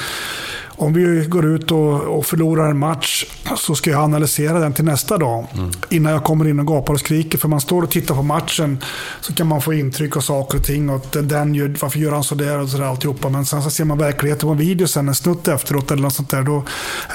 om 0.81 0.93
vi 0.93 1.27
går 1.29 1.47
ut 1.47 1.71
och, 1.71 2.01
och 2.01 2.27
förlorar 2.27 2.71
en 2.71 2.79
match 2.79 3.25
så 3.57 3.75
ska 3.75 3.91
jag 3.91 4.03
analysera 4.03 4.59
den 4.59 4.73
till 4.73 4.85
nästa 4.85 5.19
dag. 5.19 5.47
Innan 5.89 6.13
jag 6.13 6.25
kommer 6.25 6.49
in 6.49 6.61
och 6.61 6.67
gapar 6.67 6.95
och 6.95 7.01
skriker. 7.01 7.39
För 7.39 7.49
man 7.49 7.61
står 7.61 7.83
och 7.83 7.91
tittar 7.91 8.15
på 8.15 8.23
matchen 8.23 8.79
så 9.21 9.35
kan 9.35 9.47
man 9.47 9.63
få 9.63 9.75
intryck 9.75 10.17
av 10.17 10.21
saker 10.21 10.59
och 10.59 10.65
ting. 10.65 10.91
Och 10.91 11.07
den, 11.11 11.55
gör, 11.55 11.77
varför 11.81 11.99
gör 11.99 12.13
han 12.13 12.25
sådär 12.25 12.59
och 12.59 12.69
sådär 12.69 12.85
alltihopa. 12.85 13.29
Men 13.29 13.47
sen 13.47 13.63
så 13.63 13.71
ser 13.71 13.85
man 13.85 13.99
verkligheten 13.99 14.47
på 14.49 14.53
en 14.53 14.59
video 14.59 14.87
sen, 14.87 15.09
en 15.09 15.15
snutt 15.15 15.49
efteråt 15.49 15.91
eller 15.91 16.03
något 16.03 16.15
sånt 16.15 16.31
där. 16.31 16.43
Då, 16.43 16.65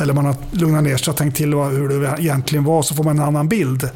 eller 0.02 0.14
man 0.14 0.26
har 0.26 0.36
lugnat 0.52 0.84
ner 0.84 0.98
sig 0.98 1.12
och 1.12 1.18
tänkt 1.18 1.38
till 1.38 1.54
hur 1.54 2.02
det 2.02 2.16
egentligen 2.20 2.64
var. 2.64 2.82
Så 2.82 2.96
får 2.96 3.04
man 3.04 3.20
en 3.20 3.26
annan 3.26 3.48
bild. 3.48 3.90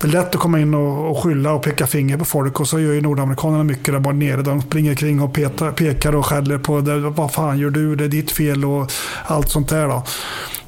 Det 0.00 0.06
är 0.06 0.12
lätt 0.12 0.34
att 0.34 0.40
komma 0.40 0.60
in 0.60 0.74
och, 0.74 1.10
och 1.10 1.22
skylla 1.22 1.52
och 1.52 1.62
peka 1.62 1.86
finger 1.86 2.18
på 2.18 2.24
folk. 2.24 2.60
Och 2.60 2.68
så 2.68 2.80
gör 2.80 2.92
ju 2.92 3.00
nordamerikanerna 3.00 3.64
mycket 3.64 3.94
där 3.94 4.00
bara 4.00 4.14
nere. 4.14 4.42
De 4.42 4.62
springer 4.62 4.94
kring 4.94 5.20
och 5.20 5.34
petar, 5.34 5.72
pekar 5.72 6.14
och 6.14 6.26
skäller 6.26 6.58
på 6.58 6.80
det. 6.80 6.98
Vad 6.98 7.32
fan 7.32 7.58
gör 7.58 7.70
du? 7.70 7.96
Det 7.96 8.04
är 8.04 8.08
ditt 8.08 8.30
fel 8.30 8.64
och 8.64 8.90
allt 9.26 9.50
sånt 9.50 9.68
där. 9.68 9.88
Då. 9.88 10.02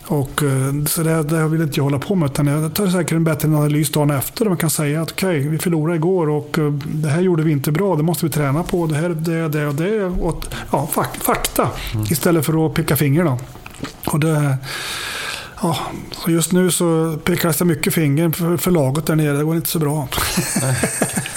Och, 0.09 0.43
eh, 0.43 0.85
så 0.87 1.03
det, 1.03 1.23
det 1.23 1.49
vill 1.49 1.63
inte 1.63 1.79
jag 1.79 1.85
hålla 1.85 1.99
på 1.99 2.15
med. 2.15 2.31
Utan 2.31 2.47
jag 2.47 2.75
tar 2.75 2.87
säkert 2.87 3.13
en 3.13 3.25
bättre 3.25 3.49
analys 3.49 3.91
dagen 3.91 4.11
efter. 4.11 4.45
Där 4.45 4.51
man 4.51 4.59
kan 4.59 4.71
säga 4.71 5.03
att 5.03 5.11
okej, 5.11 5.49
vi 5.49 5.59
förlorade 5.59 5.97
igår 5.97 6.29
och 6.29 6.59
eh, 6.59 6.73
det 6.73 7.09
här 7.09 7.21
gjorde 7.21 7.43
vi 7.43 7.53
inte 7.53 7.73
bra. 7.73 7.97
Det 7.97 8.03
måste 8.03 8.27
vi 8.27 8.33
träna 8.33 8.63
på. 8.63 8.87
Det 8.87 8.95
här, 8.95 9.09
det, 9.09 9.49
det 9.49 9.67
och 9.67 9.75
det. 9.75 10.05
Och, 10.05 10.45
ja, 10.71 10.89
fak, 10.93 11.17
fakta. 11.17 11.69
Istället 12.11 12.47
för 12.47 12.67
att 12.67 12.75
peka 12.75 12.97
finger. 12.97 13.25
Då. 13.25 13.39
Och 14.07 14.21
det, 14.21 14.59
ja, 15.63 15.79
så 16.25 16.31
just 16.31 16.53
nu 16.53 16.71
så 16.71 17.17
pekas 17.25 17.57
det 17.57 17.65
mycket 17.65 17.95
finger 17.95 18.31
för, 18.31 18.57
för 18.57 18.71
laget 18.71 19.07
där 19.07 19.17
nere. 19.17 19.37
Det 19.37 19.45
går 19.45 19.57
inte 19.57 19.71
så 19.71 19.79
bra. 19.79 20.09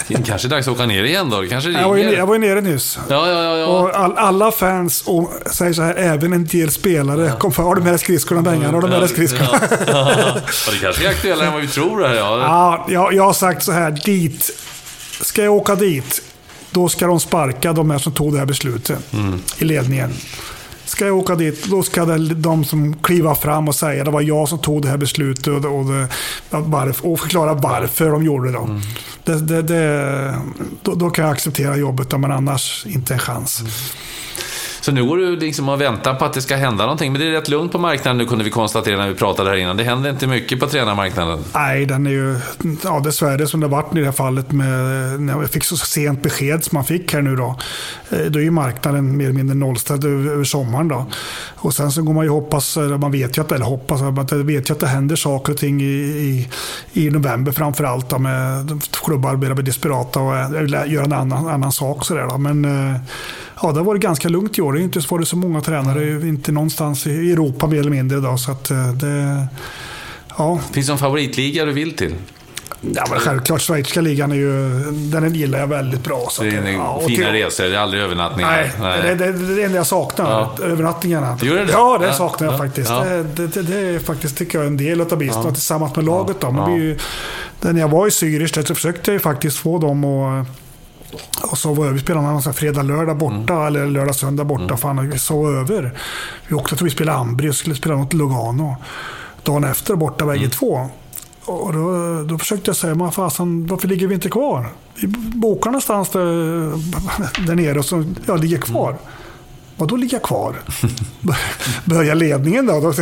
Det 0.08 0.26
kanske 0.26 0.48
är 0.48 0.50
dags 0.50 0.68
att 0.68 0.74
åka 0.74 0.86
ner 0.86 1.04
igen 1.04 1.30
då. 1.30 1.40
Det 1.40 1.48
kanske 1.48 1.70
Jag 1.70 1.88
var, 1.88 1.96
ju, 1.96 2.02
ringer. 2.02 2.16
jag 2.18 2.26
var 2.26 2.34
ju 2.34 2.40
nere 2.40 2.60
nyss. 2.60 2.98
Ja, 3.08 3.28
ja, 3.28 3.42
ja. 3.42 3.56
ja. 3.56 3.66
Och 3.66 3.96
all, 3.98 4.16
alla 4.16 4.52
fans 4.52 5.02
och 5.06 5.32
säger 5.52 5.72
så 5.72 5.82
här, 5.82 5.94
även 5.94 6.32
en 6.32 6.46
del 6.46 6.70
spelare. 6.70 7.32
Kom 7.38 7.52
för, 7.52 7.62
har 7.62 7.74
du 7.74 7.82
med 7.82 7.92
dig 7.92 7.98
skridskorna 7.98 8.42
Bengan? 8.42 8.74
Har 8.74 8.82
du 8.82 8.88
med 8.88 9.00
dig 9.00 9.08
skridskorna? 9.08 9.48
Ja, 9.70 9.76
ja. 9.86 10.12
Ja, 10.16 10.72
det 10.72 10.78
kanske 10.80 11.06
är 11.06 11.10
aktuellare 11.10 11.46
än 11.46 11.52
vad 11.52 11.62
vi 11.62 11.68
tror. 11.68 12.02
Här, 12.08 12.14
ja. 12.14 12.38
Ja, 12.38 12.86
jag, 12.88 13.14
jag 13.14 13.24
har 13.24 13.32
sagt 13.32 13.62
så 13.62 13.72
här, 13.72 13.90
dit. 14.04 14.50
Ska 15.20 15.44
jag 15.44 15.54
åka 15.54 15.74
dit, 15.74 16.22
då 16.70 16.88
ska 16.88 17.06
de 17.06 17.20
sparka 17.20 17.72
de 17.72 17.90
här 17.90 17.98
som 17.98 18.12
tog 18.12 18.32
det 18.32 18.38
här 18.38 18.46
beslutet 18.46 18.98
i 19.58 19.64
ledningen. 19.64 20.12
Ska 20.90 21.06
jag 21.06 21.16
åka 21.16 21.34
dit, 21.34 21.64
då 21.64 21.82
ska 21.82 22.04
det, 22.04 22.34
de 22.34 22.64
som 22.64 22.94
kliva 22.94 23.34
fram 23.34 23.68
och 23.68 23.74
säga 23.74 24.04
det 24.04 24.10
var 24.10 24.20
jag 24.20 24.48
som 24.48 24.58
tog 24.58 24.82
det 24.82 24.88
här 24.88 24.96
beslutet 24.96 25.48
och, 25.48 25.64
och, 25.64 25.86
varför, 26.50 27.06
och 27.06 27.20
förklara 27.20 27.54
varför 27.54 28.10
de 28.10 28.24
gjorde 28.24 28.52
det. 28.52 28.80
det, 29.24 29.40
det, 29.40 29.62
det 29.62 30.34
då, 30.82 30.94
då 30.94 31.10
kan 31.10 31.24
jag 31.24 31.32
acceptera 31.32 31.76
jobbet, 31.76 32.20
men 32.20 32.32
annars 32.32 32.86
inte 32.86 33.12
en 33.12 33.18
chans. 33.18 33.62
Så 34.90 34.94
nu 34.94 35.04
går 35.04 35.16
du 35.16 35.36
liksom 35.36 35.68
och 35.68 35.80
väntar 35.80 36.14
på 36.14 36.24
att 36.24 36.32
det 36.32 36.42
ska 36.42 36.56
hända 36.56 36.84
någonting. 36.84 37.12
Men 37.12 37.20
det 37.20 37.26
är 37.26 37.30
rätt 37.30 37.48
lugnt 37.48 37.72
på 37.72 37.78
marknaden 37.78 38.18
nu 38.18 38.26
kunde 38.26 38.44
vi 38.44 38.50
konstatera 38.50 38.96
när 38.96 39.08
vi 39.08 39.14
pratade 39.14 39.50
här 39.50 39.56
innan. 39.56 39.76
Det 39.76 39.84
händer 39.84 40.10
inte 40.10 40.26
mycket 40.26 40.60
på 40.60 40.66
tränarmarknaden. 40.66 41.44
Nej, 41.54 41.86
den 41.86 42.06
är 42.06 42.10
ju 42.10 42.38
ja, 42.84 43.00
dessvärre 43.00 43.46
som 43.46 43.60
det 43.60 43.66
har 43.66 43.70
varit 43.70 43.96
i 43.96 43.98
det 43.98 44.04
här 44.04 44.12
fallet 44.12 44.52
med 44.52 44.68
när 45.20 45.40
jag 45.40 45.50
fick 45.50 45.64
så 45.64 45.76
sent 45.76 46.22
besked 46.22 46.64
som 46.64 46.76
man 46.76 46.84
fick 46.84 47.12
här 47.12 47.22
nu 47.22 47.36
då. 47.36 47.56
Eh, 48.10 48.18
då 48.18 48.38
är 48.38 48.42
ju 48.42 48.50
marknaden 48.50 49.16
mer 49.16 49.24
eller 49.24 49.34
mindre 49.34 49.56
nollställd 49.56 50.04
över, 50.04 50.30
över 50.32 50.44
sommaren 50.44 50.88
då. 50.88 51.06
Och 51.56 51.74
sen 51.74 51.92
så 51.92 52.02
går 52.02 52.12
man 52.12 52.24
ju 52.24 52.30
hoppas, 52.30 52.76
eller 52.76 52.98
man 52.98 53.12
vet 53.12 53.38
ju 53.38 53.42
att, 53.42 53.52
eller 53.52 53.66
hoppas, 53.66 54.00
man 54.00 54.46
vet 54.46 54.70
ju 54.70 54.72
att 54.72 54.80
det 54.80 54.86
händer 54.86 55.16
saker 55.16 55.52
och 55.52 55.58
ting 55.58 55.80
i, 55.80 55.84
i, 55.84 56.48
i 56.92 57.10
november 57.10 57.52
framför 57.52 57.84
allt 57.84 58.10
då 58.10 58.18
med 58.18 58.82
klubbar 59.04 59.36
börjar 59.36 59.54
bli 59.54 59.64
desperata 59.64 60.20
och 60.20 60.34
göra 60.86 61.04
en 61.04 61.12
annan, 61.12 61.48
annan 61.48 61.72
sak 61.72 62.04
sådär 62.04 62.26
då. 62.30 62.38
Men 62.38 62.64
eh, 62.64 63.00
ja, 63.62 63.72
det 63.72 63.78
har 63.78 63.84
varit 63.84 64.02
ganska 64.02 64.28
lugnt 64.28 64.58
i 64.58 64.62
år. 64.62 64.72
Det 64.72 64.78
har 64.78 64.84
inte 64.84 65.00
varit 65.08 65.28
så 65.28 65.36
många 65.36 65.60
tränare, 65.60 66.28
inte 66.28 66.52
någonstans 66.52 67.06
i 67.06 67.32
Europa 67.32 67.66
mer 67.66 67.80
eller 67.80 67.90
mindre 67.90 68.20
då. 68.20 68.36
Så 68.36 68.52
att 68.52 68.70
eh, 68.70 68.92
det, 68.92 69.46
ja, 70.38 70.60
Finns 70.72 70.86
det 70.86 70.92
någon 70.92 70.98
favoritliga 70.98 71.64
du 71.64 71.72
vill 71.72 71.96
till? 71.96 72.14
Ja, 72.94 73.04
men 73.10 73.20
självklart, 73.20 73.60
schweiziska 73.60 74.00
ligan 74.00 74.32
är 74.32 74.36
ju, 74.36 74.68
den 74.92 75.34
gillar 75.34 75.58
jag 75.58 75.66
väldigt 75.66 76.04
bra. 76.04 76.26
Så 76.30 76.42
Det 76.42 76.48
att, 76.58 76.64
är 76.64 76.70
ja, 76.72 76.88
och 76.88 77.02
fina 77.08 77.24
till- 77.26 77.32
resor, 77.32 77.64
det 77.64 77.74
är 77.76 77.78
aldrig 77.80 78.02
övernattningar. 78.02 78.70
Nej, 78.80 79.00
Det, 79.02 79.14
det, 79.14 79.32
det 79.32 79.52
är 79.52 79.56
det 79.56 79.62
enda 79.62 79.76
jag 79.76 79.86
saknar. 79.86 80.30
Ja. 80.30 80.64
Övernattningarna. 80.64 81.38
Gör 81.42 81.54
det? 81.64 81.72
Ja, 81.72 81.98
det 82.00 82.06
Ja, 82.06 82.12
saknar 82.12 82.46
jag 82.46 82.54
ja, 82.54 82.58
faktiskt. 82.58 82.90
ja. 82.90 83.04
Det, 83.04 83.46
det, 83.46 83.62
det, 83.62 83.78
är 83.78 83.98
faktiskt, 83.98 84.36
tycker 84.38 84.58
jag, 84.58 84.66
en 84.66 84.76
del 84.76 85.00
av 85.00 85.18
bisten. 85.18 85.42
Och 85.46 85.54
Tillsammans 85.54 85.96
med 85.96 86.04
laget. 86.04 86.40
Då. 86.40 86.50
Man 86.50 86.70
Ja. 86.70 86.76
blir 86.76 86.84
ju, 86.86 86.98
när 87.60 87.80
jag 87.80 87.88
var 87.88 88.06
i 88.06 88.10
Zürich 88.10 88.54
där 88.54 88.62
så 88.62 88.74
försökte 88.74 89.10
jag 89.10 89.14
ju 89.14 89.20
faktiskt 89.20 89.56
få 89.56 89.78
dem 89.78 90.04
att 90.04 90.46
och 91.50 91.58
sova 91.58 91.84
över. 91.84 91.94
Vi 91.94 92.00
spelade 92.00 92.26
någon 92.26 92.42
sån 92.42 92.54
fredag, 92.54 92.82
lördag 92.82 93.16
borta. 93.16 93.54
Mm. 93.54 93.66
Eller 93.66 93.86
lördag, 93.86 94.14
söndag 94.14 94.44
borta. 94.44 94.76
Fan, 94.76 95.10
vi 95.10 95.18
sov 95.18 95.46
över. 95.56 95.92
Vi 96.48 96.54
åkte 96.54 96.76
till 96.76 96.84
vi 96.84 96.90
spelade 96.90 97.18
Ambri 97.18 97.50
och 97.50 97.54
skulle 97.54 97.74
spela 97.74 97.96
mot 97.96 98.12
Lugano. 98.12 98.76
Dagen 99.42 99.64
efter 99.64 99.94
borta 99.94 100.26
bägge 100.26 100.38
Mm. 100.38 100.50
två. 100.50 100.88
Och 101.44 101.72
då, 101.72 102.22
då 102.22 102.38
försökte 102.38 102.68
jag 102.68 102.76
säga, 102.76 103.10
fasen, 103.10 103.66
varför 103.66 103.88
ligger 103.88 104.06
vi 104.06 104.14
inte 104.14 104.28
kvar? 104.28 104.66
Vi 104.94 105.06
bokar 105.36 105.70
någonstans 105.70 106.08
där, 106.08 106.26
där 107.46 107.54
nere 107.54 107.78
och 107.78 107.84
så 107.84 108.04
ja, 108.26 108.36
ligger 108.36 108.58
kvar. 108.58 108.96
Vadå 109.80 109.96
ligga 109.96 110.18
kvar? 110.18 110.56
Börja 111.84 112.14
ledningen 112.14 112.66
då? 112.66 112.80
då 112.80 112.92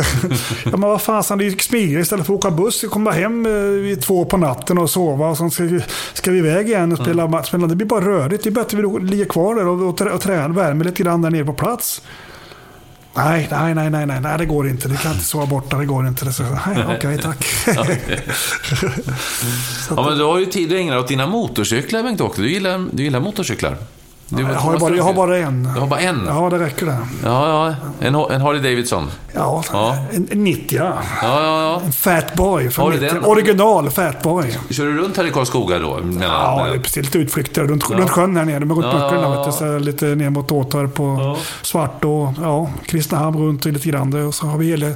ja, 0.63 0.71
men 0.71 0.81
vad 0.81 1.01
fasen, 1.01 1.37
det 1.37 1.43
gick 1.43 1.61
smidigare 1.61 2.01
istället 2.01 2.25
för 2.25 2.33
att 2.33 2.45
åka 2.45 2.51
buss. 2.51 2.85
Kommer 2.89 3.11
hem 3.11 3.45
eh, 3.45 3.51
vid 3.61 4.01
två 4.01 4.25
på 4.25 4.37
natten 4.37 4.77
och 4.77 4.89
sova. 4.89 5.27
Och 5.27 5.37
sen 5.37 5.51
ska 5.51 5.63
vi, 5.63 5.81
ska 6.13 6.31
vi 6.31 6.37
iväg 6.37 6.67
igen 6.67 6.91
och 6.91 6.97
spela 6.97 7.27
match. 7.27 7.47
spela. 7.47 7.67
Det 7.67 7.75
blir 7.75 7.87
bara 7.87 8.05
rörigt. 8.05 8.43
Det 8.43 8.49
är 8.49 8.51
bättre 8.51 8.77
att 8.77 9.01
vi 9.01 9.09
ligger 9.09 9.25
kvar 9.25 9.55
där 9.55 9.67
och, 9.67 9.81
och, 9.81 10.01
och 10.01 10.21
tränar, 10.21 10.49
värmer 10.49 10.85
lite 10.85 11.03
grann 11.03 11.21
där 11.21 11.29
nere 11.29 11.45
på 11.45 11.53
plats. 11.53 12.01
Nej, 13.13 13.47
nej, 13.51 13.75
nej, 13.75 13.89
nej, 13.89 14.05
nej, 14.05 14.21
nej, 14.21 14.37
det 14.37 14.45
går 14.45 14.67
inte. 14.67 14.87
Du 14.87 14.97
kan 14.97 15.11
inte 15.11 15.25
sova 15.25 15.45
borta, 15.45 15.77
det 15.77 15.85
går 15.85 16.07
inte. 16.07 16.33
Så, 16.33 16.43
nej, 16.43 16.85
okej, 16.97 17.17
tack. 17.17 17.45
Ja, 19.89 20.03
men 20.09 20.17
du 20.17 20.23
har 20.23 20.39
ju 20.39 20.45
tid 20.45 20.71
att 20.73 20.79
ägna 20.79 20.99
åt 20.99 21.07
dina 21.07 21.27
motorcyklar, 21.27 22.03
Bengt-Åke. 22.03 22.41
Du 22.41 22.51
gillar, 22.51 22.85
du 22.91 23.03
gillar 23.03 23.19
motorcyklar. 23.19 23.77
Du, 24.29 24.41
Jag 24.43 24.53
har, 24.53 24.77
bara, 24.79 24.95
jag 24.95 25.03
har 25.03 25.13
bara 25.13 25.37
en. 25.37 25.63
Du 25.73 25.79
har 25.79 25.87
bara 25.87 25.99
en? 25.99 26.21
Ja, 26.27 26.49
det 26.49 26.59
räcker 26.59 26.85
det. 26.85 26.97
Ja, 27.23 27.47
ja. 27.69 27.75
En, 28.07 28.15
en 28.15 28.41
Harley 28.41 28.61
Davidson. 28.61 29.11
Ja, 29.33 29.63
Ja. 29.73 29.97
En, 30.13 30.27
en 30.31 30.43
90 30.43 30.77
ja. 30.77 30.83
Ja, 31.21 31.41
ja, 31.43 31.61
ja. 31.61 31.81
En 31.85 31.91
Fatboy 31.91 32.69
från 32.69 32.85
Har 32.85 32.91
du 32.91 32.99
90. 32.99 33.15
den? 33.15 33.25
Original 33.25 33.89
Fatboy. 33.89 34.57
Kör 34.69 34.85
du 34.85 34.97
runt 34.97 35.17
här 35.17 35.27
i 35.27 35.31
Karlskoga 35.31 35.79
då? 35.79 35.99
Ja, 36.21 36.65
det 36.69 36.73
är 36.75 36.79
precis 36.79 37.03
lite 37.05 37.17
utflykter 37.17 37.63
runt, 37.63 37.89
runt 37.89 38.09
sjön 38.09 38.37
här 38.37 38.45
nere. 38.45 38.59
Med 38.59 38.77
runt 38.77 38.85
Ja, 38.93 38.99
böckerna, 38.99 39.21
ja, 39.35 39.43
ja. 39.45 39.51
så 39.51 39.65
här 39.65 39.79
lite 39.79 40.05
ner 40.05 40.29
mot 40.29 40.51
Åtorp 40.51 40.99
och 40.99 41.37
Svart 41.61 42.05
och 42.05 42.29
ja, 42.41 42.69
Kristinehamn 42.85 43.37
runt 43.37 43.65
och 43.65 43.71
lite 43.71 43.89
grann. 43.89 44.27
Och 44.27 44.35
så 44.35 44.45
har 44.47 44.57
vi 44.57 44.65
hela, 44.67 44.87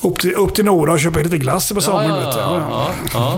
upp, 0.00 0.18
till, 0.18 0.34
upp 0.34 0.54
till 0.54 0.64
Nora 0.64 0.92
och 0.92 1.00
köpa 1.00 1.18
lite 1.20 1.38
glass 1.38 1.68
på 1.68 1.74
Ja, 1.76 1.80
sommaren. 1.80 2.10
ja, 2.10 2.60
ja, 2.72 2.90
Ja. 3.14 3.34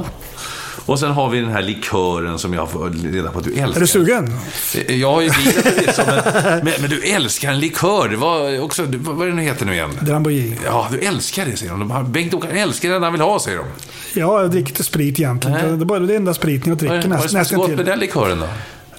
Och 0.86 0.98
sen 0.98 1.11
har 1.11 1.28
vi 1.31 1.40
den 1.40 1.51
här 1.51 1.62
likören 1.62 2.39
som 2.39 2.55
jag 2.55 2.70
får 2.70 2.90
reda 3.12 3.31
på 3.31 3.39
att 3.39 3.44
du 3.44 3.51
älskar. 3.55 3.77
Är 3.77 3.81
du 3.81 3.86
sugen? 3.86 4.31
Jag 4.89 5.12
har 5.12 5.20
ju 5.20 5.31
förvisso, 5.31 6.02
men, 6.06 6.65
men, 6.65 6.73
men 6.81 6.90
du 6.90 7.02
älskar 7.02 7.52
en 7.52 7.59
likör. 7.61 8.09
Det 8.09 8.16
var 8.16 8.61
också, 8.61 8.82
vad 8.98 9.27
är 9.27 9.31
det 9.31 9.36
nu 9.36 9.43
heter 9.43 9.66
nu 9.66 9.73
igen? 9.73 9.90
Drambuie. 10.02 10.56
Ja, 10.65 10.89
du 10.93 10.98
älskar 10.98 11.47
det, 11.47 11.56
säger 11.56 11.73
de. 11.73 12.12
Bengt-Åke 12.12 12.48
älskar 12.48 12.90
den 12.90 13.02
han 13.02 13.12
vill 13.12 13.20
ha, 13.23 13.40
säger 13.40 13.59
de. 13.59 13.65
Ja, 14.20 14.40
jag 14.40 14.51
dricker 14.51 14.70
inte 14.70 14.85
sprit 14.85 15.20
egentligen. 15.20 15.59
Nej. 15.59 15.77
Det 15.77 15.82
är 15.82 15.86
bara 15.86 15.98
det 15.98 16.16
enda 16.16 16.35
spriten 16.35 16.69
jag 16.69 16.77
Vad 16.77 16.97
är 16.97 17.01
dricker 17.02 17.09
det 17.16 17.19
som 17.19 17.24
är 17.24 17.28
så 17.28 17.39
nästan 17.39 17.59
gott 17.59 17.69
med 17.69 17.77
till. 17.78 17.86
den 17.86 17.98
likören 17.98 18.40
då? 18.40 18.47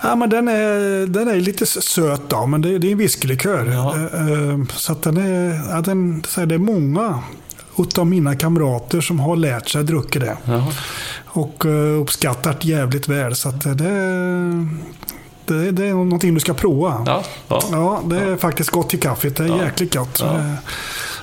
Ja, 0.02 0.16
men 0.16 0.30
den 0.30 0.48
är, 0.48 1.08
den 1.08 1.28
är 1.28 1.36
lite 1.36 1.66
söt 1.66 2.22
då, 2.30 2.46
men 2.46 2.62
det, 2.62 2.78
det 2.78 2.88
är 2.88 2.92
en 2.92 2.98
whiskylikör. 2.98 3.66
Ja. 3.74 3.96
Eh, 3.96 4.50
eh, 4.50 4.60
Så 4.76 4.92
att 4.92 5.04
den 5.04 5.18
är, 5.18 5.62
ja, 5.70 5.82
den, 5.82 6.24
så 6.28 6.40
här, 6.40 6.48
det 6.48 6.56
är 6.56 6.60
många 6.60 7.20
utav 7.78 8.08
mina 8.08 8.36
kamrater 8.36 9.02
som 9.02 9.20
har 9.20 9.36
lärt 9.36 9.70
sig 9.70 9.82
att 9.82 9.88
dricka 9.88 10.20
det. 10.20 10.38
Jaha. 10.46 10.72
Och 11.26 11.66
uppskattar 12.02 12.56
det 12.62 12.68
jävligt 12.68 13.08
väl. 13.08 13.36
Så 13.36 13.52
det, 13.52 13.74
det, 15.46 15.72
det 15.72 15.86
är 15.86 15.94
någonting 15.94 16.34
du 16.34 16.40
ska 16.40 16.54
prova. 16.54 17.04
Ja, 17.06 17.24
ja. 17.48 17.62
Ja, 17.72 18.02
det 18.06 18.20
är 18.20 18.38
faktiskt 18.38 18.70
gott 18.70 18.90
till 18.90 19.00
kaffet. 19.00 19.36
Det 19.36 19.44
är 19.44 19.64
jäkligt 19.64 19.94
gott. 19.94 20.24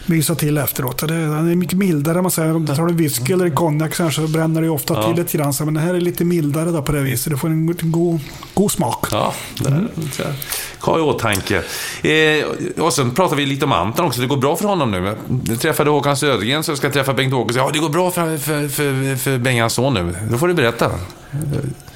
Mysa 0.07 0.35
till 0.35 0.59
efteråt. 0.59 0.99
Det, 0.99 1.07
den 1.07 1.51
är 1.51 1.55
mycket 1.55 1.79
mildare. 1.79 2.23
Man 2.23 2.31
säger, 2.31 2.57
om 2.57 2.67
du 2.67 2.75
tar 2.77 2.83
en 2.89 2.97
whisky 2.97 3.33
eller 3.33 3.45
en 3.45 3.55
konjak 3.55 3.95
så, 3.95 4.27
bränner 4.29 4.63
det 4.63 4.69
ofta 4.69 4.95
Ja. 4.95 5.07
till 5.07 5.23
lite 5.25 5.39
grann. 5.39 5.53
Men 5.59 5.75
den 5.75 5.83
här 5.85 5.95
är 5.95 6.01
lite 6.01 6.25
mildare 6.25 6.71
då 6.71 6.83
på 6.83 6.93
det 6.93 7.01
viset. 7.01 7.33
Du 7.33 7.39
får 7.39 7.49
en, 7.49 7.67
god, 7.67 8.21
god 8.55 8.73
smak. 8.73 9.07
Ja, 9.13 9.35
så 9.55 9.71
här. 9.71 10.35
Ha 10.81 10.99
i 10.99 11.01
åtanke. 11.01 11.63
Eh, 12.03 12.45
och 12.85 12.93
sen 12.93 13.11
pratar 13.11 13.37
vi 13.37 13.47
lite 13.47 13.65
om 13.65 13.73
Anton 13.73 14.07
också. 14.07 14.21
Det 14.21 14.27
går 14.27 14.37
bra 14.37 14.57
för 14.57 14.69
honom 14.69 14.91
nu. 14.91 15.15
Jag 15.49 15.61
träffade 15.61 15.91
Håkan 15.91 16.17
Södergren 16.17 16.63
så 16.63 16.71
jag 16.71 16.79
ska 16.79 16.91
träffa 16.91 17.13
Bengt-Åke. 17.15 17.55
Ja, 17.57 17.71
det 17.73 17.79
går 17.79 17.89
bra 17.89 18.11
för, 18.11 18.39
för, 18.39 18.69
för, 18.69 19.17
för 19.17 19.39
Bengans 19.39 19.73
son 19.73 19.95
nu. 19.95 20.15
Då 20.31 20.39
får 20.39 20.49
du 20.49 20.55
berätta. 20.55 20.91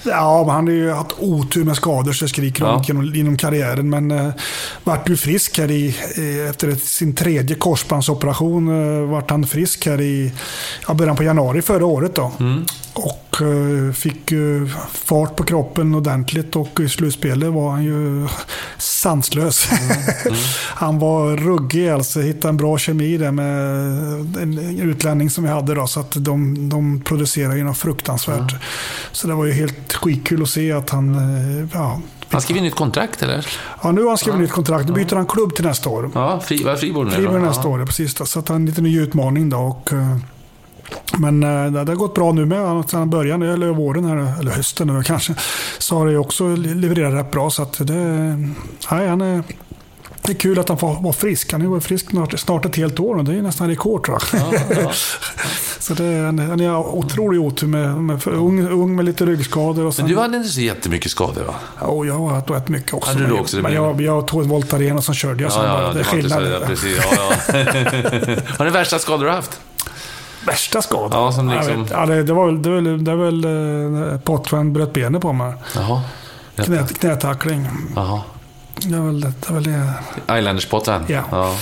Ja, 0.06 0.50
han 0.50 0.66
har 0.66 0.74
ju 0.74 0.90
haft 0.90 1.12
otur 1.18 1.64
med 1.64 1.76
skador 1.76 2.12
så 2.12 2.28
skriker 2.28 2.64
Ja. 2.64 2.82
om 2.90 3.14
inom 3.14 3.36
karriären. 3.36 3.90
Men 3.90 4.10
eh, 4.10 4.28
vart 4.84 5.08
ju 5.08 5.16
frisk 5.16 5.58
här 5.58 5.70
i, 5.70 5.88
eh, 6.16 6.50
efter 6.50 6.68
ett, 6.68 6.84
sin 6.84 7.14
tredje 7.14 7.56
korsbandsoperation. 7.56 8.68
Eh, 9.02 9.10
vart 9.10 9.30
han 9.30 9.46
frisk 9.46 9.86
här 9.86 10.00
i 10.00 10.32
ja, 10.88 10.94
början 10.94 11.16
på 11.16 11.22
januari 11.22 11.62
förra 11.62 11.86
året. 11.86 12.14
Då. 12.14 12.32
Och 12.92 13.42
eh, 13.42 13.92
fick 13.92 14.32
ju 14.32 14.68
fart 14.92 15.36
på 15.36 15.44
kroppen 15.44 15.94
ordentligt 15.94 16.56
och 16.56 16.80
i 16.80 16.88
slutspelet 16.88 17.52
var 17.52 17.70
han 17.70 17.84
ju 17.84 18.26
sanslös. 18.78 19.68
han 20.74 20.98
var 20.98 21.36
ruggig 21.36 21.88
alltså. 21.88 22.20
Hittade 22.20 22.48
en 22.48 22.56
bra 22.56 22.78
kemi 22.78 23.16
där 23.16 23.30
med 23.30 23.76
en 24.42 24.78
utlänning 24.82 25.30
som 25.30 25.44
vi 25.44 25.50
hade 25.50 25.74
då. 25.74 25.86
Så 25.86 26.00
att 26.00 26.12
de, 26.16 26.68
de 26.68 27.00
producerade 27.00 27.56
ju 27.56 27.64
något 27.64 27.78
fruktansvärt. 27.78 28.54
Så 29.12 29.26
det 29.28 29.34
var 29.34 29.44
ju 29.44 29.52
helt 29.52 29.92
skitkul 29.96 30.42
att 30.42 30.48
se 30.48 30.72
att 30.72 30.90
han... 30.90 31.14
eh, 31.14 31.68
Ja, 31.72 32.00
Han 32.30 32.40
skriver 32.40 32.60
nytt 32.60 32.74
kontrakt, 32.74 33.22
eller? 33.22 33.46
ja 33.82 33.92
nu 33.92 34.00
har 34.02 34.08
han 34.08 34.18
skrivit 34.18 34.40
nytt 34.40 34.50
kontrakt. 34.52 34.88
Nu 34.88 34.92
byter 34.94 35.16
han 35.16 35.26
klubb 35.26 35.54
till 35.54 35.64
nästa 35.64 35.90
år. 35.90 36.10
Ja, 36.14 36.40
fri, 36.40 36.62
vad 36.64 36.72
är 36.72 36.76
Fribourg 36.78 37.08
nu? 37.08 37.14
Fribourg 37.14 37.42
nästa 37.42 37.62
Ja. 37.62 37.68
år, 37.68 37.80
ja, 37.80 37.86
precis. 37.86 38.14
Då. 38.14 38.24
Så 38.26 38.38
att 38.38 38.48
han 38.48 38.56
en 38.56 38.66
liten 38.66 38.84
ny 38.84 39.00
utmaning 39.00 39.50
då. 39.50 39.56
Och, 39.58 39.92
eh, 39.92 40.16
men 41.18 41.42
eh, 41.42 41.72
det, 41.84 41.90
har 41.92 41.96
gått 41.96 42.14
bra 42.14 42.32
nu 42.32 42.46
med. 42.46 42.90
Sedan 42.90 43.10
början, 43.10 43.42
eller 43.42 43.66
våren 43.68 44.04
här, 44.04 44.40
eller 44.40 44.50
hösten 44.50 44.86
nu 44.86 45.02
kanske, 45.02 45.34
så 45.78 45.98
har 45.98 46.06
det 46.06 46.12
ju 46.12 46.18
också 46.18 46.56
levererat 46.56 47.14
rätt 47.14 47.30
bra. 47.30 47.50
Så 47.50 47.62
att 47.62 47.78
det, 47.86 47.94
nej, 48.90 49.08
han 49.08 49.20
är, 49.20 49.42
det 50.26 50.32
är 50.32 50.34
kul 50.34 50.58
att 50.58 50.68
han 50.68 50.78
får 50.78 51.02
vara 51.02 51.12
frisk. 51.12 51.52
Han 51.52 51.60
har 51.60 51.68
varit 51.68 51.84
frisk 51.84 52.10
snart, 52.10 52.38
snart 52.40 52.64
ett 52.64 52.76
helt 52.76 53.00
år 53.00 53.16
och 53.16 53.24
det 53.24 53.34
är 53.34 53.42
nästan 53.42 53.68
rekord 53.68 54.04
tror 54.06 54.22
jag. 54.32 54.94
så 55.78 55.94
det, 55.94 56.24
han 56.24 56.38
han 56.38 56.60
är 56.60 56.76
otroligt 56.76 57.40
otur 57.40 57.66
med, 57.66 57.96
med 57.96 58.26
ung, 58.26 58.68
ung 58.68 58.96
med 58.96 59.04
lite 59.04 59.26
ryggskador. 59.26 59.84
Och 59.86 59.94
sen, 59.94 60.04
Men 60.04 60.14
du 60.14 60.20
hade 60.20 60.36
inte 60.36 60.48
så 60.48 60.60
jättemycket 60.60 61.10
skador, 61.10 61.42
va? 61.44 61.54
Ja, 61.80 61.86
och 61.86 62.06
jag 62.06 62.14
har 62.14 62.40
rätt 62.54 62.68
mycket 62.68 62.94
också. 62.94 63.10
Hade 63.10 63.22
du 63.22 63.28
Men- 63.32 63.40
också 63.40 63.56
det 63.56 63.62
men 63.62 63.72
jag, 63.74 64.00
jag 64.00 64.26
tog 64.26 64.40
ett 64.42 64.46
Voltaren 64.48 64.96
och 64.96 65.04
så 65.04 65.12
körde 65.12 65.42
jag. 65.42 65.52
sen 65.52 65.62
bara, 65.62 65.80
det 65.80 65.86
är 65.88 65.94
var 65.94 66.02
så- 66.04 66.10
skillnad. 66.10 66.42
ja, 66.52 66.66
precis. 66.66 66.98
Ja, 66.98 67.16
ja. 67.48 67.56
Är 68.58 68.64
den 68.64 68.72
värsta 68.72 68.98
skador 68.98 69.24
du 69.24 69.30
har 69.30 69.36
haft? 69.36 69.60
Värsta 70.46 70.82
skadan? 70.82 71.22
Ja, 71.24 71.32
som 71.32 71.48
liksom- 71.50 71.82
vet, 71.82 71.90
ja, 71.90 72.06
det, 72.06 72.22
det 72.22 72.32
var 72.32 72.46
väl, 72.46 72.62
det 72.62 72.68
var 72.70 72.76
väl, 72.80 73.04
det 73.04 73.14
var 73.14 73.24
väl 73.24 73.44
eh, 74.64 74.72
bröt 74.72 74.92
benet 74.92 75.22
på 75.22 75.32
mig. 75.32 75.52
Jaha. 75.74 76.02
Knä, 76.56 76.86
knätackling. 76.98 77.66
Jaha. 77.96 78.20
Det 78.80 78.96
är 78.96 79.00
väl 79.00 79.20
det, 79.20 79.32
är 79.48 79.52
väl 79.52 79.62
det, 79.62 79.92
Islanders-potten? 80.38 81.04
Ja. 81.08 81.22
ja. 81.30 81.56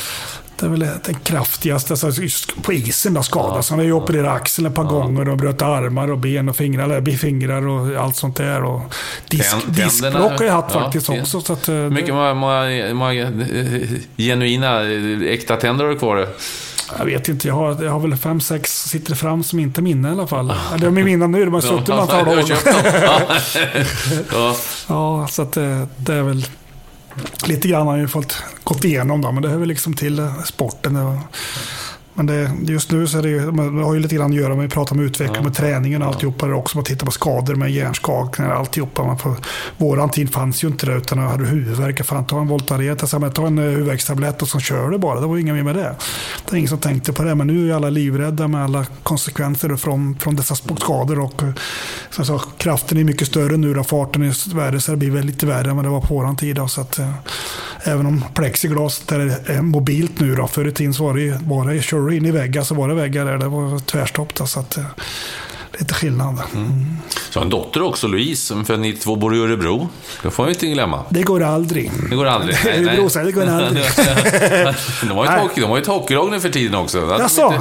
det, 0.60 0.66
är 0.66 0.70
väl 0.70 0.80
den 0.80 1.14
kraftigaste 1.14 1.92
alltså, 1.92 2.22
på 2.62 2.72
isen 2.72 3.14
då 3.14 3.22
skadas. 3.22 3.70
Han 3.70 3.78
har 3.78 3.86
ju 3.86 3.92
opererat 3.92 4.36
axeln 4.40 4.66
ett 4.66 4.74
par 4.74 4.84
gånger 4.84 5.28
och 5.28 5.36
bröt 5.36 5.62
armar 5.62 6.10
och 6.10 6.18
ben 6.18 6.48
och 6.48 6.56
fingrar, 6.56 6.84
eller 6.90 7.16
fingrar 7.16 7.68
och 7.68 8.04
allt 8.04 8.16
sånt 8.16 8.36
där. 8.36 8.62
Och 8.64 8.94
disk, 9.28 9.56
diskbråck 9.66 10.38
har 10.38 10.44
jag 10.44 10.52
haft 10.52 10.74
ja, 10.74 10.80
faktiskt 10.80 11.06
det- 11.06 11.20
också. 11.20 11.40
Så 11.40 11.52
att, 11.52 11.68
eh, 11.68 11.74
mycket 11.74 12.14
många, 12.14 12.34
många, 12.34 12.94
många 12.94 13.22
eh, 13.22 13.88
genuina, 14.16 14.82
eh, 14.82 15.32
äkta 15.32 15.56
tänder 15.56 15.84
har 15.84 15.92
du 15.92 15.98
kvar? 15.98 16.28
Jag 16.98 17.04
vet 17.04 17.28
inte, 17.28 17.48
jag 17.48 17.54
har, 17.54 17.84
jag 17.84 17.92
har 17.92 18.00
väl 18.00 18.16
fem, 18.16 18.40
sex 18.40 18.82
sitter 18.84 19.14
fram 19.14 19.42
som 19.42 19.58
inte 19.58 19.80
är 19.80 19.82
minne 19.82 20.08
i 20.08 20.12
alla 20.12 20.26
fall. 20.26 20.54
Ja, 20.70 20.76
De 20.78 20.98
är 20.98 21.04
mina 21.04 21.26
nu, 21.26 21.44
de 21.44 21.54
har 21.54 21.60
suttit 21.60 21.88
Ja, 21.88 22.00
antal 22.00 22.28
år. 22.28 22.44
Ja. 22.48 23.20
Ja. 24.32 24.56
Ja, 24.88 25.26
så 25.30 25.42
att 25.42 25.52
det, 25.52 25.86
det 25.96 26.14
är 26.14 26.22
väl 26.22 26.46
lite 27.46 27.68
grann 27.68 27.86
har 27.86 27.94
jag 27.94 28.02
ju 28.02 28.08
fått 28.08 28.42
gått 28.64 28.84
igenom 28.84 29.20
då, 29.20 29.32
men 29.32 29.42
det 29.42 29.48
hör 29.48 29.58
väl 29.58 29.68
liksom 29.68 29.94
till 29.94 30.28
sporten. 30.44 31.18
Var- 32.14 32.24
Men 32.24 32.26
det, 32.26 32.50
just 32.72 32.90
nu 32.92 33.06
så 33.06 33.18
är 33.18 33.22
det 33.22 33.28
ju, 33.28 33.50
det 33.50 33.82
har 33.84 33.94
ju 33.94 34.00
lite 34.00 34.14
grann 34.14 34.30
att 34.30 34.36
göra 34.36 34.54
med 34.54 34.66
att 34.66 34.72
prata 34.72 34.94
med 34.94 35.04
utveckling, 35.04 35.44
med 35.44 35.54
träningen 35.54 36.02
och 36.02 36.08
alltihopa. 36.08 36.46
Är 36.46 36.52
också 36.52 36.76
med 36.76 36.82
att 36.82 36.86
titta 36.88 37.06
på 37.06 37.12
skador 37.12 37.54
med 37.54 37.70
hjärnskakningar 37.70 38.52
och 38.52 38.58
alltihopa. 38.58 39.04
Man 39.04 39.18
får, 39.18 39.36
våran 39.76 40.10
tid 40.10 40.32
fanns 40.32 40.64
ju 40.64 40.68
inte 40.68 40.86
det, 40.86 40.92
utan 40.94 41.18
hade 41.18 41.44
huvudvärk. 41.44 42.04
Fan, 42.04 42.24
ta 42.26 42.40
en 42.40 42.46
Voltaren, 42.48 42.96
ta, 42.96 43.18
men 43.18 43.32
ta 43.32 43.46
en 43.46 43.58
eh, 43.58 43.64
huvudvärkstablett 43.64 44.42
och 44.42 44.48
så 44.48 44.60
kör 44.60 44.90
du 44.90 44.98
bara. 44.98 45.20
Det 45.20 45.26
var 45.26 45.38
inget 45.38 45.54
mer 45.54 45.62
med 45.62 45.74
det. 45.76 45.94
Det 46.44 46.52
är 46.52 46.56
ingen 46.56 46.68
som 46.68 46.78
tänkte 46.78 47.12
på 47.12 47.22
det, 47.22 47.34
men 47.34 47.46
nu 47.46 47.70
är 47.70 47.74
alla 47.74 47.90
livrädda 47.90 48.48
med 48.48 48.64
alla 48.64 48.86
konsekvenser 49.02 49.76
från, 49.76 50.18
från 50.18 50.36
dessa 50.36 50.54
skador. 50.54 51.20
Och, 51.20 51.42
eh, 51.42 51.48
som 52.10 52.24
sa, 52.24 52.38
kraften 52.58 52.98
är 52.98 53.04
mycket 53.04 53.28
större 53.28 53.56
nu, 53.56 53.74
då, 53.74 53.84
farten 53.84 54.22
är 54.22 54.54
värre, 54.54 54.80
så 54.80 54.90
det 54.90 54.96
blir 54.96 55.10
väl 55.10 55.24
lite 55.24 55.46
värre 55.46 55.70
än 55.70 55.76
vad 55.76 55.84
det 55.84 55.88
var 55.88 56.00
på 56.00 56.14
våran 56.14 56.36
tid. 56.36 56.56
Då, 56.56 56.68
så 56.68 56.80
att, 56.80 56.98
eh, 56.98 57.10
även 57.84 58.06
om 58.06 58.24
plexiglas 58.34 59.00
där 59.06 59.20
är 59.46 59.62
mobilt 59.62 60.20
nu, 60.20 60.34
då, 60.34 60.46
förr 60.46 60.68
i 60.68 60.72
tiden 60.72 60.94
så 60.94 61.04
var 61.04 61.14
det, 61.14 61.20
ju- 61.22 61.38
var 61.44 61.66
det 62.04 62.10
du 62.10 62.16
in 62.16 62.26
i 62.26 62.30
väggen 62.30 62.64
så 62.64 62.74
var 62.74 62.88
det 62.88 62.94
väggar 62.94 63.24
där. 63.24 63.38
Det 63.38 63.48
var 63.48 63.78
tvärstopp. 63.78 64.34
Då, 64.34 64.46
så 64.46 64.60
att, 64.60 64.76
eh, 64.76 64.84
lite 65.78 65.94
skillnad. 65.94 66.38
Mm. 66.54 66.96
Så 67.30 67.38
har 67.40 67.44
en 67.44 67.50
dotter 67.50 67.82
också, 67.82 68.06
Louise, 68.06 68.46
som 68.46 68.60
är 68.60 68.64
född 68.64 68.80
92, 68.80 69.16
bor 69.16 69.36
i 69.36 69.40
Örebro. 69.40 69.88
Det 70.22 70.30
får 70.30 70.44
vi 70.44 70.50
inte 70.52 70.66
glömma. 70.66 71.04
Det 71.08 71.22
går 71.22 71.42
aldrig. 71.42 71.90
Det 72.10 72.16
går 72.16 72.26
aldrig. 72.26 72.56
Örebro 72.66 73.08
säger 73.08 73.26
det 73.26 73.32
går 73.32 73.46
aldrig. 73.46 73.84
de 75.02 75.10
har 75.10 75.24
ju 75.24 75.28
ett 75.28 75.30
Nej. 75.36 75.40
hockey- 75.42 75.60
de 75.60 75.66
har 75.70 75.76
ju 75.76 75.82
ett 75.82 75.88
hockeylag 75.88 76.30
nu 76.30 76.40
för 76.40 76.48
tiden 76.48 76.74
också. 76.74 76.98
Det 77.00 77.06
hade 77.06 77.16
de 77.18 77.22
Jaså? 77.22 77.54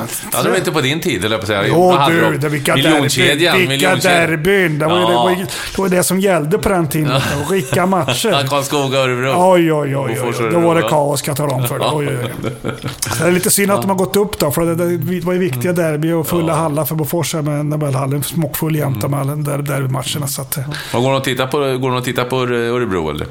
inte- 0.54 0.68
Ja, 0.68 0.74
på 0.74 0.82
din 0.82 1.00
tid, 1.00 1.26
eller 1.26 1.38
på 1.38 1.42
att 1.42 1.48
säga. 1.48 1.64
Jo 1.68 1.98
du, 2.10 2.22
de? 2.22 2.38
det, 2.38 2.50
vilka 2.50 2.76
Miljonkedjan. 2.76 3.58
Vilka 3.68 3.96
derbyn. 3.96 4.80
Det 4.80 4.86
var, 4.86 5.00
ju- 5.00 5.06
det, 5.08 5.14
var, 5.14 5.30
ju- 5.32 5.46
det 5.76 5.82
var 5.82 5.90
det 5.90 6.04
som 6.04 6.20
gällde 6.20 6.58
på 6.58 6.70
den 6.70 6.88
tiden. 6.90 7.22
Rika 7.50 7.86
matcher. 7.86 8.30
Ja, 8.30 8.44
Karlskoga, 8.50 9.00
Örebro. 9.00 9.34
Oj, 9.54 9.74
oj, 9.74 9.98
oj. 9.98 10.20
Oj. 10.24 10.50
Då 10.52 10.60
var 10.60 10.76
det 10.76 10.82
kaos 10.82 11.20
ska 11.20 11.30
jag 11.32 11.38
tala 11.38 11.54
om 11.54 11.68
för 11.68 11.80
dig. 11.80 11.88
Oj, 11.94 12.08
oj, 12.08 12.32
oj. 12.44 12.72
Så 13.18 13.24
det 13.24 13.30
är 13.30 13.32
lite 13.32 13.50
synd 13.52 13.72
att 13.72 13.82
de 13.82 13.90
har 13.90 13.98
gått 13.98 14.16
upp 14.16 14.40
då. 14.40 14.52
För 14.52 14.62
det, 14.62 14.76
det 14.98 15.26
var 15.26 15.34
ju 15.34 15.40
viktiga 15.40 15.74
derby 15.74 16.12
och 16.12 16.28
fulla 16.28 16.54
hallar 16.56 16.86
för 16.86 16.96
Bofors. 16.96 17.34
här 17.34 17.42
Med 17.42 17.66
Nobelhallen 18.04 18.24
smockfull 18.24 18.76
jämt 18.76 19.10
med 19.10 19.20
alla 19.20 19.36
där, 19.36 19.58
derbymatcherna. 19.58 20.28
Så 20.28 20.42
att, 20.42 20.58
Och 20.94 21.02
Går 21.02 21.08
hon 21.10 21.16
och 21.16 21.24
tittar 21.24 21.48
på, 21.48 21.58
går 21.58 21.90
hon 21.90 21.98
och 21.98 22.04
tittar 22.04 22.26
på 22.26 22.36
Örebro, 22.38 23.10
eller? 23.10 23.28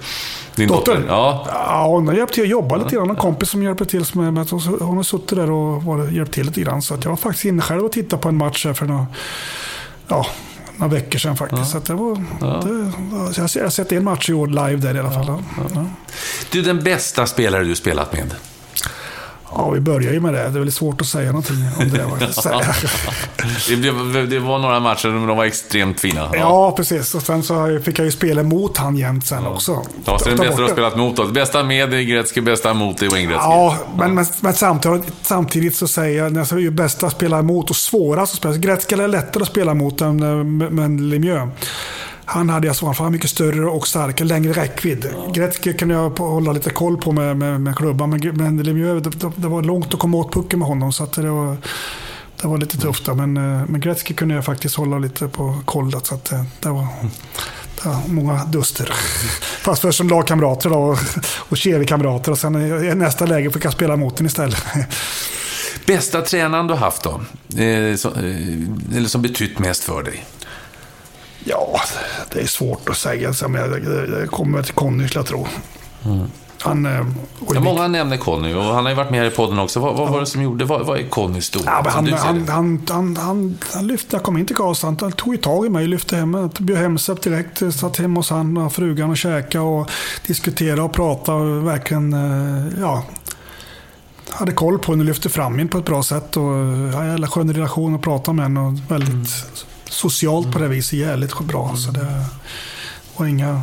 Din 0.57 0.69
dotter? 0.69 0.93
Dottern? 0.93 1.07
Ja. 1.09 1.47
Ja, 1.49 1.87
hon 1.87 2.07
har 2.09 2.15
hjälpt 2.15 2.35
till 2.35 2.43
att 2.43 2.49
jobba 2.49 2.77
lite 2.77 2.95
grann. 2.97 3.11
En 3.11 3.17
kompis 3.17 3.49
som 3.49 3.63
hjälper 3.63 3.85
till 3.85 4.05
med, 4.13 4.33
med 4.35 4.49
hon, 4.51 4.97
har 4.97 5.03
suttit 5.03 5.29
där 5.29 5.51
och 5.51 6.13
hjälpt 6.13 6.33
till 6.35 6.47
lite 6.47 6.61
grann. 6.61 6.83
Så 6.83 6.95
att 6.95 7.05
jag 7.05 7.11
var 7.11 7.17
faktiskt 7.17 7.45
inne 7.45 7.63
själv 7.63 7.85
och 7.85 7.93
tittade 7.93 8.23
på 8.23 8.29
en 8.29 8.37
match 8.37 8.67
här 8.67 8.73
för 8.73 8.87
några, 8.87 9.07
ja, 10.09 10.27
några 10.77 10.95
veckor 10.95 11.19
sedan 11.19 11.37
faktiskt. 11.37 11.71
Så 11.71 11.79
att 11.79 11.85
det 11.85 11.95
var, 11.95 12.15
det, 12.17 13.35
så 13.35 13.59
jag, 13.59 13.65
har- 13.65 13.71
sett 13.71 13.93
en 13.93 14.05
match 14.05 14.31
i 14.31 14.33
år 14.33 14.47
live 14.47 14.77
där 14.77 14.95
i 14.95 14.99
alla 14.99 15.11
fall. 15.11 15.25
Ja. 15.29 15.39
Ja. 15.75 15.85
Du, 16.51 16.63
den 16.63 16.83
bästa 16.85 17.27
spelare 17.27 17.65
du 17.65 17.75
spelat 17.75 18.13
med? 18.13 18.35
Ja, 19.57 19.71
vi 19.71 19.81
börjar 19.81 20.13
ju 20.13 20.21
med 20.21 20.35
det. 20.35 20.39
Det 20.39 20.47
är 20.47 20.51
väldigt 20.51 20.75
svårt 20.75 21.01
att 21.01 21.07
säga 21.07 21.27
någonting 21.27 21.57
om 21.79 21.91
det. 21.91 22.07
det, 23.69 23.77
blev, 23.77 24.29
det 24.29 24.39
var 24.39 24.59
några 24.59 24.81
matcher 24.81 25.09
men 25.09 25.27
de 25.27 25.37
var 25.37 25.45
extremt 25.45 26.01
fina. 26.01 26.21
Ja. 26.21 26.39
ja, 26.39 26.73
precis. 26.77 27.15
Och 27.15 27.23
sen 27.23 27.43
så 27.43 27.81
fick 27.85 27.99
jag 27.99 28.05
ju 28.05 28.13
spela 28.13 28.43
mot 28.43 28.77
han 28.77 28.97
jämt 28.97 29.27
sen 29.27 29.43
ja. 29.43 29.51
också. 29.51 29.83
Ja, 30.05 30.19
så 30.19 30.29
det 30.29 30.37
bästa 30.37 30.57
du 30.57 30.63
har 30.63 30.71
spelat 30.71 30.97
mot 30.97 31.17
då. 31.17 31.27
Bästa 31.27 31.65
med 31.65 31.95
är 31.95 32.03
Gretzky, 32.03 32.41
bästa 32.41 32.75
mot 32.75 33.03
är 33.03 33.09
Wayne 33.09 33.27
Gretzky. 33.27 33.45
Ja, 33.45 33.77
men, 33.97 34.15
men, 34.15 34.27
men, 34.41 34.55
samtidigt, 34.55 35.13
samtidigt 35.23 35.77
så 35.77 35.89
säger 35.89 36.23
jag, 36.23 36.39
alltså, 36.39 36.55
det 36.55 36.61
är 36.61 36.63
ju 36.63 36.71
bästa 36.71 37.07
att 37.07 37.13
spela 37.13 37.39
emot 37.39 37.71
och 37.71 37.77
svårast 37.77 38.33
att 38.33 38.39
spela. 38.39 38.57
Gretzky 38.57 38.95
är 38.95 39.09
lättare 39.09 39.43
att 39.43 39.49
spela 39.49 39.75
mot 39.75 40.01
än, 40.01 40.23
än 40.79 41.11
Lemieux. 41.11 41.51
Han 42.33 42.49
hade 42.49 42.67
jag 42.67 42.77
svar 42.77 42.95
för 42.95 43.05
han 43.05 43.13
mycket 43.13 43.31
större 43.31 43.67
och 43.67 43.89
starkare, 43.89 44.29
längre 44.29 44.53
räckvidd. 44.53 45.11
Ja. 45.13 45.33
Gretzky 45.33 45.73
kunde 45.73 45.95
jag 45.95 46.19
hålla 46.19 46.53
lite 46.53 46.71
koll 46.71 46.97
på 46.97 47.13
med, 47.13 47.37
med, 47.37 47.61
med 47.61 47.77
klubban, 47.77 48.11
men, 48.11 48.21
men 48.37 48.57
Lemieux, 48.57 49.03
det, 49.03 49.33
det, 49.37 49.49
var 49.49 49.63
långt 49.63 49.95
att 49.95 50.01
komma 50.01 50.17
åt 50.17 50.33
pucken 50.33 50.59
med 50.59 50.69
honom. 50.69 50.93
Så 50.93 51.07
det, 51.15 51.31
var, 51.31 51.57
det 52.41 52.49
var 52.49 52.59
lite 52.59 52.79
tufft. 52.79 53.07
Där. 53.07 53.15
Men, 53.15 53.37
eh, 53.37 53.67
men 53.69 53.81
Gretzky 53.81 54.15
kunde 54.15 54.35
jag 54.35 54.45
faktiskt 54.45 54.77
hålla 54.77 54.99
lite 54.99 55.29
på 55.29 55.61
koll. 55.65 55.93
Så 56.03 56.15
att 56.15 56.33
eh, 56.33 56.45
det 56.61 56.69
var, 56.69 56.87
var 57.83 58.09
många 58.09 58.45
duster. 58.45 58.93
Fast 59.63 59.83
först 59.83 59.99
som 59.99 60.09
lagkamrater 60.09 60.71
då, 60.71 60.77
och, 60.77 60.99
och 61.49 61.89
kamrater 61.89 62.33
Och 62.33 62.39
sen 62.39 62.85
i 62.85 62.95
nästa 62.95 63.27
läge 63.27 63.51
fick 63.51 63.65
jag 63.65 63.73
spela 63.73 63.97
mot 63.97 64.17
den 64.17 64.27
istället. 64.27 64.65
Bästa 65.87 66.21
tränaren 66.21 66.67
du 66.67 66.75
haft 66.75 67.03
då? 67.03 67.21
Eh, 67.63 67.97
så, 67.97 68.11
eller 68.95 69.09
som 69.09 69.23
betytt 69.23 69.59
mest 69.59 69.85
för 69.85 70.03
dig? 70.03 70.25
Ja, 71.45 71.81
det 72.33 72.41
är 72.41 72.47
svårt 72.47 72.89
att 72.89 72.97
säga. 72.97 73.31
Det 73.31 74.27
kommer 74.31 74.63
till 74.63 74.75
Conny, 74.75 75.09
skulle 75.09 75.19
jag 75.19 75.27
tro. 75.27 75.47
Mm. 76.05 76.31
Han, 76.63 76.87
eh, 76.87 77.07
ja, 77.55 77.61
många 77.61 77.89
nämner 77.89 78.17
Conny 78.17 78.55
och 78.55 78.63
han 78.63 78.85
har 78.85 78.91
ju 78.91 78.97
varit 78.97 79.11
med 79.11 79.21
här 79.21 79.27
i 79.27 79.31
podden 79.31 79.59
också. 79.59 79.81
Vad, 79.81 79.97
vad 79.97 80.09
ja. 80.09 80.13
var 80.13 80.21
det 80.21 80.27
som 80.27 80.43
gjorde, 80.43 80.65
vad, 80.65 80.87
vad 80.87 80.99
är 80.99 81.09
Connys 81.09 81.45
stora? 81.45 81.65
Ja, 81.67 81.91
han, 81.91 82.13
han, 82.13 82.49
han, 82.49 82.87
han, 82.89 83.17
han, 83.17 83.59
han 83.73 83.87
lyfte, 83.87 84.17
jag 84.17 84.23
kom 84.23 84.39
in 84.39 84.47
till 84.47 84.57
Karlstad, 84.57 84.87
han 84.87 85.13
tog 85.13 85.35
ju 85.35 85.41
tag 85.41 85.67
i 85.67 85.69
mig, 85.69 85.87
lyfte 85.87 86.17
hem 86.17 86.31
mig, 86.31 86.49
bjöd 86.59 86.79
hem 86.79 86.99
sig 86.99 87.15
direkt, 87.23 87.75
satt 87.75 87.97
hemma 87.97 88.21
hos 88.21 88.31
han 88.31 88.57
och 88.57 88.73
frugan 88.73 89.11
och 89.11 89.17
käkade 89.17 89.65
och 89.65 89.91
diskuterade 90.27 90.83
och 90.83 90.93
pratade 90.93 91.39
och 91.39 91.67
verkligen, 91.67 92.13
eh, 92.13 92.81
ja, 92.81 93.05
hade 94.31 94.53
koll 94.53 94.79
på 94.79 94.93
henne 94.93 95.03
och 95.03 95.07
lyfte 95.07 95.29
fram 95.29 95.59
henne 95.59 95.71
på 95.71 95.79
ett 95.79 95.85
bra 95.85 96.03
sätt. 96.03 96.37
Och 96.37 96.43
jag 96.43 96.93
hade 96.93 97.11
en 97.11 97.27
skön 97.27 97.55
relation 97.55 97.95
att 97.95 98.03
prata 98.03 98.33
med 98.33 98.45
henne 98.45 98.61
och 98.61 98.73
väldigt 98.89 99.11
mm 99.11 99.25
socialt 99.93 100.53
på 100.53 100.59
det 100.59 100.69
viset 100.69 100.99
jävligt 100.99 101.41
bra. 101.41 101.77
Så 101.77 101.91
det 101.91 102.25
var 103.17 103.27
inga... 103.27 103.63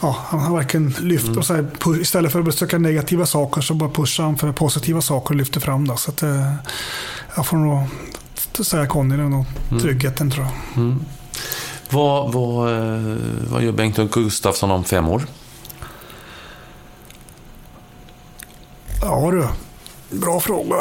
Ja, 0.00 0.16
han 0.26 0.40
har 0.40 0.56
verkligen 0.56 0.94
lyft 1.00 1.26
mm. 1.26 1.38
och 1.38 1.44
så 1.44 1.54
här, 1.54 1.66
istället 2.00 2.32
för 2.32 2.38
att 2.38 2.44
besöka 2.44 2.78
negativa 2.78 3.26
saker 3.26 3.60
så 3.60 3.74
bara 3.74 3.90
pushar 3.90 4.24
han 4.24 4.38
för 4.38 4.52
positiva 4.52 5.00
saker 5.00 5.30
och 5.30 5.36
lyfter 5.36 5.60
fram 5.60 5.88
det. 5.88 5.96
Så 5.96 6.10
att, 6.10 6.22
eh, 6.22 6.52
jag 7.36 7.46
får 7.46 7.56
nog 7.56 7.88
säga 8.64 8.86
Conny, 8.86 9.16
det 9.16 9.22
är 9.22 9.28
nog 9.28 9.46
mm. 9.70 9.82
tryggheten 9.82 10.30
tror 10.30 10.44
jag. 10.44 10.76
Mm. 10.76 11.04
Vad, 11.90 12.32
vad, 12.32 12.74
eh, 12.74 13.16
vad 13.50 13.62
gör 13.62 13.72
Bengt 13.72 13.98
och 13.98 14.10
Gustafsson 14.10 14.70
om 14.70 14.84
fem 14.84 15.08
år? 15.08 15.26
Ja 19.02 19.30
du. 19.30 19.48
Bra 20.10 20.40
fråga. 20.40 20.76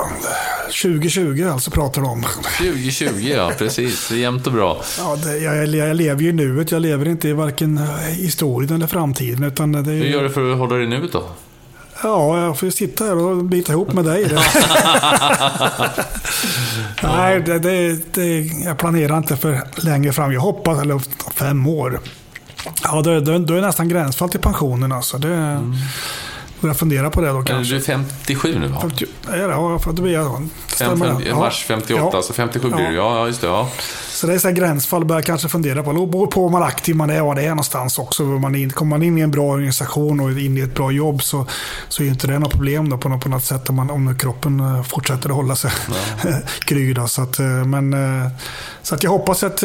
2020 0.83 1.49
alltså 1.51 1.71
pratar 1.71 2.01
du 2.01 2.07
om. 2.07 2.23
2020 2.57 3.33
ja, 3.35 3.51
precis. 3.57 4.07
Det 4.09 4.15
är 4.15 4.19
jämnt 4.19 4.47
och 4.47 4.53
bra. 4.53 4.81
Ja, 4.97 5.15
det, 5.15 5.37
jag, 5.37 5.67
jag, 5.67 5.95
lever 5.95 6.21
ju 6.21 6.29
i 6.29 6.33
nuet. 6.33 6.71
Jag 6.71 6.81
lever 6.81 7.07
inte 7.07 7.29
i 7.29 7.33
varken 7.33 7.79
historien 8.09 8.71
eller 8.71 8.87
framtiden. 8.87 9.43
Utan 9.43 9.71
det 9.71 9.79
är... 9.79 9.83
Hur 9.83 10.05
gör 10.05 10.23
du 10.23 10.29
för 10.29 10.51
att 10.51 10.57
hålla 10.57 10.75
dig 10.75 10.85
i 10.85 10.87
nuet 10.87 11.11
då? 11.11 11.23
Ja, 12.03 12.41
jag 12.41 12.59
får 12.59 12.67
ju 12.67 12.71
sitta 12.71 13.03
här 13.03 13.17
och 13.17 13.43
bita 13.43 13.73
ihop 13.73 13.93
med 13.93 14.05
dig. 14.05 14.23
Nej, 17.03 17.41
det, 17.41 17.59
det, 17.59 17.99
det, 18.13 18.39
jag 18.65 18.77
planerar 18.77 19.17
inte 19.17 19.37
för 19.37 19.61
längre 19.75 20.13
fram. 20.13 20.33
Jag 20.33 20.41
hoppas, 20.41 20.81
eller 20.81 21.01
fem 21.33 21.67
år. 21.67 21.99
Ja, 22.83 23.01
då, 23.01 23.19
då, 23.19 23.37
då 23.37 23.53
är 23.53 23.61
det 23.61 23.67
nästan 23.67 23.89
gränsfall 23.89 24.29
till 24.29 24.39
pensionen. 24.39 24.91
Alltså. 24.91 25.17
Det, 25.17 25.33
mm. 25.33 25.73
Börja 26.61 26.75
fundera 26.75 27.09
på 27.09 27.21
det 27.21 27.27
då 27.27 27.41
kanske. 27.41 27.73
Du 27.73 27.79
är 27.79 27.83
57 27.83 28.59
nu 28.59 28.67
va? 28.67 28.81
50, 28.81 29.05
ja, 29.27 29.79
det 29.85 30.01
blir 30.01 30.13
jag. 30.13 30.47
Stämmer 30.67 31.35
Mars 31.35 31.65
58, 31.67 32.09
ja. 32.13 32.21
så 32.21 32.33
57 32.33 32.69
blir 32.69 32.87
du. 32.87 32.95
Ja, 32.95 33.27
just 33.27 33.41
det. 33.41 33.47
Ja. 33.47 33.69
Så 34.17 34.27
det 34.27 34.33
är 34.33 34.39
så 34.39 34.51
gränsfall 34.51 35.05
börjar 35.05 35.21
kanske 35.21 35.49
fundera 35.49 35.83
på. 35.83 35.91
Det 35.91 36.07
beror 36.07 36.27
på 36.27 36.43
hur 36.43 36.49
man 36.49 36.63
aktiv 36.63 36.95
man 36.95 37.09
är 37.09 37.21
och 37.21 37.27
var 37.27 37.35
det 37.35 37.41
är 37.41 37.49
någonstans 37.49 37.99
också. 37.99 38.23
Man 38.23 38.55
in, 38.55 38.69
kommer 38.69 38.89
man 38.89 39.03
in 39.03 39.17
i 39.17 39.21
en 39.21 39.31
bra 39.31 39.43
organisation 39.43 40.19
och 40.19 40.31
in 40.31 40.57
i 40.57 40.61
ett 40.61 40.75
bra 40.75 40.91
jobb 40.91 41.23
så, 41.23 41.47
så 41.89 42.03
är 42.03 42.07
inte 42.07 42.27
det 42.27 42.39
något 42.39 42.51
problem 42.51 42.89
då 42.89 42.97
på, 42.97 43.09
något, 43.09 43.23
på 43.23 43.29
något 43.29 43.43
sätt 43.43 43.69
om, 43.69 43.75
man, 43.75 43.89
om 43.89 44.17
kroppen 44.17 44.59
eh, 44.59 44.83
fortsätter 44.83 45.29
att 45.29 45.35
hålla 45.35 45.55
sig 45.55 45.71
ja. 46.23 46.29
kry. 46.59 46.95
Så 47.07 47.21
att, 47.21 47.39
eh, 47.39 47.45
men, 47.45 47.93
eh, 47.93 48.31
så 48.81 48.95
att 48.95 49.03
jag 49.03 49.11
hoppas 49.11 49.43
att, 49.43 49.63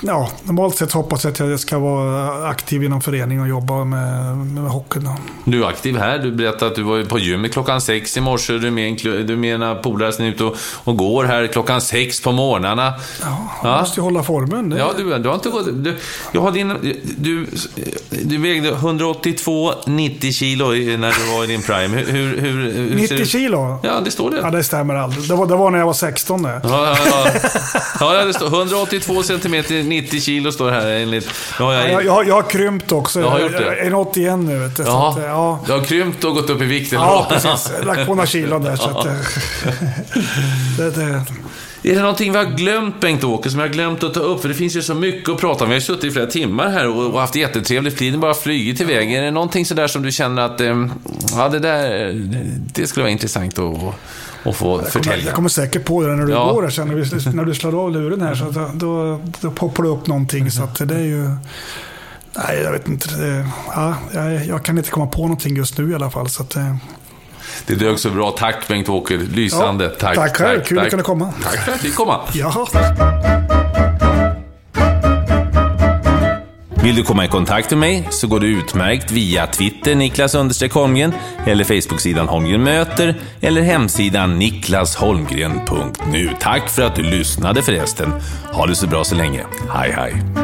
ja, 0.00 0.30
normalt 0.42 0.76
sett 0.76 0.92
hoppas 0.92 1.24
jag 1.24 1.32
att 1.32 1.38
jag 1.38 1.60
ska 1.60 1.78
vara 1.78 2.48
aktiv 2.48 2.84
inom 2.84 3.00
föreningen 3.00 3.42
och 3.42 3.48
jobba 3.48 3.84
med, 3.84 4.36
med 4.36 4.64
hockeyn. 4.64 5.08
Du 5.44 5.64
är 5.64 5.68
aktiv 5.68 5.98
här. 5.98 6.18
Du 6.18 6.30
berättade 6.34 6.66
att 6.66 6.76
du 6.76 6.82
var 6.82 7.04
på 7.04 7.18
gymmet 7.18 7.52
klockan 7.52 7.80
sex 7.80 8.16
i 8.16 8.20
morse. 8.20 8.52
Du 8.52 8.66
är 8.66 8.70
med, 8.70 9.00
du 9.02 9.32
är 9.32 9.36
med 9.36 9.62
en 9.62 9.82
polare 9.82 10.12
som 10.12 10.24
är 10.24 10.28
ute 10.28 10.44
och, 10.44 10.56
och 10.84 10.96
går 10.96 11.24
här 11.24 11.46
klockan 11.46 11.80
sex 11.80 12.20
på 12.20 12.32
morgnarna. 12.32 12.94
Ja, 13.20 13.60
ja 13.62 13.80
måste 13.80 14.00
ju 14.00 14.04
hålla 14.04 14.22
formen. 14.22 14.70
Det... 14.70 14.78
Ja, 14.78 14.92
du, 14.96 15.18
du 15.18 15.28
har 15.28 15.34
inte 15.34 15.48
gått... 15.48 15.66
Du, 15.72 15.96
jag 16.32 16.40
har 16.40 16.52
din, 16.52 16.98
du, 17.16 17.46
du 18.24 18.38
vägde 18.38 18.68
182, 18.68 19.72
90 19.86 20.32
kilo 20.32 20.68
när 20.68 21.26
du 21.26 21.36
var 21.36 21.44
i 21.44 21.46
din 21.46 21.62
prime. 21.62 21.96
Hur, 21.96 22.36
hur, 22.40 22.72
hur 22.72 22.94
90 22.94 23.26
kilo? 23.26 23.78
Ja, 23.82 24.00
det 24.04 24.10
står 24.10 24.30
det. 24.30 24.36
Ja, 24.36 24.50
det 24.50 24.64
stämmer 24.64 24.94
aldrig. 24.94 25.28
Det 25.28 25.34
var, 25.34 25.46
det 25.46 25.56
var 25.56 25.70
när 25.70 25.78
jag 25.78 25.86
var 25.86 25.92
16 25.92 26.42
det. 26.42 26.60
Ja, 26.64 26.96
ja, 27.06 27.30
ja. 28.00 28.14
ja 28.14 28.24
det 28.24 28.34
står 28.34 28.46
182 28.46 29.22
centimeter, 29.22 29.82
90 29.82 30.20
kilo 30.20 30.52
står 30.52 30.70
det 30.70 30.76
här 30.76 30.86
enligt... 30.86 31.30
Ja, 31.58 31.74
jag, 31.74 31.90
jag, 31.90 32.04
jag, 32.04 32.28
jag 32.28 32.34
har 32.34 32.42
krympt 32.42 32.92
också. 32.92 33.20
Jag 33.20 33.30
har 33.30 33.40
gjort 33.40 33.52
det. 33.52 33.64
Jag 33.64 33.78
är 33.78 33.94
81 33.94 34.38
nu. 34.38 34.58
Vet 34.58 34.76
du, 34.76 34.82
ja, 34.82 35.10
att, 35.10 35.22
ja. 35.22 35.60
Du 35.66 35.72
har 35.72 35.80
krympt 35.80 36.23
och 36.24 36.34
gått 36.34 36.50
upp 36.50 36.62
i 36.62 36.64
vikt? 36.64 36.92
Ja, 36.92 37.26
precis. 37.30 37.72
Jag 37.78 37.86
lagt 37.86 38.06
på 38.06 38.14
några 38.14 38.26
kilon 38.26 38.62
där. 38.62 38.76
Så 38.76 38.90
att, 38.90 39.04
det, 40.76 40.90
det, 40.90 41.24
är 41.90 41.94
det 41.94 42.00
någonting 42.00 42.32
vi 42.32 42.38
har 42.38 42.44
glömt, 42.44 43.00
Bengt-Åke, 43.00 43.50
som 43.50 43.58
vi 43.58 43.66
har 43.66 43.72
glömt 43.72 44.02
att 44.02 44.14
ta 44.14 44.20
upp? 44.20 44.40
För 44.40 44.48
det 44.48 44.54
finns 44.54 44.76
ju 44.76 44.82
så 44.82 44.94
mycket 44.94 45.28
att 45.28 45.40
prata 45.40 45.64
om. 45.64 45.70
Vi 45.70 45.76
har 45.76 45.80
suttit 45.80 46.04
i 46.04 46.10
flera 46.10 46.26
timmar 46.26 46.68
här 46.68 46.88
och, 46.88 47.20
haft 47.20 47.36
jättetrevligt. 47.36 47.98
Tiden 47.98 48.20
bara 48.20 48.34
flugit 48.34 48.80
iväg. 48.80 49.12
Är 49.12 49.22
det 49.22 49.30
någonting 49.30 49.66
sådär 49.66 49.86
som 49.86 50.02
du 50.02 50.12
känner 50.12 50.42
att, 50.42 50.60
eh, 50.60 50.86
ja, 51.36 51.48
det 51.48 51.58
där, 51.58 52.12
det 52.74 52.86
skulle 52.86 53.02
vara 53.02 53.12
intressant 53.12 53.58
att 53.58 53.94
och 54.44 54.56
få 54.56 54.80
jag 54.82 54.92
förtälja. 54.92 55.16
Kommer, 55.16 55.26
jag 55.26 55.34
kommer 55.34 55.48
säkert 55.48 55.84
på 55.84 56.02
det 56.02 56.16
när 56.16 56.26
du 56.26 56.32
ja. 56.32 56.52
går 56.52 56.62
här 56.62 56.70
sen. 56.70 56.88
När, 56.88 57.32
när 57.32 57.44
du 57.44 57.54
slår 57.54 57.84
av 57.84 57.92
luren 57.92 58.22
här 58.22 58.34
så 58.34 58.44
då, 58.44 58.70
då, 58.74 59.20
då 59.40 59.50
poppar 59.50 59.82
det 59.82 59.88
upp 59.88 60.06
någonting. 60.06 60.50
Så 60.50 60.62
att 60.62 60.88
det 60.88 60.94
är 60.94 60.98
ju... 60.98 61.30
Nej, 62.36 62.60
jag 62.62 62.72
vet 62.72 62.88
inte. 62.88 63.16
Det, 63.16 63.46
ja, 63.74 63.94
jag, 64.12 64.46
jag, 64.46 64.64
kan 64.64 64.78
inte 64.78 64.90
komma 64.90 65.06
på 65.06 65.22
någonting 65.22 65.56
just 65.56 65.78
nu 65.78 65.90
i 65.90 65.94
alla 65.94 66.10
fall. 66.10 66.28
Så 66.28 66.42
att, 66.42 66.56
det 67.66 67.74
dök 67.74 67.98
så 67.98 68.10
bra. 68.10 68.30
Tack 68.30 68.68
Bengt-Åke. 68.68 69.16
Lysande. 69.16 69.84
Ja, 69.84 69.90
tack. 70.00 70.14
Tack 70.14 70.36
själv. 70.36 70.64
Kul 70.64 70.76
tack. 70.76 70.86
att 70.86 70.90
kunna 70.90 71.02
komma. 71.02 71.32
Tack 71.42 71.64
för 71.64 71.72
att 71.72 71.82
du 71.82 71.88
fick 71.88 71.96
komma. 71.96 72.20
Ja. 72.32 72.66
Vill 76.84 76.96
du 76.96 77.02
komma 77.02 77.24
i 77.24 77.28
kontakt 77.28 77.70
med 77.70 77.78
mig 77.78 78.08
så 78.10 78.26
går 78.26 78.40
det 78.40 78.46
utmärkt 78.46 79.10
via 79.10 79.46
Twitter, 79.46 79.94
Niklas 79.94 80.34
Holmgren, 80.72 81.12
eller 81.46 81.64
Facebooksidan 81.64 82.28
Holmgren 82.28 82.62
möter, 82.62 83.14
eller 83.40 83.62
hemsidan 83.62 84.38
niklasholmgren.nu. 84.38 86.30
Tack 86.40 86.68
för 86.68 86.82
att 86.82 86.96
du 86.96 87.02
lyssnade 87.02 87.62
förresten. 87.62 88.12
Ha 88.52 88.66
det 88.66 88.74
så 88.74 88.86
bra 88.86 89.04
så 89.04 89.14
länge. 89.14 89.44
Hej, 89.70 89.92
hej. 89.96 90.43